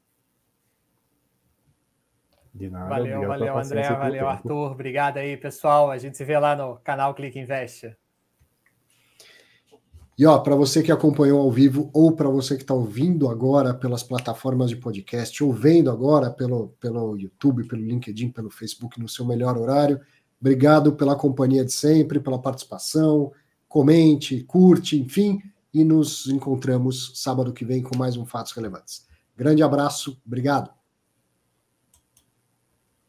De 2.56 2.70
nada, 2.70 2.88
valeu, 2.88 3.28
valeu, 3.28 3.58
André, 3.58 3.82
valeu, 3.82 4.26
Arthur. 4.26 4.72
Obrigado 4.72 5.18
aí, 5.18 5.36
pessoal. 5.36 5.90
A 5.90 5.98
gente 5.98 6.16
se 6.16 6.24
vê 6.24 6.38
lá 6.38 6.56
no 6.56 6.76
canal 6.76 7.14
Clique 7.14 7.38
Invest. 7.38 7.94
E 10.18 10.24
ó, 10.24 10.38
para 10.38 10.54
você 10.54 10.82
que 10.82 10.90
acompanhou 10.90 11.42
ao 11.42 11.52
vivo 11.52 11.90
ou 11.92 12.16
para 12.16 12.30
você 12.30 12.56
que 12.56 12.62
está 12.62 12.72
ouvindo 12.72 13.28
agora 13.28 13.74
pelas 13.74 14.02
plataformas 14.02 14.70
de 14.70 14.76
podcast 14.76 15.44
ou 15.44 15.52
vendo 15.52 15.90
agora 15.90 16.30
pelo, 16.30 16.68
pelo 16.80 17.18
YouTube, 17.18 17.68
pelo 17.68 17.82
LinkedIn, 17.82 18.30
pelo 18.30 18.48
Facebook 18.48 18.98
no 18.98 19.06
seu 19.06 19.26
melhor 19.26 19.58
horário, 19.58 20.00
obrigado 20.40 20.94
pela 20.94 21.14
companhia 21.14 21.62
de 21.62 21.72
sempre, 21.72 22.18
pela 22.18 22.40
participação. 22.40 23.30
Comente, 23.68 24.42
curte, 24.44 24.98
enfim, 24.98 25.42
e 25.74 25.84
nos 25.84 26.26
encontramos 26.28 27.12
sábado 27.16 27.52
que 27.52 27.66
vem 27.66 27.82
com 27.82 27.98
mais 27.98 28.16
um 28.16 28.24
Fatos 28.24 28.52
Relevantes. 28.52 29.06
Grande 29.36 29.62
abraço, 29.62 30.18
obrigado. 30.26 30.75